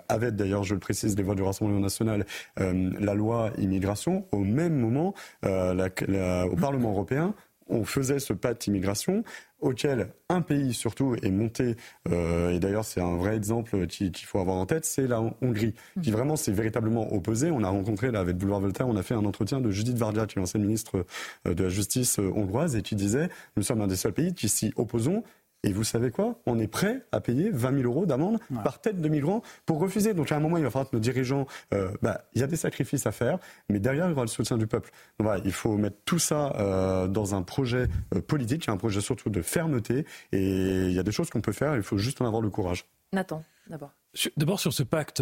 avec 0.08 0.36
d'ailleurs, 0.36 0.64
je 0.64 0.76
le 0.76 0.80
précise, 0.80 1.18
les 1.18 1.24
voix 1.24 1.34
du 1.34 1.42
Rassemblement 1.42 1.80
national, 1.80 2.28
la 2.58 3.14
loi 3.16 3.50
immigration, 3.58 4.28
au 4.32 4.44
même 4.44 4.78
moment, 4.80 5.16
la, 5.42 6.46
au 6.46 6.56
Parlement 6.56 6.92
européen, 6.92 7.34
on 7.70 7.86
faisait 7.86 8.20
ce 8.20 8.34
pacte 8.34 8.68
immigration 8.68 9.24
auquel 9.62 10.14
un 10.30 10.42
pays 10.42 10.74
surtout 10.74 11.16
est 11.22 11.32
monté, 11.32 11.76
euh, 12.10 12.52
et 12.52 12.60
d'ailleurs 12.60 12.86
c'est 12.86 13.02
un 13.02 13.18
vrai 13.18 13.36
exemple 13.36 13.88
qu'il 13.88 14.16
faut 14.16 14.40
avoir 14.40 14.56
en 14.58 14.66
tête, 14.66 14.86
c'est 14.86 15.08
la 15.08 15.22
Hongrie, 15.42 15.74
qui 16.02 16.12
vraiment 16.12 16.36
s'est 16.36 16.52
véritablement 16.52 17.14
opposée. 17.14 17.52
On 17.52 17.64
a 17.64 17.70
rencontré 17.70 18.12
là 18.12 18.20
avec 18.20 18.38
Boulevard 18.38 18.62
Voltaire, 18.62 18.88
on 18.88 18.96
a 18.96 19.04
fait 19.04 19.16
un 19.16 19.26
entretien 19.26 19.60
de 19.60 19.70
Judith 19.70 19.98
Vardia, 19.98 20.26
qui 20.28 20.38
est 20.38 20.40
l'ancienne 20.40 20.64
ministre 20.64 21.06
euh, 21.48 21.54
de 21.54 21.64
la 21.64 21.70
Justice 21.70 22.20
euh, 22.20 22.32
hongroise, 22.34 22.76
et 22.76 22.82
qui 22.82 22.96
disait, 22.96 23.30
nous 23.58 23.64
sommes 23.64 23.82
un 23.82 23.88
des 23.88 23.96
seuls 23.96 24.14
pays 24.14 24.34
qui 24.34 24.50
s'y 24.50 24.72
opposons 24.76 25.24
et 25.64 25.74
vous 25.74 25.84
savez 25.84 26.10
quoi? 26.10 26.40
On 26.46 26.58
est 26.58 26.68
prêt 26.68 27.06
à 27.12 27.20
payer 27.20 27.50
20 27.52 27.82
000 27.82 27.84
euros 27.84 28.06
d'amende 28.06 28.40
par 28.64 28.80
tête 28.80 29.02
de 29.02 29.10
migrant 29.10 29.42
pour 29.66 29.80
refuser. 29.80 30.14
Donc 30.14 30.32
à 30.32 30.38
un 30.38 30.40
moment, 30.40 30.58
il 30.58 30.64
va 30.64 30.70
falloir 30.70 30.90
que 30.90 30.96
nos 30.96 31.02
dirigeants, 31.02 31.48
euh, 31.74 31.92
bah, 32.02 32.24
il 32.34 32.40
y 32.40 32.44
a 32.44 32.48
des 32.48 32.56
sacrifices 32.56 33.06
à 33.06 33.12
faire, 33.12 33.40
mais 33.68 33.80
derrière, 33.80 34.06
il 34.06 34.12
y 34.12 34.14
aura 34.14 34.22
le 34.22 34.30
soutien 34.30 34.58
du 34.58 34.68
peuple. 34.68 34.90
Donc 35.20 35.28
voilà, 35.28 35.42
il 35.44 35.52
faut 35.52 35.76
mettre 35.78 35.98
tout 36.06 36.20
ça 36.20 36.54
euh, 36.56 37.08
dans 37.08 37.36
un 37.36 37.42
projet 37.42 37.88
euh, 38.16 38.22
politique, 38.22 38.70
un 38.70 38.78
projet 38.78 39.02
surtout 39.02 39.30
de 39.30 39.42
fermeté. 39.42 40.06
Et 40.32 40.86
il 40.86 40.94
y 40.94 41.00
a 41.00 41.04
des 41.04 41.12
choses 41.12 41.30
qu'on 41.30 41.42
peut 41.42 41.52
faire, 41.52 41.76
il 41.76 41.84
faut 41.84 41.98
juste 41.98 42.22
en 42.22 42.26
avoir 42.26 42.42
le 42.42 42.50
courage. 42.50 42.86
Nathan, 43.12 43.44
d'abord. 43.68 43.92
D'abord 44.38 44.60
sur 44.60 44.74
ce 44.74 44.82
pacte 44.82 45.22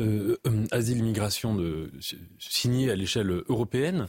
asile-immigration 0.72 1.58
signé 2.40 2.90
à 2.90 2.96
l'échelle 2.96 3.44
européenne, 3.50 4.08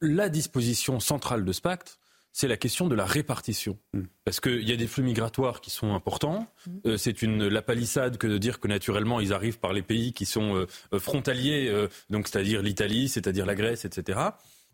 la 0.00 0.28
disposition 0.28 1.00
centrale 1.00 1.44
de 1.44 1.52
ce 1.52 1.60
pacte, 1.60 1.98
c'est 2.38 2.46
la 2.46 2.56
question 2.56 2.86
de 2.86 2.94
la 2.94 3.04
répartition. 3.04 3.78
Mm. 3.94 4.02
Parce 4.24 4.38
qu'il 4.38 4.68
y 4.68 4.72
a 4.72 4.76
des 4.76 4.86
flux 4.86 5.02
migratoires 5.02 5.60
qui 5.60 5.70
sont 5.70 5.92
importants. 5.92 6.46
Mm. 6.68 6.70
Euh, 6.86 6.96
c'est 6.96 7.22
une 7.22 7.48
la 7.48 7.62
palissade 7.62 8.16
que 8.16 8.28
de 8.28 8.38
dire 8.38 8.60
que 8.60 8.68
naturellement 8.68 9.18
ils 9.18 9.32
arrivent 9.32 9.58
par 9.58 9.72
les 9.72 9.82
pays 9.82 10.12
qui 10.12 10.24
sont 10.24 10.54
euh, 10.54 10.66
euh, 10.92 11.00
frontaliers, 11.00 11.68
donc 12.10 12.28
c'est-à-dire 12.28 12.62
l'Italie, 12.62 13.08
c'est-à-dire 13.08 13.44
la 13.44 13.56
Grèce, 13.56 13.84
etc. 13.84 14.20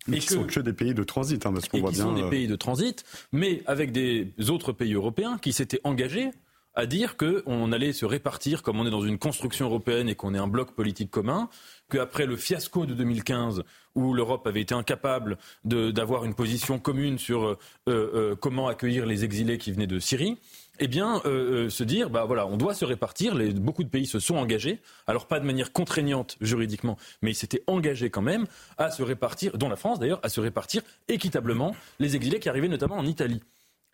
Mais 0.07 0.19
qui 0.19 0.27
sont 0.27 0.45
que 0.45 0.61
des 0.61 0.75
pays 0.75 0.93
de 0.93 1.05
transit, 1.05 1.47
hein, 1.47 1.55
parce 1.55 1.67
qu'on 1.69 1.81
voit 1.81 1.89
qui 1.89 1.97
bien. 1.97 2.05
sont 2.05 2.13
des 2.13 2.29
pays 2.29 2.49
de 2.49 2.57
transit, 2.57 3.03
mais 3.33 3.63
avec 3.65 3.93
des 3.93 4.35
autres 4.51 4.73
pays 4.73 4.93
européens 4.93 5.39
qui 5.41 5.55
s'étaient 5.55 5.81
engagés 5.85 6.33
à 6.75 6.87
dire 6.87 7.17
qu'on 7.17 7.73
allait 7.73 7.93
se 7.93 8.05
répartir 8.05 8.63
comme 8.63 8.81
on 8.81 8.87
est 8.87 8.91
dans 8.91 9.03
une 9.03 9.19
construction 9.19 9.67
européenne 9.67 10.09
et 10.09 10.15
qu'on 10.15 10.35
est 10.35 10.39
un 10.39 10.49
bloc 10.49 10.73
politique 10.73 11.11
commun, 11.11 11.49
qu'après 11.91 12.27
le 12.27 12.37
fiasco 12.37 12.87
de 12.87 12.95
2015, 12.95 13.63
où 13.95 14.13
l'Europe 14.15 14.47
avait 14.47 14.63
été 14.63 14.75
incapable 14.75 15.39
d'avoir 15.65 16.25
une 16.25 16.35
position 16.35 16.79
commune 16.79 17.19
sur 17.19 17.45
euh, 17.45 17.59
euh, 17.89 18.35
comment 18.35 18.67
accueillir 18.69 19.07
les 19.07 19.25
exilés 19.25 19.59
qui 19.59 19.71
venaient 19.73 19.87
de 19.87 19.99
Syrie, 19.99 20.37
eh 20.81 20.89
bien, 20.89 21.23
euh, 21.25 21.71
se 21.71 21.85
dire, 21.85 22.11
bah 22.11 22.25
voilà, 22.25 22.47
on 22.49 22.57
doit 22.57 22.75
se 22.75 22.85
répartir. 22.85 23.37
Beaucoup 23.55 23.85
de 23.85 23.89
pays 23.89 24.07
se 24.07 24.19
sont 24.19 24.35
engagés, 24.35 24.81
alors 25.07 25.27
pas 25.27 25.39
de 25.39 25.45
manière 25.45 25.73
contraignante 25.73 26.37
juridiquement, 26.41 26.99
mais 27.23 27.31
ils 27.31 27.37
s'étaient 27.37 27.63
engagés 27.69 28.11
quand 28.11 28.23
même 28.23 28.47
à 28.77 28.91
se 28.91 29.05
répartir, 29.05 29.57
dont 29.57 29.69
la 29.69 29.77
France 29.77 30.01
d'ailleurs, 30.01 30.21
à 30.25 30.29
se 30.29 30.41
répartir 30.41 30.83
équitablement 31.07 31.77
les 32.01 32.17
exilés 32.17 32.41
qui 32.41 32.49
arrivaient 32.49 32.69
notamment 32.69 32.97
en 32.97 33.07
Italie. 33.07 33.43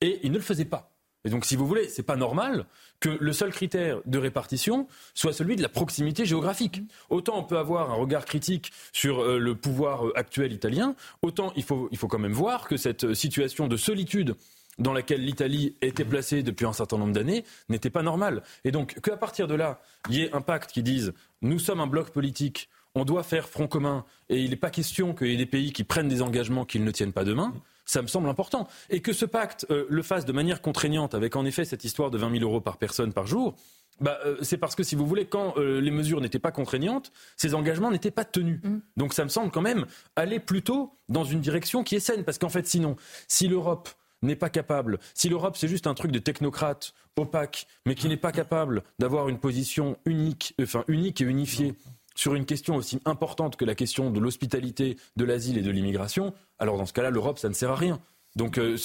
Et 0.01 0.21
ils 0.23 0.33
ne 0.33 0.39
le 0.39 0.43
faisaient 0.43 0.65
pas. 0.65 0.91
Et 1.25 1.31
donc, 1.31 1.45
si 1.45 1.57
vous 1.57 1.67
voulez, 1.67 1.89
c'est 1.89 2.03
pas 2.03 2.17
normal 2.17 2.67
que 2.99 3.09
le 3.09 3.33
seul 3.33 3.51
critère 3.51 4.01
de 4.07 4.19
répartition 4.19 4.87
soit 5.15 5.33
celui 5.33 5.57
de 5.57 5.63
la 5.63 5.69
proximité 5.69 6.25
géographique. 6.25 6.83
Autant 7.09 7.39
on 7.39 7.45
peut 7.45 7.59
avoir 7.59 7.91
un 7.91 7.95
regard 7.95 8.25
critique 8.25 8.73
sur 8.93 9.21
euh, 9.21 9.39
le 9.39 9.55
pouvoir 9.55 10.07
euh, 10.07 10.13
actuel 10.17 10.53
italien, 10.53 10.95
autant 11.23 11.53
il 11.57 11.63
faut, 11.63 11.89
il 11.93 11.99
faut 11.99 12.09
quand 12.09 12.19
même 12.19 12.33
voir 12.33 12.69
que 12.69 12.77
cette 12.77 13.05
euh, 13.05 13.15
situation 13.15 13.69
de 13.69 13.77
solitude 13.77 14.35
dans 14.79 14.93
laquelle 14.95 15.23
l'Italie 15.23 15.77
était 15.83 16.05
placée 16.05 16.43
depuis 16.43 16.65
un 16.65 16.73
certain 16.73 16.97
nombre 16.97 17.13
d'années 17.13 17.45
n'était 17.69 17.91
pas 17.91 18.03
normale. 18.03 18.43
Et 18.65 18.71
donc, 18.71 18.99
qu'à 19.01 19.17
partir 19.17 19.47
de 19.47 19.55
là, 19.55 19.81
il 20.09 20.17
y 20.17 20.23
ait 20.23 20.35
un 20.35 20.41
pacte 20.41 20.73
qui 20.73 20.83
dise 20.83 21.13
nous 21.43 21.59
sommes 21.59 21.81
un 21.81 21.87
bloc 21.87 22.11
politique, 22.11 22.71
on 22.95 23.05
doit 23.05 23.23
faire 23.23 23.49
front 23.49 23.67
commun, 23.69 24.05
et 24.31 24.41
il 24.41 24.51
n'est 24.51 24.57
pas 24.57 24.71
question 24.71 25.15
qu'il 25.15 25.29
y 25.29 25.35
ait 25.35 25.37
des 25.37 25.47
pays 25.47 25.73
qui 25.73 25.85
prennent 25.85 26.09
des 26.09 26.23
engagements 26.23 26.65
qu'ils 26.65 26.85
ne 26.85 26.91
tiennent 26.91 27.13
pas 27.13 27.25
demain 27.25 27.53
ça 27.91 28.03
me 28.03 28.07
semble 28.07 28.29
important. 28.29 28.69
Et 28.89 29.01
que 29.01 29.13
ce 29.13 29.25
pacte 29.25 29.67
euh, 29.71 29.87
le 29.89 30.03
fasse 30.03 30.25
de 30.25 30.33
manière 30.33 30.63
contraignante, 30.63 31.15
avec 31.15 31.35
en 31.35 31.45
effet 31.45 31.65
cette 31.65 31.85
histoire 31.85 32.11
de 32.11 32.19
20 32.19 32.39
000 32.39 32.45
euros 32.45 32.61
par 32.61 32.77
personne 32.77 33.13
par 33.13 33.27
jour, 33.27 33.57
bah, 34.01 34.19
euh, 34.25 34.37
c'est 34.43 34.57
parce 34.57 34.77
que, 34.77 34.83
si 34.83 34.95
vous 34.95 35.07
voulez, 35.07 35.27
quand 35.27 35.55
euh, 35.59 35.81
les 35.81 35.91
mesures 35.91 36.21
n'étaient 36.21 36.39
pas 36.39 36.53
contraignantes, 36.53 37.13
ces 37.37 37.55
engagements 37.55 37.91
n'étaient 37.91 38.13
pas 38.13 38.25
tenus. 38.25 38.61
Mm. 38.63 38.79
Donc 38.97 39.13
ça 39.13 39.25
me 39.25 39.29
semble 39.29 39.51
quand 39.51 39.61
même 39.61 39.87
aller 40.15 40.39
plutôt 40.39 40.95
dans 41.09 41.25
une 41.25 41.41
direction 41.41 41.83
qui 41.83 41.97
est 41.97 42.01
saine. 42.01 42.25
Parce 42.25 42.39
qu'en 42.39 42.49
fait, 42.49 42.67
sinon, 42.67 42.97
si 43.27 43.49
l'Europe 43.49 43.89
n'est 44.23 44.37
pas 44.37 44.51
capable, 44.51 44.99
si 45.15 45.29
l'Europe 45.29 45.57
c'est 45.57 45.69
juste 45.69 45.87
un 45.87 45.95
truc 45.95 46.13
de 46.13 46.19
technocrate 46.19 46.95
opaque, 47.17 47.67
mais 47.87 47.95
qui 47.95 48.09
n'est 48.09 48.17
pas 48.17 48.33
capable 48.33 48.85
d'avoir 48.99 49.29
une 49.29 49.39
position 49.39 49.97
unique, 50.05 50.55
enfin 50.63 50.85
unique 50.89 51.21
et 51.21 51.25
unifiée 51.25 51.75
sur 52.21 52.35
une 52.35 52.45
question 52.45 52.77
aussi 52.77 53.01
importante 53.07 53.57
que 53.57 53.65
la 53.65 53.75
question 53.75 54.11
de 54.11 54.21
l'hospitalité, 54.21 54.99
de 55.17 55.25
l'asile 55.25 55.57
et 55.57 55.63
de 55.63 55.71
l'immigration, 55.71 56.35
alors 56.59 56.77
dans 56.77 56.85
ce 56.85 56.93
cas-là, 56.93 57.09
l'Europe, 57.09 57.39
ça 57.39 57.49
ne 57.49 57.55
sert 57.55 57.71
à 57.71 57.77
rien. 57.77 57.99
Donc 58.37 58.59
euh, 58.59 58.77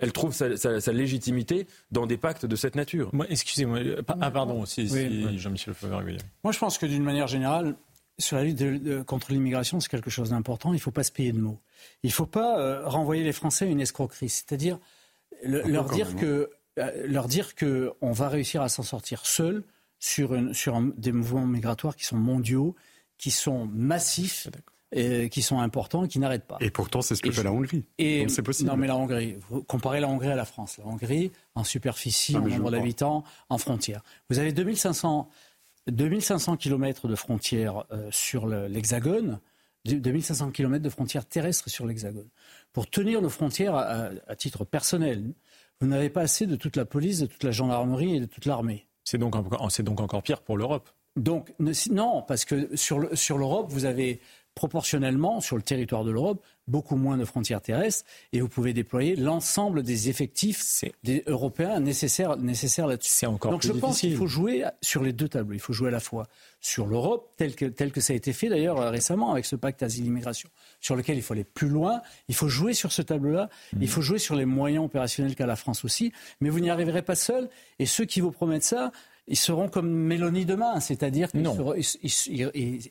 elle 0.00 0.12
trouve 0.12 0.34
sa, 0.34 0.92
légitimité 0.92 1.66
dans 1.90 2.06
des 2.06 2.18
pactes 2.18 2.44
de 2.44 2.56
cette 2.56 2.76
nature. 2.76 3.10
Excusez-moi. 3.30 3.78
Euh, 3.78 4.02
ah 4.20 4.30
pardon, 4.30 4.66
si, 4.66 4.86
Jean-Michel 5.38 5.74
Moi 6.44 6.52
je 6.52 6.58
pense 6.58 6.76
que 6.76 6.84
d'une 6.84 7.02
manière 7.02 7.26
générale, 7.26 7.74
sur 8.18 8.36
la 8.36 8.44
lutte 8.44 9.02
contre 9.04 9.32
l'immigration, 9.32 9.80
c'est 9.80 9.88
quelque 9.88 10.10
chose 10.10 10.30
d'important. 10.30 10.72
Il 10.72 10.76
ne 10.76 10.80
faut 10.80 10.90
pas 10.90 11.04
se 11.04 11.10
payer 11.10 11.32
de 11.32 11.40
mots. 11.40 11.58
Il 12.02 12.08
ne 12.08 12.12
faut 12.12 12.26
pas 12.26 12.60
euh, 12.60 12.86
renvoyer 12.86 13.24
les 13.24 13.32
Français 13.32 13.64
à 13.64 13.68
une 13.68 13.80
escroquerie. 13.80 14.28
C'est-à-dire 14.28 14.78
leur 15.42 15.88
dire 15.88 16.16
que 16.16 16.50
leur 17.06 17.28
dire 17.28 17.54
qu'on 17.54 18.12
va 18.12 18.28
réussir 18.28 18.60
à 18.60 18.68
s'en 18.68 18.82
sortir 18.82 19.24
seul 19.24 19.64
sur, 19.98 20.34
une, 20.34 20.54
sur 20.54 20.80
des 20.96 21.12
mouvements 21.12 21.46
migratoires 21.46 21.96
qui 21.96 22.04
sont 22.04 22.16
mondiaux, 22.16 22.74
qui 23.18 23.30
sont 23.30 23.66
massifs. 23.66 24.48
Et 24.96 25.28
qui 25.28 25.42
sont 25.42 25.58
importants, 25.58 26.06
qui 26.06 26.20
n'arrêtent 26.20 26.46
pas. 26.46 26.56
Et 26.60 26.70
pourtant, 26.70 27.02
c'est 27.02 27.16
ce 27.16 27.22
que 27.22 27.32
fait 27.32 27.42
la 27.42 27.50
Hongrie. 27.50 27.84
Et 27.98 28.28
c'est 28.28 28.44
possible. 28.44 28.70
Non, 28.70 28.76
mais 28.76 28.86
la 28.86 28.94
Hongrie, 28.94 29.34
vous 29.48 29.60
comparez 29.64 29.98
la 29.98 30.06
Hongrie 30.06 30.28
à 30.28 30.36
la 30.36 30.44
France. 30.44 30.78
La 30.78 30.86
Hongrie, 30.86 31.32
en 31.56 31.64
superficie, 31.64 32.36
en 32.36 32.42
nombre 32.42 32.70
d'habitants, 32.70 33.24
en 33.48 33.58
frontières. 33.58 34.04
Vous 34.30 34.38
avez 34.38 34.52
2500, 34.52 35.28
2500 35.88 36.58
km 36.58 37.08
de 37.08 37.16
frontières 37.16 37.86
euh, 37.90 38.08
sur 38.12 38.46
l'Hexagone. 38.46 39.40
2500 39.84 40.50
km 40.50 40.82
de 40.82 40.88
frontières 40.88 41.26
terrestres 41.26 41.68
sur 41.68 41.86
l'Hexagone. 41.86 42.28
Pour 42.72 42.88
tenir 42.88 43.20
nos 43.20 43.28
frontières 43.28 43.74
à, 43.76 44.36
titre 44.36 44.64
personnel, 44.64 45.34
vous 45.80 45.86
n'avez 45.86 46.08
pas 46.08 46.22
assez 46.22 46.46
de 46.46 46.56
toute 46.56 46.76
la 46.76 46.84
police, 46.84 47.20
de 47.20 47.26
toute 47.26 47.44
la 47.44 47.50
gendarmerie 47.50 48.16
et 48.16 48.20
de 48.20 48.26
toute 48.26 48.46
l'armée. 48.46 48.86
C'est 49.04 49.18
donc, 49.18 49.36
encore 49.36 50.22
pire 50.22 50.40
pour 50.40 50.56
l'Europe. 50.56 50.90
Donc 51.16 51.54
non, 51.90 52.22
parce 52.22 52.44
que 52.44 52.74
sur 52.74 53.38
l'Europe, 53.38 53.66
vous 53.70 53.84
avez 53.84 54.20
proportionnellement, 54.54 55.40
sur 55.40 55.56
le 55.56 55.62
territoire 55.62 56.04
de 56.04 56.10
l'Europe, 56.10 56.42
beaucoup 56.68 56.96
moins 56.96 57.16
de 57.16 57.24
frontières 57.24 57.60
terrestres 57.60 58.04
et 58.32 58.40
vous 58.40 58.48
pouvez 58.48 58.72
déployer 58.72 59.16
l'ensemble 59.16 59.82
des 59.82 60.08
effectifs 60.08 60.84
des 61.02 61.22
européens 61.26 61.80
nécessaires, 61.80 62.36
nécessaires 62.36 62.86
là-dessus. 62.86 63.12
C'est 63.12 63.26
encore 63.26 63.52
Donc 63.52 63.62
je 63.66 63.72
pense 63.72 64.00
qu'il 64.00 64.16
faut 64.16 64.26
jouer 64.26 64.64
sur 64.80 65.02
les 65.02 65.12
deux 65.12 65.28
tableaux. 65.28 65.54
Il 65.54 65.60
faut 65.60 65.72
jouer 65.72 65.88
à 65.88 65.92
la 65.92 66.00
fois 66.00 66.26
sur 66.60 66.86
l'Europe, 66.86 67.32
tel 67.36 67.54
que, 67.54 67.66
tel 67.66 67.92
que 67.92 68.00
ça 68.00 68.12
a 68.12 68.16
été 68.16 68.32
fait 68.32 68.48
d'ailleurs 68.48 68.78
récemment 68.90 69.32
avec 69.32 69.44
ce 69.44 69.56
pacte 69.56 69.82
asile-immigration, 69.82 70.48
sur 70.80 70.96
lequel 70.96 71.16
il 71.16 71.22
faut 71.22 71.34
aller 71.34 71.44
plus 71.44 71.68
loin. 71.68 72.00
Il 72.28 72.34
faut 72.34 72.48
jouer 72.48 72.72
sur 72.74 72.92
ce 72.92 73.02
tableau-là. 73.02 73.50
Mmh. 73.72 73.82
Il 73.82 73.88
faut 73.88 74.00
jouer 74.00 74.18
sur 74.18 74.36
les 74.36 74.46
moyens 74.46 74.84
opérationnels 74.84 75.34
qu'a 75.34 75.46
la 75.46 75.56
France 75.56 75.84
aussi. 75.84 76.12
Mais 76.40 76.48
vous 76.48 76.60
n'y 76.60 76.70
arriverez 76.70 77.02
pas 77.02 77.16
seul. 77.16 77.50
Et 77.78 77.86
ceux 77.86 78.04
qui 78.04 78.20
vous 78.20 78.30
promettent 78.30 78.64
ça, 78.64 78.92
ils 79.26 79.36
seront 79.36 79.68
comme 79.68 79.90
Mélanie 79.90 80.44
demain, 80.44 80.80
c'est-à-dire 80.80 81.30
qu'ils 81.30 81.44
seront, 81.44 81.74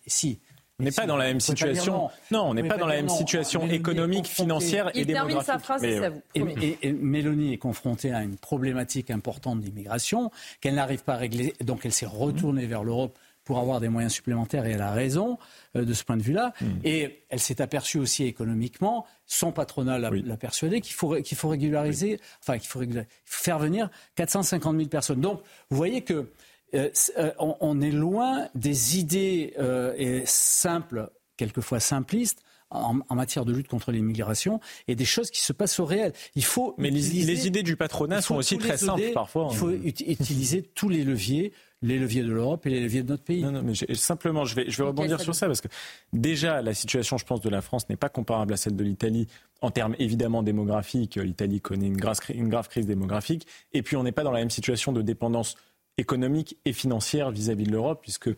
si 0.08 0.40
on 0.80 0.84
n'est 0.84 0.92
pas 0.92 1.06
dans 1.06 1.18
la 1.18 1.26
même 1.26 1.40
situation. 1.40 2.10
Non, 2.32 2.46
on 2.46 2.54
n'est 2.54 2.68
pas 2.68 2.78
dans 2.78 2.88
la 2.88 2.96
même 2.96 3.10
situation 3.10 3.68
économique, 3.68 4.26
financière 4.26 4.90
et 4.96 5.06
démographique. 5.06 5.08
Il 5.08 5.14
termine 5.14 5.42
sa 5.42 5.60
phrase, 5.60 5.82
c'est 5.82 6.04
à 6.04 6.10
vous. 6.10 6.22
Et, 6.36 6.92
Mélanie 6.92 7.54
est 7.54 7.58
confrontée 7.58 8.12
à 8.12 8.24
une 8.24 8.38
problématique 8.38 9.12
importante 9.12 9.60
d'immigration 9.62 10.32
qu'elle 10.62 10.76
n'arrive 10.76 11.04
pas 11.04 11.14
à 11.14 11.18
régler. 11.18 11.54
Donc 11.62 11.86
elle 11.86 11.92
s'est 11.92 12.08
retournée 12.08 12.66
vers 12.66 12.84
l'Europe 12.84 13.18
pour 13.44 13.60
avoir 13.60 13.80
des 13.80 13.90
moyens 13.90 14.14
supplémentaires 14.14 14.66
et 14.66 14.72
elle 14.72 14.82
a 14.82 14.94
raison 14.94 15.38
euh, 15.76 15.84
de 15.84 15.94
ce 15.94 16.04
point 16.04 16.18
de 16.18 16.22
vue-là. 16.22 16.54
Hmm. 16.62 16.80
Et 16.84 17.24
elle 17.30 17.40
s'est 17.40 17.62
aperçue 17.62 18.00
aussi 18.00 18.24
économiquement, 18.24 19.06
son 19.26 19.52
patronat 19.52 20.00
l'a 20.00 20.38
persuadé 20.38 20.82
qu'il 20.82 20.96
faut, 20.96 21.16
qu'il 21.22 21.38
faut 21.38 21.50
régulariser, 21.50 22.20
enfin 22.42 22.58
qu'il 22.58 22.70
faut, 22.70 22.80
faut, 22.80 22.88
faire 23.26 23.60
venir 23.60 23.90
450 24.16 24.78
000 24.78 24.88
personnes. 24.88 25.22
Donc 25.22 25.42
vous 25.70 25.78
voyez 25.78 26.02
que 26.02 26.32
euh, 26.74 26.90
euh, 27.18 27.32
on, 27.40 27.82
est 27.82 27.92
loin 27.92 28.48
des 28.56 28.98
idées 28.98 29.54
euh, 29.60 30.22
simples, 30.26 31.10
quelquefois 31.38 31.80
simplistes, 31.80 32.42
en, 32.72 33.16
matière 33.16 33.46
de 33.46 33.54
lutte 33.54 33.68
contre 33.68 33.92
l'immigration 33.92 34.60
et 34.88 34.96
des 34.96 35.06
choses 35.06 35.30
qui 35.30 35.42
se 35.42 35.54
passent 35.54 35.80
au 35.80 35.86
réel. 35.86 36.12
Il 36.36 36.44
faut 36.44 36.74
mais 36.80 36.90
les, 36.90 37.46
idées 37.46 37.62
du 37.62 37.76
patronat 37.76 38.22
sont 38.22 38.36
aussi 38.36 38.58
très 38.58 38.78
simples 38.78 39.12
parfois. 39.14 39.50
Il 39.52 39.58
faut 39.58 39.68
hein. 39.68 39.80
utiliser 39.84 40.64
tous 40.76 40.90
les 40.90 41.04
leviers 41.04 41.54
les 41.84 42.00
leviers 42.00 42.24
de 42.24 42.32
l'Europe 42.32 42.66
et 42.66 42.70
les 42.70 42.80
leviers 42.80 43.04
de 43.04 43.10
notre 43.10 43.24
pays. 43.24 43.44
Non, 43.44 43.52
non, 43.52 43.62
mais 43.62 43.74
simplement, 43.94 44.46
je 44.46 44.56
vais, 44.56 44.70
je 44.70 44.78
vais 44.78 44.88
rebondir 44.88 45.20
sur 45.20 45.36
ça 45.36 45.48
parce 45.48 45.60
que 45.60 45.68
déjà, 46.14 46.62
la 46.62 46.74
situation, 46.74 47.18
je 47.18 47.26
pense, 47.26 47.42
de 47.42 47.50
la 47.50 47.62
France 47.62 47.90
n'est 47.90 47.98
pas 47.98 48.10
comparable 48.10 48.54
à 48.54 48.58
celle 48.58 48.76
de 48.76 48.84
l'Italie 48.84 49.28
en 49.62 49.70
termes 49.70 49.94
évidemment 50.00 50.44
démographiques. 50.44 51.18
L'Italie 51.18 51.60
connaît 51.60 51.88
une 51.88 51.98
grave, 51.98 52.20
une 52.34 52.48
grave 52.48 52.70
crise 52.70 52.88
démographique. 52.88 53.46
Et 53.74 53.84
puis, 53.84 53.98
on 53.98 54.04
n'est 54.04 54.14
pas 54.14 54.24
dans 54.24 54.32
la 54.32 54.40
même 54.40 54.50
situation 54.50 54.94
de 54.94 55.02
dépendance 55.02 55.56
économique 55.98 56.58
et 56.66 56.74
financière 56.74 57.32
vis-à-vis 57.32 57.66
de 57.66 57.72
l'Europe, 57.72 58.00
puisque 58.02 58.30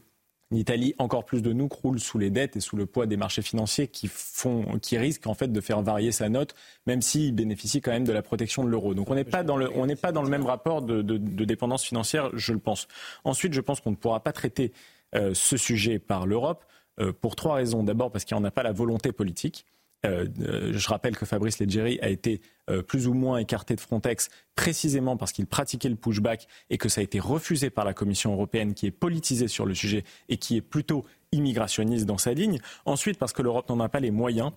l'Italie, 0.51 0.93
encore 0.99 1.25
plus 1.25 1.41
de 1.41 1.53
nous, 1.53 1.67
croule 1.67 1.99
sous 1.99 2.17
les 2.17 2.29
dettes 2.29 2.55
et 2.55 2.59
sous 2.59 2.75
le 2.75 2.85
poids 2.85 3.05
des 3.05 3.17
marchés 3.17 3.41
financiers 3.41 3.87
qui, 3.87 4.07
font, 4.07 4.79
qui 4.79 4.97
risquent 4.97 5.27
en 5.27 5.33
fait 5.33 5.51
de 5.51 5.61
faire 5.61 5.81
varier 5.81 6.11
sa 6.11 6.29
note, 6.29 6.53
même 6.85 7.01
s'il 7.01 7.33
bénéficie 7.33 7.81
quand 7.81 7.91
même 7.91 8.05
de 8.05 8.13
la 8.13 8.21
protection 8.21 8.63
de 8.63 8.69
l'euro. 8.69 8.93
Donc 8.93 9.09
on 9.09 9.15
n'est 9.15 9.23
pas 9.23 9.43
dans 9.43 9.57
le, 9.57 10.29
même 10.29 10.45
rapport 10.45 10.81
de, 10.81 11.01
dépendance 11.45 11.83
financière, 11.83 12.29
je 12.33 12.53
le 12.53 12.59
pense. 12.59 12.87
Ensuite, 13.23 13.53
je 13.53 13.61
pense 13.61 13.81
qu'on 13.81 13.91
ne 13.91 13.95
pourra 13.95 14.19
pas 14.21 14.33
traiter 14.33 14.71
euh, 15.15 15.33
ce 15.33 15.57
sujet 15.57 15.99
par 15.99 16.25
l'Europe 16.25 16.65
euh, 16.99 17.11
pour 17.11 17.35
trois 17.35 17.55
raisons. 17.55 17.83
D'abord 17.83 18.11
parce 18.11 18.25
qu'il 18.25 18.37
n'y 18.37 18.41
en 18.41 18.45
a 18.45 18.51
pas 18.51 18.63
la 18.63 18.71
volonté 18.71 19.11
politique. 19.11 19.65
Euh, 20.05 20.25
euh, 20.41 20.71
je 20.73 20.87
rappelle 20.87 21.15
que 21.15 21.25
Fabrice 21.25 21.59
Leggeri 21.59 21.99
a 22.01 22.09
été 22.09 22.41
euh, 22.69 22.81
plus 22.81 23.07
ou 23.07 23.13
moins 23.13 23.37
écarté 23.37 23.75
de 23.75 23.81
Frontex 23.81 24.29
précisément 24.55 25.17
parce 25.17 25.31
qu'il 25.31 25.47
pratiquait 25.47 25.89
le 25.89 25.95
pushback 25.95 26.47
et 26.69 26.77
que 26.77 26.89
ça 26.89 27.01
a 27.01 27.03
été 27.03 27.19
refusé 27.19 27.69
par 27.69 27.85
la 27.85 27.93
Commission 27.93 28.33
européenne 28.33 28.73
qui 28.73 28.87
est 28.87 28.91
politisée 28.91 29.47
sur 29.47 29.65
le 29.65 29.73
sujet 29.73 30.03
et 30.29 30.37
qui 30.37 30.57
est 30.57 30.61
plutôt 30.61 31.05
immigrationniste 31.31 32.05
dans 32.05 32.17
sa 32.17 32.33
ligne. 32.33 32.59
Ensuite 32.85 33.17
parce 33.17 33.33
que 33.33 33.41
l'Europe 33.41 33.69
n'en 33.69 33.79
a 33.79 33.89
pas 33.89 33.99
les 33.99 34.11
moyens 34.11 34.51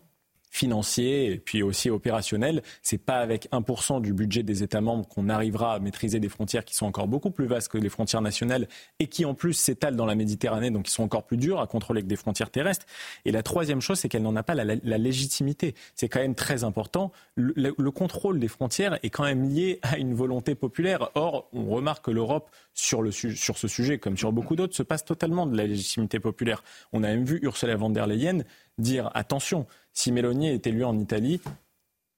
financier 0.50 1.32
et 1.32 1.38
puis 1.38 1.62
aussi 1.62 1.90
opérationnel. 1.90 2.62
C'est 2.82 2.98
pas 2.98 3.18
avec 3.18 3.48
1% 3.52 4.00
du 4.00 4.12
budget 4.12 4.42
des 4.42 4.62
États 4.62 4.80
membres 4.80 5.06
qu'on 5.06 5.28
arrivera 5.28 5.74
à 5.74 5.78
maîtriser 5.78 6.20
des 6.20 6.28
frontières 6.28 6.64
qui 6.64 6.74
sont 6.74 6.86
encore 6.86 7.08
beaucoup 7.08 7.30
plus 7.30 7.46
vastes 7.46 7.68
que 7.68 7.78
les 7.78 7.88
frontières 7.88 8.22
nationales 8.22 8.68
et 8.98 9.06
qui 9.06 9.24
en 9.24 9.34
plus 9.34 9.52
s'étalent 9.52 9.96
dans 9.96 10.06
la 10.06 10.14
Méditerranée, 10.14 10.70
donc 10.70 10.84
qui 10.84 10.92
sont 10.92 11.02
encore 11.02 11.24
plus 11.24 11.36
dures 11.36 11.60
à 11.60 11.66
contrôler 11.66 12.02
que 12.02 12.06
des 12.06 12.16
frontières 12.16 12.50
terrestres. 12.50 12.86
Et 13.24 13.32
la 13.32 13.42
troisième 13.42 13.80
chose, 13.80 13.98
c'est 13.98 14.08
qu'elle 14.08 14.22
n'en 14.22 14.36
a 14.36 14.42
pas 14.42 14.54
la, 14.54 14.98
légitimité. 14.98 15.74
C'est 15.94 16.08
quand 16.08 16.20
même 16.20 16.34
très 16.34 16.64
important. 16.64 17.12
Le, 17.36 17.74
le, 17.76 17.90
contrôle 17.90 18.40
des 18.40 18.48
frontières 18.48 18.98
est 19.02 19.10
quand 19.10 19.24
même 19.24 19.48
lié 19.48 19.78
à 19.82 19.98
une 19.98 20.14
volonté 20.14 20.54
populaire. 20.54 21.10
Or, 21.14 21.48
on 21.52 21.66
remarque 21.66 22.06
que 22.06 22.10
l'Europe, 22.10 22.50
sur, 22.74 23.02
le, 23.02 23.10
sur 23.10 23.58
ce 23.58 23.68
sujet, 23.68 23.98
comme 23.98 24.16
sur 24.16 24.32
beaucoup 24.32 24.56
d'autres, 24.56 24.74
se 24.74 24.82
passe 24.82 25.04
totalement 25.04 25.46
de 25.46 25.56
la 25.56 25.66
légitimité 25.66 26.20
populaire. 26.20 26.62
On 26.92 27.02
a 27.02 27.08
même 27.08 27.24
vu 27.24 27.38
Ursula 27.42 27.76
von 27.76 27.90
der 27.90 28.06
Leyen 28.06 28.44
dire 28.78 29.10
attention, 29.14 29.66
si 29.92 30.12
Mélanie 30.12 30.48
est 30.48 30.66
élue 30.66 30.84
en 30.84 30.98
Italie, 30.98 31.40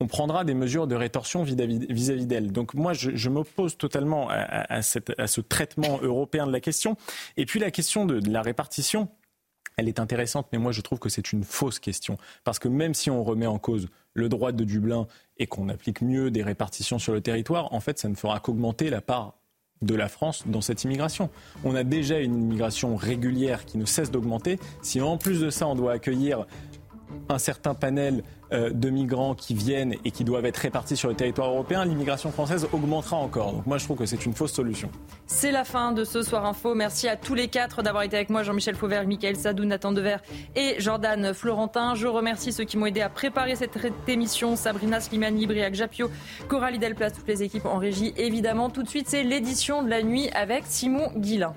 on 0.00 0.06
prendra 0.06 0.44
des 0.44 0.54
mesures 0.54 0.86
de 0.86 0.94
rétorsion 0.94 1.42
vis-à-vis 1.42 2.26
d'elle. 2.26 2.52
Donc 2.52 2.74
moi, 2.74 2.94
je, 2.94 3.28
m'oppose 3.28 3.76
totalement 3.76 4.28
à, 4.30 4.82
ce 4.82 5.40
traitement 5.40 5.98
européen 6.02 6.46
de 6.46 6.52
la 6.52 6.60
question. 6.60 6.96
Et 7.36 7.44
puis 7.44 7.60
la 7.60 7.70
question 7.70 8.06
de, 8.06 8.20
la 8.30 8.40
répartition, 8.40 9.08
elle 9.76 9.88
est 9.88 10.00
intéressante, 10.00 10.48
mais 10.52 10.58
moi 10.58 10.72
je 10.72 10.80
trouve 10.80 10.98
que 10.98 11.10
c'est 11.10 11.32
une 11.32 11.44
fausse 11.44 11.78
question. 11.78 12.16
Parce 12.44 12.58
que 12.58 12.68
même 12.68 12.94
si 12.94 13.10
on 13.10 13.22
remet 13.22 13.46
en 13.46 13.58
cause 13.58 13.88
le 14.14 14.28
droit 14.28 14.52
de 14.52 14.64
Dublin 14.64 15.06
et 15.36 15.46
qu'on 15.46 15.68
applique 15.68 16.00
mieux 16.00 16.30
des 16.30 16.42
répartitions 16.42 16.98
sur 16.98 17.12
le 17.12 17.20
territoire, 17.20 17.72
en 17.72 17.80
fait, 17.80 17.98
ça 17.98 18.08
ne 18.08 18.14
fera 18.14 18.40
qu'augmenter 18.40 18.90
la 18.90 19.02
part 19.02 19.39
de 19.82 19.94
la 19.94 20.08
France 20.08 20.44
dans 20.46 20.60
cette 20.60 20.84
immigration. 20.84 21.30
On 21.64 21.74
a 21.74 21.84
déjà 21.84 22.18
une 22.18 22.36
immigration 22.36 22.96
régulière 22.96 23.64
qui 23.64 23.78
ne 23.78 23.86
cesse 23.86 24.10
d'augmenter. 24.10 24.58
Si 24.82 25.00
en 25.00 25.16
plus 25.16 25.40
de 25.40 25.48
ça, 25.48 25.66
on 25.66 25.74
doit 25.74 25.92
accueillir 25.92 26.46
un 27.28 27.38
certain 27.38 27.74
panel 27.74 28.22
euh, 28.52 28.70
de 28.70 28.90
migrants 28.90 29.34
qui 29.34 29.54
viennent 29.54 29.94
et 30.04 30.10
qui 30.10 30.24
doivent 30.24 30.44
être 30.44 30.56
répartis 30.56 30.96
sur 30.96 31.08
le 31.08 31.14
territoire 31.14 31.50
européen, 31.50 31.84
l'immigration 31.84 32.32
française 32.32 32.66
augmentera 32.72 33.16
encore. 33.16 33.52
Donc 33.52 33.66
moi, 33.66 33.78
je 33.78 33.84
trouve 33.84 33.98
que 33.98 34.06
c'est 34.06 34.26
une 34.26 34.34
fausse 34.34 34.52
solution. 34.52 34.90
C'est 35.26 35.52
la 35.52 35.64
fin 35.64 35.92
de 35.92 36.02
ce 36.02 36.22
Soir 36.22 36.44
Info. 36.44 36.74
Merci 36.74 37.08
à 37.08 37.14
tous 37.16 37.34
les 37.34 37.46
quatre 37.46 37.82
d'avoir 37.82 38.02
été 38.02 38.16
avec 38.16 38.28
moi, 38.28 38.42
Jean-Michel 38.42 38.74
Fauvert, 38.74 39.06
Michael 39.06 39.36
Sadou, 39.36 39.64
Nathan 39.64 39.92
Dever 39.92 40.16
et 40.56 40.74
Jordan 40.80 41.32
Florentin. 41.32 41.94
Je 41.94 42.08
remercie 42.08 42.52
ceux 42.52 42.64
qui 42.64 42.76
m'ont 42.76 42.86
aidé 42.86 43.02
à 43.02 43.08
préparer 43.08 43.54
cette 43.54 43.78
émission, 44.08 44.56
Sabrina 44.56 45.00
Slimani, 45.00 45.46
Briac 45.46 45.74
Japio, 45.74 46.10
Coralie 46.48 46.78
Delplace, 46.78 47.12
toutes 47.12 47.28
les 47.28 47.44
équipes 47.44 47.66
en 47.66 47.78
régie, 47.78 48.12
évidemment. 48.16 48.68
Tout 48.68 48.82
de 48.82 48.88
suite, 48.88 49.08
c'est 49.08 49.22
l'édition 49.22 49.82
de 49.84 49.88
la 49.90 50.02
nuit 50.02 50.28
avec 50.30 50.64
Simon 50.66 51.12
Guillain. 51.16 51.54